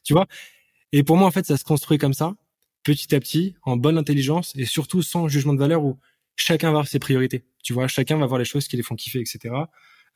tu 0.03 0.14
vois 0.14 0.28
et 0.91 1.03
pour 1.03 1.18
moi 1.18 1.28
en 1.28 1.32
fait 1.32 1.45
ça 1.45 1.57
se 1.57 1.64
construit 1.64 1.98
comme 1.98 2.14
ça 2.14 2.36
petit 2.84 3.14
à 3.15 3.19
petit 3.19 3.56
en 3.64 3.78
bonne 3.78 3.98
intelligence 3.98 4.53
et 4.56 4.65
surtout 4.65 5.02
sans 5.02 5.28
jugement 5.28 5.53
de 5.53 5.60
valeur 5.60 5.84
où 5.84 5.98
chacun 6.36 6.68
va 6.68 6.72
avoir 6.72 6.88
ses 6.88 6.99
priorités 6.99 7.44
tu 7.63 7.73
vois 7.73 7.88
chacun 7.88 8.17
va 8.17 8.25
voir 8.25 8.39
les 8.39 8.45
choses 8.45 8.67
qui 8.67 8.77
les 8.77 8.83
font 8.83 8.95
kiffer 8.95 9.19
etc 9.19 9.53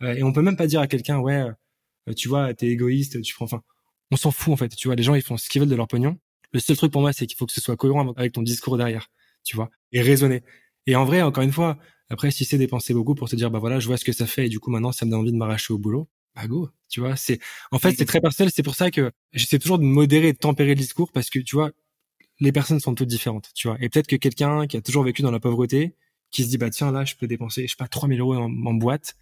euh, 0.01 0.13
et 0.13 0.23
on 0.23 0.34
peut 0.34 0.41
même 0.41 0.57
pas 0.57 0.67
dire 0.67 0.81
à 0.81 0.88
quelqu'un 0.88 1.19
ouais 1.19 1.45
euh, 2.09 2.13
tu 2.13 2.27
vois 2.27 2.53
t'es 2.53 2.67
égoïste 2.67 3.22
tu 3.22 3.34
prends 3.34 3.45
enfin 3.45 3.61
on 4.11 4.17
s'en 4.17 4.31
fout 4.31 4.53
en 4.53 4.57
fait 4.57 4.69
tu 4.76 4.88
vois 4.88 4.95
les 4.95 5.03
gens 5.03 5.15
ils 5.15 5.22
font 5.22 5.38
ce 5.38 5.49
qu'ils 5.49 5.61
veulent 5.61 5.69
de 5.69 5.76
leur 5.76 5.88
pognon 5.88 6.17
le 6.51 6.59
seul 6.59 6.77
truc 6.77 6.91
pour 6.91 7.01
moi 7.01 7.13
c'est 7.13 7.26
qu'il 7.27 7.38
faut 7.38 7.45
que 7.45 7.53
ce 7.53 7.61
soit 7.61 7.76
cohérent 7.76 8.13
avec 8.13 8.34
ton 8.34 8.41
discours 8.41 8.77
derrière 8.77 9.09
tu 9.43 9.55
vois 9.55 9.69
et 9.91 10.01
raisonner 10.01 10.43
et 10.88 10.95
en 10.95 11.05
vrai 11.05 11.22
encore 11.22 11.43
une 11.43 11.51
fois 11.51 11.77
après 12.09 12.31
si 12.31 12.45
c'est 12.45 12.57
dépenser 12.57 12.93
beaucoup 12.93 13.15
pour 13.15 13.30
se 13.30 13.35
dire 13.35 13.51
bah 13.51 13.59
voilà 13.59 13.80
je 13.80 13.88
vois 13.88 13.97
ce 13.97 14.05
que 14.05 14.13
ça 14.13 14.27
fait 14.27 14.45
et 14.47 14.49
du 14.49 14.59
coup 14.59 14.72
maintenant 14.72 14.91
ça 14.91 15.05
me 15.05 15.11
donne 15.11 15.22
envie 15.22 15.31
de 15.31 15.38
m'arracher 15.38 15.73
au 15.73 15.77
boulot 15.77 16.09
bah 16.35 16.47
go, 16.47 16.69
tu 16.89 16.99
vois, 16.99 17.15
c'est 17.15 17.39
en 17.72 17.80
fait 17.80 17.95
c'est 17.97 18.05
très 18.05 18.19
personnel, 18.19 18.51
c'est 18.53 18.63
pour 18.63 18.76
ça 18.76 18.91
que 18.91 19.11
j'essaie 19.31 19.59
toujours 19.59 19.80
de 19.80 19.84
modérer 19.84 20.34
de 20.34 20.38
tempérer 20.38 20.69
le 20.69 20.76
discours 20.76 21.11
parce 21.11 21.30
que 21.30 21.39
tu 21.39 21.55
vois, 21.55 21.72
les 22.39 22.51
personnes 22.51 22.80
sont 22.80 22.95
toutes 22.95 23.07
différentes, 23.07 23.51
tu 23.55 23.67
vois. 23.67 23.77
Et 23.81 23.89
peut-être 23.89 24.07
que 24.07 24.17
quelqu'un 24.17 24.67
qui 24.67 24.77
a 24.77 24.81
toujours 24.81 25.03
vécu 25.03 25.22
dans 25.22 25.31
la 25.31 25.39
pauvreté, 25.39 25.95
qui 26.31 26.43
se 26.43 26.49
dit 26.49 26.57
bah 26.57 26.69
tiens 26.69 26.91
là 26.91 27.06
je 27.06 27.15
peux 27.15 27.27
dépenser 27.27 27.64
je 27.68 27.72
sais 27.72 27.77
pas 27.77 27.88
3000 27.88 28.19
euros 28.19 28.35
en, 28.35 28.73
boîte, 28.73 29.15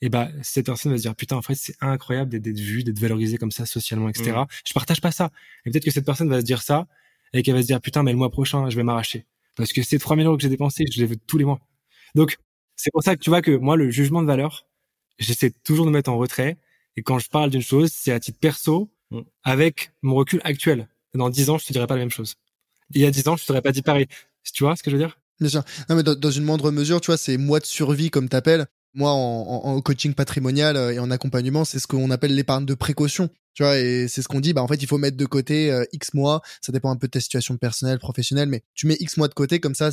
et 0.00 0.08
bah 0.08 0.28
cette 0.42 0.66
personne 0.66 0.92
va 0.92 0.98
se 0.98 1.02
dire 1.02 1.14
putain 1.14 1.36
en 1.36 1.42
fait 1.42 1.54
c'est 1.54 1.74
incroyable 1.80 2.38
d'être 2.38 2.58
vu, 2.58 2.84
d'être 2.84 2.98
valorisé 2.98 3.38
comme 3.38 3.52
ça 3.52 3.66
socialement, 3.66 4.08
etc. 4.08 4.32
Mmh. 4.32 4.46
Je 4.64 4.72
partage 4.72 5.00
pas 5.00 5.12
ça. 5.12 5.30
Et 5.64 5.70
peut-être 5.70 5.84
que 5.84 5.90
cette 5.90 6.06
personne 6.06 6.28
va 6.28 6.40
se 6.40 6.44
dire 6.44 6.62
ça 6.62 6.86
et 7.32 7.42
qu'elle 7.42 7.54
va 7.54 7.62
se 7.62 7.66
dire 7.66 7.80
putain 7.80 8.02
mais 8.02 8.12
le 8.12 8.18
mois 8.18 8.30
prochain 8.30 8.68
je 8.70 8.76
vais 8.76 8.82
m'arracher 8.82 9.26
parce 9.56 9.72
que 9.72 9.82
ces 9.82 9.98
3000 9.98 10.26
euros 10.26 10.36
que 10.36 10.42
j'ai 10.42 10.48
dépensés 10.48 10.84
je 10.92 11.00
les 11.00 11.06
veux 11.06 11.16
tous 11.16 11.38
les 11.38 11.44
mois. 11.44 11.60
Donc 12.14 12.36
c'est 12.76 12.90
pour 12.90 13.02
ça 13.02 13.16
que 13.16 13.22
tu 13.22 13.30
vois 13.30 13.42
que 13.42 13.52
moi 13.52 13.76
le 13.76 13.90
jugement 13.90 14.22
de 14.22 14.26
valeur 14.26 14.66
j'essaie 15.18 15.50
toujours 15.50 15.86
de 15.86 15.90
mettre 15.90 16.10
en 16.10 16.18
retrait. 16.18 16.58
Et 16.96 17.02
quand 17.02 17.18
je 17.18 17.28
parle 17.28 17.50
d'une 17.50 17.62
chose, 17.62 17.90
c'est 17.92 18.12
à 18.12 18.20
titre 18.20 18.38
perso, 18.38 18.90
mm. 19.10 19.20
avec 19.44 19.92
mon 20.02 20.14
recul 20.14 20.40
actuel. 20.44 20.88
Dans 21.14 21.30
dix 21.30 21.50
ans, 21.50 21.58
je 21.58 21.66
te 21.66 21.72
dirais 21.72 21.86
pas 21.86 21.94
la 21.94 22.00
même 22.00 22.10
chose. 22.10 22.36
Il 22.94 23.00
y 23.00 23.06
a 23.06 23.10
dix 23.10 23.26
ans, 23.28 23.36
je 23.36 23.44
t'aurais 23.44 23.62
pas 23.62 23.72
dit 23.72 23.82
pareil. 23.82 24.06
Tu 24.52 24.64
vois 24.64 24.76
ce 24.76 24.82
que 24.82 24.90
je 24.90 24.96
veux 24.96 25.02
dire? 25.02 25.18
Bien 25.40 25.48
sûr. 25.48 25.62
Non, 25.88 25.96
mais 25.96 26.02
dans, 26.02 26.30
une 26.30 26.44
moindre 26.44 26.70
mesure, 26.70 27.00
tu 27.00 27.06
vois, 27.06 27.18
c'est 27.18 27.36
mois 27.36 27.60
de 27.60 27.66
survie, 27.66 28.10
comme 28.10 28.28
t'appelles. 28.28 28.66
Moi, 28.94 29.10
en, 29.10 29.80
coaching 29.82 30.14
patrimonial 30.14 30.76
euh, 30.76 30.92
et 30.92 30.98
en 30.98 31.10
accompagnement, 31.10 31.66
c'est 31.66 31.78
ce 31.78 31.86
qu'on 31.86 32.10
appelle 32.10 32.34
l'épargne 32.34 32.64
de 32.64 32.74
précaution. 32.74 33.28
Tu 33.52 33.62
vois, 33.62 33.78
et 33.78 34.08
c'est 34.08 34.22
ce 34.22 34.28
qu'on 34.28 34.40
dit. 34.40 34.54
Bah, 34.54 34.62
en 34.62 34.68
fait, 34.68 34.82
il 34.82 34.86
faut 34.86 34.96
mettre 34.96 35.18
de 35.18 35.26
côté 35.26 35.70
euh, 35.70 35.84
X 35.92 36.14
mois. 36.14 36.40
Ça 36.62 36.72
dépend 36.72 36.90
un 36.90 36.96
peu 36.96 37.06
de 37.06 37.10
ta 37.10 37.20
situation 37.20 37.58
personnelle, 37.58 37.98
professionnelle, 37.98 38.48
mais 38.48 38.62
tu 38.74 38.86
mets 38.86 38.96
X 38.98 39.18
mois 39.18 39.28
de 39.28 39.34
côté, 39.34 39.60
comme 39.60 39.74
ça, 39.74 39.90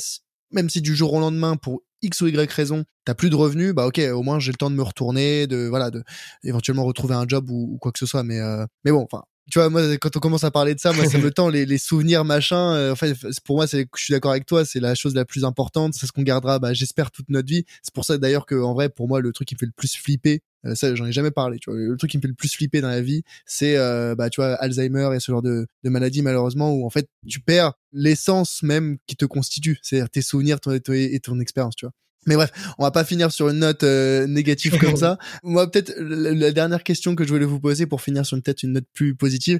même 0.53 0.69
si 0.69 0.81
du 0.81 0.95
jour 0.95 1.13
au 1.13 1.19
lendemain, 1.19 1.57
pour 1.57 1.81
X 2.01 2.21
ou 2.21 2.27
Y 2.27 2.51
raison, 2.51 2.85
t'as 3.05 3.13
plus 3.13 3.29
de 3.29 3.35
revenus, 3.35 3.73
bah 3.73 3.87
ok, 3.87 3.99
au 4.13 4.23
moins 4.23 4.39
j'ai 4.39 4.51
le 4.51 4.57
temps 4.57 4.69
de 4.69 4.75
me 4.75 4.83
retourner, 4.83 5.47
de 5.47 5.67
voilà, 5.67 5.89
de 5.89 6.03
éventuellement 6.43 6.83
retrouver 6.83 7.15
un 7.15 7.25
job 7.27 7.49
ou, 7.49 7.77
quoi 7.79 7.91
que 7.91 7.99
ce 7.99 8.05
soit. 8.05 8.23
Mais 8.23 8.39
euh, 8.39 8.65
mais 8.83 8.91
bon, 8.91 9.01
enfin, 9.01 9.23
tu 9.51 9.59
vois, 9.59 9.69
moi 9.69 9.97
quand 9.97 10.15
on 10.15 10.19
commence 10.19 10.43
à 10.43 10.51
parler 10.51 10.73
de 10.73 10.79
ça, 10.79 10.93
moi 10.93 11.05
ça 11.05 11.17
me 11.17 11.29
tend 11.31 11.49
les, 11.49 11.65
les 11.65 11.77
souvenirs 11.77 12.23
machin. 12.23 12.73
Euh, 12.75 12.91
enfin, 12.93 13.11
pour 13.43 13.57
moi, 13.57 13.67
c'est, 13.67 13.87
je 13.95 14.03
suis 14.03 14.13
d'accord 14.13 14.31
avec 14.31 14.45
toi, 14.45 14.65
c'est 14.65 14.79
la 14.79 14.95
chose 14.95 15.15
la 15.15 15.25
plus 15.25 15.43
importante, 15.45 15.93
c'est 15.93 16.05
ce 16.05 16.11
qu'on 16.11 16.23
gardera, 16.23 16.59
bah 16.59 16.73
j'espère 16.73 17.11
toute 17.11 17.29
notre 17.29 17.47
vie. 17.47 17.65
C'est 17.81 17.93
pour 17.93 18.05
ça 18.05 18.17
d'ailleurs 18.17 18.45
que 18.45 18.55
en 18.55 18.73
vrai, 18.73 18.89
pour 18.89 19.07
moi, 19.07 19.19
le 19.19 19.31
truc 19.33 19.47
qui 19.47 19.55
me 19.55 19.59
fait 19.59 19.65
le 19.65 19.73
plus 19.75 19.95
flipper, 19.95 20.41
euh, 20.65 20.75
ça 20.75 20.95
j'en 20.95 21.05
ai 21.05 21.11
jamais 21.11 21.31
parlé. 21.31 21.59
Tu 21.59 21.69
vois, 21.69 21.79
le 21.79 21.97
truc 21.97 22.11
qui 22.11 22.17
me 22.17 22.21
fait 22.21 22.27
le 22.27 22.33
plus 22.35 22.53
flipper 22.53 22.81
dans 22.81 22.89
la 22.89 23.01
vie, 23.01 23.23
c'est 23.45 23.75
bah 24.15 24.29
tu 24.29 24.41
vois 24.41 24.53
Alzheimer 24.55 25.09
et 25.15 25.19
ce 25.19 25.31
genre 25.31 25.41
de, 25.41 25.67
de 25.83 25.89
maladie 25.89 26.21
malheureusement 26.21 26.71
où 26.71 26.85
en 26.85 26.89
fait 26.89 27.07
tu 27.27 27.39
perds 27.39 27.73
l'essence 27.91 28.63
même 28.63 28.97
qui 29.07 29.15
te 29.15 29.25
constitue, 29.25 29.79
c'est-à-dire 29.81 30.09
tes 30.09 30.21
souvenirs 30.21 30.59
ton, 30.59 30.71
et 30.71 31.19
ton 31.19 31.39
expérience, 31.39 31.75
tu 31.75 31.85
vois. 31.85 31.93
Mais 32.25 32.35
bref, 32.35 32.51
on 32.77 32.83
va 32.83 32.91
pas 32.91 33.03
finir 33.03 33.31
sur 33.31 33.49
une 33.49 33.59
note 33.59 33.83
euh, 33.83 34.27
négative 34.27 34.77
comme 34.79 34.95
ça. 34.95 35.17
Moi, 35.43 35.69
peut-être 35.69 35.93
la, 35.99 36.51
dernière 36.51 36.83
question 36.83 37.15
que 37.15 37.23
je 37.23 37.29
voulais 37.29 37.45
vous 37.45 37.59
poser 37.59 37.85
pour 37.85 38.01
finir 38.01 38.25
sur 38.25 38.37
une 38.37 38.43
tête 38.43 38.63
une 38.63 38.73
note 38.73 38.85
plus 38.93 39.15
positive, 39.15 39.59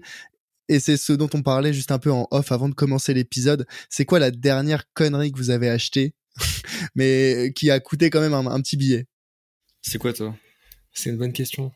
et 0.69 0.79
c'est 0.79 0.97
ce 0.97 1.13
dont 1.13 1.29
on 1.33 1.41
parlait 1.41 1.73
juste 1.73 1.91
un 1.91 1.99
peu 1.99 2.11
en 2.11 2.27
off 2.31 2.51
avant 2.51 2.69
de 2.69 2.73
commencer 2.73 3.13
l'épisode. 3.13 3.65
C'est 3.89 4.05
quoi 4.05 4.19
la 4.19 4.31
dernière 4.31 4.91
connerie 4.93 5.31
que 5.31 5.37
vous 5.37 5.49
avez 5.49 5.69
achetée, 5.69 6.13
mais 6.95 7.51
qui 7.55 7.69
a 7.71 7.79
coûté 7.79 8.09
quand 8.09 8.21
même 8.21 8.33
un, 8.33 8.61
petit 8.61 8.77
billet? 8.77 9.07
C'est 9.81 9.97
quoi 9.97 10.13
toi? 10.13 10.35
C'est 10.93 11.09
une 11.09 11.17
bonne 11.17 11.33
question. 11.33 11.71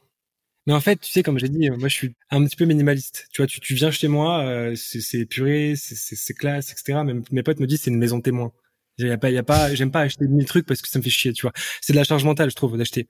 Mais 0.65 0.73
en 0.73 0.81
fait, 0.81 0.97
tu 0.97 1.11
sais, 1.11 1.23
comme 1.23 1.39
j'ai 1.39 1.47
dit, 1.47 1.69
moi, 1.69 1.87
je 1.87 1.93
suis 1.93 2.15
un 2.29 2.43
petit 2.43 2.55
peu 2.57 2.65
minimaliste. 2.65 3.27
Tu 3.31 3.41
vois, 3.41 3.47
tu, 3.47 3.61
tu 3.61 3.73
viens 3.73 3.89
chez 3.89 4.09
moi, 4.09 4.43
euh, 4.45 4.75
c'est 4.75 5.25
puré, 5.25 5.75
c'est 5.77 6.33
classe, 6.33 6.71
etc. 6.71 6.99
Même 7.05 7.23
mes 7.31 7.43
potes 7.43 7.59
me 7.59 7.67
disent 7.67 7.81
c'est 7.83 7.91
une 7.91 7.97
maison 7.97 8.19
témoin. 8.19 8.51
Il 8.97 9.07
y 9.07 9.11
a 9.11 9.17
pas, 9.17 9.29
y 9.29 9.37
a 9.37 9.43
pas, 9.43 9.73
j'aime 9.75 9.91
pas 9.91 10.01
acheter 10.01 10.27
mille 10.27 10.45
trucs 10.45 10.65
parce 10.65 10.81
que 10.81 10.89
ça 10.89 10.99
me 10.99 11.03
fait 11.03 11.09
chier, 11.09 11.33
tu 11.33 11.43
vois. 11.43 11.53
C'est 11.81 11.93
de 11.93 11.97
la 11.97 12.03
charge 12.03 12.23
mentale, 12.23 12.49
je 12.49 12.55
trouve, 12.55 12.77
d'acheter. 12.77 13.07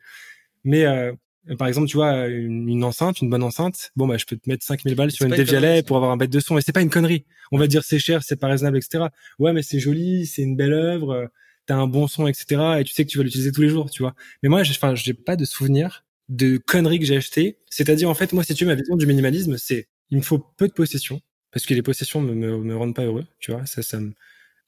Mais 0.63 0.85
euh, 0.85 1.13
par 1.57 1.67
exemple, 1.67 1.87
tu 1.87 1.97
vois, 1.97 2.27
une, 2.27 2.83
enceinte, 2.83 3.21
une 3.21 3.29
bonne 3.29 3.43
enceinte, 3.43 3.91
bon 3.95 4.07
bah 4.07 4.17
je 4.17 4.25
peux 4.25 4.35
te 4.35 4.49
mettre 4.49 4.65
5000 4.65 4.95
balles 4.95 5.11
sur 5.11 5.25
une 5.25 5.33
dévialet 5.33 5.83
pour 5.83 5.95
avoir 5.95 6.11
un 6.11 6.17
bête 6.17 6.29
de 6.29 6.39
son, 6.39 6.57
et 6.57 6.61
c'est 6.61 6.73
pas 6.73 6.81
une 6.81 6.89
connerie. 6.89 7.25
On 7.51 7.57
va 7.57 7.67
dire 7.67 7.83
c'est 7.83 7.99
cher, 7.99 8.23
c'est 8.23 8.35
pas 8.35 8.47
raisonnable, 8.47 8.77
etc. 8.77 9.05
Ouais, 9.39 9.53
mais 9.53 9.61
c'est 9.61 9.79
joli, 9.79 10.25
c'est 10.25 10.41
une 10.41 10.57
belle 10.57 10.73
œuvre, 10.73 11.29
t'as 11.67 11.75
un 11.75 11.87
bon 11.87 12.07
son, 12.07 12.27
etc. 12.27 12.79
Et 12.79 12.83
tu 12.83 12.93
sais 12.93 13.05
que 13.05 13.09
tu 13.09 13.17
vas 13.17 13.23
l'utiliser 13.23 13.51
tous 13.51 13.61
les 13.61 13.69
jours, 13.69 13.91
tu 13.91 14.01
vois. 14.01 14.15
Mais 14.41 14.49
moi, 14.49 14.61
enfin, 14.61 14.95
j'ai 14.95 15.13
pas 15.13 15.35
de 15.35 15.45
souvenir 15.45 16.05
de 16.29 16.57
conneries 16.57 16.99
que 16.99 17.05
j'ai 17.05 17.17
achetées. 17.17 17.57
C'est-à-dire, 17.69 18.09
en 18.09 18.15
fait, 18.15 18.33
moi, 18.33 18.43
si 18.43 18.53
tu 18.55 18.65
veux, 18.65 18.71
ma 18.71 18.75
vision 18.75 18.95
du 18.95 19.05
minimalisme, 19.05 19.57
c'est 19.57 19.87
il 20.09 20.17
me 20.17 20.23
faut 20.23 20.39
peu 20.39 20.67
de 20.67 20.73
possessions 20.73 21.21
parce 21.51 21.65
que 21.65 21.73
les 21.73 21.81
possessions 21.81 22.21
me, 22.21 22.33
me, 22.33 22.57
me 22.57 22.75
rendent 22.75 22.95
pas 22.95 23.05
heureux, 23.05 23.25
tu 23.39 23.51
vois. 23.51 23.65
Ça, 23.65 23.81
ça 23.83 23.99
me 23.99 24.13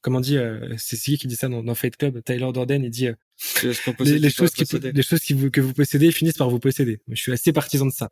comment 0.01 0.19
dit, 0.19 0.37
euh, 0.37 0.73
c'est 0.77 0.97
qui 0.97 1.17
qui 1.17 1.27
dit 1.27 1.35
ça 1.35 1.49
dans, 1.49 1.63
dans 1.63 1.75
Fight 1.75 1.95
Club, 1.97 2.23
Tyler 2.23 2.51
Dorden, 2.53 2.83
il 2.83 2.89
dit 2.89 3.07
euh, 3.07 3.13
les, 3.63 3.73
choses 4.29 4.51
qui, 4.51 4.63
les 4.79 5.03
choses 5.03 5.19
qui 5.19 5.33
vous, 5.33 5.49
que 5.49 5.61
vous 5.61 5.73
possédez 5.73 6.11
finissent 6.11 6.37
par 6.37 6.49
vous 6.49 6.59
posséder. 6.59 6.99
Je 7.07 7.21
suis 7.21 7.31
assez 7.31 7.53
partisan 7.53 7.85
de 7.85 7.91
ça. 7.91 8.09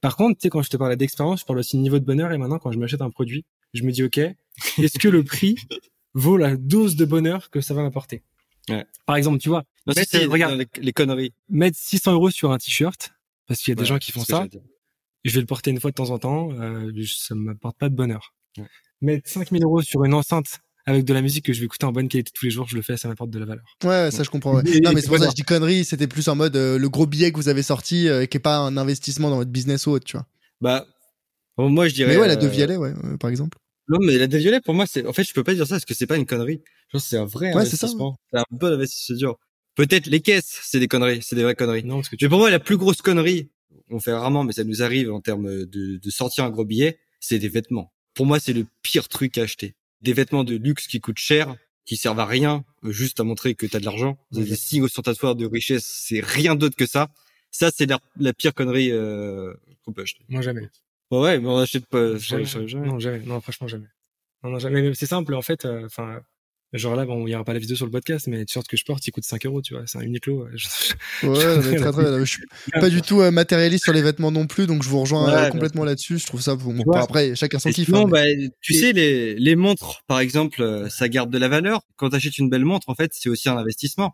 Par 0.00 0.16
contre, 0.16 0.38
tu 0.38 0.42
sais, 0.42 0.50
quand 0.50 0.62
je 0.62 0.70
te 0.70 0.76
parlais 0.76 0.96
d'expérience, 0.96 1.40
je 1.40 1.44
parle 1.44 1.60
aussi 1.60 1.76
de 1.76 1.82
niveau 1.82 1.98
de 1.98 2.04
bonheur. 2.04 2.32
Et 2.32 2.38
maintenant, 2.38 2.58
quand 2.58 2.72
je 2.72 2.78
m'achète 2.78 3.02
un 3.02 3.10
produit, 3.10 3.44
je 3.72 3.82
me 3.84 3.92
dis, 3.92 4.02
ok, 4.02 4.18
est-ce 4.78 4.98
que 4.98 5.08
le 5.08 5.22
prix 5.22 5.56
vaut 6.14 6.36
la 6.36 6.56
dose 6.56 6.96
de 6.96 7.04
bonheur 7.04 7.50
que 7.50 7.60
ça 7.60 7.74
va 7.74 7.82
m'apporter? 7.82 8.22
Ouais. 8.68 8.84
Par 9.06 9.16
exemple, 9.16 9.38
tu 9.38 9.48
vois, 9.48 9.64
regarde, 9.86 10.64
les, 10.80 10.92
conneries. 10.92 11.32
Mettre 11.48 11.76
600 11.78 12.12
euros 12.12 12.30
sur 12.30 12.52
un 12.52 12.58
t-shirt, 12.58 13.12
parce 13.46 13.60
qu'il 13.60 13.72
y 13.72 13.76
a 13.76 13.80
des 13.80 13.84
gens 13.84 13.98
qui 13.98 14.12
font 14.12 14.24
ça. 14.24 14.46
Je 15.24 15.34
vais 15.34 15.40
le 15.40 15.46
porter 15.46 15.70
une 15.70 15.80
fois 15.80 15.90
de 15.90 15.94
temps 15.94 16.10
en 16.10 16.18
temps, 16.18 16.52
euh, 16.52 16.90
ça 17.06 17.34
m'apporte 17.34 17.78
pas 17.78 17.88
de 17.88 17.94
bonheur. 17.94 18.34
Mettre 19.00 19.28
5000 19.28 19.62
euros 19.64 19.82
sur 19.82 20.04
une 20.04 20.14
enceinte 20.14 20.60
avec 20.86 21.04
de 21.04 21.14
la 21.14 21.22
musique 21.22 21.44
que 21.44 21.52
je 21.52 21.60
vais 21.60 21.66
écouter 21.66 21.86
en 21.86 21.92
bonne 21.92 22.08
qualité 22.08 22.32
tous 22.34 22.44
les 22.44 22.50
jours, 22.50 22.68
je 22.68 22.76
le 22.76 22.82
fais, 22.82 22.96
ça 22.96 23.08
m'apporte 23.08 23.30
de 23.30 23.38
la 23.38 23.46
valeur. 23.46 23.64
Ouais, 23.84 24.10
ça 24.10 24.22
je 24.22 24.30
comprends. 24.30 24.56
Ouais. 24.56 24.62
non, 24.82 24.92
mais 24.92 25.00
c'est 25.00 25.08
pour 25.08 25.18
ça 25.18 25.26
que 25.26 25.30
je 25.30 25.36
dis 25.36 25.42
connerie, 25.42 25.84
c'était 25.84 26.06
plus 26.06 26.28
en 26.28 26.34
mode 26.34 26.56
euh, 26.56 26.78
le 26.78 26.88
gros 26.88 27.06
billet 27.06 27.30
que 27.30 27.36
vous 27.36 27.48
avez 27.48 27.62
sorti 27.62 28.08
euh, 28.08 28.26
qui 28.26 28.36
est 28.38 28.40
pas 28.40 28.56
un 28.58 28.76
investissement 28.76 29.30
dans 29.30 29.36
votre 29.36 29.50
business 29.50 29.86
ou 29.86 29.92
autre, 29.92 30.04
tu 30.04 30.16
vois. 30.16 30.26
Bah, 30.60 30.86
moi 31.56 31.88
je 31.88 31.94
dirais. 31.94 32.14
Mais 32.14 32.20
ouais, 32.20 32.28
la 32.28 32.36
de 32.36 32.46
euh, 32.46 32.50
violet, 32.50 32.76
ouais, 32.76 32.92
par 33.20 33.30
exemple. 33.30 33.58
Non, 33.88 33.98
mais 34.00 34.16
la 34.16 34.26
de 34.26 34.38
violet, 34.38 34.60
pour 34.60 34.74
moi, 34.74 34.86
c'est, 34.86 35.06
en 35.06 35.12
fait, 35.12 35.24
je 35.24 35.34
peux 35.34 35.44
pas 35.44 35.54
dire 35.54 35.66
ça 35.66 35.74
parce 35.74 35.84
que 35.84 35.94
c'est 35.94 36.06
pas 36.06 36.16
une 36.16 36.26
connerie. 36.26 36.62
Genre, 36.92 37.00
c'est 37.00 37.16
un 37.16 37.24
vrai 37.24 37.52
investissement. 37.52 38.16
C'est 38.32 38.38
un 38.38 38.44
bon 38.50 38.72
investissement. 38.72 39.36
Peut-être 39.74 40.06
les 40.06 40.20
caisses, 40.20 40.60
c'est 40.62 40.80
des 40.80 40.88
conneries, 40.88 41.20
c'est 41.22 41.34
des 41.36 41.42
vraies 41.42 41.54
conneries. 41.54 41.84
Non, 41.84 41.96
parce 41.96 42.08
que 42.08 42.16
tu... 42.16 42.24
Mais 42.24 42.28
pour 42.28 42.38
moi, 42.38 42.50
la 42.50 42.60
plus 42.60 42.76
grosse 42.76 43.00
connerie, 43.02 43.50
on 43.90 44.00
fait 44.00 44.12
rarement, 44.12 44.44
mais 44.44 44.52
ça 44.52 44.64
nous 44.64 44.82
arrive 44.82 45.10
en 45.10 45.20
termes 45.20 45.64
de, 45.66 45.96
de 45.96 46.10
sortir 46.10 46.44
un 46.44 46.50
gros 46.50 46.64
billet, 46.64 46.98
c'est 47.20 47.38
des 47.38 47.48
vêtements. 47.48 47.92
Pour 48.14 48.26
moi, 48.26 48.38
c'est 48.38 48.52
le 48.52 48.66
pire 48.82 49.08
truc 49.08 49.38
à 49.38 49.42
acheter 49.42 49.74
des 50.02 50.12
vêtements 50.12 50.44
de 50.44 50.56
luxe 50.56 50.86
qui 50.86 51.00
coûtent 51.00 51.18
cher, 51.18 51.54
qui 51.84 51.96
servent 51.96 52.20
à 52.20 52.26
rien, 52.26 52.64
euh, 52.84 52.92
juste 52.92 53.20
à 53.20 53.24
montrer 53.24 53.54
que 53.54 53.66
tu 53.66 53.76
as 53.76 53.80
de 53.80 53.84
l'argent. 53.84 54.18
Des 54.30 54.54
signes 54.56 54.82
ostentatoires 54.82 55.34
de 55.34 55.46
richesse, 55.46 55.84
c'est 55.84 56.20
rien 56.20 56.54
d'autre 56.54 56.76
que 56.76 56.86
ça. 56.86 57.08
Ça, 57.50 57.70
c'est 57.74 57.86
la, 58.16 58.32
pire 58.32 58.54
connerie 58.54 58.90
euh, 58.92 59.52
qu'on 59.84 59.92
peut 59.92 60.02
acheter. 60.02 60.24
Moi, 60.28 60.42
jamais. 60.42 60.68
ouais, 61.10 61.38
mais 61.38 61.48
on 61.48 61.58
achète 61.58 61.86
pas. 61.86 62.16
Jamais, 62.16 62.44
jamais. 62.44 62.86
Non, 62.86 62.98
jamais. 62.98 63.20
Non, 63.26 63.40
franchement, 63.40 63.68
jamais. 63.68 63.88
Non, 64.42 64.50
non, 64.50 64.58
jamais. 64.58 64.94
C'est 64.94 65.06
simple, 65.06 65.34
en 65.34 65.42
fait. 65.42 65.64
euh, 65.64 65.86
Enfin, 65.86 66.22
genre 66.78 66.96
là, 66.96 67.04
bon, 67.04 67.26
il 67.26 67.30
y 67.30 67.34
aura 67.34 67.44
pas 67.44 67.52
la 67.52 67.58
vidéo 67.58 67.76
sur 67.76 67.84
le 67.86 67.90
podcast, 67.92 68.26
mais 68.28 68.38
le 68.38 68.46
t-shirt 68.46 68.66
que 68.66 68.76
je 68.76 68.84
porte, 68.84 69.06
il 69.06 69.10
coûte 69.10 69.24
5 69.24 69.44
euros, 69.46 69.60
tu 69.62 69.74
vois. 69.74 69.82
C'est 69.86 69.98
un 69.98 70.02
Uniqlo. 70.02 70.48
Je- 70.54 70.66
Ouais, 71.26 71.56
mais 71.72 71.76
très 71.76 71.92
très 71.92 72.02
bien. 72.02 72.18
Je 72.24 72.30
suis 72.30 72.42
pas 72.72 72.88
du 72.88 73.02
tout 73.02 73.20
euh, 73.20 73.30
matérialiste 73.30 73.84
sur 73.84 73.92
les 73.92 74.02
vêtements 74.02 74.30
non 74.30 74.46
plus, 74.46 74.66
donc 74.66 74.82
je 74.82 74.88
vous 74.88 75.00
rejoins 75.00 75.26
Ouais, 75.26 75.46
euh, 75.46 75.50
complètement 75.50 75.84
là-dessus. 75.84 76.18
Je 76.18 76.26
trouve 76.26 76.40
ça 76.40 76.54
bon. 76.56 76.76
Tu 76.76 76.82
vois, 76.84 77.00
après, 77.02 77.34
chacun 77.34 77.58
son 77.58 77.70
kiff. 77.70 77.86
sinon, 77.86 78.06
hein, 78.06 78.10
mais- 78.12 78.46
bah, 78.48 78.52
tu 78.60 78.74
sais, 78.74 78.92
les, 78.92 79.34
les 79.34 79.56
montres, 79.56 80.02
par 80.06 80.20
exemple, 80.20 80.62
euh, 80.62 80.88
ça 80.88 81.08
garde 81.08 81.30
de 81.30 81.38
la 81.38 81.48
valeur. 81.48 81.82
Quand 81.96 82.10
tu 82.10 82.16
achètes 82.16 82.38
une 82.38 82.48
belle 82.50 82.64
montre, 82.64 82.88
en 82.88 82.94
fait, 82.94 83.10
c'est 83.14 83.28
aussi 83.28 83.48
un 83.48 83.56
investissement. 83.56 84.12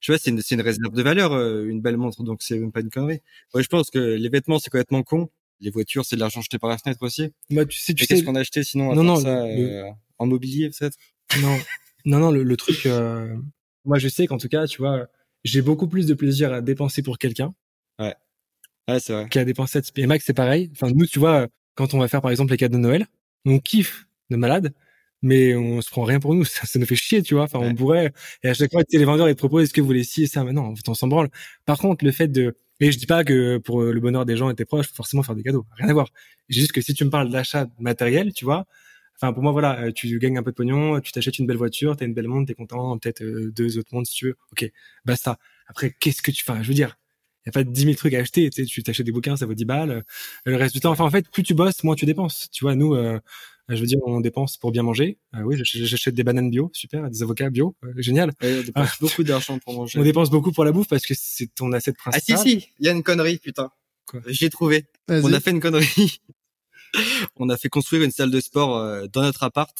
Tu 0.00 0.10
vois, 0.12 0.18
c'est 0.18 0.30
une, 0.30 0.42
c'est 0.42 0.54
une 0.54 0.60
réserve 0.60 0.92
de 0.94 1.02
valeur, 1.02 1.32
euh, 1.32 1.64
une 1.66 1.80
belle 1.80 1.96
montre, 1.96 2.22
donc 2.24 2.42
c'est 2.42 2.58
même 2.58 2.72
pas 2.72 2.80
une 2.80 2.90
connerie. 2.90 3.20
Ouais, 3.54 3.62
je 3.62 3.68
pense 3.68 3.88
que 3.90 3.98
les 3.98 4.28
vêtements, 4.28 4.58
c'est 4.58 4.68
complètement 4.68 5.02
con. 5.02 5.30
Les 5.60 5.70
voitures, 5.70 6.04
c'est 6.04 6.16
de 6.16 6.20
l'argent 6.20 6.42
jeté 6.42 6.58
par 6.58 6.68
la 6.68 6.76
fenêtre 6.76 6.98
aussi. 7.02 7.30
Moi, 7.48 7.64
tu 7.64 7.80
sais, 7.80 7.94
tu 7.94 8.04
Et 8.04 8.06
sais. 8.06 8.14
qu'est-ce 8.16 8.24
qu'on 8.26 8.34
a 8.34 8.40
acheté 8.40 8.62
sinon 8.64 8.90
à 8.90 8.94
Non, 8.94 9.02
non, 9.02 9.16
ça, 9.16 9.46
le- 9.46 9.84
euh, 9.86 9.90
en 10.18 10.26
mobilier 10.26 10.68
peut-être? 10.68 10.98
Non, 11.40 11.56
non, 12.04 12.18
non, 12.18 12.30
le, 12.30 12.42
le 12.42 12.56
truc, 12.56 12.86
euh, 12.86 13.36
moi 13.84 13.98
je 13.98 14.08
sais 14.08 14.26
qu'en 14.26 14.38
tout 14.38 14.48
cas, 14.48 14.66
tu 14.66 14.78
vois, 14.78 15.06
j'ai 15.44 15.62
beaucoup 15.62 15.88
plus 15.88 16.06
de 16.06 16.14
plaisir 16.14 16.52
à 16.52 16.60
dépenser 16.60 17.02
pour 17.02 17.18
quelqu'un 17.18 17.54
Ouais, 18.88 19.00
c'est 19.00 19.12
vrai. 19.12 19.28
qu'à 19.30 19.44
dépenser. 19.44 19.78
à- 19.78 19.82
Et 19.96 20.06
Max, 20.06 20.24
c'est 20.26 20.34
pareil. 20.34 20.70
Enfin, 20.72 20.90
nous, 20.94 21.06
tu 21.06 21.18
vois, 21.18 21.48
quand 21.74 21.94
on 21.94 21.98
va 21.98 22.08
faire 22.08 22.20
par 22.20 22.30
exemple 22.30 22.50
les 22.52 22.56
cadeaux 22.58 22.76
de 22.76 22.82
Noël, 22.82 23.06
on 23.46 23.58
kiffe 23.58 24.06
de 24.30 24.36
malade, 24.36 24.74
mais 25.22 25.54
on 25.56 25.80
se 25.80 25.88
prend 25.90 26.02
rien 26.04 26.20
pour 26.20 26.34
nous. 26.34 26.44
Ça, 26.44 26.66
ça 26.66 26.78
nous 26.78 26.86
fait 26.86 26.94
chier, 26.96 27.22
tu 27.22 27.34
vois. 27.34 27.44
Enfin, 27.44 27.58
on 27.60 27.68
Ouais. 27.68 27.74
pourrait. 27.74 28.12
Et 28.42 28.48
à 28.48 28.54
chaque 28.54 28.70
fois, 28.72 28.82
les 28.92 29.04
vendeurs, 29.04 29.28
ils 29.28 29.34
te 29.34 29.38
proposent, 29.38 29.64
est-ce 29.64 29.72
que 29.74 29.80
vous 29.80 29.86
voulez 29.86 30.04
ci 30.04 30.24
et 30.24 30.26
ça? 30.26 30.44
Mais 30.44 30.52
non, 30.52 30.74
on 30.86 30.94
s'en 30.94 31.08
branle. 31.08 31.30
Par 31.64 31.78
contre, 31.78 32.04
le 32.04 32.12
fait 32.12 32.28
de, 32.28 32.56
et 32.80 32.92
je 32.92 32.98
dis 32.98 33.06
pas 33.06 33.24
que 33.24 33.56
pour 33.58 33.82
le 33.82 34.00
bonheur 34.00 34.26
des 34.26 34.36
gens 34.36 34.50
et 34.50 34.54
tes 34.54 34.64
proches, 34.66 34.88
faut 34.88 34.94
forcément 34.96 35.22
faire 35.22 35.34
des 35.34 35.42
cadeaux. 35.42 35.64
Rien 35.78 35.88
à 35.88 35.92
voir. 35.94 36.08
Juste 36.50 36.72
que 36.72 36.80
si 36.82 36.92
tu 36.92 37.04
me 37.04 37.10
parles 37.10 37.30
d'achat 37.30 37.66
matériel, 37.78 38.32
tu 38.34 38.44
vois, 38.44 38.66
Enfin, 39.16 39.32
pour 39.32 39.42
moi, 39.42 39.52
voilà, 39.52 39.80
euh, 39.80 39.92
tu 39.92 40.18
gagnes 40.18 40.38
un 40.38 40.42
peu 40.42 40.50
de 40.50 40.56
pognon, 40.56 41.00
tu 41.00 41.12
t'achètes 41.12 41.38
une 41.38 41.46
belle 41.46 41.56
voiture, 41.56 41.96
t'as 41.96 42.04
une 42.04 42.14
belle 42.14 42.28
montre, 42.28 42.46
t'es 42.48 42.54
content, 42.54 42.98
peut-être 42.98 43.22
euh, 43.22 43.52
deux 43.54 43.78
autres 43.78 43.90
montres 43.94 44.08
si 44.10 44.16
tu 44.16 44.26
veux. 44.26 44.36
Ok, 44.52 44.70
basta. 45.04 45.38
Après, 45.68 45.94
qu'est-ce 46.00 46.20
que 46.22 46.30
tu 46.30 46.42
fais 46.44 46.62
Je 46.62 46.68
veux 46.68 46.74
dire, 46.74 46.98
il 47.44 47.48
y 47.48 47.50
a 47.50 47.52
pas 47.52 47.62
10 47.64 47.82
000 47.82 47.94
trucs 47.94 48.14
à 48.14 48.18
acheter. 48.18 48.48
Tu 48.50 48.62
sais, 48.62 48.66
tu 48.66 48.82
t'achètes 48.82 49.06
des 49.06 49.12
bouquins, 49.12 49.36
ça 49.36 49.46
vaut 49.46 49.54
10 49.54 49.64
balles. 49.64 49.90
Euh, 49.90 50.02
Le 50.44 50.56
reste 50.56 50.74
du 50.74 50.80
temps, 50.80 50.90
enfin, 50.90 51.04
en 51.04 51.10
fait, 51.10 51.28
plus 51.30 51.42
tu 51.42 51.54
bosses, 51.54 51.84
moins 51.84 51.94
tu 51.94 52.06
dépenses. 52.06 52.48
Tu 52.52 52.64
vois, 52.64 52.74
nous, 52.74 52.94
euh, 52.94 53.20
je 53.68 53.76
veux 53.76 53.86
dire, 53.86 53.98
on 54.04 54.20
dépense 54.20 54.56
pour 54.56 54.72
bien 54.72 54.82
manger. 54.82 55.18
Euh, 55.36 55.42
oui, 55.42 55.56
j'ach- 55.56 55.76
j'achète 55.76 56.14
des 56.14 56.24
bananes 56.24 56.50
bio, 56.50 56.70
super, 56.74 57.08
des 57.08 57.22
avocats 57.22 57.50
bio, 57.50 57.76
euh, 57.84 57.92
génial. 57.98 58.32
Ouais, 58.42 58.58
on 58.58 58.62
dépense 58.62 58.98
beaucoup 59.00 59.22
d'argent 59.24 59.58
pour 59.58 59.74
manger. 59.74 59.98
On 60.00 60.02
dépense 60.02 60.28
beaucoup 60.30 60.52
pour 60.52 60.64
la 60.64 60.72
bouffe 60.72 60.88
parce 60.88 61.06
que 61.06 61.14
c'est 61.16 61.54
ton 61.54 61.70
asset 61.72 61.92
Ah 62.04 62.10
principal. 62.10 62.38
si 62.38 62.60
si, 62.60 62.68
il 62.80 62.86
y 62.86 62.88
a 62.88 62.92
une 62.92 63.02
connerie, 63.02 63.38
putain. 63.38 63.70
J'ai 64.26 64.50
trouvé. 64.50 64.84
On 65.08 65.32
a 65.32 65.40
fait 65.40 65.50
une 65.50 65.60
connerie. 65.60 66.20
on 67.36 67.48
a 67.48 67.56
fait 67.56 67.68
construire 67.68 68.02
une 68.02 68.10
salle 68.12 68.30
de 68.30 68.40
sport 68.40 68.76
euh, 68.78 69.06
dans 69.12 69.22
notre 69.22 69.42
appart, 69.42 69.74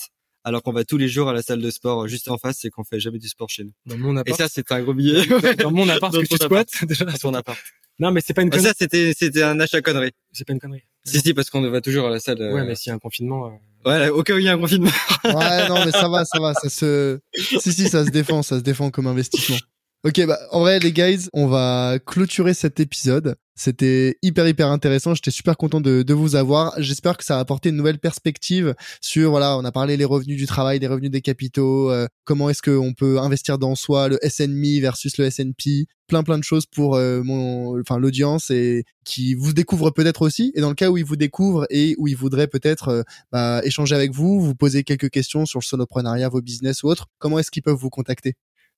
alors 0.45 0.62
qu'on 0.62 0.73
va 0.73 0.85
tous 0.85 0.97
les 0.99 1.09
jours 1.09 1.28
à 1.28 1.32
la 1.32 1.43
salle 1.43 1.61
de 1.62 1.70
sport 1.70 2.03
euh, 2.05 2.07
juste 2.09 2.28
en 2.31 2.39
face 2.39 2.65
et 2.65 2.70
qu'on 2.70 2.85
fait 2.85 3.01
jamais 3.01 3.19
du 3.19 3.28
sport 3.28 3.49
chez 3.49 3.65
nous. 3.65 3.73
Dans 3.86 3.97
mon 3.99 4.16
Et 4.16 4.20
appart. 4.20 4.39
ça, 4.39 4.49
c'est 4.53 4.70
un 4.73 4.82
gros 4.82 4.95
billet. 4.95 5.24
dans 5.57 5.70
mon 5.70 5.89
appart 5.89 6.12
Dans 6.12 6.20
que 6.20 6.27
tu 6.27 6.36
squattes, 6.36 6.73
déjà. 6.86 7.05
Dans 7.05 7.12
ton 7.15 7.35
appart. 7.35 7.59
Non, 8.01 8.11
mais 8.11 8.20
c'est 8.20 8.35
pas 8.35 8.43
une 8.43 8.49
Ah, 8.49 8.57
connerie. 8.57 8.69
ça, 8.69 8.74
c'était, 8.77 9.12
c'était 9.16 9.43
un 9.45 9.61
achat 9.61 9.81
connerie. 9.81 10.11
C'est 10.32 10.45
pas 10.45 10.53
une 10.53 10.59
connerie. 10.59 10.82
Si, 11.05 11.20
si, 11.20 11.32
parce 11.32 11.49
qu'on 11.49 11.61
va 11.70 11.81
toujours 11.81 12.07
à 12.09 12.11
la 12.11 12.19
salle. 12.19 12.41
euh, 12.43 12.53
Ouais, 12.53 12.65
mais 12.65 12.74
s'il 12.74 12.91
y 12.91 12.93
a 12.93 12.97
un 12.97 12.99
confinement, 12.99 13.47
euh, 13.47 13.51
Ouais, 13.89 14.09
au 14.09 14.23
cas 14.23 14.35
où 14.35 14.39
il 14.39 14.45
y 14.45 14.49
a 14.49 14.53
un 14.55 14.59
confinement. 14.59 14.91
Ouais, 15.24 15.69
non, 15.69 15.85
mais 15.85 15.93
ça 15.93 16.09
va, 16.09 16.24
ça 16.24 16.41
va, 16.41 16.55
ça 16.55 16.69
se, 16.70 17.20
si, 17.61 17.73
si, 17.73 17.89
ça 17.89 18.05
se 18.05 18.11
défend, 18.11 18.43
ça 18.43 18.57
se 18.59 18.62
défend 18.65 18.91
comme 18.91 19.07
investissement. 19.07 19.59
Ok, 20.05 20.21
bah, 20.27 20.39
en 20.51 20.61
vrai, 20.61 20.81
les 20.81 20.93
guys, 20.93 21.31
on 21.33 21.47
va 21.47 21.99
clôturer 22.05 22.53
cet 22.53 22.79
épisode. 22.79 23.37
C'était 23.55 24.19
hyper, 24.21 24.47
hyper 24.47 24.69
intéressant. 24.69 25.15
J'étais 25.15 25.31
super 25.31 25.57
content 25.57 25.81
de, 25.81 26.03
de 26.03 26.13
vous 26.13 26.37
avoir. 26.37 26.75
J'espère 26.77 27.17
que 27.17 27.25
ça 27.25 27.39
a 27.39 27.41
apporté 27.41 27.71
une 27.71 27.77
nouvelle 27.77 27.99
perspective 27.99 28.75
sur, 29.01 29.31
voilà, 29.31 29.57
on 29.57 29.65
a 29.65 29.73
parlé 29.73 29.97
les 29.97 30.05
revenus 30.05 30.37
du 30.37 30.45
travail, 30.45 30.79
les 30.79 30.89
revenus 30.89 31.11
des 31.11 31.23
capitaux, 31.23 31.91
euh, 31.91 32.07
comment 32.25 32.51
est-ce 32.51 32.61
qu'on 32.61 32.93
peut 32.93 33.19
investir 33.19 33.57
dans 33.57 33.75
soi, 33.77 34.09
le 34.09 34.19
SNMI 34.23 34.81
versus 34.81 35.17
le 35.17 35.31
SNP, 35.31 35.87
plein, 36.07 36.23
plein 36.23 36.37
de 36.37 36.45
choses 36.45 36.67
pour 36.67 36.97
euh, 36.97 37.23
mon, 37.23 37.81
enfin, 37.81 37.99
l'audience 37.99 38.51
et 38.51 38.85
qui 39.07 39.33
vous 39.33 39.55
découvre 39.55 39.91
peut-être 39.91 40.21
aussi. 40.21 40.53
Et 40.55 40.61
dans 40.61 40.69
le 40.69 40.75
cas 40.75 40.91
où 40.91 40.99
ils 40.99 41.05
vous 41.05 41.17
découvrent 41.17 41.67
et 41.71 41.95
où 41.97 42.09
ils 42.09 42.17
voudraient 42.17 42.49
peut-être 42.49 42.89
euh, 42.89 43.03
bah, 43.33 43.63
échanger 43.65 43.95
avec 43.95 44.13
vous, 44.13 44.39
vous 44.39 44.55
poser 44.55 44.85
quelques 44.85 45.09
questions 45.09 45.47
sur 45.47 45.61
le 45.61 45.65
soloprenariat, 45.65 46.29
vos 46.29 46.43
business 46.43 46.83
ou 46.83 46.89
autres, 46.89 47.07
comment 47.19 47.39
est-ce 47.39 47.51
qu'ils 47.51 47.63
peuvent 47.63 47.75
vous 47.75 47.89
contacter? 47.89 48.35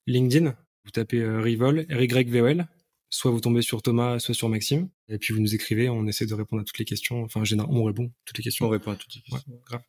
LinkedIn, 0.07 0.55
vous 0.87 0.91
tapez 0.93 1.19
euh, 1.19 1.41
Rivol, 1.41 1.85
R-Y-V-O-L, 1.91 2.67
soit 3.11 3.31
vous 3.31 3.41
tombez 3.41 3.61
sur 3.63 3.83
Thomas, 3.83 4.19
soit 4.21 4.35
sur 4.35 4.49
Maxime, 4.49 4.89
et 5.09 5.19
puis 5.19 5.35
vous 5.35 5.41
nous 5.41 5.55
écrivez, 5.55 5.89
on 5.89 6.07
essaie 6.07 6.27
de 6.27 6.35
répondre 6.35 6.63
à 6.63 6.65
toutes 6.65 6.79
les 6.79 6.85
questions. 6.85 7.23
Enfin, 7.25 7.41
en 7.41 7.45
général, 7.45 7.71
on 7.73 7.85
répond 7.85 8.05
à 8.07 8.11
toutes 8.25 8.39
les 8.39 8.45
questions. 8.45 8.67
On 8.67 8.71
répond 8.71 8.93
à 8.93 8.97
toutes 8.97 9.15
les 9.15 9.21
Ouais, 9.31 9.39
questions. 9.39 9.61
grave. 9.67 9.83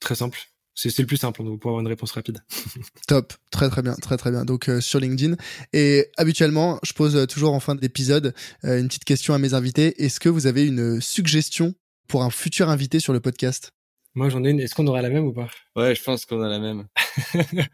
Très 0.00 0.14
simple. 0.14 0.38
C'est 0.74 0.96
le 1.00 1.06
plus 1.06 1.16
simple, 1.16 1.42
donc 1.42 1.60
pour 1.60 1.70
avoir 1.70 1.80
une 1.80 1.88
réponse 1.88 2.12
rapide. 2.12 2.40
Top, 3.08 3.32
très 3.50 3.68
très 3.68 3.82
bien, 3.82 3.94
très 3.96 4.16
très 4.16 4.30
bien. 4.30 4.44
Donc 4.44 4.68
euh, 4.68 4.80
sur 4.80 5.00
LinkedIn. 5.00 5.34
Et 5.72 6.06
habituellement, 6.16 6.78
je 6.84 6.92
pose 6.92 7.16
euh, 7.16 7.26
toujours 7.26 7.52
en 7.52 7.58
fin 7.58 7.74
d'épisode 7.74 8.32
euh, 8.64 8.78
une 8.78 8.86
petite 8.86 9.04
question 9.04 9.34
à 9.34 9.38
mes 9.38 9.54
invités. 9.54 10.00
Est-ce 10.04 10.20
que 10.20 10.28
vous 10.28 10.46
avez 10.46 10.64
une 10.64 11.00
suggestion 11.00 11.74
pour 12.06 12.22
un 12.22 12.30
futur 12.30 12.68
invité 12.68 13.00
sur 13.00 13.12
le 13.12 13.18
podcast? 13.18 13.72
Moi, 14.14 14.28
j'en 14.28 14.44
ai 14.44 14.50
une. 14.50 14.60
Est-ce 14.60 14.74
qu'on 14.76 14.86
aura 14.86 15.02
la 15.02 15.10
même 15.10 15.24
ou 15.24 15.32
pas? 15.32 15.48
Ouais, 15.74 15.96
je 15.96 16.02
pense 16.04 16.24
qu'on 16.26 16.40
a 16.42 16.48
la 16.48 16.60
même. 16.60 16.86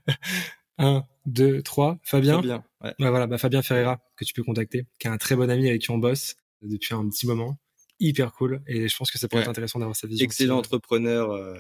Un, 0.79 1.05
deux, 1.27 1.63
trois. 1.63 1.99
Fabien. 2.03 2.35
Très 2.39 2.43
bien. 2.43 2.65
Ouais. 2.83 2.95
Ouais, 2.99 3.09
voilà, 3.11 3.27
bah, 3.27 3.39
Fabien 3.39 3.63
Ferreira, 3.63 4.01
que 4.17 4.25
tu 4.25 4.35
peux 4.35 4.43
contacter, 4.43 4.87
qui 4.99 5.07
est 5.09 5.11
un 5.11 5.17
très 5.19 5.37
bon 5.37 5.49
ami 5.51 5.69
avec 5.69 5.83
qui 5.83 5.91
on 5.91 5.99
bosse 5.99 6.35
depuis 6.63 6.95
un 6.95 7.09
petit 7.09 7.27
moment. 7.27 7.57
Hyper 8.01 8.33
cool. 8.33 8.63
Et 8.67 8.89
je 8.89 8.97
pense 8.97 9.11
que 9.11 9.19
ça 9.19 9.29
pourrait 9.29 9.41
Ouais. 9.41 9.45
être 9.45 9.51
intéressant 9.51 9.79
d'avoir 9.79 9.97
sa 9.97 10.07
vision. 10.09 10.25
Excellent 10.25 10.55
aussi. 10.57 10.67
entrepreneur. 10.67 11.31
euh, 11.31 11.55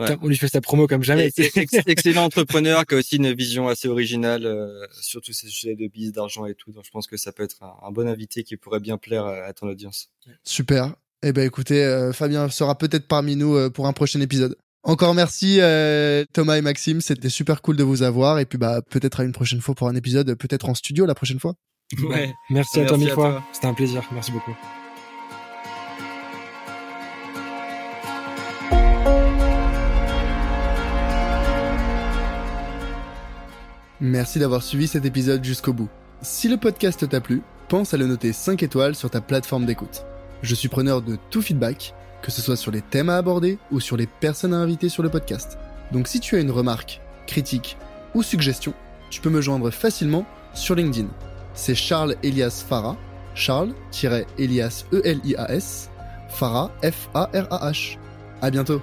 ouais. 0.00 0.16
On 0.20 0.26
lui 0.28 0.36
fait 0.36 0.48
sa 0.48 0.60
promo 0.60 0.86
comme 0.88 1.04
jamais. 1.04 1.26
Ex- 1.36 1.56
ex- 1.56 1.74
excellent 1.86 2.24
entrepreneur 2.24 2.84
qui 2.84 2.94
a 2.94 2.98
aussi 2.98 3.16
une 3.16 3.32
vision 3.32 3.68
assez 3.68 3.86
originale 3.88 4.44
euh, 4.46 4.84
sur 5.00 5.20
tous 5.22 5.32
ces 5.32 5.46
sujets 5.46 5.76
de 5.76 5.86
bise, 5.86 6.12
d'argent 6.12 6.44
et 6.44 6.54
tout. 6.54 6.72
Donc 6.72 6.84
je 6.84 6.90
pense 6.90 7.06
que 7.06 7.16
ça 7.16 7.30
peut 7.32 7.44
être 7.44 7.62
un, 7.62 7.72
un 7.86 7.92
bon 7.92 8.08
invité 8.08 8.42
qui 8.42 8.56
pourrait 8.56 8.80
bien 8.80 8.98
plaire 8.98 9.24
à, 9.26 9.44
à 9.44 9.52
ton 9.52 9.68
audience. 9.68 10.10
Super. 10.42 10.94
Eh 11.22 11.32
ben 11.32 11.46
écoutez, 11.46 11.82
euh, 11.84 12.12
Fabien 12.12 12.48
sera 12.50 12.76
peut-être 12.76 13.06
parmi 13.08 13.36
nous 13.36 13.54
euh, 13.56 13.70
pour 13.70 13.86
un 13.86 13.92
prochain 13.92 14.20
épisode. 14.20 14.56
Encore 14.88 15.14
merci 15.14 15.58
euh, 15.60 16.24
Thomas 16.32 16.58
et 16.58 16.60
Maxime, 16.60 17.00
c'était 17.00 17.28
super 17.28 17.60
cool 17.60 17.76
de 17.76 17.82
vous 17.82 18.04
avoir 18.04 18.38
et 18.38 18.46
puis 18.46 18.56
bah 18.56 18.82
peut-être 18.88 19.18
à 19.18 19.24
une 19.24 19.32
prochaine 19.32 19.60
fois 19.60 19.74
pour 19.74 19.88
un 19.88 19.96
épisode, 19.96 20.32
peut-être 20.36 20.68
en 20.68 20.74
studio 20.74 21.06
la 21.06 21.16
prochaine 21.16 21.40
fois. 21.40 21.54
Ouais. 22.04 22.32
Merci 22.50 22.78
à 22.78 22.84
toi 22.84 22.96
Merci 22.96 23.04
mille 23.04 23.12
fois. 23.12 23.42
C'était 23.52 23.66
un 23.66 23.74
plaisir. 23.74 24.04
Merci 24.12 24.30
beaucoup. 24.30 24.54
Merci 34.00 34.38
d'avoir 34.38 34.62
suivi 34.62 34.86
cet 34.86 35.04
épisode 35.04 35.42
jusqu'au 35.42 35.72
bout. 35.72 35.88
Si 36.22 36.48
le 36.48 36.58
podcast 36.58 37.08
t'a 37.08 37.20
plu, 37.20 37.42
pense 37.68 37.92
à 37.92 37.96
le 37.96 38.06
noter 38.06 38.32
5 38.32 38.62
étoiles 38.62 38.94
sur 38.94 39.10
ta 39.10 39.20
plateforme 39.20 39.66
d'écoute. 39.66 40.04
Je 40.42 40.54
suis 40.54 40.68
preneur 40.68 41.02
de 41.02 41.16
tout 41.30 41.42
feedback, 41.42 41.92
que 42.22 42.30
ce 42.30 42.42
soit 42.42 42.56
sur 42.56 42.70
les 42.70 42.82
thèmes 42.82 43.08
à 43.08 43.16
aborder 43.16 43.58
ou 43.70 43.80
sur 43.80 43.96
les 43.96 44.06
personnes 44.06 44.54
à 44.54 44.58
inviter 44.58 44.88
sur 44.88 45.02
le 45.02 45.08
podcast. 45.08 45.58
Donc 45.92 46.08
si 46.08 46.20
tu 46.20 46.36
as 46.36 46.40
une 46.40 46.50
remarque, 46.50 47.00
critique 47.26 47.76
ou 48.14 48.22
suggestion, 48.22 48.74
tu 49.10 49.20
peux 49.20 49.30
me 49.30 49.40
joindre 49.40 49.70
facilement 49.70 50.26
sur 50.54 50.74
LinkedIn. 50.74 51.08
C'est 51.54 51.74
Charles 51.74 52.16
Elias 52.22 52.64
Farah, 52.68 52.96
Charles-Elias 53.34 54.84
E-L-I-A-S, 54.92 55.90
Farah 56.28 56.70
F-A-R-A-H. 56.82 57.98
À 58.42 58.50
bientôt 58.50 58.82